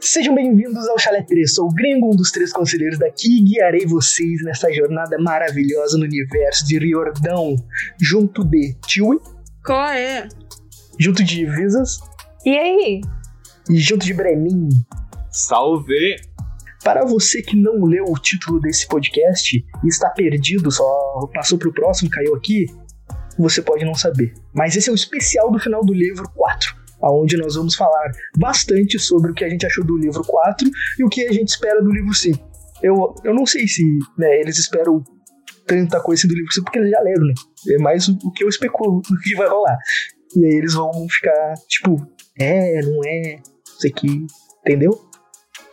Sejam 0.00 0.34
bem-vindos 0.34 0.88
ao 0.88 0.98
Chalé 0.98 1.22
3. 1.22 1.54
Sou 1.54 1.68
o 1.68 1.72
Gringo, 1.72 2.12
um 2.12 2.16
dos 2.16 2.32
três 2.32 2.52
conselheiros 2.52 2.98
daqui, 2.98 3.38
e 3.38 3.44
guiarei 3.44 3.86
vocês 3.86 4.42
nessa 4.42 4.72
jornada 4.72 5.16
maravilhosa 5.18 5.96
no 5.96 6.04
universo 6.04 6.66
de 6.66 6.78
Riordão, 6.80 7.54
junto 8.00 8.42
de 8.42 8.74
Tiwi, 8.84 9.20
Qual 9.64 9.88
é? 9.90 10.28
junto 10.98 11.22
de 11.24 11.46
Visas 11.46 11.98
E 12.44 12.50
aí? 12.58 13.00
e 13.68 13.76
junto 13.78 14.04
de 14.04 14.12
Brenin. 14.14 14.68
Salve! 15.30 16.16
Para 16.82 17.04
você 17.04 17.42
que 17.42 17.56
não 17.56 17.84
leu 17.84 18.04
o 18.08 18.18
título 18.18 18.58
desse 18.60 18.86
podcast 18.88 19.56
e 19.84 19.88
está 19.88 20.08
perdido, 20.10 20.70
só 20.70 20.84
passou 21.32 21.58
pro 21.58 21.72
próximo, 21.72 22.10
caiu 22.10 22.34
aqui, 22.34 22.66
você 23.38 23.60
pode 23.62 23.84
não 23.84 23.94
saber. 23.94 24.32
Mas 24.54 24.76
esse 24.76 24.88
é 24.88 24.92
o 24.92 24.94
especial 24.94 25.50
do 25.52 25.58
final 25.58 25.84
do 25.84 25.92
livro 25.92 26.28
4, 26.34 26.74
onde 27.02 27.36
nós 27.36 27.54
vamos 27.54 27.74
falar 27.74 28.10
bastante 28.38 28.98
sobre 28.98 29.30
o 29.30 29.34
que 29.34 29.44
a 29.44 29.48
gente 29.48 29.66
achou 29.66 29.84
do 29.84 29.96
livro 29.98 30.24
4 30.24 30.68
e 30.98 31.04
o 31.04 31.08
que 31.08 31.24
a 31.26 31.32
gente 31.32 31.48
espera 31.48 31.82
do 31.82 31.92
livro 31.92 32.12
5. 32.14 32.50
Eu, 32.82 33.14
eu 33.24 33.34
não 33.34 33.44
sei 33.44 33.68
se 33.68 33.82
né, 34.18 34.40
eles 34.40 34.58
esperam 34.58 35.04
tanta 35.70 36.00
coisa 36.00 36.20
assim 36.20 36.28
do 36.28 36.34
livro 36.34 36.52
5, 36.52 36.64
porque 36.64 36.78
eles 36.80 36.90
já 36.90 37.00
leram, 37.00 37.22
né? 37.24 37.34
É 37.68 37.78
mais 37.78 38.08
o, 38.08 38.18
o 38.24 38.32
que 38.32 38.42
eu 38.42 38.48
especulo 38.48 38.98
o 38.98 39.20
que 39.22 39.36
vai 39.36 39.48
rolar. 39.48 39.78
E 40.36 40.44
aí 40.44 40.54
eles 40.54 40.74
vão 40.74 40.90
ficar, 41.08 41.54
tipo, 41.68 41.96
é, 42.38 42.82
não 42.82 43.00
é, 43.04 43.40
isso 43.64 43.86
aqui, 43.86 44.26
entendeu? 44.66 44.90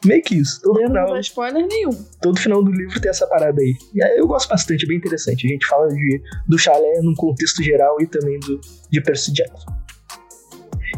Meio 0.06 0.22
que 0.22 0.36
isso. 0.36 0.62
Todo 0.62 0.80
Eu 0.80 0.89
não 0.89 0.89
final, 0.89 1.14
dar 1.14 1.20
spoiler 1.20 1.67
nenhum. 1.67 1.92
todo 2.22 2.39
final 2.39 2.64
do 2.64 2.72
livro 2.72 3.02
tem 3.02 3.09
essa 3.09 3.26
parada 3.26 3.59
aí. 3.59 3.73
E 3.95 4.04
aí 4.04 4.17
eu 4.17 4.28
gosto 4.28 4.48
bastante, 4.48 4.86
é 4.86 4.88
bem 4.88 4.98
interessante. 4.98 5.48
A 5.48 5.50
gente 5.50 5.66
fala 5.66 5.88
de, 5.88 6.22
do 6.48 6.58
chalé 6.58 7.02
num 7.02 7.16
contexto 7.16 7.64
geral 7.64 8.00
e 8.00 8.06
também 8.06 8.39
do, 8.39 8.61
de 8.92 9.02
Percy 9.02 9.34
Jackson. 9.34 9.72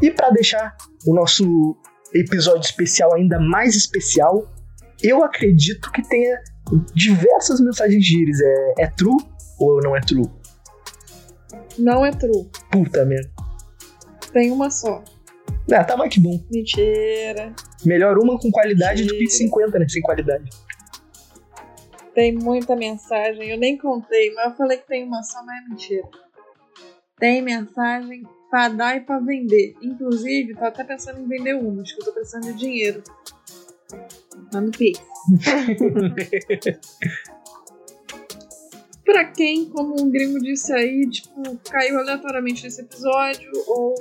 E 0.01 0.11
para 0.11 0.29
deixar 0.31 0.75
o 1.07 1.15
nosso 1.15 1.77
episódio 2.13 2.61
especial 2.61 3.13
ainda 3.15 3.39
mais 3.39 3.75
especial, 3.75 4.45
eu 5.01 5.23
acredito 5.23 5.89
que 5.91 6.01
tenha 6.07 6.37
diversas 6.93 7.59
mensagens 7.59 8.03
de 8.03 8.21
íris. 8.21 8.41
É, 8.41 8.83
é 8.83 8.87
true 8.87 9.17
ou 9.59 9.81
não 9.81 9.95
é 9.95 10.01
true? 10.01 10.29
Não 11.77 12.05
é 12.05 12.11
true. 12.11 12.49
Puta 12.71 13.05
merda. 13.05 13.29
Tem 14.31 14.51
uma 14.51 14.69
só. 14.69 15.03
Ah, 15.71 15.83
tá 15.83 15.95
mais 15.95 16.13
que 16.13 16.19
bom. 16.19 16.39
Mentira. 16.51 17.53
Melhor 17.85 18.17
uma 18.17 18.39
com 18.39 18.51
qualidade 18.51 19.03
do 19.03 19.13
que 19.13 19.19
Mentira. 19.19 19.37
50, 19.37 19.79
né? 19.79 19.87
Sem 19.87 20.01
qualidade. 20.01 20.49
Tem 22.13 22.33
muita 22.33 22.75
mensagem. 22.75 23.49
Eu 23.49 23.57
nem 23.57 23.77
contei, 23.77 24.33
mas 24.33 24.51
eu 24.51 24.57
falei 24.57 24.77
que 24.77 24.87
tem 24.87 25.05
uma 25.05 25.23
só, 25.23 25.43
mas 25.43 25.63
é 25.63 25.69
mentira. 25.69 26.09
Tem 27.19 27.41
mensagem 27.41 28.23
pra 28.49 28.69
dar 28.69 28.97
e 28.97 29.01
pra 29.01 29.19
vender. 29.19 29.75
Inclusive, 29.81 30.55
tô 30.55 30.65
até 30.65 30.83
pensando 30.83 31.19
em 31.21 31.27
vender 31.27 31.53
umas, 31.53 31.91
que 31.91 32.01
eu 32.01 32.05
tô 32.05 32.13
precisando 32.13 32.53
de 32.53 32.57
dinheiro. 32.57 33.03
Lá 34.53 34.61
no 34.61 34.71
Pix. 34.71 34.99
pra 39.03 39.25
quem, 39.25 39.69
como 39.69 39.99
o 39.99 40.09
gringo 40.09 40.39
disse 40.39 40.71
aí, 40.71 41.09
tipo, 41.09 41.57
caiu 41.69 41.97
aleatoriamente 41.97 42.63
nesse 42.63 42.81
episódio, 42.81 43.51
ou 43.67 43.95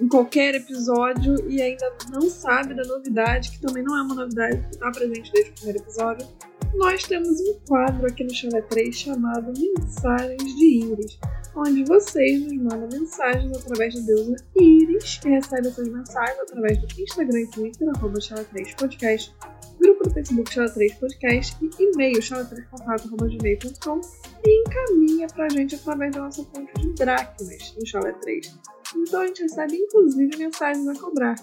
em 0.00 0.08
qualquer 0.08 0.54
episódio 0.54 1.34
e 1.50 1.60
ainda 1.60 1.92
não 2.10 2.22
sabe 2.22 2.74
da 2.74 2.82
novidade, 2.84 3.50
que 3.50 3.60
também 3.60 3.82
não 3.82 3.98
é 3.98 4.02
uma 4.02 4.14
novidade 4.14 4.62
que 4.62 4.70
está 4.70 4.90
presente 4.90 5.30
desde 5.30 5.50
o 5.50 5.54
primeiro 5.54 5.80
episódio, 5.80 6.26
nós 6.74 7.02
temos 7.02 7.38
um 7.40 7.58
quadro 7.68 8.06
aqui 8.06 8.24
no 8.24 8.34
Chalé 8.34 8.62
3 8.62 8.96
chamado 8.96 9.52
Mensagens 9.58 10.56
de 10.56 10.84
Íris, 10.84 11.18
onde 11.54 11.84
vocês 11.84 12.40
nos 12.42 12.56
mandam 12.56 12.88
mensagens 12.92 13.56
através 13.56 13.94
da 13.94 14.00
deusa 14.00 14.36
Íris, 14.60 15.18
que 15.18 15.28
recebe 15.28 15.68
essas 15.68 15.88
mensagens 15.88 16.38
através 16.40 16.78
do 16.78 17.02
Instagram 17.02 17.40
e 17.40 17.46
Twitter, 17.50 17.88
arroba 17.94 18.20
Chalé 18.20 18.44
3 18.44 18.74
Podcast, 18.74 19.34
grupo 19.80 20.04
do 20.04 20.10
Facebook 20.10 20.52
Chalé 20.52 20.68
3 20.68 20.94
Podcast 20.94 21.56
e 21.60 21.82
e-mail 21.82 22.20
chalé3contato.gmail.com 22.20 24.00
e 24.44 24.62
encaminha 24.62 25.26
pra 25.28 25.48
gente 25.48 25.74
através 25.74 26.14
da 26.14 26.20
nossa 26.22 26.44
fonte 26.44 26.72
de 26.80 26.92
dracmas 26.94 27.74
no 27.76 27.86
Chalé 27.86 28.12
3. 28.12 28.58
Então 28.96 29.20
a 29.20 29.26
gente 29.26 29.42
recebe 29.42 29.76
inclusive 29.76 30.36
mensagens 30.36 30.86
a 30.88 30.94
cobrar. 31.00 31.34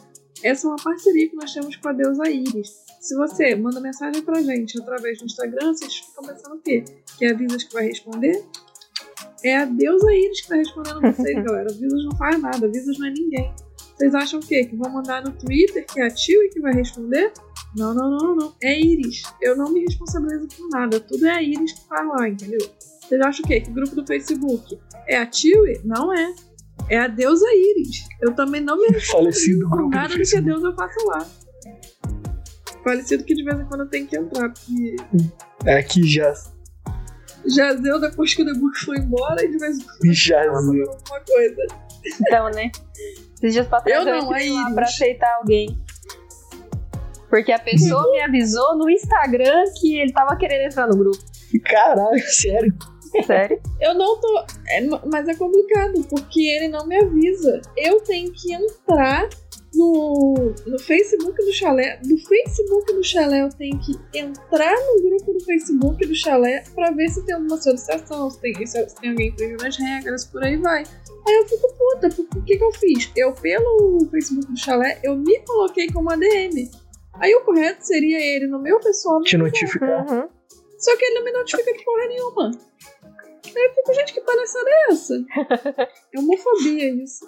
Essa 0.43 0.67
é 0.67 0.69
uma 0.69 0.77
parceria 0.77 1.29
que 1.29 1.35
nós 1.35 1.51
temos 1.53 1.75
com 1.75 1.89
a 1.89 1.93
deusa 1.93 2.29
Iris. 2.29 2.69
Se 3.01 3.15
você 3.15 3.55
manda 3.55 3.79
mensagem 3.79 4.21
pra 4.21 4.41
gente 4.41 4.79
através 4.79 5.17
do 5.19 5.25
Instagram, 5.25 5.73
vocês 5.73 5.97
ficam 5.97 6.25
pensando 6.25 6.55
o 6.55 6.61
quê? 6.61 6.83
Que 7.17 7.25
é 7.25 7.31
a 7.31 7.35
que 7.35 7.73
vai 7.73 7.85
responder? 7.85 8.43
É 9.43 9.57
a 9.57 9.65
deusa 9.65 10.13
Iris 10.13 10.41
que 10.41 10.47
tá 10.47 10.55
respondendo 10.55 11.01
vocês, 11.01 11.43
galera. 11.43 11.67
Visas 11.73 12.03
não 12.05 12.17
faz 12.17 12.41
nada, 12.41 12.67
Visas 12.67 12.97
não 12.97 13.07
é 13.07 13.11
ninguém. 13.11 13.53
Vocês 13.95 14.13
acham 14.13 14.39
o 14.39 14.45
quê? 14.45 14.63
Que 14.65 14.75
vão 14.75 14.91
mandar 14.91 15.23
no 15.23 15.31
Twitter, 15.31 15.85
que 15.85 15.99
é 15.99 16.05
a 16.05 16.09
Tio 16.11 16.43
e 16.43 16.49
que 16.49 16.59
vai 16.59 16.73
responder? 16.73 17.31
Não, 17.75 17.93
não, 17.93 18.09
não, 18.11 18.35
não. 18.35 18.53
É 18.61 18.79
Iris. 18.79 19.23
Eu 19.41 19.57
não 19.57 19.71
me 19.71 19.81
responsabilizo 19.81 20.47
por 20.47 20.69
nada. 20.69 20.99
Tudo 20.99 21.25
é 21.25 21.31
a 21.31 21.41
Iris 21.41 21.73
que 21.73 21.87
faz 21.87 22.07
lá, 22.07 22.29
entendeu? 22.29 22.59
Vocês 23.01 23.21
acham 23.21 23.43
o 23.43 23.47
quê? 23.47 23.61
Que 23.61 23.71
o 23.71 23.73
grupo 23.73 23.95
do 23.95 24.05
Facebook 24.05 24.79
é 25.07 25.17
a 25.17 25.25
Tio? 25.25 25.63
Não 25.83 26.13
é. 26.13 26.33
É 26.89 26.99
a 26.99 27.07
deusa 27.07 27.45
Iris. 27.53 28.05
Eu 28.21 28.33
também 28.33 28.61
não 28.61 28.77
me 28.77 28.87
grupo 28.89 29.77
do 29.77 29.89
nada 29.89 30.15
do 30.15 30.21
que 30.23 30.37
a 30.37 30.41
deusa 30.41 30.73
faça 30.73 31.05
lá. 31.05 31.27
Falecido 32.83 33.23
que 33.23 33.33
de 33.33 33.43
vez 33.43 33.59
em 33.59 33.65
quando 33.65 33.81
eu 33.81 33.89
tenho 33.89 34.07
que 34.07 34.17
entrar, 34.17 34.49
porque 34.49 34.95
É 35.65 35.81
que 35.83 36.03
já. 36.03 36.33
Já 37.47 37.73
deu 37.73 37.99
depois 37.99 38.33
que 38.33 38.41
o 38.43 38.59
Book 38.59 38.77
foi 38.79 38.97
embora 38.97 39.43
e 39.43 39.49
de 39.49 39.57
vez 39.57 39.77
em 39.77 39.83
quando 39.83 40.13
Já. 40.13 40.43
eu 40.45 40.53
faço 40.53 40.67
alguma 40.67 41.19
coisa. 41.25 41.67
Então, 42.21 42.49
né? 42.51 42.71
Esses 43.35 43.53
dias 43.53 43.67
pra 43.67 43.81
trás 43.81 43.99
Eu 43.99 44.05
não, 44.05 44.13
a 44.13 44.23
entrei 44.23 44.51
lá 44.51 44.71
pra 44.71 44.83
aceitar 44.83 45.35
alguém. 45.35 45.77
Porque 47.29 47.51
a 47.51 47.59
pessoa 47.59 48.09
me 48.11 48.21
avisou 48.21 48.77
no 48.77 48.89
Instagram 48.89 49.63
que 49.79 49.99
ele 49.99 50.13
tava 50.13 50.35
querendo 50.37 50.71
entrar 50.71 50.87
no 50.87 50.97
grupo. 50.97 51.17
Caralho, 51.65 52.19
sério. 52.21 52.73
Sério? 53.25 53.61
Eu 53.81 53.93
não 53.93 54.19
tô. 54.19 54.45
é, 54.69 54.81
mas 55.11 55.27
é 55.27 55.33
complicado, 55.35 56.05
porque 56.09 56.41
ele 56.41 56.67
não 56.69 56.85
me 56.87 56.97
avisa. 56.97 57.61
Eu 57.75 58.01
tenho 58.01 58.31
que 58.31 58.53
entrar 58.53 59.27
no, 59.77 60.53
no 60.65 60.79
Facebook 60.79 61.37
do 61.37 61.53
chalé. 61.53 61.99
Do 62.03 62.17
Facebook 62.17 62.93
do 62.93 63.03
chalé, 63.03 63.43
eu 63.43 63.49
tenho 63.49 63.79
que 63.79 63.93
entrar 64.17 64.75
no 64.75 65.01
grupo 65.03 65.33
do 65.33 65.43
Facebook 65.43 66.05
do 66.05 66.15
chalé 66.15 66.63
pra 66.73 66.91
ver 66.91 67.09
se 67.09 67.25
tem 67.25 67.35
alguma 67.35 67.61
solicitação, 67.61 68.29
se 68.29 68.41
tem, 68.41 68.65
se, 68.65 68.89
se 68.89 68.95
tem 68.95 69.11
alguém 69.11 69.29
infringindo 69.29 69.65
as 69.65 69.77
regras, 69.77 70.25
por 70.25 70.43
aí 70.43 70.57
vai. 70.57 70.83
Aí 71.27 71.35
eu 71.35 71.47
fico 71.47 71.67
puta, 71.73 72.09
porque 72.09 72.39
o 72.39 72.43
que, 72.43 72.57
que 72.57 72.63
eu 72.63 72.71
fiz? 72.71 73.11
Eu, 73.15 73.33
pelo 73.33 74.07
Facebook 74.09 74.51
do 74.51 74.59
chalé, 74.59 74.99
eu 75.03 75.15
me 75.15 75.39
coloquei 75.39 75.91
como 75.91 76.11
ADM. 76.11 76.69
Aí 77.19 77.33
o 77.35 77.41
correto 77.41 77.85
seria 77.85 78.19
ele 78.19 78.47
no 78.47 78.61
meu 78.61 78.79
pessoal. 78.79 79.21
Te 79.21 79.37
notificar. 79.37 80.09
Uhum. 80.09 80.27
Só 80.77 80.95
que 80.95 81.05
ele 81.05 81.15
não 81.15 81.25
me 81.25 81.31
notifica 81.31 81.73
de 81.73 81.83
porra 81.83 82.07
nenhuma. 82.07 82.51
Aí 83.45 83.63
eu 83.63 83.73
fico, 83.73 83.93
gente, 83.93 84.13
que 84.13 84.21
palhaçada 84.21 84.69
é 84.69 84.91
essa? 84.91 85.25
É 86.13 86.19
homofobia 86.19 87.03
isso. 87.03 87.27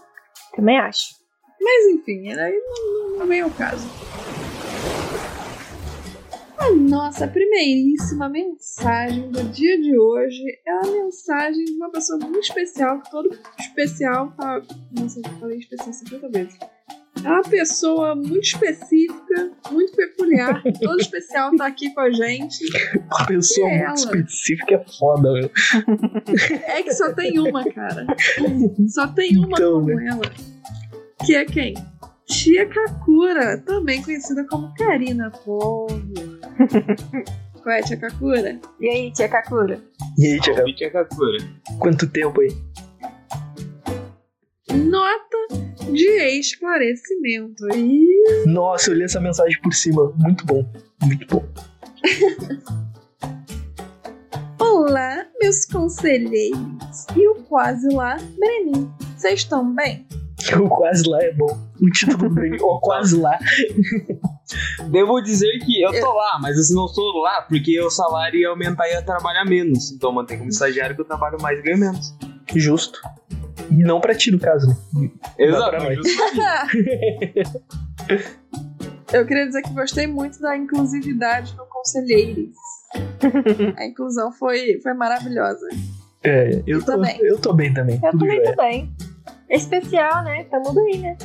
Também 0.56 0.78
acho. 0.80 1.19
Mas 1.62 1.86
enfim, 1.94 2.32
aí 2.34 2.54
não, 2.58 3.18
não, 3.20 3.28
vem 3.28 3.42
ao 3.42 3.50
caso. 3.52 3.88
A 6.58 6.72
nossa 6.72 7.28
primeiríssima 7.28 8.28
mensagem 8.30 9.32
do 9.32 9.44
dia 9.46 9.80
de 9.80 9.98
hoje 9.98 10.44
é 10.66 10.72
a 10.72 10.92
mensagem 10.92 11.64
de 11.66 11.72
uma 11.74 11.90
pessoa 11.90 12.20
muito 12.20 12.40
especial, 12.40 13.02
que 13.02 13.10
todo 13.12 13.30
especial 13.60 14.34
tá. 14.38 14.62
Nossa, 14.92 15.20
eu 15.20 15.32
falei 15.40 15.58
especial 15.60 15.94
50 15.94 16.30
vezes. 16.30 16.58
É 17.24 17.28
uma 17.28 17.42
pessoa 17.44 18.16
muito 18.16 18.40
específica, 18.42 19.52
muito 19.72 19.92
peculiar. 19.94 20.62
Todo 20.82 21.00
especial 21.02 21.54
tá 21.56 21.66
aqui 21.68 21.94
com 21.94 22.00
a 22.00 22.12
gente. 22.12 22.60
Uma 23.12 23.26
pessoa 23.26 23.68
E 23.68 23.72
muito 23.72 23.84
ela? 23.84 23.94
específica 23.96 24.76
é 24.76 24.86
foda, 24.98 25.34
velho. 25.34 25.52
É 26.66 26.82
que 26.84 26.94
só 26.94 27.12
tem 27.14 27.38
uma, 27.40 27.70
cara. 27.72 28.06
Só 28.88 29.08
tem 29.08 29.38
uma 29.38 29.48
Então, 29.58 29.82
como 29.82 30.00
ela. 30.00 30.22
Que 31.26 31.36
é 31.36 31.46
quem? 31.46 31.74
Tia 32.26 32.66
Kakura, 32.68 33.58
também 33.60 34.02
conhecida 34.02 34.46
como 34.48 34.74
Karina 34.76 35.32
Povo. 35.32 35.98
Qual 37.62 37.76
é, 37.76 37.82
Tia 37.82 37.98
Kakura? 37.98 38.60
E 38.80 38.88
aí, 38.90 39.12
tia 39.12 39.28
Kakura? 39.28 39.82
E 40.18 40.26
aí, 40.28 40.40
Tia 40.40 40.56
Salve, 40.56 40.76
Tia 40.76 40.92
Kakura. 40.92 41.38
quanto 41.80 42.08
tempo 42.08 42.40
aí? 42.42 42.50
Nota 44.76 45.38
de 45.92 46.40
esclarecimento. 46.40 47.68
E 47.76 48.46
Nossa, 48.46 48.92
eu 48.92 48.96
li 48.96 49.04
essa 49.04 49.20
mensagem 49.20 49.60
por 49.62 49.74
cima. 49.74 50.14
Muito 50.18 50.46
bom. 50.46 50.64
Muito 51.04 51.28
bom. 51.28 51.46
Olá, 54.60 55.26
meus 55.42 55.66
conselheiros. 55.66 57.06
E 57.16 57.28
o 57.28 57.36
quase 57.44 57.90
lá, 57.94 58.18
Brenin. 58.38 58.90
Vocês 59.18 59.42
estão 59.42 59.74
bem? 59.76 60.08
O 60.58 60.70
quase 60.70 61.08
lá 61.10 61.22
é 61.22 61.32
bom. 61.34 61.58
O 61.82 61.90
título 61.92 62.34
dele, 62.34 62.58
o 62.62 62.80
quase 62.80 63.20
lá. 63.20 63.38
Devo 64.90 65.22
dizer 65.22 65.60
que 65.60 65.82
eu 65.82 65.92
tô 66.00 66.14
lá, 66.14 66.40
mas 66.42 66.70
eu 66.70 66.76
não 66.76 66.86
estou 66.86 67.22
lá 67.22 67.42
porque 67.44 67.80
o 67.82 67.90
salário 67.90 68.40
ia 68.40 68.50
aumentar 68.50 68.88
e 68.88 68.94
ia 68.94 69.02
trabalhar 69.02 69.46
menos. 69.46 69.92
Então 69.92 70.12
mantém 70.12 70.38
como 70.38 70.50
estagiário 70.50 70.96
que 70.96 71.02
eu 71.02 71.06
trabalho 71.06 71.38
mais 71.42 71.60
e 71.60 71.62
ganho 71.62 71.78
menos. 71.78 72.16
Justo. 72.56 73.00
E 73.70 73.84
não 73.84 74.02
pra 74.02 74.16
ti, 74.16 74.32
no 74.32 74.40
caso. 74.40 74.68
né? 74.68 74.76
Exato. 75.38 75.78
Eu 79.12 79.26
queria 79.26 79.48
dizer 79.48 79.64
que 79.64 79.74
gostei 79.74 80.06
muito 80.06 80.40
da 80.40 80.56
inclusividade 80.56 81.56
no 81.58 81.66
Conselheiros. 81.66 82.56
A 83.76 83.86
inclusão 83.86 84.32
foi, 84.32 84.80
foi 84.82 84.94
maravilhosa. 84.94 85.68
É, 86.24 86.62
eu 86.68 86.80
tô, 86.80 86.86
também. 86.92 87.18
eu 87.22 87.40
tô 87.40 87.54
bem 87.54 87.74
também. 87.74 88.00
Eu 88.04 88.12
também 88.12 88.44
tô 88.44 88.56
bem. 88.56 88.94
É 89.50 89.56
especial, 89.56 90.24
né? 90.24 90.44
Tamo 90.46 90.74
bem, 90.74 91.00
né? 91.00 91.18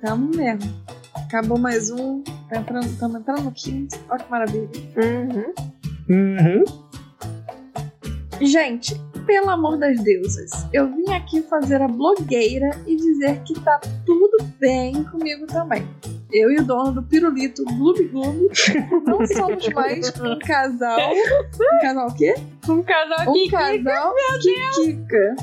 Tamo 0.00 0.30
mesmo. 0.36 0.70
Acabou 1.14 1.58
mais 1.58 1.90
um. 1.90 2.22
Tá 2.48 2.58
entrando, 2.58 2.98
tamo 2.98 3.18
entrando 3.18 3.42
no 3.42 3.52
quinto. 3.52 3.96
Olha 4.08 4.22
que 4.22 4.30
maravilha. 4.30 4.68
Uhum. 4.96 5.54
Uhum. 6.08 6.64
Gente, 8.40 8.98
pelo 9.26 9.50
amor 9.50 9.76
das 9.76 10.00
deusas, 10.02 10.50
eu 10.72 10.88
vim 10.94 11.12
aqui 11.12 11.42
fazer 11.42 11.80
a 11.82 11.88
blogueira 11.88 12.70
e 12.86 12.96
dizer 12.96 13.42
que 13.42 13.54
tá 13.60 13.78
tudo 14.06 14.44
bem 14.58 15.04
comigo 15.04 15.46
também. 15.46 15.86
Eu 16.32 16.50
e 16.50 16.56
o 16.56 16.64
dono 16.64 16.92
do 16.92 17.02
pirulito 17.02 17.64
Gloob 17.64 18.04
Gloob 18.08 18.48
não 19.06 19.26
somos 19.26 19.68
mais 19.68 20.08
um 20.20 20.38
casal. 20.38 20.98
Um 21.10 21.80
casal 21.80 22.08
o 22.08 22.14
quê? 22.14 22.34
Um 22.68 22.82
casal 22.82 23.26
Um 23.28 23.30
aqui. 23.30 23.50
casal 23.50 24.14
Kikika. 24.40 25.36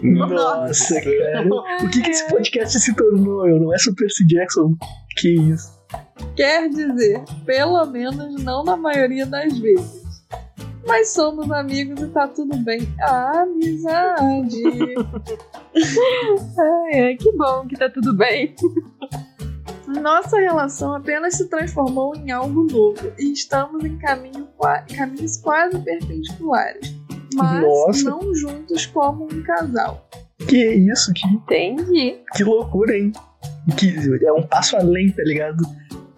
Nossa, 0.00 1.00
cara. 1.00 1.46
O 1.82 1.88
que, 1.88 2.00
que 2.02 2.10
esse 2.10 2.28
podcast 2.28 2.78
se 2.78 2.94
tornou? 2.94 3.48
Eu 3.48 3.60
não 3.60 3.74
é 3.74 3.78
Super 3.78 4.08
C. 4.10 4.24
Jackson. 4.26 4.74
Que 5.16 5.34
isso. 5.34 5.80
Quer 6.36 6.68
dizer, 6.70 7.22
pelo 7.44 7.84
menos 7.86 8.42
não 8.42 8.64
na 8.64 8.76
maioria 8.76 9.26
das 9.26 9.58
vezes. 9.58 10.02
Mas 10.86 11.10
somos 11.10 11.50
amigos 11.50 12.00
e 12.00 12.08
tá 12.08 12.26
tudo 12.26 12.56
bem. 12.58 12.80
A 13.00 13.42
amizade. 13.42 14.62
Ai, 15.74 17.00
ai, 17.00 17.16
que 17.16 17.32
bom 17.32 17.66
que 17.66 17.76
tá 17.76 17.88
tudo 17.88 18.14
bem. 18.14 18.54
Nossa 19.86 20.38
relação 20.38 20.94
apenas 20.94 21.34
se 21.34 21.48
transformou 21.48 22.14
em 22.14 22.30
algo 22.30 22.64
novo 22.64 23.12
e 23.18 23.32
estamos 23.32 23.84
em 23.84 23.96
caminho 23.98 24.48
caminhos 24.94 25.38
quase 25.38 25.78
perpendiculares, 25.78 26.94
mas 27.34 27.62
Nossa. 27.62 28.10
não 28.10 28.34
juntos 28.34 28.86
como 28.86 29.24
um 29.24 29.42
casal. 29.42 30.08
Que 30.48 30.74
isso, 30.74 31.12
que, 31.12 31.26
Entendi. 31.26 32.16
que 32.34 32.44
loucura, 32.44 32.96
hein? 32.96 33.12
Que 33.76 33.94
é 34.24 34.32
um 34.32 34.42
passo 34.42 34.76
além, 34.76 35.10
tá 35.10 35.22
ligado? 35.22 35.62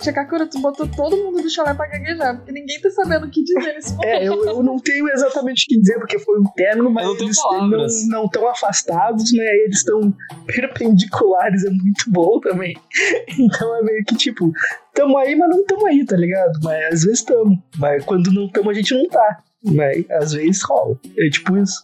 Chakakura, 0.04 0.46
tu 0.46 0.60
botou 0.60 0.86
todo 0.86 1.16
mundo 1.16 1.40
do 1.40 1.48
chalé 1.48 1.72
pra 1.72 1.86
gaguejar, 1.86 2.36
porque 2.36 2.52
ninguém 2.52 2.78
tá 2.80 2.90
sabendo 2.90 3.26
o 3.26 3.30
que 3.30 3.42
dizer 3.42 3.72
nesse 3.72 3.94
momento. 3.94 4.06
É, 4.06 4.28
eu, 4.28 4.44
eu 4.44 4.62
não 4.62 4.76
tenho 4.76 5.08
exatamente 5.08 5.64
o 5.64 5.68
que 5.68 5.80
dizer, 5.80 5.98
porque 5.98 6.18
foi 6.18 6.38
um 6.40 6.44
término, 6.54 6.90
mas 6.90 7.08
eles 7.20 7.40
palavras. 7.40 8.06
não 8.08 8.26
estão 8.26 8.46
afastados, 8.48 9.32
né? 9.32 9.44
Eles 9.64 9.78
estão 9.78 10.14
perpendiculares, 10.46 11.64
é 11.64 11.70
muito 11.70 12.04
bom 12.08 12.38
também. 12.40 12.74
Então 13.38 13.74
é 13.76 13.82
meio 13.82 14.04
que 14.04 14.14
tipo, 14.16 14.52
tamo 14.92 15.16
aí, 15.18 15.34
mas 15.34 15.48
não 15.48 15.64
tamo 15.64 15.86
aí, 15.86 16.04
tá 16.04 16.16
ligado? 16.16 16.52
Mas 16.62 16.94
às 16.94 17.04
vezes 17.04 17.22
tamo. 17.22 17.62
Mas 17.78 18.04
quando 18.04 18.32
não 18.32 18.48
tamo, 18.48 18.70
a 18.70 18.74
gente 18.74 18.94
não 18.94 19.08
tá. 19.08 19.42
Mas 19.64 20.08
às 20.10 20.32
vezes 20.32 20.62
rola. 20.62 20.98
É 21.18 21.28
tipo 21.30 21.56
isso. 21.56 21.82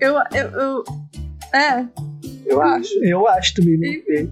Eu, 0.00 0.14
eu, 0.34 0.50
eu- 0.60 0.84
É, 1.54 1.86
eu 2.46 2.60
acho. 2.60 2.92
Eu 3.04 3.26
acho 3.28 3.54
também, 3.54 3.76
não 3.78 4.04
sei. 4.04 4.30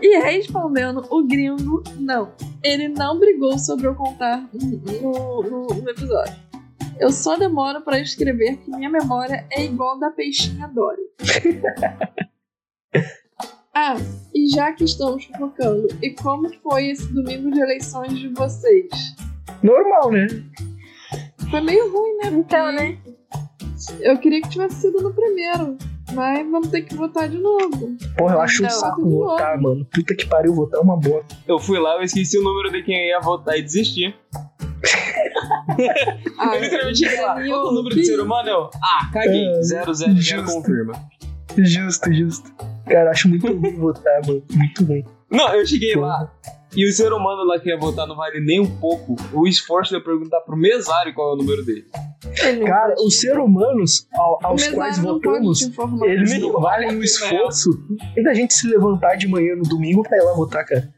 E 0.00 0.18
respondendo, 0.20 1.04
o 1.10 1.26
gringo, 1.26 1.82
não. 1.98 2.30
Ele 2.62 2.88
não 2.88 3.18
brigou 3.18 3.58
sobre 3.58 3.86
eu 3.86 3.94
contar 3.94 4.48
no, 4.52 5.42
no, 5.42 5.66
no 5.82 5.90
episódio. 5.90 6.36
Eu 7.00 7.10
só 7.12 7.36
demoro 7.36 7.80
pra 7.82 8.00
escrever 8.00 8.56
que 8.58 8.70
minha 8.70 8.90
memória 8.90 9.46
é 9.52 9.64
igual 9.64 9.98
da 9.98 10.10
peixinha 10.10 10.68
Dory. 10.68 11.02
ah, 13.74 13.96
e 14.34 14.48
já 14.48 14.72
que 14.72 14.84
estamos 14.84 15.24
fofocando, 15.24 15.86
e 16.02 16.10
como 16.10 16.52
foi 16.60 16.88
esse 16.90 17.06
domingo 17.12 17.50
de 17.52 17.60
eleições 17.60 18.18
de 18.18 18.28
vocês? 18.28 18.88
Normal, 19.62 20.10
né? 20.12 20.26
Foi 21.50 21.60
meio 21.60 21.90
ruim, 21.92 22.16
né? 22.18 22.30
Então, 22.32 22.72
né? 22.72 22.98
Eu 24.00 24.18
queria 24.18 24.40
que 24.42 24.48
tivesse 24.48 24.76
sido 24.76 25.00
no 25.00 25.12
primeiro, 25.14 25.76
mas 26.12 26.48
vamos 26.50 26.68
ter 26.68 26.82
que 26.82 26.94
votar 26.94 27.28
de 27.28 27.38
novo. 27.38 27.96
Porra, 28.16 28.34
eu 28.34 28.40
acho 28.40 28.62
um 28.62 28.66
Não, 28.66 28.70
saco 28.70 29.08
votar, 29.08 29.60
mano. 29.60 29.84
Puta 29.86 30.14
que 30.14 30.26
pariu, 30.26 30.54
votar 30.54 30.80
é 30.80 30.82
uma 30.82 30.96
boa. 30.96 31.24
Eu 31.46 31.58
fui 31.58 31.78
lá, 31.78 31.96
eu 31.96 32.02
esqueci 32.02 32.38
o 32.38 32.42
número 32.42 32.70
de 32.72 32.82
quem 32.82 33.08
ia 33.08 33.20
votar 33.20 33.56
e 33.58 33.62
desisti. 33.62 34.14
Ah, 36.38 36.56
eu 36.56 36.62
literalmente 36.62 36.98
cheguei 36.98 37.20
lá. 37.20 37.34
Qual 37.34 37.44
é 37.44 37.70
o 37.70 37.72
número 37.72 37.94
que 37.94 38.00
de 38.00 38.06
ser 38.06 38.20
humano? 38.20 38.48
Eu, 38.48 38.70
ah, 38.82 39.10
caguei. 39.12 39.44
É, 39.44 39.62
000 39.62 39.94
zero 39.94 40.16
justo. 40.16 40.44
confirma. 40.44 40.92
Justo, 41.56 42.12
justo. 42.12 42.52
Cara, 42.86 43.10
acho 43.10 43.28
muito 43.28 43.46
ruim 43.46 43.76
votar, 43.76 44.20
mano. 44.26 44.42
Muito 44.52 44.84
ruim. 44.84 45.04
Não, 45.30 45.54
eu 45.54 45.66
cheguei 45.66 45.94
lá. 45.94 46.32
E 46.76 46.88
o 46.88 46.92
ser 46.92 47.12
humano 47.12 47.44
lá 47.44 47.58
que 47.58 47.68
ia 47.70 47.78
votar 47.78 48.06
não 48.06 48.14
vale 48.14 48.40
nem 48.40 48.60
um 48.60 48.78
pouco. 48.78 49.16
O 49.32 49.46
esforço 49.46 49.90
de 49.90 49.96
eu 49.96 50.04
perguntar 50.04 50.40
pro 50.40 50.56
mesário 50.56 51.14
qual 51.14 51.30
é 51.30 51.34
o 51.34 51.36
número 51.36 51.64
dele. 51.64 51.86
Cara, 52.66 52.94
os 53.04 53.18
seres 53.18 53.38
humanos 53.42 54.06
ao- 54.14 54.38
aos 54.42 54.66
quais 54.68 54.98
votamos, 54.98 55.62
eles 56.04 56.38
não 56.40 56.52
valem 56.60 56.88
vale 56.88 56.98
o 56.98 57.02
esforço. 57.02 57.70
E 58.16 58.22
da 58.22 58.34
gente 58.34 58.52
se 58.54 58.66
levantar 58.68 59.16
de 59.16 59.26
manhã 59.26 59.56
no 59.56 59.62
domingo 59.64 60.02
pra 60.02 60.16
ir 60.18 60.22
lá 60.22 60.34
votar, 60.34 60.64
cara. 60.66 60.92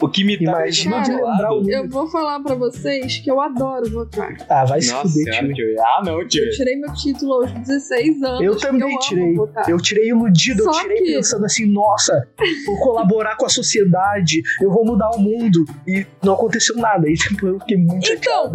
O 0.00 0.08
que 0.08 0.24
me 0.24 0.36
tá 0.36 0.42
Imagina 0.44 1.00
de 1.02 1.10
lembrar 1.12 1.52
o 1.52 1.70
Eu 1.70 1.88
vou 1.88 2.08
falar 2.08 2.40
pra 2.40 2.54
vocês 2.54 3.18
que 3.18 3.30
eu 3.30 3.40
adoro 3.40 3.90
votar. 3.90 4.36
Ah, 4.48 4.64
vai 4.64 4.80
se 4.80 4.90
Nossa 4.92 5.08
fuder, 5.08 5.34
senhora, 5.34 5.46
tio. 5.54 5.54
tio. 5.74 5.80
Ah, 5.80 6.02
não, 6.04 6.26
tio. 6.28 6.44
Eu 6.44 6.50
tirei 6.50 6.76
meu 6.76 6.92
título 6.94 7.32
aos 7.34 7.52
16 7.52 8.22
anos. 8.22 8.40
Eu 8.40 8.56
também 8.58 8.88
amo 8.90 8.98
tirei. 9.00 9.34
Eu 9.68 9.76
tirei 9.78 10.08
iludido, 10.08 10.62
eu 10.62 10.72
Só 10.72 10.80
tirei 10.82 10.98
que- 10.98 11.14
pensando 11.14 11.44
assim, 11.44 11.66
nossa, 11.66 12.26
vou 12.66 12.78
colaborar 12.80 13.36
com 13.36 13.46
a 13.46 13.48
sociedade, 13.48 14.40
eu 14.62 14.70
vou 14.70 14.84
mudar 14.84 15.10
o 15.10 15.18
mundo. 15.18 15.64
E 15.86 16.06
não 16.24 16.34
aconteceu 16.34 16.76
nada. 16.76 17.08
E 17.08 17.14
tipo, 17.14 17.46
eu 17.46 17.58
fiquei 17.60 17.76
muito 17.76 18.10
Então, 18.10 18.50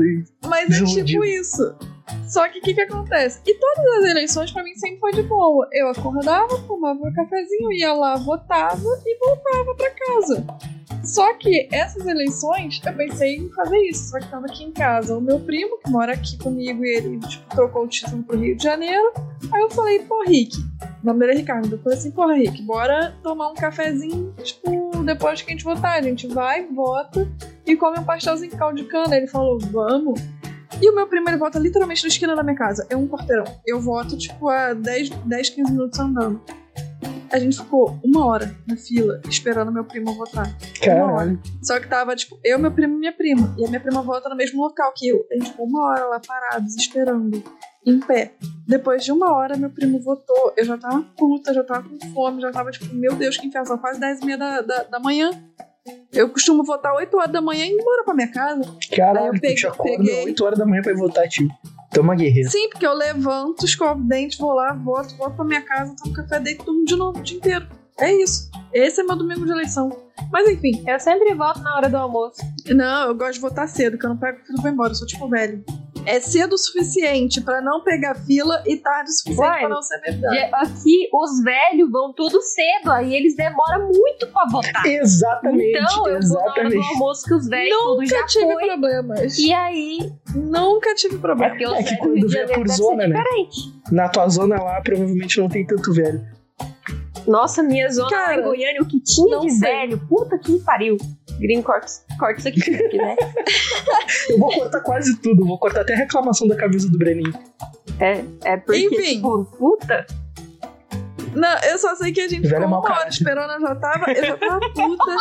Mas 0.47 0.81
é 0.81 1.03
tipo 1.03 1.23
isso. 1.23 1.75
Só 2.27 2.47
que 2.49 2.59
o 2.59 2.61
que, 2.61 2.73
que 2.73 2.81
acontece? 2.81 3.39
E 3.45 3.53
todas 3.53 3.85
as 3.99 4.09
eleições 4.09 4.51
pra 4.51 4.63
mim 4.63 4.75
sempre 4.75 4.99
foi 4.99 5.13
de 5.13 5.23
boa. 5.23 5.67
Eu 5.71 5.89
acordava, 5.89 6.57
tomava 6.67 6.99
meu 6.99 7.13
cafezinho, 7.13 7.71
ia 7.71 7.93
lá, 7.93 8.15
votava 8.15 9.01
e 9.05 9.17
voltava 9.17 9.75
pra 9.75 9.91
casa. 9.91 10.45
Só 11.03 11.33
que 11.35 11.69
essas 11.71 12.05
eleições 12.05 12.81
eu 12.83 12.93
pensei 12.93 13.35
em 13.35 13.49
fazer 13.49 13.77
isso, 13.77 14.09
só 14.09 14.19
que 14.19 14.27
tava 14.27 14.47
aqui 14.47 14.63
em 14.63 14.71
casa. 14.71 15.15
O 15.15 15.21
meu 15.21 15.39
primo, 15.39 15.77
que 15.77 15.89
mora 15.89 16.13
aqui 16.13 16.37
comigo, 16.37 16.83
e 16.83 16.97
ele 16.97 17.19
tipo, 17.19 17.47
trocou 17.49 17.83
o 17.83 17.87
título 17.87 18.23
pro 18.23 18.39
Rio 18.39 18.55
de 18.55 18.63
Janeiro. 18.63 19.13
Aí 19.51 19.61
eu 19.61 19.69
falei, 19.69 19.99
pô, 19.99 20.23
Rick. 20.23 20.57
O 20.57 21.05
nome 21.05 21.19
dele 21.19 21.33
é 21.33 21.35
Ricardo. 21.35 21.71
Eu 21.71 21.79
falei 21.79 21.97
assim, 21.97 22.11
porra, 22.11 22.33
Rick, 22.33 22.61
bora 22.63 23.15
tomar 23.21 23.49
um 23.49 23.53
cafezinho, 23.53 24.33
tipo, 24.43 25.03
depois 25.03 25.41
que 25.41 25.51
a 25.51 25.53
gente 25.53 25.63
votar. 25.63 25.99
A 25.99 26.01
gente 26.01 26.27
vai, 26.27 26.65
vota 26.65 27.31
e 27.65 27.75
come 27.75 27.99
um 27.99 28.03
pastelzinho 28.03 28.57
caldo 28.57 28.77
de 28.81 28.85
cana. 28.85 29.15
Ele 29.15 29.27
falou, 29.27 29.59
vamos. 29.59 30.19
E 30.81 30.89
o 30.89 30.95
meu 30.95 31.07
primo, 31.07 31.29
ele 31.29 31.37
vota 31.37 31.57
literalmente 31.57 32.03
na 32.03 32.09
esquina 32.09 32.35
da 32.35 32.43
minha 32.43 32.55
casa. 32.55 32.85
É 32.89 32.95
um 32.95 33.07
quarteirão. 33.07 33.45
Eu 33.65 33.79
voto, 33.79 34.17
tipo, 34.17 34.49
a 34.49 34.73
10, 34.73 35.09
10 35.09 35.49
15 35.49 35.71
minutos 35.71 35.99
andando. 35.99 36.41
A 37.31 37.39
gente 37.39 37.57
ficou 37.57 37.99
uma 38.03 38.25
hora 38.25 38.55
na 38.67 38.77
fila 38.77 39.19
esperando 39.27 39.71
meu 39.71 39.83
primo 39.83 40.13
votar. 40.13 40.47
Uma 40.47 40.93
hora. 40.93 41.15
Caralho. 41.15 41.39
Só 41.63 41.79
que 41.79 41.87
tava, 41.87 42.15
tipo, 42.15 42.39
eu, 42.43 42.59
meu 42.59 42.71
primo 42.71 42.95
e 42.95 42.97
minha 42.97 43.13
prima. 43.13 43.53
E 43.57 43.65
a 43.65 43.67
minha 43.67 43.79
prima 43.79 44.01
vota 44.01 44.29
no 44.29 44.35
mesmo 44.35 44.61
local 44.61 44.93
que 44.95 45.07
eu. 45.07 45.25
A 45.31 45.35
gente 45.35 45.51
ficou 45.51 45.65
uma 45.65 45.89
hora 45.89 46.05
lá 46.05 46.19
parados, 46.19 46.75
esperando, 46.75 47.43
em 47.85 47.99
pé. 47.99 48.33
Depois 48.67 49.03
de 49.03 49.11
uma 49.11 49.33
hora, 49.33 49.57
meu 49.57 49.69
primo 49.69 49.99
votou. 49.99 50.53
Eu 50.55 50.65
já 50.65 50.77
tava 50.77 51.01
puta, 51.17 51.53
já 51.53 51.63
tava 51.63 51.87
com 51.87 51.99
fome, 52.13 52.41
já 52.41 52.51
tava, 52.51 52.71
tipo, 52.71 52.93
meu 52.93 53.15
Deus, 53.15 53.37
que 53.37 53.47
inferno, 53.47 53.77
quase 53.77 53.99
10 53.99 54.21
e 54.21 54.25
meia 54.25 54.37
da, 54.37 54.61
da, 54.61 54.83
da 54.83 54.99
manhã. 54.99 55.29
Eu 56.11 56.29
costumo 56.29 56.63
votar 56.63 56.93
8 56.95 57.15
horas 57.17 57.31
da 57.31 57.41
manhã 57.41 57.65
e 57.65 57.69
ir 57.69 57.73
embora 57.79 58.03
pra 58.03 58.13
minha 58.13 58.31
casa. 58.31 58.61
Aí 58.91 58.97
Caralho, 58.97 59.27
eu 59.27 59.33
tu 59.33 59.41
peguei- 59.41 59.55
te 59.55 59.67
acorda 59.67 59.97
peguei- 59.97 60.25
8 60.25 60.45
horas 60.45 60.57
da 60.59 60.65
manhã 60.65 60.81
pra 60.81 60.91
ir 60.91 60.97
votar, 60.97 61.27
tio. 61.27 61.47
Toma 61.93 62.15
guerreiro. 62.15 62.49
Sim, 62.49 62.69
porque 62.69 62.85
eu 62.85 62.93
levanto, 62.93 63.63
escovo 63.65 64.01
o 64.01 64.03
dente, 64.07 64.37
vou 64.39 64.53
lá, 64.53 64.73
voto, 64.73 65.15
volto 65.15 65.35
pra 65.35 65.45
minha 65.45 65.61
casa, 65.61 65.95
tomo 66.01 66.13
café, 66.13 66.39
deito 66.39 66.65
turno 66.65 66.83
de 66.85 66.95
novo 66.95 67.19
o 67.19 67.21
dia 67.21 67.37
inteiro. 67.37 67.67
É 67.99 68.11
isso. 68.11 68.49
Esse 68.73 68.99
é 69.01 69.03
meu 69.03 69.15
domingo 69.15 69.45
de 69.45 69.51
eleição. 69.51 69.89
Mas 70.31 70.49
enfim, 70.49 70.83
Eu 70.87 70.99
sempre 70.99 71.33
voto 71.33 71.61
na 71.61 71.75
hora 71.75 71.87
do 71.89 71.95
almoço. 71.97 72.41
não, 72.73 73.07
eu 73.09 73.15
gosto 73.15 73.33
de 73.35 73.39
votar 73.39 73.67
cedo, 73.69 73.97
que 73.97 74.05
eu 74.05 74.09
não 74.09 74.17
pego 74.17 74.39
o 74.41 74.45
filho 74.45 74.57
e 74.59 74.61
vou 74.61 74.71
embora, 74.71 74.91
eu 74.91 74.95
sou 74.95 75.07
tipo 75.07 75.29
velho. 75.29 75.63
É 76.05 76.19
cedo 76.19 76.53
o 76.53 76.57
suficiente 76.57 77.41
pra 77.41 77.61
não 77.61 77.81
pegar 77.83 78.15
fila 78.15 78.61
e 78.65 78.77
tarde 78.77 79.09
o 79.09 79.13
suficiente 79.13 79.59
pra 79.59 79.69
não 79.69 79.81
ser 79.81 79.99
verdade. 80.01 80.49
Aqui, 80.53 81.09
os 81.13 81.43
velhos 81.43 81.91
vão 81.91 82.13
tudo 82.13 82.41
cedo, 82.41 82.91
aí 82.91 83.13
eles 83.15 83.35
demoram 83.35 83.87
muito 83.87 84.27
pra 84.27 84.45
votar. 84.51 84.85
Exatamente, 84.85 85.77
Então, 85.79 86.07
eu 86.07 86.19
vou 86.21 86.33
na 86.37 86.41
hora 86.51 86.53
do 86.63 86.67
exatamente. 86.75 86.87
almoço 86.93 87.25
que 87.25 87.33
os 87.33 87.47
velhos 87.47 87.77
tudo 87.77 88.05
já 88.05 88.15
Nunca 88.17 88.27
tive 88.27 88.53
foi. 88.53 88.65
problemas. 88.67 89.37
E 89.37 89.53
aí, 89.53 90.11
Nunca 90.35 90.95
tive 90.95 91.15
é 91.15 91.19
problema. 91.19 91.49
porque 91.51 91.65
os 91.67 91.73
É 91.79 91.83
que 91.83 91.95
do 91.95 91.97
quando 91.99 92.29
vê 92.29 92.47
por 92.53 92.67
zona, 92.69 93.07
né? 93.07 93.15
diferente. 93.17 93.73
Na 93.91 94.09
tua 94.09 94.27
zona 94.29 94.61
lá, 94.61 94.81
provavelmente 94.81 95.39
não 95.39 95.47
tem 95.49 95.65
tanto 95.65 95.93
velho. 95.93 96.21
Nossa, 97.27 97.63
minha 97.63 97.89
zona 97.89 98.09
Cara, 98.09 98.39
em 98.39 98.43
Goiânia, 98.43 98.81
o 98.81 98.85
que 98.85 98.99
tinha 99.01 99.39
de 99.39 99.51
sei. 99.51 99.69
velho, 99.69 99.99
puta 100.07 100.37
que 100.37 100.59
pariu. 100.59 100.97
Gringo, 101.39 101.63
corta, 101.63 101.87
corta 102.19 102.39
isso 102.39 102.47
aqui, 102.47 102.75
aqui, 102.75 102.97
né? 102.97 103.15
Eu 104.29 104.39
vou 104.39 104.51
cortar 104.51 104.79
quase 104.81 105.17
tudo, 105.17 105.45
vou 105.45 105.57
cortar 105.59 105.81
até 105.81 105.93
a 105.93 105.97
reclamação 105.97 106.47
da 106.47 106.55
camisa 106.55 106.89
do 106.89 106.97
Breninho. 106.97 107.33
É, 107.99 108.23
é 108.43 108.57
porque, 108.57 108.85
Enfim. 108.85 109.15
tipo, 109.15 109.45
puta. 109.57 110.05
Não, 111.33 111.57
eu 111.69 111.77
só 111.77 111.93
sei 111.95 112.13
que 112.13 112.21
a 112.21 112.27
gente 112.29 112.47
Velho 112.47 112.63
é 112.63 112.67
ficou 112.67 112.79
uma 112.79 112.95
hora 112.95 113.09
esperando, 113.09 113.51
eu 113.51 113.59
já 113.59 113.75
tava, 113.75 114.11
eu 114.11 114.25
já 114.25 114.37
tava 114.37 114.59
puta. 114.73 115.15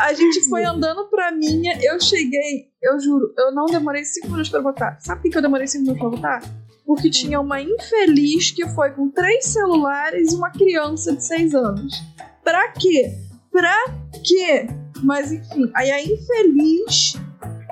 A 0.00 0.12
gente 0.12 0.48
foi 0.48 0.64
andando 0.64 1.08
pra 1.08 1.30
minha, 1.30 1.78
eu 1.82 2.00
cheguei, 2.00 2.68
eu 2.82 2.98
juro, 3.00 3.32
eu 3.38 3.52
não 3.54 3.66
demorei 3.66 4.04
cinco 4.04 4.28
minutos 4.28 4.48
pra 4.50 4.60
votar. 4.60 4.96
Sabe 5.00 5.22
por 5.22 5.30
que 5.30 5.38
eu 5.38 5.42
demorei 5.42 5.66
cinco 5.68 5.84
minutos 5.84 6.00
pra 6.00 6.10
votar? 6.10 6.59
Porque 6.90 7.08
tinha 7.08 7.40
uma 7.40 7.62
infeliz 7.62 8.50
que 8.50 8.66
foi 8.70 8.90
com 8.90 9.08
três 9.08 9.46
celulares 9.46 10.32
e 10.32 10.34
uma 10.34 10.50
criança 10.50 11.14
de 11.14 11.24
seis 11.24 11.54
anos. 11.54 11.94
Pra 12.42 12.72
quê? 12.72 13.16
Pra 13.48 13.94
quê? 14.26 14.66
Mas 15.00 15.30
enfim, 15.30 15.70
aí 15.72 15.88
a 15.88 16.02
infeliz 16.02 17.14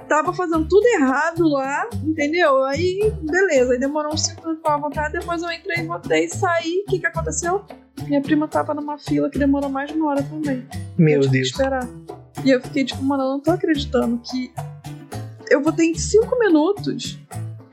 tava 0.08 0.32
fazendo 0.32 0.68
tudo 0.68 0.86
errado 0.86 1.48
lá, 1.48 1.88
entendeu? 2.04 2.62
Aí, 2.62 3.12
beleza, 3.20 3.72
aí 3.72 3.80
demorou 3.80 4.14
uns 4.14 4.24
5 4.24 4.40
minutos 4.40 4.62
pra 4.62 4.76
votar, 4.76 5.10
depois 5.10 5.42
eu 5.42 5.50
entrei, 5.50 5.84
votei, 5.84 6.28
saí, 6.28 6.84
o 6.86 6.88
que 6.88 7.00
que 7.00 7.06
aconteceu? 7.08 7.64
Minha 8.06 8.22
prima 8.22 8.46
tava 8.46 8.72
numa 8.72 8.98
fila 8.98 9.28
que 9.28 9.36
demorou 9.40 9.68
mais 9.68 9.90
de 9.90 9.98
uma 9.98 10.10
hora 10.10 10.22
também. 10.22 10.64
Meu 10.96 11.22
eu 11.22 11.28
Deus. 11.28 11.48
esperar. 11.48 11.88
E 12.44 12.50
eu 12.50 12.62
fiquei 12.62 12.84
tipo, 12.84 13.02
mano, 13.02 13.24
eu 13.24 13.28
não 13.30 13.40
tô 13.40 13.50
acreditando 13.50 14.16
que 14.18 14.52
eu 15.50 15.60
votei 15.60 15.90
em 15.90 15.94
5 15.98 16.38
minutos 16.38 17.18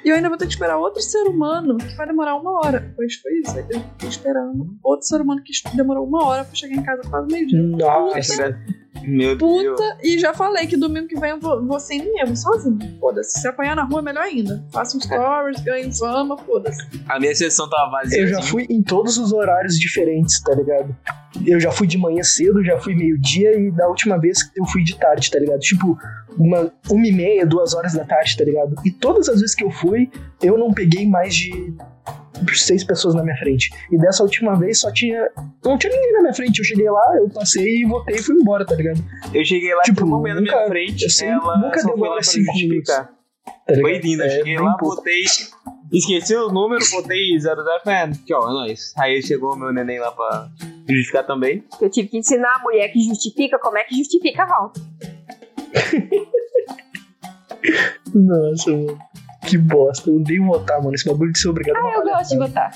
e 0.06 0.10
eu 0.10 0.16
ainda 0.16 0.30
vou 0.30 0.38
ter 0.38 0.46
que 0.46 0.54
esperar 0.54 0.78
outro 0.78 1.02
ser 1.02 1.24
humano 1.24 1.78
que 1.78 1.96
vai 1.96 2.06
demorar 2.06 2.36
uma 2.36 2.60
hora. 2.60 2.94
Pois 2.96 3.16
foi 3.16 3.40
isso, 3.40 3.58
aí 3.58 3.66
eu 3.72 3.80
fiquei 3.80 4.10
esperando 4.10 4.78
outro 4.84 5.08
ser 5.08 5.20
humano 5.20 5.42
que 5.44 5.52
demorou 5.76 6.08
uma 6.08 6.24
hora 6.26 6.46
pra 6.46 6.54
chegar 6.54 6.76
em 6.76 6.84
casa 6.84 7.02
quase 7.10 7.28
meio-dia. 7.28 7.60
Nossa. 7.60 8.56
Meu 9.04 9.36
Deus. 9.36 9.70
Puta, 9.70 9.98
e 10.04 10.18
já 10.20 10.34
falei 10.34 10.68
que 10.68 10.78
domingo 10.78 11.08
que 11.08 11.20
vem 11.20 11.32
eu 11.32 11.40
vou, 11.40 11.66
vou 11.66 11.80
sem 11.80 12.00
ninguém, 12.00 12.26
vou 12.26 12.36
sozinho. 12.36 12.78
Foda-se. 13.00 13.40
Se 13.40 13.48
apanhar 13.48 13.76
na 13.76 13.84
rua, 13.84 14.02
melhor 14.02 14.24
ainda. 14.24 14.64
Faço 14.72 14.98
um 14.98 15.02
stories, 15.02 15.62
ganho 15.62 15.92
fama, 15.94 16.38
foda-se. 16.38 16.84
A 17.08 17.20
minha 17.20 17.36
sessão 17.36 17.70
tava 17.70 17.92
vazia. 17.92 18.22
Eu 18.22 18.28
já 18.28 18.40
assim. 18.40 18.48
fui 18.50 18.68
em 18.70 18.82
todos 18.82 19.18
os 19.18 19.34
horários 19.34 19.80
diferentes, 19.80 20.42
tá 20.42 20.54
ligado? 20.54 20.96
Eu 21.46 21.60
já 21.60 21.72
fui 21.72 21.88
de 21.88 21.98
manhã 21.98 22.24
cedo, 22.24 22.64
já 22.64 22.80
fui 22.80 22.96
meio-dia 22.96 23.60
e 23.60 23.72
da 23.72 23.88
última 23.88 24.20
vez 24.20 24.40
eu 24.56 24.66
fui 24.66 24.84
de 24.84 24.98
tarde, 24.98 25.30
tá 25.30 25.40
ligado? 25.40 25.60
Tipo, 25.60 25.98
uma, 26.38 26.72
uma 26.90 27.08
e 27.08 27.12
meia, 27.12 27.46
duas 27.46 27.74
horas 27.74 27.94
da 27.94 28.04
tarde, 28.06 28.38
tá 28.38 28.44
ligado? 28.44 28.76
E 28.86 28.92
todas 28.92 29.30
as 29.30 29.40
vezes 29.42 29.56
que 29.56 29.64
eu 29.64 29.72
fui, 29.72 30.10
eu 30.42 30.58
não 30.58 30.74
peguei 30.74 31.08
mais 31.08 31.34
de 31.36 31.74
seis 32.54 32.84
pessoas 32.84 33.16
na 33.16 33.24
minha 33.24 33.38
frente. 33.38 33.70
E 33.92 33.98
dessa 33.98 34.22
última 34.24 34.56
vez 34.56 34.80
só 34.80 34.92
tinha. 34.92 35.30
Não 35.64 35.78
tinha 35.78 35.94
ninguém 35.94 36.14
na 36.14 36.22
minha 36.22 36.34
frente. 36.34 36.60
Eu 36.60 36.66
cheguei 36.66 36.90
lá, 36.90 37.16
eu 37.18 37.30
passei 37.30 37.82
e 37.82 37.86
votei 37.86 38.16
e 38.16 38.22
fui 38.22 38.36
embora, 38.36 38.66
tá 38.66 38.76
ligado? 38.76 39.04
Eu 39.34 39.44
cheguei 39.46 39.74
lá, 39.74 39.82
Tipo, 39.84 40.06
uma 40.06 40.20
mulher 40.20 40.36
na 40.36 40.42
minha 40.42 40.68
frente. 40.68 41.04
eu 41.04 41.10
sei, 41.10 41.30
ela 41.30 41.58
nunca 41.58 41.82
lá 41.88 42.14
pra 42.14 42.24
cinco 42.24 42.52
justificar. 42.52 43.06
Tá? 43.06 43.74
Foi 43.74 43.98
lindo. 44.00 44.24
É, 44.24 44.30
cheguei 44.30 44.58
lá, 44.58 44.76
pouco. 44.78 44.98
botei. 44.98 45.24
Esqueci 45.94 46.36
o 46.36 46.50
número, 46.52 46.84
botei 46.92 47.40
00 47.40 47.64
fan. 47.84 48.12
Que 48.26 48.34
ó, 48.34 48.50
é 48.50 48.54
nóis. 48.54 48.94
Aí 48.98 49.22
chegou 49.22 49.56
meu 49.56 49.72
neném 49.72 50.00
lá 50.00 50.12
pra 50.12 50.50
justificar 50.90 51.26
também. 51.26 51.64
Eu 51.80 51.90
tive 51.90 52.10
que 52.10 52.18
ensinar 52.18 52.56
a 52.56 52.60
mulher 52.60 52.90
que 52.90 53.00
justifica 53.08 53.58
como 53.60 53.78
é 53.78 53.84
que 53.84 53.96
justifica 53.96 54.44
a 54.44 54.46
volta. 54.48 54.82
Nossa, 58.14 58.72
mano. 58.72 58.98
Que 59.48 59.58
bosta. 59.58 60.10
Eu 60.10 60.16
odeio 60.18 60.46
votar, 60.46 60.80
mano. 60.82 60.96
Esse 60.96 61.08
bagulho 61.08 61.32
de 61.32 61.40
ser 61.40 61.50
obrigado 61.50 61.78
a 61.78 61.80
Ah, 61.80 61.94
eu 61.98 62.04
gosto 62.04 62.30
de 62.32 62.38
votar. 62.38 62.72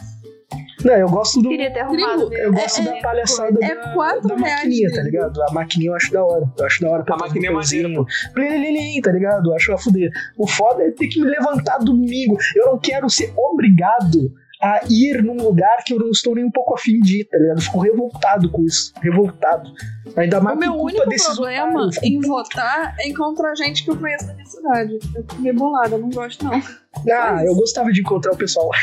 Não, 0.86 0.94
eu 0.94 1.10
gosto 1.10 1.42
do. 1.42 1.50
Queria 1.50 1.74
ter 1.74 1.82
arrumado. 1.82 2.34
Eu 2.34 2.54
gosto 2.54 2.80
É- 2.80 2.84
da 2.86 2.98
é- 2.98 3.02
palhaçada 3.02 3.60
é 3.62 3.76
da, 3.76 3.94
quatro 3.94 4.28
da 4.30 4.36
reais 4.36 4.54
maquininha, 4.64 4.90
tá 4.94 5.02
ligado? 5.02 5.42
A 5.44 5.52
maquininha 5.52 5.90
eu 5.92 5.96
acho 5.96 6.12
da 6.14 6.24
hora. 6.24 6.50
Eu 6.58 6.66
acho 6.66 6.82
da 6.82 6.90
hora. 6.90 7.04
A 7.10 7.18
maquininha 7.18 7.50
é 7.52 7.54
maneira, 7.54 7.90
Plililim, 8.34 9.02
tá 9.02 9.12
ligado? 9.12 9.50
Eu 9.50 9.56
acho 9.56 9.74
a 9.74 9.78
fuder. 9.78 10.10
O 10.38 10.48
foda 10.48 10.84
é 10.84 10.92
ter 10.92 11.08
que 11.08 11.20
me 11.22 11.28
levantar 11.28 11.80
domingo. 11.80 12.38
Eu 12.56 12.68
não 12.68 12.80
quero 12.80 13.10
ser 13.10 13.34
obrigado 13.36 14.32
a 14.62 14.82
ir 14.90 15.24
num 15.24 15.38
lugar 15.38 15.84
que 15.86 15.94
eu 15.94 16.00
não 16.00 16.10
estou 16.10 16.36
nem 16.36 16.44
um 16.44 16.52
pouco 16.52 16.74
afim 16.74 17.00
de 17.00 17.22
ir, 17.22 17.26
tá 17.26 17.38
ligado? 17.38 17.58
Eu 17.58 17.62
fico 17.62 17.80
revoltado 17.80 18.52
com 18.52 18.64
isso. 18.64 18.94
Revoltado. 19.02 19.72
Ainda 20.18 20.42
mais 20.42 20.58
O 20.58 20.60
meu 20.60 20.74
único 20.74 21.08
desses 21.08 21.28
problema 21.28 21.72
otários. 21.72 22.04
Em 22.04 22.20
votar 22.20 22.96
é 23.00 23.08
encontrar 23.08 23.56
gente 23.56 23.84
que 23.84 23.92
eu 23.92 23.98
conheço 23.98 24.28
da 24.28 24.34
minha 24.34 24.46
cidade. 24.46 25.00
Eu 25.16 25.24
fico 25.24 25.42
meio 25.42 25.56
bolada, 25.56 25.96
eu 25.96 26.00
não 26.00 26.10
gosto 26.10 26.44
não. 26.44 26.62
Ah, 27.10 27.46
eu 27.46 27.56
gostava 27.56 27.92
de 27.92 28.02
encontrar 28.02 28.34
o 28.34 28.38
pessoal 28.38 28.68
lá. 28.68 28.78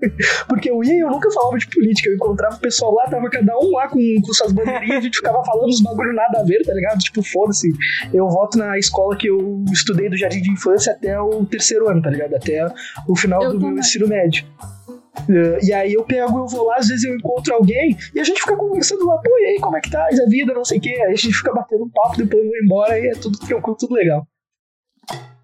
Porque 0.48 0.70
eu 0.70 0.82
ia 0.82 0.94
e 0.94 1.00
eu 1.00 1.10
nunca 1.10 1.30
falava 1.32 1.58
de 1.58 1.66
política. 1.68 2.08
Eu 2.08 2.14
encontrava 2.14 2.56
o 2.56 2.60
pessoal 2.60 2.94
lá, 2.94 3.06
tava 3.06 3.28
cada 3.28 3.58
um 3.58 3.72
lá 3.72 3.88
com, 3.88 3.98
com 4.24 4.32
suas 4.32 4.52
bandeirinhas, 4.52 4.98
a 4.98 5.00
gente 5.02 5.16
ficava 5.16 5.44
falando 5.44 5.68
uns 5.68 5.82
bagulho 5.82 6.14
nada 6.14 6.40
a 6.40 6.44
ver, 6.44 6.62
tá 6.64 6.72
ligado? 6.72 6.98
Tipo, 6.98 7.22
foda-se. 7.22 7.68
Eu 8.14 8.28
voto 8.28 8.56
na 8.56 8.78
escola 8.78 9.16
que 9.16 9.28
eu 9.28 9.64
estudei 9.72 10.08
do 10.08 10.16
jardim 10.16 10.40
de 10.40 10.50
infância 10.50 10.92
até 10.92 11.20
o 11.20 11.44
terceiro 11.44 11.90
ano, 11.90 12.00
tá 12.00 12.08
ligado? 12.08 12.34
Até 12.34 12.64
o 13.06 13.16
final 13.16 13.42
Eu 13.42 13.50
do 13.52 13.58
meu 13.58 13.68
também. 13.68 13.80
ensino 13.80 14.08
médio. 14.08 14.46
Eh, 15.28 15.58
E 15.62 15.72
aí 15.72 15.92
eu 15.94 16.04
pego, 16.04 16.38
eu 16.38 16.46
vou 16.46 16.64
lá, 16.66 16.76
às 16.76 16.88
vezes 16.88 17.04
eu 17.04 17.14
encontro 17.16 17.54
alguém 17.54 17.96
e 18.14 18.20
a 18.20 18.24
gente 18.24 18.40
fica 18.40 18.56
conversando 18.56 19.04
lá, 19.06 19.18
pô, 19.18 19.30
e 19.38 19.44
aí, 19.46 19.58
como 19.60 19.76
é 19.76 19.80
que 19.80 19.90
tá? 19.90 20.04
A 20.06 20.28
vida, 20.28 20.52
não 20.54 20.64
sei 20.64 20.78
o 20.78 20.80
quê. 20.80 20.90
Aí 21.06 21.12
a 21.12 21.16
gente 21.16 21.32
fica 21.34 21.52
batendo 21.52 21.84
um 21.84 21.90
papo, 21.90 22.16
depois 22.16 22.42
eu 22.42 22.48
vou 22.48 22.58
embora 22.64 22.98
e 22.98 23.08
é 23.08 23.12
tudo 23.12 23.38
tranquilo, 23.38 23.76
tudo 23.76 23.94
legal. 23.94 24.26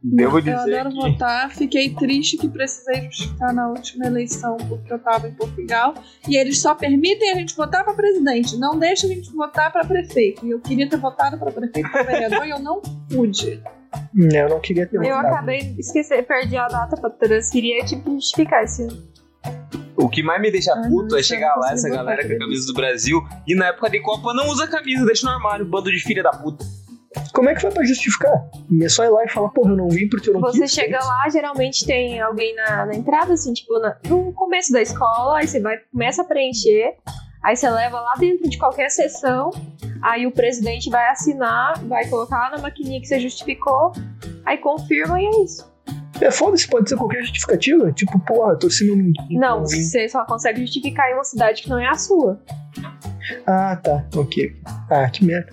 Devo 0.08 0.38
eu 0.38 0.42
dizer 0.42 0.78
adoro 0.78 0.90
que. 0.90 1.10
votar, 1.10 1.50
fiquei 1.50 1.92
triste 1.92 2.36
que 2.36 2.48
precisei 2.48 3.02
justificar 3.06 3.52
na 3.52 3.68
última 3.70 4.06
eleição 4.06 4.56
porque 4.68 4.92
eu 4.92 5.00
tava 5.00 5.26
em 5.26 5.32
Portugal 5.34 5.94
e 6.28 6.36
eles 6.36 6.60
só 6.62 6.76
permitem 6.76 7.32
a 7.32 7.34
gente 7.34 7.56
votar 7.56 7.82
pra 7.82 7.92
presidente, 7.94 8.56
não 8.56 8.78
deixam 8.78 9.10
a 9.10 9.14
gente 9.14 9.32
votar 9.32 9.72
pra 9.72 9.84
prefeito. 9.84 10.46
E 10.46 10.50
eu 10.50 10.60
queria 10.60 10.88
ter 10.88 10.98
votado 10.98 11.36
pra 11.38 11.50
prefeito 11.50 11.88
e 11.88 11.90
pra 11.90 12.04
vereador 12.04 12.46
e 12.46 12.50
eu 12.50 12.60
não 12.60 12.80
pude. 13.10 13.60
Eu 14.32 14.48
não 14.48 14.60
queria 14.60 14.86
ter 14.86 14.96
Eu 14.98 15.02
votado. 15.02 15.26
acabei 15.26 15.58
de 15.60 15.80
esquecer, 15.80 16.24
perdi 16.24 16.56
a 16.56 16.68
data 16.68 16.96
pra 17.00 17.10
transferir, 17.10 17.78
eu 17.80 17.86
tive 17.86 18.02
que 18.02 18.10
justificar 18.12 18.62
esse. 18.62 18.86
O 19.96 20.08
que 20.08 20.22
mais 20.22 20.40
me 20.40 20.50
deixa 20.50 20.72
Ah, 20.72 20.82
puto 20.88 21.08
não, 21.12 21.18
é 21.18 21.22
chegar 21.22 21.56
lá, 21.56 21.72
essa 21.72 21.88
galera 21.88 22.26
com 22.26 22.34
a 22.34 22.38
camisa 22.38 22.66
do 22.66 22.74
Brasil, 22.74 23.20
e 23.46 23.54
na 23.54 23.68
época 23.68 23.88
de 23.88 24.00
Copa 24.00 24.34
não 24.34 24.48
usa 24.48 24.66
camisa, 24.68 25.04
deixa 25.06 25.26
no 25.26 25.32
armário, 25.32 25.64
bando 25.64 25.90
de 25.90 25.98
filha 26.00 26.22
da 26.22 26.30
puta. 26.30 26.64
Como 27.32 27.48
é 27.48 27.54
que 27.54 27.62
foi 27.62 27.70
pra 27.70 27.82
justificar? 27.82 28.34
É 28.82 28.88
só 28.90 29.02
ir 29.04 29.08
lá 29.08 29.24
e 29.24 29.28
falar, 29.30 29.48
porra, 29.48 29.70
eu 29.70 29.76
não 29.76 29.88
vim 29.88 30.06
porque 30.08 30.28
eu 30.28 30.34
não 30.34 30.40
Você 30.42 30.60
quis. 30.60 30.72
chega 30.72 30.98
lá, 31.02 31.26
geralmente 31.30 31.86
tem 31.86 32.20
alguém 32.20 32.54
na, 32.54 32.84
na 32.86 32.94
entrada, 32.94 33.32
assim, 33.32 33.54
tipo, 33.54 33.78
na- 33.78 33.96
no 34.06 34.32
começo 34.34 34.70
da 34.70 34.82
escola, 34.82 35.38
aí 35.38 35.48
você 35.48 35.58
vai, 35.60 35.78
começa 35.90 36.20
a 36.20 36.24
preencher, 36.26 36.94
aí 37.42 37.56
você 37.56 37.68
leva 37.70 37.98
lá 37.98 38.12
dentro 38.18 38.48
de 38.50 38.58
qualquer 38.58 38.90
sessão, 38.90 39.50
aí 40.02 40.26
o 40.26 40.30
presidente 40.30 40.90
vai 40.90 41.08
assinar, 41.08 41.82
vai 41.86 42.06
colocar 42.06 42.50
na 42.50 42.58
maquininha 42.58 43.00
que 43.00 43.06
você 43.06 43.18
justificou, 43.18 43.92
aí 44.44 44.58
confirma 44.58 45.18
e 45.20 45.24
é 45.24 45.42
isso. 45.42 45.66
É 46.20 46.30
foda-se, 46.30 46.68
pode 46.68 46.88
ser 46.88 46.96
qualquer 46.96 47.22
justificativa. 47.22 47.92
Tipo, 47.92 48.18
porra, 48.20 48.58
torci 48.58 48.84
meu 48.84 48.96
ninguém. 48.96 49.38
Não, 49.38 49.64
vim. 49.64 49.82
você 49.82 50.08
só 50.08 50.24
consegue 50.24 50.60
justificar 50.60 51.10
em 51.10 51.14
uma 51.14 51.24
cidade 51.24 51.62
que 51.62 51.68
não 51.68 51.78
é 51.78 51.86
a 51.86 51.94
sua. 51.94 52.40
Ah, 53.46 53.76
tá, 53.76 54.04
ok. 54.14 54.56
Ah, 54.90 55.08
que 55.08 55.24
merda. 55.24 55.52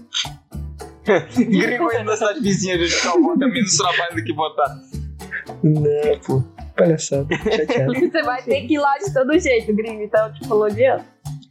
Gringo 1.36 1.92
indo 1.94 2.04
na 2.06 2.16
cidade 2.16 2.40
vizinha 2.40 2.78
justificar 2.80 3.18
o 3.18 3.24
voto, 3.24 3.44
é 3.44 3.48
menos 3.48 3.78
trabalho 3.78 4.16
do 4.16 4.24
que 4.24 4.34
votar. 4.34 4.80
Não, 5.64 6.20
pô. 6.26 6.44
Palhaçada. 6.76 7.28
Chateado. 7.36 7.94
Você 7.94 8.24
vai 8.24 8.42
ter 8.42 8.62
que 8.68 8.76
ir 8.76 8.80
lá 8.80 8.98
de 8.98 9.14
todo 9.14 9.38
jeito, 9.38 9.74
gringo, 9.76 10.02
então, 10.02 10.34
tipo, 10.34 10.48
não 10.48 10.64
adianta. 10.64 11.06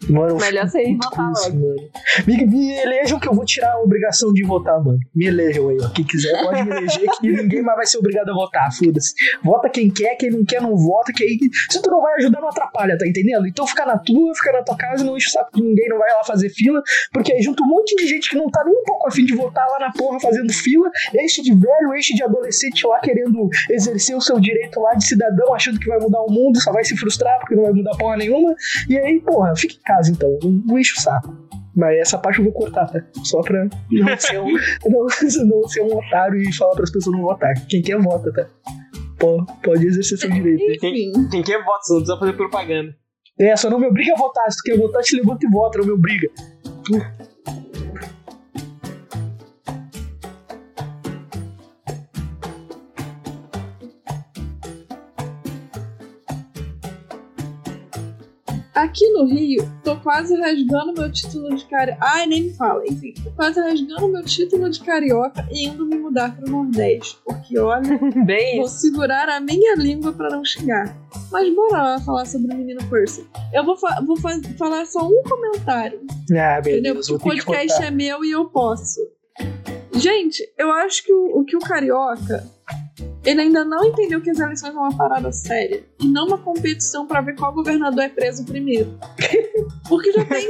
Mano, 0.09 0.37
Melhor 0.37 0.69
você 0.69 0.83
ir 0.83 0.97
votar 0.97 1.31
logo. 1.33 1.59
mano. 1.59 1.91
Me, 2.27 2.47
me 2.47 2.75
elejam 2.81 3.19
que 3.21 3.29
eu 3.29 3.35
vou 3.35 3.45
tirar 3.45 3.73
a 3.73 3.81
obrigação 3.81 4.33
de 4.33 4.45
votar, 4.45 4.83
mano. 4.83 4.99
Me 5.15 5.27
elejam 5.27 5.69
aí, 5.69 5.79
ó. 5.83 5.89
Quem 5.91 6.05
quiser 6.05 6.43
pode 6.43 6.63
me 6.65 6.71
eleger 6.77 7.09
que 7.21 7.31
ninguém 7.31 7.63
mais 7.63 7.77
vai 7.77 7.87
ser 7.87 7.99
obrigado 7.99 8.31
a 8.31 8.35
votar, 8.35 8.73
foda-se. 8.73 9.13
Vota 9.43 9.69
quem 9.69 9.91
quer, 9.91 10.17
quem 10.17 10.31
não 10.31 10.45
quer 10.45 10.61
não 10.61 10.77
vota, 10.77 11.13
que 11.13 11.25
aí 11.25 11.39
se 11.71 11.81
tu 11.83 11.91
não 11.91 12.01
vai 12.03 12.15
ajudar 12.17 12.41
não 12.41 12.49
atrapalha, 12.49 12.97
tá 12.99 13.07
entendendo? 13.07 13.47
Então 13.47 13.67
fica 13.67 13.85
na 13.87 13.99
tua, 13.99 14.35
fica 14.35 14.53
na 14.53 14.63
tua 14.63 14.77
casa, 14.77 15.05
não 15.05 15.17
enche 15.17 15.29
o 15.29 15.31
saco 15.33 15.51
de 15.55 15.63
ninguém, 15.63 15.89
não 15.89 15.99
vai 15.99 16.11
lá 16.13 16.25
fazer 16.25 16.49
fila, 16.51 16.83
porque 17.13 17.33
aí 17.33 17.43
junta 17.43 17.63
um 17.63 17.67
monte 17.69 17.95
de 17.97 18.07
gente 18.07 18.31
que 18.31 18.37
não 18.37 18.51
tá 18.51 18.63
nem 18.65 18.75
um 18.75 18.85
pouco 18.85 19.09
afim 19.09 19.25
de 19.25 19.35
votar 19.35 19.67
lá 19.69 19.79
na 19.81 19.93
porra 19.93 20.19
fazendo 20.21 20.53
fila, 20.53 20.91
enche 21.19 21.43
de 21.43 21.55
velho, 21.55 21.95
enche 21.97 22.15
de 22.15 22.23
adolescente 22.23 22.87
lá 22.87 23.01
querendo 23.01 23.49
exercer 23.71 24.17
o 24.17 24.21
seu 24.21 24.39
direito 24.41 24.81
lá 24.81 24.95
de 24.95 25.05
cidadão, 25.07 25.55
achando 25.55 25.79
que 25.79 25.89
vai 25.89 25.99
mudar 25.99 26.21
o 26.23 26.31
mundo, 26.31 26.61
só 26.61 26.73
vai 26.73 26.85
se 26.85 26.97
frustrar 26.97 27.39
porque 27.41 27.55
não 27.55 27.65
vai 27.65 27.73
mudar 27.73 27.97
porra 27.97 28.17
nenhuma. 28.17 28.55
E 28.89 28.99
aí, 28.99 29.21
porra, 29.21 29.55
fica 29.57 29.75
em 29.75 29.83
casa 29.83 29.92
então, 30.09 30.39
não, 30.43 30.51
não 30.51 30.79
enche 30.79 30.99
o 30.99 31.01
saco. 31.01 31.37
Mas 31.75 31.99
essa 31.99 32.19
parte 32.19 32.39
eu 32.39 32.45
vou 32.45 32.53
cortar, 32.53 32.87
tá? 32.87 33.03
Só 33.25 33.41
pra 33.41 33.65
não 33.91 34.17
ser 34.19 34.41
um, 34.41 34.53
não, 34.87 35.07
não 35.47 35.69
ser 35.69 35.83
um 35.83 35.97
otário 35.97 36.41
e 36.41 36.53
falar 36.53 36.75
pras 36.75 36.91
pessoas 36.91 37.17
não 37.17 37.23
votar. 37.23 37.55
Quem 37.67 37.81
quer, 37.83 37.99
vota, 37.99 38.33
tá? 38.33 38.47
Pô, 39.19 39.45
pode 39.63 39.87
exercer 39.87 40.19
seu 40.19 40.31
direito. 40.31 40.63
Enfim. 40.85 41.29
Quem 41.31 41.43
quer 41.43 41.65
voto, 41.65 41.85
você 41.85 41.93
não 41.93 42.01
precisa 42.01 42.19
fazer 42.19 42.33
propaganda. 42.35 42.95
É, 43.41 43.57
só 43.57 43.71
não 43.71 43.79
me 43.79 43.87
obriga 43.87 44.13
a 44.13 44.17
votar. 44.17 44.51
Se 44.51 44.59
tu 44.59 44.63
quer 44.65 44.79
votar, 44.79 45.03
te 45.03 45.17
levanta 45.17 45.47
e 45.47 45.51
vota, 45.51 45.79
não 45.79 45.87
me 45.87 45.93
obriga. 45.93 46.29
Aqui 58.83 59.09
no 59.13 59.25
Rio, 59.27 59.63
tô 59.85 59.95
quase 60.01 60.35
rasgando 60.35 60.93
meu 60.93 61.11
título 61.13 61.55
de 61.55 61.65
carioca. 61.67 62.01
Ai, 62.05 62.27
nem 62.27 62.43
me 62.45 62.55
fala. 62.55 62.85
Enfim, 62.85 63.15
tô 63.23 63.31
quase 63.31 63.61
rasgando 63.61 64.09
meu 64.09 64.25
título 64.25 64.69
de 64.69 64.81
carioca 64.81 65.47
e 65.53 65.69
indo 65.69 65.87
me 65.87 65.97
mudar 65.99 66.35
pro 66.37 66.51
Nordeste. 66.51 67.17
Porque, 67.25 67.57
olha, 67.61 67.97
Bem 68.27 68.57
vou 68.59 68.67
segurar 68.67 69.29
a 69.29 69.39
minha 69.39 69.77
língua 69.77 70.13
pra 70.13 70.31
não 70.31 70.45
xingar. 70.45 70.97
Mas 71.31 71.55
bora 71.55 71.81
lá 71.81 72.01
falar 72.01 72.27
sobre 72.27 72.53
o 72.53 72.57
menino 72.57 72.81
Percy. 72.91 73.25
Eu 73.53 73.65
vou, 73.65 73.77
fa- 73.77 74.03
vou 74.05 74.17
fa- 74.17 74.41
falar 74.59 74.85
só 74.87 75.07
um 75.07 75.23
comentário. 75.23 76.01
Ah, 76.33 76.61
meu 76.65 76.73
Entendeu? 76.73 76.95
Deus, 76.95 77.07
Porque 77.09 77.29
o 77.29 77.33
podcast 77.45 77.85
é 77.85 77.91
meu 77.91 78.25
e 78.25 78.33
eu 78.33 78.47
posso. 78.47 78.99
Gente, 79.95 80.43
eu 80.59 80.73
acho 80.73 81.05
que 81.05 81.13
o, 81.13 81.39
o 81.41 81.45
que 81.45 81.57
o 81.57 81.61
carioca. 81.61 82.45
Ele 83.25 83.41
ainda 83.43 83.65
não 83.65 83.85
entendeu 83.85 84.21
que 84.21 84.31
as 84.31 84.39
eleições 84.41 84.73
são 84.73 84.83
uma 84.83 84.97
parada 84.97 85.31
séria 85.31 85.85
e 86.01 86.07
não 86.09 86.27
uma 86.27 86.39
competição 86.39 87.07
pra 87.07 87.21
ver 87.21 87.37
qual 87.37 87.53
governador 87.53 88.03
é 88.03 88.09
preso 88.09 88.45
primeiro. 88.45 88.99
Porque 89.89 90.11
já 90.13 90.25
tem. 90.25 90.49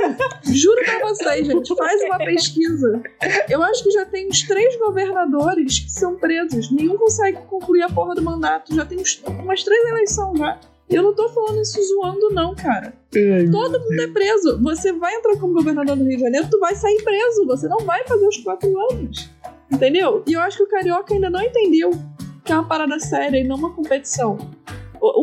juro 0.54 0.82
pra 0.84 1.00
vocês, 1.08 1.46
gente, 1.46 1.76
faz 1.76 2.02
uma 2.02 2.18
pesquisa. 2.18 3.02
Eu 3.48 3.62
acho 3.62 3.82
que 3.84 3.90
já 3.90 4.04
tem 4.06 4.28
uns 4.28 4.42
três 4.42 4.76
governadores 4.78 5.80
que 5.80 5.90
são 5.90 6.14
presos. 6.16 6.70
Nenhum 6.70 6.96
consegue 6.96 7.38
concluir 7.48 7.82
a 7.82 7.88
porra 7.90 8.14
do 8.14 8.22
mandato. 8.22 8.74
Já 8.74 8.84
tem 8.86 8.98
uns- 8.98 9.22
umas 9.26 9.62
três 9.62 9.84
eleições 9.88 10.38
já. 10.38 10.58
Eu 10.88 11.02
não 11.02 11.14
tô 11.14 11.28
falando 11.30 11.60
isso 11.62 11.80
zoando, 11.82 12.30
não, 12.30 12.54
cara. 12.54 12.92
Ai, 13.14 13.48
Todo 13.50 13.80
mundo 13.80 14.00
é 14.00 14.06
preso. 14.08 14.60
Você 14.62 14.92
vai 14.92 15.14
entrar 15.14 15.36
como 15.38 15.54
governador 15.54 15.96
do 15.96 16.04
Rio 16.04 16.16
de 16.16 16.22
Janeiro, 16.22 16.48
tu 16.50 16.58
vai 16.58 16.74
sair 16.74 17.02
preso. 17.02 17.46
Você 17.46 17.66
não 17.68 17.78
vai 17.80 18.04
fazer 18.06 18.26
os 18.26 18.36
quatro 18.38 18.70
anos. 18.90 19.30
Entendeu? 19.70 20.22
E 20.26 20.34
eu 20.34 20.40
acho 20.40 20.58
que 20.58 20.64
o 20.64 20.68
Carioca 20.68 21.14
ainda 21.14 21.30
não 21.30 21.40
entendeu 21.40 21.92
que 22.44 22.52
é 22.52 22.54
uma 22.56 22.66
parada 22.68 22.98
séria 22.98 23.38
e 23.38 23.44
não 23.44 23.56
uma 23.56 23.70
competição. 23.72 24.36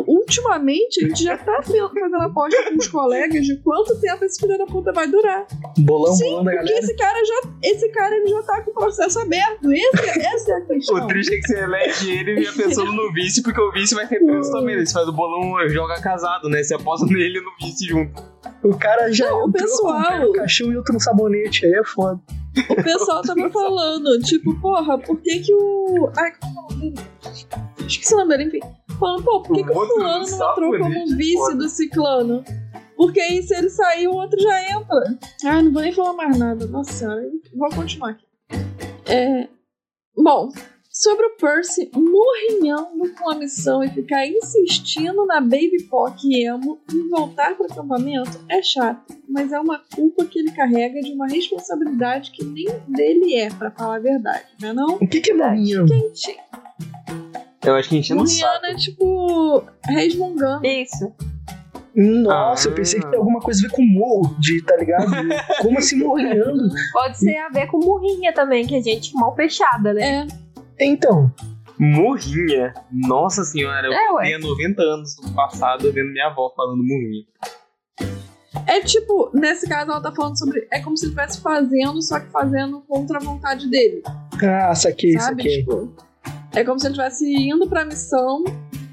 Ultimamente, 0.07 1.05
a 1.05 1.07
gente 1.07 1.23
já 1.23 1.37
tá 1.37 1.61
fazendo 1.63 2.15
aposta 2.17 2.63
com 2.69 2.75
os 2.77 2.87
colegas 2.87 3.45
de 3.45 3.55
quanto 3.57 3.99
tempo 4.01 4.25
esse 4.25 4.39
filho 4.39 4.57
da 4.57 4.65
puta 4.65 4.91
vai 4.91 5.07
durar. 5.07 5.45
Bolão, 5.77 6.13
Sim, 6.13 6.25
bolão 6.31 6.43
da 6.43 6.51
porque 6.51 6.65
galera. 6.65 6.79
esse 6.85 6.95
cara 6.95 7.19
já, 7.25 7.49
esse 7.63 7.89
cara 7.89 8.15
ele 8.15 8.27
já 8.27 8.43
tá 8.43 8.61
com 8.61 8.71
o 8.71 8.73
processo 8.73 9.19
aberto. 9.19 9.71
Esse, 9.71 10.09
essa 10.19 10.51
é 10.51 10.55
a 10.55 10.61
questão. 10.61 10.95
O 10.97 11.07
triste 11.07 11.33
é 11.33 11.37
que 11.39 11.47
você 11.47 11.59
elege 11.63 12.11
ele 12.11 12.43
já 12.43 12.51
pensando 12.51 12.91
no 12.91 13.13
vice, 13.13 13.41
porque 13.41 13.61
o 13.61 13.71
vice 13.71 13.95
vai 13.95 14.05
ser 14.07 14.19
preso 14.19 14.51
também. 14.51 14.75
né? 14.75 14.85
Você 14.85 14.93
faz 14.93 15.07
o 15.07 15.13
bolão, 15.13 15.67
joga 15.69 16.01
casado, 16.01 16.49
né? 16.49 16.61
Você 16.61 16.73
aposta 16.73 17.05
nele 17.05 17.39
e 17.39 17.41
no 17.41 17.51
vice 17.65 17.85
junto. 17.85 18.21
O 18.63 18.77
cara 18.77 19.11
já 19.13 19.29
Não, 19.29 19.37
o 19.37 19.41
com 19.43 19.47
um 19.47 19.51
pessoal- 19.53 20.19
no 20.19 20.33
caixão 20.33 20.71
e 20.71 20.77
outro 20.77 20.93
no 20.93 20.99
sabonete. 20.99 21.65
Aí 21.65 21.73
é 21.73 21.83
foda. 21.85 22.19
O 22.69 22.75
pessoal 22.83 23.21
tava 23.21 23.47
falando, 23.51 24.19
tipo, 24.19 24.59
porra, 24.59 24.97
por 24.97 25.17
que 25.21 25.39
que 25.39 25.53
o. 25.53 26.09
Ai, 26.17 26.31
como 26.41 26.67
Esqueci 27.87 28.13
o 28.13 28.17
nome 28.17 28.37
dele, 28.37 28.49
enfim. 28.49 28.59
Falando, 28.99 29.23
pô, 29.23 29.41
por 29.41 29.55
que, 29.55 29.61
O 29.61 29.65
que 29.65 29.71
o 29.71 29.87
fulano 29.87 30.25
não 30.27 30.51
entrou 30.51 30.79
como 30.79 31.17
vice 31.17 31.55
do 31.55 31.69
ciclano? 31.69 32.43
Porque 32.95 33.19
aí 33.19 33.41
se 33.41 33.55
ele 33.55 33.69
sair, 33.69 34.07
o 34.07 34.13
outro 34.13 34.39
já 34.41 34.71
entra. 34.71 35.17
Ai, 35.45 35.61
não 35.61 35.71
vou 35.71 35.81
nem 35.81 35.93
falar 35.93 36.13
mais 36.13 36.37
nada. 36.37 36.65
Nossa 36.67 36.91
senhora, 36.91 37.21
vou 37.55 37.69
continuar 37.69 38.11
aqui. 38.11 38.25
É. 39.07 39.47
Bom, 40.17 40.49
sobre 41.01 41.27
o 41.27 41.35
Percy 41.37 41.89
morrinhando 41.95 43.09
com 43.17 43.29
a 43.31 43.35
missão 43.35 43.81
e 43.81 43.89
ficar 43.89 44.27
insistindo 44.27 45.25
na 45.25 45.39
Baby 45.39 45.83
Pock 45.89 46.17
emo 46.43 46.77
em 46.93 47.07
voltar 47.07 47.55
pro 47.55 47.67
acampamento 47.71 48.37
é 48.49 48.61
chato, 48.61 49.15
mas 49.29 49.53
é 49.53 49.59
uma 49.61 49.81
culpa 49.95 50.25
que 50.25 50.39
ele 50.39 50.51
carrega 50.51 50.99
de 50.99 51.13
uma 51.13 51.25
responsabilidade 51.27 52.31
que 52.31 52.43
nem 52.43 52.67
dele 52.89 53.33
é, 53.35 53.49
pra 53.49 53.71
falar 53.71 53.95
a 53.95 53.99
verdade, 53.99 54.43
né 54.61 54.73
não? 54.73 54.95
O 54.95 55.07
que 55.07 55.21
que 55.21 55.31
é 55.31 55.33
morrinho? 55.35 55.87
Gente, 55.87 56.37
Eu 57.65 57.75
acho 57.75 57.87
que 57.87 57.95
a 57.95 58.01
gente 58.01 58.13
não 58.13 58.25
sabe. 58.27 58.41
morriana 58.41 58.67
é 58.67 58.75
tipo 58.75 59.63
resmungando. 59.85 60.65
Isso. 60.67 61.13
Nossa, 61.95 62.67
Ah. 62.67 62.71
eu 62.71 62.75
pensei 62.75 62.99
que 62.99 63.07
tinha 63.07 63.17
alguma 63.19 63.39
coisa 63.39 63.65
a 63.65 63.69
ver 63.69 63.73
com 63.75 63.81
morro, 63.83 64.35
de, 64.39 64.61
tá 64.63 64.75
ligado? 64.75 65.11
Como 65.61 65.77
assim 65.79 65.97
morrinhando? 65.97 66.69
Pode 66.91 67.17
ser 67.17 67.37
a 67.37 67.49
ver 67.49 67.67
com 67.67 67.77
murrinha 67.79 68.33
também, 68.33 68.65
que 68.67 68.75
a 68.75 68.81
gente 68.81 69.13
mal 69.15 69.33
fechada, 69.35 69.93
né? 69.93 70.27
É, 70.27 70.48
Então, 70.79 71.31
Murrinha. 71.79 72.73
Nossa 72.91 73.43
senhora, 73.45 73.87
eu 73.87 73.93
É, 73.93 74.23
tenho 74.23 74.39
90 74.39 74.81
anos 74.81 75.15
no 75.23 75.33
passado 75.33 75.91
vendo 75.93 76.11
minha 76.11 76.27
avó 76.27 76.51
falando 76.55 76.83
murrinha. 76.83 77.25
É 78.67 78.81
tipo, 78.81 79.29
nesse 79.33 79.67
caso 79.67 79.89
ela 79.91 80.01
tá 80.01 80.11
falando 80.11 80.37
sobre. 80.37 80.67
É 80.71 80.81
como 80.81 80.97
se 80.97 81.05
ele 81.05 81.13
estivesse 81.13 81.41
fazendo, 81.41 82.01
só 82.01 82.19
que 82.19 82.29
fazendo 82.31 82.81
contra 82.81 83.17
a 83.17 83.21
vontade 83.21 83.69
dele. 83.69 84.03
ah, 84.43 84.75
saquei, 84.75 85.13
sabe? 85.13 85.43
saquei. 85.43 85.59
Tipo, 85.59 85.93
é 86.53 86.63
como 86.63 86.79
se 86.79 86.87
ele 86.87 86.93
estivesse 86.93 87.25
indo 87.33 87.67
pra 87.67 87.85
missão 87.85 88.43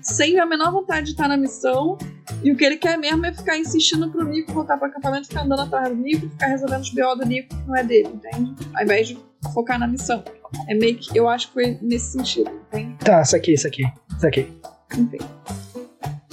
sem 0.01 0.39
a 0.39 0.47
menor 0.47 0.71
vontade 0.71 1.07
de 1.07 1.13
estar 1.13 1.27
na 1.27 1.37
missão. 1.37 1.99
E 2.45 2.53
o 2.53 2.57
que 2.57 2.65
ele 2.65 2.77
quer 2.77 2.97
mesmo 2.97 3.25
é 3.27 3.33
ficar 3.33 3.57
insistindo 3.59 4.11
pro 4.11 4.25
Nico 4.25 4.53
voltar 4.53 4.77
pro 4.77 4.87
acampamento, 4.89 5.27
ficar 5.27 5.43
andando 5.43 5.63
atrás 5.63 5.89
do 5.89 5.97
Nico, 5.97 6.29
ficar 6.29 6.47
resolvendo 6.49 6.83
os 6.83 6.91
BO 6.91 7.17
do 7.17 7.27
Nico 7.27 7.49
que 7.49 7.67
não 7.67 7.77
é 7.77 7.83
dele, 7.83 8.11
entende? 8.15 8.55
Ao 8.75 8.85
invés 8.85 9.09
de 9.09 9.19
focar 9.53 9.79
na 9.79 9.87
missão. 9.89 10.23
É 10.69 10.75
meio 10.75 10.97
que. 10.97 11.17
Eu 11.17 11.29
acho 11.29 11.49
que 11.49 11.55
foi 11.55 11.79
nesse 11.83 12.13
sentido, 12.13 12.51
entende? 12.69 12.97
Tá, 13.05 13.25
saquei, 13.25 13.57
saquei, 13.57 13.87
saquei. 14.19 14.53
Enfim. 14.97 15.19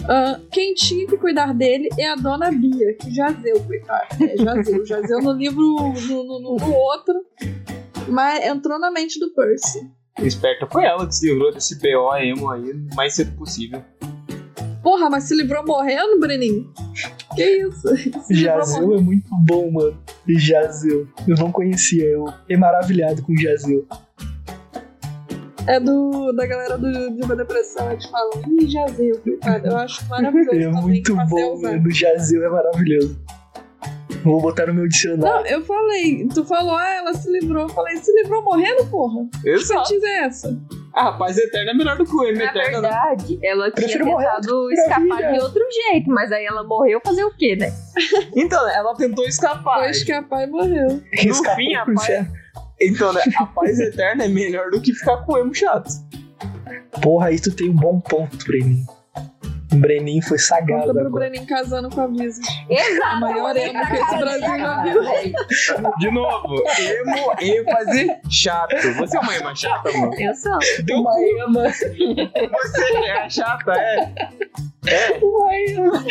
Ah, 0.08 0.40
quem 0.52 0.74
tinha 0.74 1.08
que 1.08 1.18
cuidar 1.18 1.54
dele 1.54 1.88
é 1.98 2.10
a 2.10 2.16
dona 2.16 2.52
Bia, 2.52 2.94
que 2.96 3.10
jazeu, 3.14 3.60
coitada. 3.64 4.06
É, 4.22 4.36
jazeu. 4.38 4.86
Jazeu 4.86 5.22
no 5.22 5.32
livro, 5.32 5.62
no, 5.62 6.24
no- 6.24 6.40
no- 6.42 6.56
no 6.58 6.74
outro, 6.74 7.14
mas 8.10 8.46
entrou 8.46 8.78
na 8.78 8.92
mente 8.92 9.18
do 9.20 9.34
Percy. 9.34 9.90
Esperta 10.20 10.68
foi 10.68 10.84
ela 10.86 11.08
que 11.08 11.16
se 11.16 11.26
livrou 11.32 11.54
desse 11.54 11.80
BO 11.80 12.16
emo 12.18 12.52
aí 12.52 12.72
o 12.72 12.96
mais 12.96 13.16
cedo 13.16 13.36
possível. 13.38 13.82
Porra, 14.84 15.10
mas 15.10 15.24
se 15.24 15.36
livrou 15.36 15.66
morrendo, 15.66 16.20
Breninho? 16.20 16.72
Que 17.36 17.44
isso? 17.44 17.88
Livrou 18.30 18.60
Jazeu 18.60 18.96
é 18.96 19.02
muito 19.02 19.30
bom, 19.48 19.72
mano. 19.72 19.98
Jazeu. 20.28 21.08
Eu 21.28 21.36
não 21.38 21.52
conhecia, 21.52 22.06
eu 22.06 22.26
fiquei 22.42 22.58
maravilhado 22.58 23.22
com 23.24 23.36
Jazeu. 23.36 23.86
É 25.66 25.80
do, 25.80 26.34
da 26.34 26.46
galera 26.46 26.78
do, 26.78 26.92
de 27.16 27.24
uma 27.24 27.36
depressão, 27.38 27.90
eles 27.90 28.06
falam, 28.08 28.32
ih, 28.50 28.68
jazeu, 28.68 29.18
coitado. 29.22 29.66
Eu 29.66 29.78
acho 29.78 30.06
maravilhoso 30.10 30.58
É 30.58 30.64
também 30.64 30.82
muito 30.82 31.16
que 31.16 31.26
bom, 31.30 31.62
mano. 31.62 31.92
Jazeu 31.92 32.44
é 32.44 32.50
maravilhoso. 32.50 33.18
Vou 34.24 34.42
botar 34.42 34.68
no 34.68 34.74
meu 34.74 34.88
dicionário. 34.88 35.42
Não, 35.42 35.46
eu 35.46 35.64
falei, 35.64 36.28
tu 36.34 36.44
falou, 36.46 36.76
ah, 36.76 36.96
ela 36.96 37.14
se 37.14 37.30
livrou. 37.32 37.64
Eu 37.64 37.70
falei, 37.70 37.96
se 37.98 38.12
livrou 38.14 38.42
morrendo, 38.44 38.86
porra? 38.88 39.26
Que 39.42 39.50
Exato. 39.50 39.88
sentido 39.88 40.06
é 40.06 40.20
essa? 40.26 40.62
A 40.94 41.12
paz 41.14 41.38
eterna 41.38 41.72
é 41.72 41.74
melhor 41.74 41.98
do 41.98 42.06
que 42.06 42.16
o 42.16 42.24
emo 42.24 42.38
Na 42.38 42.46
eterno. 42.46 42.82
né? 42.82 42.90
verdade, 42.90 43.40
ela 43.44 43.72
tinha 43.72 43.88
Prefiro 43.88 44.06
tentado 44.06 44.72
escapar 44.72 45.34
de 45.34 45.40
outro 45.40 45.64
jeito, 45.92 46.10
mas 46.10 46.32
aí 46.32 46.46
ela 46.46 46.64
morreu 46.64 47.02
fazer 47.04 47.24
o 47.24 47.32
quê, 47.36 47.56
né? 47.56 47.74
Então, 48.36 48.68
ela 48.70 48.96
tentou 48.96 49.26
escapar. 49.26 49.80
Foi 49.80 49.90
escapar 49.90 50.44
e 50.44 50.48
morreu. 50.48 51.02
Escapou 51.12 51.56
fim, 51.56 51.74
a 51.76 51.86
paz-. 51.86 52.28
Então, 52.80 53.12
né, 53.14 53.22
a 53.38 53.46
paz 53.46 53.80
eterna 53.80 54.26
é 54.26 54.28
melhor 54.28 54.70
do 54.70 54.82
que 54.82 54.94
ficar 54.94 55.18
com 55.26 55.34
o 55.34 55.38
emo 55.38 55.54
chato. 55.54 55.90
Porra, 57.02 57.28
aí 57.28 57.40
tu 57.40 57.56
tem 57.56 57.70
um 57.70 57.76
bom 57.76 58.00
ponto, 58.00 58.38
Breninho. 58.46 58.86
O 59.74 59.76
Breninho 59.76 60.22
foi 60.24 60.38
sagado 60.38 60.82
Conta 60.82 60.94
pro 60.94 61.08
agora. 61.08 61.30
Breninho 61.30 61.48
casando 61.48 61.90
com 61.90 62.02
a 62.02 62.08
Visa. 62.08 62.42
Exato. 62.70 63.06
A 63.08 63.20
maior 63.20 63.58
emo 63.58 63.88
que 63.88 63.96
esse 63.96 64.18
Brasil 64.18 64.60
já 64.60 64.84
viu. 64.84 65.02
De 65.98 66.12
novo, 66.12 66.56
emo, 66.80 67.34
ênfase, 67.42 68.08
chato. 68.30 68.76
Você 68.98 69.18
é 69.18 69.20
uma 69.20 69.36
ema 69.36 69.56
chata, 69.56 69.92
mano? 69.92 70.14
Eu 70.20 70.34
sou. 70.36 70.60
Teu 70.86 71.00
Uma 71.00 71.12
cu, 71.12 71.20
ema, 71.22 71.64
você 71.64 73.08
é 73.08 73.30
chata, 73.30 73.74
é? 73.74 74.14
É? 74.86 75.20
uma 75.22 75.56
ema. 75.56 76.04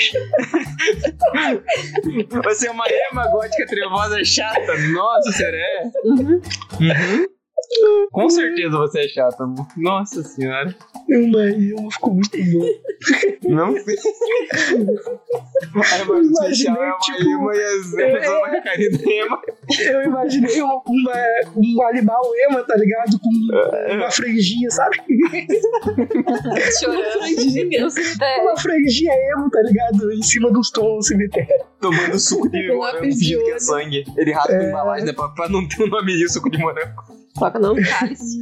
Você 2.44 2.66
é 2.66 2.70
uma 2.70 2.84
ema 2.88 3.28
gótica 3.28 3.66
trevosa 3.66 4.24
chata? 4.24 4.76
Nossa, 4.92 5.30
será? 5.32 5.56
é? 5.56 5.90
Uhum. 6.04 6.40
Uhum. 6.80 7.26
Com 8.10 8.28
certeza 8.28 8.76
você 8.76 9.00
é 9.00 9.08
chata, 9.08 9.44
amor. 9.44 9.66
Nossa 9.76 10.22
senhora. 10.22 10.74
Uma 11.08 11.44
ema 11.50 11.90
ficou 11.90 12.14
muito 12.14 12.36
bom. 12.36 12.68
Não 13.48 13.72
sei. 13.82 13.96
A 15.74 16.02
Imaginei, 16.02 16.34
social 16.54 16.76
é 16.82 16.86
uma 16.88 16.98
tipo, 16.98 17.28
uma 17.38 17.54
ema. 19.12 19.40
Eu 19.80 20.02
imaginei 20.04 20.62
uma, 20.62 20.82
uma- 20.86 21.12
um 21.56 21.82
animal 21.88 22.20
ema, 22.48 22.62
tá 22.64 22.76
ligado? 22.76 23.18
Com 23.18 23.94
uma 23.94 24.10
franjinha, 24.10 24.70
sabe? 24.70 24.98
Chorando. 26.78 27.02
Franjinha. 27.20 27.88
Uma 28.42 28.56
franjinha 28.56 29.12
emo, 29.32 29.50
tá 29.50 29.60
ligado? 29.62 30.12
Em 30.12 30.22
cima 30.22 30.50
dos 30.50 30.70
tons 30.70 30.96
do 30.96 31.02
cemitério. 31.02 31.64
Tomando 31.80 32.18
suco 32.18 32.48
de 32.50 32.72
morango, 32.72 33.00
fingindo 33.04 33.44
que 33.44 33.50
é 33.50 33.58
sangue. 33.58 34.04
Ele 34.16 34.32
rasga 34.32 34.58
a 34.58 34.62
É. 34.62 34.68
embalagem, 34.68 35.06
né? 35.06 35.12
Pra, 35.12 35.28
pra 35.28 35.48
não 35.48 35.66
ter 35.66 35.82
o 35.82 35.86
nome 35.88 36.16
de 36.16 36.28
suco 36.30 36.50
de 36.50 36.58
morango. 36.58 37.02
No 37.58 37.74
cálice. 37.82 38.38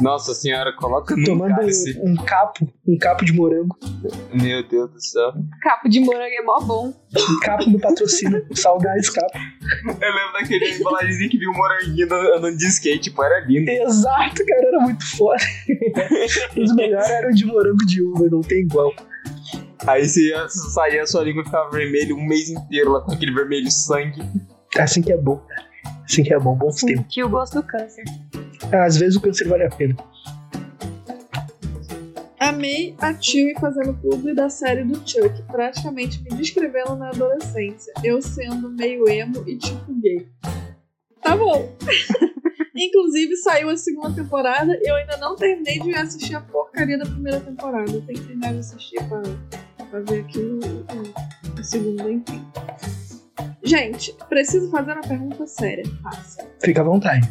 Nossa 0.00 0.32
senhora, 0.32 0.72
coloca 0.76 1.16
no 1.16 1.24
tomando 1.24 1.56
cálice. 1.56 1.98
um, 2.00 2.14
capo, 2.16 2.72
um 2.86 2.96
capo 2.98 3.24
de 3.24 3.32
morango. 3.32 3.76
Meu 4.32 4.66
Deus 4.68 4.90
do 4.92 5.00
céu. 5.00 5.32
Capo 5.62 5.88
de 5.88 6.00
morango 6.00 6.34
é 6.34 6.42
mó 6.42 6.60
bom. 6.60 6.88
Um 6.88 7.40
capo 7.40 7.68
no 7.68 7.80
patrocínio. 7.80 8.46
Salgás 8.54 9.10
capo. 9.10 9.38
Eu 9.86 10.14
lembro 10.14 10.32
daquele 10.34 10.70
embalagemzinho 10.76 11.30
que 11.30 11.38
viu 11.38 11.50
um 11.50 11.56
moranguinho 11.56 12.06
andando 12.36 12.56
de 12.56 12.66
skate, 12.68 13.10
tipo, 13.10 13.22
era 13.22 13.44
lindo. 13.46 13.68
Exato, 13.68 14.46
cara, 14.46 14.68
era 14.68 14.80
muito 14.80 15.04
foda. 15.16 15.42
Os 16.56 16.74
melhores 16.76 17.10
eram 17.10 17.30
de 17.30 17.44
morango 17.44 17.84
de 17.86 18.00
uva, 18.02 18.28
não 18.30 18.40
tem 18.40 18.60
igual. 18.60 18.94
Aí 19.86 20.06
você 20.06 20.28
ia 20.28 20.48
sair 20.48 21.00
a 21.00 21.06
sua 21.06 21.22
língua 21.22 21.44
ficava 21.44 21.70
vermelha 21.70 22.14
um 22.14 22.24
mês 22.26 22.48
inteiro 22.50 22.92
lá 22.92 23.00
com 23.00 23.12
aquele 23.12 23.32
vermelho 23.32 23.70
sangue. 23.70 24.22
Assim 24.78 25.02
que 25.02 25.12
é 25.12 25.16
bom, 25.16 25.36
cara. 25.38 25.67
Assim 26.04 26.22
que 26.22 26.32
é 26.34 26.38
bom, 26.38 26.56
bons 26.56 26.76
tempos. 26.80 27.02
Sentiu 27.04 27.26
o 27.26 27.30
gosto 27.30 27.54
do 27.60 27.62
câncer. 27.62 28.04
Às 28.72 28.96
vezes 28.96 29.16
o 29.16 29.20
câncer 29.20 29.46
vale 29.48 29.64
a 29.64 29.70
pena. 29.70 29.96
Amei 32.38 32.94
a 33.00 33.12
Chewie 33.20 33.54
fazendo 33.60 33.94
publi 33.94 34.34
da 34.34 34.48
série 34.48 34.84
do 34.84 34.94
Chuck, 35.06 35.42
praticamente 35.48 36.22
me 36.22 36.30
descrevendo 36.30 36.96
na 36.96 37.08
adolescência, 37.08 37.92
eu 38.04 38.22
sendo 38.22 38.70
meio 38.70 39.08
emo 39.08 39.42
e 39.46 39.58
tipo 39.58 39.92
gay. 40.00 40.26
Tá 41.22 41.36
bom. 41.36 41.76
Inclusive 42.76 43.36
saiu 43.38 43.68
a 43.70 43.76
segunda 43.76 44.12
temporada 44.14 44.72
e 44.80 44.88
eu 44.88 44.94
ainda 44.94 45.16
não 45.16 45.34
terminei 45.34 45.80
de 45.80 45.92
assistir 45.94 46.36
a 46.36 46.40
porcaria 46.40 46.96
da 46.96 47.04
primeira 47.04 47.40
temporada. 47.40 47.90
Eu 47.90 48.00
tenho 48.02 48.20
que 48.20 48.26
terminar 48.26 48.52
de 48.52 48.58
assistir 48.60 49.02
pra, 49.08 49.20
pra 49.90 50.00
ver 50.00 50.20
aqui 50.20 50.38
o- 50.38 50.60
o- 50.60 51.58
a 51.58 51.62
segunda, 51.64 52.08
enfim. 52.10 52.40
Gente, 53.62 54.14
preciso 54.28 54.70
fazer 54.70 54.92
uma 54.92 55.02
pergunta 55.02 55.46
séria. 55.46 55.84
Fácil. 56.02 56.44
Fica 56.62 56.80
à 56.80 56.84
vontade. 56.84 57.28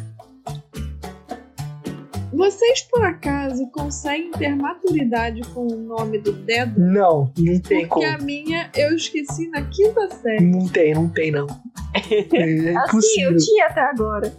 Vocês 2.32 2.82
por 2.82 3.02
acaso 3.04 3.66
conseguem 3.72 4.30
ter 4.32 4.54
maturidade 4.54 5.40
com 5.52 5.66
o 5.66 5.76
nome 5.76 6.18
do 6.18 6.32
dedo? 6.32 6.78
Não, 6.78 7.32
não 7.36 7.60
tem 7.60 7.86
Porque 7.88 7.88
como. 7.88 8.06
a 8.06 8.18
minha 8.18 8.70
eu 8.76 8.94
esqueci 8.94 9.48
na 9.48 9.62
quinta 9.62 10.08
série. 10.22 10.44
Não 10.44 10.68
tem, 10.68 10.94
não 10.94 11.08
tem, 11.08 11.30
não. 11.30 11.46
É 12.10 12.76
Assim, 12.76 13.22
eu 13.22 13.36
tinha 13.36 13.66
até 13.66 13.80
agora. 13.80 14.32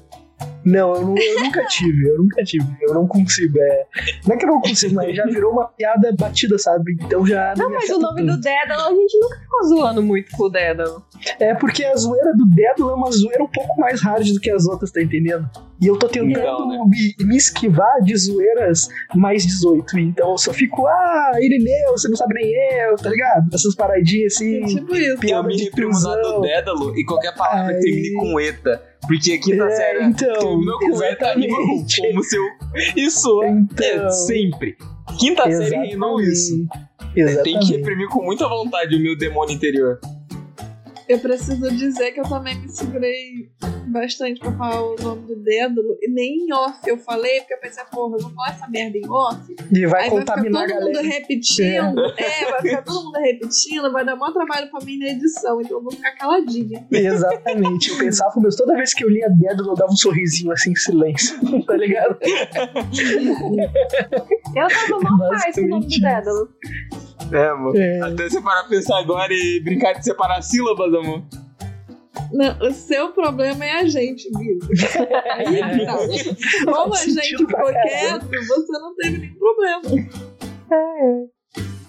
Não, 0.66 0.94
eu, 0.96 1.06
nu- 1.06 1.16
eu 1.18 1.44
nunca 1.44 1.66
tive, 1.68 2.10
eu 2.10 2.18
nunca 2.18 2.44
tive. 2.44 2.66
Eu 2.82 2.94
não 2.94 3.08
consigo. 3.08 3.58
É... 3.60 3.86
Não 4.28 4.36
é 4.36 4.38
que 4.38 4.46
eu 4.46 4.50
não 4.50 4.62
consigo, 4.62 4.96
mas 4.96 5.16
já 5.16 5.26
virou 5.26 5.52
uma 5.54 5.66
piada 5.68 6.14
batida, 6.18 6.58
sabe? 6.58 6.98
Então 7.02 7.26
já. 7.26 7.54
Não, 7.58 7.70
me 7.70 7.76
mas 7.76 7.90
o 7.90 8.00
nome 8.00 8.22
do 8.22 8.28
tanto. 8.34 8.42
Dédalo, 8.42 8.82
a 8.82 8.90
gente 8.96 9.20
nunca 9.20 9.40
ficou 9.40 9.64
zoando 9.68 10.04
muito 10.04 10.32
com 10.36 10.44
o 10.44 10.50
Dédalo. 10.50 11.04
É 11.40 11.54
porque 11.54 11.84
a 11.86 11.96
zoeira 11.96 12.34
do 12.34 12.46
dedo 12.48 12.90
é 12.90 12.94
uma 12.94 13.12
zoeira 13.12 13.44
um 13.44 13.48
pouco 13.48 13.80
mais 13.80 14.02
hard 14.02 14.28
do 14.34 14.40
que 14.40 14.50
as 14.52 14.66
outras, 14.66 14.92
tá 14.92 15.02
entendendo? 15.02 15.50
E 15.82 15.88
eu 15.88 15.98
tô 15.98 16.08
tentando 16.10 16.32
Então, 16.32 16.68
né? 16.68 16.78
me, 17.20 17.26
me 17.26 17.38
esquivar 17.38 18.02
de 18.02 18.16
zoeiras 18.18 18.88
mais 19.16 19.46
18. 19.46 19.98
Então 20.00 20.32
eu 20.32 20.38
só 20.38 20.52
fico, 20.52 20.86
ah, 20.86 21.32
Irineu, 21.42 21.92
você 21.92 22.10
não 22.10 22.18
sabe 22.18 22.34
nem 22.36 22.52
eu, 22.84 22.96
tá 22.98 23.10
ligado? 23.10 23.48
Essas 23.54 23.76
paradinhas 23.76 24.34
assim. 24.36 24.62
É 24.62 24.66
tipo 24.68 24.94
isso. 24.96 25.18
Eu 25.26 25.44
me 25.44 25.58
reprimo 25.58 25.92
do. 25.94 26.42
Dédalo 26.42 26.98
e 26.98 27.06
qualquer 27.06 27.34
palavra 27.34 27.74
Ai. 27.74 27.76
que 27.76 27.82
termine 27.82 28.14
com 28.16 28.40
eta. 28.40 28.89
Porque 29.08 29.32
a 29.34 29.40
quinta 29.40 29.64
É, 29.64 29.70
série 29.76 30.04
então, 30.06 30.34
terminou 30.34 30.80
com 30.80 31.04
eta 31.04 31.26
exatamente. 31.38 32.02
como 32.02 32.24
seu. 32.24 32.44
Isso 32.96 33.44
é 33.44 33.50
Então, 33.50 34.10
sempre. 34.12 34.78
Quinta 35.20 35.44
série 35.52 35.88
rimou 35.88 36.22
isso. 36.22 36.68
Tem 37.14 37.24
Exatamente. 37.24 37.66
que 37.68 37.78
reprimir 37.78 38.08
com 38.10 38.24
muita 38.24 38.48
vontade 38.48 38.96
o 38.96 39.00
meu 39.00 39.18
demônio 39.18 39.56
interior. 39.56 40.00
Eu 41.10 41.18
preciso 41.18 41.72
dizer 41.76 42.12
que 42.12 42.20
eu 42.20 42.30
também 42.30 42.62
me 42.62 42.70
segurei 42.70 43.50
bastante 43.88 44.40
pra 44.40 44.52
falar 44.52 44.84
o 44.84 44.96
nome 45.02 45.26
do 45.26 45.36
Dédalo. 45.38 45.98
E 46.00 46.08
nem 46.08 46.46
em 46.46 46.54
off 46.54 46.78
eu 46.86 47.00
falei, 47.00 47.40
porque 47.40 47.56
eu 47.56 47.60
pensei, 47.60 47.84
porra, 47.86 48.16
eu 48.16 48.22
vou 48.22 48.32
falar 48.32 48.50
essa 48.50 48.68
merda 48.68 48.96
em 48.96 49.10
off. 49.10 49.56
E 49.72 49.88
vai 49.88 50.04
aí 50.04 50.10
vai 50.10 50.20
contaminar 50.20 50.68
ficar 50.68 50.76
a 50.76 50.80
todo 50.80 50.88
mundo 50.88 51.02
repetindo. 51.02 52.00
É. 52.16 52.52
vai 52.52 52.62
ficar 52.62 52.82
todo 52.84 53.06
mundo 53.06 53.18
repetindo, 53.18 53.92
vai 53.92 54.06
dar 54.06 54.16
maior 54.16 54.34
trabalho 54.34 54.70
pra 54.70 54.86
mim 54.86 55.00
na 55.00 55.08
edição. 55.08 55.60
Então 55.60 55.78
eu 55.78 55.84
vou 55.84 55.92
ficar 55.92 56.12
caladinha. 56.12 56.86
Exatamente. 56.92 57.90
Eu 57.90 57.98
pensava, 57.98 58.34
mas 58.38 58.56
toda 58.56 58.76
vez 58.76 58.94
que 58.94 59.04
eu 59.04 59.10
lia 59.10 59.30
dedo, 59.30 59.68
eu 59.68 59.74
dava 59.74 59.92
um 59.92 59.98
sorrisinho 59.98 60.52
assim 60.52 60.74
em 60.74 60.76
silêncio. 60.76 61.40
tá 61.66 61.76
ligado? 61.76 62.20
Eu 64.56 64.68
tava 64.68 65.00
mal 65.02 65.30
com 65.56 65.62
o 65.62 65.68
nome 65.68 65.88
do 65.88 66.00
Dédalo. 66.00 66.50
É, 67.32 67.48
amor. 67.50 67.76
É. 67.76 68.00
Até 68.02 68.30
você 68.30 68.42
parar 68.42 68.62
pra 68.62 68.70
pensar 68.70 69.00
agora 69.00 69.32
e 69.34 69.62
brincar 69.64 69.94
de 69.94 70.04
separar 70.04 70.42
sílabas, 70.42 70.94
amor. 70.94 71.24
Não, 72.32 72.60
o 72.68 72.72
seu 72.72 73.10
problema 73.10 73.66
é 73.66 73.80
a 73.80 73.88
gente, 73.88 74.30
Guido. 74.32 74.68
Aí 75.36 75.46
que 75.46 75.86
tá. 75.86 76.72
Como 76.72 76.94
a 76.94 76.98
gente 76.98 77.38
ficou 77.38 77.66
quieto, 77.72 78.26
você 78.28 78.72
não 78.80 78.96
teve 78.96 79.18
nenhum 79.20 79.36
problema. 79.36 79.82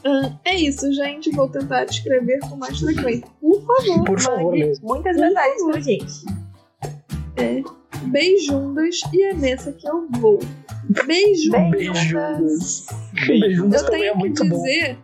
Ah, 0.05 0.39
É 0.45 0.55
isso, 0.55 0.91
gente. 0.93 1.31
Vou 1.31 1.49
tentar 1.49 1.85
descrever 1.85 2.39
com 2.41 2.57
mais 2.57 2.79
frequência. 2.79 3.27
Por 3.41 3.61
favor. 3.67 4.05
Por 4.05 4.21
favor, 4.21 4.55
muitas 4.83 5.17
mensagens 5.17 5.63
pra 5.65 5.81
gente. 5.81 6.25
Beijundas 8.03 9.01
e 9.13 9.23
é 9.23 9.35
nessa 9.35 9.73
que 9.73 9.89
eu 9.89 10.07
vou. 10.19 10.39
Beijundas. 11.07 11.71
Beijundas. 11.71 12.87
Beijundas 13.27 13.83
Eu 13.83 13.89
é 13.89 13.91
tenho 13.91 14.13
que 14.13 14.19
muito 14.19 14.49
bom. 14.49 14.57
dizer. 14.57 14.99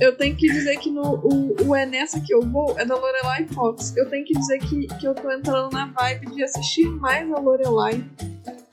Eu 0.00 0.16
tenho 0.16 0.36
que 0.36 0.50
dizer 0.50 0.78
que 0.78 0.90
no, 0.90 1.02
o, 1.02 1.68
o 1.68 1.74
É 1.74 1.84
Nessa 1.84 2.20
Que 2.20 2.32
Eu 2.32 2.40
Vou 2.40 2.78
é 2.78 2.84
da 2.84 2.94
Lorelai 2.94 3.46
Fox. 3.48 3.94
Eu 3.96 4.08
tenho 4.08 4.24
que 4.24 4.32
dizer 4.34 4.58
que, 4.60 4.86
que 4.86 5.06
eu 5.06 5.14
tô 5.14 5.30
entrando 5.30 5.72
na 5.72 5.86
vibe 5.86 6.34
de 6.34 6.42
assistir 6.42 6.86
mais 6.86 7.30
a 7.30 7.38
Lorelai. 7.38 8.02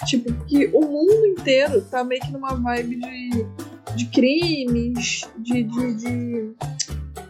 Tipo, 0.05 0.31
que 0.45 0.67
o 0.67 0.81
mundo 0.81 1.25
inteiro 1.25 1.81
tá 1.81 2.03
meio 2.03 2.21
que 2.21 2.31
numa 2.31 2.53
vibe 2.55 2.97
de, 2.97 3.45
de 3.95 4.05
crimes, 4.05 5.21
de, 5.39 5.63
de, 5.63 5.93
de 5.95 6.53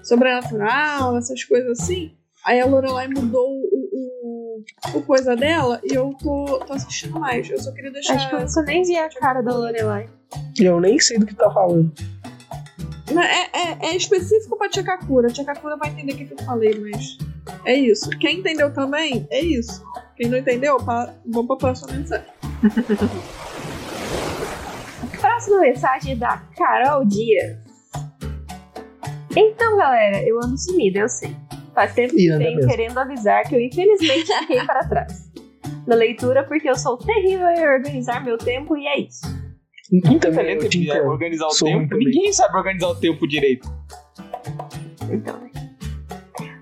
sobrenatural, 0.04 1.18
essas 1.18 1.44
coisas 1.44 1.80
assim. 1.80 2.12
Aí 2.46 2.60
a 2.60 2.66
Lorelai 2.66 3.08
mudou 3.08 3.50
o, 3.50 3.87
o, 4.94 5.02
coisa 5.02 5.36
dela 5.36 5.80
e 5.84 5.94
eu 5.94 6.14
tô, 6.22 6.60
tô 6.66 6.74
assistindo 6.74 7.20
mais. 7.20 7.50
Eu 7.50 7.60
só 7.60 7.72
queria 7.72 7.92
deixar. 7.92 8.16
Acho 8.16 8.30
que 8.30 8.36
eu 8.36 8.40
nunca 8.42 8.62
nem 8.64 8.84
vi 8.84 8.96
a 8.98 9.10
cara 9.10 9.42
da 9.42 9.54
Lorelai. 9.56 10.10
Eu 10.60 10.80
nem 10.80 11.00
sei 11.00 11.18
do 11.20 11.26
que 11.26 11.36
tá 11.36 11.50
falando. 11.52 11.92
É, 13.10 13.58
é, 13.58 13.90
é 13.92 13.96
específico 13.96 14.58
pra 14.58 14.70
Tia 14.70 14.84
Kakura. 14.84 15.30
Tia 15.30 15.46
Kakura 15.46 15.78
vai 15.78 15.90
entender 15.90 16.14
o 16.14 16.18
que, 16.18 16.26
que 16.26 16.34
eu 16.34 16.46
falei, 16.46 16.78
mas 16.80 17.18
é 17.66 17.74
isso. 17.74 18.10
Quem 18.20 18.40
entendeu 18.40 18.74
também, 18.74 19.26
é 19.32 19.40
isso. 19.40 19.82
Quem 20.18 20.28
não 20.30 20.38
entendeu, 20.38 20.78
pa- 20.78 21.14
vamos 21.26 21.48
pra 21.48 21.56
próxima 21.56 21.94
mensagem. 21.94 22.26
Próxima 25.22 25.62
mensagem 25.62 26.14
é 26.14 26.16
da 26.16 26.38
Carol 26.58 27.06
Dias. 27.06 27.58
Então, 29.36 29.78
galera, 29.78 30.22
eu 30.28 30.38
ando 30.44 30.58
sumida, 30.58 31.00
eu 31.00 31.10
sei. 31.10 31.36
Faz 31.78 31.94
tempo 31.94 32.16
que 32.16 32.28
venho 32.28 32.56
mesmo. 32.56 32.68
querendo 32.72 32.98
avisar 32.98 33.44
que 33.48 33.54
eu 33.54 33.62
infelizmente 33.62 34.26
fiquei 34.42 34.64
para 34.66 34.84
trás. 34.88 35.30
Na 35.86 35.94
leitura, 35.94 36.44
porque 36.44 36.68
eu 36.68 36.76
sou 36.76 36.98
terrível 36.98 37.48
em 37.50 37.68
organizar 37.68 38.26
meu 38.26 38.36
tempo 38.36 38.76
e 38.76 38.88
é 38.88 39.00
isso. 39.02 39.22
E 39.94 40.02
também 40.20 40.54
eu 40.56 40.60
te 40.68 40.80
de 40.80 40.90
entendo. 40.90 41.06
organizar 41.08 41.46
o 41.46 41.52
Sou 41.52 41.68
tempo. 41.68 41.88
também. 41.90 42.08
Ninguém 42.08 42.34
sabe 42.34 42.58
organizar 42.58 42.88
o 42.88 42.96
tempo 42.96 43.28
direito. 43.28 43.72
Então, 45.12 45.38
né? 45.38 45.52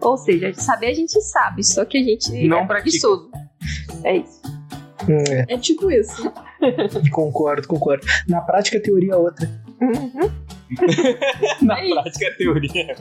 Ou 0.01 0.17
seja, 0.17 0.53
saber 0.53 0.87
a 0.87 0.93
gente 0.93 1.19
sabe, 1.21 1.63
só 1.63 1.85
que 1.85 1.97
a 1.97 2.03
gente 2.03 2.45
Não 2.45 2.59
é 2.59 2.67
preguiçoso. 2.67 3.31
É 4.03 4.17
isso. 4.17 4.41
É, 5.47 5.53
É 5.53 5.57
tipo 5.57 5.89
isso. 5.89 6.29
concordo, 7.11 7.65
concordo. 7.69 8.05
Na 8.27 8.41
prática, 8.41 8.77
a 8.79 8.81
teoria 8.81 9.13
é 9.13 9.15
outra. 9.15 9.49
Uhum. 9.81 10.29
Na 11.65 11.79
É 11.79 11.89
prática, 11.89 12.25
é 12.25 12.31
teoria. 12.31 12.95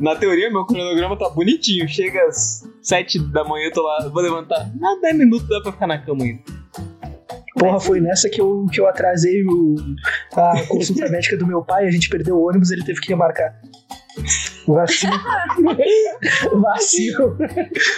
Na 0.00 0.16
teoria, 0.16 0.50
meu 0.50 0.64
cronograma 0.64 1.16
tá 1.18 1.28
bonitinho. 1.28 1.86
Chega 1.88 2.24
às 2.26 2.66
7 2.82 3.18
da 3.30 3.44
manhã, 3.44 3.66
eu 3.66 3.72
tô 3.72 3.82
lá, 3.82 4.08
vou 4.08 4.22
levantar. 4.22 4.70
Na 4.78 4.96
10 5.00 5.16
minutos 5.18 5.48
dá 5.48 5.60
pra 5.60 5.72
ficar 5.72 5.86
na 5.86 5.98
cama 5.98 6.24
ainda. 6.24 6.42
Porra, 7.58 7.78
foi 7.80 8.00
nessa 8.00 8.30
que 8.30 8.40
eu, 8.40 8.66
que 8.72 8.80
eu 8.80 8.86
atrasei 8.88 9.44
o- 9.44 9.74
a 10.34 10.64
consulta 10.66 11.08
médica 11.10 11.36
do 11.36 11.46
meu 11.46 11.62
pai, 11.62 11.86
a 11.86 11.90
gente 11.90 12.08
perdeu 12.08 12.36
o 12.36 12.48
ônibus, 12.48 12.70
ele 12.70 12.82
teve 12.84 13.00
que 13.00 13.08
remarcar. 13.08 13.60
Vacilo. 14.66 15.12
vacilo. 16.60 17.36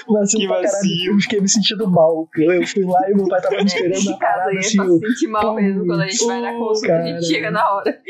Vacilo 0.09 0.41
Que 0.43 0.47
pra 0.49 0.63
caralho. 0.63 0.89
Eu 1.07 1.19
fiquei 1.21 1.41
me 1.41 1.49
sentindo 1.49 1.91
mal. 1.91 2.29
Eu, 2.37 2.67
fui 2.67 2.85
lá 2.85 3.11
e 3.11 3.15
meu 3.15 3.29
pai 3.29 3.41
tava 3.41 3.57
me 3.57 3.65
esperando 3.65 4.05
na 4.05 4.17
parada 4.17 4.51
aí 4.51 4.59
assim. 4.59 4.81
é 4.81 4.85
pra 4.85 4.91
eu- 4.93 4.99
se 4.99 5.07
sentir 5.09 5.27
mal 5.29 5.55
mesmo 5.55 5.87
quando 5.87 6.01
a 6.03 6.07
gente 6.09 6.27
vai 6.27 6.41
na 6.41 6.53
consulta, 6.59 6.87
a 6.87 6.89
cara. 6.99 7.07
gente 7.07 7.27
chega 7.27 7.51
na 7.51 7.73
hora. 7.75 8.01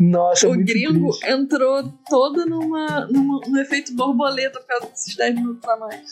Nossa, 0.00 0.48
o 0.48 0.54
muito 0.54 0.66
gringo 0.72 1.10
triste. 1.10 1.30
entrou 1.30 1.82
todo 2.08 2.46
numa, 2.46 3.06
numa, 3.06 3.40
no 3.46 3.60
efeito 3.60 3.94
borboleta 3.94 4.58
por 4.60 4.66
causa 4.66 4.86
desses 4.86 5.16
10 5.16 5.34
minutos 5.36 5.68
a 5.68 5.76
mais. 5.76 6.02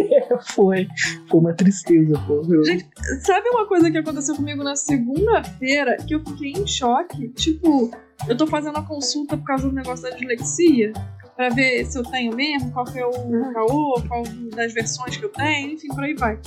Foi. 0.54 0.86
Foi 1.28 1.40
uma 1.40 1.52
tristeza, 1.54 2.14
pô. 2.26 2.42
Gente, 2.64 2.86
Sabe 3.22 3.48
uma 3.50 3.66
coisa 3.66 3.90
que 3.90 3.98
aconteceu 3.98 4.34
comigo 4.36 4.62
na 4.62 4.76
segunda-feira 4.76 5.96
que 6.06 6.14
eu 6.14 6.20
fiquei 6.20 6.52
em 6.52 6.66
choque? 6.66 7.28
Tipo, 7.30 7.90
eu 8.28 8.36
tô 8.36 8.46
fazendo 8.46 8.76
a 8.78 8.82
consulta 8.82 9.36
por 9.36 9.44
causa 9.44 9.68
do 9.68 9.74
negócio 9.74 10.02
da 10.08 10.10
dislexia. 10.16 10.92
Pra 11.36 11.50
ver 11.50 11.84
se 11.84 11.98
eu 11.98 12.02
tenho 12.02 12.34
mesmo, 12.34 12.72
qual 12.72 12.86
que 12.86 12.98
é 12.98 13.04
o 13.04 13.52
caô, 13.52 14.02
qual 14.08 14.22
das 14.54 14.72
versões 14.72 15.18
que 15.18 15.24
eu 15.26 15.28
tenho, 15.28 15.72
enfim, 15.72 15.88
por 15.88 16.02
aí 16.02 16.14
vai. 16.14 16.38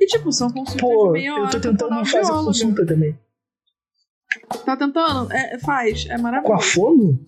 E 0.00 0.06
tipo, 0.06 0.32
são 0.32 0.48
consultas 0.48 0.74
de 0.76 0.80
Pô, 0.80 1.10
meia 1.10 1.34
hora. 1.34 1.42
eu 1.44 1.50
tô 1.50 1.56
com 1.56 1.60
tentando 1.60 1.90
fazer 1.96 2.10
fonoaudióloga. 2.10 2.44
consulta 2.46 2.86
também. 2.86 3.18
Tá 4.64 4.74
tentando? 4.76 5.30
É, 5.32 5.58
faz, 5.58 6.06
é 6.06 6.08
Com 6.08 6.14
a 6.14 6.18
maravilhoso. 6.22 6.72
fono? 6.72 7.20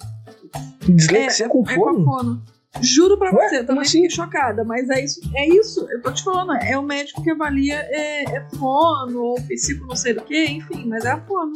Dislexia 0.89 1.49
com 1.49 1.63
É 1.69 1.75
com 1.75 1.89
a 1.89 1.93
fono? 1.93 2.05
fono. 2.05 2.43
Juro 2.81 3.19
pra 3.19 3.35
Ué, 3.35 3.49
você, 3.49 3.65
também 3.65 3.83
assim? 3.83 4.03
fiquei 4.03 4.11
chocada, 4.11 4.65
mas 4.65 4.89
é 4.89 5.03
isso, 5.05 5.21
é 5.35 5.49
isso, 5.49 5.87
eu 5.91 6.01
tô 6.01 6.13
te 6.13 6.23
falando, 6.23 6.53
é 6.55 6.79
o 6.79 6.83
médico 6.83 7.21
que 7.23 7.31
avalia 7.31 7.75
é, 7.91 8.23
é 8.23 8.49
fono 8.57 9.21
ou 9.23 9.35
psico 9.43 9.87
não 9.87 9.97
sei 9.97 10.15
do 10.15 10.23
que, 10.23 10.45
enfim, 10.47 10.87
mas 10.87 11.05
é 11.05 11.11
a 11.11 11.21
fono. 11.21 11.53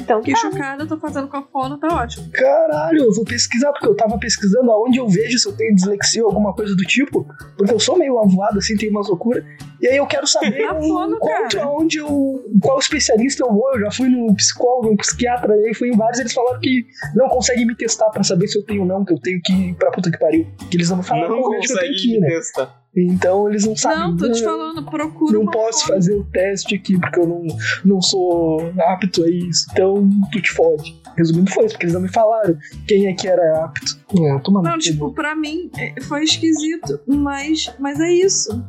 Então 0.00 0.18
Fiquei 0.18 0.34
tá. 0.34 0.40
chocada, 0.40 0.86
tô 0.86 0.98
fazendo 0.98 1.26
com 1.28 1.36
a 1.38 1.42
fono, 1.42 1.78
tá 1.78 1.88
ótimo. 1.88 2.28
Caralho, 2.30 3.04
eu 3.04 3.12
vou 3.14 3.24
pesquisar, 3.24 3.72
porque 3.72 3.86
eu 3.88 3.96
tava 3.96 4.18
pesquisando 4.18 4.70
aonde 4.70 4.98
eu 4.98 5.08
vejo 5.08 5.38
se 5.38 5.48
eu 5.48 5.56
tenho 5.56 5.74
dislexia 5.74 6.22
ou 6.22 6.28
alguma 6.28 6.52
coisa 6.54 6.74
do 6.76 6.82
tipo, 6.84 7.26
porque 7.56 7.72
eu 7.72 7.80
sou 7.80 7.96
meio 7.98 8.18
avoado, 8.18 8.58
assim, 8.58 8.76
tenho 8.76 8.92
umas 8.92 9.08
loucuras. 9.08 9.42
E 9.80 9.86
aí 9.88 9.96
eu 9.96 10.06
quero 10.06 10.26
saber 10.26 10.56
Tá 10.66 11.48
cara. 11.50 11.64
aonde 11.64 11.98
eu. 11.98 12.44
qual 12.62 12.78
especialista 12.78 13.44
eu 13.44 13.52
vou. 13.52 13.72
Eu 13.74 13.80
já 13.80 13.90
fui 13.90 14.08
no 14.08 14.34
psicólogo, 14.34 14.90
no 14.90 14.96
psiquiatra, 14.96 15.52
aí 15.54 15.74
fui 15.74 15.88
em 15.88 15.96
vários, 15.96 16.20
eles 16.20 16.32
falaram 16.32 16.60
que 16.60 16.86
não 17.14 17.28
conseguem 17.28 17.66
me 17.66 17.74
testar 17.74 18.10
pra 18.10 18.22
saber 18.22 18.46
se 18.48 18.58
eu 18.58 18.64
tenho 18.64 18.82
ou 18.82 18.86
não, 18.86 19.04
que 19.04 19.12
eu 19.14 19.20
tenho 19.20 19.40
que 19.42 19.52
ir 19.52 19.74
pra 19.74 19.90
puta 19.90 20.10
que 20.10 20.18
pariu. 20.18 20.46
Que 20.70 20.76
eles 20.76 20.90
não 20.90 20.98
me 20.98 21.02
falaram 21.02 21.30
Não 21.36 21.40
qual 21.40 21.50
médico 21.52 21.72
eu 21.72 21.78
tenho 21.78 21.92
consegue 21.92 22.08
que 22.10 22.16
ir, 22.16 22.20
né? 22.20 22.28
testar. 22.28 22.82
Então 22.96 23.48
eles 23.48 23.66
não 23.66 23.76
sabem. 23.76 23.98
não, 23.98 24.16
tô 24.16 24.32
te 24.32 24.42
falando, 24.42 24.82
procura 24.84 25.38
Não 25.38 25.46
posso 25.46 25.86
fazer 25.86 26.14
o 26.14 26.24
teste 26.24 26.74
aqui 26.74 26.98
porque 26.98 27.20
eu 27.20 27.26
não, 27.26 27.46
não 27.84 28.00
sou 28.00 28.72
apto 28.78 29.22
a 29.22 29.28
isso. 29.30 29.66
Então, 29.72 30.08
tu 30.32 30.40
te 30.40 30.50
fode. 30.52 30.98
Resumindo, 31.16 31.50
foi 31.50 31.66
isso, 31.66 31.74
porque 31.74 31.84
eles 31.86 31.94
não 31.94 32.00
me 32.00 32.08
falaram 32.08 32.56
quem 32.86 33.06
é 33.06 33.12
que 33.12 33.28
era 33.28 33.64
apto. 33.64 33.98
É, 34.14 34.50
no 34.50 34.62
Não, 34.62 34.78
tipo, 34.78 35.12
pra 35.12 35.34
mim 35.34 35.70
é, 35.76 36.00
foi 36.02 36.24
esquisito, 36.24 37.00
mas, 37.06 37.70
mas 37.78 38.00
é 38.00 38.10
isso. 38.10 38.64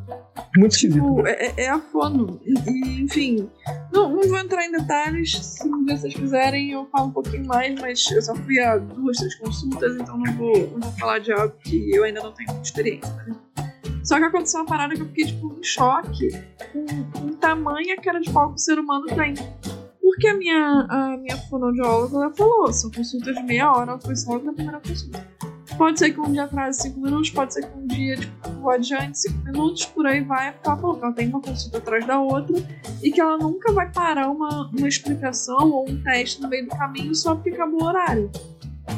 muito 0.56 0.72
esquisito. 0.72 1.02
Tipo, 1.02 1.26
é, 1.26 1.52
é- 1.56 1.68
a 1.68 1.78
fono. 1.78 2.40
E, 2.44 3.02
enfim, 3.02 3.48
não, 3.92 4.10
não 4.10 4.28
vou 4.28 4.38
entrar 4.38 4.64
em 4.64 4.72
detalhes. 4.72 5.38
Se 5.38 5.66
um 5.68 5.84
dia 5.84 5.96
vocês 5.96 6.14
quiserem, 6.14 6.72
eu 6.72 6.86
falo 6.90 7.08
um 7.08 7.12
pouquinho 7.12 7.46
mais, 7.46 7.80
mas 7.80 8.10
eu 8.10 8.20
só 8.20 8.34
fui 8.34 8.58
a 8.60 8.76
duas, 8.78 9.16
três 9.16 9.34
consultas, 9.36 9.94
então 9.96 10.18
não 10.18 10.32
vou, 10.34 10.56
não 10.72 10.80
vou 10.80 10.92
falar 10.98 11.18
de 11.18 11.32
algo 11.32 11.54
que 11.64 11.90
eu 11.94 12.04
ainda 12.04 12.20
não 12.20 12.32
tenho 12.32 12.50
muita 12.50 12.64
experiência. 12.66 13.12
Né? 13.26 13.34
Só 14.08 14.16
que 14.16 14.24
aconteceu 14.24 14.60
uma 14.60 14.66
parada 14.66 14.94
que 14.94 15.02
eu 15.02 15.06
fiquei, 15.08 15.26
tipo, 15.26 15.54
em 15.58 15.62
choque 15.62 16.30
com, 16.72 16.86
com 17.12 17.26
o 17.26 17.34
tamanho 17.34 17.92
a 17.92 18.00
cara 18.00 18.18
de 18.20 18.30
pau 18.30 18.48
que 18.48 18.54
o 18.54 18.58
ser 18.58 18.78
humano 18.78 19.04
tem. 19.04 19.34
Porque 20.00 20.28
a 20.28 20.34
minha, 20.34 20.86
a 20.88 21.16
minha 21.18 21.36
fonoaudióloga 21.36 22.16
ela 22.16 22.32
falou, 22.32 22.72
são 22.72 22.90
consultas 22.90 23.36
de 23.36 23.42
meia 23.42 23.70
hora, 23.70 23.90
ela 23.90 24.00
foi 24.00 24.16
só 24.16 24.38
na 24.38 24.54
primeira 24.54 24.80
consulta. 24.80 25.28
Pode 25.76 25.98
ser 25.98 26.12
que 26.12 26.20
um 26.20 26.32
dia 26.32 26.44
atrase 26.44 26.80
5 26.84 26.98
minutos, 26.98 27.28
pode 27.28 27.52
ser 27.52 27.66
que 27.66 27.78
um 27.78 27.86
dia 27.86 28.16
tipo, 28.16 28.50
vou 28.62 28.70
adiante 28.70 29.18
5 29.18 29.44
minutos, 29.44 29.84
por 29.84 30.06
aí 30.06 30.22
vai. 30.22 30.52
Porque 30.52 30.68
ela 30.68 30.78
falou 30.78 30.96
que 30.96 31.04
ela 31.04 31.12
tem 31.14 31.28
uma 31.28 31.42
consulta 31.42 31.76
atrás 31.76 32.06
da 32.06 32.18
outra 32.18 32.56
e 33.02 33.10
que 33.10 33.20
ela 33.20 33.36
nunca 33.36 33.70
vai 33.74 33.92
parar 33.92 34.30
uma, 34.30 34.70
uma 34.70 34.88
explicação 34.88 35.70
ou 35.70 35.86
um 35.86 36.02
teste 36.02 36.40
no 36.40 36.48
meio 36.48 36.64
do 36.64 36.70
caminho 36.70 37.14
só 37.14 37.34
porque 37.34 37.50
acabou 37.50 37.82
o 37.82 37.84
horário. 37.84 38.30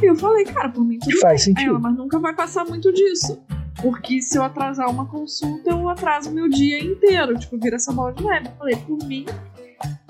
E 0.00 0.06
eu 0.06 0.14
falei, 0.14 0.44
cara, 0.44 0.68
por 0.68 0.84
mim 0.84 1.00
tudo 1.00 1.18
Faz 1.18 1.24
Aí 1.24 1.30
ela, 1.32 1.38
sentido. 1.38 1.80
mas 1.80 1.96
nunca 1.96 2.20
vai 2.20 2.32
passar 2.32 2.64
muito 2.64 2.92
disso. 2.92 3.36
Porque 3.82 4.20
se 4.20 4.36
eu 4.36 4.42
atrasar 4.42 4.90
uma 4.90 5.06
consulta, 5.06 5.70
eu 5.70 5.88
atraso 5.88 6.30
meu 6.30 6.48
dia 6.48 6.82
inteiro. 6.82 7.38
Tipo, 7.38 7.58
vira 7.58 7.76
essa 7.76 7.92
bola 7.92 8.12
de 8.12 8.24
neve. 8.24 8.50
Falei, 8.58 8.76
por 8.76 8.98
mim, 9.06 9.24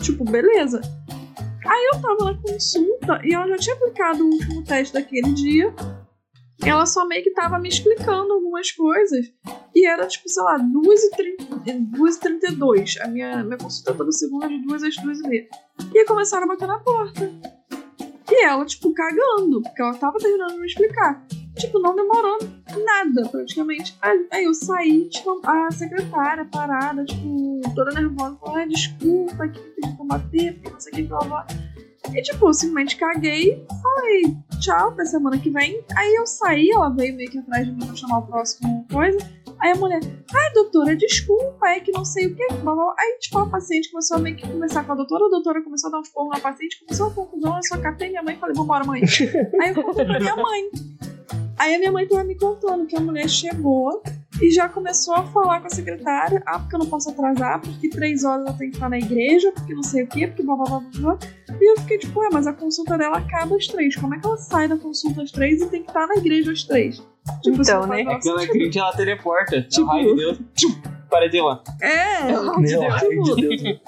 tipo, 0.01 0.25
beleza. 0.25 0.81
Aí 1.65 1.91
eu 1.93 2.01
tava 2.01 2.25
na 2.25 2.35
consulta 2.39 3.21
e 3.23 3.33
ela 3.33 3.47
já 3.49 3.59
tinha 3.59 3.77
aplicado 3.77 4.25
o 4.25 4.31
último 4.31 4.65
teste 4.65 4.95
daquele 4.95 5.33
dia. 5.33 5.73
Ela 6.63 6.85
só 6.85 7.07
meio 7.07 7.23
que 7.23 7.31
tava 7.31 7.59
me 7.59 7.69
explicando 7.69 8.33
algumas 8.33 8.73
coisas. 8.73 9.33
E 9.75 9.87
era, 9.87 10.07
tipo, 10.07 10.29
sei 10.29 10.43
lá, 10.43 10.59
2h32. 10.59 13.01
A 13.01 13.09
minha, 13.09 13.43
minha 13.45 13.57
consulta 13.57 13.95
toda 13.95 14.13
segunda 14.13 14.47
de 14.49 14.59
2 14.67 14.83
às 14.83 14.95
2h30. 14.97 15.47
E 15.95 15.99
aí 15.99 16.05
começaram 16.05 16.45
a 16.45 16.49
bater 16.49 16.69
na 16.69 16.79
porta. 16.81 17.33
E 18.31 18.45
ela, 18.45 18.65
tipo, 18.65 18.93
cagando, 18.93 19.61
porque 19.63 19.83
ela 19.83 19.95
tava 19.95 20.19
terminando 20.19 20.53
de 20.53 20.61
me 20.61 20.67
explicar. 20.67 21.25
Tipo, 21.57 21.81
não 21.81 21.97
demorou 21.97 22.39
nada, 22.85 23.29
praticamente. 23.29 23.99
Aí, 24.01 24.45
eu 24.45 24.55
saí, 24.55 25.09
tipo, 25.09 25.41
a 25.45 25.71
secretária 25.71 26.45
parada, 26.45 27.05
tipo, 27.05 27.61
toda 27.75 27.93
nervosa, 27.93 28.37
falou, 28.37 28.57
ai, 28.57 28.69
desculpa, 28.69 29.49
que 29.49 29.61
me 29.61 29.71
pediu 29.71 29.97
pra 29.97 30.19
bater, 30.19 30.55
porque 30.55 30.71
não 30.71 30.81
sei 30.81 30.93
o 30.93 30.97
que, 30.97 31.03
blá 31.03 31.19
blá. 31.19 31.47
E, 32.15 32.23
tipo, 32.23 32.49
eu 32.49 32.55
simplesmente 32.55 32.97
caguei, 32.97 33.67
falei, 33.83 34.37
tchau, 34.61 34.91
até 34.91 35.05
semana 35.05 35.39
que 35.39 35.51
vem. 35.51 35.85
Aí 35.97 36.15
eu 36.15 36.27
saí, 36.27 36.71
ela 36.71 36.89
veio 36.89 37.15
meio 37.17 37.31
que 37.31 37.39
atrás 37.39 37.67
de 37.67 37.73
mim 37.73 37.85
pra 37.85 37.97
chamar 37.97 38.19
o 38.19 38.27
próximo 38.27 38.87
coisa. 38.91 39.19
Aí 39.61 39.73
a 39.73 39.77
mulher, 39.77 40.01
ai, 40.35 40.53
doutora, 40.55 40.97
desculpa, 40.97 41.69
é 41.69 41.81
que 41.81 41.93
não 41.93 42.05
sei 42.05 42.27
o 42.27 42.35
que. 42.35 42.43
Aí, 42.43 43.19
tipo, 43.21 43.39
a 43.39 43.47
paciente 43.47 43.91
começou 43.91 44.17
a 44.17 44.21
meio 44.21 44.37
que 44.37 44.47
conversar 44.49 44.85
com 44.85 44.93
a 44.93 44.95
doutora, 44.95 45.27
a 45.27 45.31
doutora 45.31 45.63
começou 45.63 45.89
a 45.89 45.93
dar 45.93 45.99
uns 46.01 46.09
porros 46.09 46.31
na 46.35 46.41
paciente, 46.41 46.81
começou 46.81 47.09
a 47.09 47.11
confusão, 47.11 47.57
eu 47.57 47.63
só 47.65 47.79
catei 47.79 48.09
minha 48.09 48.23
mãe 48.23 48.35
e 48.35 48.39
falei, 48.39 48.55
vambora, 48.57 48.85
mãe. 48.85 49.03
Aí 49.61 49.75
eu 49.75 49.83
contei 49.83 50.05
pra 50.05 50.19
minha 50.19 50.37
mãe. 50.37 50.71
Aí 51.61 51.75
a 51.75 51.79
minha 51.79 51.93
mãe 51.93 52.09
tava 52.09 52.25
me 52.25 52.35
contando 52.35 52.87
que 52.87 52.97
a 52.97 53.01
mulher 53.01 53.29
chegou 53.29 54.03
e 54.41 54.51
já 54.51 54.67
começou 54.67 55.13
a 55.15 55.25
falar 55.27 55.61
com 55.61 55.67
a 55.67 55.71
secretária. 55.71 56.43
Ah, 56.47 56.59
porque 56.59 56.75
eu 56.75 56.79
não 56.79 56.87
posso 56.87 57.11
atrasar, 57.11 57.61
porque 57.61 57.91
três 57.91 58.25
horas 58.25 58.47
eu 58.47 58.53
tenho 58.57 58.71
que 58.71 58.77
estar 58.79 58.89
na 58.89 58.99
igreja, 58.99 59.53
porque 59.53 59.75
não 59.75 59.83
sei 59.83 60.05
o 60.05 60.07
quê, 60.07 60.27
porque 60.27 60.43
blá 60.43 60.57
blá 60.57 60.65
blá 60.65 60.81
blá. 60.81 60.91
blá. 61.17 61.19
E 61.61 61.71
eu 61.71 61.77
fiquei 61.81 61.99
tipo, 61.99 62.19
ué, 62.21 62.29
mas 62.33 62.47
a 62.47 62.53
consulta 62.55 62.97
dela 62.97 63.19
acaba 63.19 63.57
às 63.57 63.67
três. 63.67 63.95
Como 63.95 64.15
é 64.15 64.19
que 64.19 64.27
ela 64.27 64.39
sai 64.39 64.69
da 64.69 64.79
consulta 64.79 65.23
às 65.23 65.31
três 65.31 65.61
e 65.61 65.67
tem 65.69 65.83
que 65.83 65.91
estar 65.91 66.07
na 66.07 66.15
igreja 66.17 66.51
às 66.53 66.65
três? 66.65 66.97
Tipo, 67.43 67.61
Então, 67.61 67.81
né? 67.83 67.87
o 67.87 67.89
menor 67.97 68.15
É 68.15 68.19
que 68.21 68.29
ela 68.31 68.39
é 68.39 68.47
sentido. 68.47 68.59
crente, 68.63 68.79
ela 68.79 68.93
teleporta. 68.97 69.63
Tipo- 69.63 69.99
de 69.99 70.15
Deus. 70.17 70.39
Tchum, 70.55 70.81
Parede 71.11 71.41
lá. 71.43 71.63
É, 71.83 72.25
Meu, 72.33 72.53
ai 72.91 73.09
de 73.09 73.35
Deus. 73.37 73.81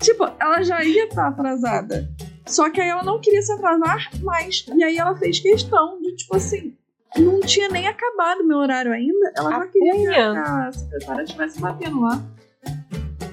tipo, 0.00 0.24
ela 0.40 0.62
já 0.62 0.84
ia 0.84 1.04
estar 1.06 1.26
atrasada. 1.28 2.08
Só 2.46 2.70
que 2.70 2.80
aí 2.80 2.88
ela 2.88 3.02
não 3.02 3.20
queria 3.20 3.42
se 3.42 3.52
atrasar 3.52 4.08
mais. 4.22 4.64
E 4.74 4.84
aí 4.84 4.96
ela 4.96 5.16
fez 5.16 5.40
questão 5.40 6.00
de, 6.00 6.14
tipo 6.16 6.36
assim, 6.36 6.74
não 7.16 7.40
tinha 7.40 7.68
nem 7.68 7.86
acabado 7.86 8.44
meu 8.44 8.58
horário 8.58 8.92
ainda. 8.92 9.32
Ela 9.36 9.50
já 9.50 9.66
queria 9.66 9.92
que 9.94 10.06
a, 10.08 10.32
que 10.32 10.38
a 10.38 10.72
secretária 10.72 11.22
estivesse 11.22 11.60
batendo 11.60 12.00
lá. 12.00 12.22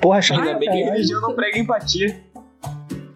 Porra, 0.02 0.22
chato. 0.22 0.40
Ainda 0.42 0.60
bem 0.60 0.70
que 0.70 0.84
religião 0.84 1.22
não 1.22 1.34
prega 1.34 1.60
empatia. 1.60 2.20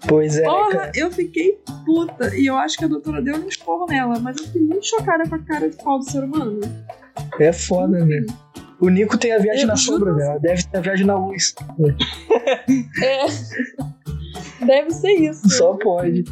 Pois 0.08 0.38
é, 0.38 0.44
Porra, 0.44 0.72
cara. 0.72 0.92
eu 0.96 1.12
fiquei 1.12 1.60
puta. 1.86 2.36
E 2.36 2.48
eu 2.48 2.56
acho 2.58 2.78
que 2.78 2.86
a 2.86 2.88
doutora 2.88 3.22
deu 3.22 3.36
um 3.36 3.48
esporro 3.48 3.86
nela, 3.86 4.20
mas 4.20 4.38
eu 4.38 4.46
fiquei 4.46 4.62
muito 4.62 4.88
chocada 4.88 5.28
com 5.28 5.36
a 5.36 5.40
cara 5.40 5.70
de 5.70 5.78
pau 5.78 6.00
do 6.00 6.10
ser 6.10 6.24
humano. 6.24 6.60
É 7.40 7.54
foda, 7.54 8.04
né? 8.06 8.26
O 8.80 8.90
Nico 8.90 9.18
tem 9.18 9.34
a 9.34 9.38
viagem 9.38 9.64
Eu 9.64 9.68
na 9.68 9.76
juro 9.76 9.98
sombra, 10.00 10.14
né? 10.14 10.26
Ela 10.26 10.40
deve 10.40 10.64
ter 10.64 10.78
a 10.78 10.82
viagem 10.82 11.06
na 11.06 11.16
luz. 11.16 11.54
É. 13.04 13.26
Deve 14.66 14.92
ser 14.92 15.12
isso. 15.14 15.50
Só 15.50 15.74
pode. 15.76 16.24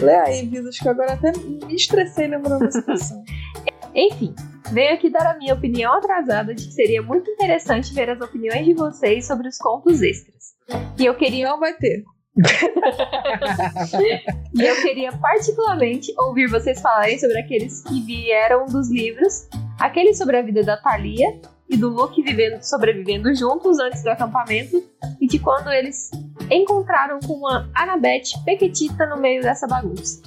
Lê 0.00 0.16
aí, 0.16 0.46
Visas, 0.46 0.78
que 0.78 0.88
agora 0.88 1.12
até 1.12 1.32
me 1.32 1.74
estressei 1.74 2.26
lembrando 2.26 2.60
da 2.60 2.70
situação. 2.70 3.22
Enfim, 3.94 4.34
venho 4.72 4.94
aqui 4.94 5.10
dar 5.10 5.26
a 5.26 5.36
minha 5.36 5.54
opinião 5.54 5.92
atrasada 5.92 6.54
de 6.54 6.66
que 6.66 6.72
seria 6.72 7.02
muito 7.02 7.30
interessante 7.30 7.92
ver 7.92 8.08
as 8.08 8.20
opiniões 8.20 8.64
de 8.64 8.74
vocês 8.74 9.26
sobre 9.26 9.48
os 9.48 9.58
contos 9.58 10.00
extras. 10.00 10.54
E 10.98 11.04
eu 11.04 11.14
queria, 11.16 11.48
Não 11.48 11.58
vai 11.58 11.74
ter. 11.74 12.04
e 14.54 14.62
eu 14.62 14.82
queria 14.82 15.12
particularmente 15.12 16.12
ouvir 16.16 16.48
vocês 16.48 16.80
falarem 16.80 17.18
sobre 17.18 17.38
aqueles 17.38 17.82
que 17.82 18.00
vieram 18.02 18.66
dos 18.66 18.90
livros, 18.90 19.48
aquele 19.78 20.14
sobre 20.14 20.38
a 20.38 20.42
vida 20.42 20.62
da 20.62 20.76
Thalia 20.76 21.40
e 21.68 21.76
do 21.76 21.88
Luke 21.88 22.22
vivendo, 22.22 22.62
sobrevivendo 22.62 23.34
juntos 23.34 23.78
antes 23.80 24.02
do 24.02 24.10
acampamento 24.10 24.82
e 25.20 25.26
de 25.26 25.38
quando 25.38 25.70
eles 25.70 26.10
encontraram 26.50 27.20
com 27.20 27.34
uma 27.34 27.70
Anabete 27.74 28.38
pequetita 28.44 29.06
no 29.06 29.16
meio 29.16 29.42
dessa 29.42 29.66
bagunça. 29.66 30.22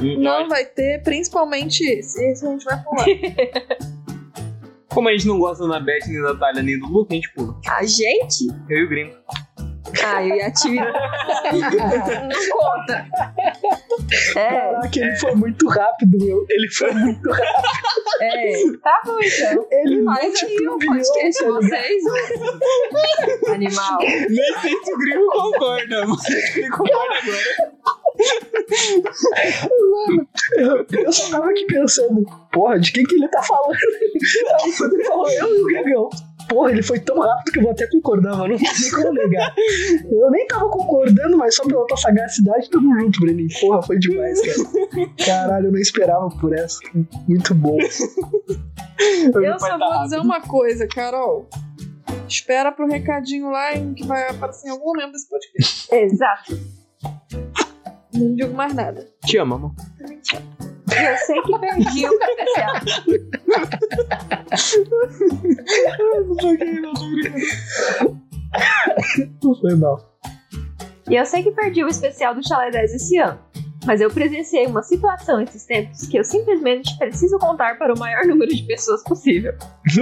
Não 0.00 0.48
vai 0.48 0.64
ter, 0.64 1.02
principalmente 1.02 1.82
esse. 1.84 2.24
Esse 2.30 2.46
a 2.46 2.50
gente 2.50 2.64
vai 2.64 2.82
pular. 2.82 3.06
Como 4.88 5.08
a 5.08 5.12
gente 5.12 5.26
não 5.26 5.38
gosta 5.38 5.66
da 5.68 5.78
Beth, 5.78 6.06
nem 6.08 6.22
da 6.22 6.32
Natália, 6.32 6.62
nem 6.62 6.78
do 6.78 6.86
Luke, 6.86 7.12
a 7.12 7.16
gente 7.16 7.32
pula. 7.32 7.54
A 7.68 7.84
gente? 7.84 8.48
Eu 8.68 8.78
e 8.78 8.84
o 8.84 8.88
Gringo. 8.88 9.14
Ah, 10.04 10.24
eu 10.24 10.36
e 10.36 10.42
a 10.42 10.50
Tia. 10.50 10.84
Não 11.52 12.48
conta. 12.50 13.06
É, 14.36 14.48
Caraca, 14.50 14.98
ele 14.98 15.16
foi 15.16 15.34
muito 15.34 15.68
rápido, 15.68 16.18
meu. 16.18 16.46
Ele 16.48 16.70
foi 16.70 16.92
muito 16.92 17.30
rápido. 17.30 18.22
é. 18.22 18.52
Tá 18.82 19.02
bom 19.04 19.18
então. 19.20 19.66
Ele 19.70 20.04
Faz 20.04 20.42
aí 20.44 20.68
o 20.68 20.78
podcast 20.78 21.44
de 21.44 21.50
vocês. 21.50 22.02
Animal. 23.52 23.98
Nem 24.00 24.60
sei 24.60 24.84
se 24.84 24.94
o 24.94 24.98
Gringo 24.98 25.28
concorda, 25.30 26.06
mas 26.06 26.56
ele 26.56 26.70
concorda 26.70 27.14
agora. 27.22 27.72
Eu, 30.56 30.86
eu 30.90 31.12
só 31.12 31.30
tava 31.30 31.50
aqui 31.50 31.66
pensando, 31.66 32.24
porra, 32.52 32.78
de 32.80 32.92
quem 32.92 33.04
que 33.04 33.14
ele 33.14 33.28
tá 33.28 33.42
falando? 33.42 33.76
Aí 34.64 34.72
quando 34.76 34.94
ele 34.94 35.04
falou 35.04 35.30
eu 35.30 35.56
e 35.56 35.62
o 35.62 35.66
Gregão. 35.66 36.10
Porra, 36.48 36.70
ele 36.70 36.82
foi 36.82 36.98
tão 36.98 37.20
rápido 37.20 37.52
que 37.52 37.58
eu 37.58 37.62
vou 37.62 37.72
até 37.72 37.86
concordar, 37.88 38.36
mano. 38.36 38.54
Não 38.54 38.58
tem 38.58 38.90
como 38.90 39.12
negar. 39.12 39.54
Eu 40.10 40.30
nem 40.30 40.46
tava 40.46 40.68
concordando, 40.70 41.36
mas 41.36 41.54
só 41.54 41.64
pela 41.64 41.86
tua 41.86 41.96
sagacidade, 41.96 42.70
tamo 42.70 42.98
junto, 42.98 43.20
Breninho. 43.20 43.48
Porra, 43.60 43.82
foi 43.82 43.98
demais, 43.98 44.40
cara. 44.40 45.10
Caralho, 45.24 45.66
eu 45.66 45.72
não 45.72 45.78
esperava 45.78 46.28
por 46.40 46.54
essa. 46.54 46.78
Muito 47.28 47.54
bom. 47.54 47.76
Eu 49.34 49.58
só 49.58 49.78
vou 49.78 50.02
dizer 50.04 50.20
uma 50.20 50.40
coisa, 50.40 50.86
Carol. 50.86 51.48
Espera 52.26 52.72
pro 52.72 52.86
recadinho 52.86 53.50
lá 53.50 53.74
em 53.74 53.94
que 53.94 54.06
vai 54.06 54.28
aparecer 54.28 54.68
em 54.68 54.70
algum 54.70 54.86
momento 54.86 55.12
desse 55.12 55.28
podcast. 55.28 55.94
Exato. 55.94 56.58
Não 58.14 58.34
digo 58.34 58.54
mais 58.54 58.74
nada. 58.74 59.06
Te 59.24 59.38
amo, 59.38 59.54
amor. 59.54 59.72
Eu 60.00 61.16
sei 61.18 61.40
que 61.42 61.58
perdi 61.58 62.08
o 62.08 62.12
especial. 62.12 62.74
Não 69.42 69.54
foi 69.54 69.74
mal. 69.76 70.18
E 71.08 71.16
eu 71.16 71.24
sei 71.24 71.42
que 71.42 71.50
perdi 71.52 71.82
o 71.82 71.88
especial 71.88 72.34
do 72.34 72.46
Chalé 72.46 72.70
10 72.70 72.94
esse 72.94 73.16
ano. 73.18 73.38
Mas 73.86 74.00
eu 74.00 74.10
presenciei 74.10 74.66
uma 74.66 74.82
situação 74.82 75.40
esses 75.40 75.64
tempos 75.64 76.06
que 76.08 76.18
eu 76.18 76.24
simplesmente 76.24 76.96
preciso 76.98 77.38
contar 77.38 77.78
para 77.78 77.94
o 77.94 77.98
maior 77.98 78.26
número 78.26 78.54
de 78.54 78.62
pessoas 78.64 79.02
possível. 79.02 79.54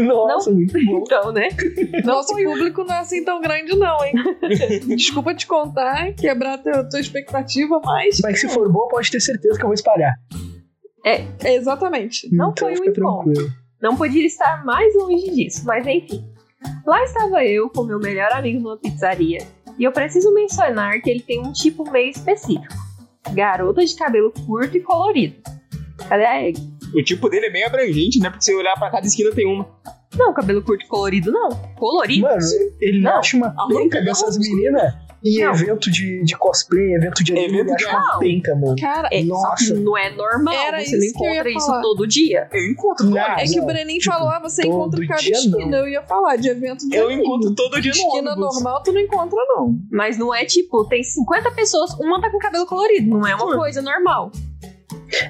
Nossa, 0.02 0.50
muito 0.50 0.72
bom. 0.72 1.04
Então, 1.04 1.30
né? 1.30 1.48
Não 2.04 2.14
Nosso 2.14 2.32
foi 2.32 2.44
público 2.44 2.82
não 2.82 2.94
é 2.94 2.98
assim 2.98 3.24
tão 3.24 3.40
grande, 3.40 3.76
não, 3.76 4.04
hein? 4.04 4.14
Desculpa 4.96 5.34
te 5.34 5.46
contar, 5.46 6.12
quebrar 6.14 6.58
teu, 6.58 6.88
tua 6.88 6.98
expectativa, 6.98 7.80
mas. 7.84 8.18
Mas 8.22 8.40
se 8.40 8.48
for 8.48 8.68
bom, 8.72 8.88
pode 8.88 9.10
ter 9.10 9.20
certeza 9.20 9.56
que 9.56 9.62
eu 9.62 9.68
vou 9.68 9.74
espalhar. 9.74 10.14
Exatamente. 11.44 12.28
Não 12.34 12.50
então 12.50 12.68
foi 12.68 12.72
um 12.72 12.84
encontro. 12.84 13.32
tranquilo. 13.32 13.52
Não 13.80 13.96
podia 13.96 14.26
estar 14.26 14.64
mais 14.64 14.94
longe 14.94 15.30
disso, 15.30 15.64
mas 15.64 15.86
enfim. 15.86 16.24
Lá 16.84 17.02
estava 17.04 17.44
eu 17.44 17.68
com 17.70 17.84
meu 17.84 17.98
melhor 17.98 18.32
amigo 18.32 18.60
numa 18.60 18.76
pizzaria, 18.76 19.46
e 19.78 19.84
eu 19.84 19.92
preciso 19.92 20.32
mencionar 20.32 21.00
que 21.00 21.10
ele 21.10 21.20
tem 21.20 21.40
um 21.40 21.52
tipo 21.52 21.88
meio 21.90 22.10
específico: 22.10 22.74
garota 23.32 23.84
de 23.84 23.94
cabelo 23.94 24.32
curto 24.46 24.76
e 24.76 24.80
colorido. 24.80 25.36
Cadê 26.08 26.24
a 26.24 26.42
Egg? 26.42 26.60
O 26.94 27.02
tipo 27.02 27.28
dele 27.28 27.46
é 27.46 27.50
meio 27.50 27.66
abrangente, 27.66 28.18
né? 28.18 28.30
Porque 28.30 28.44
se 28.44 28.54
olhar 28.54 28.74
pra 28.74 28.90
cada 28.90 29.06
esquina 29.06 29.30
tem 29.32 29.46
uma. 29.46 29.68
Não, 30.16 30.32
cabelo 30.32 30.62
curto 30.62 30.84
e 30.84 30.88
colorido 30.88 31.30
não. 31.32 31.48
Colorido? 31.76 32.22
Mano, 32.22 32.38
ele 32.80 33.00
Não. 33.00 33.18
acha 33.18 33.36
uma 33.36 33.54
penca 33.68 34.00
dessas 34.02 34.36
meninas 34.38 34.94
em 35.24 35.42
Não. 35.42 35.52
evento 35.52 35.90
de, 35.90 36.22
de 36.22 36.36
cosplay, 36.36 36.94
evento 36.94 37.24
de 37.24 37.32
anime, 37.32 37.46
Evento 37.60 37.68
ele 37.70 37.76
de- 37.76 37.84
acha 37.86 37.96
uma 37.96 38.18
penca, 38.18 38.54
mano. 38.54 38.76
Cara, 38.80 39.08
É, 39.10 39.22
Nossa. 39.24 39.74
não 39.74 39.96
é 39.96 40.10
normal. 40.14 40.54
Era 40.54 40.84
você 40.84 40.96
não 40.96 41.04
encontra 41.04 41.50
isso 41.50 41.66
falar. 41.66 41.82
todo 41.82 42.06
dia. 42.06 42.48
Eu 42.52 42.70
encontro 42.70 43.06
Não. 43.06 43.18
é 43.18 43.44
que 43.44 43.60
o. 43.60 43.64
Brenin 43.66 43.98
Tipo, 43.98 44.12
falou, 44.14 44.28
ah, 44.30 44.38
você 44.40 44.62
todo 44.62 44.72
encontra 44.72 45.04
em 45.04 45.08
cada 45.08 45.20
dia, 45.22 45.32
esquina. 45.32 45.66
não. 45.66 45.78
Eu 45.78 45.88
ia 45.88 46.02
falar 46.02 46.36
de 46.36 46.48
evento 46.48 46.88
de 46.88 46.96
Eu 46.96 47.06
anime. 47.06 47.22
encontro 47.22 47.54
todo 47.54 47.80
dia 47.80 47.90
no 47.92 47.96
Esquina 47.96 48.32
ônibus. 48.32 48.54
normal 48.54 48.82
tu 48.84 48.92
não 48.92 49.00
encontra, 49.00 49.38
não. 49.48 49.74
Mas 49.90 50.16
não 50.16 50.32
é 50.34 50.44
tipo, 50.44 50.84
tem 50.86 51.02
50 51.02 51.50
pessoas, 51.52 51.92
uma 51.98 52.20
tá 52.20 52.30
com 52.30 52.38
cabelo 52.38 52.66
colorido. 52.66 53.08
Não 53.10 53.26
é 53.26 53.34
uma 53.34 53.50
Sim. 53.52 53.58
coisa 53.58 53.82
normal. 53.82 54.30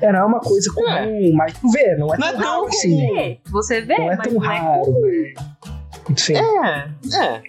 É, 0.01 0.13
não 0.13 0.21
é 0.21 0.25
uma 0.25 0.41
coisa 0.41 0.73
comum, 0.73 0.89
É. 0.89 1.31
mas 1.33 1.53
tu 1.59 1.71
vê, 1.71 1.97
não 1.97 2.13
é 2.15 2.19
Não 2.19 2.27
tão 2.27 2.29
é 2.29 2.33
tão 2.33 2.43
raro 2.53 2.67
assim. 2.67 3.19
É, 3.19 3.39
você 3.51 3.81
vê, 3.81 3.97
Não 3.99 4.13
é 4.13 4.17
mas 4.17 4.27
tão 4.29 4.33
não 4.35 4.45
é 4.53 4.59
raro, 4.59 5.01
velho. 5.01 5.35
Sim, 6.17 6.35
É, 6.37 6.89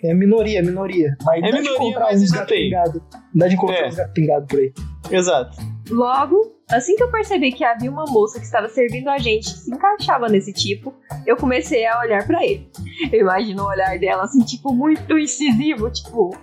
é. 0.04 0.10
é 0.10 0.14
minoria, 0.16 0.64
minoria. 0.64 1.16
Mas 1.24 1.38
É 1.38 1.42
dá 1.42 1.48
de 1.58 1.64
minoria, 1.64 1.76
encontrar 1.90 2.06
mas 2.06 2.22
uns 2.24 2.32
tem. 2.32 2.46
pingados. 2.70 3.02
Dá 3.36 3.48
de 3.48 3.54
encontrar 3.56 3.78
É. 3.78 3.88
uns 3.88 3.96
gatos 3.96 4.14
pingados 4.14 4.48
por 4.48 4.60
aí. 4.60 4.74
Exato. 5.12 5.58
Logo, 5.92 6.56
assim 6.72 6.96
que 6.96 7.04
eu 7.04 7.12
percebi 7.12 7.52
que 7.52 7.64
havia 7.64 7.90
uma 7.90 8.06
moça 8.06 8.40
que 8.40 8.46
estava 8.46 8.68
servindo 8.68 9.10
a 9.10 9.18
gente 9.20 9.54
que 9.54 9.60
se 9.60 9.72
encaixava 9.72 10.28
nesse 10.28 10.52
tipo, 10.52 10.94
eu 11.26 11.38
comecei 11.38 11.86
a 11.86 12.00
olhar 12.00 12.26
pra 12.26 12.44
ele. 12.44 12.68
Eu 13.12 13.22
imagino 13.22 13.64
o 13.64 13.68
olhar 13.68 13.98
dela 14.00 14.24
assim, 14.24 14.40
tipo, 14.44 14.74
muito 14.74 15.18
incisivo, 15.18 15.90
tipo, 15.92 16.36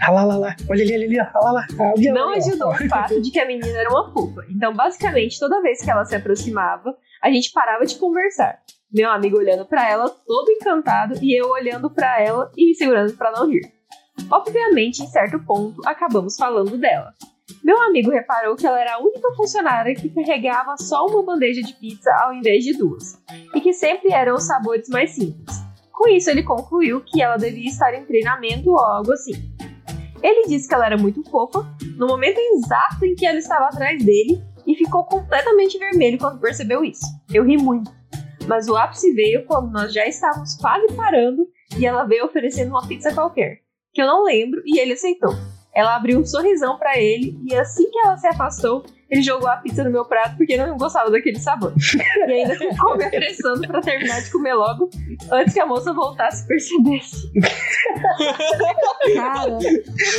Ah 0.00 0.10
lá, 0.10 0.24
lá, 0.24 0.36
lá. 0.36 0.56
Olha 0.70 0.82
ali, 0.82 0.94
olha 0.94 1.06
ali. 1.06 1.18
Ah 1.20 1.32
lá, 1.34 1.52
lá. 1.52 1.66
Ah, 1.78 1.92
ali, 1.96 2.10
não 2.10 2.30
ó. 2.30 2.34
ajudou 2.34 2.70
o 2.70 2.88
fato 2.88 3.20
de 3.20 3.30
que 3.30 3.38
a 3.38 3.46
menina 3.46 3.78
era 3.78 3.90
uma 3.90 4.12
fofa. 4.12 4.42
Então, 4.48 4.74
basicamente, 4.74 5.38
toda 5.38 5.60
vez 5.62 5.82
que 5.82 5.90
ela 5.90 6.04
se 6.04 6.16
aproximava, 6.16 6.96
a 7.22 7.30
gente 7.30 7.52
parava 7.52 7.84
de 7.84 7.96
conversar. 7.96 8.60
Meu 8.92 9.10
amigo 9.10 9.36
olhando 9.36 9.66
pra 9.66 9.88
ela, 9.88 10.08
todo 10.08 10.50
encantado, 10.50 11.14
e 11.20 11.38
eu 11.38 11.50
olhando 11.50 11.90
pra 11.90 12.20
ela 12.22 12.50
e 12.56 12.68
me 12.68 12.74
segurando 12.74 13.12
pra 13.16 13.32
não 13.32 13.48
rir. 13.50 13.70
Obviamente, 14.30 15.02
em 15.02 15.06
certo 15.08 15.38
ponto, 15.44 15.86
acabamos 15.86 16.36
falando 16.36 16.76
dela. 16.78 17.12
Meu 17.62 17.80
amigo 17.82 18.10
reparou 18.10 18.56
que 18.56 18.66
ela 18.66 18.80
era 18.80 18.94
a 18.94 18.98
única 18.98 19.30
funcionária 19.34 19.94
que 19.94 20.08
carregava 20.08 20.76
só 20.78 21.06
uma 21.06 21.22
bandeja 21.22 21.62
de 21.62 21.74
pizza 21.74 22.10
ao 22.22 22.32
invés 22.32 22.64
de 22.64 22.76
duas, 22.76 23.18
e 23.54 23.60
que 23.60 23.72
sempre 23.72 24.12
eram 24.12 24.36
os 24.36 24.46
sabores 24.46 24.88
mais 24.88 25.10
simples. 25.14 25.67
Com 25.98 26.08
isso, 26.10 26.30
ele 26.30 26.44
concluiu 26.44 27.00
que 27.00 27.20
ela 27.20 27.36
devia 27.36 27.68
estar 27.68 27.92
em 27.92 28.04
treinamento 28.04 28.70
ou 28.70 28.78
algo 28.78 29.10
assim. 29.10 29.32
Ele 30.22 30.46
disse 30.46 30.68
que 30.68 30.72
ela 30.72 30.86
era 30.86 30.96
muito 30.96 31.28
fofa, 31.28 31.66
no 31.96 32.06
momento 32.06 32.38
exato 32.38 33.04
em 33.04 33.16
que 33.16 33.26
ela 33.26 33.36
estava 33.36 33.64
atrás 33.64 34.00
dele, 34.04 34.40
e 34.64 34.76
ficou 34.76 35.02
completamente 35.02 35.76
vermelho 35.76 36.16
quando 36.16 36.38
percebeu 36.38 36.84
isso. 36.84 37.04
Eu 37.34 37.44
ri 37.44 37.56
muito. 37.56 37.90
Mas 38.46 38.68
o 38.68 38.76
ápice 38.76 39.12
veio 39.12 39.44
quando 39.44 39.72
nós 39.72 39.92
já 39.92 40.06
estávamos 40.06 40.54
quase 40.54 40.86
parando 40.94 41.48
e 41.76 41.84
ela 41.84 42.04
veio 42.04 42.26
oferecendo 42.26 42.68
uma 42.68 42.86
pizza 42.86 43.12
qualquer, 43.12 43.56
que 43.92 44.00
eu 44.00 44.06
não 44.06 44.22
lembro, 44.22 44.62
e 44.64 44.78
ele 44.78 44.92
aceitou. 44.92 45.34
Ela 45.74 45.96
abriu 45.96 46.20
um 46.20 46.24
sorrisão 46.24 46.78
pra 46.78 46.96
ele 46.96 47.36
e 47.44 47.56
assim 47.56 47.90
que 47.90 47.98
ela 47.98 48.16
se 48.16 48.28
afastou, 48.28 48.84
ele 49.10 49.22
jogou 49.22 49.48
a 49.48 49.56
pizza 49.56 49.82
no 49.84 49.90
meu 49.90 50.04
prato 50.04 50.36
porque 50.36 50.56
não 50.56 50.76
gostava 50.76 51.10
daquele 51.10 51.38
sabor. 51.40 51.72
E 52.26 52.32
ainda 52.32 52.54
ficou 52.58 52.96
me 52.96 53.04
apressando 53.04 53.66
pra 53.66 53.80
terminar 53.80 54.20
de 54.22 54.30
comer 54.30 54.54
logo, 54.54 54.90
antes 55.32 55.54
que 55.54 55.60
a 55.60 55.66
moça 55.66 55.92
voltasse 55.92 56.44
e 56.44 56.48
percebesse. 56.48 57.30
Cara, 59.14 59.58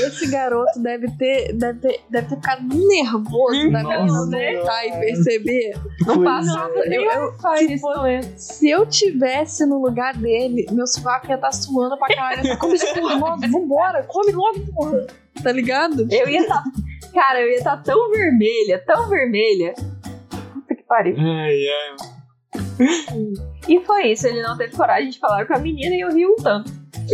esse 0.08 0.28
garoto 0.32 0.82
deve 0.82 1.08
ter, 1.18 1.54
deve 1.54 1.80
ter, 1.80 2.00
deve 2.10 2.28
ter 2.30 2.36
ficado 2.36 2.64
nervoso 2.68 3.70
Nossa, 3.72 4.26
voltar 4.26 4.86
e 4.88 4.92
perceber. 5.00 5.74
Não 6.06 6.24
passava 6.24 6.74
Eu- 6.86 7.04
eu- 7.04 7.34
tipo. 7.68 7.88
Se 8.38 8.70
eu 8.70 8.86
tivesse 8.86 9.66
no 9.66 9.80
lugar 9.82 10.16
dele, 10.16 10.66
meu 10.72 10.88
sovaco 10.88 11.28
ia 11.28 11.36
estar 11.36 11.52
suando 11.52 11.98
pra 11.98 12.08
caralho. 12.08 12.48
Eu 12.48 12.58
Come 12.58 12.76
isso 12.76 12.94
tudo 12.94 13.20
logo, 13.20 13.42
vambora, 13.48 14.04
come 14.04 14.32
logo, 14.32 14.60
porra. 14.74 15.08
Tá 15.44 15.52
ligado? 15.52 16.08
Eu 16.12 16.28
ia 16.30 16.42
estar. 16.42 16.64
Cara, 17.14 17.42
eu 17.42 17.50
ia 17.50 17.58
estar 17.58 17.78
tão 17.78 18.12
vermelha, 18.12 18.84
tão 18.86 19.10
vermelha. 19.10 19.74
Puta 20.54 20.76
que 20.76 20.84
pariu. 20.84 21.16
Ai, 21.18 21.58
ai. 21.68 21.96
E 23.68 23.80
foi 23.86 24.12
isso, 24.12 24.28
ele 24.28 24.42
não 24.42 24.58
teve 24.58 24.76
coragem 24.76 25.10
de 25.10 25.20
falar 25.20 25.46
com 25.46 25.54
a 25.54 25.60
menina 25.60 25.96
e 25.96 26.02
eu 26.02 26.10
ri 26.14 26.26
um 26.26 26.36
tanto. 26.38 26.72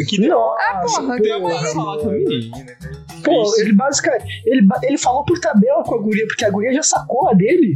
Que 0.09 0.27
Nossa, 0.27 0.61
Ah, 0.61 0.81
porra, 0.85 1.17
que 1.21 1.31
aí. 1.31 1.73
falar 1.73 1.97
com 1.99 2.09
a 2.09 2.13
menina, 2.13 2.57
né? 2.57 2.77
Pô, 3.25 3.41
Isso. 3.41 3.61
ele 3.61 3.73
basicamente. 3.73 4.41
Ele, 4.45 4.67
ele 4.83 4.97
falou 4.97 5.25
por 5.25 5.39
tabela 5.39 5.83
com 5.83 5.95
a 5.95 6.01
guria, 6.01 6.25
porque 6.27 6.45
a 6.45 6.49
guria 6.49 6.73
já 6.73 6.83
sacou 6.83 7.27
a 7.29 7.33
dele 7.33 7.75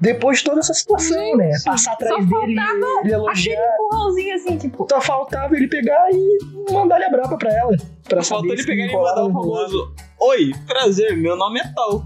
depois 0.00 0.38
de 0.38 0.44
toda 0.44 0.60
essa 0.60 0.74
situação, 0.74 1.36
né? 1.36 1.50
Passar 1.64 1.92
atrás 1.92 2.14
só 2.14 2.40
dele, 2.40 2.52
ele 2.52 2.60
Aquele 2.60 3.14
elogiar. 3.14 3.74
empurrãozinho 3.74 4.34
assim, 4.34 4.58
tipo. 4.58 4.86
Só 4.90 5.00
faltava 5.00 5.54
ele 5.56 5.68
pegar 5.68 6.08
e 6.10 6.38
mandar-lhe 6.72 7.04
a 7.04 7.10
braba 7.10 7.36
pra 7.36 7.52
ela. 7.52 7.76
Pra 8.08 8.22
Faltou 8.22 8.48
saber 8.50 8.60
ele 8.60 8.66
pegar 8.66 8.86
e 8.86 8.96
mandar 8.96 9.24
o 9.24 9.32
famoso 9.32 9.94
Oi, 10.20 10.52
prazer, 10.66 11.16
meu 11.16 11.36
nome 11.36 11.60
é 11.60 11.72
tal. 11.74 12.04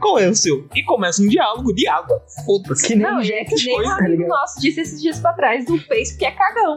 Qual 0.00 0.18
é 0.18 0.28
o 0.28 0.34
seu? 0.34 0.68
E 0.74 0.82
começa 0.84 1.22
um 1.22 1.28
diálogo 1.28 1.72
de 1.72 1.86
água. 1.88 2.20
Foda-se. 2.44 2.86
Que 2.86 2.94
nem 2.96 3.06
Não, 3.06 3.20
é 3.20 3.22
gente 3.22 3.54
que 3.54 3.64
nem 3.64 3.74
um 3.74 3.76
coisa, 3.76 3.90
tá 3.90 3.96
amigo 3.98 4.12
ligado? 4.22 4.28
nosso 4.28 4.60
disse 4.60 4.80
esses 4.80 5.00
dias 5.00 5.20
pra 5.20 5.32
trás 5.32 5.64
do 5.66 5.78
Face 5.78 6.18
que 6.18 6.24
é 6.24 6.30
cagão. 6.32 6.76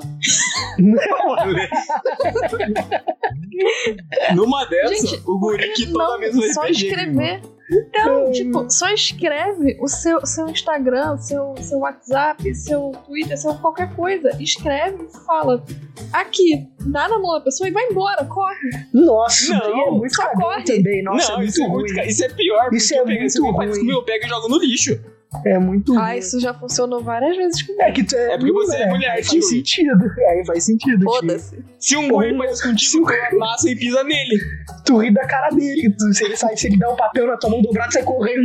Numa 4.35 4.65
dessa, 4.65 4.95
Gente, 4.95 5.21
o 5.27 5.39
guri 5.39 5.73
que 5.73 5.87
toda 5.91 6.13
Não, 6.13 6.19
vez 6.19 6.35
no 6.35 6.43
só 6.53 6.65
escrever. 6.67 7.41
Então, 7.71 8.31
tipo, 8.31 8.69
só 8.69 8.89
escreve 8.89 9.77
o 9.79 9.87
seu, 9.87 10.25
seu 10.25 10.47
Instagram, 10.47 11.17
seu, 11.17 11.53
seu 11.61 11.79
WhatsApp, 11.79 12.55
seu 12.55 12.91
Twitter, 13.05 13.37
seu 13.37 13.53
qualquer 13.55 13.95
coisa. 13.95 14.29
Escreve 14.41 15.03
e 15.03 15.17
fala. 15.25 15.63
Aqui, 16.11 16.67
dá 16.87 17.07
na 17.07 17.19
mão 17.19 17.33
da 17.37 17.41
pessoa 17.41 17.67
e 17.67 17.71
vai 17.71 17.85
embora, 17.85 18.25
corre. 18.25 18.55
Nossa, 18.93 19.43
isso 19.43 19.53
Não, 19.53 19.87
é 19.87 19.91
muito 19.91 20.15
só 20.15 20.29
corre. 20.31 20.63
também. 20.63 21.03
Nossa, 21.03 21.33
não, 21.33 21.41
é 21.41 21.45
isso 21.45 21.61
é 21.61 21.67
muito 21.67 21.77
muito. 21.77 21.87
ruim. 21.91 21.95
ca- 22.01 22.05
Isso 22.09 22.25
é 22.25 22.29
pior. 22.29 22.73
Isso 22.73 22.87
porque 22.87 22.99
é 23.01 23.03
pega, 23.05 23.19
muito 23.19 23.31
você 23.31 23.39
faz 23.41 23.69
ruim. 23.69 23.79
comigo, 23.79 23.99
eu 23.99 24.03
pego 24.03 24.25
e 24.25 24.29
jogo 24.29 24.47
no 24.49 24.57
lixo. 24.59 24.99
É 25.45 25.59
muito 25.59 25.97
Ah, 25.97 26.17
isso 26.17 26.39
já 26.39 26.53
funcionou 26.53 27.03
várias 27.03 27.37
vezes 27.37 27.61
comigo. 27.61 27.83
É 27.83 27.91
que 27.91 28.03
tu 28.03 28.15
é, 28.15 28.33
É 28.33 28.37
porque 28.37 28.51
você 28.51 28.77
é 28.77 28.89
mulher, 28.89 29.11
Aí 29.11 29.23
sabe? 29.23 29.39
faz 29.39 29.49
sentido. 29.49 30.11
Aí 30.29 30.45
faz 30.45 30.63
sentido. 30.63 31.03
Foda-se. 31.03 31.63
Se 31.79 31.95
um 31.95 32.07
guri 32.09 32.35
faz 32.37 32.61
contigo, 32.61 33.05
tu 33.05 33.35
amassa 33.35 33.69
e 33.69 33.75
pisa 33.75 34.03
nele. 34.03 34.39
Tu 34.85 34.97
ri 34.97 35.13
da 35.13 35.27
cara 35.27 35.49
dele. 35.49 35.93
Tu, 35.97 36.13
se, 36.13 36.23
ele 36.25 36.35
sai, 36.35 36.57
se 36.57 36.67
ele 36.67 36.77
dá 36.77 36.91
um 36.91 36.95
papel 36.95 37.27
na 37.27 37.37
tua 37.37 37.51
mão 37.51 37.61
dobrada, 37.61 37.91
sai 37.91 38.03
correndo. 38.03 38.41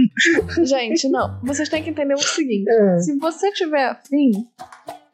Gente, 0.63 1.09
não. 1.09 1.41
Vocês 1.43 1.69
têm 1.71 1.83
que 1.83 1.89
entender 1.91 2.15
o 2.15 2.19
seguinte. 2.19 2.69
É. 2.71 2.99
Se 2.99 3.17
você 3.19 3.51
tiver 3.53 3.87
afim, 3.87 4.31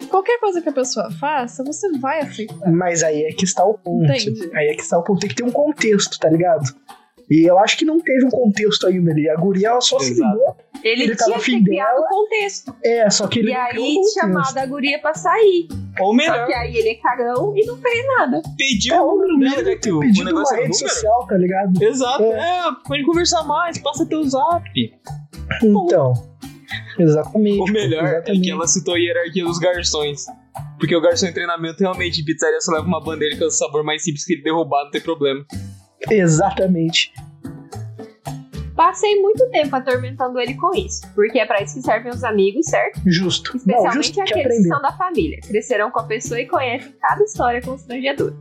qualquer 0.09 0.41
coisa 0.41 0.61
que 0.61 0.69
a 0.69 0.73
pessoa 0.73 1.09
faça, 1.13 1.63
você 1.63 1.89
vai 1.99 2.21
aceitar. 2.21 2.69
Mas 2.69 3.05
aí 3.05 3.23
é 3.23 3.33
que 3.33 3.45
está 3.45 3.65
o 3.65 3.75
ponto. 3.79 4.05
Entendi. 4.11 4.51
Aí 4.55 4.67
é 4.69 4.75
que 4.75 4.83
está 4.83 4.99
o 4.99 5.05
ponto. 5.05 5.21
Tem 5.21 5.29
que 5.29 5.37
ter 5.37 5.45
um 5.45 5.53
contexto, 5.53 6.19
tá 6.19 6.29
ligado? 6.29 6.65
E 7.31 7.49
eu 7.49 7.59
acho 7.61 7.77
que 7.79 7.85
não 7.85 8.01
teve 8.01 8.25
um 8.27 8.29
contexto 8.31 8.87
ainda 8.89 9.13
ali. 9.13 9.29
A 9.31 9.37
guria 9.37 9.69
ela 9.69 9.81
só 9.81 9.99
se 10.01 10.11
Exato. 10.11 10.33
ligou. 10.37 10.57
Ele, 10.83 11.03
Ele 11.05 11.15
tava 11.17 11.39
tinha 11.39 11.63
que 11.63 11.71
dela. 11.71 12.01
o 12.01 12.09
contexto. 12.09 12.75
É, 12.85 13.09
só 13.11 13.29
que 13.29 13.39
ele 13.39 13.51
E 13.51 13.55
não 13.55 13.61
aí 13.61 13.97
chamado 14.15 14.59
a 14.59 14.67
guria 14.67 14.99
pra 14.99 15.15
sair. 15.15 15.69
Ou 16.01 16.07
Só 16.09 16.13
melhor, 16.15 16.47
que 16.47 16.53
aí 16.55 16.75
ele 16.77 16.89
é 16.89 16.95
cagão 16.97 17.53
e 17.57 17.65
não 17.67 17.77
fez 17.77 18.07
nada. 18.19 18.43
pedir 18.57 18.93
É, 18.93 19.01
o 19.01 19.15
número 19.17 19.39
dela, 19.39 19.65
já 19.65 19.77
que 19.79 19.93
o, 19.93 19.99
o 19.99 20.01
uma 20.01 20.25
negócio 20.25 20.57
é 20.57 20.61
rede 20.63 20.73
número. 20.73 20.89
social, 20.89 21.27
tá 21.29 21.37
ligado? 21.37 21.83
Exato. 21.83 22.23
É. 22.25 22.59
É, 22.59 22.63
pode 22.87 23.05
conversar 23.05 23.45
mais, 23.45 23.79
passa 23.79 24.05
teu 24.07 24.25
zap. 24.25 24.65
Então. 25.63 26.13
Exatamente. 26.99 27.61
O 27.61 27.73
melhor 27.73 28.05
é 28.05 28.11
exatamente. 28.17 28.43
que 28.43 28.51
ela 28.51 28.67
citou 28.67 28.95
a 28.95 28.99
hierarquia 28.99 29.45
dos 29.45 29.59
garçons. 29.59 30.27
Porque 30.79 30.97
o 30.97 31.01
garçom 31.01 31.27
em 31.27 31.33
treinamento 31.33 31.81
realmente 31.81 32.21
em 32.23 32.25
pizzaria 32.25 32.61
só 32.61 32.73
leva 32.73 32.87
uma 32.87 33.03
bandeja 33.03 33.37
que 33.37 33.43
é 33.43 33.47
o 33.47 33.51
sabor 33.51 33.85
mais 33.85 34.03
simples 34.03 34.25
que 34.25 34.35
ele 34.35 34.43
derrubar, 34.43 34.85
não 34.85 34.91
tem 34.91 35.01
problema. 35.01 35.45
Exatamente. 36.11 37.13
Passei 38.75 39.21
muito 39.21 39.47
tempo 39.51 39.77
atormentando 39.77 40.41
ele 40.41 40.55
com 40.55 40.75
isso, 40.75 41.03
porque 41.15 41.39
é 41.39 41.45
pra 41.45 41.63
isso 41.63 41.75
que 41.75 41.83
servem 41.83 42.11
os 42.11 42.25
amigos, 42.25 42.65
certo? 42.67 43.01
Justo. 43.07 43.53
Não, 43.53 43.59
Especialmente 43.59 43.95
justo 43.95 44.15
que 44.15 44.21
aqueles 44.23 44.57
que 44.57 44.69
são 44.69 44.81
da 44.81 44.93
família. 44.93 45.41
Crescerão 45.43 45.91
com 45.91 45.99
a 45.99 46.05
pessoa 46.05 46.41
e 46.41 46.47
conhecem 46.47 46.93
cada 46.99 47.23
história 47.23 47.61
constrangedora. 47.61 48.35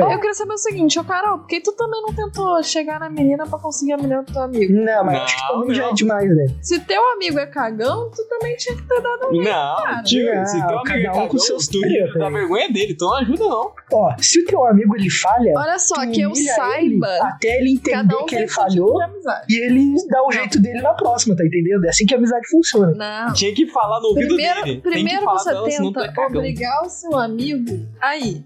Eu 0.00 0.18
queria 0.18 0.34
saber 0.34 0.52
o 0.54 0.58
seguinte, 0.58 0.98
ô 0.98 1.04
Carol, 1.04 1.38
por 1.38 1.46
que 1.46 1.60
tu 1.60 1.72
também 1.72 2.00
não 2.02 2.12
tentou 2.14 2.62
chegar 2.62 3.00
na 3.00 3.08
menina 3.10 3.46
pra 3.46 3.58
conseguir 3.58 3.92
a 3.92 3.96
menina 3.96 4.22
do 4.22 4.32
teu 4.32 4.42
amigo? 4.42 4.72
Não, 4.72 5.04
mas 5.04 5.14
Não, 5.14 5.22
acho 5.22 5.36
que 5.36 5.52
também 5.52 5.74
já 5.74 5.88
é 5.88 5.92
demais, 5.92 6.36
né? 6.36 6.46
Se 6.62 6.80
teu 6.80 7.12
amigo 7.12 7.38
é 7.38 7.46
cagão, 7.46 8.10
tu 8.14 8.24
também 8.28 8.56
tinha 8.56 8.76
que 8.76 8.82
ter 8.82 9.00
dado 9.00 9.28
um 9.28 9.42
Não, 9.42 9.44
cara. 9.76 10.02
tio, 10.02 10.34
Não, 10.34 10.46
se 10.46 10.66
teu 10.66 10.78
amigo 10.78 10.90
é 10.90 11.08
com 11.10 11.14
cagão, 11.14 11.38
seus 11.38 11.66
tu 11.68 11.78
dá 12.18 12.26
aí. 12.26 12.32
vergonha 12.32 12.70
dele, 12.72 12.92
então 12.92 13.08
não 13.08 13.16
ajuda 13.18 13.44
não. 13.48 13.72
Ó, 13.92 14.14
se 14.18 14.40
o 14.42 14.44
teu 14.46 14.66
amigo 14.66 14.96
ele 14.96 15.10
falha, 15.10 15.52
Olha 15.56 15.78
só, 15.78 15.94
tu 16.06 16.10
que 16.12 16.20
eu 16.22 16.34
saiba, 16.34 16.80
ele 17.08 17.20
até 17.22 17.58
ele 17.58 17.70
entender 17.72 18.14
um 18.16 18.24
que 18.26 18.34
ele 18.34 18.46
tipo 18.46 18.54
falhou 18.54 19.02
amizade. 19.02 19.46
e 19.48 19.64
ele 19.64 19.94
dá 20.08 20.26
o 20.26 20.32
jeito 20.32 20.60
dele 20.60 20.80
na 20.80 20.94
próxima, 20.94 21.36
tá 21.36 21.44
entendendo? 21.44 21.84
É 21.84 21.88
assim 21.88 22.06
que 22.06 22.14
a 22.14 22.16
amizade 22.18 22.46
funciona. 22.50 22.92
Não. 22.94 23.32
Tinha 23.34 23.54
que 23.54 23.66
falar 23.66 24.00
no 24.00 24.08
ouvido 24.08 24.28
Primeiro, 24.28 24.62
dele. 24.62 24.80
Tem 24.80 24.80
que 24.82 24.90
primeiro 24.90 25.24
falar 25.24 25.38
você 25.38 25.50
pra 25.50 25.58
ela, 25.58 25.70
senão 25.70 25.92
tu 25.92 25.98
é 26.00 26.02
tenta 26.02 26.14
cagão. 26.14 26.38
obrigar 26.38 26.82
o 26.84 26.88
seu 26.88 27.16
amigo 27.16 27.86
aí. 28.00 28.44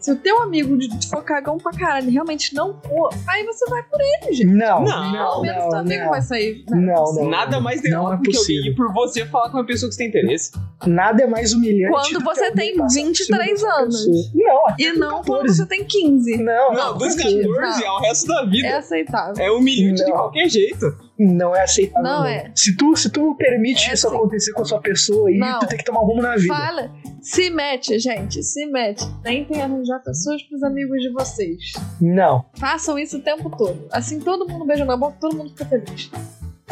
Se 0.00 0.10
o 0.10 0.16
teu 0.16 0.40
amigo 0.40 0.76
de- 0.78 0.88
for 1.08 1.22
cagão 1.22 1.58
pra 1.58 1.70
caralho 1.72 2.08
e 2.08 2.12
realmente 2.12 2.54
não 2.54 2.80
for, 2.80 3.10
aí 3.28 3.44
você 3.44 3.68
vai 3.68 3.82
por 3.82 4.00
ele, 4.00 4.32
gente. 4.32 4.46
Não, 4.46 4.82
Não, 4.84 5.12
não, 5.12 5.12
Pelo 5.12 5.42
menos 5.42 5.62
teu 5.64 5.70
não, 5.72 5.78
amigo 5.78 6.04
não. 6.04 6.10
vai 6.10 6.22
sair. 6.22 6.64
né? 6.70 6.94
Não, 6.94 7.14
não. 7.14 7.28
Nada 7.28 7.60
mais 7.60 7.82
Não 7.82 7.90
derrota 7.90 8.14
é 8.14 8.16
do 8.18 8.22
que 8.62 8.74
por 8.74 8.92
você 8.94 9.26
falar 9.26 9.50
com 9.50 9.58
uma 9.58 9.66
pessoa 9.66 9.88
que 9.90 9.94
você 9.94 9.98
tem 9.98 10.08
interesse. 10.08 10.52
Nada 10.86 11.22
é 11.24 11.26
mais 11.26 11.52
humilhante. 11.52 11.92
Quando 11.92 12.24
você 12.24 12.50
tem 12.52 12.76
passar 12.76 12.86
por 12.88 12.94
23 12.94 13.26
cima 13.26 13.38
dessa 13.38 13.80
anos. 13.82 14.06
Não, 14.34 14.66
até 14.68 14.82
E 14.84 14.92
não 14.92 15.10
quando 15.22 15.40
14. 15.40 15.54
você 15.56 15.66
tem 15.66 15.84
15. 15.84 16.36
Não, 16.38 16.72
Não, 16.72 16.96
dos 16.98 17.14
com 17.14 17.22
14 17.22 17.80
Não. 17.84 17.90
ao 17.90 18.00
resto 18.00 18.26
da 18.28 18.44
vida. 18.44 18.68
É 18.68 18.70
É, 18.70 18.76
aceitável. 18.76 19.56
humilhante 19.56 20.04
de 20.04 20.10
Não. 20.10 20.16
qualquer 20.16 20.48
jeito. 20.48 21.05
Não 21.18 21.54
é 21.56 21.62
aceitável. 21.62 22.02
Não 22.02 22.24
é. 22.26 22.50
Se 22.54 22.76
tu, 22.76 22.94
se 22.96 23.08
tu 23.10 23.34
permite 23.36 23.90
É 23.90 23.94
isso 23.94 24.08
sim. 24.08 24.14
acontecer 24.14 24.52
com 24.52 24.62
a 24.62 24.64
sua 24.64 24.80
pessoa 24.80 25.28
aí, 25.28 25.38
Não. 25.38 25.58
tu 25.60 25.66
tem 25.66 25.78
que 25.78 25.84
tomar 25.84 26.00
um 26.02 26.06
rumo 26.06 26.22
na 26.22 26.36
vida. 26.36 26.54
Fala. 26.54 26.90
Se 27.22 27.48
mete, 27.50 27.98
gente. 27.98 28.42
Se 28.42 28.66
mete. 28.66 29.04
Tentem 29.22 29.62
arranjar 29.62 30.00
pessoas 30.02 30.42
pros 30.42 30.62
amigos 30.62 31.00
de 31.00 31.10
vocês. 31.10 31.72
Não. 32.00 32.44
Façam 32.58 32.98
isso 32.98 33.16
o 33.18 33.20
tempo 33.20 33.48
todo. 33.56 33.88
Assim 33.90 34.20
todo 34.20 34.46
mundo 34.46 34.64
beija 34.66 34.84
na 34.84 34.96
boca, 34.96 35.16
todo 35.20 35.36
mundo 35.36 35.50
fica 35.50 35.64
feliz. 35.64 36.10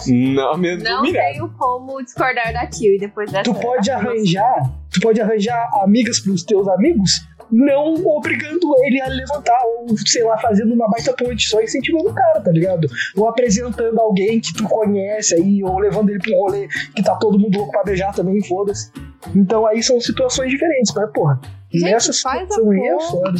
Não, 0.06 0.56
mesmo 0.58 0.82
Não 0.84 1.00
humilhado. 1.00 1.32
tenho 1.32 1.48
como 1.56 2.02
discordar 2.02 2.52
da 2.52 2.68
e 2.80 2.98
depois 2.98 3.30
dessa. 3.30 3.44
Tu 3.44 3.54
pode 3.54 3.90
arranjar, 3.90 4.72
tu 4.92 5.00
pode 5.00 5.20
arranjar 5.20 5.70
amigas 5.82 6.18
pros 6.20 6.42
teus 6.42 6.66
amigos, 6.68 7.24
não 7.50 7.94
obrigando 8.06 8.74
ele 8.84 9.00
a 9.00 9.08
levantar, 9.08 9.60
ou 9.64 9.96
sei 9.98 10.24
lá, 10.24 10.38
fazendo 10.38 10.74
uma 10.74 10.88
baita 10.88 11.12
ponte, 11.12 11.48
só 11.48 11.60
incentivando 11.60 12.10
o 12.10 12.14
cara, 12.14 12.40
tá 12.40 12.50
ligado? 12.50 12.88
Ou 13.16 13.28
apresentando 13.28 13.98
alguém 14.00 14.40
que 14.40 14.52
tu 14.54 14.64
conhece 14.64 15.34
aí, 15.34 15.62
ou 15.62 15.78
levando 15.78 16.10
ele 16.10 16.18
pra 16.18 16.32
um 16.32 16.40
rolê 16.40 16.68
que 16.94 17.02
tá 17.02 17.16
todo 17.16 17.38
mundo 17.38 17.56
louco 17.56 17.72
pra 17.72 17.84
beijar 17.84 18.14
também, 18.14 18.42
foda-se. 18.44 18.90
Então 19.34 19.66
aí 19.66 19.82
são 19.82 20.00
situações 20.00 20.50
diferentes, 20.50 20.92
mas 20.94 21.10
porra, 21.12 21.40
Gente, 21.72 21.90
nessa 21.90 22.12
situação 22.12 22.70
aí 22.70 22.80
é 22.80 23.00
foda. 23.00 23.38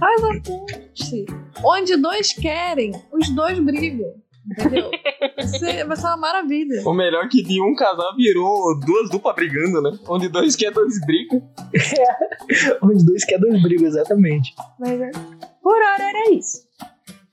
Faz 0.00 0.24
a 0.24 0.28
ponte. 0.42 1.26
Onde 1.64 1.96
dois 1.96 2.32
querem, 2.32 2.92
os 3.12 3.28
dois 3.34 3.58
brigam. 3.60 4.14
Entendeu? 4.50 4.90
Vai 5.36 5.46
ser, 5.46 5.84
vai 5.84 5.96
ser 5.96 6.06
uma 6.06 6.16
maravilha. 6.16 6.82
O 6.86 6.94
melhor 6.94 7.24
é 7.24 7.28
que 7.28 7.42
de 7.42 7.60
um 7.60 7.74
casal 7.74 8.14
virou 8.16 8.78
duas 8.80 9.10
duplas 9.10 9.34
brigando, 9.34 9.82
né? 9.82 9.98
Onde 10.08 10.28
dois 10.28 10.54
quer, 10.54 10.70
dois 10.70 11.00
brigam. 11.04 11.42
Onde 12.82 13.04
dois 13.04 13.24
quer 13.24 13.38
dois 13.38 13.60
brigam, 13.62 13.86
exatamente. 13.86 14.54
Mas 14.78 15.00
é. 15.00 15.10
Por 15.62 15.76
hora 15.76 16.08
era 16.08 16.30
isso. 16.30 16.64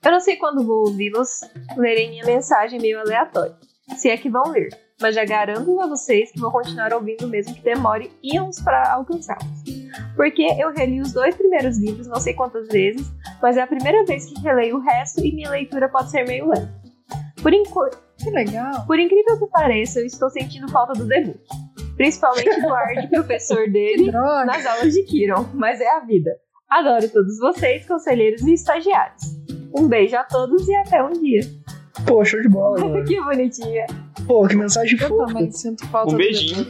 Eu 0.04 0.12
não 0.12 0.20
sei 0.20 0.36
quando 0.36 0.66
vou 0.66 0.88
ouvi-los 0.88 1.40
lerem 1.76 2.10
minha 2.10 2.26
mensagem 2.26 2.80
meio 2.80 3.00
aleatória. 3.00 3.56
Se 3.96 4.10
é 4.10 4.16
que 4.16 4.28
vão 4.28 4.50
ler. 4.50 4.68
Mas 5.00 5.14
já 5.14 5.24
garanto 5.24 5.80
a 5.80 5.86
vocês 5.86 6.30
que 6.30 6.40
vou 6.40 6.50
continuar 6.50 6.92
ouvindo 6.92 7.26
mesmo 7.28 7.54
que 7.54 7.62
demore 7.62 8.10
anos 8.36 8.60
para 8.60 8.92
alcançá-los. 8.92 9.64
Porque 10.16 10.42
eu 10.58 10.72
reli 10.72 11.00
os 11.00 11.12
dois 11.12 11.34
primeiros 11.34 11.78
livros 11.78 12.06
não 12.06 12.20
sei 12.20 12.34
quantas 12.34 12.68
vezes, 12.68 13.06
mas 13.42 13.56
é 13.56 13.62
a 13.62 13.66
primeira 13.66 14.04
vez 14.04 14.26
que 14.26 14.40
releio 14.40 14.76
o 14.76 14.80
resto 14.80 15.24
e 15.24 15.32
minha 15.32 15.50
leitura 15.50 15.88
pode 15.88 16.10
ser 16.10 16.26
meio 16.26 16.48
lenta. 16.48 16.83
Por, 17.72 17.90
Que 18.18 18.30
legal. 18.30 18.86
por 18.86 18.98
incrível 18.98 19.38
que 19.38 19.46
pareça, 19.46 20.00
eu 20.00 20.06
estou 20.06 20.30
sentindo 20.30 20.68
falta 20.70 20.94
do 20.94 21.06
debut. 21.06 21.36
Principalmente 21.96 22.60
do 22.60 22.72
ar 22.74 22.94
de 22.94 23.08
professor 23.08 23.68
dele 23.70 24.10
nas 24.10 24.66
aulas 24.66 24.92
de 24.94 25.02
Kiron, 25.04 25.46
mas 25.54 25.80
é 25.80 25.88
a 25.96 26.00
vida. 26.00 26.30
Adoro 26.70 27.08
todos 27.08 27.38
vocês, 27.38 27.86
conselheiros 27.86 28.40
e 28.42 28.54
estagiários. 28.54 29.22
Um 29.76 29.86
beijo 29.86 30.16
a 30.16 30.24
todos 30.24 30.66
e 30.68 30.74
até 30.74 31.02
um 31.04 31.12
dia. 31.12 31.40
Pô, 32.06 32.24
show 32.24 32.40
de 32.40 32.48
bola, 32.48 32.78
que 33.04 33.20
bonitinha. 33.22 33.86
Pô, 34.26 34.46
que 34.48 34.56
mensagem 34.56 34.98
Eu 35.00 35.08
fofa. 35.08 35.26
também 35.26 35.50
sinto 35.52 35.86
falta 35.88 36.14
Um 36.14 36.16
beijinho. 36.16 36.66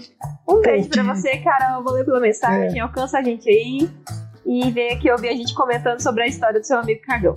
Um 0.48 0.60
beijo 0.60 0.88
pra 0.88 1.02
você, 1.04 1.36
Carol. 1.38 1.84
Vou 1.84 1.92
ler 1.94 2.04
pela 2.04 2.20
mensagem, 2.20 2.80
alcança 2.80 3.18
a 3.18 3.22
gente 3.22 3.48
aí. 3.48 3.88
E 4.44 4.70
vem 4.72 4.92
aqui 4.92 5.10
ouvir 5.10 5.28
a 5.28 5.32
gente 5.32 5.54
comentando 5.54 6.00
sobre 6.02 6.24
a 6.24 6.26
história 6.26 6.60
do 6.60 6.66
seu 6.66 6.78
amigo 6.78 7.00
Cagão. 7.02 7.34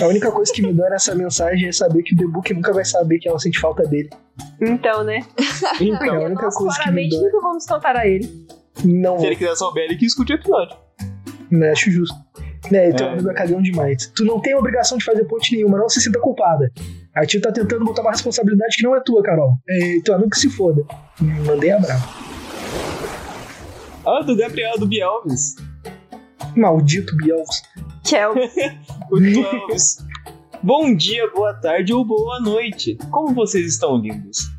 A 0.00 0.06
única 0.06 0.30
coisa 0.30 0.52
que 0.52 0.62
me 0.62 0.72
dói 0.72 0.88
nessa 0.90 1.14
mensagem 1.14 1.68
é 1.68 1.72
saber 1.72 2.02
que 2.02 2.14
o 2.14 2.18
The 2.18 2.26
Book 2.26 2.54
nunca 2.54 2.72
vai 2.72 2.84
saber 2.84 3.18
que 3.18 3.28
ela 3.28 3.38
sente 3.38 3.58
falta 3.58 3.82
dele. 3.86 4.08
Então, 4.60 5.02
né? 5.02 5.20
Então, 5.80 6.14
a 6.16 6.24
única 6.26 6.42
nós 6.44 6.54
coisa 6.54 6.74
que 6.78 6.90
me 6.90 7.08
claramente 7.08 7.10
dói. 7.16 7.24
nunca 7.24 7.40
vamos 7.40 7.66
contar 7.66 7.96
a 7.96 8.06
ele. 8.06 8.46
Não, 8.84 9.18
se 9.18 9.26
ele 9.26 9.36
quiser 9.36 9.56
souber, 9.56 9.84
ele 9.84 9.96
que 9.96 10.06
escute 10.06 10.32
o 10.32 10.36
episódio. 10.36 10.76
não 11.50 11.70
acho 11.72 11.90
justo. 11.90 12.16
É, 12.72 12.92
teu 12.92 13.06
É. 13.06 13.12
amigo 13.12 13.30
é 13.30 13.34
cagão 13.34 13.60
demais. 13.60 14.06
Tu 14.14 14.24
não 14.24 14.40
tem 14.40 14.54
obrigação 14.54 14.96
de 14.96 15.04
fazer 15.04 15.24
ponte 15.24 15.56
nenhuma, 15.56 15.76
não 15.78 15.88
se 15.88 16.00
sinta 16.00 16.20
culpada. 16.20 16.70
A 17.14 17.26
tia 17.26 17.40
tá 17.40 17.50
tentando 17.50 17.84
botar 17.84 18.02
uma 18.02 18.10
responsabilidade 18.12 18.76
que 18.76 18.82
não 18.84 18.94
é 18.94 19.00
tua, 19.00 19.22
Carol. 19.22 19.54
É, 19.68 19.98
teu 20.04 20.14
amigo 20.14 20.30
que 20.30 20.38
se 20.38 20.48
foda. 20.50 20.84
Mandei 21.46 21.72
a 21.72 21.78
brava. 21.80 22.04
Ah, 24.06 24.22
do 24.22 24.36
Gabriel 24.36 24.78
do 24.78 24.86
Bielvis. 24.86 25.56
Maldito 26.56 27.14
Bielvis. 27.16 27.62
Tchau. 28.02 28.34
O 29.10 29.18
Elvis. 29.22 29.98
Bom 30.62 30.94
dia, 30.94 31.28
boa 31.30 31.54
tarde 31.54 31.92
ou 31.92 32.04
boa 32.04 32.40
noite. 32.40 32.96
Como 33.10 33.34
vocês 33.34 33.66
estão 33.66 33.96
lindos? 33.98 34.50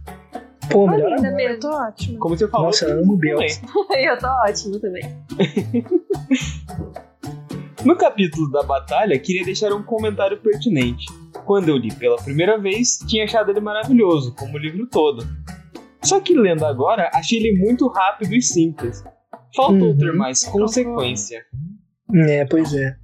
Pô, 0.70 0.86
Tô 0.86 0.88
melhor 0.88 1.10
linda 1.16 1.28
agora. 1.28 1.32
Eu 1.32 1.36
mesmo. 1.50 1.60
tô 1.60 1.70
ótima. 1.70 2.20
Como 2.20 2.38
você 2.38 2.48
falou, 2.48 2.68
Nossa, 2.68 2.86
eu 2.86 3.04
amo. 3.04 3.18
Bielvis. 3.18 3.62
Eu 3.98 4.18
tô 4.18 4.28
ótimo 4.28 4.80
também. 4.80 5.04
No 7.84 7.96
capítulo 7.96 8.48
da 8.52 8.62
batalha, 8.62 9.18
queria 9.18 9.44
deixar 9.44 9.74
um 9.74 9.82
comentário 9.82 10.38
pertinente. 10.40 11.04
Quando 11.46 11.70
eu 11.70 11.78
li 11.78 11.92
pela 11.96 12.16
primeira 12.18 12.56
vez, 12.60 13.00
tinha 13.08 13.24
achado 13.24 13.50
ele 13.50 13.60
maravilhoso, 13.60 14.36
como 14.36 14.54
o 14.56 14.60
livro 14.60 14.86
todo. 14.86 15.26
Só 16.04 16.20
que 16.20 16.36
lendo 16.38 16.64
agora, 16.64 17.10
achei 17.12 17.40
ele 17.40 17.58
muito 17.60 17.88
rápido 17.88 18.36
e 18.36 18.42
simples. 18.44 19.04
Faltou 19.56 19.88
Uhum. 19.90 19.98
ter 19.98 20.14
mais 20.14 20.44
consequência. 20.44 21.44
É, 22.14 22.46
pois 22.46 22.72
é. 22.76 22.96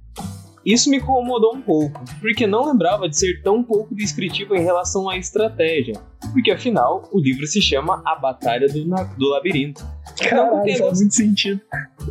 Isso 0.70 0.90
me 0.90 0.98
incomodou 0.98 1.54
um 1.56 1.62
pouco, 1.62 1.98
porque 2.20 2.46
não 2.46 2.66
lembrava 2.70 3.08
de 3.08 3.16
ser 3.18 3.40
tão 3.42 3.62
pouco 3.62 3.94
descritivo 3.94 4.54
em 4.54 4.62
relação 4.62 5.08
à 5.08 5.16
estratégia. 5.16 5.94
Porque 6.32 6.50
afinal, 6.50 7.08
o 7.10 7.18
livro 7.18 7.46
se 7.46 7.60
chama 7.62 8.02
A 8.04 8.14
Batalha 8.16 8.66
do, 8.68 8.86
Na- 8.86 9.04
do 9.04 9.30
Labirinto. 9.30 9.82
Caralho, 10.28 10.62
tem 10.64 10.76
faz 10.76 10.80
gosto. 10.90 11.00
muito 11.00 11.14
sentido. 11.14 11.60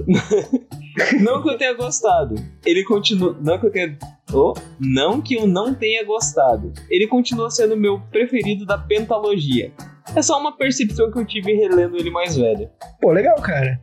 Não 1.22 1.44
que 1.44 1.50
eu 1.50 1.58
tenha 1.58 1.74
gostado. 1.76 2.34
Ele 2.66 2.84
continua. 2.84 3.38
Não 3.40 3.60
que 3.60 3.68
eu 3.68 3.72
tenha. 3.72 3.96
Oh, 4.34 4.54
não 4.80 5.22
que 5.22 5.36
eu 5.36 5.46
não 5.48 5.74
tenha 5.74 6.04
gostado. 6.04 6.74
Ele 6.90 7.08
continua 7.08 7.50
sendo 7.52 7.76
o 7.76 7.78
meu 7.78 8.00
preferido 8.12 8.66
da 8.66 8.78
pentalogia. 8.78 9.72
É 10.16 10.22
só 10.24 10.40
uma 10.40 10.58
percepção 10.58 11.12
que 11.12 11.20
eu 11.20 11.26
tive 11.26 11.54
relendo 11.54 11.96
ele 11.98 12.10
mais 12.10 12.36
velho. 12.36 12.68
Pô, 13.00 13.12
legal, 13.12 13.36
cara. 13.42 13.80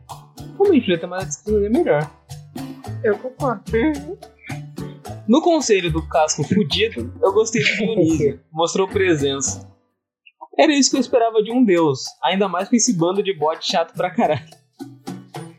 Realmente, 0.59 0.81
podia 0.81 0.97
ter 0.99 1.07
mais 1.07 1.25
descrição 1.25 1.63
é 1.65 1.69
melhor. 1.69 2.11
Eu 3.03 3.17
concordo. 3.17 3.63
No 5.27 5.41
conselho 5.41 5.91
do 5.91 6.07
casco 6.07 6.43
fudido, 6.43 7.11
eu 7.21 7.33
gostei 7.33 7.61
do 7.61 7.67
Dionísio. 7.67 8.39
Mostrou 8.53 8.87
presença. 8.87 9.67
Era 10.57 10.73
isso 10.73 10.91
que 10.91 10.97
eu 10.97 11.01
esperava 11.01 11.41
de 11.41 11.51
um 11.51 11.63
deus, 11.63 12.03
ainda 12.23 12.47
mais 12.47 12.69
com 12.69 12.75
esse 12.75 12.93
bando 12.93 13.21
de 13.21 13.33
bot 13.33 13.59
chato 13.61 13.93
pra 13.93 14.09
caralho. 14.09 14.45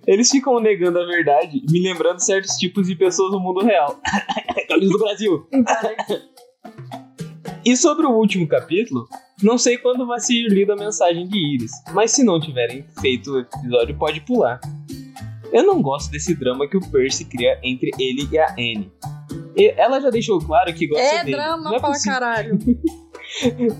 Eles 0.06 0.30
ficam 0.30 0.60
negando 0.60 1.00
a 1.00 1.04
verdade, 1.04 1.60
me 1.68 1.82
lembrando 1.82 2.20
certos 2.20 2.56
tipos 2.56 2.86
de 2.86 2.94
pessoas 2.94 3.32
no 3.32 3.40
mundo 3.40 3.64
real. 3.64 4.00
Galinhos 4.70 4.92
do 4.92 4.98
Brasil. 4.98 5.48
E 7.64 7.76
sobre 7.76 8.06
o 8.06 8.12
último 8.12 8.46
capítulo, 8.46 9.08
não 9.42 9.58
sei 9.58 9.76
quando 9.76 10.06
vai 10.06 10.20
ser 10.20 10.46
lida 10.48 10.74
a 10.74 10.76
mensagem 10.76 11.26
de 11.26 11.54
Iris, 11.54 11.72
mas 11.92 12.12
se 12.12 12.22
não 12.22 12.40
tiverem 12.40 12.84
feito 13.00 13.32
o 13.32 13.40
episódio, 13.40 13.98
pode 13.98 14.20
pular. 14.20 14.60
Eu 15.52 15.64
não 15.64 15.82
gosto 15.82 16.10
desse 16.10 16.34
drama 16.34 16.68
que 16.68 16.76
o 16.76 16.90
Percy 16.90 17.24
cria 17.24 17.58
entre 17.62 17.90
ele 17.98 18.28
e 18.30 18.38
a 18.38 18.52
Anne. 18.52 18.92
E 19.56 19.68
ela 19.76 20.00
já 20.00 20.10
deixou 20.10 20.38
claro 20.40 20.72
que 20.74 20.86
gosta 20.86 21.02
É 21.04 21.24
dele. 21.24 21.36
drama 21.36 21.62
não 21.70 21.74
é 21.76 21.80
pra 21.80 21.88
possível. 21.90 22.12
caralho. 22.12 22.58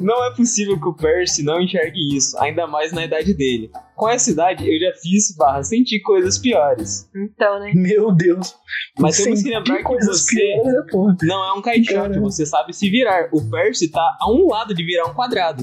Não 0.01 0.25
é 0.27 0.35
possível 0.35 0.79
que 0.79 0.89
o 0.89 0.93
Percy 0.93 1.43
não 1.45 1.61
enxergue 1.63 2.15
isso, 2.17 2.37
ainda 2.41 2.67
mais 2.67 2.93
na 2.93 3.05
idade 3.05 3.33
dele. 3.33 3.71
Com 3.95 4.09
essa 4.09 4.31
idade, 4.33 4.65
eu 4.69 4.79
já 4.79 4.93
fiz 5.01 5.35
barra 5.37 5.63
senti 5.63 6.01
coisas 6.03 6.37
piores. 6.37 7.09
Então, 7.17 7.61
né? 7.61 7.71
Meu 7.75 8.13
Deus. 8.13 8.55
Mas 8.99 9.17
temos 9.17 9.43
que 9.43 9.49
lembrar 9.49 9.79
que 9.79 9.83
coisas 9.85 10.25
você 10.25 10.35
piores, 10.37 10.67
né, 10.67 11.17
não 11.23 11.45
é 11.45 11.53
um 11.55 11.63
caixote, 11.63 12.19
você 12.19 12.45
sabe 12.45 12.75
se 12.75 12.91
virar. 12.91 13.29
O 13.33 13.49
Percy 13.49 13.89
tá 13.91 14.03
a 14.21 14.31
um 14.31 14.49
lado 14.49 14.75
de 14.75 14.85
virar 14.85 15.07
um 15.09 15.15
quadrado. 15.15 15.63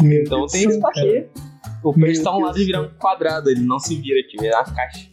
Meu 0.00 0.22
Então 0.22 0.38
Deus 0.40 0.52
tem 0.52 0.68
isso 0.68 0.86
aqui. 0.86 1.12
cara. 1.22 1.30
O 1.82 1.92
Percy 1.92 2.14
Meu 2.14 2.24
tá 2.24 2.30
a 2.30 2.32
um 2.32 2.36
Deus 2.36 2.46
lado 2.48 2.58
de 2.58 2.64
virar 2.64 2.80
um 2.82 2.88
quadrado, 2.98 3.50
ele 3.50 3.60
não 3.60 3.78
se 3.78 3.94
vira, 3.96 4.22
de 4.26 4.36
virar 4.38 4.58
uma 4.64 4.74
caixa. 4.74 5.10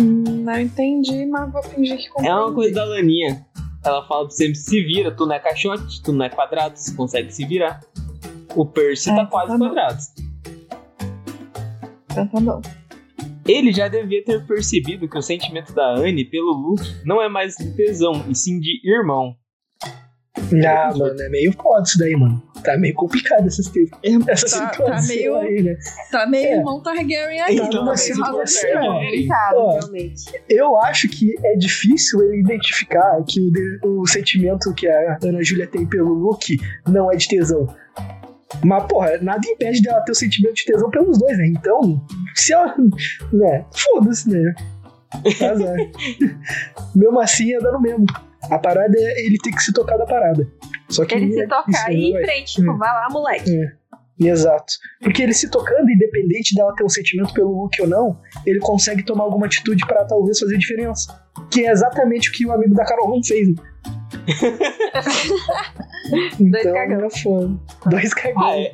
Hum, 0.00 0.42
não 0.42 0.58
entendi, 0.58 1.26
mas 1.26 1.52
vou 1.52 1.62
fingir 1.62 1.98
que 1.98 2.08
comprei. 2.08 2.30
É 2.30 2.34
uma 2.34 2.52
coisa 2.52 2.74
da 2.74 2.84
Laninha. 2.84 3.46
Ela 3.84 4.06
fala 4.06 4.26
pra 4.26 4.30
você, 4.36 4.54
se 4.54 4.82
vira, 4.82 5.14
tu 5.14 5.26
não 5.26 5.34
é 5.34 5.38
caixote, 5.38 6.02
tu 6.02 6.12
não 6.12 6.24
é 6.24 6.28
quadrado, 6.28 6.76
você 6.76 6.94
consegue 6.94 7.32
se 7.32 7.46
virar. 7.46 7.80
O 8.54 8.66
Percy 8.66 9.10
É, 9.10 9.16
tá 9.16 9.26
quase 9.26 9.52
tá 9.52 9.58
quadrado. 9.58 9.98
Então 12.10 12.26
tá 12.26 12.40
bom. 12.40 12.62
Ele 13.46 13.72
já 13.72 13.88
devia 13.88 14.22
ter 14.24 14.46
percebido 14.46 15.08
que 15.08 15.18
o 15.18 15.22
sentimento 15.22 15.72
da 15.72 15.94
Anne 15.94 16.24
pelo 16.24 16.52
Luke 16.52 16.84
não 17.04 17.22
é 17.22 17.28
mais 17.28 17.56
de 17.56 17.74
tesão, 17.74 18.24
e 18.28 18.34
sim 18.34 18.60
de 18.60 18.80
irmão. 18.84 19.34
Ah, 20.36 20.92
mano, 20.96 21.20
é 21.20 21.28
meio 21.28 21.52
foda 21.52 21.82
isso 21.82 21.98
daí, 21.98 22.16
mano. 22.16 22.42
Tá 22.64 22.76
meio 22.76 22.94
complicado 22.94 23.46
essa, 23.46 23.62
situ- 23.62 23.88
essa 24.28 24.46
Tá- 24.46 24.72
situação 24.72 24.86
tá 24.86 25.02
meio- 25.08 25.36
aí, 25.36 25.62
né? 25.62 25.76
Tá 26.10 26.26
meio 26.26 26.46
É. 26.46 26.56
irmão 26.58 26.82
Targaryen 26.82 27.40
aí. 27.40 27.56
Então, 27.56 27.84
tá 27.86 27.92
assim. 27.92 28.12
Complicado, 28.14 29.56
Ó. 29.56 29.72
realmente. 29.78 30.24
Eu 30.48 30.76
acho 30.76 31.08
que 31.08 31.34
é 31.44 31.56
difícil 31.56 32.22
ele 32.22 32.40
identificar 32.40 33.22
que 33.26 33.40
o, 33.84 34.02
o 34.02 34.06
sentimento 34.06 34.72
que 34.74 34.86
a 34.88 35.18
Ana 35.22 35.42
Júlia 35.42 35.66
tem 35.66 35.86
pelo 35.86 36.12
Luke 36.12 36.56
não 36.88 37.10
é 37.10 37.16
de 37.16 37.28
tesão. 37.28 37.66
Mas, 38.64 38.84
porra, 38.88 39.16
nada 39.22 39.40
impede 39.48 39.80
dela 39.80 40.00
ter 40.00 40.12
o 40.12 40.14
sentimento 40.14 40.54
de 40.56 40.64
tesão 40.64 40.90
pelos 40.90 41.18
dois, 41.18 41.38
né? 41.38 41.46
Então, 41.46 42.04
se 42.34 42.52
ela. 42.52 42.74
né? 43.32 43.64
Foda-se, 43.72 44.28
né? 44.28 44.54
Azar. 45.40 45.76
Mesmo 46.94 47.20
assim, 47.20 47.54
é 47.54 47.58
dando 47.58 47.80
mesmo. 47.80 48.04
A 48.50 48.58
parada 48.58 48.94
é 48.96 49.26
ele 49.26 49.36
ter 49.38 49.50
que 49.50 49.60
se 49.62 49.72
tocar 49.72 49.96
da 49.96 50.06
parada. 50.06 50.46
Só 50.88 51.04
que. 51.04 51.14
Ele 51.14 51.32
se 51.32 51.42
é 51.42 51.46
tocar 51.46 51.68
isso, 51.70 51.86
aí 51.86 52.10
em 52.12 52.24
frente, 52.24 52.54
tipo, 52.54 52.70
Hum. 52.72 52.78
vai 52.78 52.88
lá, 52.88 53.08
moleque. 53.10 53.50
Exato. 54.18 54.74
Porque 55.02 55.22
ele 55.22 55.32
se 55.32 55.50
tocando, 55.50 55.90
independente 55.90 56.54
dela 56.54 56.74
ter 56.74 56.84
um 56.84 56.88
sentimento 56.90 57.32
pelo 57.32 57.62
Luke 57.62 57.80
ou 57.80 57.88
não, 57.88 58.20
ele 58.46 58.58
consegue 58.60 59.02
tomar 59.02 59.24
alguma 59.24 59.46
atitude 59.46 59.86
pra 59.86 60.04
talvez 60.04 60.38
fazer 60.38 60.58
diferença. 60.58 61.18
Que 61.50 61.64
é 61.66 61.70
exatamente 61.70 62.28
o 62.28 62.32
que 62.32 62.44
o 62.46 62.52
amigo 62.52 62.74
da 62.74 62.84
Carol 62.84 63.08
Ron 63.08 63.22
fez. 63.24 63.48
né? 63.48 63.54
Então 66.40 66.72
cagão. 66.72 67.04
é 67.04 67.10
foda. 67.10 67.50
Dois 67.86 68.14
cagão. 68.14 68.42
Ah, 68.42 68.56
é. 68.58 68.72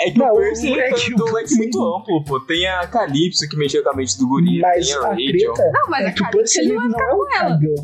É 0.00 0.10
que 0.10 0.18
Não, 0.18 0.32
o 0.32 0.36
Percy 0.36 0.72
é 0.80 0.90
que 0.92 1.04
tem 1.06 1.14
o 1.14 1.20
um 1.20 1.24
leque 1.26 1.32
Percy- 1.32 1.56
muito 1.58 1.82
amplo, 1.96 2.24
pô. 2.24 2.40
Tem 2.40 2.66
a 2.66 2.86
Calypso 2.86 3.48
que 3.48 3.56
mexeu 3.56 3.82
com 3.82 3.90
a 3.90 3.94
mente 3.96 4.18
do 4.18 4.26
guri, 4.26 4.58
Mas 4.60 4.86
tem 4.88 4.96
a 4.96 5.00
a 5.00 5.14
treta 5.14 5.70
Não, 5.72 5.90
mas 5.90 6.04
é 6.04 6.08
a 6.08 6.12
que 6.12 6.22
o 6.22 6.30
Percy 6.30 6.60
ele 6.60 6.72
não 6.72 6.76
vai 6.76 6.88
não 6.88 6.98
ficar 6.98 7.04
é 7.10 7.14
um 7.14 7.18
com 7.18 7.36
ela. 7.36 7.50
cagão. 7.50 7.74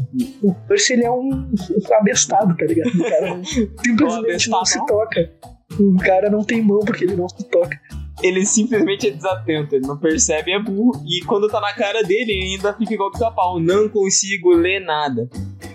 O 0.43 0.55
Percy 0.67 0.93
ele 0.95 1.05
é 1.05 1.11
um, 1.11 1.29
um 1.31 1.95
abestado, 1.95 2.57
tá 2.57 2.65
ligado? 2.65 2.89
O 2.95 3.05
cara 3.05 3.35
não- 3.37 3.45
simplesmente 3.85 4.51
não 4.51 4.65
se 4.65 4.87
toca. 4.87 5.31
O 5.79 5.97
cara 5.99 6.31
não 6.31 6.43
tem 6.43 6.63
mão 6.63 6.81
porque 6.81 7.05
ele 7.05 7.15
não 7.15 7.29
se 7.29 7.45
toca. 7.49 7.79
Ele 8.21 8.45
simplesmente 8.45 9.07
é 9.07 9.11
desatento, 9.13 9.77
ele 9.77 9.87
não 9.87 9.97
percebe, 9.97 10.51
é 10.51 10.59
burro. 10.59 11.01
E 11.07 11.25
quando 11.25 11.47
tá 11.47 11.61
na 11.61 11.73
cara 11.73 12.03
dele, 12.03 12.33
ele 12.33 12.55
ainda 12.55 12.73
fica 12.73 12.93
igual 12.95 13.13
pica-pau. 13.13 13.61
Não 13.61 13.89
consigo 13.89 14.51
ler 14.55 14.81
nada. 14.81 15.29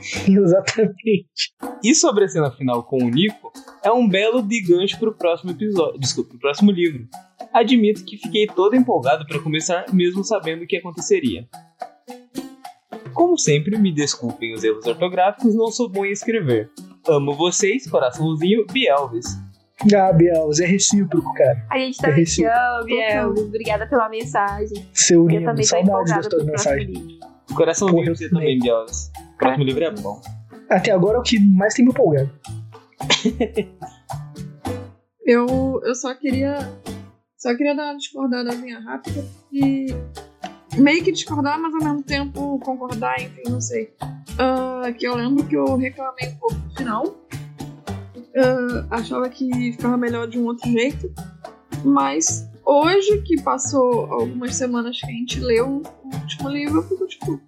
Exatamente. 0.28 1.54
E 1.84 1.96
sobre 1.96 2.26
a 2.26 2.28
cena 2.28 2.52
final 2.52 2.84
com 2.84 2.98
o 3.04 3.10
Nico, 3.10 3.52
é 3.84 3.92
um 3.92 4.08
belo 4.08 4.42
de 4.42 4.62
gancho 4.62 5.00
pro 5.00 5.14
próximo 5.14 5.52
episódio. 5.52 6.00
Desculpa, 6.00 6.32
pro 6.32 6.40
próximo 6.40 6.72
livro. 6.72 7.08
Admito 7.54 8.04
que 8.04 8.18
fiquei 8.18 8.48
todo 8.48 8.76
empolgado 8.76 9.26
para 9.28 9.40
começar, 9.40 9.86
mesmo 9.94 10.24
sabendo 10.24 10.64
o 10.64 10.68
que 10.68 10.78
aconteceria. 10.78 11.48
Como 13.14 13.38
sempre, 13.38 13.78
me 13.78 13.94
desculpem 13.94 14.54
os 14.54 14.64
erros 14.64 14.86
ortográficos, 14.86 15.54
não 15.56 15.68
sou 15.68 15.88
bom 15.88 16.04
em 16.06 16.12
escrever. 16.12 16.70
Amo 17.08 17.34
vocês, 17.36 17.88
coraçãozinho, 17.90 18.66
Bielvis. 18.72 19.26
Ah, 19.94 20.14
Biel, 20.14 20.50
é 20.62 20.66
recíproco, 20.66 21.34
cara. 21.34 21.66
A 21.70 21.78
gente 21.78 21.98
também 21.98 22.24
te 22.24 22.42
Recife. 22.42 22.46
ama, 22.46 22.84
Biel. 22.86 23.30
Obrigada 23.32 23.86
pela 23.88 24.08
mensagem. 24.08 24.88
Seu 24.94 25.30
Eu 25.30 25.40
lindo, 25.40 25.64
saudades 25.64 26.28
próximo 26.28 26.46
mensagens. 26.52 26.88
livro. 26.90 27.20
Coraçãozinho 27.54 28.04
Porra, 28.04 28.16
você 28.16 28.30
também. 28.30 28.58
também, 28.58 28.60
Bielvis. 28.60 29.12
O 29.44 29.46
próximo 29.46 29.66
livro 29.66 29.84
é 29.84 29.92
bom. 29.92 30.22
Até 30.70 30.92
agora 30.92 31.18
é 31.18 31.20
o 31.20 31.24
que 31.24 31.38
mais 31.38 31.74
tem 31.74 31.84
me 31.84 31.92
empolgado. 31.92 32.32
Eu, 35.26 35.82
eu 35.86 35.96
só 35.96 36.14
queria. 36.14 36.70
Só 37.38 37.56
queria 37.56 37.74
dar 37.74 37.92
uma 37.92 37.98
discordadazinha 37.98 38.80
rápida 38.82 39.24
e. 39.54 39.88
Meio 40.76 41.02
que 41.02 41.14
discordar, 41.14 41.58
mas 41.58 41.74
ao 41.74 41.82
mesmo 41.82 42.04
tempo 42.04 42.60
concordar, 42.60 43.22
enfim, 43.22 43.44
não 43.50 43.62
sei. 43.62 43.94
Ah, 44.38 44.92
que 44.92 45.08
eu 45.08 45.16
lembro 45.16 45.46
que 45.46 45.56
eu 45.56 45.78
reclamei 45.78 46.28
um 46.28 46.36
pouco 46.36 46.56
do 46.56 46.76
final. 46.76 47.16
Ah, 48.36 48.98
achava 48.98 49.30
que 49.30 49.72
ficava 49.72 49.96
melhor 49.96 50.28
de 50.28 50.38
um 50.38 50.46
outro 50.46 50.70
jeito. 50.70 51.10
Mas 51.86 52.46
hoje, 52.66 53.22
que 53.22 53.42
passou 53.44 54.12
algumas 54.12 54.56
semanas 54.56 55.00
que 55.00 55.06
a 55.06 55.10
gente 55.10 55.40
leu 55.40 55.84
o 56.04 56.16
último 56.16 56.50
livro, 56.50 56.80
eu 56.80 56.84
fico 56.84 57.08
tipo. 57.08 57.42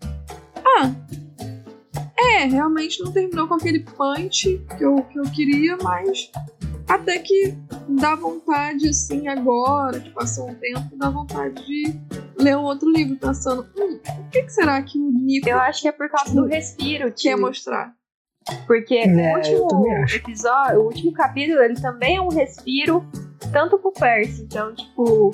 Ah. 0.65 0.95
É, 2.25 2.45
realmente 2.45 3.03
não 3.03 3.11
terminou 3.11 3.47
com 3.47 3.53
aquele 3.55 3.79
punch 3.79 4.61
que 4.77 4.83
eu, 4.83 4.95
que 5.03 5.19
eu 5.19 5.23
queria, 5.23 5.77
mas 5.81 6.31
até 6.87 7.19
que 7.19 7.55
dá 7.89 8.15
vontade, 8.15 8.89
assim, 8.89 9.27
agora 9.27 9.99
que 9.99 10.09
passou 10.11 10.49
um 10.49 10.55
tempo, 10.55 10.95
dá 10.95 11.09
vontade 11.09 11.65
de 11.65 11.99
ler 12.37 12.57
um 12.57 12.63
outro 12.63 12.89
livro, 12.91 13.17
pensando, 13.17 13.67
hum, 13.77 13.99
o 14.19 14.29
que, 14.29 14.43
que 14.43 14.51
será 14.51 14.81
que 14.81 14.97
o 14.97 15.11
Nico 15.11 15.49
Eu 15.49 15.59
acho 15.59 15.81
que 15.81 15.87
é 15.87 15.91
por 15.91 16.09
causa 16.09 16.33
do 16.33 16.45
respiro, 16.45 17.05
quer 17.05 17.13
tio. 17.35 17.41
mostrar? 17.41 17.93
Porque 18.67 18.95
É, 18.95 19.33
o 19.33 19.37
último 19.37 19.87
episódio, 20.13 20.79
o 20.79 20.85
último 20.85 21.11
capítulo, 21.13 21.61
ele 21.61 21.75
também 21.75 22.17
é 22.17 22.21
um 22.21 22.29
respiro 22.29 23.03
tanto 23.51 23.77
pro 23.79 23.91
Percy. 23.91 24.43
Então, 24.43 24.75
tipo, 24.75 25.31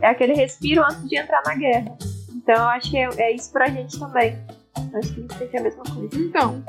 é 0.00 0.08
aquele 0.08 0.32
respiro 0.34 0.82
antes 0.82 1.06
de 1.06 1.16
entrar 1.18 1.42
na 1.44 1.54
guerra. 1.54 1.96
Então, 2.34 2.54
eu 2.54 2.68
acho 2.68 2.90
que 2.90 2.96
é, 2.96 3.08
é 3.18 3.34
isso 3.34 3.52
pra 3.52 3.68
gente 3.68 3.98
também. 3.98 4.38
Acho 4.94 5.14
que 5.14 5.34
ser 5.50 5.56
a 5.58 5.62
mesma 5.62 5.82
coisa. 5.84 6.16
Então, 6.16 6.64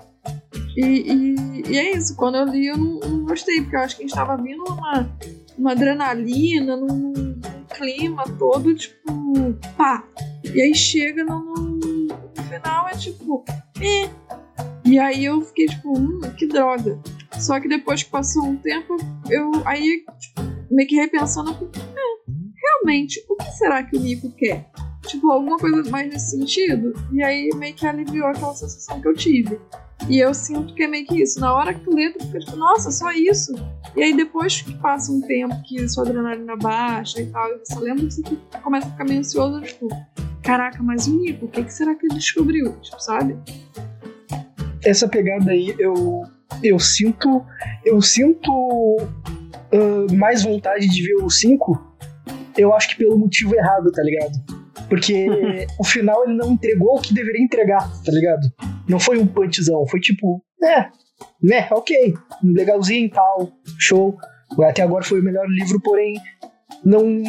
e, 0.77 0.81
e, 0.81 1.63
e 1.71 1.77
é 1.77 1.95
isso, 1.95 2.15
quando 2.15 2.35
eu 2.35 2.45
li 2.45 2.67
eu 2.67 2.77
não, 2.77 2.99
não 2.99 3.25
gostei, 3.25 3.61
porque 3.61 3.75
eu 3.75 3.79
acho 3.81 3.95
que 3.97 4.03
a 4.03 4.07
gente 4.07 4.15
tava 4.15 4.35
vindo 4.41 4.63
numa, 4.63 5.09
numa 5.57 5.71
adrenalina, 5.71 6.75
num, 6.75 7.13
num 7.13 7.41
clima 7.75 8.23
todo, 8.37 8.73
tipo, 8.75 9.53
pá. 9.77 10.03
E 10.53 10.61
aí 10.61 10.75
chega 10.75 11.23
no, 11.23 11.39
no- 11.39 11.85
final, 12.49 12.87
é 12.87 12.91
tipo, 12.95 13.43
eh. 13.81 14.09
E 14.85 14.99
aí 14.99 15.25
eu 15.25 15.41
fiquei 15.41 15.65
tipo, 15.65 15.97
hum, 15.97 16.19
que 16.37 16.45
droga. 16.47 16.99
Só 17.39 17.59
que 17.59 17.67
depois 17.67 18.03
que 18.03 18.09
passou 18.11 18.45
um 18.45 18.55
tempo, 18.55 18.95
eu 19.29 19.51
aí, 19.65 20.03
tipo, 20.19 20.41
meio 20.71 20.87
que 20.87 20.95
repensando, 20.95 21.49
eu 21.51 21.55
fiquei, 21.55 21.81
é, 21.81 22.31
realmente, 22.55 23.23
o 23.27 23.35
que 23.35 23.51
será 23.51 23.83
que 23.83 23.97
o 23.97 23.99
Nico 23.99 24.31
quer? 24.35 24.69
Tipo, 25.07 25.31
alguma 25.31 25.57
coisa 25.57 25.89
mais 25.89 26.09
nesse 26.11 26.31
sentido? 26.31 26.93
E 27.11 27.23
aí 27.23 27.49
meio 27.55 27.73
que 27.73 27.85
aliviou 27.85 28.27
aquela 28.27 28.53
sensação 28.53 28.99
que 29.01 29.07
eu 29.07 29.13
tive. 29.13 29.59
E 30.09 30.19
eu 30.19 30.33
sinto 30.33 30.73
que 30.73 30.83
é 30.83 30.87
meio 30.87 31.05
que 31.05 31.21
isso. 31.21 31.39
Na 31.39 31.53
hora 31.53 31.73
que 31.73 31.79
tu 31.81 31.93
lê, 31.95 32.09
tu 32.11 32.25
fica 32.25 32.39
tipo, 32.39 32.55
nossa, 32.57 32.91
só 32.91 33.11
isso. 33.11 33.53
E 33.95 34.03
aí 34.03 34.15
depois 34.15 34.61
que 34.61 34.73
passa 34.77 35.11
um 35.11 35.21
tempo 35.21 35.55
que 35.63 35.87
sua 35.87 36.03
adrenalina 36.03 36.55
baixa 36.57 37.21
e 37.21 37.27
tal, 37.27 37.47
e 37.49 37.59
você 37.59 37.79
lembra, 37.79 38.09
você 38.09 38.21
fica- 38.21 38.59
começa 38.59 38.87
a 38.87 38.91
ficar 38.91 39.05
meio 39.05 39.19
ansioso, 39.21 39.61
tipo, 39.61 39.87
caraca, 40.43 40.83
mas 40.83 41.07
o 41.07 41.15
Nico, 41.15 41.45
o 41.45 41.47
que, 41.49 41.63
que 41.63 41.73
será 41.73 41.95
que 41.95 42.05
ele 42.05 42.15
descobriu? 42.15 42.73
Tipo, 42.81 42.99
sabe? 43.01 43.37
Essa 44.83 45.07
pegada 45.07 45.51
aí, 45.51 45.73
eu, 45.79 46.23
eu 46.61 46.77
sinto. 46.77 47.43
Eu 47.83 48.01
sinto 48.01 48.51
ah, 49.71 50.13
mais 50.13 50.43
vontade 50.43 50.87
de 50.87 51.01
ver 51.01 51.15
o 51.23 51.29
5. 51.29 51.95
Eu 52.57 52.73
acho 52.73 52.89
que 52.89 52.97
pelo 52.97 53.17
motivo 53.17 53.55
errado, 53.55 53.91
tá 53.91 54.03
ligado? 54.03 54.64
Porque 54.89 55.27
o 55.79 55.83
final 55.83 56.23
ele 56.23 56.35
não 56.35 56.51
entregou 56.51 56.97
o 56.97 57.01
que 57.01 57.13
deveria 57.13 57.43
entregar, 57.43 57.89
tá 58.03 58.11
ligado? 58.11 58.47
Não 58.87 58.99
foi 58.99 59.17
um 59.17 59.27
punchzão, 59.27 59.85
foi 59.87 59.99
tipo, 59.99 60.43
é, 60.63 60.87
né, 61.41 61.67
ok, 61.71 62.13
legalzinho 62.43 63.05
e 63.05 63.09
tal, 63.09 63.51
show. 63.79 64.15
Até 64.63 64.83
agora 64.83 65.03
foi 65.03 65.19
o 65.19 65.23
melhor 65.23 65.47
livro, 65.49 65.79
porém 65.81 66.15
não 66.83 67.23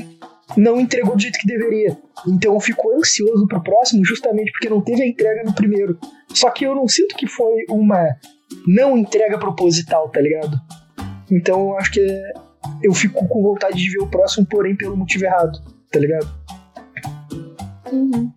não 0.57 0.78
entregou 0.80 1.16
do 1.16 1.20
jeito 1.22 1.38
que 1.40 1.47
deveria. 1.47 1.97
Então 2.28 2.55
eu 2.55 2.61
fico 2.61 2.92
ansioso 2.92 3.49
pro 3.49 3.62
próximo 3.62 4.05
justamente 4.05 4.53
porque 4.53 4.68
não 4.68 4.80
teve 4.80 5.03
a 5.03 5.07
entrega 5.07 5.42
no 5.42 5.53
primeiro. 5.53 5.99
Só 6.28 6.51
que 6.51 6.64
eu 6.64 6.74
não 6.74 6.86
sinto 6.86 7.16
que 7.16 7.26
foi 7.26 7.64
uma 7.68 8.16
não 8.66 8.97
entrega 8.97 9.38
proposital, 9.38 10.09
tá 10.09 10.20
ligado? 10.20 10.57
Então 11.30 11.70
eu 11.70 11.78
acho 11.78 11.90
que 11.90 12.01
é- 12.01 12.32
eu 12.82 12.94
fico 12.94 13.26
com 13.26 13.42
vontade 13.42 13.76
de 13.76 13.90
ver 13.90 13.99
o 13.99 14.09
próximo, 14.09 14.47
porém 14.49 14.76
pelo 14.76 14.97
motivo 14.97 15.24
errado, 15.24 15.59
tá 15.90 15.99
ligado? 15.99 16.28
Uhum. 17.93 18.32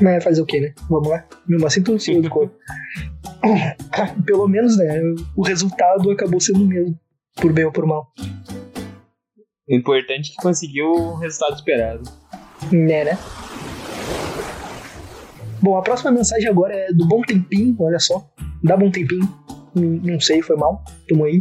Mas 0.00 0.24
fazer 0.24 0.42
o 0.42 0.46
quê, 0.46 0.60
né? 0.60 0.74
Vamos 0.88 1.08
lá. 1.08 1.24
Mesmo 1.46 1.66
assim, 1.66 1.82
tô 1.82 1.92
ansioso. 1.94 2.28
com- 2.30 2.50
Pelo 4.26 4.48
menos, 4.48 4.76
né? 4.76 5.00
O 5.36 5.42
resultado 5.42 6.10
acabou 6.10 6.40
sendo 6.40 6.62
o 6.62 6.66
mesmo, 6.66 6.98
por 7.36 7.52
bem 7.52 7.64
ou 7.64 7.72
por 7.72 7.86
mal. 7.86 8.08
O 9.68 9.74
importante 9.74 10.30
é 10.32 10.34
que 10.34 10.42
conseguiu 10.42 10.86
o 10.90 11.14
resultado 11.16 11.54
esperado. 11.54 12.02
Né, 12.72 13.04
né? 13.04 13.18
Bom, 15.60 15.76
a 15.76 15.82
próxima 15.82 16.10
mensagem 16.10 16.48
agora 16.48 16.74
é 16.74 16.92
do 16.92 17.06
Bom 17.06 17.22
Tempinho, 17.22 17.76
olha 17.78 17.98
só. 18.00 18.28
Dá 18.64 18.76
Bom 18.76 18.90
Tempinho. 18.90 19.28
Não, 19.74 19.84
não 20.12 20.20
sei, 20.20 20.42
foi 20.42 20.56
mal. 20.56 20.82
Tamo 21.08 21.24
aí. 21.24 21.38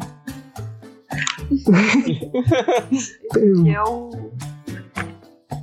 Que 3.63 3.69
é 3.69 3.83
o 3.83 4.09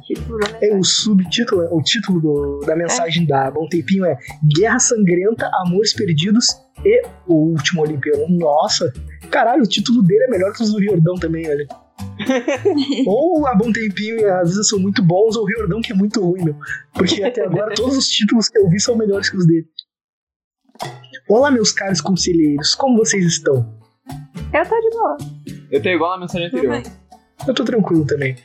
título 0.09 0.39
da 0.39 0.59
É 0.67 0.75
o 0.75 0.83
subtítulo, 0.83 1.69
o 1.71 1.83
título 1.83 2.21
do- 2.21 2.67
da 2.67 2.75
mensagem 2.75 3.27
da 3.27 3.51
Bom 3.51 3.69
Tempinho 3.69 4.05
é 4.05 4.17
Guerra 4.57 4.79
Sangrenta, 4.79 5.51
Amores 5.65 5.93
Perdidos 5.93 6.47
e 6.85 7.03
o 7.27 7.35
Último 7.53 7.83
Olimpiano. 7.83 8.27
Nossa, 8.29 8.93
caralho, 9.31 9.63
o 9.63 9.67
título 9.69 10.03
dele 10.03 10.25
é 10.25 10.31
melhor 10.31 10.53
que 10.53 10.63
os 10.63 10.73
do 10.73 10.79
Riordão 10.79 11.15
também, 11.17 11.49
olha. 11.49 11.67
ou 13.07 13.47
a 13.47 13.55
Bom 13.55 13.71
Tempinho 13.73 14.19
e 14.19 14.25
a 14.25 14.41
Avisa 14.41 14.63
são 14.63 14.79
muito 14.79 15.03
bons, 15.03 15.37
ou 15.37 15.43
o 15.43 15.47
Riordão 15.47 15.81
que 15.81 15.93
é 15.93 15.95
muito 15.95 16.21
ruim, 16.25 16.45
meu. 16.45 16.57
Porque 16.95 17.23
até 17.23 17.45
agora 17.45 17.75
todos 17.75 17.97
os 17.97 18.09
títulos 18.09 18.49
que 18.49 18.59
eu 18.59 18.69
vi 18.69 18.81
são 18.81 18.97
melhores 18.97 19.29
que 19.29 19.37
os 19.37 19.47
dele. 19.47 19.67
Olá, 21.29 21.51
meus 21.51 21.73
caros 21.73 22.01
conselheiros, 22.01 22.75
como 22.75 22.97
vocês 22.97 23.25
estão? 23.27 23.77
Eu 24.55 24.67
tô 24.67 24.81
de 24.81 24.91
boa. 24.91 25.17
Eu 25.71 25.83
tenho 25.83 25.97
igual 25.97 26.13
na 26.13 26.21
mensagem 26.21 26.47
anterior. 26.47 26.83
Também. 26.83 26.98
Eu 27.47 27.55
tô 27.55 27.65
tranquilo 27.65 28.05
também. 28.05 28.37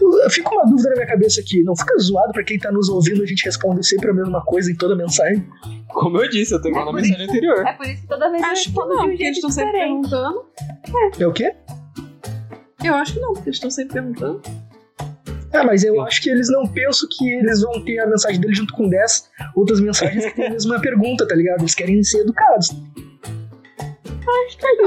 Eu- 0.00 0.30
Fica 0.30 0.50
uma 0.50 0.64
dúvida 0.64 0.90
na 0.90 0.94
minha 0.96 1.06
cabeça 1.06 1.40
aqui. 1.40 1.62
Não 1.62 1.74
fica 1.76 1.96
zoado 1.98 2.32
pra 2.32 2.44
quem 2.44 2.58
tá 2.58 2.70
nos 2.70 2.88
ouvindo 2.88 3.22
a 3.22 3.26
gente 3.26 3.44
responde 3.44 3.86
sempre 3.86 4.10
a 4.10 4.14
mesma 4.14 4.42
coisa 4.44 4.70
em 4.70 4.74
toda 4.76 4.94
mensagem? 4.96 5.46
Como 5.88 6.16
eu 6.20 6.28
disse, 6.30 6.54
eu 6.54 6.60
tenho 6.62 6.72
igual 6.74 6.86
na 6.86 6.92
mensagem 6.92 7.26
anterior. 7.26 7.66
É 7.66 7.72
por 7.72 7.86
isso 7.86 8.02
que 8.02 8.08
toda 8.08 8.30
vez 8.30 8.42
eu 8.42 8.48
Acho 8.48 8.62
que 8.62 8.68
respondo 8.68 8.88
não, 8.88 8.96
de 8.96 9.02
um 9.02 9.08
porque 9.10 9.22
eles 9.24 9.36
jeito 9.36 9.48
estão 9.48 9.50
sempre 9.50 9.72
diferente. 9.72 10.10
perguntando. 10.10 10.46
É 11.18 11.26
o 11.26 11.32
quê? 11.32 11.54
Eu 12.84 12.94
acho 12.94 13.14
que 13.14 13.20
não, 13.20 13.32
porque 13.32 13.48
eles 13.48 13.56
estão 13.56 13.70
sempre 13.70 13.94
perguntando. 13.94 14.42
Ah, 15.52 15.64
mas 15.64 15.82
eu 15.84 16.00
acho 16.02 16.22
que 16.22 16.28
eles 16.30 16.50
não 16.50 16.66
pensam 16.66 17.08
que 17.10 17.32
eles 17.32 17.62
vão 17.62 17.82
ter 17.84 17.98
a 17.98 18.06
mensagem 18.06 18.38
dele 18.40 18.54
junto 18.54 18.74
com 18.74 18.88
10 18.88 19.28
outras 19.54 19.80
mensagens 19.80 20.24
que 20.26 20.34
tem 20.34 20.46
a 20.48 20.50
mesma 20.50 20.78
pergunta, 20.82 21.26
tá 21.26 21.34
ligado? 21.34 21.60
Eles 21.62 21.74
querem 21.74 22.02
ser 22.04 22.18
educados. 22.20 22.70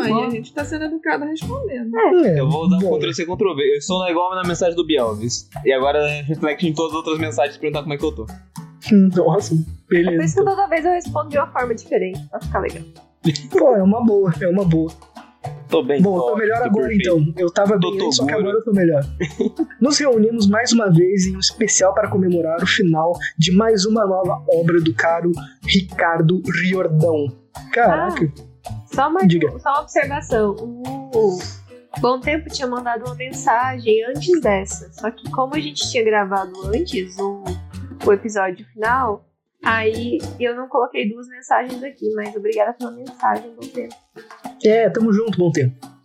Não, 0.10 0.24
e 0.24 0.26
a 0.26 0.30
gente 0.30 0.54
tá 0.54 0.64
sendo 0.64 0.86
educado 0.86 1.26
respondendo. 1.26 1.92
É, 2.26 2.40
Eu 2.40 2.50
vou 2.50 2.66
usar 2.66 2.78
bom. 2.80 2.98
Ctrl 2.98 3.14
C, 3.14 3.26
Ctrl 3.26 3.56
V. 3.56 3.64
Eu 3.90 4.00
na- 4.00 4.12
igual 4.12 4.36
na 4.36 4.44
mensagem 4.44 4.76
do 4.76 4.86
Bielvis. 4.86 5.50
E 5.66 5.72
agora 5.72 6.06
reflete 6.24 6.68
em 6.68 6.74
todas 6.74 6.92
as 6.92 6.98
outras 6.98 7.18
mensagens 7.20 7.58
perguntar 7.58 7.82
como 7.82 7.94
é 7.94 7.98
que 7.98 8.06
eu 8.06 8.12
tô. 8.12 8.26
Nossa, 9.16 9.54
É 9.54 9.58
por 9.58 9.66
beleza. 9.90 10.24
isso 10.24 10.36
que 10.40 10.46
toda 10.46 10.68
vez 10.68 10.86
eu 10.86 10.92
respondo 10.92 11.30
de 11.30 11.38
uma 11.38 11.48
forma 11.48 11.76
diferente, 11.76 12.20
pra 12.30 12.40
ficar 12.40 12.60
legal. 12.60 12.84
Pô, 13.52 13.76
é 13.76 13.84
uma 13.84 14.04
boa, 14.04 14.34
é 14.42 14.48
uma 14.48 14.64
boa. 14.66 14.92
Tô 15.70 15.84
bem. 15.84 16.02
Bom, 16.02 16.16
eu 16.16 16.20
tô 16.20 16.26
ótimo, 16.30 16.38
melhor 16.40 16.58
tô 16.60 16.64
agora 16.66 16.88
perfeito. 16.88 17.18
então. 17.20 17.34
Eu 17.38 17.52
tava 17.52 17.78
bem 17.78 18.02
antes, 18.06 18.16
só 18.18 18.26
que 18.26 18.34
agora 18.34 18.58
eu 18.58 18.64
tô 18.64 18.72
melhor. 18.72 19.04
Nos 19.80 20.00
reunimos 20.00 20.48
mais 20.48 20.72
uma 20.74 20.90
vez 20.92 21.28
em 21.28 21.36
um 21.36 21.40
especial 21.40 21.94
para 21.94 22.10
comemorar 22.10 22.62
o 22.64 22.66
final 22.66 23.14
de 23.38 23.52
mais 23.52 23.86
uma 23.86 24.06
nova 24.06 24.44
obra 24.52 24.82
do 24.82 24.94
caro 24.96 25.32
Ricardo 25.68 26.42
Riordão. 26.62 27.28
Caraca, 27.72 28.32
Só, 29.00 29.10
mais 29.10 29.28
Diga. 29.30 29.58
só 29.60 29.70
uma 29.70 29.82
observação. 29.82 30.56
O 30.58 31.40
Bom 32.02 32.20
Tempo 32.20 32.50
tinha 32.50 32.68
mandado 32.68 33.06
uma 33.06 33.16
mensagem 33.16 34.04
antes 34.04 34.42
dessa. 34.42 34.92
Só 34.92 35.10
que 35.10 35.32
como 35.32 35.56
a 35.56 35.60
gente 35.60 35.90
tinha 35.90 36.04
gravado 36.04 36.52
antes 36.68 37.18
o, 37.18 37.46
o 38.06 38.12
episódio 38.12 38.66
final, 38.74 39.26
aí 39.64 40.18
eu 40.38 40.54
não 40.54 40.68
coloquei 40.68 41.10
duas 41.10 41.30
mensagens 41.30 41.82
aqui, 41.82 42.14
mas 42.14 42.36
obrigada 42.36 42.74
pela 42.74 42.92
mensagem, 42.92 43.56
Bom 43.56 43.68
Tempo. 43.70 43.96
É, 44.66 44.90
tamo 44.90 45.14
junto, 45.14 45.38
bom 45.38 45.50
tempo. 45.50 45.99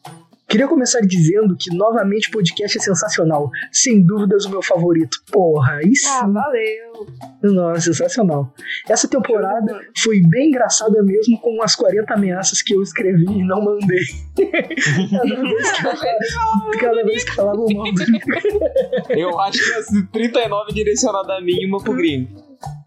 Queria 0.55 0.69
começar 0.69 1.01
dizendo 1.01 1.57
que 1.59 1.77
novamente 1.77 2.29
o 2.29 2.31
podcast 2.31 2.79
é 2.79 2.81
sensacional. 2.81 3.51
Sem 3.73 4.01
dúvidas 4.01 4.45
o 4.45 4.51
meu 4.51 4.63
favorito. 4.63 5.19
Porra, 5.33 5.81
sim. 5.83 6.07
Ah, 6.09 6.29
valeu. 6.29 7.09
Nossa, 7.43 7.81
sensacional. 7.81 8.55
Essa 8.89 9.09
temporada 9.09 9.81
foi 9.99 10.21
bem 10.21 10.51
engraçada 10.51 11.03
mesmo 11.03 11.41
com 11.41 11.61
as 11.61 11.75
40 11.75 12.15
ameaças 12.15 12.63
que 12.63 12.73
eu 12.73 12.83
escrevi 12.83 13.25
e 13.25 13.45
não 13.45 13.65
mandei. 13.65 13.99
cada, 15.19 15.43
vez 15.43 15.73
que 15.73 15.87
eu 15.87 15.97
falava, 15.97 16.71
cada 16.79 17.03
vez 17.03 17.25
que 17.25 17.37
mal 17.43 17.57
do 17.57 17.67
Eu 19.11 19.41
acho 19.41 19.59
que 19.59 19.73
as 19.73 19.87
39 20.13 20.73
direcionadas 20.73 21.37
a 21.37 21.41
mim 21.41 21.63
e 21.63 21.67
uma 21.67 21.83
pro 21.83 21.97
gringo. 21.97 22.31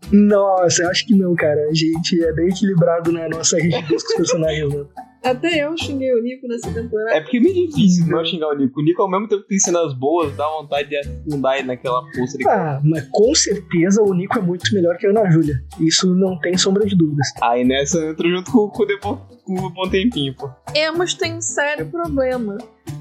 Nossa, 0.10 0.84
eu 0.84 0.90
acho 0.90 1.06
que 1.06 1.14
não, 1.14 1.36
cara. 1.36 1.68
A 1.70 1.74
gente 1.74 2.24
é 2.24 2.32
bem 2.32 2.48
equilibrado 2.48 3.12
na 3.12 3.28
nossa 3.28 3.58
rigidez 3.58 4.04
com 4.04 4.10
os 4.10 4.16
personagens, 4.16 4.74
né? 4.74 4.86
Até 5.24 5.64
eu 5.66 5.78
xinguei 5.78 6.14
o 6.14 6.22
Nico 6.22 6.48
nessa 6.48 6.72
temporada. 6.72 7.12
É 7.16 7.22
porque 7.22 7.38
é 7.38 7.40
meio 7.40 7.68
difícil 7.68 8.06
não 8.08 8.24
xingar 8.24 8.50
o 8.50 8.56
Nico. 8.58 8.80
O 8.80 8.84
Nico, 8.84 9.02
ao 9.02 9.10
mesmo 9.10 9.28
tempo 9.28 9.42
que 9.44 9.50
tem 9.50 9.60
cenas 9.60 9.94
boas, 9.94 10.36
dá 10.36 10.48
vontade 10.48 10.90
de 10.90 10.98
afundar 10.98 11.58
ele 11.58 11.68
naquela 11.68 12.02
poça 12.16 12.38
de 12.38 12.48
Ah, 12.48 12.80
mas 12.84 13.08
com 13.12 13.34
certeza 13.36 14.02
o 14.02 14.14
Nico 14.14 14.38
é 14.38 14.42
muito 14.42 14.74
melhor 14.74 14.98
que 14.98 15.06
a 15.08 15.10
Ana 15.10 15.30
Júlia. 15.30 15.56
Isso 15.80 16.14
não 16.16 16.40
tem 16.40 16.58
sombra 16.58 16.86
de 16.86 16.96
dúvidas. 16.96 17.28
Aí 17.42 17.64
nessa 17.66 17.98
eu 17.98 18.12
entro 18.12 18.30
junto 18.30 18.52
com, 18.52 18.70
com, 18.70 18.84
o 18.84 18.86
Depo- 18.86 19.18
com 19.44 19.54
o 19.54 19.70
Bom 19.70 19.90
Tempinho, 19.90 20.36
pô. 20.36 20.50
Emos 20.76 21.14
tem 21.14 21.36
um 21.36 21.42
sério 21.42 21.88
problema. 21.90 22.58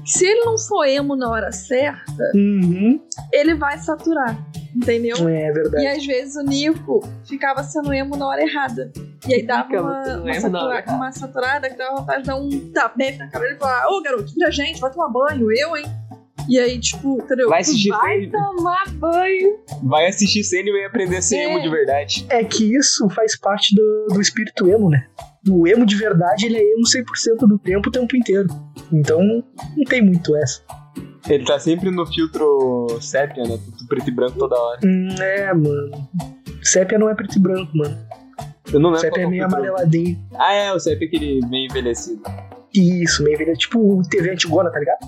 Se 0.07 0.25
ele 0.25 0.45
não 0.45 0.57
for 0.57 0.85
emo 0.85 1.15
na 1.15 1.29
hora 1.29 1.51
certa, 1.51 2.31
Uhum. 2.33 2.99
ele 3.33 3.53
vai 3.55 3.77
saturar. 3.77 4.37
Entendeu? 4.75 5.15
É 5.27 5.51
verdade. 5.51 5.83
E 5.83 5.87
às 5.87 6.05
vezes 6.05 6.35
o 6.35 6.43
Nico 6.43 7.01
ficava 7.27 7.63
sendo 7.63 7.91
emo 7.93 8.15
na 8.15 8.27
hora 8.27 8.41
errada. 8.43 8.91
E 9.27 9.33
aí 9.33 9.43
dava 9.45 9.69
uma, 9.73 10.03
uma, 10.19 10.33
satura- 10.39 10.83
uma 10.89 11.11
saturada 11.11 11.69
que 11.69 11.75
dava 11.75 11.95
vontade 11.97 12.21
de 12.21 12.27
dar 12.27 12.35
um 12.35 12.49
tapete 12.71 13.17
na 13.17 13.25
dele 13.25 13.55
e 13.55 13.57
falar: 13.57 13.87
Ô 13.89 14.01
garoto, 14.01 14.25
tira 14.33 14.47
a 14.47 14.51
gente, 14.51 14.79
vai 14.79 14.91
tomar 14.91 15.09
banho, 15.09 15.51
eu, 15.51 15.75
hein? 15.75 15.85
E 16.49 16.59
aí, 16.59 16.79
tipo, 16.79 17.21
entendeu? 17.21 17.49
Vai 17.49 17.61
assistir 17.61 17.89
Vai 17.89 18.21
Sandman. 18.21 18.31
tomar 18.31 18.89
banho. 18.93 19.57
Vai 19.83 20.07
assistir 20.07 20.43
Sandman 20.43 20.81
e 20.81 20.85
aprender 20.85 21.17
a 21.17 21.21
ser 21.21 21.37
É. 21.37 21.43
emo 21.51 21.61
de 21.61 21.69
verdade. 21.69 22.25
É 22.29 22.43
que 22.43 22.75
isso 22.75 23.09
faz 23.09 23.37
parte 23.37 23.75
do, 23.75 24.07
do 24.13 24.21
espírito 24.21 24.67
emo, 24.67 24.89
né? 24.89 25.05
O 25.49 25.67
emo 25.67 25.85
de 25.85 25.95
verdade, 25.95 26.45
ele 26.45 26.57
é 26.57 26.61
emo 26.73 26.83
100% 26.83 27.47
do 27.47 27.57
tempo, 27.59 27.89
o 27.89 27.91
tempo 27.91 28.15
inteiro. 28.15 28.47
Então, 28.91 29.21
não 29.23 29.83
tem 29.85 30.01
muito 30.01 30.35
essa. 30.37 30.61
Ele 31.29 31.43
tá 31.45 31.59
sempre 31.59 31.91
no 31.91 32.05
filtro 32.05 32.87
sépia, 33.01 33.43
né? 33.43 33.57
Tudo 33.57 33.87
preto 33.89 34.07
e 34.09 34.11
branco 34.13 34.37
toda 34.39 34.55
hora. 34.55 34.79
Hum, 34.85 35.09
é, 35.19 35.53
mano. 35.53 36.09
Sépia 36.63 36.97
não 36.97 37.09
é 37.09 37.15
preto 37.15 37.35
e 37.37 37.39
branco, 37.39 37.71
mano. 37.77 37.97
Eu 38.71 38.79
não 38.79 38.89
lembro 38.89 39.01
Sépia 39.01 39.21
é 39.23 39.27
meio 39.27 39.43
é 39.43 39.45
o 39.45 39.49
filtro. 39.49 39.65
amareladinho. 39.69 40.19
Ah, 40.35 40.53
é, 40.53 40.73
o 40.73 40.79
sépia 40.79 41.05
é 41.05 41.07
aquele 41.07 41.39
meio 41.47 41.65
envelhecido. 41.69 42.21
Isso, 42.73 43.23
meio 43.23 43.37
velho. 43.37 43.53
Tipo 43.53 43.79
o 43.99 44.01
TV 44.03 44.31
antigona, 44.31 44.69
tá 44.71 44.79
ligado? 44.79 44.99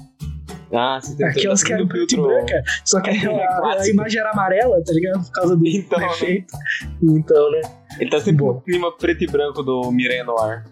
Ah, 0.71 0.99
você 1.01 1.15
tem 1.15 1.25
Aquelas 1.25 1.63
que 1.63 1.69
tá 1.69 1.75
eram 1.75 1.87
preto 1.87 2.13
e 2.13 2.21
branca. 2.21 2.63
Só 2.85 3.01
que 3.01 3.09
aquela, 3.09 3.79
a 3.79 3.87
imagem 3.89 4.19
era 4.19 4.31
amarela, 4.31 4.83
tá 4.83 4.93
ligado? 4.93 5.23
Por 5.23 5.31
causa 5.31 5.55
do, 5.55 5.67
Então, 5.67 5.99
né? 5.99 6.07
efeito. 6.07 6.53
Então, 7.01 7.51
né? 7.51 7.61
Ele 7.99 8.09
tá 8.09 8.19
sempre 8.19 8.45
Bom. 8.45 8.53
no 8.53 8.61
clima 8.61 8.95
preto 8.95 9.23
e 9.23 9.27
branco 9.27 9.63
do 9.63 9.91
Miranha 9.91 10.23
Noir. 10.23 10.63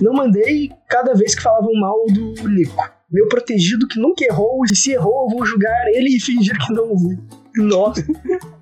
Não 0.00 0.12
mandei 0.12 0.70
cada 0.88 1.14
vez 1.14 1.34
que 1.34 1.42
falavam 1.42 1.72
mal 1.74 2.04
do 2.06 2.48
Nico. 2.48 2.90
Meu 3.10 3.28
protegido 3.28 3.86
que 3.86 3.98
nunca 3.98 4.24
errou, 4.24 4.64
e 4.70 4.74
se 4.74 4.92
errou, 4.92 5.24
eu 5.24 5.36
vou 5.36 5.46
julgar 5.46 5.86
ele 5.88 6.16
e 6.16 6.20
fingir 6.20 6.56
que 6.58 6.72
não 6.72 6.96
vi. 6.96 7.18
Nossa. 7.56 8.04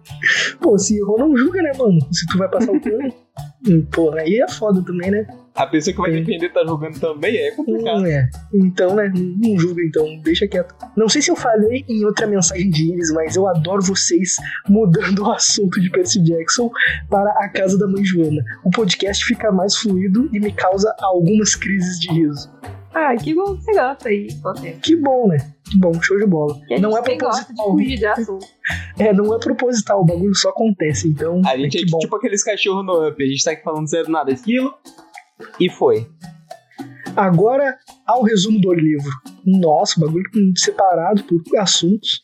Pô, 0.61 0.79
se 0.79 0.99
errou, 0.99 1.19
não 1.19 1.37
julga, 1.37 1.63
né, 1.63 1.73
mano? 1.79 1.99
Se 2.13 2.27
tu 2.27 2.37
vai 2.39 2.49
passar 2.51 2.73
o 2.73 2.81
pano. 2.81 3.13
Porra, 3.93 4.21
aí 4.21 4.41
é 4.41 4.49
foda 4.49 4.83
também, 4.85 5.11
né? 5.11 5.27
A 5.55 5.67
pessoa 5.67 5.95
que 5.95 6.01
vai 6.01 6.11
defender 6.13 6.51
tá 6.51 6.65
jogando 6.65 6.99
também 6.99 7.37
é 7.37 7.51
complicado. 7.51 8.01
Hum, 8.01 8.07
é. 8.07 8.29
Então, 8.55 8.95
né? 8.95 9.13
Não 9.15 9.59
julga, 9.59 9.83
então. 9.83 10.07
Deixa 10.23 10.49
quieto. 10.49 10.75
Não 10.97 11.09
sei 11.09 11.21
se 11.21 11.31
eu 11.31 11.37
falei 11.37 11.85
em 11.89 12.05
outra 12.07 12.27
mensagem 12.27 12.71
de 12.71 12.93
Iris, 12.93 13.13
mas 13.13 13.37
eu 13.37 13.47
adoro 13.47 13.83
vocês 13.83 14.37
mudando 14.69 15.19
o 15.25 15.31
assunto 15.31 15.79
de 15.81 15.91
Percy 15.91 16.23
Jackson 16.23 16.71
para 17.11 17.31
a 17.45 17.49
casa 17.51 17.77
da 17.79 17.87
mãe 17.87 18.03
Joana. 18.05 18.43
O 18.65 18.71
podcast 18.71 19.25
fica 19.27 19.53
mais 19.53 19.77
fluido 19.77 20.31
e 20.33 20.41
me 20.41 20.53
causa 20.53 20.95
algumas 21.01 21.55
crises 21.55 22.01
de 22.01 22.11
riso. 22.13 22.51
Ah, 22.95 23.15
que 23.17 23.35
bom 23.35 23.57
que 23.57 23.63
você 23.65 23.73
gosta 23.73 24.09
aí, 24.11 24.27
Tempo. 24.61 24.81
Que 24.83 24.97
bom, 24.97 25.29
né? 25.29 25.39
Que 25.65 25.79
bom, 25.79 25.93
show 26.03 26.19
de 26.19 26.27
bola. 26.27 26.59
Que 26.67 26.75
a 26.75 26.79
Não 26.79 26.91
gente 26.93 27.05
é 27.05 27.09
nem 27.09 27.19
gosta 27.19 27.41
de 27.41 27.47
proposital. 27.55 27.73
fugir 27.73 27.99
de 27.99 28.07
assunto. 28.07 28.47
É, 28.99 29.13
não 29.13 29.35
é 29.35 29.39
proposital, 29.39 30.03
o 30.03 30.05
bagulho 30.05 30.35
só 30.35 30.51
acontece, 30.51 31.09
então. 31.09 31.41
A 31.47 31.57
gente 31.57 31.79
é 31.79 31.81
que 31.81 31.91
bom. 31.91 31.99
tipo 31.99 32.15
aqueles 32.15 32.45
cachorros 32.45 32.85
no 32.85 33.09
up. 33.09 33.23
A 33.23 33.27
gente 33.27 33.43
tá 33.43 33.53
aqui 33.53 33.63
falando 33.65 33.87
zero 33.89 34.11
nada 34.11 34.31
aquilo. 34.31 34.73
E 35.61 35.69
foi. 35.71 36.09
Agora 37.17 37.77
ao 38.07 38.23
resumo 38.23 38.61
do 38.61 38.73
livro. 38.73 39.11
Nossa, 39.45 39.99
o 40.01 40.07
bagulho 40.07 40.25
separado 40.57 41.23
por 41.25 41.43
assuntos. 41.59 42.23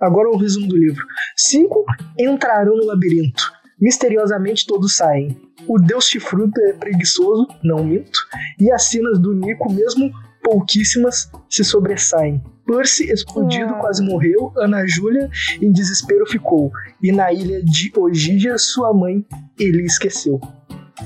Agora 0.00 0.28
ao 0.28 0.36
resumo 0.36 0.66
do 0.66 0.76
livro. 0.76 1.04
Cinco 1.36 1.84
entrarão 2.18 2.76
no 2.76 2.84
labirinto. 2.86 3.42
Misteriosamente 3.80 4.66
todos 4.66 4.96
saem. 4.96 5.36
O 5.68 5.78
deus 5.78 6.08
chifrudo 6.08 6.52
é 6.68 6.72
preguiçoso, 6.72 7.46
não 7.62 7.84
minto. 7.84 8.18
E 8.58 8.70
as 8.72 8.84
cenas 8.84 9.18
do 9.18 9.32
Nico, 9.34 9.72
mesmo 9.72 10.10
pouquíssimas, 10.42 11.30
se 11.48 11.64
sobressaem. 11.64 12.42
Percy, 12.66 13.10
explodido, 13.10 13.74
Ah. 13.74 13.78
quase 13.78 14.02
morreu. 14.02 14.52
Ana 14.56 14.86
Júlia, 14.86 15.28
em 15.60 15.70
desespero, 15.70 16.26
ficou. 16.26 16.70
E 17.02 17.12
na 17.12 17.32
ilha 17.32 17.62
de 17.62 17.92
Ogígia, 17.96 18.56
sua 18.58 18.92
mãe, 18.92 19.24
ele 19.58 19.82
esqueceu. 19.82 20.40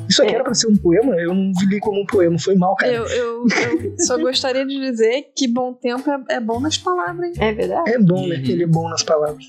Isso 0.09 0.23
aqui 0.23 0.33
É. 0.33 0.35
era 0.35 0.45
pra 0.45 0.55
ser 0.55 0.69
um 0.69 0.77
poema? 0.77 1.15
Eu 1.17 1.35
não 1.35 1.51
li 1.69 1.81
como 1.81 2.03
um 2.03 2.07
poema, 2.07 2.39
foi 2.39 2.55
mal, 2.55 2.75
cara. 2.77 2.93
Eu, 2.93 3.07
eu, 3.07 3.47
eu 3.47 3.95
só 4.01 4.19
gostaria 4.19 4.65
de 4.67 4.79
dizer 4.79 5.31
que 5.35 5.49
bom 5.49 5.73
tempo 5.73 6.09
é, 6.11 6.37
é 6.37 6.41
bom 6.41 6.61
nas 6.61 6.77
palavras, 6.77 7.27
hein? 7.29 7.33
É 7.39 7.53
verdade? 7.53 7.91
É 7.91 7.99
bom, 7.99 8.27
né? 8.27 8.37
Uhum. 8.37 8.43
Ele 8.45 8.63
é 8.65 8.67
bom 8.67 8.89
nas 8.89 9.03
palavras. 9.03 9.45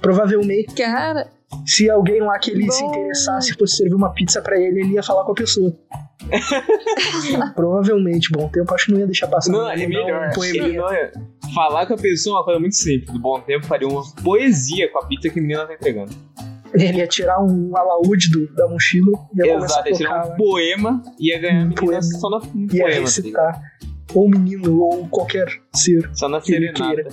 Provavelmente, 0.00 0.74
Cara, 0.74 1.28
se 1.66 1.90
alguém 1.90 2.20
lá 2.20 2.38
que 2.38 2.50
ele 2.50 2.70
se 2.72 2.80
Bom. 2.82 2.88
interessasse 2.90 3.52
fosse 3.54 3.76
servir 3.76 3.94
uma 3.94 4.12
pizza 4.14 4.40
pra 4.40 4.58
ele, 4.58 4.80
ele 4.80 4.94
ia 4.94 5.02
falar 5.02 5.24
com 5.24 5.32
a 5.32 5.34
pessoa. 5.34 5.76
Provavelmente, 7.54 8.30
bom 8.30 8.48
tempo, 8.48 8.72
acho 8.74 8.86
que 8.86 8.92
não 8.92 9.00
ia 9.00 9.06
deixar 9.06 9.26
passar. 9.28 9.52
Não, 9.52 9.66
ia 9.76 9.84
é 9.84 9.86
melhor. 9.86 10.30
Um 10.38 10.44
Ele 10.44 10.76
não 10.76 10.90
é- 10.90 11.12
Falar 11.54 11.84
com 11.86 11.94
a 11.94 11.98
pessoa 11.98 12.36
é 12.36 12.38
uma 12.38 12.44
coisa 12.44 12.60
muito 12.60 12.76
simples. 12.76 13.12
Do 13.12 13.18
bom 13.18 13.38
tempo 13.40 13.66
faria 13.66 13.86
uma 13.86 14.02
poesia 14.24 14.90
com 14.90 14.98
a 15.00 15.06
pizza 15.06 15.28
que 15.28 15.38
a 15.38 15.42
menina 15.42 15.66
tá 15.66 15.74
entregando. 15.74 16.12
Ele 16.74 16.98
ia 16.98 17.06
tirar 17.06 17.42
um 17.42 17.76
alaúde 17.76 18.30
do, 18.30 18.46
da 18.54 18.66
mochila 18.68 19.12
e 19.34 19.46
ia 19.46 19.54
começar 19.54 19.74
Exato, 19.80 19.88
a 19.88 19.90
ia 19.90 19.96
tirar 19.96 20.10
tocar 20.10 20.26
um 20.26 20.30
lá. 20.30 20.36
poema 20.36 21.02
e 21.20 21.28
ia 21.30 21.38
ganhar 21.40 21.62
a 21.62 21.66
Um 21.66 21.72
poema. 21.72 22.02
só 22.02 22.30
na, 22.30 22.38
no 22.38 22.44
Ia 22.62 22.68
poema. 22.68 22.70
tá 22.70 22.88
ligado? 22.88 23.00
recitar. 23.02 23.62
Ou 24.14 24.28
menino, 24.30 24.80
ou 24.80 25.08
qualquer 25.08 25.46
ser. 25.74 26.10
Só 26.14 26.28
na 26.28 26.40
que 26.40 26.52
ele 26.54 26.74
serenata. 26.76 27.08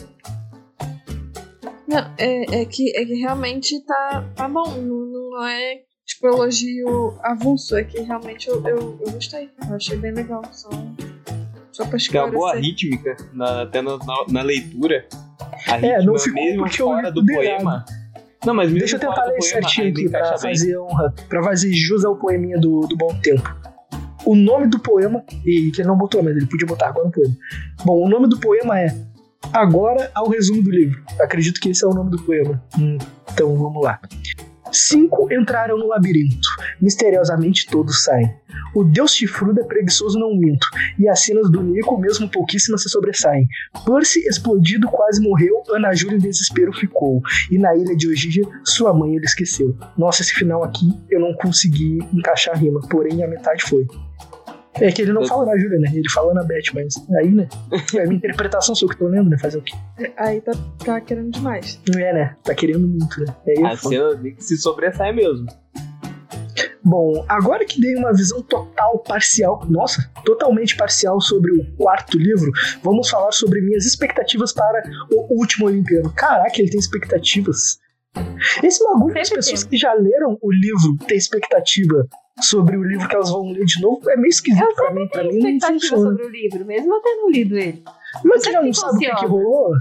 não, 1.88 1.97
é, 2.18 2.62
é, 2.62 2.66
que, 2.66 2.95
é 2.95 3.05
que 3.05 3.14
realmente 3.16 3.84
tá, 3.86 4.26
tá 4.36 4.47
bom. 4.47 4.70
Não, 4.78 5.32
não 5.32 5.47
é 5.47 5.82
tipo 6.05 6.28
elogio 6.28 7.18
avulso, 7.24 7.76
é 7.78 7.84
que 7.84 7.99
realmente 8.01 8.47
eu, 8.47 8.55
eu, 8.68 8.99
eu 9.05 9.12
gostei. 9.12 9.49
Eu 9.70 9.76
achei 9.76 9.97
bem 9.97 10.12
legal. 10.12 10.41
Só, 10.51 10.70
só 11.72 11.86
pra 11.86 11.97
Tem 11.97 12.22
uma 12.22 12.32
boa 12.32 12.57
esclarecer. 12.57 12.62
rítmica 12.62 13.18
na, 13.34 13.62
até 13.64 13.82
na, 13.82 13.97
na, 13.97 14.26
na 14.30 14.41
leitura. 14.41 15.07
A 15.68 15.76
É, 15.78 15.97
rítmica 15.99 16.03
não 16.03 16.18
ficou 16.20 16.43
mesmo 16.43 16.64
porque 16.64 16.78
fora 16.78 17.12
do 17.12 17.26
poema. 17.26 17.86
Não, 18.46 18.54
mas 18.54 18.72
Deixa 18.72 18.96
eu 18.96 19.00
tentar 19.00 19.26
ler 19.26 19.42
certinho 19.42 19.90
aqui 19.90 20.10
pra 20.10 20.20
encaixa 20.22 20.42
bem. 20.42 20.54
fazer 20.56 20.78
honra, 20.80 21.14
pra 21.28 21.44
fazer 21.44 21.74
jus 21.74 22.06
ao 22.06 22.16
poeminha 22.16 22.58
do, 22.58 22.82
do 22.82 22.96
Bom 22.96 23.14
Tempo. 23.22 23.54
O 24.26 24.36
nome 24.36 24.68
do 24.68 24.80
poema, 24.80 25.24
e 25.46 25.72
que 25.72 25.82
ele 25.82 25.88
não 25.88 25.98
botou, 25.98 26.22
mas 26.22 26.36
ele 26.36 26.46
podia 26.46 26.68
botar 26.68 26.88
agora 26.88 27.06
no 27.06 27.12
poema. 27.12 27.36
Bom, 27.86 28.06
o 28.06 28.10
nome 28.10 28.28
do 28.28 28.40
poema 28.40 28.80
é 28.80 28.96
Agora 29.54 30.12
ao 30.14 30.30
resumo 30.30 30.62
do 30.62 30.70
livro. 30.70 31.04
Acredito 31.20 31.60
que 31.60 31.70
esse 31.70 31.84
é 31.84 31.88
o 31.88 31.94
nome 31.94 32.12
do 32.12 32.22
poema. 32.22 32.62
Então 33.32 33.56
vamos 33.58 33.84
lá. 33.84 34.00
Cinco 34.72 35.32
entraram 35.34 35.78
no 35.78 35.88
labirinto. 35.88 36.48
Misteriosamente 36.80 37.66
todos 37.68 38.04
saem. 38.04 38.32
O 38.76 38.84
deus 38.84 39.13
chifrudo 39.13 39.59
é 39.59 39.63
preguiçoso, 39.63 40.20
não 40.20 40.36
minto. 40.36 40.65
E 40.97 41.07
as 41.07 41.22
cenas 41.22 41.49
do 41.49 41.61
Nico, 41.61 41.97
mesmo 41.97 42.30
pouquíssimas, 42.30 42.84
se 42.84 42.89
sobressaem. 42.89 43.47
Percy, 43.86 44.20
explodido, 44.28 44.88
quase 44.88 45.22
morreu. 45.22 45.63
Ana 45.70 45.93
Júlia, 45.93 46.17
em 46.17 46.20
desespero, 46.20 46.72
ficou. 46.74 47.22
E 47.51 47.57
na 47.57 47.76
ilha 47.76 47.95
de 47.95 48.07
Ogígia, 48.09 48.43
sua 48.63 48.93
mãe 48.93 49.15
ele 49.15 49.26
esqueceu. 49.26 49.76
Nossa, 49.97 50.22
esse 50.22 50.34
final 50.34 50.63
aqui 50.63 50.89
eu 51.09 51.20
não 51.20 51.34
consegui 51.34 51.99
encaixar 52.13 52.55
a 52.55 52.57
rima, 52.57 52.80
porém 52.89 53.24
a 53.24 53.28
metade 53.28 53.63
foi. 53.63 53.86
É 54.76 54.91
que 54.91 55.01
ele 55.01 55.11
não 55.11 55.24
Eu- 55.24 55.28
fala 55.28 55.45
na 55.45 55.57
Júlia, 55.57 55.78
né? 55.80 55.91
Ele 55.93 56.07
fala 56.09 56.34
na 56.34 56.43
Beth, 56.43 56.72
mas 56.74 56.93
aí, 57.17 57.30
né? 57.32 57.49
É 57.95 58.01
a 58.01 58.03
minha 58.03 58.15
interpretação, 58.15 58.74
sou 58.76 58.88
eu 58.88 58.93
que 58.93 58.99
tô 58.99 59.07
lendo, 59.07 59.30
né? 59.30 59.38
Fazer 59.38 59.57
o 59.57 59.61
quê? 59.61 59.74
Aí 60.15 60.39
tá, 60.41 60.51
tá 60.86 61.01
querendo 61.01 61.32
demais. 61.32 61.82
Não 61.91 61.99
é, 61.99 62.13
né? 62.13 62.36
Tá 62.43 62.53
querendo 62.55 62.88
muito, 62.88 63.20
né? 63.20 63.36
É 63.47 63.65
A 63.65 63.76
cena 63.76 64.15
que 64.17 64.41
se 64.41 64.57
sobressai 64.57 65.11
mesmo. 65.11 65.47
Bom, 66.84 67.25
agora 67.27 67.65
que 67.65 67.80
dei 67.80 67.95
uma 67.95 68.13
visão 68.13 68.41
total, 68.41 68.99
parcial, 68.99 69.65
nossa, 69.69 70.09
totalmente 70.23 70.77
parcial 70.77 71.19
sobre 71.19 71.51
o 71.51 71.65
quarto 71.75 72.17
livro, 72.17 72.51
vamos 72.82 73.09
falar 73.09 73.32
sobre 73.32 73.61
minhas 73.61 73.86
expectativas 73.86 74.53
para 74.53 74.82
o 75.11 75.38
último 75.38 75.67
Olimpiano. 75.67 76.11
Caraca, 76.13 76.59
ele 76.59 76.69
tem 76.69 76.80
expectativas. 76.80 77.80
Esse 78.63 78.84
bagulho 78.84 79.13
das 79.13 79.30
pessoas 79.30 79.63
que 79.63 79.77
já 79.77 79.93
leram 79.93 80.38
o 80.41 80.51
livro 80.51 80.97
ter 81.07 81.15
expectativa 81.15 82.07
sobre 82.41 82.77
o 82.77 82.84
livro 82.84 83.07
que 83.07 83.15
elas 83.15 83.30
vão 83.30 83.51
ler 83.51 83.65
de 83.65 83.82
novo 83.82 84.09
é 84.09 84.15
meio 84.15 84.30
esquisito 84.30 84.63
Eu 84.63 84.73
pra 84.73 84.93
mim. 84.93 85.07
Pra 85.09 85.23
mim 85.23 85.30
não 85.30 85.49
expectativa 85.49 85.80
funciona. 85.80 86.09
sobre 86.09 86.23
o 86.25 86.30
livro, 86.30 86.65
mesmo 86.65 86.93
eu 86.93 87.01
tendo 87.01 87.30
lido 87.30 87.57
ele. 87.57 87.84
Mas 88.23 88.43
você 88.43 88.51
já 88.51 88.61
não 88.61 88.73
sabe 88.73 88.95
o 88.95 88.99
que, 88.99 89.05
que 89.15 89.27
funciona. 89.27 89.80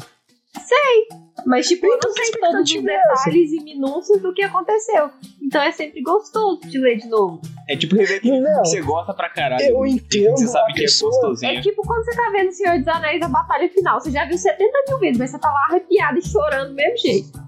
Rolou? 0.58 1.28
Mas, 1.46 1.68
tipo, 1.68 1.86
eu 1.86 1.98
não 2.02 2.12
sei 2.12 2.30
todos 2.32 2.70
os 2.70 2.74
é 2.74 2.94
essa? 2.94 3.24
detalhes 3.24 3.52
e 3.52 3.60
minúcias 3.62 4.20
do 4.20 4.34
que 4.34 4.42
aconteceu. 4.42 5.10
Então 5.40 5.62
é 5.62 5.70
sempre 5.70 6.02
gostoso 6.02 6.60
de 6.62 6.78
ler 6.78 6.96
de 6.96 7.08
novo. 7.08 7.40
É 7.68 7.76
tipo 7.76 7.94
rever 7.94 8.18
aquele 8.18 8.34
filme 8.34 8.48
Não. 8.50 8.62
que 8.62 8.68
você 8.68 8.80
gosta 8.82 9.14
pra 9.14 9.30
caralho. 9.30 9.62
Eu 9.62 9.86
entendo 9.86 10.36
Você 10.36 10.48
sabe 10.48 10.72
que 10.74 10.80
é 10.80 10.86
gostosinho. 10.86 11.52
É 11.58 11.60
tipo 11.60 11.82
quando 11.86 12.04
você 12.04 12.16
tá 12.16 12.30
vendo 12.32 12.48
O 12.48 12.52
Senhor 12.52 12.78
dos 12.78 12.88
Anéis, 12.88 13.22
a 13.22 13.28
batalha 13.28 13.68
final. 13.70 14.00
Você 14.00 14.10
já 14.10 14.24
viu 14.26 14.36
70 14.36 14.72
mil 14.88 14.98
vezes, 14.98 15.18
mas 15.18 15.30
você 15.30 15.38
tá 15.38 15.48
lá 15.50 15.66
arrepiado 15.70 16.18
e 16.18 16.22
chorando 16.22 16.70
do 16.70 16.74
mesmo 16.74 16.96
jeito. 16.98 17.47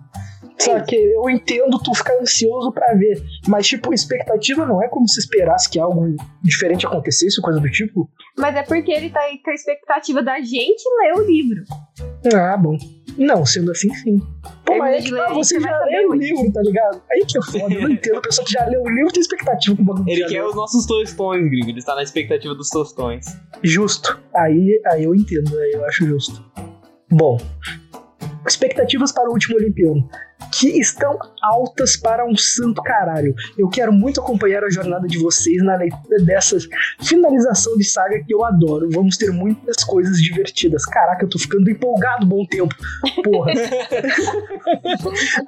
Só 0.60 0.78
que 0.80 0.94
eu 0.94 1.28
entendo 1.30 1.78
tu 1.82 1.94
ficar 1.94 2.14
ansioso 2.20 2.70
pra 2.72 2.92
ver. 2.94 3.22
Mas, 3.48 3.66
tipo, 3.66 3.94
expectativa 3.94 4.66
não 4.66 4.82
é 4.82 4.88
como 4.88 5.08
se 5.08 5.18
esperasse 5.18 5.70
que 5.70 5.78
algo 5.78 6.14
diferente 6.42 6.86
acontecesse, 6.86 7.40
coisa 7.40 7.58
do 7.58 7.70
tipo. 7.70 8.08
Mas 8.36 8.54
é 8.54 8.62
porque 8.62 8.92
ele 8.92 9.10
tá 9.10 9.20
aí 9.20 9.38
com 9.42 9.50
a 9.50 9.54
expectativa 9.54 10.22
da 10.22 10.38
gente 10.40 10.82
ler 11.00 11.14
o 11.14 11.26
livro. 11.26 11.64
Ah, 12.34 12.56
bom. 12.56 12.76
Não, 13.16 13.44
sendo 13.44 13.70
assim, 13.70 13.92
sim. 13.94 14.18
Pô, 14.64 14.76
mas 14.76 14.96
é 14.96 15.08
que 15.08 15.14
tá, 15.14 15.26
de 15.26 15.30
ler, 15.30 15.34
você 15.34 15.60
já 15.60 15.84
leu 15.84 16.10
o 16.10 16.14
livro, 16.14 16.52
tá 16.52 16.60
ligado? 16.62 17.02
Aí 17.10 17.24
que 17.26 17.38
é 17.38 17.42
foda, 17.42 17.74
eu 17.74 17.82
não 17.82 17.90
entendo. 17.90 18.18
A 18.18 18.20
pessoa 18.20 18.46
que 18.46 18.52
já 18.52 18.66
leu 18.66 18.82
o 18.82 18.88
livro 18.88 19.12
tem 19.12 19.20
expectativa 19.20 19.76
com 19.76 19.82
o 19.82 19.84
bagulho. 19.84 20.10
Ele 20.10 20.24
quer 20.26 20.44
os 20.44 20.54
nossos 20.54 20.86
tostões, 20.86 21.48
gringo. 21.48 21.70
Ele 21.70 21.78
está 21.78 21.94
na 21.94 22.02
expectativa 22.02 22.54
dos 22.54 22.68
tostões. 22.68 23.26
Justo. 23.62 24.20
Aí, 24.34 24.80
aí 24.92 25.04
eu 25.04 25.14
entendo, 25.14 25.58
aí 25.58 25.72
eu 25.72 25.84
acho 25.86 26.06
justo. 26.06 26.44
Bom, 27.10 27.38
expectativas 28.46 29.12
para 29.12 29.28
o 29.28 29.32
último 29.32 29.56
Olimpiano. 29.56 30.08
Que 30.58 30.80
estão 30.80 31.18
altas 31.42 31.96
para 31.96 32.24
um 32.26 32.34
santo 32.36 32.82
caralho. 32.82 33.34
Eu 33.58 33.68
quero 33.68 33.92
muito 33.92 34.20
acompanhar 34.20 34.64
a 34.64 34.70
jornada 34.70 35.06
de 35.06 35.18
vocês 35.18 35.62
na 35.62 35.76
leitura 35.76 36.18
dessa 36.24 36.56
finalização 37.02 37.76
de 37.76 37.84
saga 37.84 38.22
que 38.24 38.34
eu 38.34 38.44
adoro. 38.44 38.88
Vamos 38.90 39.16
ter 39.16 39.30
muitas 39.30 39.84
coisas 39.84 40.20
divertidas. 40.20 40.86
Caraca, 40.86 41.24
eu 41.24 41.28
tô 41.28 41.38
ficando 41.38 41.70
empolgado, 41.70 42.26
bom 42.26 42.44
tempo. 42.46 42.74
Porra. 43.22 43.52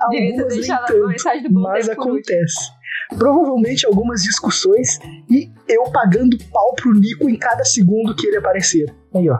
Algumas 0.01 0.11
nem 0.11 0.37
tanto 0.37 1.51
mas 1.51 1.89
acontece. 1.89 2.71
Provavelmente 3.17 3.87
algumas 3.87 4.23
discussões 4.23 4.99
e 5.31 5.51
eu 5.69 5.85
pagando 5.91 6.37
pau 6.51 6.75
pro 6.75 6.95
Nico 6.95 7.29
em 7.29 7.37
cada 7.37 7.65
segundo 7.65 8.15
que 8.15 8.27
ele 8.27 8.39
aparecer. 8.39 8.93
Aí, 9.15 9.29
ó. 9.29 9.39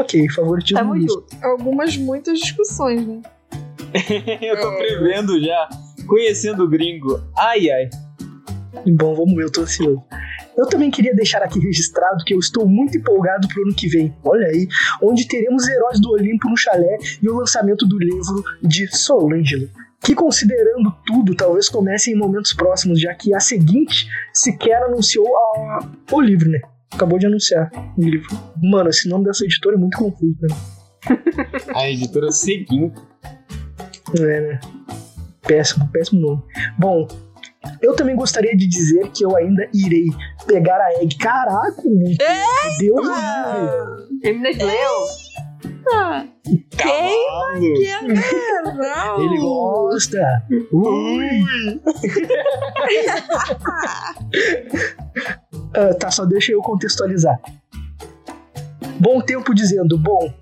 Ok, 0.00 0.28
favoritismo. 0.30 0.78
Tamo 0.78 0.98
junto. 1.00 1.26
Algumas, 1.42 1.96
muitas 1.96 2.38
discussões, 2.38 3.06
né? 3.06 3.20
eu 4.42 4.60
tô 4.60 4.76
prevendo 4.76 5.40
já. 5.42 5.68
Conhecendo 6.06 6.64
o 6.64 6.68
gringo. 6.68 7.20
Ai, 7.36 7.70
ai. 7.70 7.88
Bom, 8.94 9.14
vamos 9.14 9.34
ver, 9.34 9.44
eu 9.44 9.52
tô 9.52 9.62
ansioso. 9.62 10.02
Eu 10.56 10.66
também 10.66 10.90
queria 10.90 11.14
deixar 11.14 11.42
aqui 11.42 11.58
registrado 11.60 12.24
que 12.24 12.34
eu 12.34 12.38
estou 12.38 12.66
muito 12.66 12.98
empolgado 12.98 13.46
pro 13.48 13.62
ano 13.62 13.74
que 13.74 13.88
vem. 13.88 14.14
Olha 14.24 14.46
aí, 14.48 14.66
onde 15.02 15.26
teremos 15.28 15.68
Heróis 15.68 16.00
do 16.00 16.10
Olimpo 16.10 16.48
no 16.48 16.56
chalé 16.56 16.98
e 17.22 17.28
o 17.28 17.34
lançamento 17.36 17.86
do 17.86 17.98
livro 17.98 18.42
de 18.62 18.86
Solângelo. 18.88 19.68
Que 20.00 20.14
considerando 20.14 20.92
tudo, 21.06 21.34
talvez 21.34 21.68
comece 21.68 22.10
em 22.12 22.16
momentos 22.16 22.52
próximos, 22.52 23.00
já 23.00 23.14
que 23.14 23.34
a 23.34 23.40
seguinte 23.40 24.06
sequer 24.32 24.82
anunciou 24.82 25.26
a- 25.36 25.90
o 26.12 26.20
livro, 26.20 26.48
né? 26.50 26.60
Acabou 26.92 27.18
de 27.18 27.26
anunciar 27.26 27.70
o 27.96 28.02
livro. 28.02 28.28
Mano, 28.62 28.90
esse 28.90 29.08
nome 29.08 29.24
dessa 29.24 29.44
editora 29.44 29.76
é 29.76 29.78
muito 29.78 29.98
confuso, 29.98 30.36
né? 30.40 30.48
A 31.74 31.88
editora 31.88 32.30
seguinte. 32.30 33.00
É, 34.18 34.40
né? 34.40 34.60
Péssimo, 35.46 35.88
péssimo 35.88 36.20
nome. 36.20 36.42
Bom, 36.78 37.06
eu 37.80 37.94
também 37.94 38.16
gostaria 38.16 38.56
de 38.56 38.66
dizer 38.66 39.10
que 39.10 39.24
eu 39.24 39.36
ainda 39.36 39.68
irei 39.72 40.06
pegar 40.46 40.78
a 40.80 41.02
egg. 41.02 41.16
Caraca, 41.16 41.82
meu 41.84 42.16
Deus 42.78 43.06
me 43.06 43.14
livre. 43.14 44.20
Termina 44.20 44.50
Ah, 45.92 46.26
Cavalo. 46.76 47.60
que 47.60 47.86
é 47.86 48.02
não. 48.02 49.24
Ele 49.24 49.38
gosta. 49.38 50.18
Ui. 50.72 51.44
Ah, 55.74 55.94
tá, 55.94 56.10
só 56.10 56.24
deixa 56.24 56.52
eu 56.52 56.60
contextualizar. 56.62 57.38
Bom 58.98 59.20
tempo 59.20 59.54
dizendo, 59.54 59.98
bom, 59.98 60.32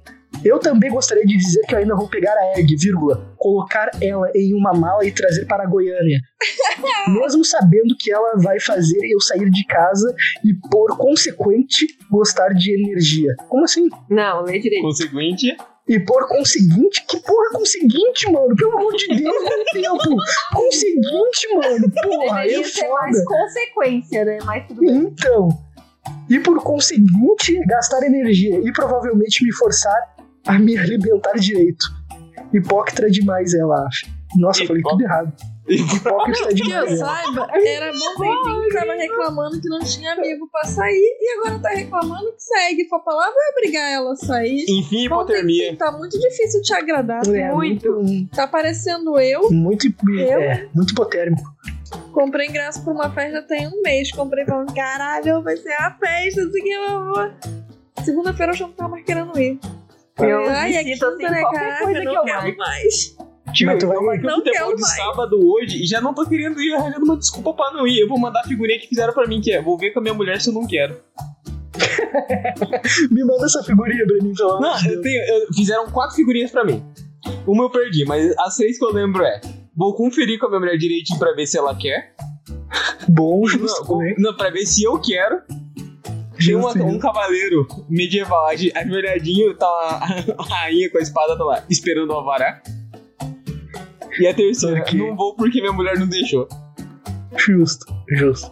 eu 0.45 0.59
também 0.59 0.91
gostaria 0.91 1.25
de 1.25 1.37
dizer 1.37 1.63
que 1.67 1.75
eu 1.75 1.79
ainda 1.79 1.95
vou 1.95 2.09
pegar 2.09 2.33
a 2.33 2.59
egg, 2.59 2.75
vírgula, 2.77 3.35
colocar 3.39 3.91
ela 4.01 4.31
em 4.35 4.55
uma 4.55 4.73
mala 4.73 5.05
e 5.05 5.13
trazer 5.13 5.47
para 5.47 5.65
a 5.65 5.67
Goiânia. 5.67 6.19
Mesmo 7.09 7.45
sabendo 7.45 7.97
que 7.99 8.13
ela 8.13 8.37
vai 8.37 8.61
fazer 8.61 8.99
eu 9.11 9.21
sair 9.21 9.51
de 9.51 9.65
casa 9.67 10.15
e, 10.45 10.55
por 10.71 10.97
consequente, 10.97 11.87
gostar 12.11 12.49
de 12.51 12.73
energia. 12.73 13.35
Como 13.49 13.65
assim? 13.65 13.89
Não, 14.11 14.43
lê 14.43 14.59
direito. 14.59 14.83
Conseguinte. 14.83 15.57
E 15.89 16.01
por 16.01 16.27
conseguinte, 16.27 17.07
que 17.07 17.21
porra 17.21 17.51
conseguinte, 17.53 18.31
mano? 18.33 18.57
Pelo 18.57 18.77
amor 18.77 18.93
de 18.97 19.07
Deus, 19.07 19.23
meu 19.23 19.65
tempo. 19.99 20.17
Conseguinte, 20.53 21.55
mano. 21.55 21.93
Porra, 22.03 22.45
é 22.45 22.49
Deveria 22.49 22.89
mais 22.91 23.19
foda. 23.21 23.25
consequência, 23.25 24.25
né? 24.25 24.39
Mas 24.45 24.67
tudo 24.67 24.81
bem. 24.81 24.97
Então. 24.97 25.49
E 26.29 26.41
por 26.41 26.61
conseguinte, 26.63 27.57
gastar 27.67 28.03
energia 28.05 28.59
e 28.61 28.73
provavelmente 28.73 29.45
me 29.45 29.53
forçar 29.53 30.16
a 30.47 30.59
me 30.59 30.77
alimentar 30.79 31.35
direito. 31.35 31.85
Hipócrita 32.53 33.11
demais, 33.11 33.55
ela 33.55 33.87
acha. 33.87 34.07
Nossa, 34.37 34.63
eu 34.63 34.67
falei 34.67 34.83
tudo 34.83 35.03
errado. 35.03 35.33
Pipoca 35.67 36.31
está 36.31 36.49
de 36.53 36.63
Que 36.63 36.71
eu 36.71 36.97
saiba, 36.97 37.49
era 37.53 37.91
bom 37.93 38.63
que 38.63 38.73
tava 38.73 38.93
reclamando 38.93 39.61
que 39.61 39.69
não 39.69 39.81
tinha 39.81 40.13
amigo 40.13 40.49
pra 40.51 40.63
sair 40.65 41.17
e 41.21 41.39
agora 41.41 41.59
tá 41.59 41.71
reclamando 41.71 42.33
que 42.33 42.41
se 42.41 42.55
a 42.55 42.71
Egg 42.71 42.89
for 42.89 43.03
pra 43.03 43.15
lá, 43.15 43.25
vai 43.25 43.51
obrigar 43.53 43.91
ela 43.91 44.13
a 44.13 44.17
sair. 44.17 44.65
Enfim, 44.69 45.07
hipotermia. 45.07 45.71
tempinho, 45.71 45.79
Tá 45.79 45.91
muito 45.91 46.19
difícil 46.21 46.63
te 46.63 46.73
agradar. 46.73 47.27
É, 47.27 47.53
muito. 47.53 48.01
Tá 48.33 48.47
parecendo 48.47 49.19
eu. 49.19 49.51
Muito, 49.51 49.87
Eu? 50.09 50.41
é, 50.41 50.69
muito 50.73 50.93
hipotérmico. 50.93 51.43
Comprei 52.13 52.47
ingresso 52.49 52.85
pra 52.85 52.93
uma 52.93 53.11
festa 53.13 53.43
tem 53.43 53.67
um 53.67 53.83
mês. 53.83 54.13
Comprei 54.13 54.45
falando, 54.47 54.73
caralho, 54.73 55.43
vai 55.43 55.57
ser 55.57 55.73
a 55.73 55.91
festa, 55.99 56.43
assim 56.43 56.63
que 56.63 56.71
eu 56.71 57.05
vou. 57.07 57.31
Segunda-feira 58.05 58.53
eu 58.53 58.57
já 58.57 58.67
não 58.69 58.73
tava 58.75 58.91
mais 58.91 59.05
querendo 59.05 59.37
ir. 59.39 59.59
Eu 60.19 60.49
Ai, 60.49 60.83
me 60.83 60.93
sinto 60.95 61.05
assim, 61.07 61.23
né, 61.25 61.41
qualquer 61.41 61.59
caraca, 61.61 61.85
coisa 61.85 62.01
não 62.05 62.13
que 62.13 62.19
eu 62.19 62.23
quero 62.25 62.57
mais. 62.57 63.17
Tio, 63.53 63.67
Mas 63.67 63.79
tu 63.79 63.87
vai- 63.87 63.97
eu 63.97 64.03
marquei 64.03 64.23
Não 64.29 64.37
futebol 64.37 64.53
quero 64.67 64.77
de 64.77 64.83
mais. 64.83 64.97
sábado 64.97 65.39
hoje 65.49 65.83
e 65.83 65.87
já 65.87 66.01
não 66.01 66.13
tô 66.15 66.27
querendo 66.27 66.61
ir 66.61 66.75
arranjando 66.75 67.05
uma 67.05 67.17
desculpa 67.17 67.53
pra 67.55 67.71
não 67.73 67.87
ir. 67.87 68.01
Eu 68.01 68.09
vou 68.09 68.19
mandar 68.19 68.41
a 68.41 68.45
figurinha 68.45 68.79
que 68.81 68.89
fizeram 68.89 69.13
pra 69.15 69.27
mim, 69.27 69.41
que 69.41 69.53
é 69.53 69.63
vou 69.63 69.79
ver 69.79 69.91
com 69.93 70.01
a 70.01 70.03
minha 70.03 70.15
mulher 70.15 70.41
se 70.41 70.49
eu 70.51 70.55
não 70.55 70.67
quero. 70.67 71.01
Me 73.11 73.25
manda 73.25 73.45
essa 73.45 73.63
figurinha, 73.63 74.05
Breninho, 74.07 74.35
pelo 74.35 74.51
amor 74.53 74.61
Não, 74.63 74.77
de 74.77 74.87
eu 74.89 74.91
Deus. 74.93 75.03
tenho, 75.03 75.23
eu- 75.43 75.55
fizeram 75.55 75.87
quatro 75.91 76.17
figurinhas 76.17 76.51
pra 76.51 76.65
mim. 76.65 76.83
Uma 77.47 77.65
eu 77.65 77.71
perdi, 77.71 78.05
mas 78.05 78.35
as 78.39 78.57
três 78.57 78.79
que 78.79 78.85
eu 78.85 78.93
lembro 78.93 79.23
é 79.23 79.41
vou 79.77 79.95
conferir 79.95 80.39
com 80.39 80.47
a 80.47 80.49
minha 80.49 80.61
mulher 80.61 80.77
direitinho 80.79 81.19
pra 81.19 81.33
ver 81.33 81.47
se 81.47 81.59
ela 81.59 81.75
quer. 81.77 82.15
Bom, 83.09 83.45
justo 83.47 83.83
Não, 83.83 83.89
também. 83.99 84.15
não, 84.19 84.37
pra 84.37 84.51
ver 84.51 84.65
se 84.67 84.83
eu 84.85 84.99
quero. 85.01 85.41
Tem 86.47 86.55
uma- 86.57 86.73
um 86.85 86.99
cavaleiro 86.99 87.67
medieval, 87.89 88.47
ajoelhadinho, 88.49 89.55
tá 89.57 89.67
lá, 89.67 90.01
a 90.39 90.43
rainha 90.43 90.91
com 90.91 90.99
a 90.99 91.01
espada 91.03 91.37
tá 91.37 91.45
lá, 91.45 91.65
esperando 91.69 92.11
o 92.11 92.15
alvará. 92.15 92.63
E 94.19 94.27
a 94.27 94.33
terceira, 94.35 94.81
Ok. 94.81 94.99
não 94.99 95.15
vou 95.15 95.35
porque 95.37 95.61
minha 95.61 95.73
mulher 95.73 95.99
não 95.99 96.07
deixou. 96.09 96.49
Justo, 97.37 97.85
justo. 98.11 98.51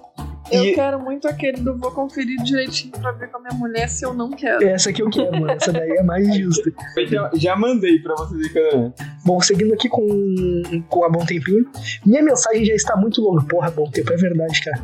Eu 0.53 0.63
E- 0.63 0.75
quero 0.75 1.01
muito 1.01 1.27
aquele 1.27 1.57
do 1.63 1.75
vou 1.79 1.91
conferir 1.91 2.37
direitinho 2.43 2.93
pra 2.93 3.13
ver 3.13 3.31
com 3.31 3.39
a 3.39 3.41
minha 3.41 3.55
mulher 3.55 3.89
se 3.89 4.05
eu 4.05 4.13
não 4.13 4.29
quero. 4.31 4.63
Essa 4.63 4.91
aqui 4.91 5.01
eu 5.01 5.09
quero, 5.09 5.33
mano. 5.33 5.51
Essa 5.51 5.73
daí 5.73 5.91
é 5.93 6.03
mais 6.03 6.37
justa. 6.37 6.71
Já, 7.09 7.31
já 7.33 7.57
mandei 7.57 7.99
pra 8.01 8.15
você 8.15 8.37
ver 8.37 8.53
que 8.53 8.59
eu... 8.59 8.93
Bom, 9.25 9.41
seguindo 9.41 9.73
aqui 9.73 9.89
com, 9.89 10.05
com 10.91 11.05
a 11.07 11.09
Bom 11.09 11.25
Tempinho. 11.25 11.65
Minha 12.05 12.23
mensagem 12.23 12.63
já 12.67 12.75
está 12.75 12.95
muito 12.95 13.23
longa. 13.23 13.43
Porra, 13.47 13.71
Bom 13.71 13.91
Tempo, 13.91 14.13
é 14.13 14.17
verdade, 14.17 14.63
cara. 14.63 14.83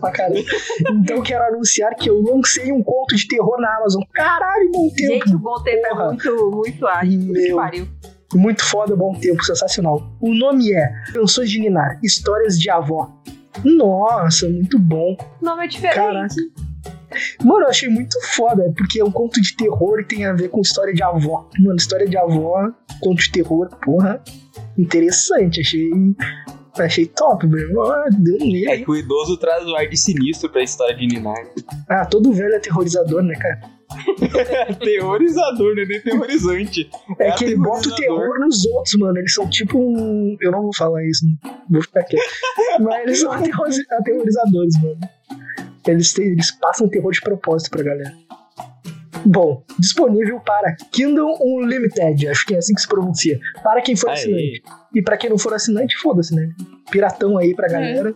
Pra 0.00 0.10
caralho. 0.10 0.44
Então 0.90 1.22
quero 1.22 1.44
anunciar 1.44 1.94
que 1.94 2.08
eu 2.10 2.22
lancei 2.22 2.72
um 2.72 2.82
conto 2.82 3.14
de 3.16 3.26
terror 3.28 3.60
na 3.60 3.76
Amazon. 3.76 4.02
Caralho, 4.12 4.70
Bom 4.72 4.88
Tempo. 4.94 5.12
Gente, 5.12 5.34
o 5.34 5.38
bom 5.38 5.62
tempo 5.62 5.88
Porra. 5.88 6.02
é 6.02 6.06
muito, 6.08 6.50
muito 6.52 6.86
ágil. 6.86 7.20
Meu. 7.20 7.56
pariu. 7.56 7.88
Muito 8.34 8.64
foda, 8.64 8.96
Bom 8.96 9.14
Tempo, 9.14 9.42
sensacional. 9.44 10.02
O 10.20 10.34
nome 10.34 10.72
é 10.72 10.92
Canções 11.12 11.50
de 11.50 11.60
Ninar, 11.60 11.98
Histórias 12.02 12.58
de 12.58 12.70
Avó. 12.70 13.10
Nossa, 13.62 14.48
muito 14.48 14.78
bom. 14.78 15.16
O 15.40 15.44
nome 15.44 15.64
é 15.64 15.68
diferente. 15.68 15.96
Caraca. 15.96 16.34
Mano, 17.44 17.64
eu 17.64 17.68
achei 17.68 17.90
muito 17.90 18.18
foda, 18.22 18.72
porque 18.74 18.98
é 18.98 19.04
um 19.04 19.10
conto 19.10 19.38
de 19.40 19.54
terror 19.54 20.00
e 20.00 20.04
tem 20.04 20.24
a 20.24 20.32
ver 20.32 20.48
com 20.48 20.62
história 20.62 20.94
de 20.94 21.02
avó. 21.02 21.46
Mano, 21.60 21.76
história 21.76 22.08
de 22.08 22.16
avó, 22.16 22.70
conto 23.00 23.20
de 23.22 23.30
terror, 23.30 23.68
porra, 23.84 24.22
interessante. 24.78 25.60
Achei. 25.60 25.90
Achei 26.78 27.06
top, 27.06 27.46
meu. 27.46 27.82
Ah, 27.82 28.06
Deu 28.10 28.36
um 28.40 28.50
ler 28.50 28.66
É 28.68 28.76
que 28.78 28.90
o 28.90 28.96
idoso 28.96 29.36
traz 29.36 29.66
o 29.66 29.74
ar 29.76 29.86
de 29.86 29.96
sinistro 29.96 30.48
pra 30.50 30.62
história 30.62 30.96
de 30.96 31.06
Ninar. 31.06 31.36
Ah, 31.88 32.06
todo 32.06 32.32
velho 32.32 32.54
é 32.54 32.58
terrorizador, 32.58 33.22
né, 33.22 33.34
cara? 33.34 33.60
Terrorizador, 34.82 35.74
não 35.74 35.82
é 35.82 35.86
nem 35.86 36.00
terrorizante. 36.00 36.88
É, 37.18 37.28
É 37.28 37.32
que 37.32 37.44
ele 37.44 37.56
bota 37.56 37.88
o 37.88 37.92
aterrorizador. 37.92 38.20
terror 38.22 38.38
nos 38.40 38.64
outros, 38.66 38.94
mano. 38.98 39.18
Eles 39.18 39.34
são 39.34 39.48
tipo 39.50 39.78
um. 39.78 40.36
Eu 40.40 40.50
não 40.50 40.62
vou 40.62 40.74
falar 40.74 41.04
isso, 41.04 41.26
vou 41.68 41.82
ficar 41.82 42.02
quieto. 42.04 42.22
Mas 42.80 43.02
eles 43.02 43.20
são 43.20 43.32
aterroriz- 43.32 43.90
aterrorizadores, 43.90 44.82
mano. 44.82 44.98
Eles, 45.86 46.12
têm- 46.12 46.28
eles 46.32 46.50
passam 46.52 46.88
terror 46.88 47.10
de 47.12 47.20
propósito 47.20 47.70
pra 47.70 47.82
galera. 47.82 48.12
Bom, 49.24 49.64
disponível 49.78 50.40
para 50.40 50.74
Kindle 50.90 51.36
Unlimited, 51.40 52.28
acho 52.28 52.46
que 52.46 52.54
é 52.54 52.58
assim 52.58 52.74
que 52.74 52.80
se 52.80 52.88
pronuncia. 52.88 53.38
Para 53.62 53.80
quem 53.80 53.94
for 53.96 54.10
assinante. 54.10 54.34
Aí. 54.36 54.62
E 54.94 55.02
pra 55.02 55.16
quem 55.16 55.30
não 55.30 55.38
for 55.38 55.54
assinante, 55.54 55.96
foda-se, 55.98 56.34
né? 56.34 56.48
Piratão 56.90 57.38
aí 57.38 57.54
pra 57.54 57.68
galera. 57.68 58.14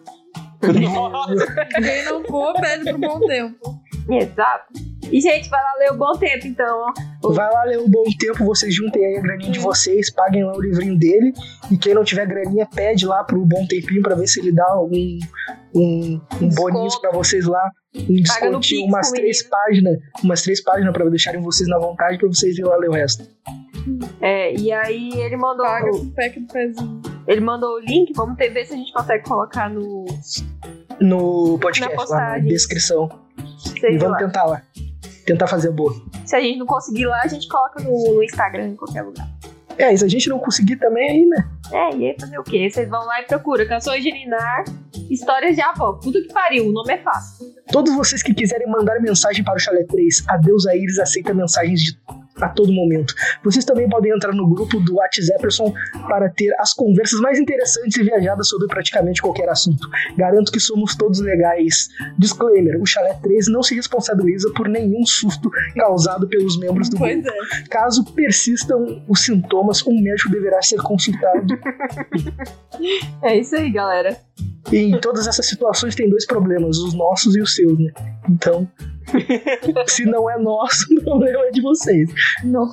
Quem 0.61 2.05
não 2.05 2.25
for, 2.25 2.55
pede 2.61 2.85
pro 2.85 2.99
bom 2.99 3.21
tempo. 3.21 3.81
Exato. 4.09 4.73
E, 5.11 5.21
gente, 5.21 5.49
vai 5.49 5.63
lá 5.63 5.75
ler 5.79 5.93
o 5.93 5.97
bom 5.97 6.13
tempo, 6.17 6.47
então. 6.47 6.87
ó. 7.23 7.33
Vai 7.33 7.49
lá 7.53 7.65
ler 7.65 7.79
o 7.79 7.89
bom 7.89 8.05
tempo, 8.19 8.45
vocês 8.45 8.75
juntem 8.75 9.05
aí 9.05 9.17
a 9.17 9.21
graninha 9.21 9.51
de 9.53 9.59
vocês, 9.59 10.13
paguem 10.13 10.45
lá 10.45 10.53
o 10.57 10.61
livrinho 10.61 10.99
dele. 10.99 11.33
E 11.71 11.77
quem 11.77 11.95
não 11.95 12.05
tiver 12.05 12.27
graninha, 12.27 12.67
pede 12.67 13.07
lá 13.07 13.23
pro 13.23 13.45
bom 13.45 13.67
tempinho 13.67 14.03
pra 14.03 14.15
ver 14.15 14.27
se 14.27 14.41
ele 14.41 14.53
dá 14.53 14.67
algum 14.69 15.19
um, 15.75 16.21
um 16.41 16.49
boninho 16.49 17.01
pra 17.01 17.11
vocês 17.13 17.47
lá. 17.47 17.71
Um 17.95 18.15
descontinho, 18.23 18.83
Pix 18.83 18.93
umas 18.93 19.11
três 19.11 19.39
menino. 19.39 19.51
páginas. 19.51 19.99
Umas 20.23 20.43
três 20.43 20.63
páginas 20.63 20.93
pra 20.93 21.09
deixarem 21.09 21.41
vocês 21.41 21.69
na 21.69 21.79
vontade 21.79 22.19
pra 22.19 22.29
vocês 22.29 22.59
ir 22.59 22.65
lá 22.65 22.77
ler 22.77 22.91
o 22.91 22.93
resto. 22.93 23.25
É, 24.21 24.55
e 24.55 24.73
aí 24.73 25.11
ele 25.15 25.37
mandou, 25.37 25.67
Paga 25.67 25.91
o 25.91 26.07
pack 26.13 26.41
do 26.41 26.53
pezinho. 26.53 27.16
Ele 27.27 27.41
mandou 27.41 27.75
o 27.75 27.79
link, 27.81 28.13
vamos 28.15 28.37
ver 28.37 28.65
se 28.65 28.75
a 28.75 28.77
gente 28.77 28.93
consegue 28.93 29.25
colocar 29.25 29.69
no. 29.69 30.07
No 31.01 31.59
podcast, 31.59 31.95
Na 31.95 32.05
lá 32.05 32.21
na 32.31 32.39
descrição. 32.39 33.09
E 33.83 33.99
vamos 33.99 34.13
lá. 34.13 34.19
tentar 34.19 34.45
lá. 34.45 34.63
Tentar 35.27 35.47
fazer 35.47 35.71
boa. 35.71 35.93
Se 36.25 36.37
a 36.37 36.41
gente 36.41 36.59
não 36.59 36.67
conseguir 36.67 37.07
lá, 37.07 37.21
a 37.23 37.27
gente 37.27 37.49
coloca 37.49 37.83
no, 37.83 38.15
no 38.15 38.23
Instagram, 38.23 38.69
em 38.69 38.77
qualquer 38.77 39.03
lugar. 39.03 39.29
É, 39.79 39.93
e 39.93 39.99
se 39.99 40.05
a 40.05 40.09
gente 40.09 40.29
não 40.29 40.39
conseguir 40.39 40.77
também 40.77 41.11
aí, 41.11 41.27
né? 41.27 41.51
É, 41.71 41.97
e 41.97 42.07
aí 42.07 42.17
fazer 42.19 42.39
o 42.39 42.43
quê? 42.43 42.71
Vocês 42.71 42.89
vão 42.89 43.05
lá 43.05 43.21
e 43.21 43.25
procuram 43.25 43.67
Canções 43.67 44.03
de 44.03 44.11
Ninar, 44.11 44.65
Histórias 45.11 45.55
de 45.55 45.61
Avó. 45.61 45.95
Puta 45.95 46.19
que 46.21 46.33
pariu, 46.33 46.69
o 46.69 46.73
nome 46.73 46.95
é 46.95 46.99
fácil. 46.99 47.47
Todos 47.71 47.95
vocês 47.95 48.23
que 48.23 48.33
quiserem 48.33 48.69
mandar 48.69 48.99
mensagem 49.01 49.45
para 49.45 49.57
o 49.57 49.59
Chalé 49.59 49.85
3, 49.85 50.25
a 50.29 50.37
Deusa 50.39 50.75
Iris 50.75 50.99
aceita 50.99 51.35
mensagens 51.35 51.81
de, 51.81 51.99
a 52.41 52.49
todo 52.49 52.73
momento. 52.73 53.15
Vocês 53.43 53.65
também 53.65 53.89
podem 53.89 54.13
entrar 54.13 54.33
no 54.33 54.49
grupo 54.49 54.79
do 54.81 54.97
WhatsApp 54.97 55.47
para 56.09 56.29
ter 56.31 56.55
as 56.59 56.73
conversas 56.73 57.21
mais 57.21 57.39
interessantes 57.39 57.97
e 57.97 58.03
viajadas 58.05 58.49
sobre 58.49 58.67
praticamente 58.69 59.23
qualquer 59.23 59.49
assunto. 59.49 59.89
Garanto 60.17 60.53
que 60.53 60.61
somos 60.61 60.95
todos 60.97 61.21
legais. 61.21 61.89
Disclaimer: 62.19 62.81
o 62.81 62.87
Chalé 62.87 63.15
3 63.23 63.49
não 63.49 63.63
se 63.63 63.75
responsabiliza 63.75 64.51
por 64.55 64.69
nenhum 64.69 65.05
susto 65.07 65.51
causado 65.77 66.29
pelos 66.29 66.59
membros 66.59 66.89
do 66.89 66.99
Pois 66.99 67.23
grupo. 67.23 67.37
é. 67.55 67.69
Caso 67.69 68.05
persistam 68.15 69.03
os 69.09 69.25
sintomas, 69.25 69.87
um 69.87 70.01
médico 70.01 70.31
deverá 70.31 70.61
ser 70.63 70.81
consultado. 70.83 71.47
É 73.23 73.39
isso 73.39 73.57
aí, 73.57 73.71
galera. 73.71 74.17
E 74.73 74.79
em 74.79 75.01
todas 75.01 75.27
essas 75.27 75.47
situações 75.47 75.95
tem 75.95 76.09
dois 76.11 76.27
problemas, 76.27 76.79
os 76.79 76.93
nossos 76.95 77.37
e 77.37 77.41
os 77.41 77.55
seus, 77.55 77.79
né? 77.79 77.93
Então, 78.29 78.69
se 79.87 80.05
não 80.05 80.29
é 80.29 80.37
nosso, 80.39 80.87
o 80.99 81.03
problema 81.03 81.45
é 81.47 81.51
de 81.51 81.61
vocês. 81.61 82.11
Não. 82.43 82.67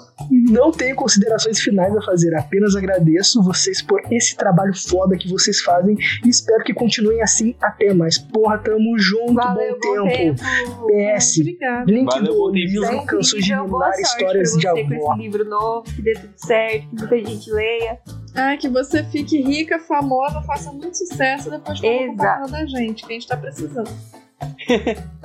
Não 0.49 0.71
tenho 0.71 0.95
considerações 0.95 1.59
finais 1.59 1.95
a 1.95 2.01
fazer, 2.01 2.35
apenas 2.35 2.75
agradeço 2.75 3.43
vocês 3.43 3.81
por 3.81 4.01
esse 4.11 4.35
trabalho 4.35 4.73
foda 4.75 5.15
que 5.15 5.29
vocês 5.29 5.61
fazem 5.61 5.95
e 6.25 6.29
espero 6.29 6.63
que 6.63 6.73
continuem 6.73 7.21
assim 7.21 7.55
até 7.61 7.93
mais. 7.93 8.17
Porra, 8.17 8.57
tamo 8.57 8.97
junto, 8.97 9.35
Valeu, 9.35 9.77
bom, 9.79 10.07
tempo. 10.07 10.41
PS, 10.87 11.37
Obrigada. 11.39 11.91
link 11.91 12.09
Valeu, 12.09 12.33
do 12.33 12.51
tempo. 12.51 12.55
livro 12.55 13.05
Canções 13.05 13.45
de 13.45 13.53
sorte 13.53 14.01
Histórias 14.01 14.51
de 14.53 14.67
você 14.67 14.83
com 14.83 14.93
esse 14.93 15.21
livro 15.21 15.45
novo, 15.45 15.83
que 15.83 16.01
dê 16.01 16.13
tudo 16.13 16.33
certo, 16.35 16.87
que 16.89 16.95
muita 16.95 17.17
gente 17.17 17.51
leia. 17.51 17.99
Ah, 18.35 18.57
que 18.57 18.67
você 18.67 19.03
fique 19.03 19.41
rica, 19.41 19.79
famosa, 19.79 20.41
faça 20.41 20.71
muito 20.71 20.97
sucesso 20.97 21.51
depois 21.51 21.79
de 21.79 22.07
compartilhar 22.07 22.47
da 22.47 22.65
gente, 22.65 23.05
que 23.05 23.11
a 23.11 23.13
gente 23.13 23.27
tá 23.27 23.37
precisando. 23.37 23.89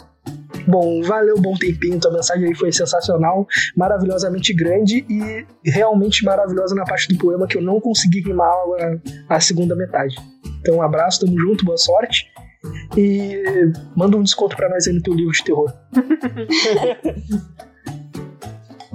Bom, 0.68 1.02
valeu, 1.02 1.40
bom 1.40 1.54
tempinho. 1.54 1.98
Tua 1.98 2.12
mensagem 2.12 2.46
aí 2.46 2.54
foi 2.54 2.70
sensacional, 2.70 3.48
maravilhosamente 3.74 4.52
grande 4.52 5.02
e 5.09 5.46
realmente 5.64 6.22
maravilhosa 6.22 6.74
na 6.74 6.84
parte 6.84 7.09
do 7.09 7.16
poema 7.16 7.46
que 7.46 7.56
eu 7.56 7.62
não 7.62 7.80
consegui 7.80 8.20
rimar 8.20 8.52
a, 9.28 9.36
a 9.36 9.40
segunda 9.40 9.74
metade. 9.74 10.14
Então, 10.61 10.76
um 10.76 10.82
abraço, 10.82 11.24
tamo 11.24 11.40
junto, 11.40 11.64
boa 11.64 11.78
sorte. 11.78 12.30
E 12.94 13.42
manda 13.96 14.18
um 14.18 14.22
desconto 14.22 14.54
pra 14.56 14.68
nós 14.68 14.86
aí 14.86 14.92
no 14.92 15.02
teu 15.02 15.14
livro 15.14 15.32
de 15.32 15.42
terror. 15.42 15.72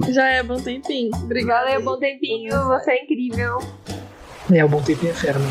Já 0.09 0.27
é 0.27 0.43
bom 0.43 0.57
tempinho. 0.57 1.09
Obrigada. 1.15 1.65
Valeu, 1.65 1.83
bom 1.83 1.97
tempinho, 1.97 2.51
você 2.67 2.91
é 2.91 3.03
incrível. 3.03 3.57
É, 4.53 4.63
o 4.63 4.69
bom 4.69 4.81
tempinho 4.81 5.13
fera, 5.13 5.39
né? 5.39 5.47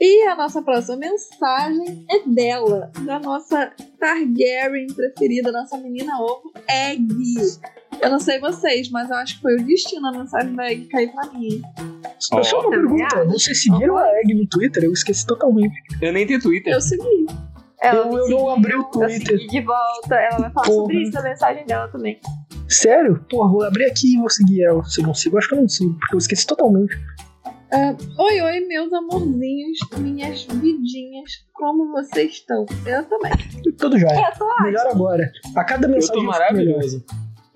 E 0.00 0.28
a 0.28 0.36
nossa 0.36 0.62
próxima 0.62 0.96
mensagem 0.96 2.06
é 2.10 2.28
dela, 2.28 2.90
da 3.04 3.18
nossa 3.18 3.72
Targaryen 3.98 4.86
preferida, 4.88 5.50
nossa 5.50 5.76
menina 5.78 6.18
ovo, 6.20 6.52
Egg. 6.68 7.08
Eu 8.00 8.10
não 8.10 8.20
sei 8.20 8.38
vocês, 8.38 8.90
mas 8.90 9.10
eu 9.10 9.16
acho 9.16 9.36
que 9.36 9.42
foi 9.42 9.56
o 9.56 9.64
destino 9.64 10.06
a 10.06 10.12
mensagem 10.12 10.54
da 10.54 10.70
Egg 10.70 10.86
cair 10.86 11.12
pra 11.12 11.32
mim. 11.32 11.62
Só 12.18 12.42
só 12.42 12.60
uma 12.60 12.70
pergunta: 12.70 13.24
vocês 13.24 13.62
seguiram 13.62 13.96
a 13.96 14.06
Egg 14.20 14.34
no 14.34 14.46
Twitter? 14.46 14.84
Eu 14.84 14.92
esqueci 14.92 15.26
totalmente. 15.26 15.74
Eu 16.00 16.12
nem 16.12 16.26
tenho 16.26 16.40
Twitter. 16.40 16.72
Eu 16.72 16.80
segui. 16.80 17.26
Ela 17.82 18.06
Eu- 18.06 18.18
eu 18.18 18.28
não 18.30 18.50
abri 18.50 18.74
o 18.74 18.78
Eu 18.80 18.84
Twitter. 18.90 19.38
segui 19.38 19.46
de 19.48 19.60
volta, 19.60 20.14
ela 20.14 20.38
vai 20.38 20.50
falar 20.50 20.66
Porra. 20.66 20.76
sobre 20.78 21.02
isso 21.02 21.12
na 21.12 21.22
mensagem 21.22 21.66
dela 21.66 21.88
também. 21.88 22.20
Sério? 22.68 23.24
Pô, 23.30 23.48
vou 23.48 23.62
abrir 23.64 23.84
aqui 23.86 24.14
e 24.14 24.18
vou 24.18 24.30
seguir 24.30 24.62
ela. 24.64 24.82
Se 24.84 25.00
eu 25.00 25.06
não 25.06 25.14
sigo, 25.14 25.38
acho 25.38 25.48
que 25.48 25.54
eu 25.54 25.60
não 25.60 25.68
sigo, 25.68 25.94
porque 25.98 26.14
eu 26.14 26.18
esqueci 26.18 26.46
totalmente. 26.46 26.98
Ah, 27.72 27.94
oi, 28.18 28.40
oi, 28.40 28.60
meus 28.60 28.92
amorzinhos, 28.92 29.78
minhas 29.98 30.44
vidinhas, 30.44 31.30
como 31.52 31.90
vocês 31.92 32.32
estão? 32.32 32.64
Eu 32.86 33.04
também. 33.04 33.32
Tudo 33.78 33.98
jóia. 33.98 34.30
Eu 34.32 34.38
tô 34.38 34.62
Melhor 34.62 34.86
agora. 34.86 35.30
A 35.54 35.64
cada 35.64 35.86
Eu 35.86 35.90
mensagem. 35.92 36.14
tô 36.14 36.20
fica 36.20 36.32
maravilhoso. 36.32 37.04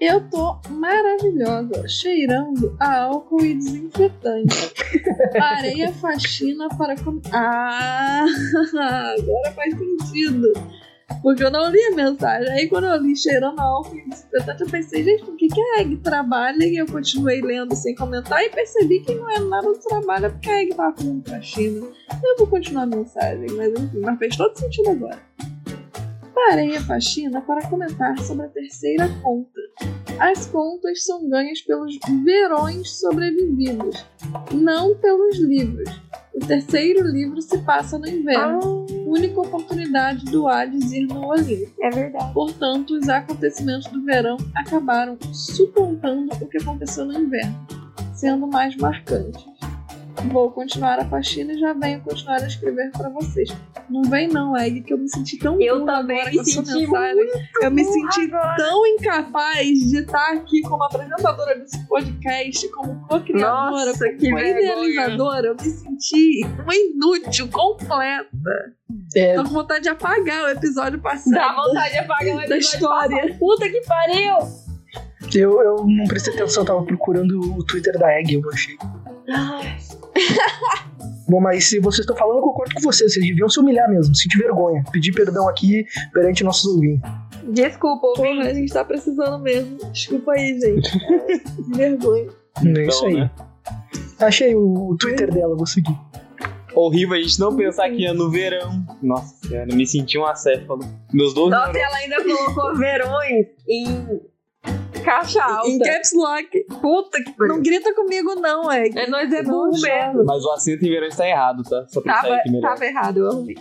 Eu 0.01 0.31
tô 0.31 0.59
maravilhosa, 0.71 1.87
cheirando 1.87 2.75
a 2.81 3.03
álcool 3.03 3.45
e 3.45 3.55
desinfetante. 3.55 4.73
Parei 5.39 5.85
a 5.85 5.93
faxina 5.93 6.69
para. 6.71 6.97
Com... 6.97 7.21
Ah, 7.31 8.25
agora 9.19 9.53
faz 9.53 9.75
sentido. 9.77 10.53
Porque 11.23 11.45
eu 11.45 11.51
não 11.51 11.71
li 11.71 11.79
a 11.85 11.95
mensagem. 11.95 12.51
Aí 12.51 12.67
quando 12.67 12.87
eu 12.87 12.97
li 12.97 13.15
cheirando 13.15 13.61
a 13.61 13.65
álcool 13.65 13.99
e 13.99 14.09
desinfetante, 14.09 14.63
eu 14.63 14.71
pensei, 14.71 15.05
gente, 15.05 15.23
por 15.23 15.37
que, 15.37 15.49
que 15.49 15.61
a 15.61 15.81
Egg 15.83 15.97
trabalha? 15.99 16.65
E 16.65 16.79
eu 16.79 16.87
continuei 16.87 17.43
lendo 17.43 17.77
sem 17.77 17.95
comentar 17.95 18.43
e 18.43 18.49
percebi 18.49 19.01
que 19.01 19.15
não 19.15 19.31
é 19.31 19.39
nada 19.39 19.67
do 19.67 19.79
trabalho, 19.81 20.27
é 20.27 20.29
porque 20.31 20.49
a 20.49 20.63
Egg 20.63 20.75
tava 20.75 20.97
fazendo 20.97 21.29
faxina. 21.29 21.87
Eu 22.25 22.37
vou 22.39 22.47
continuar 22.47 22.85
a 22.85 22.87
mensagem, 22.87 23.51
mas 23.51 23.79
enfim, 23.79 24.01
mas 24.01 24.19
fez 24.19 24.35
todo 24.35 24.57
sentido 24.57 24.93
agora. 24.93 25.19
Parei 26.49 26.75
a 26.75 26.81
faxina 26.81 27.41
para 27.43 27.69
comentar 27.69 28.19
sobre 28.21 28.47
a 28.47 28.49
terceira 28.49 29.09
conta. 29.23 29.61
As 30.19 30.47
contas 30.47 31.05
são 31.05 31.29
ganhas 31.29 31.61
pelos 31.61 31.99
verões 32.25 32.99
sobrevividos, 32.99 34.05
não 34.51 34.97
pelos 34.97 35.39
livros. 35.39 35.89
O 36.35 36.41
terceiro 36.41 37.07
livro 37.07 37.41
se 37.43 37.59
passa 37.59 37.99
no 37.99 38.09
inverno, 38.09 38.87
única 39.07 39.39
oportunidade 39.39 40.25
do 40.25 40.49
Hades 40.49 40.91
ir 40.93 41.07
no 41.07 41.27
Olimpo. 41.27 41.73
É 41.83 41.91
verdade. 41.91 42.33
Portanto, 42.33 42.97
os 42.97 43.09
acontecimentos 43.09 43.87
do 43.93 44.03
verão 44.03 44.39
acabaram 44.57 45.19
suplantando 45.33 46.33
o 46.41 46.49
que 46.49 46.59
aconteceu 46.59 47.05
no 47.05 47.19
inverno, 47.19 47.55
sendo 48.15 48.47
mais 48.47 48.75
marcantes. 48.77 49.45
Vou 50.29 50.51
continuar 50.51 50.99
a 50.99 51.05
faxina 51.07 51.53
e 51.53 51.59
já 51.59 51.73
venho 51.73 52.01
continuar 52.03 52.43
a 52.43 52.47
escrever 52.47 52.91
para 52.93 53.09
vocês. 53.09 53.49
Não 53.89 54.03
vem 54.03 54.29
não, 54.29 54.57
Egg, 54.57 54.83
que 54.83 54.93
eu 54.93 54.99
me 54.99 55.09
senti 55.09 55.39
tão 55.39 55.61
Eu 55.61 55.81
burra 55.81 55.97
também 55.99 56.21
agora 56.21 56.31
me 56.31 56.37
com 56.37 56.41
a 56.43 56.45
sua 56.45 56.65
senti. 56.65 56.87
Eu 57.63 57.71
me 57.71 57.85
senti 57.85 58.21
agora. 58.35 58.57
tão 58.57 58.87
incapaz 58.87 59.69
de 59.79 59.99
estar 59.99 60.33
aqui 60.35 60.61
como 60.63 60.85
apresentadora 60.85 61.59
desse 61.59 61.87
podcast, 61.87 62.69
como 62.71 63.01
co-criadora, 63.09 63.93
como 63.95 64.39
idealizadora. 64.39 65.47
Eu 65.49 65.55
me 65.57 65.71
senti 65.71 66.41
uma 66.63 66.75
inútil, 66.75 67.49
completa. 67.49 68.75
É, 69.17 69.35
Tô 69.35 69.45
com 69.45 69.51
vontade 69.51 69.83
de 69.85 69.89
apagar 69.89 70.45
o 70.45 70.49
episódio 70.49 71.01
passado. 71.01 71.35
Dá 71.35 71.53
vontade 71.55 71.93
de 71.93 71.99
apagar 71.99 72.35
o 72.37 72.39
Da 72.39 72.45
episódio 72.57 72.59
história. 72.59 73.17
passado. 73.23 73.39
Puta 73.39 73.69
que 73.69 73.81
pariu! 73.87 74.35
eu, 75.35 75.63
eu 75.63 75.87
não 75.87 76.05
prestei 76.07 76.35
atenção, 76.35 76.63
eu 76.63 76.67
tava 76.67 76.83
procurando 76.85 77.41
o 77.57 77.65
Twitter 77.65 77.97
da 77.99 78.13
Egg, 78.19 78.35
eu 78.35 78.43
achei. 78.53 78.77
Bom, 81.29 81.41
mas 81.41 81.65
se 81.69 81.79
vocês 81.79 82.01
estão 82.01 82.17
falando, 82.17 82.39
eu 82.39 82.43
concordo 82.43 82.75
com 82.75 82.81
vocês. 82.81 83.13
Vocês 83.13 83.25
deviam 83.25 83.49
se 83.49 83.61
humilhar 83.61 83.89
mesmo, 83.89 84.15
sentir 84.15 84.39
vergonha. 84.39 84.83
Pedir 84.91 85.13
perdão 85.13 85.49
aqui 85.49 85.87
perante 86.13 86.43
nossos 86.43 86.65
ouvintes. 86.75 87.09
Desculpa, 87.45 88.01
Porra, 88.15 88.29
ouvinte. 88.29 88.49
a 88.49 88.55
gente 88.55 88.73
tá 88.73 88.85
precisando 88.85 89.39
mesmo. 89.43 89.79
Desculpa 89.93 90.33
aí, 90.33 90.59
gente. 90.61 90.91
É, 91.29 91.77
vergonha. 91.77 92.29
é 92.77 92.87
isso 92.87 93.07
aí. 93.07 93.15
né? 93.15 93.31
Achei 94.19 94.55
o, 94.55 94.91
o 94.91 94.97
Twitter 94.97 95.33
dela, 95.33 95.55
vou 95.57 95.67
seguir. 95.67 95.97
Horrível 96.75 97.17
a 97.17 97.21
gente 97.21 97.39
não 97.41 97.57
pensar 97.57 97.89
que 97.91 98.07
é 98.07 98.13
no 98.13 98.31
verão. 98.31 98.85
Nossa 99.03 99.35
senhora, 99.47 99.75
me 99.75 99.87
senti 99.87 100.19
um 100.19 100.27
acéfalo. 100.27 100.81
Meus 101.13 101.33
12 101.35 101.51
Nossa, 101.51 101.79
ela 101.79 101.97
ainda 101.97 102.23
colocou 102.23 102.77
verões 102.77 103.47
em 103.69 104.21
caixa 105.03 105.43
alta. 105.43 105.69
Em 105.69 105.79
caps 105.79 106.13
lock. 106.15 106.65
Puta 106.81 107.23
que 107.23 107.33
pariu. 107.33 107.55
Não 107.55 107.63
grita 107.63 107.95
comigo, 107.95 108.35
não, 108.37 108.71
é. 108.71 108.89
É 108.89 109.07
nós 109.09 109.33
é 109.33 109.43
Não 109.43 109.51
burro 109.51 109.81
mesmo. 109.81 110.25
Mas 110.25 110.45
o 110.45 110.51
acento 110.53 110.85
em 110.85 110.89
verão 110.91 111.09
está 111.09 111.29
errado, 111.29 111.63
tá? 111.63 111.87
Só 111.89 112.01
pra 112.01 112.15
Tava, 112.15 112.29
sair 112.29 112.41
aqui 112.41 112.51
melhor. 112.51 112.71
tava 112.71 112.87
errado, 112.87 113.17
eu 113.19 113.29
arrumei. 113.29 113.57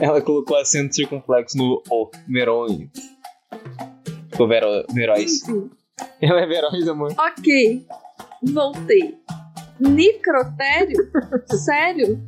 Ela 0.00 0.20
colocou 0.20 0.56
acento 0.56 0.94
circunflexo 0.94 1.56
no 1.58 1.82
O, 1.90 2.10
verões. 2.28 2.88
Ficou 4.30 4.48
vero, 4.48 4.84
veróis. 4.92 5.42
Enfim. 5.48 5.70
Ela 6.20 6.40
é 6.40 6.46
veróis, 6.46 6.88
amor. 6.88 7.12
Ok. 7.18 7.86
Voltei. 8.42 9.18
Necrotério? 9.78 11.10
Sério? 11.64 12.20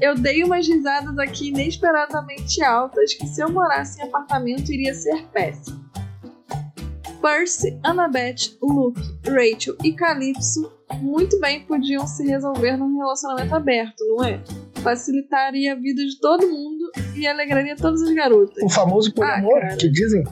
Eu 0.00 0.14
dei 0.14 0.42
umas 0.42 0.66
risadas 0.66 1.16
aqui 1.18 1.48
inesperadamente 1.48 2.62
altas 2.62 3.14
que 3.14 3.26
se 3.26 3.42
eu 3.42 3.50
morasse 3.50 4.00
em 4.00 4.04
apartamento 4.04 4.72
iria 4.72 4.94
ser 4.94 5.26
péssimo. 5.28 5.81
Percy, 7.22 7.78
Annabeth, 7.84 8.58
Luke, 8.60 9.00
Rachel 9.24 9.76
e 9.84 9.92
Calypso 9.92 10.70
muito 11.00 11.38
bem 11.40 11.64
podiam 11.64 12.06
se 12.06 12.26
resolver 12.26 12.76
num 12.76 12.98
relacionamento 12.98 13.54
aberto, 13.54 14.04
não 14.08 14.24
é? 14.24 14.40
Facilitaria 14.82 15.72
a 15.72 15.76
vida 15.76 16.04
de 16.04 16.18
todo 16.20 16.46
mundo 16.46 16.90
e 17.16 17.26
alegraria 17.26 17.76
todas 17.76 18.02
as 18.02 18.10
garotas. 18.12 18.62
O 18.62 18.68
famoso 18.68 19.14
poliamor, 19.14 19.56
Ah, 19.58 19.60
cara. 19.60 19.76
que 19.76 19.88
dizem. 19.88 20.24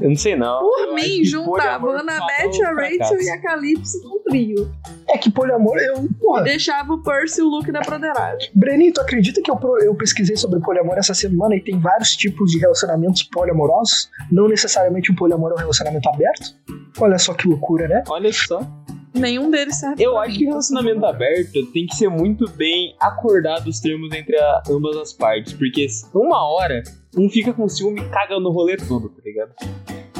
Eu 0.00 0.08
não 0.08 0.16
sei 0.16 0.34
não. 0.36 0.60
Por 0.60 0.94
mim, 0.94 1.24
juntava 1.24 1.96
a 1.96 2.02
fala 2.04 2.12
a 2.12 2.72
o 2.72 2.76
Rachel 2.76 3.20
e 3.20 3.30
a 3.30 3.40
Calypso 3.40 4.00
num 4.02 4.18
trio. 4.24 4.70
É 5.08 5.18
que 5.18 5.30
poliamor, 5.30 5.76
eu. 5.78 6.08
Porra, 6.20 6.42
Deixava 6.42 6.92
o 6.94 7.02
Percy 7.02 7.40
e 7.40 7.44
o 7.44 7.48
Luke 7.48 7.70
na 7.70 7.80
broderagem. 7.80 8.50
Breninho, 8.54 8.92
tu 8.92 9.00
acredita 9.00 9.40
que 9.42 9.50
eu, 9.50 9.56
pro- 9.56 9.78
eu 9.82 9.94
pesquisei 9.94 10.36
sobre 10.36 10.60
poliamor 10.60 10.96
essa 10.98 11.14
semana 11.14 11.54
e 11.56 11.60
tem 11.60 11.78
vários 11.78 12.16
tipos 12.16 12.50
de 12.52 12.58
relacionamentos 12.58 13.22
poliamorosos? 13.24 14.08
Não 14.30 14.48
necessariamente 14.48 15.12
um 15.12 15.14
poliamor 15.14 15.50
é 15.52 15.54
um 15.54 15.58
relacionamento 15.58 16.08
aberto? 16.08 16.54
Olha 16.98 17.18
só 17.18 17.34
que 17.34 17.46
loucura, 17.48 17.86
né? 17.88 18.02
Olha 18.08 18.32
só. 18.32 18.60
Nenhum 19.14 19.50
deles 19.50 19.76
serve 19.78 20.02
Eu 20.02 20.16
acho 20.18 20.32
mim. 20.32 20.38
que 20.38 20.44
relacionamento 20.44 21.04
aberto 21.04 21.66
tem 21.72 21.86
que 21.86 21.96
ser 21.96 22.08
muito 22.08 22.48
bem 22.50 22.94
acordado 23.00 23.68
os 23.68 23.80
termos 23.80 24.12
entre 24.14 24.36
a- 24.38 24.62
ambas 24.70 24.96
as 24.96 25.12
partes. 25.12 25.52
Porque 25.52 25.86
uma 26.14 26.42
hora, 26.48 26.82
um 27.16 27.28
fica 27.28 27.52
com 27.52 27.68
ciúme 27.68 28.00
e 28.00 28.08
caga 28.08 28.38
no 28.38 28.50
rolê 28.50 28.76
todo, 28.76 29.08
tá 29.08 29.20
ligado? 29.24 29.52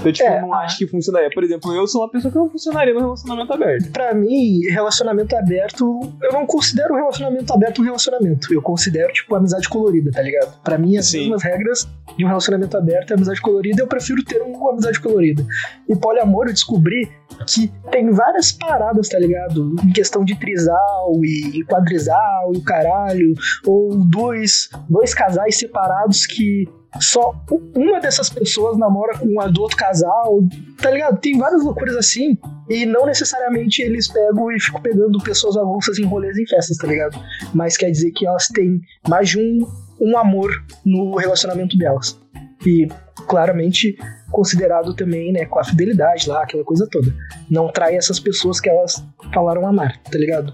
Então, 0.00 0.12
tipo, 0.12 0.28
É, 0.28 0.40
não 0.40 0.52
ah. 0.54 0.64
acho 0.64 0.78
que 0.78 0.86
funcionaria. 0.86 1.30
Por 1.32 1.44
exemplo, 1.44 1.74
eu 1.74 1.86
sou 1.86 2.02
uma 2.02 2.10
pessoa 2.10 2.32
que 2.32 2.38
não 2.38 2.48
funcionaria 2.48 2.94
no 2.94 3.00
relacionamento 3.00 3.52
aberto. 3.52 3.90
Pra 3.92 4.14
mim, 4.14 4.60
relacionamento 4.70 5.36
aberto, 5.36 6.00
eu 6.22 6.32
não 6.32 6.46
considero 6.46 6.94
um 6.94 6.96
relacionamento 6.96 7.52
aberto 7.52 7.80
um 7.80 7.84
relacionamento. 7.84 8.52
Eu 8.52 8.62
considero, 8.62 9.12
tipo, 9.12 9.34
amizade 9.34 9.68
colorida, 9.68 10.10
tá 10.10 10.22
ligado? 10.22 10.60
Pra 10.62 10.78
mim, 10.78 10.96
as 10.96 11.06
Sim. 11.06 11.20
mesmas 11.20 11.42
regras 11.42 11.88
de 12.16 12.24
um 12.24 12.28
relacionamento 12.28 12.76
aberto 12.76 13.10
é 13.12 13.14
amizade 13.14 13.40
colorida, 13.40 13.82
eu 13.82 13.86
prefiro 13.86 14.24
ter 14.24 14.40
uma 14.42 14.72
amizade 14.72 15.00
colorida. 15.00 15.44
E 15.88 15.96
poliamor, 15.96 16.46
eu 16.46 16.52
descobri 16.52 17.10
que 17.46 17.68
tem 17.90 18.10
várias 18.10 18.52
paradas, 18.52 19.08
tá 19.08 19.18
ligado? 19.18 19.76
Em 19.84 19.92
questão 19.92 20.24
de 20.24 20.38
trisal 20.38 21.12
e 21.24 21.64
quadrisal 21.64 22.52
e 22.54 22.58
o 22.58 22.62
caralho, 22.62 23.34
ou 23.66 23.96
dois, 23.96 24.68
dois 24.88 25.14
casais 25.14 25.58
separados 25.58 26.26
que 26.26 26.68
só 26.98 27.34
uma 27.76 28.00
dessas 28.00 28.28
pessoas 28.28 28.76
namora 28.76 29.16
com 29.18 29.40
a 29.40 29.46
do 29.46 29.62
outro 29.62 29.76
casal, 29.76 30.40
tá 30.80 30.90
ligado? 30.90 31.20
Tem 31.20 31.38
várias 31.38 31.62
loucuras 31.62 31.96
assim, 31.96 32.36
e 32.68 32.84
não 32.84 33.06
necessariamente 33.06 33.82
eles 33.82 34.08
pegam 34.08 34.50
e 34.50 34.60
ficam 34.60 34.80
pegando 34.80 35.22
pessoas 35.22 35.56
avulsas 35.56 35.98
em 35.98 36.04
rolês 36.04 36.36
em 36.36 36.46
festas, 36.46 36.76
tá 36.76 36.86
ligado? 36.86 37.18
Mas 37.54 37.76
quer 37.76 37.90
dizer 37.90 38.10
que 38.12 38.26
elas 38.26 38.48
têm 38.48 38.80
mais 39.08 39.28
de 39.28 39.38
um, 39.38 39.66
um 40.00 40.18
amor 40.18 40.50
no 40.84 41.16
relacionamento 41.16 41.76
delas. 41.78 42.18
E 42.66 42.88
claramente 43.26 43.96
considerado 44.30 44.94
também, 44.94 45.32
né, 45.32 45.44
com 45.46 45.58
a 45.58 45.64
fidelidade 45.64 46.28
lá, 46.28 46.42
aquela 46.42 46.64
coisa 46.64 46.86
toda. 46.90 47.12
Não 47.50 47.70
trai 47.72 47.96
essas 47.96 48.20
pessoas 48.20 48.60
que 48.60 48.68
elas 48.68 49.02
falaram 49.32 49.66
amar, 49.66 50.00
tá 50.02 50.18
ligado? 50.18 50.52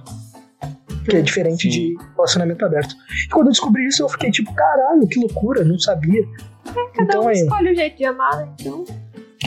Que 1.09 1.17
é 1.17 1.23
diferente 1.23 1.63
Sim. 1.63 1.69
de 1.71 1.95
relacionamento 2.15 2.65
aberto. 2.65 2.95
E 3.25 3.29
quando 3.31 3.47
eu 3.49 3.53
descobri 3.53 3.87
isso, 3.87 4.03
eu 4.03 4.09
fiquei 4.09 4.31
tipo, 4.31 4.53
caralho, 4.55 5.07
que 5.07 5.19
loucura, 5.19 5.65
não 5.65 5.79
sabia. 5.79 6.23
Cada 6.95 7.03
então 7.03 7.25
um 7.25 7.29
aí, 7.29 7.37
escolhe 7.37 7.73
o 7.73 7.75
jeito 7.75 7.97
de 7.97 8.05
amar, 8.05 8.37
né? 8.39 8.53
Então. 8.61 8.85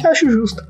acho 0.06 0.30
justo. 0.30 0.62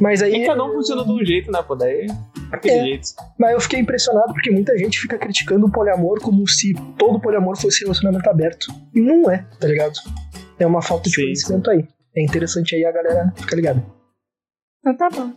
Mas 0.00 0.22
aí. 0.22 0.42
E 0.42 0.46
cada 0.46 0.64
um 0.64 0.72
funciona 0.72 1.04
de 1.04 1.10
um 1.10 1.24
jeito, 1.24 1.50
né? 1.50 1.62
Pô, 1.62 1.74
daí. 1.74 2.06
Aquele 2.50 2.74
É. 2.74 2.84
jeito. 2.84 3.08
Mas 3.38 3.52
eu 3.52 3.60
fiquei 3.60 3.80
impressionado 3.80 4.32
porque 4.32 4.50
muita 4.50 4.76
gente 4.76 4.98
fica 4.98 5.18
criticando 5.18 5.66
o 5.66 5.70
poliamor 5.72 6.20
como 6.20 6.46
se 6.48 6.74
todo 6.98 7.20
poliamor 7.20 7.56
fosse 7.56 7.82
relacionamento 7.82 8.28
aberto. 8.28 8.66
E 8.94 9.00
não 9.00 9.30
é, 9.30 9.46
tá 9.58 9.66
ligado? 9.66 9.94
É 10.58 10.66
uma 10.66 10.82
falta 10.82 11.08
de 11.08 11.14
Sim, 11.16 11.22
conhecimento 11.22 11.70
aí. 11.70 11.86
É 12.14 12.22
interessante 12.22 12.74
aí 12.74 12.84
a 12.84 12.92
galera 12.92 13.32
ficar 13.36 13.56
ligada. 13.56 13.84
Então 14.80 14.96
tá 14.96 15.08
bom. 15.10 15.32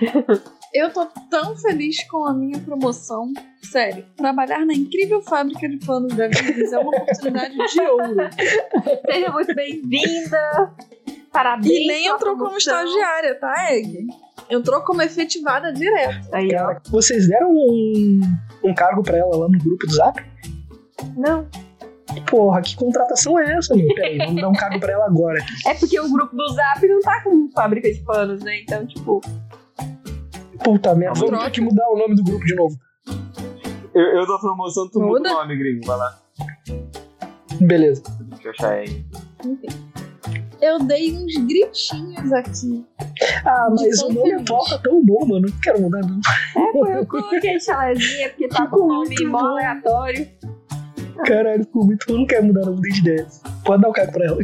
Eu 0.72 0.92
tô 0.92 1.06
tão 1.30 1.56
feliz 1.56 2.04
com 2.08 2.24
a 2.26 2.32
minha 2.34 2.58
promoção. 2.60 3.32
Sério, 3.62 4.04
trabalhar 4.16 4.64
na 4.64 4.72
incrível 4.72 5.20
fábrica 5.22 5.68
de 5.68 5.76
panos 5.84 6.14
da 6.14 6.28
Vives 6.28 6.72
é 6.72 6.78
uma 6.78 6.90
oportunidade 6.90 7.54
de 7.54 7.80
ouro. 7.82 8.16
Seja 9.06 9.30
muito 9.30 9.54
bem-vinda. 9.54 10.72
Parabéns. 11.32 11.66
E 11.66 11.86
nem 11.86 12.06
entrou 12.06 12.36
como 12.36 12.56
estagiária, 12.56 13.34
tá, 13.36 13.72
Egg? 13.72 14.06
Entrou 14.48 14.80
como 14.82 15.02
efetivada 15.02 15.72
direto. 15.72 16.34
Aí. 16.34 16.50
Cara, 16.50 16.80
vocês 16.90 17.28
deram 17.28 17.50
um, 17.50 18.20
um 18.64 18.74
cargo 18.74 19.02
pra 19.02 19.18
ela 19.18 19.36
lá 19.36 19.48
no 19.48 19.58
grupo 19.58 19.86
do 19.86 19.92
Zap? 19.92 20.20
Não. 21.16 21.46
Porra, 22.28 22.60
que 22.60 22.74
contratação 22.74 23.38
é 23.38 23.56
essa, 23.56 23.74
meu? 23.76 23.86
Peraí, 23.94 24.18
vamos 24.18 24.42
dar 24.42 24.48
um 24.48 24.54
cargo 24.54 24.80
pra 24.80 24.92
ela 24.92 25.06
agora. 25.06 25.38
É 25.66 25.74
porque 25.74 26.00
o 26.00 26.10
grupo 26.10 26.34
do 26.34 26.48
Zap 26.48 26.88
não 26.88 27.00
tá 27.00 27.22
com 27.22 27.48
fábrica 27.54 27.92
de 27.92 28.00
panos, 28.00 28.42
né? 28.42 28.60
Então, 28.62 28.84
tipo. 28.86 29.20
Puta 30.64 30.94
merda, 30.94 31.20
vamos 31.20 31.44
ter 31.44 31.50
que 31.52 31.60
mudar 31.60 31.88
o 31.88 31.96
nome 31.96 32.16
do 32.16 32.24
grupo 32.24 32.44
de 32.44 32.54
novo. 32.54 32.76
Eu, 33.94 34.02
eu 34.02 34.26
dou 34.26 34.38
promoção, 34.38 34.88
tu 34.88 35.00
muda 35.00 35.30
o 35.30 35.34
nome, 35.34 35.56
gringo. 35.56 35.86
Vai 35.86 35.96
lá. 35.96 36.18
Beleza. 37.60 38.02
Deixa 38.20 38.46
eu 38.48 38.50
achar 38.52 38.72
aí. 38.72 39.04
Eu 40.60 40.78
dei 40.80 41.12
uns 41.16 41.34
gritinhos 41.46 42.32
aqui. 42.32 42.84
Ah, 43.44 43.68
mas 43.70 44.02
o 44.02 44.12
nome 44.12 44.44
tá 44.44 44.78
tão 44.78 45.04
bom, 45.04 45.26
mano. 45.26 45.46
Não 45.48 45.60
quero 45.60 45.80
mudar, 45.80 46.00
não. 46.02 46.20
É, 46.88 46.98
eu 46.98 47.06
coloquei 47.06 47.58
chalezinha 47.58 48.28
porque 48.28 48.48
tá 48.48 48.66
com 48.66 48.76
Ficou 48.76 48.88
nome 48.88 49.06
muito 49.08 49.28
mó 49.28 49.40
bom. 49.40 49.46
aleatório. 49.46 50.28
Caralho, 51.24 51.64
ficou 51.64 51.84
muito 51.86 52.06
bom. 52.06 52.18
Não 52.18 52.26
quero 52.26 52.44
mudar, 52.46 52.60
não. 52.66 52.74
Mudei 52.74 52.92
de 52.92 53.00
ideia. 53.00 53.26
Pode 53.64 53.82
dar 53.82 53.88
o 53.88 53.92
cargo 53.92 54.12
pra 54.12 54.26
ela. 54.26 54.38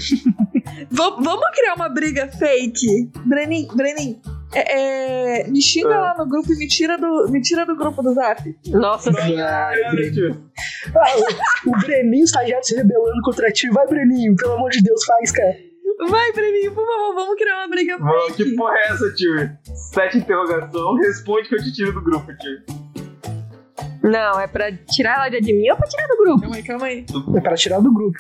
Va- 0.91 1.17
vamos 1.21 1.47
criar 1.55 1.75
uma 1.75 1.89
briga 1.89 2.29
fake? 2.33 3.11
Brenin, 3.27 3.69
Brenin, 3.75 4.21
é, 4.59 5.41
é, 5.43 5.49
me 5.49 5.61
xinga 5.61 5.95
Ah. 5.95 6.01
lá 6.01 6.15
no 6.19 6.29
grupo 6.29 6.53
e 6.53 6.57
me 6.57 6.67
tira 6.69 6.97
do, 6.97 7.29
me 7.31 7.41
tira 7.41 7.65
do 7.67 7.77
grupo 7.77 8.03
do 8.03 8.15
zap. 8.15 8.43
Nossa. 8.69 9.11
Ah, 9.11 9.73
o, 11.67 11.71
o 11.71 11.79
Breninho, 11.81 12.25
estagiário, 12.25 12.65
se 12.65 12.77
rebelando 12.77 13.21
contra 13.23 13.51
ti. 13.53 13.69
Vai, 13.71 13.87
Breninho. 13.87 14.35
Pelo 14.37 14.53
amor 14.55 14.71
de 14.71 14.83
Deus, 14.83 15.05
faz, 15.05 15.31
cara. 15.33 15.57
Vai, 16.09 16.33
Breninho, 16.33 16.73
por 16.75 16.87
favor, 16.87 17.15
vamos 17.15 17.37
criar 17.37 17.59
uma 17.59 17.69
briga 17.69 17.99
Mano, 17.99 18.21
fake. 18.29 18.45
que 18.45 18.57
porra 18.57 18.75
é 18.77 18.93
essa, 18.93 19.13
tio? 19.15 19.51
Sete 19.75 20.19
interrogação, 20.19 20.95
responde 20.97 21.49
que 21.49 21.55
eu 21.55 21.59
te 21.63 21.73
tiro 21.73 21.93
do 21.93 22.03
grupo, 22.03 22.27
tio. 22.37 22.77
Não, 24.03 24.39
é 24.39 24.47
pra 24.47 24.71
tirar 24.73 25.17
ela 25.17 25.29
de 25.31 25.37
admin 25.39 25.71
ou 25.71 25.77
pra 25.77 25.87
tirar 25.89 26.07
do 26.07 26.17
grupo? 26.17 26.41
Calma 26.43 26.57
aí, 26.57 26.63
calma 26.63 26.87
aí. 26.87 27.07
É 27.37 27.41
pra 27.41 27.55
tirar 27.57 27.81
do 27.81 27.93
grupo. 27.93 28.19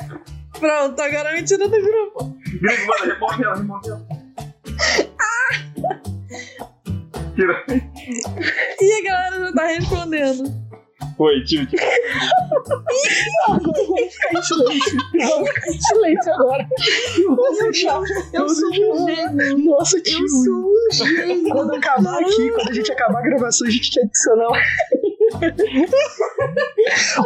Pronto, 0.59 1.01
agora 1.01 1.33
me 1.35 1.43
tira 1.45 1.69
do 1.69 1.81
grupo. 1.81 2.35
Gringo, 2.61 2.87
mano, 2.87 3.13
remove 3.13 3.45
ela, 3.45 3.57
remove 3.57 3.89
ela. 3.91 4.26
E 8.81 8.93
a 8.93 9.03
galera 9.03 9.47
já 9.47 9.53
tá 9.53 9.67
respondendo. 9.67 10.67
Oi, 11.19 11.43
tio. 11.45 11.67
ficar 11.67 11.89
em 14.33 14.43
silêncio. 14.43 14.99
Vamos 15.19 15.49
ficar 15.51 15.71
em 15.71 15.81
silêncio 15.81 16.33
agora. 16.35 16.69
Eu 17.17 17.37
vou 17.37 17.55
fechar. 17.55 18.03
Eu 18.35 18.49
sou 18.49 18.69
um 18.69 19.09
gênio. 19.09 19.59
Nossa, 19.65 20.01
tio. 20.01 20.19
Eu 20.19 20.29
sou 20.29 20.55
um 20.55 20.89
gênio. 20.93 21.49
Quando 21.55 21.75
acabar 21.75 22.21
aqui, 22.21 22.51
quando 22.51 22.69
a 22.69 22.75
gente 22.75 22.93
acabar 22.93 23.21
a 23.21 23.23
gravação, 23.23 23.67
a 23.67 23.71
gente 23.71 23.91
quer 23.91 24.03
adicionar. 24.03 24.49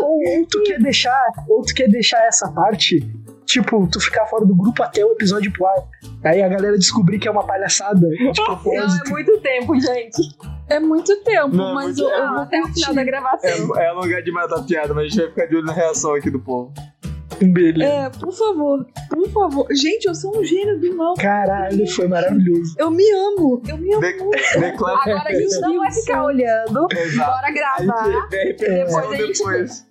ou, 0.00 0.38
ou 0.38 0.46
tu 0.46 0.62
quer 0.62 0.78
deixar, 0.80 1.26
ou 1.48 1.62
tu 1.62 1.74
quer 1.74 1.88
deixar 1.88 2.24
essa 2.26 2.50
parte, 2.52 3.00
tipo, 3.50 3.88
tu 3.90 4.00
ficar 4.00 4.26
fora 4.26 4.44
do 4.44 4.54
grupo 4.54 4.82
até 4.82 5.04
o 5.04 5.12
episódio 5.12 5.52
pro 5.52 5.66
ar. 5.66 5.82
Aí 6.24 6.42
a 6.42 6.48
galera 6.48 6.78
descobrir 6.78 7.18
que 7.18 7.26
é 7.28 7.30
uma 7.30 7.44
palhaçada 7.46 8.08
de 8.08 8.24
Não, 8.24 8.32
propósito. 8.32 9.06
é 9.06 9.10
muito 9.10 9.38
tempo, 9.40 9.80
gente. 9.80 10.22
É 10.68 10.78
muito 10.78 11.16
tempo, 11.22 11.56
Não, 11.56 11.74
mas 11.74 11.96
muito 11.96 12.02
eu, 12.02 12.08
eu 12.10 12.28
vou 12.28 12.38
até 12.38 12.60
o 12.60 12.68
final 12.68 12.94
da 12.94 13.04
gravação. 13.04 13.76
É, 13.78 13.86
é 13.86 13.92
lugar 13.92 14.22
de 14.22 14.30
matar 14.32 14.62
piada, 14.64 14.94
mas 14.94 15.04
a 15.04 15.08
gente 15.08 15.18
vai 15.20 15.28
ficar 15.30 15.46
de 15.46 15.56
olho 15.56 15.66
na 15.66 15.72
reação 15.72 16.14
aqui 16.14 16.30
do 16.30 16.38
povo. 16.40 16.72
Beleza. 17.42 17.90
É, 17.90 18.10
por 18.10 18.32
favor, 18.32 18.86
por 19.08 19.28
favor. 19.30 19.66
Gente, 19.74 20.04
eu 20.04 20.14
sou 20.14 20.38
um 20.38 20.44
gênio 20.44 20.78
do 20.78 20.94
mal. 20.94 21.14
Caralho, 21.14 21.86
foi 21.90 22.06
maravilhoso. 22.06 22.74
Eu 22.78 22.90
me 22.90 23.10
amo. 23.10 23.62
Eu 23.66 23.78
me 23.78 23.94
amo. 23.94 24.00
De 24.02 24.60
declara. 24.60 25.00
Agora 25.00 25.28
a 25.30 25.32
gente 25.34 25.58
não 25.60 25.78
vai 25.78 25.90
ficar 25.90 26.24
olhando. 26.24 26.86
Exato. 26.92 27.30
Bora 27.30 27.46
A 27.46 27.50
gravar. 27.50 28.04
gente 28.04 28.28
der 28.28 28.44
Depois 28.44 28.60
repercussão 28.60 29.10
a 29.10 29.16
gente 29.16 29.38
depois. 29.38 29.86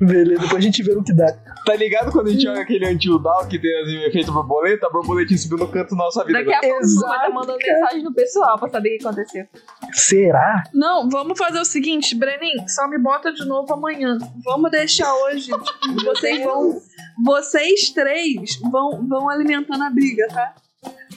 Beleza, 0.00 0.40
depois 0.40 0.54
a 0.56 0.60
gente 0.60 0.82
vê 0.82 0.94
no 0.94 1.04
que 1.04 1.12
dá. 1.12 1.26
Tá 1.66 1.74
ligado 1.74 2.12
quando 2.12 2.28
a 2.28 2.30
gente 2.30 2.44
joga 2.44 2.60
aquele 2.62 2.86
anti-udal 2.86 3.44
que 3.48 3.58
tem 3.58 3.82
assim, 3.82 3.96
efeito 4.04 4.30
borboleta? 4.32 4.86
A 4.86 4.90
borboletinha 4.90 5.36
subiu 5.36 5.58
no 5.58 5.66
canto 5.68 5.90
da 5.90 6.04
nossa 6.04 6.24
vida. 6.24 6.38
Daqui 6.38 6.54
a 6.54 6.60
pouco 6.60 6.84
você 6.84 7.00
vai 7.00 7.14
estar 7.16 7.16
Exato, 7.26 7.34
mandando 7.34 7.58
cara. 7.58 7.72
mensagem 7.80 8.02
no 8.04 8.14
pessoal 8.14 8.58
pra 8.58 8.68
saber 8.68 8.94
o 8.94 8.98
que 8.98 9.04
aconteceu. 9.06 9.44
Será? 9.92 10.62
Não, 10.72 11.08
vamos 11.10 11.36
fazer 11.36 11.58
o 11.58 11.64
seguinte, 11.64 12.14
Brenin, 12.14 12.68
só 12.68 12.86
me 12.88 12.98
bota 12.98 13.32
de 13.32 13.44
novo 13.44 13.74
amanhã. 13.74 14.16
Vamos 14.44 14.70
deixar 14.70 15.12
hoje. 15.12 15.46
tipo, 15.50 16.04
vocês 16.06 16.44
vão. 16.44 16.80
Vocês 17.24 17.90
três 17.90 18.60
vão, 18.70 19.04
vão 19.08 19.28
alimentando 19.28 19.82
a 19.82 19.90
briga, 19.90 20.26
tá? 20.28 20.54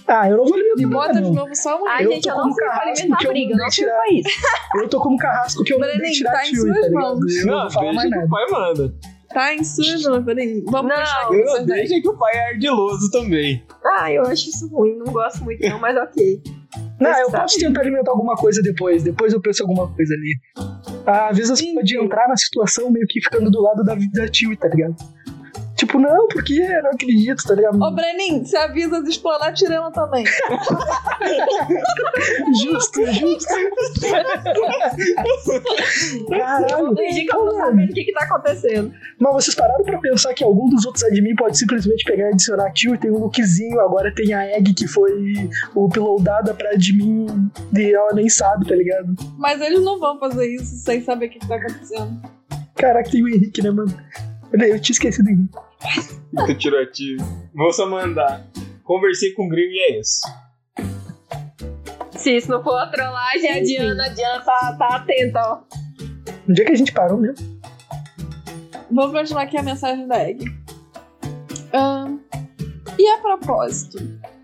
Ah, 0.08 0.28
eu 0.28 0.38
não 0.38 0.46
vou 0.46 0.56
Me 0.58 0.64
alimentar. 0.64 0.90
bota 0.90 1.14
de 1.14 1.22
não. 1.22 1.34
novo 1.34 1.56
só 1.56 1.76
amanhã. 1.76 1.92
Ai, 1.96 2.06
Eu 2.08 2.12
gente, 2.14 2.28
eu 2.28 2.36
não 2.36 2.56
carrasco 2.56 2.90
alimentar 2.90 3.18
que 3.20 3.28
eu 3.28 3.32
briga, 3.32 3.50
não 3.56 3.58
não 3.66 3.70
vou 3.70 3.86
pra 3.86 4.14
isso. 4.14 4.30
Eu 4.76 4.90
tô 4.90 5.00
como 5.00 5.18
carrasco 5.18 5.64
que 5.64 5.74
eu 5.74 5.80
Brenin, 5.80 6.12
tirar 6.12 6.32
tá 6.32 6.48
em 6.48 6.52
tio, 6.52 6.62
suas 6.62 6.82
tá 6.82 6.90
mãos. 6.92 7.20
Não 7.46 7.46
Não, 7.54 7.62
vou 7.62 7.70
falar 7.72 7.94
mais 7.94 8.10
que 8.10 8.16
o 8.18 8.22
nada. 8.22 8.30
pai 8.32 8.46
manda. 8.50 8.94
Tá 9.34 9.54
em 9.54 9.58
mãos, 9.58 10.24
Brenin. 10.24 10.64
Vamos 10.66 10.90
Não, 10.90 10.98
deixar 10.98 11.32
Eu 11.32 11.66
né? 11.66 11.76
deixa 11.76 12.02
que 12.02 12.10
o 12.10 12.18
pai 12.18 12.36
é 12.36 12.50
ardiloso 12.50 13.12
também. 13.12 13.64
Ah, 13.86 14.12
eu 14.12 14.24
acho 14.24 14.50
isso 14.50 14.68
ruim, 14.70 14.98
não 14.98 15.12
gosto 15.12 15.44
muito 15.44 15.68
não, 15.68 15.80
mas 15.80 15.96
ok. 15.96 16.42
Não, 17.00 17.10
eu 17.12 17.30
Sabe? 17.30 17.44
posso 17.44 17.60
tentar 17.60 17.82
alimentar 17.82 18.12
alguma 18.12 18.36
coisa 18.36 18.62
depois. 18.62 19.04
Depois 19.04 19.32
eu 19.34 19.42
penso 19.42 19.64
alguma 19.64 19.88
coisa 19.94 20.14
ali. 20.14 20.36
Às 21.06 21.38
vezes 21.38 21.58
você 21.58 21.74
pode 21.74 21.98
entrar 21.98 22.28
na 22.28 22.36
situação 22.36 22.92
meio 22.92 23.06
que 23.08 23.22
ficando 23.22 23.50
do 23.50 23.62
lado 23.62 23.84
da, 23.84 23.96
da 23.96 24.28
tio, 24.28 24.56
tá 24.58 24.68
ligado? 24.68 24.96
Tipo, 25.90 26.00
não, 26.00 26.28
porque 26.28 26.54
eu 26.54 26.84
não 26.84 26.92
acredito, 26.92 27.44
tá 27.44 27.56
ligado? 27.56 27.82
Ô, 27.82 27.90
Brenin, 27.90 28.46
você 28.46 28.56
avisa 28.56 29.02
de 29.02 29.10
explanar 29.10 29.50
a 29.50 29.54
tirana 29.54 29.92
também. 29.92 30.24
Justo, 32.62 33.06
justo. 33.12 33.54
Caralho. 36.30 36.96
Fingi 36.96 37.26
que 37.26 37.36
eu 37.36 37.46
tô 37.46 37.58
sabendo 37.58 37.90
o 37.90 37.94
que 37.94 38.04
que 38.04 38.14
tá 38.14 38.24
acontecendo. 38.24 38.94
Mas 39.20 39.34
vocês 39.34 39.56
pararam 39.56 39.84
pra 39.84 39.98
pensar 39.98 40.34
que 40.34 40.44
algum 40.44 40.70
dos 40.70 40.86
outros 40.86 41.04
admin 41.06 41.36
pode 41.36 41.58
simplesmente 41.58 42.04
pegar 42.04 42.26
e 42.26 42.34
adicionar 42.34 42.72
tio 42.72 42.94
e 42.94 42.98
tem 42.98 43.10
um 43.12 43.18
lookzinho, 43.18 43.80
agora 43.80 44.14
tem 44.14 44.34
a 44.34 44.46
egg 44.46 44.74
que 44.74 44.88
foi 44.88 45.50
uploadada 45.76 46.54
pra 46.54 46.72
admin 46.72 47.50
e 47.76 47.94
ela 47.94 48.14
nem 48.14 48.30
sabe, 48.30 48.68
tá 48.68 48.76
ligado? 48.76 49.16
Mas 49.38 49.60
eles 49.62 49.82
não 49.82 50.00
vão 50.00 50.20
fazer 50.20 50.48
isso 50.48 50.76
sem 50.78 51.02
saber 51.02 51.28
o 51.28 51.30
que, 51.30 51.40
que 51.40 51.48
tá 51.48 51.56
acontecendo. 51.56 52.22
Caraca, 52.76 53.10
tem 53.10 53.24
o 53.24 53.28
Henrique, 53.28 53.62
né, 53.62 53.72
mano? 53.72 53.94
Eu 54.54 54.60
eu 54.60 54.80
tinha 54.80 54.94
esquecido 54.94 55.26
do 55.26 55.32
Henrique. 55.32 55.69
Tu 56.46 56.56
tirou 56.56 56.82
ativo. 56.82 57.24
Vou 57.54 57.72
só 57.74 57.90
mandar. 57.90 58.46
Conversei 58.84 59.34
com 59.34 59.46
o 59.46 59.50
gringo 59.50 59.72
e 59.72 59.80
é 59.80 60.00
isso. 60.00 60.22
Se 62.18 62.36
isso 62.36 62.50
não 62.50 62.64
for 62.64 62.74
uma 62.74 62.88
trollagem, 62.88 63.50
a 63.50 63.62
Diana, 63.62 64.06
a 64.06 64.10
Diana 64.10 64.44
tá, 64.44 64.76
tá 64.78 64.88
atenta, 64.98 65.40
ó. 65.40 65.62
Onde 66.48 66.62
é 66.62 66.66
que 66.66 66.72
a 66.72 66.76
gente 66.76 66.92
parou 66.92 67.18
mesmo? 67.18 67.60
Vou 68.92 69.12
continuar 69.12 69.44
aqui 69.44 69.58
a 69.58 69.64
mensagem 69.64 70.08
da 70.08 70.30
Egg. 70.30 70.44
Ahn, 71.74 72.20
e 72.98 73.08
a 73.08 73.18
propósito, 73.20 74.00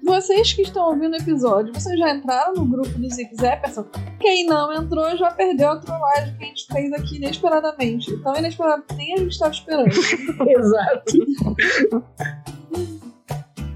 vocês 0.06 0.54
que 0.54 0.62
estão 0.62 0.90
ouvindo 0.90 1.14
o 1.14 1.18
episódio, 1.18 1.74
vocês 1.74 2.00
já 2.00 2.14
entraram 2.14 2.54
no 2.54 2.66
grupo 2.66 2.90
do 2.90 3.10
Zig 3.10 3.36
Zepperson? 3.36 3.86
Quem 4.20 4.46
não 4.46 4.72
entrou 4.72 5.18
já 5.18 5.32
perdeu 5.32 5.72
a 5.72 5.78
trollagem 5.78 6.38
que 6.38 6.44
a 6.44 6.48
gente 6.48 6.68
fez 6.68 6.94
aqui 6.94 7.16
inesperadamente. 7.18 8.16
Tão 8.22 8.36
inesperado 8.36 8.84
que 8.84 8.96
nem 8.96 9.14
a 9.14 9.18
gente 9.18 9.32
estava 9.32 9.52
esperando. 9.52 9.90
Exato. 10.48 11.14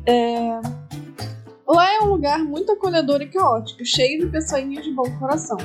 É, 0.06 0.60
Lá 1.70 1.94
é 1.94 2.00
um 2.02 2.10
lugar 2.10 2.40
muito 2.40 2.72
acolhedor 2.72 3.22
e 3.22 3.28
caótico, 3.28 3.86
cheio 3.86 4.22
de 4.22 4.32
pessoinhas 4.32 4.84
de 4.84 4.92
bom 4.92 5.04
coração. 5.20 5.58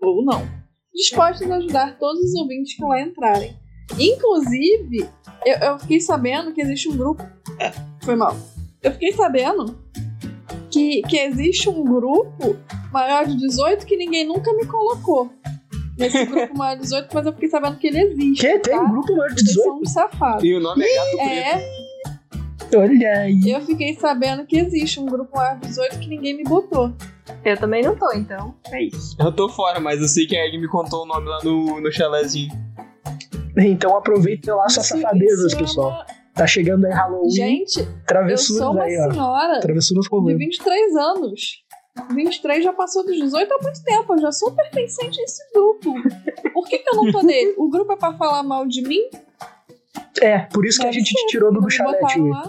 Ou 0.00 0.24
não. 0.24 0.48
Dispostos 0.94 1.50
a 1.50 1.56
ajudar 1.56 1.98
todos 1.98 2.22
os 2.22 2.34
ouvintes 2.36 2.76
que 2.76 2.84
lá 2.84 3.00
entrarem. 3.00 3.56
Inclusive, 3.98 5.10
eu, 5.44 5.58
eu 5.58 5.78
fiquei 5.80 6.00
sabendo 6.00 6.52
que 6.52 6.62
existe 6.62 6.88
um 6.88 6.96
grupo. 6.96 7.24
É, 7.58 7.72
foi 8.04 8.14
mal. 8.14 8.36
Eu 8.80 8.92
fiquei 8.92 9.10
sabendo 9.12 9.76
que, 10.70 11.02
que 11.02 11.18
existe 11.18 11.68
um 11.68 11.84
grupo 11.84 12.56
maior 12.92 13.26
de 13.26 13.36
18 13.36 13.86
que 13.86 13.96
ninguém 13.96 14.26
nunca 14.26 14.52
me 14.52 14.64
colocou. 14.66 15.30
Nesse 15.98 16.24
grupo 16.26 16.56
maior 16.56 16.76
de 16.76 16.82
18, 16.82 17.08
mas 17.12 17.26
eu 17.26 17.32
fiquei 17.32 17.48
sabendo 17.48 17.76
que 17.76 17.86
ele 17.88 18.00
existe. 18.00 18.46
Que? 18.46 18.58
Tem 18.60 18.76
tá? 18.76 18.82
um 18.82 18.90
grupo 18.90 19.16
maior 19.16 19.28
de 19.28 19.34
Vocês 19.34 19.48
18? 19.48 19.64
são 19.68 19.80
uns 19.80 19.92
safados. 19.92 20.44
E 20.44 20.54
o 20.54 20.60
nome 20.60 20.84
é 20.84 20.94
Gato 20.94 21.10
Preto. 21.16 21.28
É, 22.74 22.76
Olha 22.76 23.18
aí. 23.22 23.50
eu 23.50 23.60
fiquei 23.62 23.94
sabendo 23.94 24.44
que 24.46 24.58
existe 24.58 25.00
um 25.00 25.06
grupo 25.06 25.36
maior 25.36 25.54
de 25.58 25.66
18 25.68 25.98
que 25.98 26.08
ninguém 26.08 26.36
me 26.36 26.44
botou. 26.44 26.92
Eu 27.44 27.56
também 27.56 27.82
não 27.82 27.96
tô, 27.96 28.10
então. 28.12 28.54
É 28.70 28.82
isso. 28.84 29.16
Eu 29.18 29.32
tô 29.32 29.48
fora, 29.48 29.80
mas 29.80 30.00
eu 30.00 30.08
sei 30.08 30.26
que 30.26 30.36
a 30.36 30.46
Egg 30.46 30.58
me 30.58 30.68
contou 30.68 31.02
o 31.02 31.06
nome 31.06 31.28
lá 31.28 31.38
no, 31.42 31.80
no 31.80 31.90
chalézinho. 31.92 32.50
Então 33.56 33.96
aproveitem 33.96 34.52
lá 34.54 34.68
suas 34.68 34.86
safadezas, 34.86 35.52
é 35.52 35.56
pessoal. 35.56 35.88
uma- 35.90 36.06
Tá 36.38 36.46
chegando 36.46 36.86
aí 36.86 36.92
Halloween. 36.92 37.30
Gente, 37.30 37.80
eu 37.80 37.86
travessuras 38.06 38.62
sou 38.62 38.72
uma 38.72 38.84
aí, 38.84 38.96
ó. 38.96 39.10
senhora 39.10 39.60
Travessuras 39.60 40.04
de 40.04 40.08
rolando. 40.08 40.38
23 40.38 40.96
anos. 40.96 41.64
23 42.14 42.62
já 42.62 42.72
passou 42.72 43.04
dos 43.04 43.16
18 43.16 43.52
há 43.52 43.60
muito 43.60 43.82
tempo. 43.82 44.14
Eu 44.14 44.20
já 44.20 44.30
sou 44.30 44.52
pertencente 44.52 45.20
a 45.20 45.24
esse 45.24 45.42
grupo. 45.52 45.92
Por 46.54 46.68
que, 46.68 46.78
que 46.78 46.88
eu 46.88 47.02
não 47.02 47.10
tô 47.10 47.22
nele? 47.22 47.54
O 47.58 47.68
grupo 47.68 47.92
é 47.92 47.96
pra 47.96 48.12
falar 48.14 48.44
mal 48.44 48.68
de 48.68 48.82
mim? 48.82 49.02
É, 50.22 50.38
por 50.38 50.64
isso 50.64 50.78
que 50.78 50.86
a 50.86 50.90
Deve 50.90 51.00
gente 51.00 51.10
ser, 51.10 51.26
te 51.26 51.26
tirou 51.26 51.52
do, 51.52 51.68
chalé. 51.68 51.98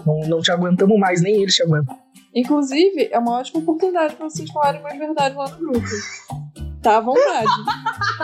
Não, 0.06 0.20
não 0.28 0.40
te 0.40 0.52
aguentamos 0.52 0.96
mais, 0.96 1.20
nem 1.20 1.42
eles 1.42 1.56
te 1.56 1.64
aguentam. 1.64 1.98
Inclusive, 2.32 3.08
é 3.10 3.18
uma 3.18 3.38
ótima 3.38 3.60
oportunidade 3.60 4.14
pra 4.14 4.30
vocês 4.30 4.48
falarem 4.50 4.80
mais 4.82 4.96
verdade 4.96 5.34
lá 5.34 5.48
no 5.48 5.58
grupo. 5.58 5.88
Tá 6.82 6.96
à 6.96 7.00
vontade. 7.00 7.46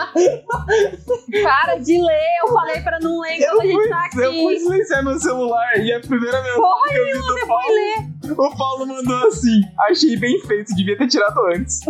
Para 1.43 1.75
de 1.77 2.01
ler, 2.01 2.27
eu 2.41 2.47
falei 2.53 2.81
pra 2.81 2.99
não 2.99 3.19
ler 3.21 3.37
quando 3.37 3.61
a 3.61 3.65
gente 3.65 3.89
tá 3.89 4.09
Eu 4.15 4.33
fui 4.33 4.55
aqui. 4.55 4.59
silenciar 4.61 5.03
meu 5.03 5.19
celular 5.19 5.77
e 5.77 5.93
a 5.93 5.99
primeira 5.99 6.41
mensagem 6.41 6.63
que 6.91 6.97
eu 6.97 7.05
vi 7.05 7.13
do 7.41 7.47
Paulo, 7.47 8.47
o 8.51 8.57
Paulo 8.57 8.87
mandou 8.87 9.27
assim: 9.27 9.61
achei 9.87 10.17
bem 10.17 10.39
feito, 10.41 10.75
devia 10.75 10.97
ter 10.97 11.07
tirado 11.07 11.39
antes. 11.53 11.81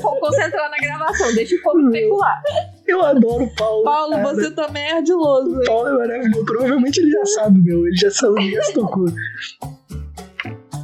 Vamos 0.01 0.19
concentrar 0.19 0.69
na 0.69 0.77
gravação, 0.77 1.33
deixa 1.33 1.55
o 1.55 1.61
povo 1.61 1.79
especular. 1.87 2.41
Eu 2.87 3.05
adoro 3.05 3.43
o 3.45 3.55
Paulo. 3.55 3.83
Paulo, 3.83 4.11
cara. 4.11 4.33
você 4.33 4.51
também 4.51 4.83
é 4.83 4.93
ardiloso. 4.93 5.59
O? 5.59 5.63
Paulo 5.63 5.89
é 5.89 5.97
maravilhoso. 6.07 6.45
Provavelmente 6.45 6.99
ele 6.99 7.11
já 7.11 7.25
sabe, 7.25 7.59
meu. 7.59 7.87
Ele 7.87 7.95
já 7.95 8.11
sabe, 8.11 8.51
já 8.51 8.63
se 8.63 8.73
tocou. 8.73 9.05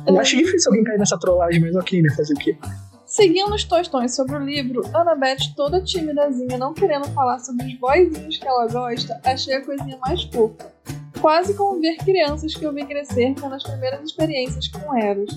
Eu 0.07 0.19
acho 0.19 0.37
difícil 0.37 0.71
alguém 0.71 0.85
cair 0.85 0.99
nessa 0.99 1.19
trollagem, 1.19 1.59
mas 1.59 1.75
ok, 1.75 2.01
né? 2.01 2.13
Fazer 2.15 2.33
o 2.33 2.37
quê? 2.37 2.57
Seguindo 3.05 3.53
os 3.53 3.63
tostões 3.63 4.15
sobre 4.15 4.35
o 4.35 4.39
livro, 4.39 4.81
Annabeth, 4.93 5.53
toda 5.55 5.81
timidazinha, 5.81 6.57
não 6.57 6.73
querendo 6.73 7.07
falar 7.13 7.39
sobre 7.39 7.65
os 7.65 7.73
boyzinhos 7.75 8.37
que 8.37 8.47
ela 8.47 8.67
gosta, 8.67 9.19
achei 9.23 9.55
a 9.55 9.65
coisinha 9.65 9.97
mais 9.97 10.23
fofa. 10.23 10.71
Quase 11.21 11.53
como 11.55 11.79
ver 11.79 11.97
crianças 11.97 12.55
que 12.55 12.63
eu 12.63 12.73
vi 12.73 12.85
crescer 12.85 13.33
tendo 13.35 13.53
as 13.53 13.63
primeiras 13.63 14.01
experiências 14.03 14.67
com 14.67 14.95
Eros. 14.95 15.31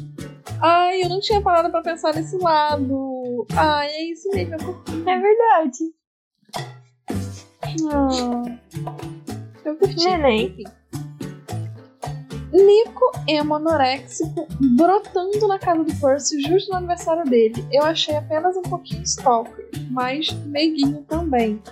Ai, 0.60 1.02
eu 1.02 1.08
não 1.08 1.20
tinha 1.20 1.40
parado 1.40 1.70
pra 1.70 1.82
pensar 1.82 2.14
nesse 2.14 2.36
lado. 2.36 3.46
Ai, 3.56 3.88
é 3.88 4.04
isso 4.04 4.28
mesmo. 4.30 4.82
é 5.06 5.18
verdade. 5.18 5.94
Ah, 7.92 8.58
eu 9.64 9.76
curti. 9.76 10.04
Neném. 10.04 10.64
Nico 12.52 13.12
emo 13.28 13.54
anoréxico 13.54 14.46
brotando 14.76 15.46
na 15.46 15.58
casa 15.58 15.84
do 15.84 15.94
Percy 16.00 16.40
justo 16.42 16.70
no 16.70 16.78
aniversário 16.78 17.24
dele. 17.24 17.64
Eu 17.72 17.84
achei 17.84 18.16
apenas 18.16 18.56
um 18.56 18.62
pouquinho 18.62 19.02
stalker, 19.02 19.68
mas 19.90 20.30
meiguinho 20.46 21.04
também. 21.08 21.62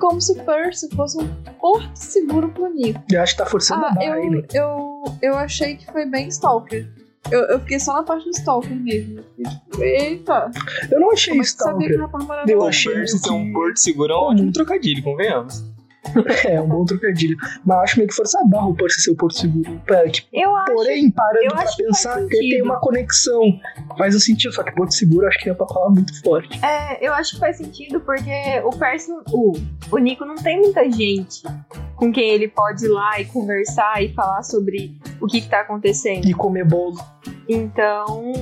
Como 0.00 0.20
se 0.20 0.32
o 0.32 0.44
Percy 0.44 0.88
fosse 0.96 1.18
um 1.18 1.28
porto 1.60 1.94
seguro 1.94 2.48
pro 2.48 2.72
Nico. 2.72 3.00
Eu 3.10 3.20
acho 3.22 3.34
que 3.34 3.38
tá 3.38 3.46
forçando 3.46 3.84
a 3.84 3.88
Ah, 3.90 3.94
barra 3.94 4.14
aí, 4.14 4.30
né? 4.30 4.42
eu, 4.54 5.02
eu, 5.04 5.04
eu 5.22 5.34
achei 5.36 5.76
que 5.76 5.86
foi 5.86 6.06
bem 6.06 6.26
stalker. 6.28 6.88
Eu, 7.30 7.40
eu 7.42 7.60
fiquei 7.60 7.78
só 7.78 7.92
na 7.92 8.02
parte 8.02 8.24
do 8.24 8.30
stalker 8.30 8.74
mesmo. 8.74 9.20
Tipo, 9.36 9.82
eita, 9.84 10.50
Eu 10.90 11.00
não 11.00 11.12
achei 11.12 11.32
como 11.34 11.42
é 11.42 11.44
que 11.44 11.50
que 11.50 11.56
Stalker. 12.02 12.48
Eu 12.48 12.62
achei 12.66 12.94
Percy 12.94 13.18
ser 13.18 13.30
um 13.30 13.44
que- 13.44 13.52
porto 13.52 13.76
seguro 13.78 14.12
é 14.12 14.16
um 14.16 14.20
ótimo 14.20 14.52
trocadilho, 14.52 15.02
convenhamos. 15.02 15.62
É, 16.46 16.60
um 16.60 16.68
bom 16.68 16.84
trocadilho. 16.84 17.36
Mas 17.64 17.76
eu 17.76 17.82
acho 17.82 17.96
meio 17.98 18.08
que 18.08 18.14
forçar 18.14 18.42
a 18.42 18.44
barra 18.46 18.66
o 18.66 18.74
Percy 18.74 19.02
ser 19.02 19.10
o 19.10 19.16
Porto 19.16 19.38
Seguro. 19.38 19.80
Pra 19.86 20.02
que, 20.08 20.22
Eu 20.32 20.54
acho. 20.56 20.72
porém, 20.72 21.10
parando 21.10 21.48
pra 21.54 21.64
pensar, 21.76 22.20
que 22.26 22.38
tem 22.38 22.62
uma 22.62 22.80
conexão. 22.80 23.42
Faz 23.96 24.14
o 24.14 24.20
sentido, 24.20 24.52
só 24.52 24.62
que 24.62 24.72
Porto 24.72 24.94
Seguro 24.94 25.26
acho 25.26 25.38
que 25.38 25.50
é 25.50 25.54
pra 25.54 25.66
falar 25.66 25.90
muito 25.90 26.20
forte. 26.22 26.58
É, 26.64 27.06
eu 27.06 27.12
acho 27.14 27.34
que 27.34 27.40
faz 27.40 27.56
sentido 27.56 28.00
porque 28.00 28.30
o 28.64 28.70
Percy, 28.70 29.10
o, 29.32 29.52
o 29.90 29.98
Nico 29.98 30.24
não 30.24 30.36
tem 30.36 30.58
muita 30.60 30.90
gente 30.90 31.42
com 31.96 32.10
quem 32.12 32.30
ele 32.30 32.48
pode 32.48 32.84
ir 32.86 32.88
lá 32.88 33.20
e 33.20 33.24
conversar 33.26 34.02
e 34.02 34.12
falar 34.14 34.42
sobre 34.42 34.98
o 35.20 35.26
que, 35.26 35.40
que 35.42 35.48
tá 35.48 35.60
acontecendo. 35.60 36.26
E 36.26 36.32
comer 36.32 36.64
bolo. 36.64 36.98
Então, 37.48 38.32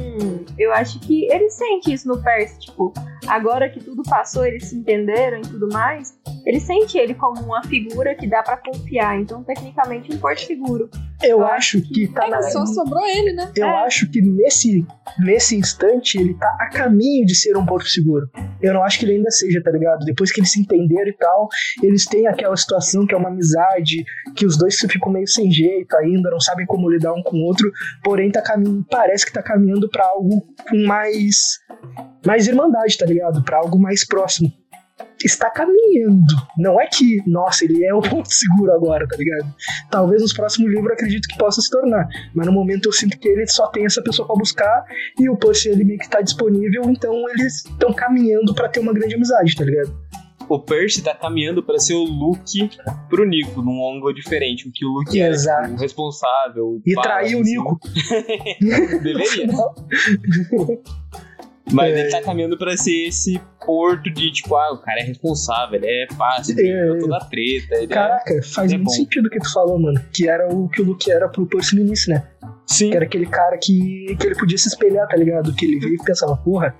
eu 0.59 0.73
acho 0.73 1.01
que 1.01 1.25
ele 1.33 1.51
sente 1.51 1.93
isso 1.93 2.07
no 2.07 2.23
Percy, 2.23 2.61
tipo, 2.61 2.93
agora 3.29 3.69
que 3.69 3.81
tudo 3.81 4.03
passou, 4.03 4.45
eles 4.47 4.67
se 4.67 4.77
entenderam 4.77 5.39
e 5.39 5.43
tudo 5.43 5.69
mais, 5.73 6.15
ele 6.47 6.61
sente 6.61 6.97
ele 6.99 7.15
como 7.15 7.41
uma 7.43 7.63
figura 7.65 8.15
que 8.15 8.27
dá 8.27 8.43
pra 8.43 8.57
confiar. 8.57 9.21
Então, 9.21 9.43
tecnicamente, 9.45 10.13
um 10.15 10.19
porto 10.19 10.41
seguro. 10.41 10.89
Eu 11.23 11.39
Eu 11.39 11.47
acho 11.47 11.81
que 11.83 12.07
tá 12.09 12.27
É 12.27 12.31
na. 12.31 12.39
que 12.39 12.51
só 12.51 12.65
sobrou 12.67 13.05
ele, 13.07 13.33
né? 13.33 13.51
Eu 13.57 13.67
É. 13.67 13.85
acho 13.87 14.09
que 14.11 14.21
nesse, 14.23 14.87
nesse 15.19 15.57
instante 15.57 16.17
ele 16.19 16.35
tá 16.35 16.47
a 16.61 16.69
caminho 16.71 17.27
de 17.27 17.35
ser 17.35 17.57
um 17.57 17.67
porto 17.67 17.89
seguro. 17.89 18.29
Eu 18.63 18.73
não 18.75 18.83
acho 18.85 18.99
que 19.01 19.05
ele 19.05 19.15
ainda 19.17 19.31
seja, 19.31 19.61
tá 19.63 19.71
ligado? 19.71 20.05
Depois 20.05 20.31
que 20.33 20.41
eles 20.41 20.53
se 20.53 20.61
entenderam 20.61 21.09
e 21.09 21.17
tal, 21.17 21.49
eles 21.83 22.05
têm 22.07 22.27
aquela 22.29 22.57
situação 22.57 23.05
que 23.07 23.15
é 23.15 23.19
uma 23.19 23.29
amizade, 23.31 24.05
que 24.37 24.47
os 24.47 24.57
dois 24.57 24.77
ficam 24.79 25.11
meio 25.13 25.27
sem 25.27 25.51
jeito 25.51 25.97
ainda, 25.97 26.31
não 26.31 26.41
sabem 26.41 26.65
como 26.67 26.89
lidar 26.89 27.13
um 27.13 27.23
com 27.23 27.37
o 27.37 27.45
outro, 27.47 27.71
porém 28.03 28.31
tá 28.31 28.41
caminho, 28.41 28.85
parece 28.89 29.27
que 29.27 29.33
tá 29.33 29.43
caminhando 29.43 29.89
pra 29.91 30.05
algo 30.05 30.47
com 30.71 30.87
mais 30.87 31.59
mais 32.27 32.47
irmandade, 32.49 32.97
tá 32.99 33.07
ligado? 33.07 33.18
Pra 33.45 33.59
algo 33.59 33.79
mais 33.79 34.07
próximo. 34.07 34.53
Está 35.25 35.51
caminhando. 35.51 36.25
Não 36.57 36.81
é 36.81 36.87
que, 36.87 37.23
nossa, 37.27 37.65
ele 37.65 37.85
é 37.85 37.93
o 37.93 38.01
ponto 38.01 38.33
seguro 38.33 38.73
agora, 38.73 39.07
tá 39.07 39.17
ligado? 39.17 39.53
Talvez 39.91 40.23
nos 40.23 40.33
próximos 40.33 40.71
livros 40.73 40.93
acredito 40.93 41.29
que 41.29 41.37
possa 41.39 41.61
se 41.61 41.71
tornar. 41.71 42.09
Mas 42.35 42.47
no 42.47 42.53
momento 42.53 42.89
eu 42.89 42.93
sinto 42.93 43.19
que 43.19 43.29
ele 43.29 43.47
só 43.47 43.67
tem 43.69 43.85
essa 43.85 44.03
pessoa 44.03 44.27
pra 44.27 44.37
buscar 44.37 44.85
e 45.19 45.29
o 45.29 45.37
Percy 45.37 45.71
ele 45.71 45.85
meio 45.85 45.99
que 45.99 46.09
tá 46.09 46.21
disponível, 46.21 46.83
então 46.89 47.13
eles 47.31 47.65
estão 47.65 47.93
caminhando 47.93 48.55
pra 48.55 48.69
ter 48.69 48.81
uma 48.81 48.93
grande 48.93 49.15
amizade, 49.15 49.55
tá 49.57 49.65
ligado? 49.65 49.97
O 50.49 50.59
Percy 50.59 51.03
tá 51.03 51.15
caminhando 51.15 51.63
pra 51.63 51.79
ser 51.79 51.95
o 51.95 52.05
Luke 52.05 52.71
pro 53.11 53.27
Nico, 53.27 53.61
num 53.61 53.87
ângulo 53.95 54.15
diferente. 54.15 54.67
O 54.67 54.73
que 54.73 54.85
o 54.85 54.89
Luke 54.89 55.21
é 55.21 55.29
Exato. 55.29 55.65
tipo, 55.65 55.77
o 55.77 55.81
responsável. 55.81 56.81
E 56.87 56.95
pá, 56.95 57.03
trair 57.03 57.37
o 57.37 57.41
assim. 57.41 57.59
Nico. 57.59 57.79
Deveria. 59.03 59.47
Mas 61.73 61.95
É. 61.95 62.01
ele 62.01 62.11
tá 62.11 62.23
caminhando 62.23 62.57
pra 62.59 62.77
ser 62.77 63.09
esse 63.09 63.41
porto 63.65 64.11
de 64.11 64.31
tipo, 64.33 64.57
ah, 64.57 64.73
o 64.73 64.79
cara 64.79 65.01
é 65.01 65.05
responsável, 65.05 65.77
ele 65.77 65.87
é 65.87 66.07
fácil, 66.15 66.59
É. 66.59 66.63
ele 66.63 66.97
é 66.97 66.99
toda 67.01 67.17
a 67.17 67.25
treta. 67.25 67.75
Ele 67.77 67.85
é... 67.85 67.87
Caraca, 67.87 68.43
faz 68.43 68.73
é 68.73 68.77
muito 68.77 68.87
bom. 68.89 68.93
sentido 68.95 69.27
o 69.27 69.31
que 69.31 69.39
tu 69.39 69.53
falou, 69.53 69.79
mano. 69.79 70.01
Que 70.13 70.29
era 70.29 70.49
o 70.53 70.69
que 70.69 70.81
o 70.81 70.85
Luke 70.85 71.11
era 71.11 71.29
pro 71.29 71.47
Percy 71.47 71.75
no 71.77 71.83
início, 71.83 72.13
né? 72.13 72.27
Sim. 72.67 72.91
Que 72.91 72.97
era 72.97 73.05
aquele 73.05 73.27
cara 73.27 73.57
que, 73.59 74.17
que 74.19 74.27
ele 74.27 74.35
podia 74.35 74.59
se 74.59 74.69
espelhar, 74.69 75.07
tá 75.09 75.17
ligado? 75.17 75.55
Que 75.55 75.65
ele 75.67 75.79
veio 75.79 75.95
e 75.95 76.05
pensava, 76.05 76.37
porra, 76.37 76.75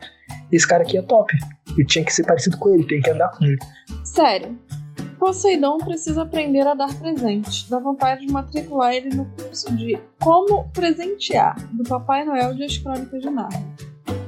esse 0.53 0.67
cara 0.67 0.83
aqui 0.83 0.99
é 0.99 1.03
top. 1.03 1.33
Eu 1.79 1.87
tinha 1.87 2.05
que 2.05 2.13
ser 2.13 2.25
parecido 2.27 2.57
com 2.59 2.71
ele, 2.75 2.85
tem 2.87 3.01
que 3.01 3.11
andar 3.11 3.29
com 3.31 3.45
ele. 3.45 3.59
Sério. 4.05 4.59
Poseidon 5.19 5.79
precisa 5.79 6.23
aprender 6.23 6.61
a 6.67 6.75
dar 6.75 6.95
presente. 6.99 7.69
Dá 7.69 7.79
vontade 7.81 8.25
de 8.25 8.33
matricular 8.33 8.95
ele 8.95 9.09
no 9.17 9.25
curso 9.25 9.75
de 9.75 9.99
Como 10.21 10.69
Presentear, 10.73 11.57
do 11.73 11.83
Papai 11.83 12.25
Noel 12.25 12.55
de 12.55 12.63
As 12.65 12.79
Crônicas 12.79 13.21
de 13.21 13.29
Nárnia. 13.31 13.67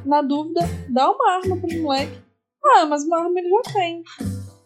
Na 0.04 0.22
dúvida, 0.22 0.60
dá 0.88 1.10
uma 1.10 1.32
arma 1.36 1.56
pros 1.56 1.74
moleques. 1.76 2.18
Ah, 2.64 2.86
mas 2.86 3.04
uma 3.04 3.18
arma 3.20 3.38
ele 3.38 3.48
já 3.48 3.72
tem. 3.72 4.02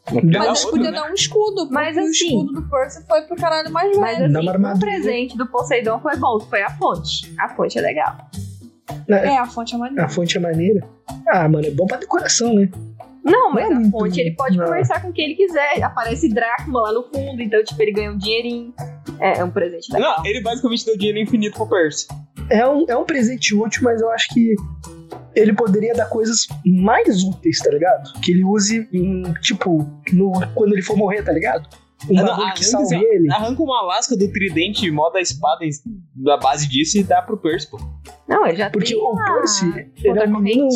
Podia 0.07 0.39
Mas 0.39 0.62
ele 0.62 0.70
podia 0.70 0.91
né? 0.91 1.01
dar 1.01 1.11
um 1.11 1.15
escudo, 1.15 1.69
Mas 1.70 1.97
o 1.97 2.01
assim- 2.01 2.11
escudo 2.27 2.53
do 2.53 2.69
Percy 2.69 3.07
foi 3.07 3.23
pro 3.23 3.36
caralho 3.36 3.70
mais 3.73 3.89
velho. 3.89 4.01
Mas 4.01 4.20
assim, 4.23 4.31
uma 4.32 4.43
um 4.43 4.49
armadura. 4.51 4.86
presente 4.86 5.36
do 5.36 5.47
Poseidon 5.47 5.99
foi 6.01 6.16
bom, 6.16 6.39
foi 6.41 6.62
a 6.62 6.70
fonte. 6.77 7.35
A 7.41 7.49
fonte 7.51 7.78
é 7.78 7.81
legal. 7.82 8.16
É, 9.09 9.39
a 9.39 9.47
fonte 9.47 9.74
é 9.74 9.78
maneira. 9.78 10.05
A 10.05 10.09
fonte 10.09 10.36
é 10.36 10.41
maneira. 10.41 10.86
Ah, 11.28 11.49
mano, 11.49 11.66
é 11.66 11.70
bom 11.70 11.86
pra 11.86 11.97
decoração, 11.97 12.53
né? 12.55 12.69
Não, 13.24 13.51
mas 13.53 13.70
Não 13.70 13.81
é 13.82 13.86
a 13.86 13.91
fonte 13.91 14.20
ele 14.20 14.32
pode 14.32 14.59
não. 14.59 14.66
conversar 14.66 15.01
com 15.01 15.11
quem 15.11 15.24
ele 15.24 15.35
quiser. 15.36 15.82
Aparece 15.82 16.28
Drácula 16.28 16.82
lá 16.82 16.93
no 16.93 17.05
fundo, 17.05 17.41
então, 17.41 17.65
tipo, 17.65 17.81
ele 17.81 17.93
ganha 17.93 18.12
um 18.12 18.19
dinheirinho. 18.19 18.74
É, 19.19 19.39
é 19.39 19.45
um 19.45 19.51
presente 19.51 19.91
legal. 19.91 20.16
Não, 20.19 20.27
ele 20.27 20.43
basicamente 20.43 20.85
deu 20.85 20.99
dinheiro 20.99 21.19
infinito 21.19 21.57
pro 21.57 21.66
Percy. 21.66 22.07
É 22.51 22.66
um, 22.69 22.85
é 22.89 22.97
um 22.97 23.05
presente 23.05 23.55
útil, 23.55 23.83
mas 23.83 24.01
eu 24.01 24.11
acho 24.11 24.29
que 24.33 24.55
ele 25.35 25.53
poderia 25.53 25.95
dar 25.95 26.07
coisas 26.07 26.47
mais 26.65 27.23
úteis, 27.25 27.59
tá 27.59 27.71
ligado? 27.71 28.12
Que 28.21 28.33
ele 28.33 28.45
use 28.45 28.89
em, 28.93 29.23
tipo, 29.41 29.89
no, 30.12 30.33
quando 30.55 30.73
ele 30.73 30.83
for 30.83 30.97
morrer, 30.97 31.23
tá 31.23 31.33
ligado? 31.33 31.69
Um 32.09 32.19
Ah, 32.19 32.23
não, 32.23 32.43
ah, 32.47 32.53
que 32.53 32.65
salve 32.65 32.97
ele. 32.97 33.33
Arranca 33.33 33.62
uma 33.62 33.83
lasca 33.83 34.16
do 34.16 34.29
tridente, 34.29 34.91
moda 34.91 35.19
a 35.19 35.23
espada 35.23 35.65
da 36.15 36.37
base 36.37 36.69
disso 36.69 36.99
e 36.99 37.05
dá 37.05 37.23
pro 37.23 37.37
Percy, 37.37 37.71
pô. 37.71 37.79
Não, 38.29 38.47
ele 38.47 38.57
já 38.57 38.71
Porque 38.71 38.95
tem 38.95 39.03
o 39.03 39.19
a 39.19 39.25
Percy, 39.25 39.91
ele 40.03 40.19
é 40.19 40.25
um 40.25 40.41
menino 40.41 40.69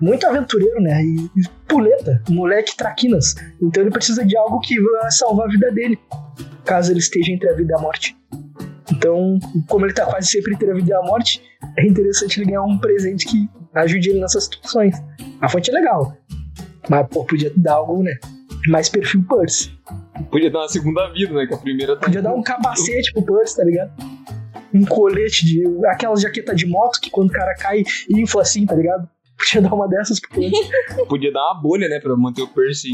muito 0.00 0.26
aventureiro, 0.26 0.80
né? 0.80 1.02
E, 1.02 1.30
e 1.36 1.48
puleta, 1.68 2.22
moleque 2.28 2.76
traquinas. 2.76 3.34
Então 3.62 3.82
ele 3.82 3.90
precisa 3.90 4.24
de 4.24 4.36
algo 4.36 4.60
que 4.60 4.80
vai 4.80 5.10
salvar 5.12 5.46
a 5.46 5.50
vida 5.50 5.70
dele, 5.70 5.98
caso 6.64 6.92
ele 6.92 7.00
esteja 7.00 7.30
entre 7.30 7.48
a 7.48 7.54
vida 7.54 7.72
e 7.72 7.76
a 7.76 7.80
morte. 7.80 8.16
Então, 8.92 9.38
como 9.68 9.86
ele 9.86 9.94
tá 9.94 10.04
quase 10.04 10.28
sempre 10.28 10.54
entre 10.54 10.70
a 10.70 10.74
vida 10.74 10.90
e 10.90 10.94
a 10.94 11.02
morte, 11.02 11.42
é 11.78 11.86
interessante 11.86 12.38
ele 12.38 12.46
ganhar 12.46 12.62
um 12.62 12.78
presente 12.78 13.26
que 13.26 13.48
ajude 13.74 14.10
ele 14.10 14.20
nessas 14.20 14.44
situações. 14.44 14.94
A 15.40 15.48
fonte 15.48 15.70
é 15.70 15.74
legal, 15.74 16.16
mas 16.88 17.06
pô, 17.08 17.24
podia 17.24 17.52
dar 17.56 17.74
algo, 17.74 18.02
né? 18.02 18.18
Mais 18.68 18.88
perfil 18.88 19.24
Percy. 19.28 19.72
Podia 20.30 20.50
dar 20.50 20.60
uma 20.60 20.68
segunda 20.68 21.08
vida, 21.12 21.34
né? 21.34 21.46
Que 21.46 21.54
a 21.54 21.58
primeira 21.58 21.96
tá. 21.96 22.06
Podia 22.06 22.22
dar 22.22 22.34
um 22.34 22.42
capacete 22.42 23.12
pro 23.12 23.22
Percy, 23.22 23.56
tá 23.56 23.64
ligado? 23.64 23.92
Um 24.72 24.84
colete 24.84 25.44
de. 25.44 25.64
aquela 25.86 26.16
jaqueta 26.16 26.54
de 26.54 26.66
moto 26.66 27.00
que 27.00 27.10
quando 27.10 27.30
o 27.30 27.32
cara 27.32 27.54
cai 27.54 27.84
infla 28.10 28.42
assim, 28.42 28.64
tá 28.66 28.74
ligado? 28.74 29.08
Podia 29.36 29.62
dar 29.62 29.74
uma 29.74 29.88
dessas 29.88 30.20
pro 30.20 30.30
Percy. 30.30 30.70
Podia 31.08 31.32
dar 31.32 31.52
uma 31.52 31.60
bolha, 31.60 31.88
né? 31.88 32.00
Pra 32.00 32.16
manter 32.16 32.42
o 32.42 32.48
Percy 32.48 32.90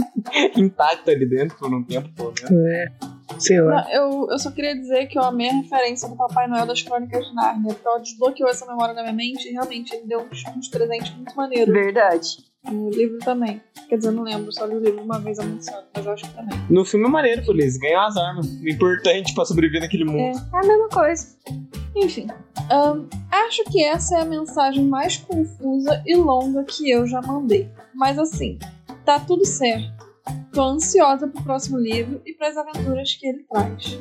intacto 0.56 1.10
ali 1.10 1.26
dentro 1.26 1.56
por 1.56 1.72
um 1.72 1.82
tempo 1.82 2.08
todo, 2.14 2.34
né? 2.42 2.84
É, 2.84 2.92
sei 3.38 3.60
lá. 3.60 3.84
Não, 3.84 3.92
eu, 3.92 4.28
eu 4.30 4.38
só 4.38 4.50
queria 4.50 4.74
dizer 4.74 5.06
que 5.06 5.18
eu 5.18 5.22
amei 5.22 5.48
a 5.48 5.54
referência 5.54 6.08
do 6.08 6.16
Papai 6.16 6.46
Noel 6.48 6.66
das 6.66 6.82
Crônicas 6.82 7.26
de 7.26 7.34
Nárnia, 7.34 7.74
porque 7.74 7.86
ela 7.86 7.98
desbloqueou 7.98 8.48
essa 8.48 8.66
memória 8.66 8.94
na 8.94 9.02
minha 9.02 9.14
mente 9.14 9.48
e 9.48 9.52
realmente 9.52 9.94
ele 9.94 10.06
deu 10.06 10.20
uns, 10.20 10.44
uns 10.56 10.68
presentes 10.68 11.14
muito 11.14 11.34
maneiros. 11.36 11.72
Verdade. 11.72 12.38
No 12.70 12.90
livro 12.90 13.18
também. 13.18 13.60
Quer 13.88 13.96
dizer, 13.96 14.08
eu 14.08 14.12
não 14.12 14.24
lembro, 14.24 14.52
só 14.52 14.64
li 14.66 14.74
o 14.74 14.80
livro 14.80 15.00
uma 15.00 15.20
vez 15.20 15.38
há 15.38 15.44
muitos 15.44 15.68
anos, 15.68 15.84
mas 15.94 16.04
eu 16.04 16.12
acho 16.12 16.24
que 16.24 16.34
também. 16.34 16.58
No 16.68 16.84
filme 16.84 17.06
é 17.06 17.08
maneiro, 17.08 17.44
pô, 17.44 17.52
eles 17.52 17.76
ganham 17.76 18.00
as 18.00 18.16
armas. 18.16 18.46
Importante 18.62 19.32
pra 19.34 19.44
sobreviver 19.44 19.80
naquele 19.80 20.04
mundo. 20.04 20.18
É 20.52 20.58
a 20.58 20.66
mesma 20.66 20.88
coisa. 20.88 21.36
Enfim. 21.94 22.26
ahn, 22.70 23.06
acho 23.30 23.64
que 23.70 23.82
essa 23.82 24.18
é 24.18 24.20
a 24.22 24.24
mensagem 24.24 24.84
mais 24.84 25.16
confusa 25.16 26.02
e 26.04 26.16
longa 26.16 26.64
que 26.64 26.90
eu 26.90 27.06
já 27.06 27.22
mandei. 27.22 27.70
Mas 27.94 28.18
assim, 28.18 28.58
tá 29.04 29.20
tudo 29.20 29.46
certo. 29.46 29.95
Tô 30.52 30.62
ansiosa 30.62 31.28
pro 31.28 31.42
próximo 31.42 31.78
livro 31.78 32.20
e 32.24 32.34
pras 32.34 32.56
aventuras 32.56 33.14
que 33.14 33.26
ele 33.26 33.44
traz. 33.50 33.98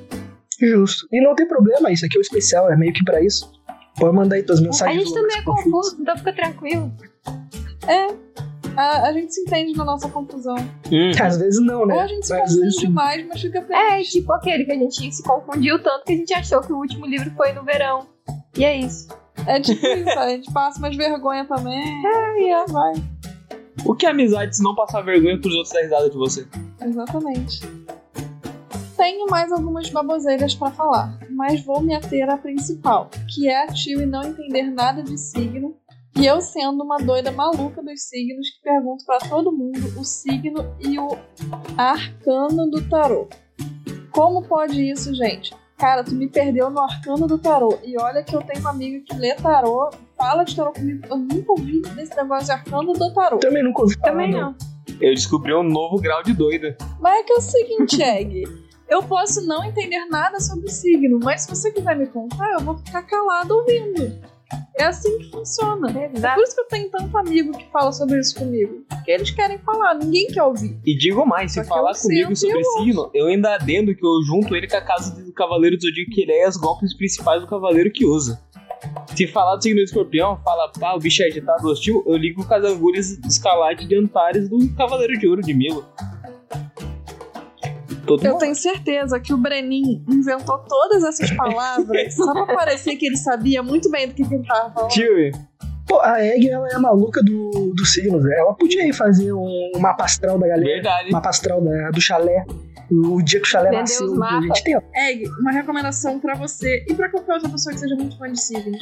Justo. 0.60 1.08
E 1.12 1.22
não 1.22 1.36
tem 1.36 1.48
problema, 1.48 1.92
isso 1.92 2.06
aqui 2.06 2.18
é 2.18 2.20
o 2.20 2.22
especial, 2.22 2.72
é 2.72 2.76
meio 2.76 2.94
que 2.94 3.04
pra 3.04 3.22
isso. 3.22 3.52
Pode 3.98 4.16
mandar 4.16 4.36
aí 4.36 4.44
tuas 4.44 4.60
A 4.60 4.64
mensagens. 4.64 5.04
gente 5.04 5.14
também 5.14 5.38
é 5.38 5.42
confuso, 5.44 5.98
então 6.02 6.18
fica 6.18 6.34
tranquilo. 6.34 6.92
A, 8.76 9.08
a 9.08 9.14
gente 9.14 9.34
se 9.34 9.42
entende 9.42 9.76
na 9.78 9.86
nossa 9.86 10.10
confusão. 10.10 10.56
Hum. 10.92 11.12
Às 11.22 11.38
vezes 11.38 11.62
não, 11.62 11.86
né? 11.86 11.96
Ou 11.96 12.02
a 12.02 12.08
gente 12.08 12.28
se 12.28 12.38
confunde 12.38 12.78
demais, 12.78 13.26
mas 13.28 13.42
fica 13.42 13.62
feliz. 13.62 13.80
É, 13.80 14.02
tipo 14.02 14.34
aquele 14.34 14.66
que 14.66 14.72
a 14.72 14.78
gente 14.78 15.16
se 15.16 15.24
confundiu 15.24 15.82
tanto 15.82 16.04
que 16.06 16.14
a 16.14 16.16
gente 16.18 16.34
achou 16.34 16.62
que 16.62 16.74
o 16.74 16.78
último 16.78 17.06
livro 17.06 17.32
foi 17.36 17.54
no 17.54 17.64
verão. 17.64 18.08
E 18.58 18.66
é 18.66 18.76
isso. 18.76 19.08
É 19.48 19.60
tipo 19.60 19.86
isso, 19.86 20.18
a 20.18 20.30
gente 20.30 20.52
passa 20.52 20.80
umas 20.80 20.96
vergonha 20.96 21.46
também. 21.46 21.84
É, 22.06 22.42
e 22.42 22.72
vai. 22.72 22.94
O 23.86 23.94
que 23.94 24.07
é 24.07 24.10
amizade 24.10 24.57
se 24.57 24.64
não 24.64 24.74
passar 24.74 25.02
vergonha 25.02 25.40
pros 25.40 25.53
outros 25.53 25.72
dar 25.72 25.82
risada 25.82 26.10
de 26.10 26.18
você? 26.18 26.48
Exatamente. 26.82 27.62
Tenho 28.98 29.28
mais 29.30 29.52
algumas 29.52 29.88
baboseiras 29.91 30.56
pra 30.56 30.72
falar, 30.72 31.20
mas 31.30 31.64
vou 31.64 31.82
me 31.82 31.94
ater 31.94 32.28
à 32.28 32.36
principal, 32.36 33.12
que 33.30 33.48
é 33.48 33.64
a 33.64 33.68
tio 33.68 34.02
e 34.02 34.06
não 34.07 34.24
entender 34.24 34.64
nada 34.64 35.03
de 35.03 35.16
signo, 35.20 35.78
e 36.18 36.26
eu 36.26 36.41
sendo 36.41 36.84
uma 36.84 36.98
doida 36.98 37.32
maluca 37.32 37.84
dos 37.84 38.02
signos 38.02 38.49
que 38.49 38.64
pergunto 38.64 39.06
pra 39.06 39.20
todo 39.20 39.52
mundo 39.52 39.99
o 39.99 40.03
signo 40.03 40.66
e 40.80 40.98
o 40.98 41.10
arcano 41.78 42.68
do 42.72 42.90
tarô. 42.90 43.28
Como 44.12 44.48
pode 44.48 44.82
isso, 44.82 45.14
gente? 45.14 45.53
Cara, 45.78 46.04
tu 46.04 46.16
me 46.16 46.28
perdeu 46.28 46.70
no 46.70 46.80
arcano 46.80 47.28
do 47.28 47.38
tarô. 47.38 47.78
E 47.84 48.00
olha 48.00 48.24
que 48.24 48.36
eu 48.36 48.42
tenho 48.42 48.62
uma 48.62 48.70
amiga 48.70 49.04
que 49.06 49.18
lê 49.18 49.36
tarô, 49.36 49.90
fala 50.18 50.44
de 50.44 50.56
tarô 50.56 50.72
comigo. 50.72 51.06
Eu 51.10 51.18
nunca 51.18 51.52
ouvi 51.52 51.82
desse 51.82 52.16
negócio 52.16 52.46
de 52.46 52.52
arcano 52.54 52.94
do 52.94 53.14
tarô. 53.14 53.38
Também 53.38 53.64
nunca 53.64 53.82
ouvi 53.82 53.98
Também 54.00 54.32
não. 54.32 54.40
não. 54.40 54.56
Eu 55.02 55.14
descobri 55.14 55.54
um 55.54 55.64
novo 55.64 56.00
grau 56.00 56.24
de 56.24 56.34
doida. 56.34 56.78
Mas 57.00 57.20
é 57.20 57.24
que 57.24 57.34
é 57.34 57.36
o 57.36 57.42
seguinte, 57.42 58.02
Egg. 58.02 58.44
Eu 58.88 59.02
posso 59.02 59.46
não 59.48 59.64
entender 59.64 60.06
nada 60.06 60.40
sobre 60.40 60.70
signo, 60.70 61.20
mas 61.24 61.42
se 61.42 61.50
você 61.50 61.72
quiser 61.72 61.96
me 61.96 62.06
contar, 62.06 62.52
eu 62.52 62.60
vou 62.60 62.78
ficar 62.78 63.02
calado 63.02 63.56
ouvindo. 63.56 64.14
É 64.78 64.84
assim 64.84 65.18
que 65.18 65.32
funciona. 65.32 65.90
É 65.98 66.12
Exato. 66.14 66.36
por 66.36 66.44
isso 66.44 66.56
que 66.56 66.62
eu 66.62 66.68
tenho 66.68 66.90
tanto 66.90 67.18
amigo 67.18 67.58
que 67.58 67.66
fala 67.72 67.92
sobre 67.92 68.20
isso 68.20 68.36
comigo. 68.36 68.86
Porque 68.90 69.12
eles 69.12 69.32
querem 69.32 69.58
falar, 69.60 69.96
ninguém 69.96 70.28
quer 70.28 70.44
ouvir. 70.44 70.78
E 70.86 70.98
digo 70.98 71.26
mais, 71.26 71.52
se 71.52 71.56
Só 71.56 71.62
que 71.64 71.68
falar 71.68 71.94
comigo 71.94 72.36
sobre 72.36 72.60
eu 72.60 72.64
signo, 72.64 73.12
eu 73.14 73.28
ainda 73.28 73.56
adendo 73.56 73.96
que 73.96 74.06
eu 74.06 74.22
junto 74.26 74.56
ele 74.56 74.68
com 74.68 74.78
a 74.78 74.82
casa 74.82 75.24
do 75.24 75.34
Cavaleiro 75.34 75.78
do 75.78 75.82
Zodíaco, 75.82 76.12
que 76.12 76.22
ele 76.22 76.34
é 76.34 76.48
os 76.48 76.58
golpes 76.58 76.96
principais 76.96 77.42
do 77.42 77.48
Cavaleiro 77.48 77.92
que 77.92 78.06
usa. 78.06 78.42
Se 79.16 79.26
falar 79.28 79.56
do 79.56 79.64
signo 79.64 79.80
do 79.80 79.84
escorpião, 79.84 80.40
fala, 80.44 80.72
pá, 80.78 80.94
o 80.94 81.00
bicho 81.00 81.24
é 81.24 81.28
agitado 81.28 81.68
hostil, 81.68 82.04
eu 82.06 82.18
ligo 82.18 82.46
com 82.46 82.54
as 82.54 82.64
agulhas 82.64 83.18
de 83.18 83.28
escalate 83.28 83.88
de 83.88 83.96
Antares 83.96 84.50
do 84.50 84.70
Cavaleiro 84.76 85.18
de 85.18 85.28
Ouro 85.28 85.42
de 85.42 85.54
Milo. 85.54 85.86
Todo 88.06 88.23
Eu 88.23 88.32
mundo. 88.34 88.40
tenho 88.41 88.56
certeza 88.56 89.19
que 89.19 89.34
o 89.34 89.38
Brenin 89.38 90.03
inventou 90.10 90.60
todas 90.60 91.03
essas 91.03 91.32
palavras 91.32 92.14
só 92.15 92.32
pra 92.34 92.45
parecer 92.56 92.95
que 92.95 93.07
ele 93.07 93.18
sabia 93.18 93.61
muito 93.64 93.90
bem 93.90 94.07
do 94.07 94.14
que, 94.14 94.22
ele 94.23 94.44
tava 94.45 94.72
falando. 94.73 94.91
Tio, 94.91 95.32
Pô, 95.88 95.99
a 96.02 96.19
Egg, 96.23 96.49
ela 96.49 96.68
é 96.68 96.76
a 96.76 96.80
maluca 96.80 97.22
do, 97.22 97.73
dos 97.76 97.94
signos. 97.94 98.23
né? 98.23 98.36
Ela 98.40 98.56
podia 98.56 98.88
ir 98.88 98.94
fazer 98.94 99.32
um 99.34 99.72
mapa 99.80 100.03
astral 100.06 100.40
da 100.40 100.48
galera. 100.48 100.73
verdade. 100.73 101.11
Mapa 101.11 101.30
astral 101.30 101.61
da, 101.61 101.91
do 101.91 102.02
chalé. 102.02 102.44
O 102.91 103.22
dia 103.22 103.40
que 103.40 103.45
o 103.48 103.49
chalé 103.49 103.69
Vender 103.69 103.82
nasceu. 103.82 104.23
a 104.23 104.41
gente 104.41 104.64
tem. 104.64 104.76
Egg, 104.95 105.27
uma 105.40 105.52
recomendação 105.52 106.19
pra 106.19 106.34
você 106.36 106.86
e 106.90 106.94
pra 106.95 107.10
qualquer 107.10 107.34
outra 107.34 107.49
pessoa 107.49 107.73
que 107.73 107.80
seja 107.80 107.95
muito 107.95 108.18
fã 108.18 108.32
de 108.32 108.40
signos. 108.41 108.80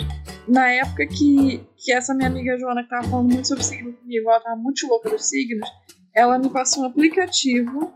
Na 0.48 0.70
época 0.70 1.06
que, 1.08 1.62
que 1.78 1.92
essa 1.92 2.14
minha 2.14 2.28
amiga 2.30 2.58
Joana, 2.58 2.84
que 2.84 2.90
tava 2.90 3.04
falando 3.08 3.34
muito 3.34 3.48
sobre 3.50 3.64
signo 3.64 3.92
comigo, 3.94 4.30
ela 4.30 4.40
tava 4.40 4.56
muito 4.56 4.88
louca 4.88 5.10
dos 5.10 5.28
signos, 5.28 5.70
ela 6.16 6.38
me 6.38 6.50
passou 6.50 6.84
um 6.84 6.88
aplicativo 6.88 7.94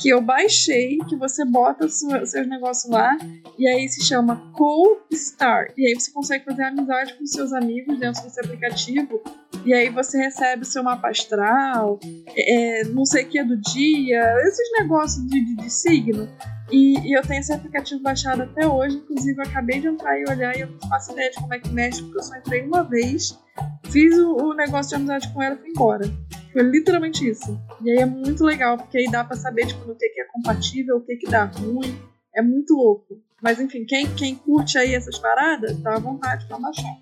que 0.00 0.08
eu 0.08 0.20
baixei, 0.20 0.98
que 1.08 1.16
você 1.16 1.44
bota 1.44 1.88
sua- 1.88 2.24
seus 2.26 2.46
negócios 2.48 2.90
lá, 2.92 3.16
e 3.58 3.66
aí 3.68 3.88
se 3.88 4.04
chama 4.04 4.52
Co-Star. 4.52 5.68
E 5.76 5.86
aí 5.86 5.94
você 5.94 6.10
consegue 6.12 6.44
fazer 6.44 6.62
amizade 6.64 7.14
com 7.14 7.24
seus 7.26 7.52
amigos 7.52 7.98
dentro 7.98 8.22
desse 8.22 8.40
aplicativo, 8.40 9.20
e 9.64 9.72
aí 9.72 9.88
você 9.88 10.18
recebe 10.18 10.64
seu 10.64 10.82
mapa 10.82 11.08
astral, 11.08 11.98
é, 12.36 12.84
não 12.84 13.04
sei 13.04 13.24
o 13.24 13.28
que 13.28 13.42
do 13.44 13.56
dia, 13.56 14.22
esses 14.46 14.68
negócios 14.78 15.26
de, 15.26 15.40
de- 15.44 15.56
de 15.56 15.70
signo. 15.70 16.28
E, 16.70 16.98
e 17.08 17.16
eu 17.16 17.22
tenho 17.22 17.38
esse 17.40 17.52
aplicativo 17.52 18.02
baixado 18.02 18.42
até 18.42 18.66
hoje, 18.66 18.96
inclusive 18.96 19.38
eu 19.40 19.44
acabei 19.48 19.80
de 19.80 19.86
entrar 19.86 20.18
e 20.18 20.24
olhar 20.28 20.56
e 20.56 20.62
eu 20.62 20.68
não 20.68 20.88
faço 20.88 21.12
ideia 21.12 21.30
de 21.30 21.36
como 21.36 21.54
é 21.54 21.60
que 21.60 21.68
mexe, 21.70 22.02
porque 22.02 22.18
eu 22.18 22.22
só 22.24 22.36
entrei 22.36 22.62
uma 22.66 22.82
vez, 22.82 23.38
fiz 23.84 24.18
o, 24.18 24.32
o 24.34 24.52
negócio 24.54 24.90
de 24.90 24.94
amizade 24.96 25.32
com 25.32 25.40
ela 25.40 25.54
e 25.54 25.58
fui 25.58 25.70
embora. 25.70 26.04
Foi 26.52 26.62
literalmente 26.62 27.28
isso. 27.28 27.56
E 27.82 27.90
aí 27.90 27.98
é 27.98 28.06
muito 28.06 28.42
legal, 28.42 28.76
porque 28.78 28.98
aí 28.98 29.08
dá 29.10 29.22
pra 29.22 29.36
saber 29.36 29.66
tipo, 29.66 29.75
no 29.84 29.94
que, 29.96 30.08
que 30.08 30.20
é 30.20 30.24
compatível, 30.32 30.96
o 30.96 31.00
que, 31.00 31.16
que 31.16 31.26
dá 31.30 31.44
ruim. 31.44 31.96
É 32.34 32.42
muito 32.42 32.74
louco. 32.74 33.18
Mas 33.42 33.60
enfim, 33.60 33.84
quem, 33.86 34.06
quem 34.14 34.34
curte 34.34 34.78
aí 34.78 34.94
essas 34.94 35.18
paradas, 35.18 35.78
tá 35.80 35.96
à 35.96 35.98
vontade 35.98 36.46
pra 36.46 36.58
baixar. 36.58 36.96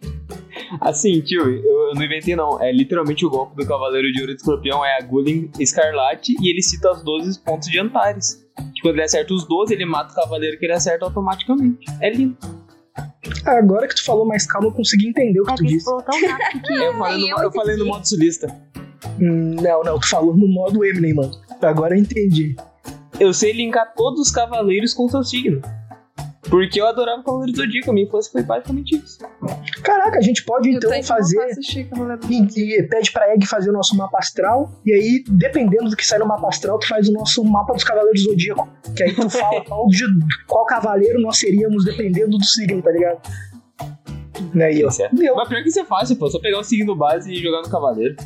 Assim, 0.81 1.21
tio, 1.21 1.43
eu, 1.43 1.89
eu 1.91 1.95
não 1.95 2.03
inventei 2.03 2.35
não. 2.37 2.61
É 2.63 2.73
literalmente 2.73 3.25
o 3.25 3.31
golpe 3.31 3.57
do 3.57 3.67
Cavaleiro 3.67 4.11
de 4.13 4.21
Ouro 4.21 4.35
de 4.35 4.41
Escorpião, 4.41 4.85
é 4.85 4.99
a 4.99 5.03
Gulin 5.05 5.51
Escarlate, 5.59 6.35
e 6.41 6.51
ele 6.51 6.63
cita 6.63 6.91
os 6.93 7.03
12 7.03 7.41
pontos 7.41 7.69
de 7.69 7.79
Antares. 7.79 8.45
Que 8.75 8.83
quando 8.83 8.95
ele 8.97 9.05
acerta 9.05 9.33
os 9.35 9.47
12, 9.47 9.75
ele 9.75 9.85
mata 9.85 10.13
o 10.13 10.17
Cavaleiro 10.17 10.59
que 10.59 10.65
ele 10.67 10.73
acerta 10.73 11.05
automaticamente. 11.05 11.85
É 12.01 12.11
lindo. 12.11 12.37
Agora 13.47 13.89
que 13.89 13.95
tu 13.97 14.05
falou 14.05 14.25
mais 14.27 14.47
calma, 14.47 14.69
eu 14.69 14.73
consegui 14.73 15.09
entender 15.09 15.41
o 15.41 15.45
que 15.45 15.53
É 15.53 15.57
tu 15.57 15.65
disse. 15.65 15.85
falou 15.85 16.03
tão 16.03 16.29
rápido 16.29 16.63
que 16.63 16.73
Eu 16.83 16.95
falei, 16.95 17.31
no, 17.31 17.43
eu 17.43 17.53
falei 17.53 17.77
no 17.77 17.87
modo 17.87 18.09
sulista. 18.09 18.47
Hum, 19.21 19.57
não, 19.61 19.83
não, 19.83 19.99
tu 19.99 20.09
falou 20.09 20.37
no 20.37 20.49
modo 20.49 20.85
Eminem, 20.85 21.15
mano. 21.15 21.33
Agora 21.63 21.95
eu 21.97 22.01
entendi. 22.01 22.57
Eu 23.19 23.33
sei 23.33 23.53
linkar 23.53 23.95
todos 23.95 24.21
os 24.21 24.31
cavaleiros 24.31 24.93
com 24.93 25.09
seu 25.09 25.23
signo. 25.23 25.61
Porque 26.51 26.79
eu 26.79 26.87
adorava 26.87 27.21
o 27.23 27.25
Cavaleiro 27.25 27.53
do 27.53 27.57
Zodíaco, 27.57 27.91
a 27.91 27.95
minha 27.95 28.07
infância 28.07 28.31
foi 28.31 28.43
basicamente 28.43 28.97
isso. 28.97 29.19
Caraca, 29.83 30.19
a 30.19 30.21
gente 30.21 30.45
pode 30.45 30.71
eu 30.71 30.77
então 30.77 31.03
fazer. 31.03 31.41
assistir 31.43 31.89
E, 32.29 32.79
e 32.79 32.83
pede 32.83 33.11
pra 33.13 33.33
Egg 33.33 33.47
fazer 33.47 33.71
o 33.71 33.73
nosso 33.73 33.97
mapa 33.97 34.19
astral. 34.19 34.71
E 34.85 34.93
aí, 34.93 35.25
dependendo 35.27 35.89
do 35.89 35.97
que 35.97 36.07
sai 36.07 36.19
no 36.19 36.27
mapa 36.27 36.47
astral, 36.47 36.79
tu 36.79 36.87
faz 36.87 37.09
o 37.09 37.13
nosso 37.13 37.43
mapa 37.45 37.73
dos 37.73 37.83
Cavaleiros 37.83 38.23
do 38.23 38.31
Zodíaco. 38.31 38.69
Que 38.95 39.05
aí 39.05 39.15
tu 39.15 39.29
fala 39.31 39.65
qual, 39.65 39.87
de- 39.87 40.05
qual 40.47 40.67
cavaleiro 40.67 41.19
nós 41.21 41.39
seríamos 41.39 41.83
dependendo 41.85 42.37
do 42.37 42.45
signo, 42.45 42.83
tá 42.83 42.91
ligado? 42.91 43.21
Né, 44.53 44.67
aí, 44.67 44.85
ó. 44.85 44.89
Isso. 44.89 45.03
Deu. 45.13 45.35
Mas 45.37 45.49
pior 45.49 45.63
que 45.63 45.69
isso 45.71 45.81
é 45.81 45.85
fácil, 45.85 46.17
pô. 46.17 46.29
Só 46.31 46.39
pegar 46.41 46.59
o 46.59 46.65
signo 46.65 46.95
base 46.95 47.33
e 47.33 47.37
jogar 47.43 47.63
no 47.63 47.71
Cavaleiro. 47.71 48.17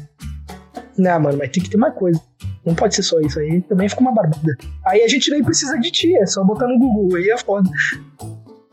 Não, 0.99 1.21
mano, 1.21 1.39
mas 1.39 1.51
tem 1.51 1.63
que 1.63 1.71
ter 1.71 1.77
mais 1.79 1.95
coisa. 1.95 2.21
Não 2.69 2.75
pode 2.75 2.95
ser 2.95 3.03
só 3.03 3.19
isso 3.21 3.41
aí, 3.41 3.63
também 3.63 3.89
fica 3.89 4.01
uma 4.03 4.13
barbada. 4.13 4.57
Aí 4.87 5.03
a 5.03 5.09
gente 5.09 5.31
nem 5.31 5.43
precisa 5.43 5.79
de 5.79 5.91
ti, 5.91 6.15
é 6.17 6.27
só 6.27 6.45
botar 6.45 6.69
no 6.69 6.79
Google, 6.79 7.17
aí 7.17 7.31
é 7.31 7.37
foda. 7.39 7.69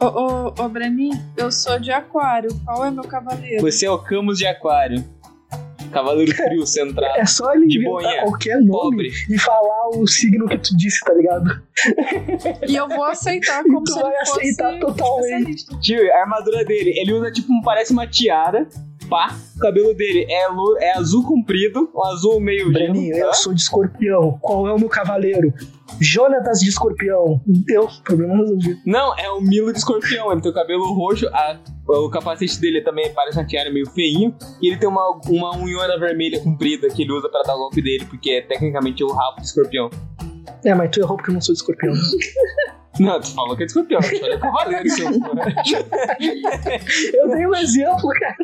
Ô, 0.01 0.05
ô, 0.05 0.53
ô, 0.63 0.67
Brenin, 0.69 1.11
eu 1.37 1.49
sou 1.51 1.79
de 1.79 1.91
aquário. 1.91 2.49
Qual 2.65 2.83
é 2.85 2.91
meu 2.91 3.05
cavaleiro? 3.05 3.61
Você 3.61 3.85
é 3.85 3.89
o 3.89 3.97
Camus 3.97 4.37
de 4.37 4.45
Aquário. 4.45 5.01
Cavaleiro 5.91 6.33
frio, 6.35 6.65
centrado. 6.65 7.17
É 7.17 7.25
só 7.25 7.53
ele 7.53 7.67
De 7.67 7.77
inventar 7.77 7.93
boinha. 8.03 8.23
qualquer 8.23 8.57
nome 8.57 8.69
Pobre. 8.71 9.11
e 9.29 9.39
falar 9.39 9.89
o 9.95 10.05
signo 10.05 10.45
que 10.47 10.57
tu 10.57 10.75
disse, 10.75 10.99
tá 10.99 11.13
ligado? 11.13 11.61
E 12.67 12.75
eu 12.75 12.89
vou 12.89 13.05
aceitar 13.05 13.63
como 13.65 13.83
tu 13.83 13.93
se 13.93 14.01
vai 14.01 14.11
ele 14.11 14.25
fosse 14.25 14.39
aceitar 14.41 14.79
totalmente. 14.79 15.79
Tio, 15.79 16.13
a 16.13 16.17
armadura 16.21 16.65
dele, 16.65 16.91
ele 16.99 17.13
usa 17.13 17.31
tipo, 17.31 17.53
um- 17.53 17.61
parece 17.61 17.93
uma 17.93 18.05
tiara. 18.05 18.67
Pá, 19.09 19.35
o 19.55 19.59
cabelo 19.59 19.93
dele 19.93 20.25
é, 20.29 20.47
é 20.81 20.97
azul 20.97 21.23
comprido, 21.23 21.89
um 21.95 22.03
azul 22.05 22.39
meio 22.39 22.71
Breninho, 22.71 23.15
eu 23.15 23.27
tá? 23.27 23.33
sou 23.33 23.53
de 23.53 23.61
escorpião. 23.61 24.37
Qual 24.41 24.67
é 24.67 24.73
o 24.73 24.79
meu 24.79 24.89
cavaleiro? 24.89 25.53
Jonatas 26.01 26.59
de 26.59 26.69
escorpião. 26.69 27.39
Deu, 27.45 27.87
problema 28.03 28.35
resolvido. 28.37 28.79
Não, 28.85 29.15
é 29.17 29.29
o 29.29 29.39
Milo 29.39 29.71
de 29.71 29.77
escorpião. 29.77 30.31
Ele 30.31 30.41
tem 30.41 30.51
o 30.51 30.53
cabelo 30.55 30.91
roxo, 30.93 31.27
a- 31.27 31.59
o 31.87 32.09
capacete 32.09 32.59
dele 32.59 32.81
também 32.81 33.13
parece 33.13 33.37
uma 33.37 33.45
tiara 33.45 33.71
meio 33.71 33.87
feinho. 33.91 34.35
E 34.61 34.69
ele 34.69 34.77
tem 34.77 34.89
uma, 34.89 35.21
uma 35.29 35.55
unhona 35.55 35.97
vermelha 35.99 36.39
comprida 36.41 36.87
que 36.89 37.03
ele 37.03 37.13
usa 37.13 37.29
pra 37.29 37.43
dar 37.43 37.55
o 37.55 37.59
golpe 37.59 37.81
dele, 37.81 38.05
porque 38.05 38.31
é 38.31 38.41
tecnicamente 38.41 39.03
o 39.03 39.07
rabo 39.13 39.37
de 39.39 39.45
escorpião. 39.47 39.89
É, 40.65 40.73
mas 40.73 40.89
tu 40.91 40.99
errou 40.99 41.15
porque 41.17 41.29
eu 41.29 41.35
não 41.35 41.41
sou 41.41 41.53
de 41.53 41.59
escorpião. 41.61 41.93
Não, 42.99 43.19
tu 43.19 43.33
falou 43.33 43.55
que 43.57 43.63
é 43.63 43.65
de 43.65 43.71
escorpião, 43.71 44.01
que 44.01 44.15
é 44.15 44.37
cavaleiro, 44.37 44.89
seu. 44.89 45.07
eu 47.13 47.29
dei 47.29 47.47
um 47.47 47.55
exemplo, 47.55 48.09
cara. 48.19 48.37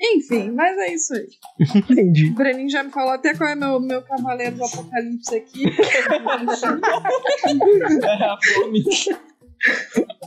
Enfim, 0.00 0.52
mas 0.52 0.78
é 0.78 0.94
isso 0.94 1.12
aí. 1.12 1.26
Entendi. 1.74 2.30
O 2.30 2.34
Brenin 2.34 2.68
já 2.68 2.84
me 2.84 2.90
falou 2.90 3.12
até 3.12 3.34
qual 3.34 3.50
é 3.50 3.56
meu, 3.56 3.80
meu 3.80 4.00
cavaleiro 4.02 4.56
do 4.56 4.64
apocalipse 4.64 5.34
aqui. 5.34 5.64
É 8.04 8.24
a 8.24 8.38
fome. 8.40 8.84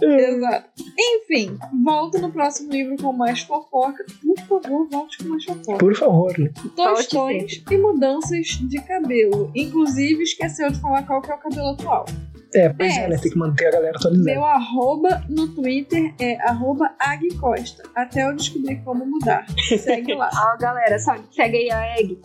Exato. 0.02 0.70
Enfim, 1.00 1.58
volto 1.84 2.20
no 2.20 2.32
próximo 2.32 2.72
livro 2.72 2.96
com 3.02 3.14
mais 3.14 3.42
fofoca. 3.42 4.04
Por 4.22 4.38
favor, 4.48 4.88
volte 4.90 5.18
com 5.20 5.30
mais 5.30 5.44
fofoca. 5.46 5.78
Por 5.78 5.96
favor, 5.96 6.38
né? 6.38 6.50
Tostões 6.76 7.64
e 7.70 7.78
mudanças 7.78 8.48
de 8.48 8.82
cabelo. 8.84 9.52
Inclusive, 9.56 10.24
esqueceu 10.24 10.72
de 10.72 10.80
falar 10.82 11.04
qual 11.06 11.22
que 11.22 11.32
é 11.32 11.36
o 11.36 11.38
cabelo 11.38 11.70
atual. 11.70 12.06
É, 12.54 12.68
pois 12.70 12.98
é, 12.98 13.06
É. 13.06 13.08
né? 13.08 13.18
Tem 13.18 13.32
que 13.32 13.38
manter 13.38 13.68
a 13.68 13.72
galera 13.72 13.98
atualizada. 13.98 14.30
Meu 14.32 14.44
arroba 14.44 15.24
no 15.30 15.48
Twitter 15.56 16.14
é 16.20 16.36
arroba 16.42 16.94
agcosta. 17.00 17.84
Até 17.96 18.28
eu 18.28 18.36
descobrir 18.36 18.84
como 18.84 19.06
mudar. 19.06 19.46
Segue 19.80 20.14
lá. 20.16 20.30
Ó, 20.36 20.58
galera, 20.58 21.00
sabe, 21.00 21.22
segue 21.32 21.58
aí 21.58 21.72
a 21.72 21.98
Egg. 22.00 22.20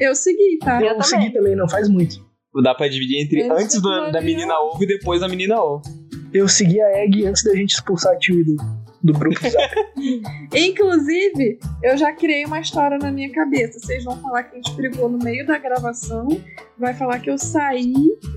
Eu 0.00 0.14
segui, 0.16 0.58
tá? 0.58 0.80
Eu 0.80 0.88
Eu 0.88 0.88
também. 0.94 1.04
segui 1.04 1.30
também, 1.32 1.54
não 1.54 1.68
faz 1.68 1.88
muito. 1.88 2.31
Dá 2.62 2.74
pra 2.74 2.88
dividir 2.88 3.22
entre 3.22 3.42
antes 3.50 3.80
do- 3.80 4.10
da 4.10 4.20
menina 4.20 4.54
ovo 4.60 4.82
e 4.82 4.86
depois 4.86 5.20
da 5.20 5.28
menina 5.28 5.62
ovo. 5.62 5.82
Eu 6.34 6.48
segui 6.48 6.80
a 6.80 7.02
Egg 7.04 7.26
antes 7.26 7.42
da 7.44 7.54
gente 7.54 7.70
expulsar 7.72 8.12
a 8.14 8.18
Tio 8.18 8.44
do, 8.44 8.56
do 9.02 9.12
grupo 9.12 9.38
Zap. 9.48 9.74
Inclusive, 10.54 11.58
eu 11.82 11.96
já 11.96 12.12
criei 12.12 12.44
uma 12.44 12.60
história 12.60 12.98
na 12.98 13.10
minha 13.12 13.30
cabeça. 13.32 13.78
Vocês 13.78 14.04
vão 14.04 14.16
falar 14.20 14.44
que 14.44 14.52
a 14.52 14.56
gente 14.56 14.72
brigou 14.72 15.08
no 15.08 15.18
meio 15.18 15.46
da 15.46 15.58
gravação. 15.58 16.26
Vai 16.78 16.94
falar 16.94 17.18
que 17.20 17.30
eu 17.30 17.36
saí 17.38 17.92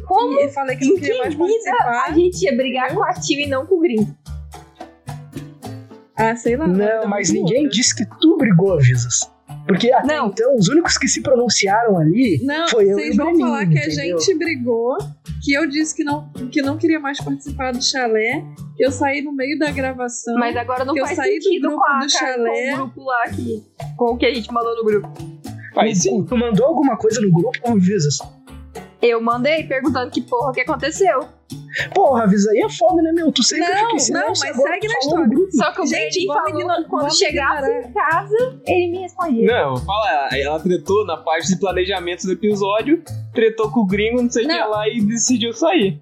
Como? 0.08 0.40
e 0.40 0.50
falei 0.50 0.76
que 0.76 0.86
não 0.86 0.96
queria 0.98 1.18
mais 1.20 1.34
que 1.34 1.40
participar. 1.40 2.06
a 2.08 2.12
gente 2.14 2.42
ia 2.44 2.56
brigar 2.56 2.94
com 2.94 3.04
a 3.04 3.14
Tio 3.14 3.40
e 3.40 3.48
não 3.48 3.66
com 3.66 3.76
o 3.76 3.82
gringo? 3.82 4.16
Ah, 6.18 6.36
sei 6.36 6.56
lá. 6.56 6.68
Não, 6.68 7.08
mas 7.08 7.30
ninguém 7.32 7.68
disse 7.68 7.94
que 7.96 8.06
tu 8.22 8.38
brigou, 8.38 8.74
Avisas. 8.74 9.30
Porque 9.68 9.92
até 9.92 10.16
Não. 10.16 10.28
então, 10.28 10.56
os 10.56 10.68
únicos 10.70 10.98
que 10.98 11.08
se 11.08 11.22
pronunciaram 11.22 11.98
ali 11.98 12.40
Não, 12.44 12.68
foi 12.68 12.86
eu 12.86 12.90
e 12.92 12.94
vocês 12.94 13.14
o 13.16 13.18
vão 13.18 13.26
Breninho, 13.28 13.48
falar 13.48 13.68
que 13.68 13.80
a 13.80 13.90
gente 13.90 14.34
brigou, 14.36 14.98
que 15.44 15.54
eu 15.54 15.68
disse 15.68 15.96
que 15.96 16.04
não, 16.04 16.30
que 16.52 16.62
não 16.62 16.78
queria 16.78 17.00
mais 17.00 17.20
participar 17.20 17.72
do 17.72 17.84
chalé, 17.84 18.44
que 18.78 18.86
eu 18.86 18.92
saí 18.92 19.22
no 19.22 19.32
meio 19.32 19.58
da 19.58 19.72
gravação. 19.72 20.36
Mas 20.38 20.56
agora 20.56 20.86
não 20.86 20.94
que 20.94 21.00
eu 21.00 21.06
faz 21.06 21.18
saí 21.18 21.40
do 21.40 21.44
sentido 21.44 21.68
grupo 21.70 21.84
com, 21.84 21.92
a, 21.92 22.00
do 22.00 22.10
chalé. 22.12 22.72
com 22.72 22.74
o 22.74 22.78
grupo 22.78 23.04
lá 23.04 23.24
que, 23.30 23.64
com 23.98 24.06
o 24.06 24.18
que 24.18 24.26
a 24.26 24.34
gente 24.34 24.52
mandou 24.54 24.76
no 24.76 24.84
grupo. 24.84 25.10
Faz 25.74 26.02
sim. 26.02 26.24
Tu 26.24 26.38
mandou 26.38 26.68
alguma 26.68 26.96
coisa 26.98 27.20
no 27.20 27.32
grupo, 27.32 27.58
Avisas? 27.70 28.20
Eu 29.02 29.22
mandei 29.22 29.64
perguntando 29.64 30.12
que 30.12 30.22
porra 30.22 30.54
que 30.54 30.62
aconteceu. 30.62 31.28
Porra, 31.94 32.24
avisa 32.24 32.52
aí 32.52 32.60
é 32.60 32.70
foda, 32.70 33.02
né, 33.02 33.12
meu? 33.12 33.32
Tu 33.32 33.44
sempre 33.44 33.66
Não, 33.68 33.98
fica 34.00 34.12
em 34.12 34.14
não, 34.14 34.28
mas 34.30 34.44
agora 34.44 34.74
segue 34.74 34.88
na 34.88 35.00
história. 35.00 35.28
grupo. 35.28 35.52
Só 35.52 35.72
que 35.72 35.82
o 35.82 35.86
Gente, 35.86 36.26
falou 36.28 36.86
quando 36.90 37.14
chegasse 37.16 37.64
ignorar. 37.70 37.90
em 37.90 37.94
casa, 37.94 38.60
ele 38.68 38.92
me 38.92 38.98
respondia. 39.00 39.48
Não, 39.48 39.78
fala, 39.78 40.30
ela 40.32 40.60
tretou 40.60 41.06
na 41.06 41.18
parte 41.18 41.48
de 41.50 41.60
planejamento 41.60 42.24
do 42.26 42.32
episódio, 42.34 43.04
tretou 43.34 43.70
com 43.72 43.82
o 43.82 43.86
gringo, 43.86 44.22
não 44.22 44.30
sei 44.32 44.46
o 44.46 44.48
que 44.48 44.54
lá, 44.56 44.88
e 44.90 45.02
decidiu 45.02 45.52
sair. 45.54 46.02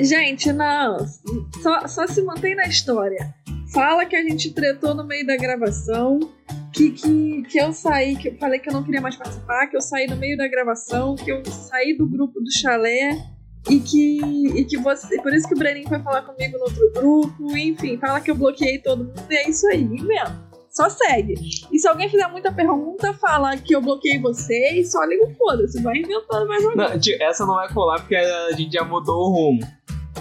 Gente, 0.00 0.52
não. 0.52 0.98
Só, 1.62 1.86
só 1.86 2.06
se 2.06 2.22
mantém 2.22 2.54
na 2.54 2.64
história. 2.64 3.34
Fala 3.74 4.04
que 4.06 4.16
a 4.16 4.22
gente 4.22 4.52
tretou 4.52 4.94
no 4.94 5.04
meio 5.04 5.26
da 5.26 5.36
gravação. 5.36 6.18
Que, 6.72 6.90
que, 6.92 7.42
que 7.42 7.58
eu 7.60 7.70
saí, 7.74 8.16
que 8.16 8.28
eu 8.28 8.38
falei 8.38 8.58
que 8.58 8.70
eu 8.70 8.72
não 8.72 8.82
queria 8.82 9.00
mais 9.02 9.14
participar, 9.16 9.66
que 9.66 9.76
eu 9.76 9.80
saí 9.82 10.06
no 10.06 10.16
meio 10.16 10.38
da 10.38 10.48
gravação, 10.48 11.14
que 11.14 11.30
eu 11.30 11.44
saí 11.44 11.94
do 11.94 12.06
grupo 12.06 12.40
do 12.40 12.50
chalé 12.50 13.18
e 13.68 13.78
que, 13.80 14.20
e 14.58 14.64
que 14.64 14.76
você. 14.78 15.20
Por 15.22 15.32
isso 15.32 15.46
que 15.48 15.54
o 15.54 15.58
Breninho 15.58 15.88
foi 15.88 15.98
falar 16.00 16.22
comigo 16.22 16.58
no 16.58 16.64
outro 16.64 16.92
grupo, 16.92 17.56
enfim, 17.56 17.96
fala 17.98 18.20
que 18.20 18.30
eu 18.30 18.34
bloqueei 18.34 18.78
todo 18.78 19.04
mundo 19.04 19.22
e 19.30 19.36
é 19.36 19.48
isso 19.48 19.66
aí, 19.68 19.82
inventa. 19.82 20.50
Só 20.70 20.88
segue. 20.88 21.34
E 21.70 21.78
se 21.78 21.86
alguém 21.86 22.08
fizer 22.08 22.26
muita 22.28 22.50
pergunta, 22.50 23.12
fala 23.14 23.54
que 23.58 23.74
eu 23.76 23.82
bloqueei 23.82 24.18
você 24.18 24.70
e 24.72 24.84
só 24.86 25.04
liga 25.04 25.26
o 25.26 25.34
foda-se. 25.34 25.82
Vai 25.82 25.98
inventando 25.98 26.48
mais 26.48 26.64
uma 26.64 26.74
Não, 26.74 26.98
tio, 26.98 27.14
essa 27.20 27.44
não 27.44 27.56
vai 27.56 27.70
colar 27.70 28.00
porque 28.00 28.16
a 28.16 28.52
gente 28.52 28.72
já 28.72 28.82
mudou 28.82 29.28
o 29.28 29.30
rumo. 29.30 29.60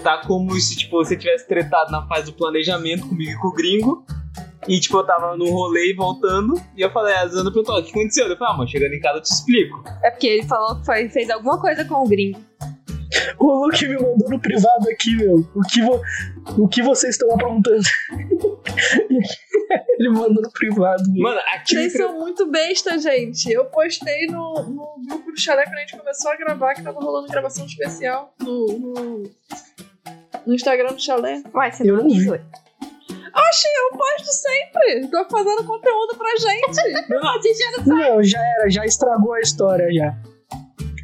Tá 0.04 0.18
como 0.28 0.54
se 0.60 0.76
tipo, 0.76 0.98
você 0.98 1.16
tivesse 1.16 1.48
tretado 1.48 1.90
na 1.92 2.06
fase 2.06 2.26
do 2.26 2.34
planejamento 2.34 3.08
comigo 3.08 3.32
e 3.32 3.38
com 3.40 3.48
o 3.48 3.54
gringo. 3.54 4.06
E 4.68 4.78
tipo, 4.80 4.98
eu 4.98 5.06
tava 5.06 5.38
no 5.38 5.50
rolê 5.50 5.92
e 5.92 5.96
voltando. 5.96 6.54
E 6.76 6.82
eu 6.82 6.92
falei, 6.92 7.16
a 7.16 7.26
Zana 7.28 7.50
perguntou, 7.50 7.80
o 7.80 7.84
que 7.84 7.92
aconteceu? 7.92 8.28
Eu 8.28 8.38
falei, 8.38 8.54
ah, 8.54 8.58
mano, 8.58 8.70
chegando 8.70 8.94
em 8.94 9.00
casa 9.00 9.20
eu 9.20 9.22
te 9.22 9.32
explico. 9.32 9.84
É 10.04 10.12
porque 10.12 10.28
ele 10.28 10.44
falou 10.44 10.76
que 10.80 10.86
foi- 10.86 11.08
fez 11.10 11.30
alguma 11.30 11.60
coisa 11.62 11.86
com 11.86 12.04
o 12.04 12.08
gringo. 12.08 12.40
O 13.40 13.66
Luke 13.66 13.88
me 13.88 13.96
mandou 13.96 14.30
no 14.30 14.40
privado 14.40 14.90
aqui, 14.90 15.16
meu. 15.18 15.46
O 15.56 15.62
que, 15.62 15.82
vo- 15.82 16.02
o 16.58 16.68
que 16.68 16.82
vocês 16.82 17.16
estão 17.16 17.34
aprontando? 17.34 17.82
Ele 20.00 20.10
mandou 20.10 20.42
no 20.42 20.52
privado. 20.52 21.04
meu. 21.12 21.24
Mano, 21.24 21.40
aqui 21.54 21.76
Vocês 21.76 21.94
são 21.94 22.18
muito 22.20 22.50
besta, 22.50 22.98
gente. 22.98 23.52
Eu 23.52 23.66
postei 23.66 24.28
no, 24.28 24.54
no 24.64 24.96
grupo 25.08 25.32
do 25.32 25.40
Chalé 25.40 25.64
quando 25.64 25.76
a 25.76 25.80
gente 25.82 25.98
começou 25.98 26.32
a 26.32 26.36
gravar, 26.38 26.74
que 26.74 26.84
tava 26.84 27.00
rolando 27.00 27.28
gravação 27.28 27.66
especial 27.66 28.34
no, 28.40 28.68
no, 28.68 29.24
no 30.46 30.54
Instagram 30.54 30.94
do 30.94 31.02
Chalé. 31.02 31.42
Uai, 31.54 31.72
você 31.72 31.84
Eu 31.84 31.98
não 31.98 32.04
não 32.04 32.10
vi. 32.10 32.16
avisou. 32.16 32.36
Oxi, 33.34 33.68
eu 33.68 33.98
posto 33.98 34.28
sempre. 34.34 35.08
Tô 35.10 35.26
fazendo 35.30 35.64
conteúdo 35.66 36.18
pra 36.18 36.30
gente. 36.38 37.08
Não, 37.88 38.22
já 38.22 38.40
era, 38.40 38.70
já 38.70 38.86
estragou 38.86 39.34
a 39.34 39.40
história 39.40 39.88
já. 39.94 40.14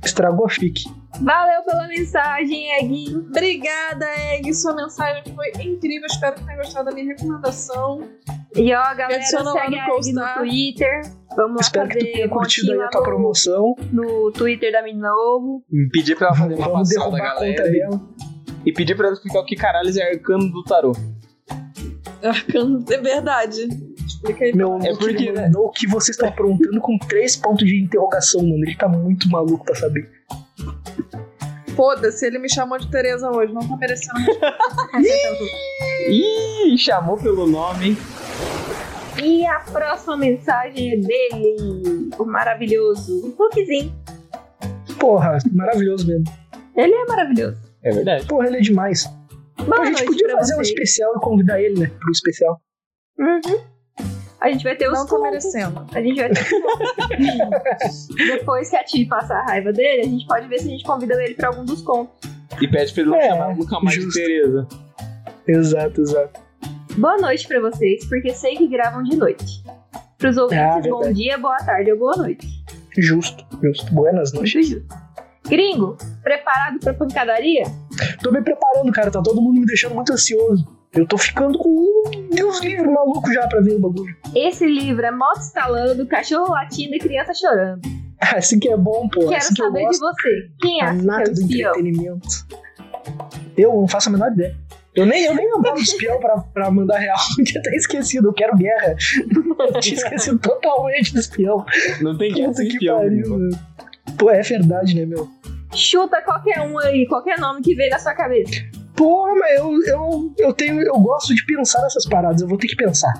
Estragou 0.04 0.46
a 0.46 0.50
fique. 0.50 0.84
Valeu 1.22 1.64
pela 1.64 1.88
mensagem, 1.88 2.72
Egg. 2.74 3.16
Obrigada, 3.30 4.06
Egg. 4.34 4.54
Sua 4.54 4.76
mensagem 4.76 5.24
foi 5.34 5.50
incrível. 5.64 6.06
Espero 6.08 6.36
que 6.36 6.44
tenha 6.46 6.58
gostado 6.58 6.86
da 6.86 6.92
minha 6.92 7.08
recomendação. 7.08 8.02
E 8.56 8.74
ó, 8.74 8.82
galera, 8.96 9.16
adiciona 9.16 9.54
lá 9.54 9.62
segue 9.62 9.76
no 9.76 9.78
a 9.78 9.84
Egg 9.84 9.88
no 9.88 10.22
Coastar. 10.22 10.38
Twitter. 10.38 11.02
Vamos 11.36 11.56
lá 11.56 11.62
Espero 11.62 11.90
que 11.90 11.96
tu 11.98 12.00
fazer 12.02 12.14
tenha 12.14 12.30
curtido 12.30 12.72
aí 12.74 12.82
a 12.82 12.88
tua 12.90 13.02
no, 13.02 13.06
promoção. 13.08 13.76
no 13.92 14.32
Twitter 14.32 14.72
da 14.72 14.82
Minovo. 14.84 15.64
Pedir 15.92 16.16
pra 16.16 16.28
ela 16.28 16.36
fazer 16.36 16.56
uma 16.56 16.68
Vamos 16.70 16.90
da 16.90 16.96
derrubar 17.00 17.18
a 17.18 17.32
conta 17.34 17.40
galera. 17.40 17.72
dela. 17.72 18.02
E 18.66 18.72
pedir 18.74 18.96
pra 18.96 19.06
ela 19.08 19.14
explicar 19.14 19.40
o 19.40 19.46
que 19.46 19.56
caralho 19.56 19.90
é 20.00 20.10
arcano 20.14 20.50
do 20.52 20.64
tarô. 20.64 20.92
Arcano, 22.24 22.84
é 22.90 22.98
verdade. 22.98 23.68
Explica 24.06 24.46
aí. 24.46 24.54
Meu, 24.56 24.78
É 24.78 24.96
porque, 24.96 25.32
né? 25.32 25.52
o 25.56 25.70
que 25.70 25.88
vocês 25.88 26.16
estão 26.16 26.30
aprontando 26.30 26.80
com 26.82 26.98
três 26.98 27.36
pontos 27.36 27.68
de 27.68 27.84
interrogação, 27.84 28.42
mano. 28.42 28.64
Ele 28.66 28.76
tá 28.76 28.88
muito 28.88 29.30
maluco 29.30 29.64
pra 29.66 29.76
saber. 29.76 30.10
Foda-se, 31.76 32.26
ele 32.26 32.40
me 32.40 32.50
chamou 32.50 32.80
de 32.80 32.90
Tereza 32.90 33.30
hoje. 33.30 33.54
Não 33.54 33.68
tá 33.68 33.78
merecendo. 33.78 34.20
Ih, 36.10 36.78
chamou 36.78 37.18
pelo 37.18 37.46
nome, 37.46 37.90
hein? 37.90 37.98
E 39.24 39.46
a 39.46 39.60
próxima 39.60 40.16
mensagem 40.18 40.94
é 40.94 40.98
dele, 40.98 42.10
o 42.18 42.26
maravilhoso 42.26 43.36
Lukezinho. 43.38 43.94
Porra, 45.00 45.38
maravilhoso 45.52 46.08
mesmo. 46.08 46.26
Ele 46.76 46.94
é 46.94 47.06
maravilhoso. 47.06 47.58
É 47.84 47.92
verdade. 47.92 48.26
Porra, 48.28 48.48
ele 48.48 48.58
é 48.58 48.62
demais. 48.62 49.08
Pô, 49.56 49.64
Boa 49.66 49.82
a 49.82 49.86
gente 49.86 50.06
podia 50.06 50.30
fazer 50.32 50.56
um 50.56 50.62
especial 50.62 51.14
e 51.16 51.20
convidar 51.20 51.62
ele, 51.62 51.80
né? 51.80 51.92
Pro 52.00 52.12
especial. 52.12 52.62
Uhum. 53.20 53.77
A 54.40 54.50
gente 54.52 54.64
vai 54.64 54.76
ter 54.76 54.88
os 54.88 54.94
Não 55.00 55.06
tô 55.08 55.22
merecendo. 55.22 55.86
A 55.94 56.02
gente 56.02 56.20
vai 56.20 56.30
ter. 56.30 56.46
Depois 58.38 58.70
que 58.70 58.76
a 58.76 58.84
Ti 58.84 59.06
passar 59.06 59.40
a 59.40 59.46
raiva 59.46 59.74
dele, 59.74 60.02
a 60.02 60.06
gente 60.06 60.26
pode 60.28 60.48
ver 60.48 60.60
se 60.60 60.68
a 60.68 60.72
gente 60.72 60.84
convida 60.84 61.22
ele 61.24 61.34
pra 61.34 61.48
algum 61.50 61.66
dos 61.66 61.82
contos. 61.82 62.30
E 62.62 62.68
pede 62.68 62.94
pra 62.94 63.02
ele 63.02 63.10
não 63.12 63.18
É, 63.18 63.28
chamar 63.30 63.56
nunca 63.56 63.80
mais 63.80 63.96
justo. 63.96 64.12
de 64.12 64.26
Tereza. 64.26 64.68
Exato, 65.48 66.02
exato. 66.02 66.40
Boa 66.98 67.18
noite 67.18 67.48
pra 67.48 67.60
vocês, 67.60 68.06
porque 68.06 68.34
sei 68.34 68.56
que 68.56 68.68
gravam 68.68 69.04
de 69.04 69.16
noite. 69.16 69.64
Pros 70.18 70.36
ouvintes, 70.38 70.64
Ah, 70.66 70.82
bom 70.90 71.12
dia, 71.14 71.38
boa 71.38 71.58
tarde 71.58 71.92
ou 71.92 71.98
boa 72.00 72.16
noite. 72.18 72.48
Justo, 72.98 73.46
justo. 73.62 73.94
Buenas 73.94 74.34
noites. 74.34 74.52
Justo. 74.70 74.86
Gringo, 75.48 75.96
preparado 76.24 76.80
pra 76.80 76.94
pancadaria? 76.94 77.64
Tô 78.22 78.32
me 78.32 78.42
preparando, 78.42 78.92
cara. 78.92 79.10
Tá 79.12 79.22
todo 79.22 79.40
mundo 79.42 79.60
me 79.62 79.66
deixando 79.66 79.96
muito 79.96 80.12
ansioso. 80.12 80.68
Eu 80.94 81.06
tô 81.06 81.18
ficando 81.18 81.58
com 81.60 81.70
um 81.70 82.30
Deus 82.30 82.60
livre 82.62 82.88
maluco 82.90 83.32
já 83.32 83.46
pra 83.48 83.62
ver 83.62 83.76
o 83.76 83.80
bagulho. 83.80 84.16
Esse 84.36 84.66
livro 84.66 85.06
é 85.06 85.12
moto 85.12 85.40
estalando, 85.42 86.06
cachorro 86.08 86.52
latindo 86.52 86.96
e 86.96 87.00
criança 87.00 87.34
chorando. 87.34 87.82
Assim 88.20 88.58
que 88.60 88.70
é 88.70 88.76
bom, 88.78 89.08
pô. 89.10 89.20
Quero 89.28 89.36
assim 89.36 89.54
que 89.54 89.62
saber 89.62 89.88
de 89.90 90.00
você. 90.00 90.50
Quem 90.60 90.82
A 90.82 90.90
é 90.90 90.94
nata 90.94 91.30
o 91.30 91.34
do 91.36 91.40
espião? 91.42 91.70
entretenimento. 91.78 92.28
Eu 93.56 93.74
não 93.74 93.88
faço 93.88 94.10
a 94.10 94.12
menor 94.12 94.32
ideia. 94.32 94.56
Eu 94.96 95.06
nem, 95.06 95.26
eu 95.26 95.36
nem 95.36 95.48
do 95.52 95.80
espião 95.80 96.20
pra, 96.20 96.38
pra 96.40 96.72
mandar 96.72 96.98
real. 96.98 97.16
Eu 97.38 97.46
tinha 97.46 97.62
até 97.62 97.76
esquecido. 97.76 98.30
Eu 98.30 98.34
quero 98.34 98.58
guerra. 98.58 98.96
Eu 99.72 99.80
tinha 99.80 99.96
esquecido 99.96 100.40
totalmente 100.40 101.14
do 101.14 101.20
espião. 101.20 101.64
Não 102.02 102.18
tem 102.18 102.34
guerra 102.34 102.48
Puta 102.48 102.58
sem 102.58 102.68
que 102.70 102.74
espião, 102.74 102.98
pariu, 102.98 103.12
gringo. 103.12 103.30
mano. 103.38 103.60
Pô, 104.18 104.32
é 104.32 104.42
verdade, 104.42 104.96
né, 104.96 105.06
meu? 105.06 105.30
Chuta 105.76 106.20
qualquer 106.24 106.60
um 106.62 106.80
aí, 106.80 107.06
qualquer 107.08 107.38
nome 107.40 107.62
que 107.62 107.76
vem 107.76 107.90
na 107.92 108.00
sua 108.00 108.16
cabeça. 108.16 108.56
Porra, 108.98 109.36
mas 109.36 109.60
eu, 109.60 109.72
eu, 109.86 110.34
eu 110.38 110.54
tenho. 110.54 110.82
Eu 110.82 111.00
gosto 111.00 111.34
de 111.34 111.46
pensar 111.46 111.82
nessas 111.84 112.06
paradas. 112.06 112.42
Eu 112.42 112.48
vou 112.48 112.58
ter 112.58 112.68
que 112.68 112.76
pensar. 112.76 113.14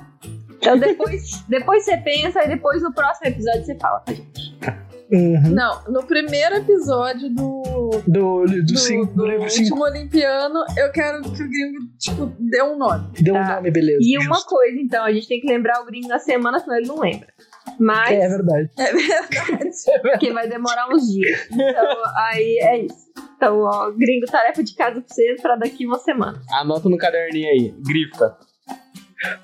Então 0.58 0.78
depois, 0.78 1.44
depois 1.48 1.86
você 1.86 1.98
pensa 1.98 2.44
e 2.44 2.48
depois 2.48 2.82
no 2.82 2.92
próximo 2.94 3.28
episódio 3.28 3.64
você 3.66 3.76
fala 3.78 4.00
pra 4.00 4.14
gente. 4.14 4.58
Uhum. 5.10 5.52
Não, 5.54 5.84
no 5.88 6.04
primeiro 6.06 6.56
episódio 6.58 7.30
do, 7.30 7.62
Do, 8.06 8.44
do, 8.46 8.66
do, 8.66 8.78
cinco, 8.78 9.06
do, 9.06 9.24
do 9.24 9.26
livro 9.26 9.50
5. 9.50 9.64
último 9.64 9.84
Olimpiano, 9.86 10.66
eu 10.78 10.92
quero 10.92 11.22
que 11.22 11.30
o 11.44 11.48
gringo, 11.50 11.78
tipo, 11.98 12.26
dê 12.38 12.62
um 12.62 12.78
nome. 12.78 13.08
Deu 13.22 13.34
um 13.34 13.38
Tá. 13.38 13.56
nome, 13.56 13.72
beleza. 13.72 14.00
E 14.02 14.18
uma 14.18 14.36
justo. 14.36 14.50
coisa, 14.50 14.78
então, 14.78 15.06
a 15.06 15.14
gente 15.14 15.26
tem 15.26 15.40
que 15.40 15.48
lembrar 15.48 15.82
o 15.82 15.86
gringo 15.86 16.10
na 16.10 16.20
semana, 16.20 16.60
senão 16.60 16.76
ele 16.76 16.88
não 16.88 17.00
lembra. 17.00 17.28
Mas, 17.80 18.12
É, 18.12 18.22
é 18.22 18.30
verdade. 18.30 18.70
É 18.78 18.94
verdade. 18.94 19.28
É 19.38 19.42
verdade. 19.52 20.12
porque 20.12 20.34
vai 20.34 20.48
demorar 20.48 20.88
uns 20.90 21.12
dias. 21.12 21.48
Então, 21.52 22.04
aí 22.16 22.58
é 22.62 22.86
isso. 22.86 23.08
Então, 23.36 23.62
ó, 23.62 23.92
gringo, 23.92 24.26
tarefa 24.26 24.64
de 24.64 24.74
casa 24.76 25.02
pra 25.02 25.14
vocês 25.14 25.42
pra 25.42 25.56
daqui 25.56 25.86
uma 25.86 26.00
semana. 26.00 26.42
Anota 26.52 26.90
no 26.90 26.98
caderninho 26.98 27.50
aí, 27.50 27.76
grifa. 27.80 28.38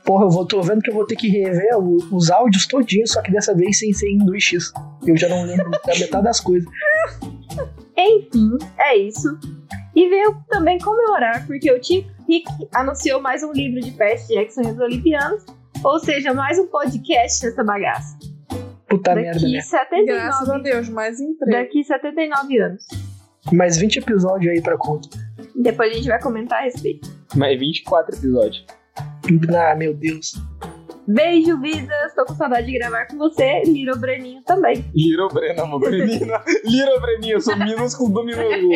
Porra, 0.05 0.25
eu 0.25 0.29
vou, 0.29 0.45
tô 0.45 0.61
vendo 0.61 0.81
que 0.81 0.89
eu 0.89 0.93
vou 0.93 1.05
ter 1.05 1.15
que 1.15 1.27
rever 1.27 1.77
os 2.11 2.29
áudios 2.29 2.67
todinhos, 2.67 3.11
só 3.11 3.21
que 3.21 3.31
dessa 3.31 3.55
vez 3.55 3.79
sem 3.79 3.91
ser 3.91 4.07
em 4.09 4.19
2x. 4.19 4.71
Eu 5.05 5.17
já 5.17 5.27
não 5.27 5.43
lembro 5.43 5.69
da 5.71 5.79
metade 5.99 6.23
das 6.23 6.39
coisas. 6.39 6.69
Enfim, 7.97 8.57
é 8.77 8.95
isso. 8.97 9.37
E 9.95 10.09
veio 10.09 10.35
também 10.49 10.77
comemorar, 10.79 11.45
porque 11.45 11.71
o 11.71 11.79
Tim 11.79 12.05
Rick 12.27 12.47
anunciou 12.73 13.21
mais 13.21 13.43
um 13.43 13.51
livro 13.51 13.79
de 13.81 13.91
Percy 13.91 14.33
Jackson 14.33 14.61
e 14.61 14.71
os 14.71 14.79
Olimpianos. 14.79 15.43
Ou 15.83 15.99
seja, 15.99 16.33
mais 16.33 16.57
um 16.59 16.67
podcast 16.67 17.45
nessa 17.45 17.63
bagaça. 17.63 18.17
Puta 18.89 19.15
merda, 19.15 19.39
Daqui 19.39 19.51
né? 19.53 19.61
79, 19.61 20.05
Graças 20.05 20.49
a 20.49 20.57
Deus, 20.59 20.89
mais 20.89 21.19
emprego. 21.19 21.51
daqui 21.51 21.83
79 21.83 22.59
anos. 22.61 22.83
Mais 23.51 23.77
20 23.77 23.97
episódios 23.97 24.51
aí 24.53 24.61
pra 24.61 24.77
conta. 24.77 25.09
Depois 25.55 25.91
a 25.91 25.95
gente 25.95 26.07
vai 26.07 26.21
comentar 26.21 26.59
a 26.59 26.63
respeito. 26.63 27.09
Mas 27.35 27.59
24 27.59 28.15
episódios. 28.15 28.65
Ah, 29.57 29.75
meu 29.75 29.93
Deus. 29.93 30.33
Beijo, 31.07 31.59
vidas. 31.59 32.13
Tô 32.15 32.25
com 32.25 32.35
saudade 32.35 32.67
de 32.67 32.77
gravar 32.77 33.07
com 33.07 33.17
você. 33.17 33.63
Little 33.65 33.97
Breninho 33.99 34.41
também. 34.43 34.85
Little 34.95 35.27
Breno, 35.29 35.63
amor. 35.63 35.79
Breninho. 35.81 36.27
Little 36.63 37.01
Breninho, 37.01 37.33
eu 37.33 37.41
sou 37.41 37.57
minúsculo 37.57 38.09
do 38.13 38.23
minúsculo. 38.23 38.73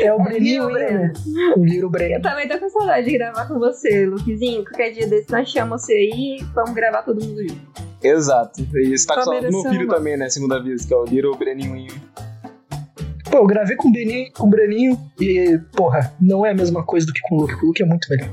É 0.00 0.12
o 0.12 0.22
Breninho 0.22 0.68
né? 0.70 1.12
O 1.56 1.64
Little 1.64 1.82
Eu 1.82 1.90
Breno. 1.90 2.22
também 2.22 2.48
tô 2.48 2.58
com 2.58 2.68
saudade 2.68 3.06
de 3.06 3.18
gravar 3.18 3.46
com 3.48 3.58
você, 3.58 4.06
Luquezinho. 4.06 4.64
Qualquer 4.64 4.90
dia 4.92 5.06
desse 5.06 5.30
nós 5.30 5.48
chamamos 5.48 5.82
você 5.82 5.92
aí 5.92 6.38
e 6.40 6.44
vamos 6.54 6.72
gravar 6.72 7.02
todo 7.02 7.24
mundo 7.24 7.40
junto. 7.42 7.86
Exato. 8.02 8.60
E 8.60 8.96
você 8.96 9.06
tá 9.06 9.16
com 9.16 9.22
saudade 9.22 9.46
do 9.46 9.52
meu 9.52 9.62
filho 9.62 9.86
mano. 9.86 9.98
também, 9.98 10.16
né? 10.16 10.28
Segunda 10.28 10.62
vez, 10.62 10.84
que 10.84 10.94
é 10.94 10.96
o 10.96 11.04
Little 11.04 11.36
Breninho. 11.36 11.92
Pô, 13.30 13.38
eu 13.38 13.46
gravei 13.46 13.76
com 13.76 13.88
o 13.88 13.92
Breninho, 13.92 14.32
com 14.32 14.46
o 14.46 14.50
Breninho 14.50 14.98
e, 15.20 15.58
porra, 15.76 16.14
não 16.20 16.46
é 16.46 16.50
a 16.50 16.54
mesma 16.54 16.84
coisa 16.84 17.06
do 17.06 17.12
que 17.12 17.20
com 17.22 17.36
o 17.36 17.40
Luke. 17.40 17.54
O 17.54 17.66
Luke 17.66 17.82
é 17.82 17.86
muito 17.86 18.08
melhor. 18.08 18.30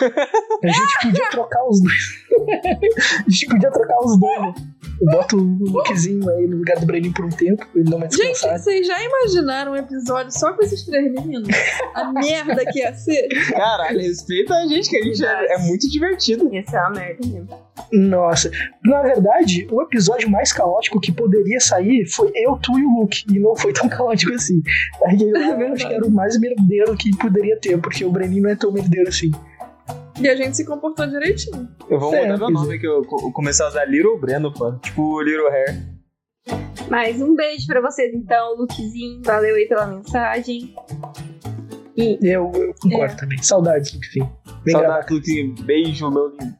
A 0.62 0.66
gente 0.66 1.02
podia 1.02 1.30
trocar 1.30 1.64
os 1.68 1.80
dois. 1.80 2.19
a 3.26 3.30
gente 3.30 3.46
podia 3.46 3.70
trocar 3.70 3.98
os 4.00 4.18
dois, 4.18 4.42
né? 4.42 4.54
Eu 5.00 5.06
boto 5.06 5.36
o 5.36 5.64
Lukezinho 5.64 6.28
aí 6.28 6.46
no 6.46 6.58
lugar 6.58 6.78
do 6.78 6.84
Breninho 6.84 7.14
por 7.14 7.24
um 7.24 7.30
tempo, 7.30 7.66
ele 7.74 7.88
não 7.88 7.98
mais 7.98 8.14
Gente, 8.14 8.38
vocês 8.38 8.86
já 8.86 9.02
imaginaram 9.02 9.72
um 9.72 9.76
episódio 9.76 10.30
só 10.30 10.52
com 10.52 10.62
esses 10.62 10.84
três 10.84 11.10
meninos? 11.10 11.48
A 11.94 12.12
merda 12.12 12.64
que 12.66 12.80
ia 12.80 12.94
ser? 12.94 13.28
Caralho, 13.50 13.98
respeita 13.98 14.54
a 14.54 14.66
gente, 14.66 14.90
que 14.90 14.96
a 14.96 15.02
gente 15.02 15.24
é, 15.24 15.54
é 15.54 15.58
muito 15.58 15.88
divertido. 15.88 16.52
Ia 16.52 16.62
ser 16.66 16.76
uma 16.76 16.90
merda 16.90 17.26
mesmo. 17.26 17.48
Nossa, 17.92 18.50
na 18.84 19.02
verdade, 19.02 19.66
o 19.70 19.80
episódio 19.82 20.30
mais 20.30 20.52
caótico 20.52 21.00
que 21.00 21.10
poderia 21.10 21.60
sair 21.60 22.06
foi 22.06 22.30
eu, 22.34 22.56
tu 22.56 22.78
e 22.78 22.84
o 22.84 23.00
Luke. 23.00 23.24
E 23.30 23.38
não 23.38 23.56
foi 23.56 23.72
tão 23.72 23.88
caótico 23.88 24.34
assim. 24.34 24.62
Aí 25.06 25.18
eu 25.20 25.32
verdade. 25.32 25.64
acho 25.72 25.88
que 25.88 25.94
era 25.94 26.06
o 26.06 26.10
mais 26.10 26.38
merdeiro 26.38 26.94
que 26.96 27.16
poderia 27.16 27.58
ter, 27.58 27.78
porque 27.80 28.04
o 28.04 28.10
Breninho 28.10 28.42
não 28.42 28.50
é 28.50 28.56
tão 28.56 28.70
merdeiro 28.70 29.08
assim. 29.08 29.30
E 30.20 30.28
a 30.28 30.36
gente 30.36 30.56
se 30.56 30.64
comportou 30.66 31.06
direitinho. 31.06 31.68
Eu 31.88 31.98
vou 31.98 32.14
É, 32.14 32.22
mudar 32.22 32.38
meu 32.38 32.50
nome, 32.50 32.78
que 32.78 32.86
eu, 32.86 33.02
comecei 33.32 33.64
a 33.64 33.68
usar 33.68 33.84
Little 33.86 34.18
Breno, 34.18 34.52
pô. 34.52 34.72
Tipo 34.78 35.20
Little 35.22 35.48
Hair. 35.48 35.82
Mas 36.90 37.20
um 37.22 37.34
beijo 37.34 37.66
pra 37.66 37.80
vocês 37.80 38.12
então, 38.14 38.56
Luquezinho. 38.56 39.22
Valeu 39.24 39.54
aí 39.54 39.66
pela 39.66 39.86
mensagem. 39.86 40.74
E 41.96 42.18
Eu, 42.22 42.50
eu 42.54 42.74
concordo 42.80 43.14
É. 43.14 43.16
também. 43.16 43.42
Saudades, 43.42 43.92
Lukezinho. 43.94 44.30
Vem 44.64 44.74
gravar. 44.74 44.88
Saudade, 45.02 45.14
Luquinho. 45.14 45.54
Beijo, 45.64 46.10
meu 46.10 46.28
lindo. 46.28 46.54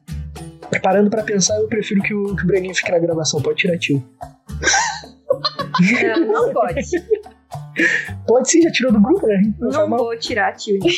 Parando 0.81 1.09
pra 1.09 1.21
pensar, 1.21 1.57
eu 1.59 1.67
prefiro 1.67 2.01
que 2.01 2.13
o, 2.13 2.33
que 2.35 2.43
o 2.43 2.47
Breninho 2.47 2.73
fique 2.73 2.91
na 2.91 2.97
gravação. 2.99 3.41
Pode 3.41 3.57
tirar 3.59 3.77
tio. 3.77 4.01
não, 6.17 6.25
não 6.47 6.53
pode. 6.53 6.81
Pode 8.25 8.49
sim, 8.49 8.61
já 8.61 8.71
tirou 8.71 8.91
do 8.91 9.01
grupo, 9.01 9.27
né? 9.27 9.41
Não, 9.59 9.69
Não 9.69 9.87
mal. 9.89 9.99
vou 9.99 10.17
tirar, 10.17 10.53
tio. 10.55 10.79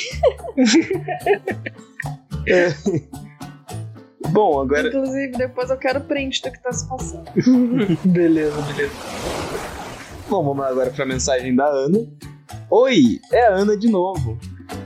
Bom, 4.32 4.62
agora. 4.62 4.88
Inclusive, 4.88 5.32
depois 5.34 5.70
eu 5.70 5.78
quero 5.78 6.02
print 6.02 6.42
do 6.42 6.52
que 6.52 6.62
tá 6.62 6.72
se 6.72 6.88
passando. 6.88 7.26
Beleza, 8.06 8.62
beleza. 8.62 8.94
Bom, 10.30 10.44
vamos 10.44 10.66
agora 10.66 10.90
pra 10.90 11.06
mensagem 11.06 11.56
da 11.56 11.66
Ana. 11.66 12.00
Oi, 12.72 13.20
é 13.32 13.48
a 13.48 13.56
Ana 13.56 13.78
de 13.78 13.88
novo. 13.90 14.38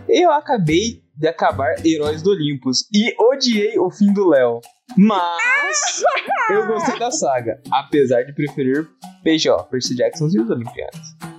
Eu 0.09 0.31
acabei 0.31 1.01
de 1.15 1.27
acabar 1.27 1.75
Heróis 1.85 2.21
do 2.21 2.31
Olympus 2.31 2.87
e 2.93 3.15
odiei 3.19 3.77
o 3.79 3.89
fim 3.89 4.11
do 4.11 4.27
Léo. 4.27 4.59
Mas 4.97 6.03
eu 6.49 6.67
gostei 6.67 6.99
da 6.99 7.11
saga, 7.11 7.61
apesar 7.71 8.23
de 8.23 8.33
preferir 8.33 8.87
PJ, 9.23 9.63
Percy 9.69 9.95
Jackson 9.95 10.27
e 10.27 10.39
os 10.39 10.49
Olimpianos. 10.49 11.36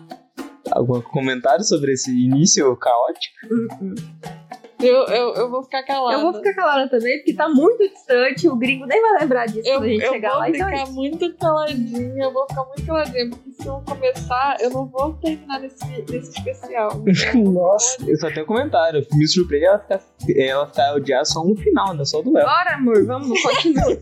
Algum 0.73 1.01
comentário 1.01 1.65
sobre 1.65 1.93
esse 1.93 2.11
início 2.11 2.77
caótico? 2.77 3.35
Eu, 4.81 5.07
eu, 5.07 5.35
eu 5.35 5.51
vou 5.51 5.65
ficar 5.65 5.83
calada. 5.83 6.15
Eu 6.15 6.21
vou 6.21 6.35
ficar 6.35 6.55
calada 6.55 6.89
também, 6.89 7.19
porque 7.19 7.35
tá 7.35 7.49
muito 7.49 7.89
distante. 7.89 8.49
O 8.49 8.55
gringo 8.55 8.87
nem 8.87 9.03
vai 9.03 9.21
lembrar 9.21 9.47
disso 9.47 9.69
Eu, 9.69 9.79
quando 9.79 9.85
a 9.85 9.89
gente 9.89 10.05
eu 10.05 10.13
chegar 10.13 10.31
vou 10.31 10.39
lá. 10.39 10.51
Então 10.51 10.69
é 10.69 10.71
ficar 10.71 10.85
isso. 10.85 10.95
muito 10.95 11.37
caladinha, 11.37 12.25
eu 12.25 12.33
vou 12.33 12.47
ficar 12.49 12.65
muito 12.65 12.87
caladinha, 12.87 13.31
porque 13.31 13.51
se 13.51 13.67
eu 13.67 13.83
começar, 13.85 14.57
eu 14.61 14.71
não 14.71 14.87
vou 14.87 15.15
terminar 15.15 15.61
nesse, 15.61 15.85
nesse 15.85 16.31
especial. 16.31 16.91
Nossa. 17.35 18.09
Eu 18.09 18.17
só 18.19 18.29
tenho 18.29 18.45
um 18.45 18.47
comentário. 18.47 19.05
Me 19.13 19.27
surpreende 19.27 19.67
ela 19.67 19.81
ficar, 19.81 20.01
ela 20.37 20.67
ficar 20.69 20.95
odiar 20.95 21.27
só 21.27 21.43
um 21.43 21.57
final, 21.57 21.95
né? 21.95 22.05
Só 22.05 22.23
do 22.23 22.33
Léo. 22.33 22.45
Bora, 22.45 22.75
amor, 22.75 23.05
vamos, 23.05 23.43
continua. 23.43 23.85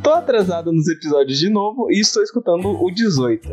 Tô 0.00 0.10
atrasado 0.10 0.72
nos 0.72 0.86
episódios 0.88 1.38
de 1.38 1.50
novo 1.50 1.90
e 1.90 1.98
estou 2.00 2.22
escutando 2.22 2.68
o 2.68 2.90
18. 2.90 3.48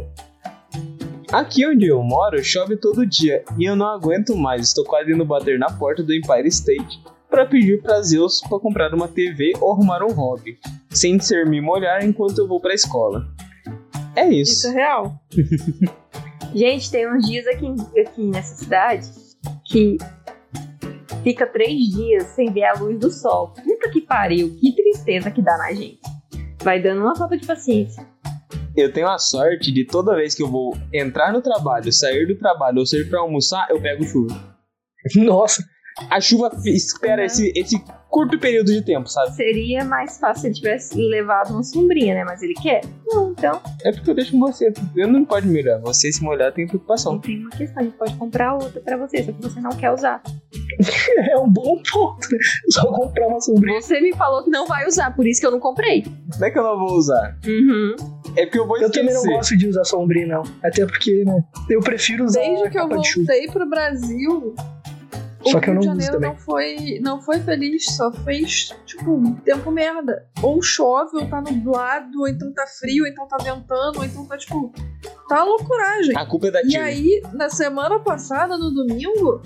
Aqui 1.31 1.65
onde 1.67 1.87
eu 1.87 2.01
moro 2.03 2.43
chove 2.43 2.77
todo 2.77 3.05
dia 3.05 3.43
e 3.57 3.65
eu 3.65 3.75
não 3.75 3.87
aguento 3.87 4.35
mais. 4.35 4.67
Estou 4.67 4.83
quase 4.83 5.11
indo 5.11 5.25
bater 5.25 5.57
na 5.57 5.67
porta 5.71 6.03
do 6.03 6.13
Empire 6.13 6.47
State 6.47 7.01
para 7.29 7.45
pedir 7.45 7.81
para 7.81 8.01
Zeus 8.01 8.41
para 8.41 8.59
comprar 8.59 8.93
uma 8.93 9.07
TV 9.07 9.53
ou 9.59 9.73
arrumar 9.73 10.03
um 10.03 10.11
hobby, 10.11 10.57
sem 10.89 11.19
ser 11.19 11.45
me 11.45 11.61
molhar 11.61 12.03
enquanto 12.03 12.39
eu 12.39 12.47
vou 12.47 12.59
para 12.59 12.71
a 12.71 12.75
escola. 12.75 13.27
É 14.15 14.27
Isso 14.27 14.51
isso. 14.51 14.67
é 14.67 14.71
real. 14.71 15.21
Gente, 16.53 16.89
tem 16.89 17.11
uns 17.11 17.27
dias 17.27 17.45
aqui, 17.47 17.67
aqui 17.99 18.23
nessa 18.27 18.55
cidade 18.55 19.07
que 19.65 19.97
fica 21.23 21.45
três 21.45 21.77
dias 21.89 22.23
sem 22.29 22.51
ver 22.51 22.63
a 22.63 22.73
luz 22.73 22.97
do 22.99 23.11
sol. 23.11 23.49
Puta 23.49 23.89
que 23.91 24.01
pariu, 24.01 24.55
que 24.59 24.71
tristeza 24.75 25.29
que 25.29 25.43
dá 25.43 25.55
na 25.59 25.71
gente. 25.73 25.99
Vai 26.63 26.81
dando 26.81 27.01
uma 27.01 27.15
falta 27.15 27.37
de 27.37 27.45
paciência. 27.45 28.05
Eu 28.75 28.91
tenho 28.91 29.07
a 29.07 29.17
sorte 29.17 29.71
de 29.71 29.85
toda 29.85 30.15
vez 30.15 30.35
que 30.35 30.43
eu 30.43 30.47
vou 30.47 30.77
entrar 30.93 31.33
no 31.33 31.41
trabalho, 31.41 31.91
sair 31.91 32.25
do 32.27 32.37
trabalho 32.37 32.79
ou 32.79 32.85
sair 32.85 33.09
para 33.09 33.19
almoçar, 33.19 33.67
eu 33.69 33.81
pego 33.81 34.03
chuva. 34.03 34.57
Nossa. 35.15 35.63
A 36.09 36.19
chuva 36.21 36.51
espera 36.65 37.21
Uhum. 37.21 37.25
esse, 37.25 37.51
esse 37.55 37.83
curto 38.09 38.39
período 38.39 38.71
de 38.71 38.81
tempo, 38.83 39.07
sabe? 39.07 39.35
Seria 39.35 39.83
mais 39.85 40.17
fácil 40.17 40.41
se 40.41 40.47
ele 40.47 40.55
tivesse 40.55 40.95
levado 40.97 41.51
uma 41.51 41.61
sombrinha, 41.63 42.15
né? 42.15 42.23
Mas 42.23 42.41
ele 42.41 42.55
quer? 42.55 42.81
Não, 43.07 43.31
então 43.31 43.61
É 43.83 43.91
porque 43.91 44.09
eu 44.09 44.15
deixo 44.15 44.31
com 44.31 44.39
você. 44.39 44.73
Eu 44.95 45.07
não 45.07 45.23
pode 45.25 45.47
me 45.47 45.59
olhar. 45.61 45.79
Você 45.81 46.11
se 46.11 46.23
molhar 46.23 46.51
tem 46.51 46.65
não 46.65 46.69
preocupação. 46.69 47.19
tem 47.19 47.39
uma 47.39 47.49
questão. 47.51 47.81
A 47.81 47.83
gente 47.85 47.97
pode 47.97 48.15
comprar 48.15 48.55
outra 48.55 48.81
pra 48.81 48.97
você, 48.97 49.23
só 49.23 49.31
que 49.31 49.41
você 49.41 49.59
não 49.61 49.71
quer 49.71 49.91
usar. 49.91 50.21
É 51.29 51.37
um 51.37 51.49
bom 51.49 51.81
ponto. 51.91 52.31
né? 52.31 52.37
Só 52.71 52.91
comprar 52.91 53.27
uma 53.27 53.39
sombrinha. 53.41 53.81
Você 53.81 53.99
me 53.99 54.13
falou 54.15 54.43
que 54.43 54.49
não 54.49 54.65
vai 54.65 54.87
usar, 54.87 55.13
por 55.15 55.27
isso 55.27 55.39
que 55.41 55.45
eu 55.47 55.51
não 55.51 55.59
comprei. 55.59 56.05
Não 56.39 56.47
é 56.47 56.51
que 56.51 56.57
eu 56.57 56.63
não 56.63 56.77
vou 56.79 56.93
usar. 56.97 57.37
Uhum. 57.45 57.95
É 58.37 58.45
porque 58.45 58.59
eu 58.59 58.65
vou 58.67 58.77
Eu 58.77 58.83
esquecer. 58.87 59.07
também 59.07 59.13
não 59.13 59.35
gosto 59.35 59.57
de 59.57 59.67
usar 59.67 59.83
sombrinha, 59.83 60.27
não. 60.27 60.43
Até 60.63 60.85
porque, 60.85 61.23
né? 61.25 61.43
Eu 61.69 61.81
prefiro 61.81 62.23
usar 62.25 62.39
Desde 62.41 62.65
a 62.67 62.69
que 62.69 62.79
eu 62.79 62.87
voltei 62.87 63.47
pro 63.51 63.69
Brasil, 63.69 64.55
Só 65.43 65.57
o 65.57 65.61
que 65.61 65.69
eu 65.69 65.73
Rio 65.73 65.81
de 65.81 65.87
não 65.87 65.93
Janeiro 65.93 66.13
também. 66.13 66.29
não 66.31 66.37
foi, 66.37 66.99
não 67.01 67.21
foi 67.21 67.39
feliz, 67.39 67.85
só 67.95 68.11
fez, 68.11 68.75
tipo, 68.85 69.35
tempo 69.45 69.71
merda. 69.71 70.25
Ou 70.43 70.61
chove, 70.61 71.17
ou 71.17 71.25
tá 71.27 71.41
nublado, 71.41 72.19
ou 72.19 72.27
então 72.27 72.51
tá 72.53 72.65
frio, 72.67 73.03
ou 73.05 73.09
então 73.09 73.27
tá 73.27 73.37
ventando, 73.37 73.99
ou 73.99 74.03
então 74.05 74.25
tá, 74.25 74.37
tipo, 74.37 74.73
tá 75.27 75.43
loucuragem. 75.43 76.17
A 76.17 76.25
culpa 76.25 76.47
é 76.47 76.51
da 76.51 76.61
E 76.61 76.67
tia. 76.67 76.83
aí, 76.83 77.21
na 77.33 77.49
semana 77.49 77.99
passada, 77.99 78.57
no 78.57 78.69
domingo, 78.71 79.41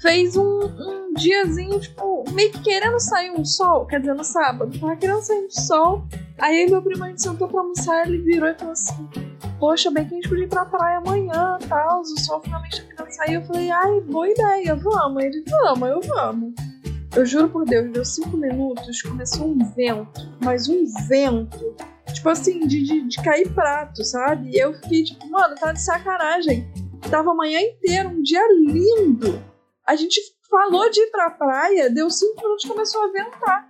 fez 0.00 0.36
um, 0.36 0.60
um 0.60 1.14
diazinho, 1.14 1.80
tipo, 1.80 2.24
meio 2.32 2.52
que 2.52 2.60
querendo 2.62 2.98
sair 3.00 3.30
um 3.30 3.44
sol. 3.44 3.86
Quer 3.86 4.00
dizer, 4.00 4.14
no 4.14 4.24
sábado, 4.24 4.78
tava 4.78 4.96
querendo 4.96 5.22
sair 5.22 5.46
um 5.46 5.50
sol. 5.50 6.06
Aí 6.38 6.68
meu 6.68 6.82
primo 6.82 7.04
a 7.04 7.08
gente 7.08 7.22
sentou 7.22 7.48
pra 7.48 7.60
almoçar, 7.60 8.06
ele 8.06 8.18
virou 8.18 8.48
e 8.48 8.54
falou 8.54 8.72
assim: 8.72 9.08
Poxa, 9.58 9.90
bem 9.90 10.06
que 10.06 10.14
a 10.14 10.16
gente 10.16 10.28
podia 10.28 10.44
ir 10.44 10.48
pra 10.48 10.66
praia 10.66 10.98
amanhã 10.98 11.58
tal. 11.68 12.00
O 12.00 12.20
sol 12.20 12.40
finalmente 12.42 12.82
tá 12.82 12.94
querendo 12.94 13.10
sair. 13.12 13.34
Eu 13.34 13.44
falei, 13.44 13.70
ai, 13.70 14.00
boa 14.02 14.28
ideia, 14.28 14.74
vamos. 14.76 15.24
Ele, 15.24 15.42
vamos, 15.48 15.88
eu 15.88 16.00
vamos. 16.02 16.54
Eu 17.14 17.24
juro 17.24 17.48
por 17.48 17.64
Deus, 17.64 17.90
deu 17.92 18.04
cinco 18.04 18.36
minutos, 18.36 19.00
começou 19.00 19.48
um 19.48 19.58
vento, 19.74 20.36
mas 20.42 20.68
um 20.68 20.84
vento. 21.08 21.74
Tipo 22.12 22.28
assim, 22.28 22.66
de, 22.66 22.82
de, 22.82 23.08
de 23.08 23.22
cair 23.22 23.50
prato, 23.54 24.04
sabe? 24.04 24.50
E 24.50 24.58
eu 24.58 24.74
fiquei 24.74 25.04
tipo, 25.04 25.26
mano, 25.30 25.54
tá 25.54 25.72
de 25.72 25.82
sacanagem. 25.82 26.70
Tava 27.10 27.30
a 27.30 27.34
manhã 27.34 27.58
inteira, 27.60 28.08
um 28.08 28.20
dia 28.20 28.42
lindo. 28.52 29.42
A 29.86 29.94
gente 29.94 30.20
falou 30.50 30.90
de 30.90 31.00
ir 31.00 31.10
pra 31.10 31.30
praia, 31.30 31.88
deu 31.90 32.10
cinco 32.10 32.42
minutos 32.42 32.64
e 32.64 32.68
começou 32.68 33.04
a 33.04 33.12
ventar. 33.12 33.68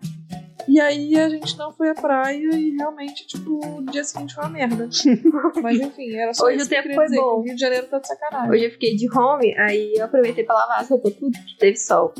E 0.68 0.80
aí 0.80 1.16
a 1.16 1.28
gente 1.28 1.56
não 1.56 1.72
foi 1.72 1.90
à 1.90 1.94
praia 1.94 2.50
e 2.54 2.70
realmente, 2.76 3.24
tipo, 3.26 3.60
o 3.78 3.82
dia 3.84 4.02
seguinte 4.02 4.34
foi 4.34 4.44
uma 4.44 4.50
merda. 4.50 4.88
Mas 5.62 5.78
enfim, 5.78 6.16
era 6.16 6.34
só 6.34 6.46
Hoje 6.46 6.56
isso 6.56 6.66
o 6.66 6.68
que 6.68 6.74
eu 6.74 6.78
tempo 6.78 6.82
queria 6.82 6.96
foi 6.96 7.04
dizer, 7.04 7.16
que 7.16 7.22
bom. 7.22 7.28
o 7.28 7.42
Rio 7.42 7.54
de 7.54 7.60
Janeiro 7.60 7.86
tá 7.86 7.98
de 7.98 8.08
sacanagem. 8.08 8.50
Hoje 8.50 8.64
eu 8.64 8.70
fiquei 8.72 8.96
de 8.96 9.16
home, 9.16 9.56
aí 9.58 9.94
eu 9.94 10.04
aproveitei 10.06 10.42
pra 10.42 10.56
lavar 10.56 10.80
as 10.80 10.88
roupas 10.88 11.14
tudo, 11.14 11.32
que 11.32 11.58
teve 11.58 11.76
sol. 11.76 12.12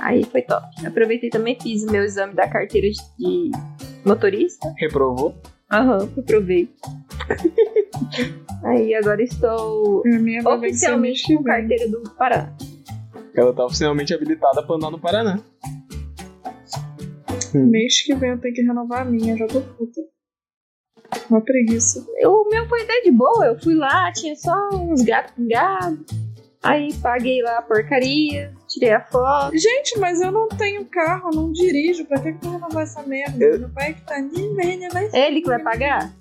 Aí 0.00 0.22
foi 0.24 0.42
top. 0.42 0.66
Aproveitei 0.86 1.30
também, 1.30 1.58
fiz 1.60 1.82
o 1.82 1.90
meu 1.90 2.04
exame 2.04 2.34
da 2.34 2.48
carteira 2.48 2.88
de, 2.88 3.50
motorista. 4.04 4.72
Reprovou. 4.78 5.34
Aham, 5.72 6.08
reprovei. 6.14 6.70
aí 8.64 8.94
agora 8.94 9.22
estou 9.22 10.02
mês 10.04 10.44
oficialmente 10.46 11.26
que 11.26 11.36
com 11.36 11.42
carteira 11.42 11.88
do 11.88 12.02
Pará. 12.16 12.52
Ela 13.34 13.52
tá 13.54 13.64
oficialmente 13.64 14.12
habilitada 14.14 14.62
pra 14.62 14.76
andar 14.76 14.90
no 14.90 14.98
Paraná. 15.00 15.38
Mês 17.54 18.02
que 18.02 18.14
vem 18.14 18.30
eu 18.30 18.38
tenho 18.40 18.54
que 18.54 18.62
renovar 18.62 19.02
a 19.02 19.04
minha, 19.04 19.36
já 19.36 19.46
tô 19.46 19.60
puta. 19.60 20.00
Uma 21.28 21.40
preguiça. 21.40 22.04
O 22.24 22.48
meu 22.48 22.68
foi 22.68 22.82
até 22.82 23.00
de 23.02 23.10
boa, 23.10 23.46
eu 23.46 23.60
fui 23.60 23.74
lá, 23.74 24.12
tinha 24.12 24.34
só 24.36 24.52
uns 24.72 25.02
gatos 25.02 25.32
pingados. 25.34 25.98
Aí 26.62 26.92
paguei 27.02 27.40
lá 27.42 27.58
a 27.58 27.62
porcaria, 27.62 28.52
tirei 28.68 28.92
a 28.92 29.00
foto. 29.00 29.56
Gente, 29.56 29.98
mas 29.98 30.20
eu 30.20 30.30
não 30.30 30.46
tenho 30.48 30.84
carro, 30.84 31.30
não 31.34 31.50
dirijo. 31.52 32.04
Pra 32.04 32.20
que 32.20 32.32
que 32.34 32.44
eu 32.46 32.50
vou 32.50 32.60
renovar 32.60 32.82
essa 32.82 33.02
merda? 33.02 33.42
Eu- 33.44 33.58
Meu 33.60 33.68
pai 33.70 33.94
que 33.94 34.02
tá 34.02 34.20
nem 34.20 34.54
vai 34.54 34.66
renovar 34.66 35.02
essa 35.04 35.18
Ele 35.18 35.40
que 35.40 35.46
vai 35.48 35.58
pagar? 35.62 36.12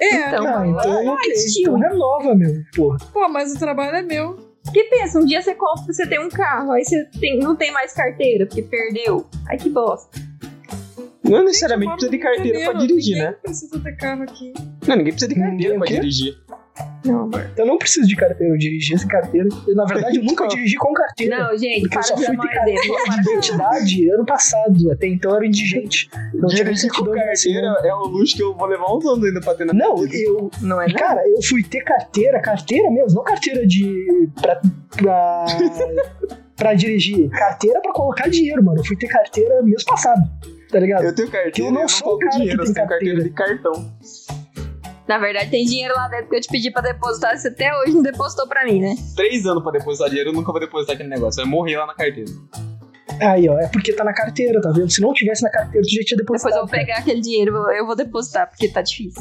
É, 0.00 0.28
Então, 0.28 0.46
Ah, 0.46 0.66
então 0.66 1.08
ah, 1.10 1.12
ok. 1.12 1.32
estilo. 1.32 1.76
Então 1.76 1.90
renova, 1.90 2.34
meu. 2.34 2.54
Porra. 2.74 2.96
pô, 3.12 3.28
mas 3.28 3.54
o 3.54 3.58
trabalho 3.58 3.96
é 3.96 4.02
meu. 4.02 4.49
Porque 4.70 4.84
pensa, 4.84 5.18
um 5.18 5.24
dia 5.24 5.42
você 5.42 5.52
compra, 5.54 5.92
você 5.92 6.06
tem 6.06 6.20
um 6.20 6.28
carro, 6.28 6.70
aí 6.70 6.84
você 6.84 7.04
tem- 7.18 7.40
não 7.40 7.56
tem 7.56 7.72
mais 7.72 7.92
carteira, 7.92 8.46
porque 8.46 8.62
perdeu. 8.62 9.26
Ai 9.48 9.56
que 9.58 9.68
bosta. 9.68 10.16
Não 11.24 11.44
necessariamente 11.44 11.92
precisa 11.92 12.10
de 12.10 12.18
carteira 12.18 12.70
pra 12.70 12.78
dirigir, 12.80 13.14
ninguém 13.16 13.30
né? 13.30 13.36
precisa 13.42 13.80
ter 13.80 13.96
carro 13.96 14.22
aqui. 14.22 14.52
Não, 14.86 14.96
ninguém 14.96 15.12
precisa 15.12 15.28
de 15.28 15.34
Ninguém 15.34 15.50
carteira 15.50 15.78
pra 15.78 15.86
dirigir. 15.86 16.38
Não, 17.04 17.22
amor. 17.22 17.50
Eu 17.56 17.66
não 17.66 17.78
preciso 17.78 18.06
de 18.06 18.14
carteira, 18.16 18.52
eu 18.54 18.58
dirigi 18.58 18.96
sem 18.98 19.08
carteira. 19.08 19.48
Eu, 19.66 19.74
na 19.74 19.84
verdade, 19.84 20.18
eu 20.18 20.24
nunca 20.24 20.46
dirigi 20.48 20.76
com 20.76 20.92
carteira. 20.92 21.38
Não, 21.38 21.56
gente, 21.58 21.80
Porque 21.82 21.98
eu 21.98 22.02
só 22.02 22.16
fui 22.16 22.26
ter 22.36 22.48
carteira 22.48 22.80
de 22.80 23.20
identidade 23.20 24.10
ano 24.10 24.24
passado. 24.26 24.90
Até 24.92 25.06
então 25.08 25.30
eu 25.32 25.36
era 25.38 25.46
indigente. 25.46 26.08
Não 26.34 26.48
Dirigir 26.48 26.90
com 26.92 27.04
carteira 27.04 27.76
é 27.84 27.94
um 27.94 28.06
luxo 28.06 28.36
que 28.36 28.42
eu 28.42 28.54
vou 28.54 28.66
levar 28.66 28.94
uns 28.94 29.04
anos 29.06 29.24
ainda 29.24 29.40
pra 29.40 29.54
ter 29.54 29.64
na 29.66 29.72
Não, 29.72 29.96
vida. 29.96 30.14
eu. 30.16 30.50
Não 30.62 30.80
é 30.80 30.86
não? 30.88 30.94
Cara, 30.94 31.22
eu 31.28 31.42
fui 31.42 31.62
ter 31.62 31.80
carteira, 31.82 32.40
carteira 32.40 32.90
mesmo, 32.90 33.14
não 33.16 33.24
carteira 33.24 33.66
de. 33.66 34.28
pra. 34.40 34.60
pra, 34.96 35.44
pra 36.56 36.74
dirigir. 36.74 37.28
Carteira 37.30 37.80
pra 37.80 37.92
colocar 37.92 38.28
dinheiro, 38.28 38.62
mano. 38.62 38.78
Eu 38.80 38.84
fui 38.84 38.96
ter 38.96 39.08
carteira 39.08 39.62
mês 39.62 39.82
passado. 39.84 40.20
Tá 40.70 40.78
ligado? 40.78 41.02
Eu 41.04 41.12
tenho 41.14 41.28
carteira, 41.28 41.50
Que 41.50 41.62
eu 41.62 41.66
eu 41.66 41.72
não 41.72 41.80
não, 41.80 41.88
sou 41.88 42.14
o 42.14 42.18
cara 42.18 42.30
que 42.30 42.36
dinheiro, 42.38 42.62
eu 42.62 42.64
tem 42.66 42.74
tenho 42.74 42.88
carteira 42.88 43.22
de 43.24 43.30
carteira. 43.30 43.62
cartão. 43.62 43.92
Na 45.10 45.18
verdade, 45.18 45.50
tem 45.50 45.64
dinheiro 45.64 45.92
lá 45.92 46.06
dentro 46.06 46.28
que 46.28 46.36
eu 46.36 46.40
te 46.40 46.46
pedi 46.46 46.70
pra 46.70 46.80
depositar, 46.82 47.36
você 47.36 47.48
até 47.48 47.76
hoje 47.80 47.94
não 47.94 48.00
depositou 48.02 48.46
pra 48.46 48.64
mim, 48.64 48.80
né? 48.80 48.94
Três 49.16 49.44
anos 49.44 49.60
pra 49.60 49.72
depositar 49.72 50.08
dinheiro, 50.08 50.30
eu 50.30 50.34
nunca 50.34 50.52
vou 50.52 50.60
depositar 50.60 50.94
aquele 50.94 51.08
negócio. 51.08 51.42
Vai 51.42 51.50
morrer 51.50 51.76
lá 51.78 51.86
na 51.88 51.94
carteira. 51.94 52.30
Aí, 53.20 53.48
ó, 53.48 53.58
é 53.58 53.66
porque 53.66 53.92
tá 53.92 54.04
na 54.04 54.14
carteira, 54.14 54.60
tá 54.60 54.70
vendo? 54.70 54.88
Se 54.88 55.00
não 55.00 55.12
tivesse 55.12 55.42
na 55.42 55.50
carteira, 55.50 55.84
tu 55.84 55.92
já 55.92 56.02
tinha 56.04 56.16
Depois 56.16 56.40
depositado. 56.40 56.62
eu 56.62 56.66
vou 56.68 56.68
pegar 56.70 56.98
aquele 56.98 57.20
dinheiro, 57.20 57.56
eu 57.72 57.84
vou- 57.84 57.96
depositar, 57.96 58.48
porque 58.48 58.68
tá 58.68 58.82
difícil. 58.82 59.20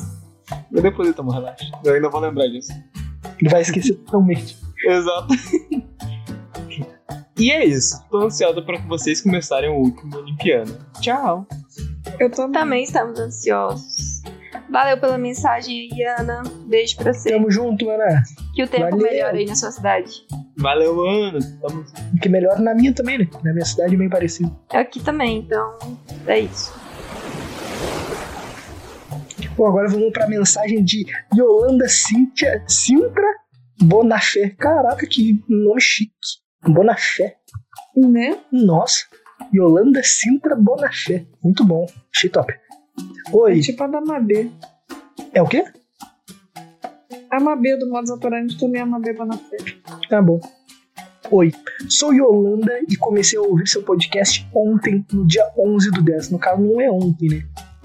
Eu 0.72 0.80
deposito, 0.84 1.22
amor, 1.22 1.34
relaxa. 1.34 1.66
Eu 1.84 1.96
ainda 1.96 2.08
vou 2.08 2.22
lembrar 2.22 2.46
disso. 2.46 2.72
Ele 3.42 3.50
vai 3.50 3.62
esquecer 3.62 3.96
totalmente. 3.96 4.58
Exato. 4.86 5.28
e 7.38 7.52
é 7.52 7.66
isso. 7.66 8.00
Tô 8.12 8.20
ansiosa 8.26 8.62
pra 8.62 8.80
que 8.80 8.88
vocês 8.88 9.22
começarem 9.22 9.72
o 9.72 9.80
último 9.80 10.16
Olimpiano. 10.18 10.78
Tchau. 11.02 11.48
Eu 12.20 12.30
também. 12.30 12.62
Também 12.62 12.84
estamos 12.84 13.20
ansiosos. 13.20 14.22
Valeu 14.70 15.00
pela 15.00 15.18
mensagem 15.18 15.90
aí, 15.92 16.04
Ana. 16.04 16.44
Beijo 16.68 16.96
pra 16.96 17.12
você. 17.14 17.32
Tamo 17.32 17.50
junto, 17.50 17.90
Ana. 17.90 18.24
Que 18.54 18.64
o 18.64 18.68
tempo 18.68 18.92
Valeu. 18.92 19.12
melhore 19.12 19.40
aí 19.40 19.46
na 19.46 19.56
sua 19.56 19.72
cidade. 19.72 20.12
Valeu, 20.58 21.06
Ana. 21.06 21.40
Tamo... 21.62 21.86
Que 22.22 22.30
melhor 22.30 22.60
na 22.60 22.76
minha 22.76 22.94
também, 22.94 23.18
né? 23.18 23.28
Na 23.44 23.52
minha 23.52 23.66
cidade 23.66 23.96
é 23.96 23.98
bem 23.98 24.10
parecido. 24.10 24.56
Aqui 24.70 25.00
também, 25.00 25.40
então 25.40 25.78
é 26.28 26.40
isso. 26.42 26.72
Bom, 29.58 29.68
agora 29.68 29.90
vamos 29.90 30.12
pra 30.14 30.28
mensagem 30.28 30.84
de 30.84 31.06
Yolanda 31.36 31.88
Cíntia 31.90 32.64
Sintra 32.68 33.28
Bonafé. 33.82 34.50
Caraca, 34.52 35.06
que 35.08 35.44
nome 35.50 35.82
chique. 35.82 36.14
Bonafé. 36.66 37.36
Né? 37.96 38.38
Nossa. 38.52 39.00
Yolanda 39.54 40.02
Sintra 40.04 40.56
Bonafé. 40.56 41.26
Muito 41.44 41.66
bom. 41.66 41.86
Achei 42.16 42.30
top. 42.30 42.54
Oi. 43.34 43.60
É 43.60 43.62
tipo 43.62 43.84
a 43.84 43.88
da 43.88 44.02
Mabê. 44.02 44.50
É 45.34 45.42
o 45.42 45.48
quê? 45.48 45.64
A 47.32 47.40
Mabê 47.40 47.78
do 47.78 47.90
Modus 47.90 48.10
Operandi 48.10 48.58
também 48.58 48.80
é 48.80 48.84
a 48.84 48.88
Mabê 48.88 49.14
Bonafé. 49.14 49.58
Tá 50.10 50.22
bom. 50.22 50.40
Oi, 51.32 51.52
sou 51.88 52.12
Yolanda 52.12 52.72
e 52.90 52.96
comecei 52.96 53.38
a 53.38 53.42
ouvir 53.44 53.68
seu 53.68 53.84
podcast 53.84 54.48
ontem, 54.54 55.06
no 55.14 55.28
dia 55.28 55.46
11 55.56 55.92
do 55.92 56.02
10. 56.02 56.32
No 56.32 56.40
caso, 56.40 56.60
não 56.62 56.82
é 56.82 56.90
ontem, 56.92 57.30
né? 57.30 57.44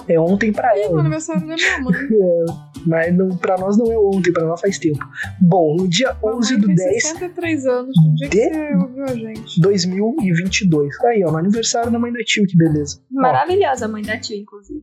É 0.09 0.19
ontem 0.19 0.51
pra 0.51 0.79
ela. 0.79 0.95
né? 0.95 1.01
aniversário 1.01 1.47
da 1.47 1.55
minha 1.55 1.79
mãe. 1.81 1.95
É, 2.85 2.87
mas 2.87 3.17
não, 3.17 3.35
pra 3.37 3.57
nós 3.57 3.77
não 3.79 3.91
é 3.93 3.99
ontem, 3.99 4.31
pra 4.33 4.45
nós 4.45 4.61
faz 4.61 4.79
tempo. 4.79 4.99
Bom, 5.41 5.75
no 5.77 5.89
dia 5.89 6.15
11 6.23 6.55
Mamãe 6.55 6.61
do 6.61 6.67
tem 6.69 6.75
10 6.77 7.03
63 7.03 7.67
anos, 7.67 7.95
no 8.03 8.15
dia 8.15 8.29
que 8.29 8.37
de- 8.37 8.51
você 8.51 8.75
ouviu 8.77 9.05
a 9.05 9.15
gente. 9.15 9.61
2022. 9.61 11.05
Aí, 11.05 11.25
ó, 11.25 11.31
no 11.33 11.39
aniversário 11.39 11.91
da 11.91 11.99
mãe 11.99 12.13
da 12.13 12.21
tio, 12.25 12.47
que 12.47 12.57
beleza. 12.57 13.01
Ó, 13.17 13.21
Maravilhosa 13.23 13.85
a 13.85 13.89
mãe 13.89 14.03
da 14.03 14.19
tia, 14.19 14.37
inclusive. 14.39 14.83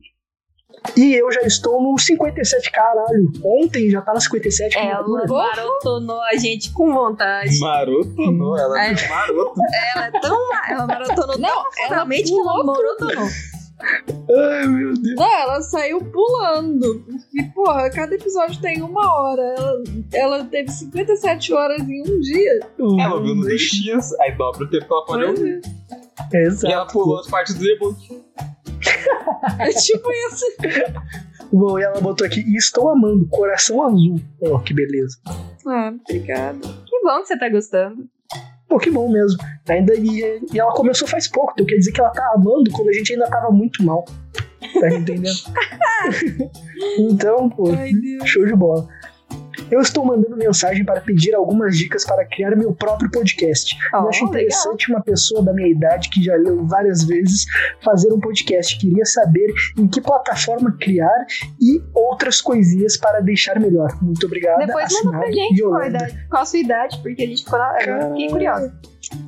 E 0.96 1.14
eu 1.14 1.30
já 1.32 1.42
estou 1.42 1.80
no 1.82 1.98
57, 1.98 2.70
caralho. 2.70 3.32
Ontem 3.44 3.90
já 3.90 4.02
tá 4.02 4.12
no 4.12 4.20
57, 4.20 4.74
que 4.74 4.78
Ela 4.78 5.02
marotonou 5.26 6.20
a 6.22 6.36
gente 6.36 6.72
com 6.72 6.92
vontade. 6.92 7.58
Maroto, 7.58 8.32
não. 8.32 8.58
Ela 8.58 8.86
é 8.86 9.08
maroto. 9.08 9.60
Ela 9.94 10.06
é 10.06 10.10
tão. 10.10 10.38
Ela 10.68 10.86
maratonou 10.86 11.38
Não, 11.38 11.48
tão 11.48 11.84
ela 11.84 11.94
realmente 11.94 12.30
que 12.30 12.38
ela 12.38 12.64
maratonou. 12.64 13.28
Ai, 13.82 14.66
meu 14.66 14.94
Deus. 14.94 15.16
Não, 15.16 15.40
ela 15.40 15.60
saiu 15.62 16.00
pulando. 16.00 17.04
E, 17.34 17.42
porra, 17.54 17.90
cada 17.90 18.14
episódio 18.14 18.60
tem 18.60 18.82
uma 18.82 19.14
hora. 19.20 19.42
Ela, 19.58 19.82
ela 20.12 20.44
teve 20.44 20.70
57 20.70 21.52
horas 21.52 21.80
em 21.82 22.02
um 22.02 22.20
dia. 22.20 22.60
Ela 22.78 23.14
ouviu 23.16 23.34
no 23.34 23.44
DX, 23.44 24.12
aí 24.20 24.32
dobra 24.36 24.64
o 24.64 24.70
tempo 24.70 24.86
que 24.86 24.92
ela 24.92 25.04
pode 25.04 25.24
ouvir. 25.24 25.60
é. 26.32 26.42
Exato. 26.42 26.66
E 26.66 26.72
ela 26.72 26.86
pulou 26.86 27.18
as 27.20 27.28
partes 27.28 27.54
do 27.54 27.62
debut. 27.64 27.96
É 29.58 29.68
tipo 29.70 30.08
isso. 30.10 30.44
Bom, 31.52 31.78
e 31.78 31.82
ela 31.82 32.00
botou 32.00 32.26
aqui, 32.26 32.40
e 32.40 32.56
estou 32.56 32.90
amando, 32.90 33.26
coração 33.28 33.82
azul. 33.84 34.20
Ó, 34.40 34.58
que 34.60 34.72
beleza. 34.72 35.18
Ah, 35.66 35.92
obrigada. 36.08 36.58
Que 36.86 37.00
bom 37.02 37.20
que 37.20 37.26
você 37.26 37.38
tá 37.38 37.48
gostando. 37.48 38.08
Bom 38.92 39.10
mesmo. 39.10 39.38
Ainda, 39.68 39.94
e, 39.94 40.40
e 40.52 40.58
ela 40.58 40.72
começou 40.72 41.06
faz 41.06 41.28
pouco, 41.28 41.52
então 41.52 41.66
quer 41.66 41.76
dizer 41.76 41.92
que 41.92 42.00
ela 42.00 42.10
tá 42.10 42.32
amando 42.34 42.70
quando 42.72 42.88
a 42.88 42.92
gente 42.92 43.12
ainda 43.12 43.28
tava 43.28 43.50
muito 43.50 43.82
mal. 43.84 44.04
Tá 44.80 44.88
entendendo? 44.88 45.34
então, 46.98 47.48
pô, 47.50 47.72
Ai, 47.72 47.92
show 48.24 48.46
de 48.46 48.54
bola. 48.54 48.88
Eu 49.72 49.80
estou 49.80 50.04
mandando 50.04 50.36
mensagem 50.36 50.84
para 50.84 51.00
pedir 51.00 51.34
algumas 51.34 51.78
dicas 51.78 52.04
para 52.04 52.26
criar 52.26 52.54
meu 52.54 52.74
próprio 52.74 53.10
podcast. 53.10 53.74
Ó, 53.94 54.02
Eu 54.02 54.08
acho 54.10 54.24
legal. 54.26 54.28
interessante 54.42 54.90
uma 54.92 55.02
pessoa 55.02 55.42
da 55.42 55.50
minha 55.54 55.68
idade 55.68 56.10
que 56.10 56.22
já 56.22 56.36
leu 56.36 56.66
várias 56.66 57.04
vezes 57.04 57.46
fazer 57.82 58.12
um 58.12 58.20
podcast. 58.20 58.78
Queria 58.78 59.06
saber 59.06 59.50
em 59.78 59.88
que 59.88 59.98
plataforma 59.98 60.76
criar 60.78 61.24
e 61.58 61.82
outras 61.94 62.42
coisinhas 62.42 62.98
para 62.98 63.20
deixar 63.20 63.58
melhor. 63.58 63.88
Muito 64.02 64.26
obrigada. 64.26 64.66
Depois 64.66 64.92
manda 65.04 65.18
pra 65.20 65.32
gente 65.32 65.62
qual 65.62 65.76
a, 65.80 65.88
idade, 65.88 66.26
qual 66.28 66.42
a 66.42 66.44
sua 66.44 66.58
idade, 66.58 66.98
porque 67.02 67.22
a 67.22 67.26
gente 67.26 67.42
ficou. 67.42 67.58
Eu 67.58 68.08
fiquei 68.10 68.28
curiosa. 68.28 68.74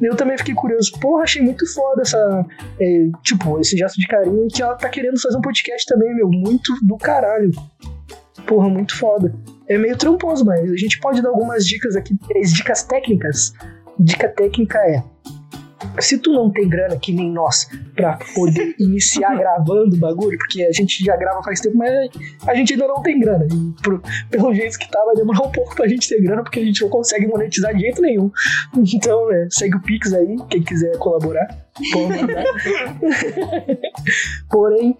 Eu 0.02 0.14
também 0.14 0.36
fiquei 0.36 0.54
curioso. 0.54 0.92
Porra, 1.00 1.22
achei 1.22 1.40
muito 1.40 1.66
foda 1.72 2.02
essa. 2.02 2.46
é, 2.78 3.08
tipo, 3.22 3.58
esse 3.60 3.78
gesto 3.78 3.98
de 3.98 4.06
carinho 4.06 4.46
e 4.46 4.48
que 4.48 4.62
ela 4.62 4.74
tá 4.74 4.90
querendo 4.90 5.18
fazer 5.18 5.38
um 5.38 5.40
podcast 5.40 5.86
também, 5.86 6.14
meu. 6.14 6.28
Muito 6.28 6.70
do 6.82 6.98
caralho. 6.98 7.50
Porra, 8.46 8.68
muito 8.68 8.94
foda. 8.94 9.34
É 9.68 9.78
meio 9.78 9.96
tramposo, 9.96 10.44
mas 10.44 10.60
a 10.70 10.76
gente 10.76 10.98
pode 11.00 11.22
dar 11.22 11.30
algumas 11.30 11.66
dicas 11.66 11.96
aqui. 11.96 12.14
Três 12.28 12.52
dicas 12.52 12.82
técnicas. 12.82 13.52
Dica 13.98 14.28
técnica 14.28 14.78
é. 14.78 15.02
Se 16.00 16.16
tu 16.18 16.32
não 16.32 16.50
tem 16.50 16.66
grana, 16.68 16.96
que 16.98 17.12
nem 17.12 17.30
nós, 17.30 17.68
pra 17.94 18.18
poder 18.34 18.74
iniciar 18.80 19.36
gravando 19.36 19.94
o 19.94 19.98
bagulho, 19.98 20.36
porque 20.38 20.62
a 20.64 20.72
gente 20.72 21.04
já 21.04 21.14
grava 21.16 21.42
faz 21.42 21.60
tempo, 21.60 21.76
mas 21.76 21.90
a 22.46 22.54
gente 22.54 22.72
ainda 22.72 22.88
não 22.88 23.02
tem 23.02 23.20
grana. 23.20 23.46
E 23.46 23.82
pro- 23.82 24.02
pelo 24.30 24.52
jeito 24.54 24.78
que 24.78 24.90
tá, 24.90 25.04
vai 25.04 25.14
demorar 25.14 25.42
um 25.46 25.52
pouco 25.52 25.74
pra 25.76 25.86
gente 25.86 26.08
ter 26.08 26.20
grana, 26.22 26.42
porque 26.42 26.58
a 26.60 26.64
gente 26.64 26.80
não 26.82 26.88
consegue 26.88 27.26
monetizar 27.26 27.74
de 27.74 27.80
jeito 27.82 28.00
nenhum. 28.02 28.30
Então, 28.94 29.28
né, 29.28 29.46
segue 29.50 29.76
o 29.76 29.82
Pix 29.82 30.12
aí, 30.14 30.36
quem 30.48 30.62
quiser 30.62 30.96
colaborar. 30.98 31.46
Porém, 34.50 34.96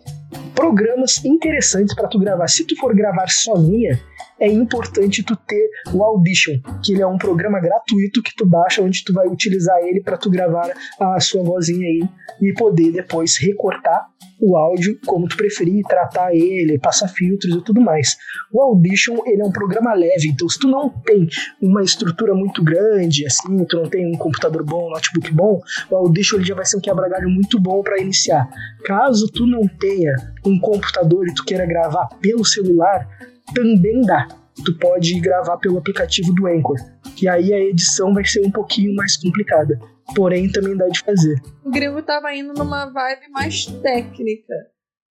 programas 0.54 1.24
interessantes 1.24 1.94
pra 1.94 2.08
tu 2.08 2.18
gravar. 2.18 2.46
Se 2.48 2.64
tu 2.66 2.76
for 2.76 2.94
gravar 2.94 3.28
sozinha, 3.28 3.98
é 4.44 4.52
importante 4.52 5.22
tu 5.22 5.34
ter 5.36 5.70
o 5.94 6.04
Audition, 6.04 6.60
que 6.84 6.92
ele 6.92 7.02
é 7.02 7.06
um 7.06 7.16
programa 7.16 7.58
gratuito 7.58 8.22
que 8.22 8.34
tu 8.36 8.46
baixa, 8.46 8.82
onde 8.82 9.02
tu 9.02 9.14
vai 9.14 9.26
utilizar 9.26 9.78
ele 9.82 10.02
pra 10.02 10.18
tu 10.18 10.28
gravar 10.28 10.70
a 11.00 11.18
sua 11.18 11.42
vozinha 11.42 11.86
aí 11.86 12.06
e 12.42 12.52
poder 12.52 12.92
depois 12.92 13.38
recortar 13.38 14.06
o 14.40 14.56
áudio 14.56 14.98
como 15.06 15.26
tu 15.26 15.36
preferir, 15.36 15.82
tratar 15.84 16.34
ele, 16.34 16.78
passar 16.78 17.08
filtros 17.08 17.54
e 17.54 17.62
tudo 17.62 17.80
mais. 17.80 18.16
O 18.52 18.60
Audition, 18.60 19.16
ele 19.24 19.40
é 19.40 19.44
um 19.44 19.52
programa 19.52 19.94
leve, 19.94 20.28
então 20.28 20.46
se 20.46 20.58
tu 20.58 20.68
não 20.68 20.90
tem 20.90 21.26
uma 21.62 21.82
estrutura 21.82 22.34
muito 22.34 22.62
grande, 22.62 23.24
assim, 23.24 23.64
tu 23.64 23.76
não 23.76 23.88
tem 23.88 24.06
um 24.06 24.18
computador 24.18 24.62
bom, 24.62 24.88
um 24.88 24.90
notebook 24.90 25.32
bom, 25.32 25.60
o 25.90 25.96
Audition 25.96 26.36
ele 26.36 26.44
já 26.44 26.54
vai 26.54 26.66
ser 26.66 26.76
um 26.76 26.80
quebra-galho 26.80 27.30
muito 27.30 27.58
bom 27.58 27.82
para 27.82 27.98
iniciar. 27.98 28.46
Caso 28.84 29.26
tu 29.32 29.46
não 29.46 29.66
tenha 29.66 30.14
um 30.46 30.58
computador 30.58 31.26
e 31.26 31.34
tu 31.34 31.44
queira 31.44 31.66
gravar 31.66 32.08
pelo 32.20 32.44
celular, 32.44 33.08
também 33.54 34.02
dá. 34.02 34.28
Tu 34.64 34.78
pode 34.78 35.18
gravar 35.20 35.56
pelo 35.56 35.78
aplicativo 35.78 36.32
do 36.32 36.46
Anchor, 36.46 36.76
que 37.16 37.28
aí 37.28 37.52
a 37.52 37.58
edição 37.58 38.14
vai 38.14 38.24
ser 38.24 38.46
um 38.46 38.50
pouquinho 38.50 38.94
mais 38.94 39.16
complicada. 39.16 39.78
Porém, 40.14 40.50
também 40.50 40.76
dá 40.76 40.86
de 40.88 41.00
fazer. 41.00 41.40
O 41.64 41.70
gringo 41.70 42.02
tava 42.02 42.32
indo 42.34 42.52
numa 42.54 42.86
vibe 42.86 43.28
mais 43.30 43.66
técnica. 43.66 44.54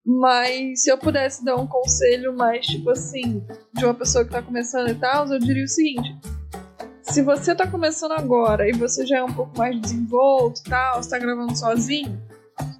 Mas 0.04 0.82
se 0.82 0.90
eu 0.90 0.98
pudesse 0.98 1.44
dar 1.44 1.56
um 1.56 1.66
conselho 1.66 2.36
mais, 2.36 2.66
tipo 2.66 2.90
assim, 2.90 3.44
de 3.72 3.84
uma 3.84 3.94
pessoa 3.94 4.24
que 4.24 4.32
tá 4.32 4.42
começando 4.42 4.90
e 4.90 4.94
tal, 4.96 5.26
eu 5.32 5.38
diria 5.38 5.64
o 5.64 5.68
seguinte: 5.68 6.16
se 7.02 7.22
você 7.22 7.54
tá 7.54 7.66
começando 7.68 8.12
agora 8.12 8.68
e 8.68 8.72
você 8.72 9.06
já 9.06 9.18
é 9.18 9.22
um 9.22 9.32
pouco 9.32 9.56
mais 9.56 9.80
desenvolto 9.80 10.60
e 10.60 10.70
tal, 10.70 11.02
você 11.02 11.10
tá 11.10 11.18
gravando 11.18 11.56
sozinho, 11.56 12.20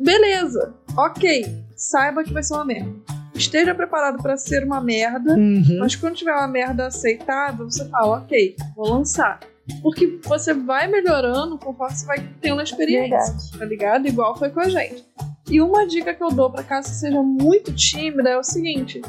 beleza, 0.01 0.75
ok, 0.97 1.62
saiba 1.83 2.23
que 2.25 2.33
vai 2.33 2.43
ser 2.43 2.55
uma 2.55 2.65
merda. 2.65 2.93
Esteja 3.35 3.75
preparado 3.75 4.23
para 4.23 4.37
ser 4.37 4.63
uma 4.65 4.81
merda, 4.81 5.33
Uhum. 5.35 5.79
mas 5.81 5.97
quando 5.97 6.15
tiver 6.17 6.33
uma 6.35 6.47
merda 6.49 6.87
aceitável, 6.87 7.69
você 7.71 7.85
fala, 7.89 8.19
ok, 8.19 8.57
vou 8.77 8.89
lançar. 8.91 9.41
Porque 9.83 10.19
você 10.25 10.53
vai 10.53 10.87
melhorando 10.87 11.57
conforme 11.57 11.95
você 11.95 12.05
vai 12.07 12.19
tendo 12.41 12.61
a 12.61 12.65
experiência, 12.65 13.17
Verdade. 13.33 13.59
tá 13.59 13.65
ligado? 13.65 14.07
Igual 14.09 14.37
foi 14.37 14.51
com 14.51 14.61
a 14.61 14.69
gente. 14.69 15.05
E 15.51 15.61
uma 15.61 15.87
dica 15.87 16.13
que 16.15 16.23
eu 16.23 16.31
dou 16.31 16.51
pra 16.51 16.63
caso 16.63 16.89
você 16.89 16.95
seja 17.07 17.23
muito 17.23 17.73
tímida 17.75 18.31
é 18.31 18.39
o 18.39 18.43
seguinte: 18.43 19.01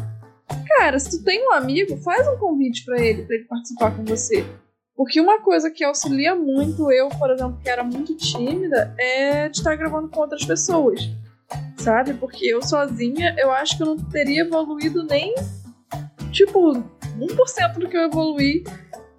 Cara, 0.77 0.99
se 0.99 1.17
tu 1.17 1.23
tem 1.23 1.47
um 1.47 1.51
amigo, 1.53 1.97
faz 1.97 2.27
um 2.27 2.37
convite 2.37 2.85
pra 2.85 2.99
ele, 3.01 3.23
pra 3.23 3.35
ele 3.35 3.45
participar 3.45 3.95
com 3.95 4.03
você. 4.05 4.45
Porque 4.95 5.19
uma 5.19 5.39
coisa 5.41 5.71
que 5.71 5.83
auxilia 5.83 6.35
muito 6.35 6.91
eu, 6.91 7.09
por 7.09 7.31
exemplo, 7.31 7.57
que 7.61 7.67
era 7.69 7.83
muito 7.83 8.15
tímida, 8.15 8.93
é 8.99 9.49
de 9.49 9.57
estar 9.57 9.75
gravando 9.75 10.07
com 10.09 10.19
outras 10.19 10.45
pessoas. 10.45 11.09
Sabe? 11.77 12.13
Porque 12.13 12.45
eu 12.45 12.61
sozinha, 12.61 13.35
eu 13.37 13.51
acho 13.51 13.75
que 13.77 13.83
eu 13.83 13.87
não 13.87 13.97
teria 13.97 14.41
evoluído 14.41 15.03
nem, 15.03 15.35
tipo, 16.31 16.73
1% 17.19 17.73
do 17.79 17.87
que 17.89 17.97
eu 17.97 18.03
evoluí, 18.03 18.63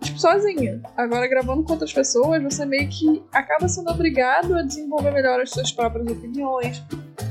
tipo, 0.00 0.18
sozinha. 0.18 0.80
Agora, 0.96 1.26
gravando 1.28 1.62
com 1.62 1.72
outras 1.72 1.92
pessoas, 1.92 2.42
você 2.42 2.64
meio 2.64 2.88
que 2.88 3.22
acaba 3.32 3.68
sendo 3.68 3.90
obrigado 3.90 4.54
a 4.54 4.62
desenvolver 4.62 5.10
melhor 5.12 5.40
as 5.40 5.50
suas 5.50 5.70
próprias 5.72 6.06
opiniões, 6.08 6.82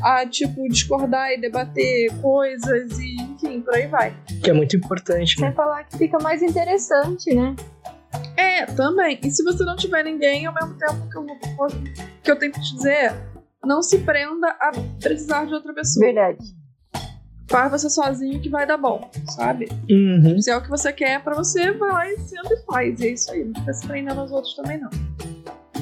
a, 0.04 0.26
tipo, 0.28 0.68
discordar 0.70 1.32
e 1.32 1.42
debater 1.42 2.12
coisas 2.22 3.00
e, 3.00 3.16
enfim, 3.22 3.62
por 3.62 3.74
aí 3.76 3.88
vai. 3.88 4.16
Que 4.44 4.50
é 4.52 4.54
muito 4.54 4.76
importante, 4.78 5.40
né? 5.42 5.48
Sem 5.48 5.56
falar 5.56 5.84
que 5.86 5.98
fica 5.98 6.20
mais 6.20 6.42
interessante, 6.44 7.34
né? 7.34 7.56
É, 8.38 8.66
também. 8.68 9.20
E 9.24 9.32
se 9.32 9.44
você 9.44 9.64
não 9.64 9.76
tiver 9.76 10.04
ninguém, 10.04 10.46
ao 10.46 10.54
mesmo 10.54 10.76
tempo 10.78 11.10
que 11.10 11.18
eu, 11.18 11.26
vou- 11.58 11.68
que 12.22 12.30
eu 12.32 12.36
tenho 12.36 12.52
que 12.52 12.62
te 12.62 12.76
dizer, 12.76 13.14
não 13.66 13.82
se 13.82 14.00
prenda 14.00 14.48
a 14.60 14.72
precisar 15.02 15.46
de 15.46 15.54
outra 15.54 15.74
pessoa. 15.74 16.06
Verdade. 16.06 16.64
Faz 17.50 17.72
você 17.72 17.90
sozinho 17.90 18.42
que 18.42 18.50
vai 18.50 18.66
dar 18.66 18.78
bom, 18.78 19.10
sabe? 19.30 19.68
Uhum. 19.90 20.42
Se 20.42 20.50
é 20.50 20.58
o 20.58 20.62
que 20.62 20.70
você 20.70 20.92
quer 20.92 21.22
pra 21.24 21.36
você, 21.36 21.72
vai 21.72 21.92
lá 21.92 22.10
e 22.10 22.18
senta 22.20 22.54
e 22.54 22.66
faz. 22.66 23.00
E 23.00 23.08
é 23.08 23.12
isso 23.12 23.32
aí. 23.32 23.44
Não 23.44 23.54
fica 23.60 23.74
se 23.74 23.86
prendendo 23.86 24.22
aos 24.22 24.32
outros 24.32 24.56
também, 24.56 24.80
não. 24.80 24.90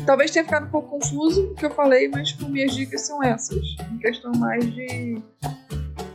Talvez 0.05 0.31
tenha 0.31 0.43
ficado 0.43 0.65
um 0.65 0.69
pouco 0.69 0.89
confuso 0.89 1.51
o 1.51 1.55
que 1.55 1.65
eu 1.65 1.71
falei, 1.71 2.07
mas 2.09 2.29
tipo, 2.29 2.49
minhas 2.49 2.73
dicas 2.73 3.01
são 3.01 3.23
essas. 3.23 3.63
Em 3.91 3.97
questão 3.99 4.31
mais 4.33 4.65
de. 4.73 5.21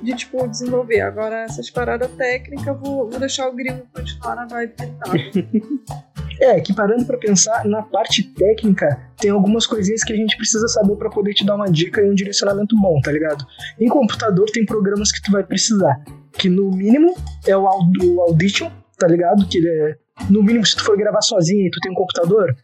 De, 0.06 0.14
tipo, 0.14 0.46
desenvolver. 0.46 1.00
Agora, 1.00 1.42
essas 1.42 1.68
paradas 1.68 2.08
técnicas, 2.12 2.78
vou, 2.78 3.10
vou 3.10 3.18
deixar 3.18 3.48
o 3.48 3.54
gringo 3.54 3.82
continuar 3.92 4.36
na 4.36 4.46
vibe 4.46 4.72
que 4.74 4.82
ele 4.84 4.92
tava. 4.92 5.16
É, 6.38 6.60
que 6.60 6.74
parando 6.74 7.06
pra 7.06 7.16
pensar, 7.16 7.64
na 7.64 7.80
parte 7.80 8.22
técnica, 8.22 9.00
tem 9.16 9.30
algumas 9.30 9.66
coisinhas 9.66 10.04
que 10.04 10.12
a 10.12 10.16
gente 10.16 10.36
precisa 10.36 10.68
saber 10.68 10.94
pra 10.96 11.08
poder 11.08 11.32
te 11.32 11.46
dar 11.46 11.54
uma 11.54 11.64
dica 11.64 12.02
e 12.02 12.10
um 12.10 12.14
direcionamento 12.14 12.76
bom, 12.78 13.00
tá 13.02 13.10
ligado? 13.10 13.42
Em 13.80 13.88
computador 13.88 14.44
tem 14.52 14.66
programas 14.66 15.10
que 15.10 15.22
tu 15.22 15.32
vai 15.32 15.42
precisar, 15.42 15.98
que 16.34 16.50
no 16.50 16.70
mínimo 16.70 17.14
é 17.46 17.56
o 17.56 17.66
Aud- 17.66 18.04
o 18.04 18.20
Audition, 18.20 18.70
tá 18.98 19.06
ligado? 19.08 19.48
Que 19.48 19.66
é, 19.66 19.96
no 20.28 20.42
mínimo, 20.42 20.66
se 20.66 20.76
tu 20.76 20.84
for 20.84 20.94
gravar 20.98 21.22
sozinho 21.22 21.66
e 21.68 21.70
tu 21.70 21.80
tem 21.80 21.90
um 21.90 21.94
computador, 21.94 22.54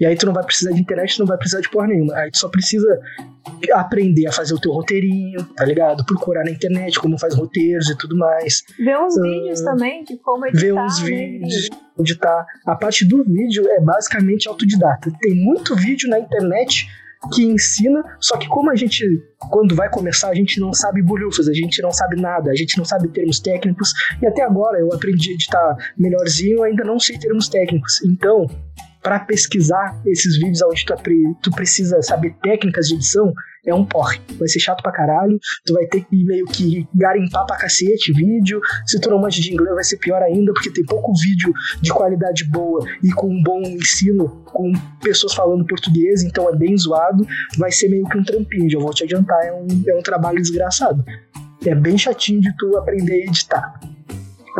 e 0.00 0.06
aí 0.06 0.16
tu 0.16 0.26
não 0.26 0.32
vai 0.32 0.44
precisar 0.44 0.70
de 0.72 0.80
internet, 0.80 1.16
tu 1.16 1.20
não 1.20 1.26
vai 1.26 1.36
precisar 1.38 1.60
de 1.60 1.68
porra 1.70 1.86
nenhuma. 1.88 2.14
Aí 2.14 2.30
tu 2.30 2.38
só 2.38 2.48
precisa 2.48 3.00
aprender 3.72 4.26
a 4.26 4.32
fazer 4.32 4.54
o 4.54 4.60
teu 4.60 4.72
roteirinho, 4.72 5.42
tá 5.56 5.64
ligado? 5.64 6.04
Procurar 6.04 6.44
na 6.44 6.50
internet 6.50 6.98
como 7.00 7.18
faz 7.18 7.34
roteiros 7.34 7.88
e 7.90 7.96
tudo 7.96 8.16
mais. 8.16 8.62
Ver 8.78 8.98
uns 8.98 9.18
Ah, 9.18 9.22
vídeos 9.22 9.60
também 9.62 10.04
de 10.04 10.16
como 10.18 10.46
editar. 10.46 10.60
ver 10.64 10.72
uns 10.74 11.00
né, 11.00 11.06
vídeos, 11.06 11.68
onde 11.98 12.14
tá. 12.16 12.46
A 12.66 12.76
parte 12.76 13.04
do 13.04 13.24
vídeo 13.24 13.66
é 13.68 13.80
basicamente 13.80 14.48
autodidata. 14.48 15.10
Tem 15.20 15.34
muito 15.34 15.74
vídeo 15.74 16.08
na 16.08 16.18
internet 16.18 16.88
que 17.34 17.42
ensina, 17.42 18.04
só 18.20 18.36
que 18.36 18.46
como 18.46 18.70
a 18.70 18.76
gente, 18.76 19.04
quando 19.50 19.74
vai 19.74 19.90
começar, 19.90 20.28
a 20.28 20.34
gente 20.34 20.60
não 20.60 20.72
sabe 20.72 21.02
bolhufas, 21.02 21.48
a 21.48 21.52
gente 21.52 21.82
não 21.82 21.90
sabe 21.90 22.14
nada, 22.14 22.48
a 22.52 22.54
gente 22.54 22.78
não 22.78 22.84
sabe 22.84 23.08
termos 23.08 23.40
técnicos, 23.40 23.92
e 24.22 24.26
até 24.26 24.42
agora 24.42 24.78
eu 24.78 24.92
aprendi 24.92 25.30
a 25.30 25.34
editar 25.34 25.76
melhorzinho, 25.98 26.62
ainda 26.62 26.84
não 26.84 27.00
sei 27.00 27.18
termos 27.18 27.48
técnicos. 27.48 28.00
Então, 28.04 28.46
para 29.02 29.20
pesquisar 29.20 30.00
esses 30.06 30.36
vídeos 30.38 30.62
onde 30.62 30.84
tu, 30.84 30.94
tu 31.42 31.50
precisa 31.52 32.02
saber 32.02 32.34
técnicas 32.42 32.86
de 32.86 32.94
edição, 32.94 33.32
é 33.66 33.74
um 33.74 33.84
porre. 33.84 34.20
Vai 34.38 34.48
ser 34.48 34.60
chato 34.60 34.82
pra 34.82 34.92
caralho, 34.92 35.38
tu 35.64 35.74
vai 35.74 35.86
ter 35.86 36.04
que 36.04 36.24
meio 36.24 36.46
que 36.46 36.86
garimpar 36.94 37.46
pra 37.46 37.56
cacete 37.56 38.12
vídeo. 38.12 38.60
Se 38.86 39.00
tu 39.00 39.10
não 39.10 39.20
manja 39.20 39.40
de 39.40 39.52
inglês, 39.52 39.74
vai 39.74 39.84
ser 39.84 39.98
pior 39.98 40.22
ainda, 40.22 40.52
porque 40.52 40.70
tem 40.70 40.84
pouco 40.84 41.12
vídeo 41.22 41.52
de 41.80 41.92
qualidade 41.92 42.44
boa 42.44 42.86
e 43.02 43.10
com 43.12 43.28
um 43.28 43.42
bom 43.42 43.60
ensino, 43.62 44.28
com 44.44 44.72
pessoas 45.02 45.34
falando 45.34 45.66
português, 45.66 46.22
então 46.22 46.48
é 46.48 46.56
bem 46.56 46.76
zoado. 46.76 47.26
Vai 47.56 47.70
ser 47.70 47.88
meio 47.88 48.06
que 48.08 48.18
um 48.18 48.24
trampinho, 48.24 48.70
já 48.70 48.78
vou 48.78 48.92
te 48.92 49.04
adiantar, 49.04 49.44
é 49.44 49.52
um, 49.52 49.66
é 49.86 49.94
um 49.94 50.02
trabalho 50.02 50.38
desgraçado. 50.38 51.04
É 51.66 51.74
bem 51.74 51.98
chatinho 51.98 52.40
de 52.40 52.56
tu 52.56 52.76
aprender 52.76 53.14
a 53.14 53.26
editar. 53.26 53.80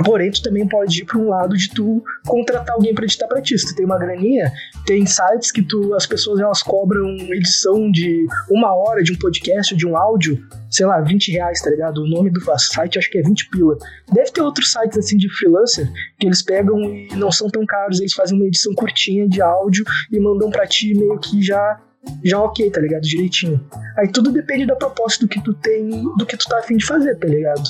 Porém, 0.05 0.31
tu 0.31 0.43
também 0.43 0.66
pode 0.66 1.03
ir 1.03 1.05
para 1.05 1.19
um 1.19 1.29
lado 1.29 1.57
de 1.57 1.70
tu 1.70 2.03
contratar 2.27 2.75
alguém 2.75 2.95
para 2.95 3.05
editar 3.05 3.27
pra 3.27 3.41
ti. 3.41 3.59
Se 3.59 3.69
tu 3.69 3.77
tem 3.77 3.85
uma 3.85 3.99
graninha, 3.99 4.53
tem 4.87 5.05
sites 5.07 5.51
que 5.51 5.62
tu, 5.62 5.95
as 5.95 6.07
pessoas 6.07 6.41
elas 6.41 6.62
cobram 6.62 7.09
edição 7.33 7.91
de 7.91 8.27
uma 8.51 8.75
hora 8.75 9.03
de 9.03 9.12
um 9.12 9.16
podcast 9.16 9.75
de 9.75 9.87
um 9.87 9.97
áudio, 9.97 10.39
sei 10.70 10.87
lá, 10.87 11.01
20 11.01 11.33
reais, 11.33 11.61
tá 11.61 11.70
ligado? 11.70 11.99
O 11.99 12.09
nome 12.09 12.31
do 12.31 12.41
site 12.59 12.99
acho 12.99 13.11
que 13.11 13.19
é 13.19 13.23
20 13.23 13.51
pila. 13.51 13.77
Deve 14.12 14.31
ter 14.31 14.43
outros 14.43 14.73
sites 14.73 14.99
assim 14.99 15.16
de 15.16 15.29
freelancer 15.29 15.91
que 16.19 16.27
eles 16.27 16.43
pegam 16.43 16.79
e 16.83 17.09
não 17.16 17.31
são 17.31 17.49
tão 17.49 17.65
caros, 17.66 18.01
eles 18.01 18.12
fazem 18.12 18.37
uma 18.37 18.47
edição 18.47 18.75
curtinha 18.75 19.29
de 19.29 19.41
áudio 19.41 19.85
e 20.11 20.20
mandam 20.20 20.51
pra 20.51 20.66
ti 20.66 20.95
meio 20.95 21.19
que 21.19 21.43
já 21.43 21.81
já 22.25 22.41
ok, 22.41 22.70
tá 22.70 22.81
ligado? 22.81 23.03
Direitinho. 23.03 23.61
Aí 23.97 24.09
tudo 24.09 24.31
depende 24.31 24.65
da 24.66 24.77
proposta 24.77 25.25
do 25.25 25.29
que 25.29 25.43
tu 25.43 25.53
tem, 25.55 25.89
do 26.16 26.25
que 26.25 26.37
tu 26.37 26.47
tá 26.49 26.59
afim 26.59 26.77
de 26.77 26.87
fazer, 26.87 27.16
tá 27.16 27.27
ligado? 27.27 27.62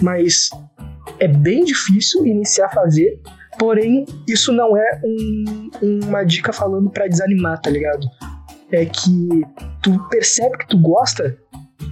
Mas 0.00 0.50
é 1.18 1.28
bem 1.28 1.64
difícil 1.64 2.24
iniciar 2.26 2.66
a 2.66 2.70
fazer, 2.70 3.20
porém, 3.58 4.04
isso 4.28 4.52
não 4.52 4.76
é 4.76 5.00
um- 5.04 5.70
uma 6.06 6.24
dica 6.24 6.52
falando 6.52 6.90
pra 6.90 7.06
desanimar, 7.08 7.60
tá 7.60 7.70
ligado? 7.70 8.06
É 8.70 8.86
que 8.86 9.42
tu 9.82 9.98
percebe 10.08 10.56
que 10.58 10.68
tu 10.68 10.78
gosta 10.78 11.36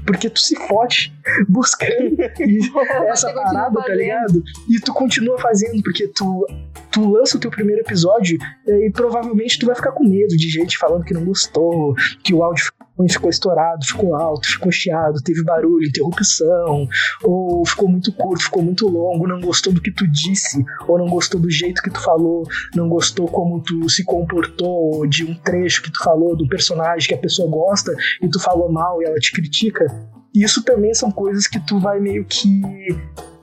porque 0.07 0.31
tu 0.31 0.41
se 0.41 0.57
fode 0.69 1.13
buscando 1.49 2.17
essa 3.09 3.33
parada, 3.33 3.83
tá 3.83 3.95
ligado? 3.95 4.43
E 4.69 4.81
tu 4.81 4.93
continua 4.95 5.39
fazendo, 5.39 5.83
porque 5.83 6.09
tu, 6.09 6.47
tu 6.91 7.11
lança 7.11 7.37
o 7.37 7.41
teu 7.41 7.51
primeiro 7.51 7.83
episódio 7.83 8.39
eh, 8.67 8.87
e 8.87 8.91
provavelmente 8.91 9.59
tu 9.59 9.67
vai 9.67 9.75
ficar 9.75 9.93
com 9.93 10.05
medo 10.05 10.37
de 10.37 10.49
gente 10.49 10.79
falando 10.79 11.05
que 11.05 11.13
não 11.13 11.25
gostou, 11.25 11.95
que 12.23 12.33
o 12.33 12.43
áudio 12.43 12.65
ficou 12.65 12.87
ficou 13.09 13.31
estourado, 13.31 13.85
ficou 13.85 14.15
alto, 14.15 14.47
ficou 14.47 14.71
chiado, 14.71 15.23
teve 15.23 15.43
barulho, 15.43 15.87
interrupção, 15.87 16.89
ou 17.23 17.65
ficou 17.67 17.89
muito 17.89 18.13
curto, 18.13 18.45
ficou 18.45 18.63
muito 18.63 18.89
longo, 18.89 19.27
não 19.27 19.41
gostou 19.41 19.73
do 19.73 19.81
que 19.81 19.93
tu 19.93 20.07
disse, 20.09 20.65
ou 20.87 20.99
não 20.99 21.07
gostou 21.07 21.41
do 21.41 21.51
jeito 21.51 21.83
que 21.83 21.91
tu 21.91 22.01
falou, 22.01 22.43
não 22.75 22.89
gostou 22.89 23.29
como 23.29 23.63
tu 23.63 23.89
se 23.89 24.05
comportou, 24.05 24.97
ou 24.97 25.07
de 25.07 25.25
um 25.25 25.35
trecho 25.35 25.83
que 25.83 25.93
tu 25.93 26.03
falou, 26.03 26.37
do 26.37 26.49
personagem 26.49 27.09
que 27.09 27.15
a 27.15 27.19
pessoa 27.19 27.51
gosta 27.51 27.93
e 28.23 28.29
tu 28.29 28.41
falou 28.41 28.71
mal 28.71 29.01
e 29.03 29.07
ela 29.07 29.19
te 29.19 29.33
critica. 29.33 29.87
Isso 30.35 30.63
também 30.63 30.95
são 30.95 31.11
coisas 31.11 31.47
que 31.47 31.59
tu 31.61 31.79
vai 31.81 31.99
meio 31.99 32.25
que 32.25 32.63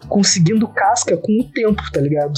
conseguindo 0.07 0.67
casca 0.69 1.17
com 1.17 1.41
o 1.41 1.51
tempo, 1.51 1.83
tá 1.91 1.99
ligado? 1.99 2.33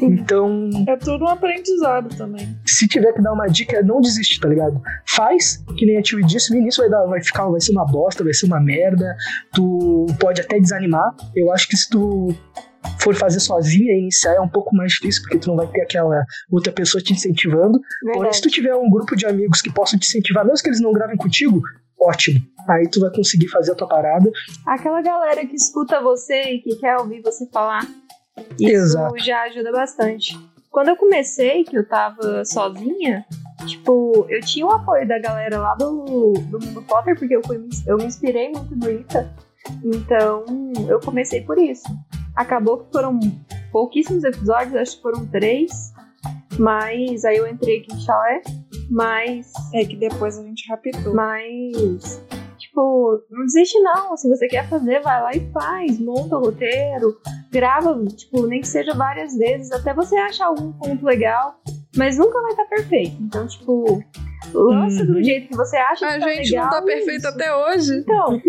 Então, 0.00 0.70
É 0.86 0.96
tudo 0.96 1.24
um 1.24 1.28
aprendizado 1.28 2.14
também. 2.16 2.56
se 2.66 2.86
tiver 2.86 3.12
que 3.12 3.22
dar 3.22 3.32
uma 3.32 3.46
dica, 3.46 3.78
é 3.78 3.82
não 3.82 4.00
desiste, 4.00 4.40
tá 4.40 4.48
ligado? 4.48 4.80
Faz, 5.08 5.62
que 5.76 5.86
nem 5.86 5.98
a 5.98 6.02
Tio 6.02 6.20
disse, 6.24 6.52
no 6.52 6.60
início 6.60 6.82
vai, 6.82 6.90
dar, 6.90 7.06
vai 7.06 7.22
ficar, 7.22 7.48
vai 7.48 7.60
ser 7.60 7.72
uma 7.72 7.84
bosta, 7.84 8.24
vai 8.24 8.32
ser 8.32 8.46
uma 8.46 8.60
merda, 8.60 9.14
tu 9.52 10.06
pode 10.18 10.40
até 10.40 10.58
desanimar. 10.58 11.14
Eu 11.34 11.52
acho 11.52 11.68
que 11.68 11.76
se 11.76 11.88
tu 11.88 12.34
for 12.98 13.14
fazer 13.14 13.40
sozinha 13.40 13.92
e 13.92 14.00
iniciar 14.00 14.34
é 14.34 14.40
um 14.40 14.48
pouco 14.48 14.74
mais 14.74 14.92
difícil, 14.92 15.22
porque 15.22 15.38
tu 15.38 15.48
não 15.48 15.56
vai 15.56 15.66
ter 15.66 15.82
aquela 15.82 16.24
outra 16.50 16.72
pessoa 16.72 17.02
te 17.02 17.12
incentivando. 17.12 17.78
Porém, 18.12 18.32
se 18.32 18.40
tu 18.40 18.48
tiver 18.48 18.74
um 18.74 18.88
grupo 18.88 19.14
de 19.16 19.26
amigos 19.26 19.60
que 19.60 19.72
possam 19.72 19.98
te 19.98 20.06
incentivar, 20.06 20.44
mesmo 20.44 20.62
que 20.62 20.68
eles 20.68 20.80
não 20.80 20.92
gravem 20.92 21.16
contigo, 21.16 21.60
ótimo. 22.00 22.40
Aí 22.68 22.88
tu 22.88 23.00
vai 23.00 23.10
conseguir 23.10 23.48
fazer 23.48 23.72
a 23.72 23.74
tua 23.74 23.88
parada. 23.88 24.30
Aquela 24.66 25.02
galera 25.02 25.44
que 25.46 25.54
escuta 25.54 26.00
você 26.00 26.42
e 26.42 26.58
que 26.60 26.76
quer 26.76 26.96
ouvir 26.96 27.20
você 27.22 27.46
falar. 27.50 27.86
Isso 28.58 28.70
Exato. 28.70 29.18
já 29.18 29.42
ajuda 29.42 29.72
bastante. 29.72 30.38
Quando 30.70 30.88
eu 30.88 30.96
comecei, 30.96 31.64
que 31.64 31.76
eu 31.76 31.86
tava 31.88 32.44
sozinha, 32.44 33.24
tipo, 33.66 34.24
eu 34.28 34.40
tinha 34.40 34.64
o 34.66 34.70
apoio 34.70 35.06
da 35.06 35.18
galera 35.18 35.58
lá 35.58 35.74
do, 35.74 36.32
do 36.34 36.60
Mundo 36.60 36.82
Potter, 36.82 37.18
porque 37.18 37.34
eu, 37.34 37.42
fui, 37.44 37.60
eu 37.86 37.96
me 37.96 38.04
inspirei 38.04 38.50
muito 38.50 38.76
no 38.76 38.90
Ita. 38.90 39.32
Então, 39.84 40.44
eu 40.88 41.00
comecei 41.00 41.42
por 41.42 41.58
isso. 41.58 41.84
Acabou 42.36 42.78
que 42.78 42.92
foram 42.92 43.18
pouquíssimos 43.72 44.22
episódios, 44.22 44.74
acho 44.76 44.96
que 44.96 45.02
foram 45.02 45.26
três. 45.26 45.92
Mas 46.58 47.24
aí 47.24 47.36
eu 47.38 47.46
entrei 47.48 47.80
aqui 47.80 47.92
em 47.94 48.00
chalé. 48.00 48.42
Mas 48.90 49.52
É 49.74 49.84
que 49.84 49.96
depois 49.96 50.38
a 50.38 50.42
gente 50.42 50.68
raptou. 50.68 51.14
mas, 51.14 52.20
tipo, 52.70 53.22
não 53.30 53.44
desiste 53.44 53.78
não. 53.80 54.16
Se 54.16 54.28
você 54.28 54.46
quer 54.46 54.68
fazer, 54.68 55.00
vai 55.00 55.20
lá 55.22 55.30
e 55.34 55.50
faz. 55.52 55.98
Monta 56.00 56.36
o 56.36 56.40
roteiro, 56.44 57.16
grava, 57.50 57.98
tipo, 58.06 58.46
nem 58.46 58.60
que 58.60 58.68
seja 58.68 58.94
várias 58.94 59.36
vezes, 59.36 59.70
até 59.72 59.92
você 59.92 60.16
achar 60.16 60.46
algum 60.46 60.72
ponto 60.72 61.04
legal. 61.04 61.56
Mas 61.96 62.16
nunca 62.16 62.40
vai 62.40 62.52
estar 62.52 62.64
perfeito. 62.66 63.16
Então, 63.20 63.46
tipo, 63.48 64.02
lança 64.54 65.04
do 65.04 65.14
Uhum. 65.16 65.24
jeito 65.24 65.48
que 65.48 65.56
você 65.56 65.76
acha 65.76 66.06
A 66.06 66.14
que 66.14 66.20
tá 66.20 66.28
gente 66.28 66.50
legal. 66.50 66.64
não 66.64 66.70
tá 66.70 66.82
perfeito 66.82 67.18
isso. 67.18 67.28
até 67.28 67.54
hoje. 67.56 67.96
Então, 67.98 68.40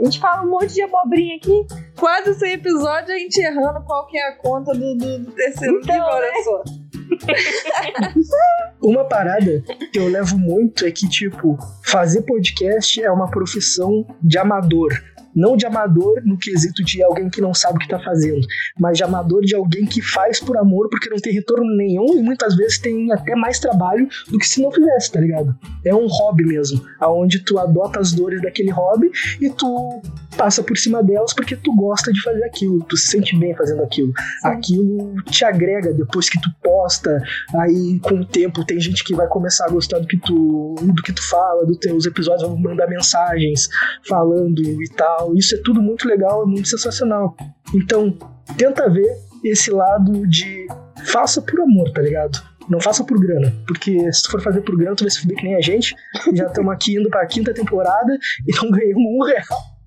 a 0.00 0.04
gente 0.04 0.18
fala 0.20 0.42
um 0.44 0.50
monte 0.50 0.74
de 0.74 0.82
abobrinha 0.82 1.36
aqui. 1.36 1.66
Quase 1.98 2.34
100 2.34 2.52
episódios 2.54 3.10
a 3.10 3.18
gente 3.18 3.38
errando 3.40 3.84
qual 3.84 4.06
que 4.08 4.18
é 4.18 4.28
a 4.28 4.36
conta 4.36 4.72
do, 4.72 4.96
do- 4.96 5.18
do 5.20 5.30
terceiro 5.32 5.78
Então, 5.82 5.94
livro, 5.94 6.10
olha 6.10 6.26
né? 6.32 6.42
só. 6.42 6.62
Uma 8.82 9.04
parada 9.04 9.62
que 9.92 9.98
eu 9.98 10.08
levo 10.08 10.38
muito 10.38 10.84
é 10.84 10.90
que, 10.90 11.08
tipo, 11.08 11.58
fazer 11.84 12.22
podcast 12.22 13.02
é 13.02 13.10
uma 13.10 13.30
profissão 13.30 14.06
de 14.22 14.38
amador. 14.38 14.92
Não 15.34 15.56
de 15.56 15.66
amador 15.66 16.22
no 16.24 16.36
quesito 16.38 16.84
de 16.84 17.02
alguém 17.02 17.28
que 17.28 17.40
não 17.40 17.54
sabe 17.54 17.76
o 17.76 17.80
que 17.80 17.88
tá 17.88 17.98
fazendo, 17.98 18.46
mas 18.78 18.96
de 18.96 19.04
amador 19.04 19.42
de 19.42 19.54
alguém 19.54 19.86
que 19.86 20.02
faz 20.02 20.40
por 20.40 20.56
amor 20.56 20.88
porque 20.90 21.08
não 21.08 21.18
tem 21.18 21.32
retorno 21.32 21.76
nenhum 21.76 22.18
e 22.18 22.22
muitas 22.22 22.56
vezes 22.56 22.78
tem 22.78 23.12
até 23.12 23.34
mais 23.34 23.58
trabalho 23.58 24.08
do 24.28 24.38
que 24.38 24.46
se 24.46 24.62
não 24.62 24.70
fizesse, 24.70 25.12
tá 25.12 25.20
ligado? 25.20 25.56
É 25.84 25.94
um 25.94 26.06
hobby 26.06 26.44
mesmo, 26.44 26.84
aonde 27.00 27.40
tu 27.40 27.58
adota 27.58 28.00
as 28.00 28.12
dores 28.12 28.42
daquele 28.42 28.70
hobby 28.70 29.10
e 29.40 29.50
tu 29.50 30.02
passa 30.36 30.62
por 30.62 30.76
cima 30.76 31.02
delas 31.02 31.32
porque 31.34 31.56
tu 31.56 31.74
gosta 31.74 32.12
de 32.12 32.22
fazer 32.22 32.44
aquilo, 32.44 32.84
tu 32.84 32.96
se 32.96 33.08
sente 33.08 33.36
bem 33.36 33.54
fazendo 33.54 33.82
aquilo. 33.82 34.12
Aquilo 34.44 35.14
te 35.24 35.44
agrega 35.44 35.92
depois 35.92 36.28
que 36.28 36.40
tu 36.40 36.48
posta, 36.62 37.18
Aí, 37.54 37.98
com 38.00 38.16
o 38.16 38.24
tempo, 38.24 38.64
tem 38.64 38.78
gente 38.78 39.02
que 39.02 39.14
vai 39.14 39.26
começar 39.26 39.66
a 39.66 39.70
gostar 39.70 39.98
do 39.98 40.06
que 40.06 40.18
tu, 40.18 40.74
do 40.80 41.02
que 41.02 41.12
tu 41.12 41.26
fala, 41.28 41.64
dos 41.64 41.78
teus 41.78 42.06
episódios, 42.06 42.48
vão 42.48 42.58
mandar 42.58 42.86
mensagens 42.86 43.68
falando 44.06 44.60
e 44.60 44.88
tal. 44.94 45.17
Isso 45.36 45.54
é 45.54 45.58
tudo 45.64 45.82
muito 45.82 46.06
legal, 46.06 46.42
é 46.42 46.46
muito 46.46 46.68
sensacional. 46.68 47.36
Então, 47.74 48.16
tenta 48.56 48.88
ver 48.88 49.08
esse 49.44 49.70
lado 49.70 50.26
de 50.26 50.66
faça 51.06 51.40
por 51.40 51.60
amor, 51.60 51.90
tá 51.92 52.02
ligado? 52.02 52.42
Não 52.68 52.80
faça 52.80 53.02
por 53.02 53.18
grana, 53.18 53.54
porque 53.66 54.12
se 54.12 54.22
tu 54.24 54.30
for 54.32 54.42
fazer 54.42 54.60
por 54.60 54.76
grana, 54.76 54.94
tu 54.94 55.04
vai 55.04 55.10
se 55.10 55.20
fuder 55.20 55.36
que 55.38 55.44
nem 55.44 55.56
a 55.56 55.60
gente. 55.60 55.94
Já 56.34 56.46
estamos 56.46 56.72
aqui 56.72 56.98
indo 56.98 57.08
pra 57.08 57.26
quinta 57.26 57.54
temporada 57.54 58.18
e 58.46 58.54
não 58.56 58.70
ganhamos 58.70 59.02
um 59.02 59.24
real. 59.24 59.77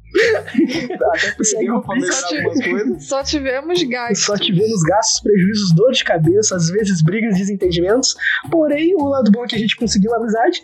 Até 1.13 1.31
perdeu 1.31 1.81
pra 1.81 1.93
algumas 1.93 2.19
coisas. 2.63 3.07
Só 3.07 3.23
tivemos 3.23 3.83
gastos. 3.83 4.25
Só 4.25 4.37
tivemos 4.37 4.81
gastos, 4.83 5.21
prejuízos, 5.21 5.73
dor 5.75 5.91
de 5.91 6.03
cabeça, 6.03 6.55
às 6.55 6.69
vezes 6.69 7.01
brigas, 7.01 7.35
desentendimentos. 7.37 8.15
Porém, 8.49 8.93
o 8.95 9.05
lado 9.07 9.31
bom 9.31 9.43
é 9.45 9.47
que 9.47 9.55
a 9.55 9.59
gente 9.59 9.75
conseguiu 9.75 10.13
amizade. 10.15 10.61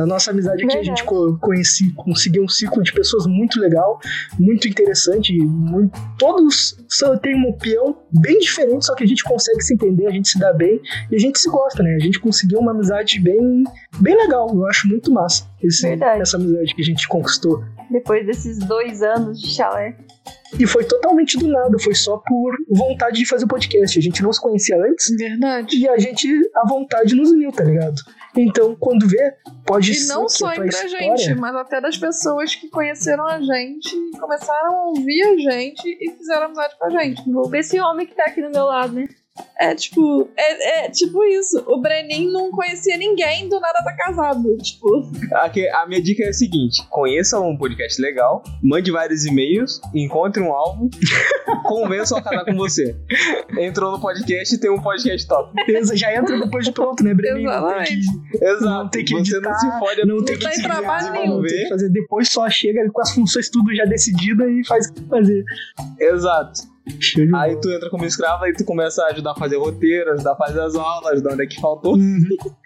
A 0.00 0.06
nossa 0.06 0.30
amizade 0.30 0.64
aqui, 0.64 0.76
a 0.78 0.82
gente 0.82 1.02
co- 1.04 1.36
conheci, 1.40 1.92
conseguiu 1.94 2.44
um 2.44 2.48
ciclo 2.48 2.82
de 2.84 2.92
pessoas 2.92 3.26
muito 3.26 3.58
legal, 3.60 3.98
muito 4.38 4.68
interessante. 4.68 5.32
Muito, 5.36 5.98
todos 6.18 6.76
têm 7.20 7.34
uma 7.34 7.48
opinião 7.48 7.96
bem 8.20 8.38
diferente, 8.38 8.86
só 8.86 8.94
que 8.94 9.02
a 9.02 9.06
gente 9.06 9.24
consegue 9.24 9.60
se 9.62 9.74
entender, 9.74 10.06
a 10.06 10.10
gente 10.12 10.28
se 10.28 10.38
dá 10.38 10.52
bem 10.52 10.80
e 11.10 11.16
a 11.16 11.18
gente 11.18 11.36
se 11.38 11.48
gosta, 11.50 11.82
né? 11.82 11.96
A 11.96 12.04
gente 12.04 12.20
conseguiu 12.20 12.60
uma 12.60 12.70
amizade 12.70 13.18
bem, 13.20 13.64
bem 13.98 14.16
legal. 14.16 14.48
Eu 14.54 14.66
acho 14.66 14.86
muito 14.86 15.10
massa 15.12 15.50
esse, 15.62 15.88
essa 15.88 16.36
amizade 16.36 16.74
que 16.74 16.82
a 16.82 16.84
gente 16.84 17.08
conquistou. 17.08 17.62
Depois 17.90 18.26
desses 18.26 18.58
dois 18.58 19.02
anos 19.02 19.40
de 19.40 19.48
chalé. 19.54 19.96
E 20.58 20.66
foi 20.66 20.84
totalmente 20.84 21.38
do 21.38 21.48
nada, 21.48 21.78
foi 21.78 21.94
só 21.94 22.18
por 22.18 22.54
vontade 22.68 23.18
de 23.18 23.26
fazer 23.26 23.46
podcast. 23.46 23.98
A 23.98 24.02
gente 24.02 24.22
não 24.22 24.32
se 24.32 24.40
conhecia 24.40 24.76
antes 24.76 25.16
Verdade. 25.16 25.76
e 25.76 25.88
a 25.88 25.98
gente, 25.98 26.28
a 26.54 26.68
vontade 26.68 27.14
nos 27.14 27.30
uniu, 27.30 27.50
tá 27.50 27.64
ligado? 27.64 28.00
Então, 28.36 28.76
quando 28.78 29.06
vê, 29.06 29.34
pode 29.66 29.92
E 29.92 29.94
ser 29.94 30.12
não 30.12 30.26
que 30.26 30.32
só 30.32 30.52
entre 30.52 30.64
a 30.64 30.66
história... 30.66 31.16
gente, 31.16 31.34
mas 31.38 31.54
até 31.54 31.80
das 31.80 31.96
pessoas 31.96 32.54
que 32.54 32.68
conheceram 32.68 33.26
a 33.26 33.40
gente, 33.40 33.94
e 33.94 34.18
começaram 34.18 34.74
a 34.74 34.86
ouvir 34.88 35.22
a 35.22 35.36
gente 35.36 35.86
e 35.86 36.10
fizeram 36.16 36.46
amizade 36.46 36.74
com 36.78 36.86
a 36.86 36.90
gente. 36.90 37.22
Esse 37.54 37.80
homem 37.80 38.06
que 38.06 38.14
tá 38.14 38.24
aqui 38.24 38.42
do 38.42 38.50
meu 38.50 38.64
lado, 38.64 38.94
né? 38.94 39.08
É 39.58 39.74
tipo, 39.74 40.28
é, 40.36 40.84
é 40.84 40.90
tipo 40.90 41.24
isso. 41.24 41.62
O 41.66 41.80
Brenin 41.80 42.30
não 42.30 42.50
conhecia 42.50 42.98
ninguém, 42.98 43.48
do 43.48 43.58
nada 43.60 43.82
tá 43.82 43.94
casado. 43.96 44.56
Tipo, 44.58 45.10
Aqui, 45.34 45.66
a 45.68 45.86
minha 45.86 46.02
dica 46.02 46.24
é 46.24 46.28
a 46.28 46.32
seguinte: 46.32 46.86
conheça 46.90 47.40
um 47.40 47.56
podcast 47.56 48.00
legal, 48.02 48.42
mande 48.62 48.90
vários 48.90 49.24
e-mails, 49.24 49.80
encontre 49.94 50.42
um 50.42 50.52
alvo, 50.52 50.90
convença 51.64 52.18
a 52.18 52.22
casar 52.22 52.44
com 52.44 52.56
você. 52.56 52.94
Entrou 53.58 53.92
no 53.92 54.00
podcast 54.00 54.54
e 54.54 54.60
tem 54.60 54.70
um 54.70 54.82
podcast 54.82 55.26
top. 55.26 55.52
Já 55.94 56.14
entra 56.14 56.38
depois 56.38 56.66
de 56.66 56.72
pronto, 56.72 57.02
né, 57.02 57.14
Breninho? 57.14 57.50
Não 57.50 57.72
tem 57.84 57.84
que, 57.84 58.44
Exato. 58.44 58.64
Não 58.64 58.88
tem 58.88 59.04
que 59.04 59.12
você 59.12 59.36
editar, 59.36 59.50
não 59.50 59.58
se 59.58 59.78
fode 59.78 60.06
não 60.06 60.24
tem 60.24 60.38
que 60.38 60.44
tem 60.44 60.54
se 60.54 60.62
trabalho 60.62 61.12
nenhum. 61.12 61.36
não 61.36 61.42
tem 61.42 61.62
que 61.62 61.68
fazer 61.68 61.88
depois, 61.88 62.28
só 62.28 62.50
chega 62.50 62.90
com 62.90 63.00
as 63.00 63.14
funções 63.14 63.48
tudo 63.48 63.74
já 63.74 63.84
decidida 63.84 64.50
e 64.50 64.66
faz 64.66 64.88
o 64.88 64.94
que 64.94 65.04
fazer. 65.08 65.44
Exato. 65.98 66.71
Aí 67.36 67.60
tu 67.60 67.70
entra 67.70 67.88
como 67.90 68.04
escravo 68.04 68.46
e 68.46 68.52
tu 68.52 68.64
começa 68.64 69.02
a 69.04 69.08
ajudar 69.08 69.32
a 69.32 69.36
fazer 69.36 69.56
roteiro, 69.56 70.12
ajudar 70.12 70.32
a 70.32 70.36
fazer 70.36 70.60
as 70.60 70.74
aulas, 70.74 71.12
ajudar 71.12 71.34
onde 71.34 71.44
é 71.44 71.46
que 71.46 71.60
faltou. 71.60 71.96
Uhum. 71.96 72.28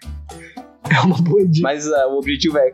É 0.89 1.01
uma 1.01 1.17
boa 1.21 1.45
dica. 1.45 1.67
Mas 1.67 1.91
ah, 1.91 2.07
o 2.07 2.17
objetivo 2.17 2.57
é 2.57 2.73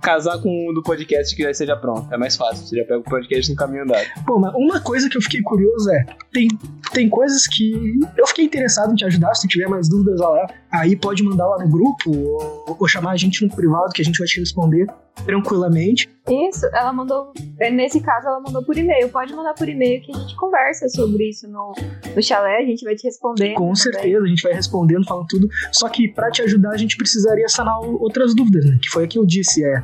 casar 0.00 0.40
com 0.40 0.70
um 0.70 0.72
do 0.72 0.82
podcast 0.82 1.34
que 1.34 1.42
já 1.42 1.50
esteja 1.50 1.76
pronto. 1.76 2.12
É 2.12 2.16
mais 2.16 2.36
fácil. 2.36 2.66
Você 2.66 2.76
já 2.76 2.84
pega 2.84 3.00
o 3.00 3.02
podcast 3.02 3.50
no 3.50 3.56
caminho 3.56 3.82
andado. 3.82 4.06
Pô, 4.26 4.38
mas 4.38 4.54
uma 4.54 4.80
coisa 4.80 5.08
que 5.08 5.16
eu 5.16 5.22
fiquei 5.22 5.42
curioso 5.42 5.90
é: 5.90 6.06
tem, 6.32 6.48
tem 6.92 7.08
coisas 7.08 7.46
que 7.46 7.98
eu 8.16 8.26
fiquei 8.26 8.44
interessado 8.44 8.92
em 8.92 8.94
te 8.94 9.04
ajudar. 9.04 9.34
Se 9.34 9.48
tiver 9.48 9.68
mais 9.68 9.88
dúvidas 9.88 10.20
lá, 10.20 10.46
aí 10.70 10.96
pode 10.96 11.22
mandar 11.22 11.46
lá 11.46 11.58
no 11.64 11.68
grupo 11.68 12.10
ou, 12.10 12.76
ou 12.78 12.88
chamar 12.88 13.12
a 13.12 13.16
gente 13.16 13.44
no 13.44 13.54
privado 13.54 13.92
que 13.92 14.02
a 14.02 14.04
gente 14.04 14.18
vai 14.18 14.26
te 14.26 14.40
responder 14.40 14.86
tranquilamente. 15.24 16.08
Isso, 16.28 16.66
ela 16.66 16.92
mandou. 16.92 17.32
é, 17.58 17.70
Nesse 17.70 18.00
caso, 18.00 18.26
ela 18.28 18.40
mandou 18.40 18.62
por 18.62 18.76
e-mail. 18.76 19.08
Pode 19.08 19.34
mandar 19.34 19.54
por 19.54 19.68
e-mail 19.68 20.00
que 20.02 20.14
a 20.14 20.18
gente 20.18 20.36
conversa 20.36 20.88
sobre 20.88 21.28
isso 21.30 21.48
no, 21.48 21.72
no 22.14 22.22
chalé, 22.22 22.58
a 22.58 22.64
gente 22.64 22.84
vai 22.84 22.94
te 22.94 23.04
responder. 23.04 23.54
Com 23.54 23.72
também. 23.72 23.76
certeza, 23.76 24.24
a 24.24 24.28
gente 24.28 24.42
vai 24.42 24.52
respondendo, 24.52 25.06
falando 25.06 25.26
tudo. 25.28 25.48
Só 25.72 25.88
que 25.88 26.08
pra 26.08 26.30
te 26.30 26.42
ajudar, 26.42 26.70
a 26.70 26.76
gente 26.76 26.96
precisaria 26.96 27.48
sanar 27.48 27.80
outras 27.80 28.34
dúvidas, 28.34 28.64
né? 28.64 28.78
Que 28.80 28.88
foi 28.90 29.04
a 29.04 29.08
que 29.08 29.18
eu 29.18 29.26
disse, 29.26 29.64
é... 29.64 29.82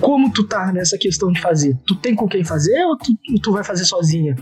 Como 0.00 0.32
tu 0.32 0.46
tá 0.46 0.72
nessa 0.72 0.96
questão 0.96 1.32
de 1.32 1.40
fazer? 1.40 1.76
Tu 1.86 1.94
tem 1.96 2.14
com 2.14 2.28
quem 2.28 2.44
fazer 2.44 2.84
ou 2.84 2.96
tu, 2.96 3.12
tu 3.42 3.52
vai 3.52 3.64
fazer 3.64 3.84
sozinha? 3.84 4.36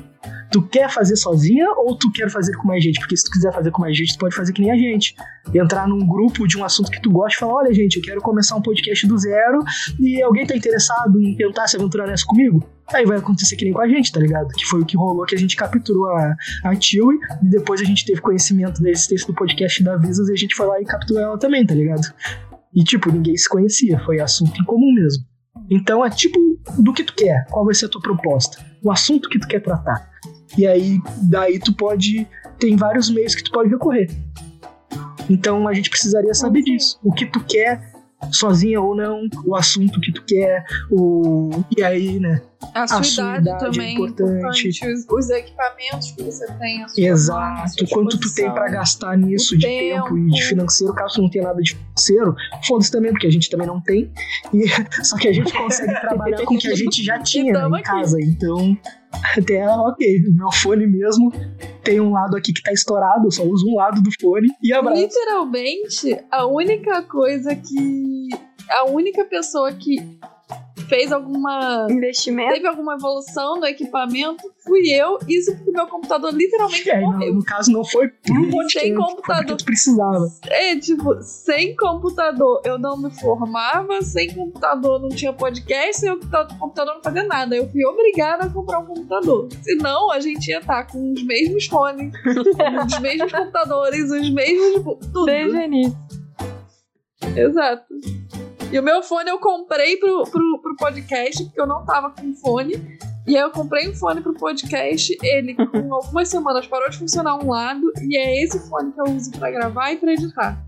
Tu 0.50 0.62
quer 0.62 0.90
fazer 0.90 1.16
sozinha 1.16 1.66
ou 1.76 1.96
tu 1.96 2.10
quer 2.10 2.30
fazer 2.30 2.56
com 2.56 2.66
mais 2.66 2.82
gente? 2.82 2.98
Porque 2.98 3.16
se 3.16 3.24
tu 3.24 3.30
quiser 3.30 3.52
fazer 3.52 3.70
com 3.70 3.82
mais 3.82 3.96
gente, 3.96 4.14
tu 4.14 4.18
pode 4.18 4.34
fazer 4.34 4.52
que 4.52 4.62
nem 4.62 4.70
a 4.70 4.76
gente. 4.76 5.14
Entrar 5.54 5.86
num 5.86 6.06
grupo 6.06 6.46
de 6.46 6.56
um 6.56 6.64
assunto 6.64 6.90
que 6.90 7.00
tu 7.00 7.10
gosta 7.10 7.36
e 7.36 7.38
falar, 7.38 7.54
olha 7.54 7.74
gente, 7.74 7.96
eu 7.96 8.02
quero 8.02 8.20
começar 8.20 8.56
um 8.56 8.62
podcast 8.62 9.06
do 9.06 9.18
zero 9.18 9.58
e 9.98 10.22
alguém 10.22 10.46
tá 10.46 10.56
interessado 10.56 11.20
em 11.20 11.36
tentar 11.36 11.66
se 11.66 11.76
aventurar 11.76 12.06
nessa 12.06 12.24
comigo? 12.24 12.64
Aí 12.92 13.04
vai 13.04 13.18
acontecer 13.18 13.56
que 13.56 13.64
nem 13.64 13.74
com 13.74 13.82
a 13.82 13.88
gente, 13.88 14.10
tá 14.10 14.20
ligado? 14.20 14.48
Que 14.48 14.64
foi 14.64 14.80
o 14.80 14.86
que 14.86 14.96
rolou, 14.96 15.26
que 15.26 15.34
a 15.34 15.38
gente 15.38 15.54
capturou 15.54 16.06
a, 16.06 16.34
a 16.64 16.80
Chewie, 16.80 17.18
e 17.42 17.50
depois 17.50 17.80
a 17.82 17.84
gente 17.84 18.04
teve 18.06 18.20
conhecimento 18.20 18.82
da 18.82 18.90
existência 18.90 19.26
do 19.26 19.34
podcast 19.34 19.82
da 19.82 19.96
Visas 19.96 20.28
e 20.28 20.32
a 20.32 20.36
gente 20.36 20.54
foi 20.54 20.66
lá 20.66 20.80
e 20.80 20.84
capturou 20.84 21.22
ela 21.22 21.38
também, 21.38 21.66
tá 21.66 21.74
ligado? 21.74 22.10
E 22.74 22.82
tipo, 22.82 23.10
ninguém 23.12 23.36
se 23.36 23.48
conhecia, 23.48 23.98
foi 24.04 24.20
assunto 24.20 24.58
em 24.60 24.64
comum 24.64 24.94
mesmo. 24.94 25.24
Então 25.70 26.04
é 26.04 26.10
tipo 26.10 26.38
do 26.78 26.92
que 26.92 27.04
tu 27.04 27.14
quer, 27.14 27.46
qual 27.50 27.64
vai 27.64 27.74
ser 27.74 27.86
a 27.86 27.88
tua 27.88 28.00
proposta, 28.00 28.64
o 28.82 28.90
assunto 28.90 29.28
que 29.28 29.38
tu 29.38 29.48
quer 29.48 29.60
tratar. 29.60 30.10
E 30.56 30.66
aí, 30.66 31.00
daí 31.22 31.58
tu 31.58 31.74
pode. 31.74 32.26
Tem 32.58 32.74
vários 32.74 33.10
meios 33.10 33.34
que 33.34 33.44
tu 33.44 33.52
pode 33.52 33.68
recorrer. 33.68 34.08
Então 35.30 35.68
a 35.68 35.74
gente 35.74 35.90
precisaria 35.90 36.34
saber 36.34 36.62
disso. 36.62 36.98
O 37.04 37.12
que 37.12 37.26
tu 37.26 37.44
quer, 37.44 37.92
sozinha 38.32 38.80
ou 38.80 38.94
não, 38.94 39.28
o 39.44 39.54
assunto 39.54 40.00
que 40.00 40.12
tu 40.12 40.24
quer, 40.24 40.64
o. 40.90 41.50
E 41.76 41.82
aí, 41.82 42.18
né? 42.18 42.42
a 42.74 42.86
sua, 42.86 43.02
sua 43.02 43.38
idade, 43.38 43.42
idade 43.48 43.64
é 43.64 43.70
também 43.70 43.88
é 43.88 43.92
importante. 43.92 44.68
importante. 44.68 44.86
Os, 44.92 45.06
os 45.10 45.30
equipamentos 45.30 46.10
que 46.12 46.22
você 46.22 46.46
tem. 46.54 46.82
A 46.82 46.86
a 46.86 46.88
Exato. 46.96 47.86
Quanto 47.90 48.18
tu 48.18 48.34
tem 48.34 48.50
pra 48.52 48.68
gastar 48.68 49.16
nisso 49.16 49.54
O 49.54 49.58
de 49.58 49.66
tempo. 49.66 50.18
e 50.18 50.26
de 50.26 50.32
tempo. 50.32 50.48
financeiro, 50.48 50.94
caso 50.94 51.14
tu 51.14 51.22
não 51.22 51.30
tenha 51.30 51.44
nada 51.44 51.62
de 51.62 51.74
financeiro, 51.74 52.34
foda-se 52.66 52.90
também, 52.90 53.12
porque 53.12 53.26
a 53.26 53.30
gente 53.30 53.48
também 53.48 53.66
não 53.66 53.80
tem. 53.80 54.10
E, 54.52 54.64
só 55.04 55.16
que 55.16 55.28
a 55.28 55.32
gente 55.32 55.52
consegue 55.52 55.92
trabalhar 56.00 56.44
com 56.44 56.54
o 56.54 56.58
que 56.58 56.68
a 56.68 56.74
gente 56.74 57.02
já 57.02 57.18
tinha 57.20 57.52
né, 57.52 57.60
em 57.68 57.74
aqui. 57.74 57.82
casa. 57.84 58.20
Então, 58.20 58.76
até 59.38 59.66
ok. 59.68 60.22
Meu 60.34 60.50
fone 60.52 60.86
mesmo 60.86 61.32
tem 61.88 62.00
um 62.00 62.12
lado 62.12 62.36
aqui 62.36 62.52
que 62.52 62.62
tá 62.62 62.70
estourado, 62.70 63.26
eu 63.26 63.30
só 63.30 63.42
uso 63.42 63.66
um 63.66 63.76
lado 63.76 64.02
do 64.02 64.10
fone 64.20 64.48
e 64.62 64.74
abraço. 64.74 65.00
Literalmente, 65.00 66.24
a 66.30 66.46
única 66.46 67.02
coisa 67.02 67.56
que. 67.56 68.28
A 68.70 68.84
única 68.84 69.24
pessoa 69.24 69.72
que 69.72 69.96
fez 70.88 71.12
alguma. 71.12 71.86
Investimento. 71.90 72.52
Teve 72.54 72.66
alguma 72.66 72.94
evolução 72.94 73.58
no 73.60 73.66
equipamento, 73.66 74.42
fui 74.64 74.88
eu. 74.92 75.18
Isso 75.28 75.54
porque 75.56 75.70
meu 75.70 75.86
computador 75.86 76.32
literalmente 76.32 76.90
É, 76.90 77.00
no, 77.00 77.12
morreu. 77.12 77.34
no 77.34 77.44
caso 77.44 77.70
não 77.72 77.84
foi 77.84 78.08
pro 78.08 78.34
Sem 78.34 78.50
podcast, 78.50 78.88
foi 78.88 78.96
computador. 78.96 79.44
porque 79.46 79.56
tu 79.56 79.64
precisava. 79.64 80.26
É, 80.48 80.76
tipo, 80.76 81.22
sem 81.22 81.76
computador 81.76 82.60
eu 82.64 82.78
não 82.78 82.96
me 82.96 83.10
formava, 83.20 84.00
sem 84.02 84.32
computador 84.34 85.00
não 85.00 85.08
tinha 85.08 85.32
podcast, 85.32 86.00
sem 86.00 86.10
computador 86.58 86.94
não 86.94 87.02
fazia 87.02 87.24
nada. 87.24 87.54
Eu 87.56 87.68
fui 87.70 87.84
obrigada 87.84 88.44
a 88.44 88.50
comprar 88.50 88.78
um 88.80 88.86
computador. 88.86 89.48
Senão 89.62 90.10
a 90.10 90.20
gente 90.20 90.48
ia 90.48 90.58
estar 90.58 90.84
com 90.86 91.12
os 91.12 91.22
mesmos 91.24 91.66
fones, 91.66 92.12
os 92.86 92.98
mesmos 93.00 93.30
computadores, 93.32 94.10
os 94.10 94.30
mesmos. 94.30 94.72
tipo, 94.74 94.94
Tudo. 95.12 95.26
Desde 95.26 95.56
o 95.56 95.62
início. 95.62 95.96
Exato. 97.36 97.84
E 98.70 98.78
o 98.78 98.82
meu 98.82 99.02
fone 99.02 99.30
eu 99.30 99.38
comprei 99.38 99.96
pro, 99.96 100.24
pro, 100.24 100.60
pro 100.60 100.76
podcast, 100.76 101.42
porque 101.44 101.60
eu 101.60 101.66
não 101.66 101.86
tava 101.86 102.10
com 102.10 102.34
fone. 102.34 102.98
E 103.26 103.36
aí 103.36 103.42
eu 103.42 103.50
comprei 103.50 103.88
um 103.88 103.94
fone 103.94 104.20
pro 104.20 104.34
podcast, 104.34 105.16
ele 105.22 105.54
com 105.54 105.92
algumas 105.94 106.28
semanas 106.28 106.66
parou 106.66 106.88
de 106.90 106.98
funcionar 106.98 107.36
um 107.36 107.50
lado, 107.50 107.90
e 108.02 108.18
é 108.18 108.42
esse 108.42 108.58
fone 108.68 108.92
que 108.92 109.00
eu 109.00 109.04
uso 109.04 109.30
pra 109.32 109.50
gravar 109.50 109.92
e 109.92 109.96
pra 109.96 110.12
editar. 110.12 110.62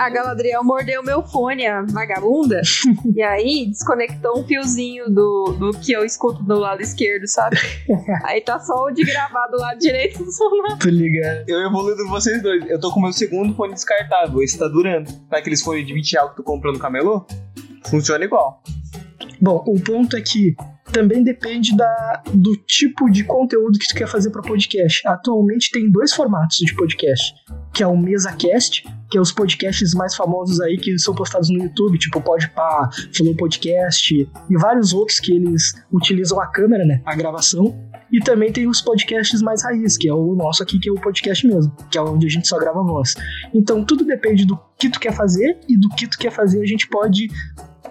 A 0.00 0.08
Galadriel 0.08 0.64
mordeu 0.64 1.02
meu 1.02 1.22
fone, 1.22 1.66
a 1.66 1.82
vagabunda, 1.82 2.62
e 3.14 3.22
aí 3.22 3.66
desconectou 3.66 4.40
um 4.40 4.46
fiozinho 4.46 5.10
do, 5.10 5.54
do 5.58 5.78
que 5.78 5.92
eu 5.92 6.06
escuto 6.06 6.42
do 6.42 6.58
lado 6.58 6.80
esquerdo, 6.80 7.28
sabe? 7.28 7.58
Aí 8.24 8.40
tá 8.40 8.58
só 8.58 8.86
o 8.86 8.90
de 8.90 9.04
gravar 9.04 9.46
do 9.48 9.58
lado 9.58 9.78
direito 9.78 10.16
funcionando. 10.16 10.78
Tô 10.78 10.88
ligado. 10.88 11.44
Eu 11.46 11.66
evoluí 11.66 11.94
de 11.94 12.08
vocês 12.08 12.42
dois. 12.42 12.64
Eu 12.70 12.80
tô 12.80 12.90
com 12.90 12.98
o 12.98 13.02
meu 13.02 13.12
segundo 13.12 13.54
fone 13.54 13.74
descartável. 13.74 14.42
Esse 14.42 14.58
tá 14.58 14.68
durando. 14.68 15.12
Naqueles 15.30 15.62
fones 15.62 15.86
de 15.86 15.92
20 15.92 16.12
reais 16.12 16.30
que 16.30 16.36
tu 16.36 16.42
comprou 16.42 16.72
no 16.72 16.78
camelô, 16.78 17.26
funciona 17.84 18.24
igual. 18.24 18.62
Bom, 19.38 19.62
o 19.66 19.78
ponto 19.78 20.16
é 20.16 20.22
que 20.22 20.54
também 20.90 21.22
depende 21.22 21.76
da, 21.76 22.22
do 22.32 22.56
tipo 22.56 23.10
de 23.10 23.22
conteúdo 23.24 23.78
que 23.78 23.86
tu 23.86 23.94
quer 23.94 24.08
fazer 24.08 24.30
para 24.30 24.40
podcast. 24.40 25.06
Atualmente 25.06 25.70
tem 25.70 25.90
dois 25.90 26.14
formatos 26.14 26.56
de 26.56 26.74
podcast, 26.74 27.34
que 27.74 27.82
é 27.82 27.86
o 27.86 27.96
MesaCast, 27.96 28.84
que 29.10 29.18
é 29.18 29.20
os 29.20 29.32
podcasts 29.32 29.92
mais 29.94 30.14
famosos 30.14 30.60
aí 30.60 30.78
que 30.78 30.98
são 30.98 31.14
postados 31.14 31.50
no 31.50 31.62
YouTube, 31.62 31.98
tipo 31.98 32.20
Podpah, 32.20 32.88
Flow 33.14 33.34
Podcast 33.36 34.14
e 34.14 34.56
vários 34.56 34.92
outros 34.92 35.18
que 35.18 35.32
eles 35.32 35.72
utilizam 35.92 36.40
a 36.40 36.46
câmera, 36.46 36.84
né, 36.84 37.02
a 37.04 37.14
gravação. 37.14 37.90
E 38.12 38.18
também 38.18 38.52
tem 38.52 38.66
os 38.66 38.80
podcasts 38.80 39.40
mais 39.40 39.62
raiz, 39.62 39.96
que 39.96 40.08
é 40.08 40.12
o 40.12 40.34
nosso 40.34 40.64
aqui, 40.64 40.80
que 40.80 40.88
é 40.88 40.92
o 40.92 40.96
podcast 40.96 41.46
mesmo, 41.46 41.72
que 41.88 41.96
é 41.96 42.02
onde 42.02 42.26
a 42.26 42.30
gente 42.30 42.48
só 42.48 42.58
grava 42.58 42.82
voz. 42.82 43.14
Então 43.54 43.84
tudo 43.84 44.04
depende 44.04 44.44
do 44.44 44.58
que 44.78 44.90
tu 44.90 44.98
quer 44.98 45.12
fazer 45.12 45.58
e 45.68 45.76
do 45.76 45.88
que 45.90 46.08
tu 46.08 46.18
quer 46.18 46.32
fazer 46.32 46.60
a 46.60 46.66
gente 46.66 46.88
pode 46.88 47.28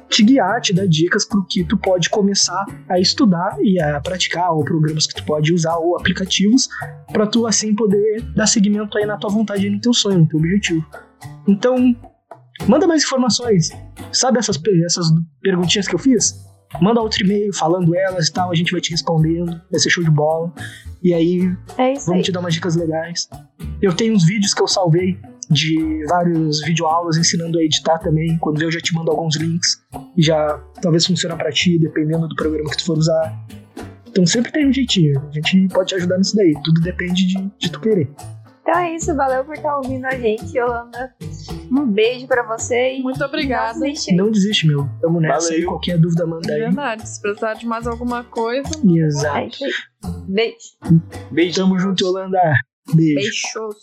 te 0.09 0.23
guiar, 0.23 0.59
te 0.59 0.73
dar 0.73 0.87
dicas 0.87 1.23
pro 1.23 1.45
que 1.45 1.63
tu 1.63 1.77
pode 1.77 2.09
começar 2.09 2.65
a 2.89 2.99
estudar 2.99 3.57
e 3.61 3.79
a 3.79 3.99
praticar, 4.01 4.51
ou 4.51 4.63
programas 4.65 5.05
que 5.05 5.13
tu 5.13 5.23
pode 5.23 5.53
usar, 5.53 5.77
ou 5.77 5.97
aplicativos, 5.97 6.67
para 7.11 7.27
tu 7.27 7.45
assim 7.45 7.75
poder 7.75 8.21
dar 8.35 8.47
seguimento 8.47 8.97
aí 8.97 9.05
na 9.05 9.17
tua 9.17 9.29
vontade 9.29 9.67
e 9.67 9.69
no 9.69 9.79
teu 9.79 9.93
sonho, 9.93 10.19
no 10.19 10.27
teu 10.27 10.39
objetivo. 10.39 10.85
Então, 11.47 11.95
manda 12.67 12.87
mais 12.87 13.03
informações. 13.03 13.69
Sabe 14.11 14.39
essas, 14.39 14.59
essas 14.85 15.07
perguntinhas 15.41 15.87
que 15.87 15.95
eu 15.95 15.99
fiz? 15.99 16.33
Manda 16.81 17.01
outro 17.01 17.23
e-mail 17.25 17.51
falando 17.53 17.95
elas 17.95 18.27
e 18.27 18.33
tal, 18.33 18.51
a 18.51 18.55
gente 18.55 18.71
vai 18.71 18.79
te 18.79 18.91
respondendo, 18.91 19.59
vai 19.71 19.79
ser 19.79 19.89
show 19.89 20.03
de 20.03 20.11
bola. 20.11 20.53
E 21.01 21.13
aí, 21.13 21.51
É 21.77 21.93
isso 21.93 22.01
aí. 22.01 22.05
vamos 22.07 22.25
te 22.25 22.31
dar 22.31 22.39
umas 22.41 22.53
dicas 22.53 22.75
legais. 22.75 23.27
Eu 23.81 23.93
tenho 23.93 24.13
uns 24.13 24.25
vídeos 24.25 24.53
que 24.53 24.61
eu 24.61 24.67
salvei 24.67 25.17
de 25.49 26.05
vários 26.07 26.61
videoaulas 26.63 27.17
ensinando 27.17 27.57
a 27.57 27.63
editar 27.63 27.97
também. 27.97 28.37
Quando 28.37 28.61
eu 28.61 28.71
já 28.71 28.79
te 28.79 28.93
mando 28.93 29.09
alguns 29.09 29.35
links 29.37 29.81
e 30.15 30.21
já 30.21 30.61
talvez 30.79 31.07
funcione 31.07 31.35
pra 31.35 31.51
ti, 31.51 31.79
dependendo 31.79 32.27
do 32.27 32.35
programa 32.35 32.69
que 32.69 32.77
tu 32.77 32.85
for 32.85 32.97
usar. 32.99 33.35
Então 34.07 34.25
sempre 34.27 34.51
tem 34.51 34.67
um 34.67 34.73
jeitinho. 34.73 35.19
A 35.27 35.31
gente 35.31 35.67
pode 35.73 35.89
te 35.89 35.95
ajudar 35.95 36.17
nisso 36.19 36.35
daí. 36.35 36.53
Tudo 36.63 36.81
depende 36.81 37.25
de, 37.25 37.51
de 37.57 37.71
tu 37.71 37.79
querer. 37.79 38.11
Então 38.69 38.81
é 38.81 38.95
isso, 38.95 39.15
valeu 39.15 39.43
por 39.43 39.55
estar 39.55 39.77
ouvindo 39.77 40.05
a 40.05 40.11
gente, 40.11 40.55
Yolanda. 40.55 41.11
Um 41.71 41.87
beijo 41.87 42.27
pra 42.27 42.43
você 42.43 42.97
e 42.97 43.01
Muito 43.01 43.23
obrigada. 43.23 43.73
não 43.73 43.79
desiste 43.79 44.11
aí. 44.11 44.17
Não 44.17 44.31
desiste, 44.31 44.67
meu. 44.67 44.87
Tamo 45.01 45.19
nessa 45.19 45.47
aí. 45.53 45.61
Valeu. 45.61 45.69
Qualquer 45.71 45.97
dúvida, 45.97 46.25
manda 46.27 46.51
É 46.51 46.55
aí. 46.55 46.59
verdade, 46.61 47.09
se 47.09 47.19
precisar 47.19 47.55
de 47.55 47.65
mais 47.65 47.87
alguma 47.87 48.23
coisa, 48.25 48.69
É 48.85 48.97
Exato. 49.05 49.35
aí. 49.35 49.49
Beijo. 50.27 50.55
Beijo. 51.31 51.55
Tamo 51.61 51.79
junto, 51.79 52.03
Yolanda. 52.05 52.39
Beijo. 52.93 53.15
beijos. 53.15 53.75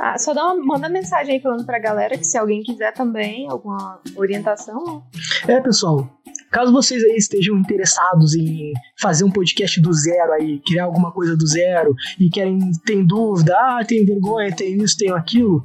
Ah, 0.00 0.18
só 0.18 0.34
dá 0.34 0.52
uma, 0.52 0.56
manda 0.64 0.88
mensagem 0.88 1.36
aí 1.36 1.40
falando 1.40 1.64
pra 1.64 1.78
galera 1.78 2.18
que 2.18 2.24
se 2.24 2.36
alguém 2.36 2.60
quiser 2.62 2.92
também 2.92 3.48
alguma 3.48 4.00
orientação, 4.16 5.04
É, 5.46 5.60
pessoal. 5.60 6.08
Caso 6.54 6.70
vocês 6.70 7.02
aí 7.02 7.16
estejam 7.16 7.58
interessados 7.58 8.36
em 8.36 8.72
fazer 9.00 9.24
um 9.24 9.30
podcast 9.30 9.80
do 9.80 9.92
zero 9.92 10.34
aí, 10.34 10.60
criar 10.64 10.84
alguma 10.84 11.10
coisa 11.10 11.36
do 11.36 11.44
zero 11.44 11.96
e 12.16 12.30
querem, 12.30 12.60
tem 12.86 13.04
dúvida, 13.04 13.56
ah, 13.58 13.84
tem 13.84 14.06
vergonha, 14.06 14.54
tem 14.54 14.80
isso, 14.80 14.96
tem 14.96 15.10
aquilo, 15.10 15.64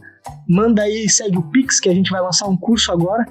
manda 0.49 0.82
aí, 0.82 1.07
segue 1.07 1.38
o 1.38 1.44
Pix 1.44 1.80
que 1.80 1.90
a 1.90 1.94
gente 1.94 2.10
vai 2.10 2.20
lançar 2.20 2.48
um 2.48 2.57
curso 2.57 2.91
agora. 2.91 3.24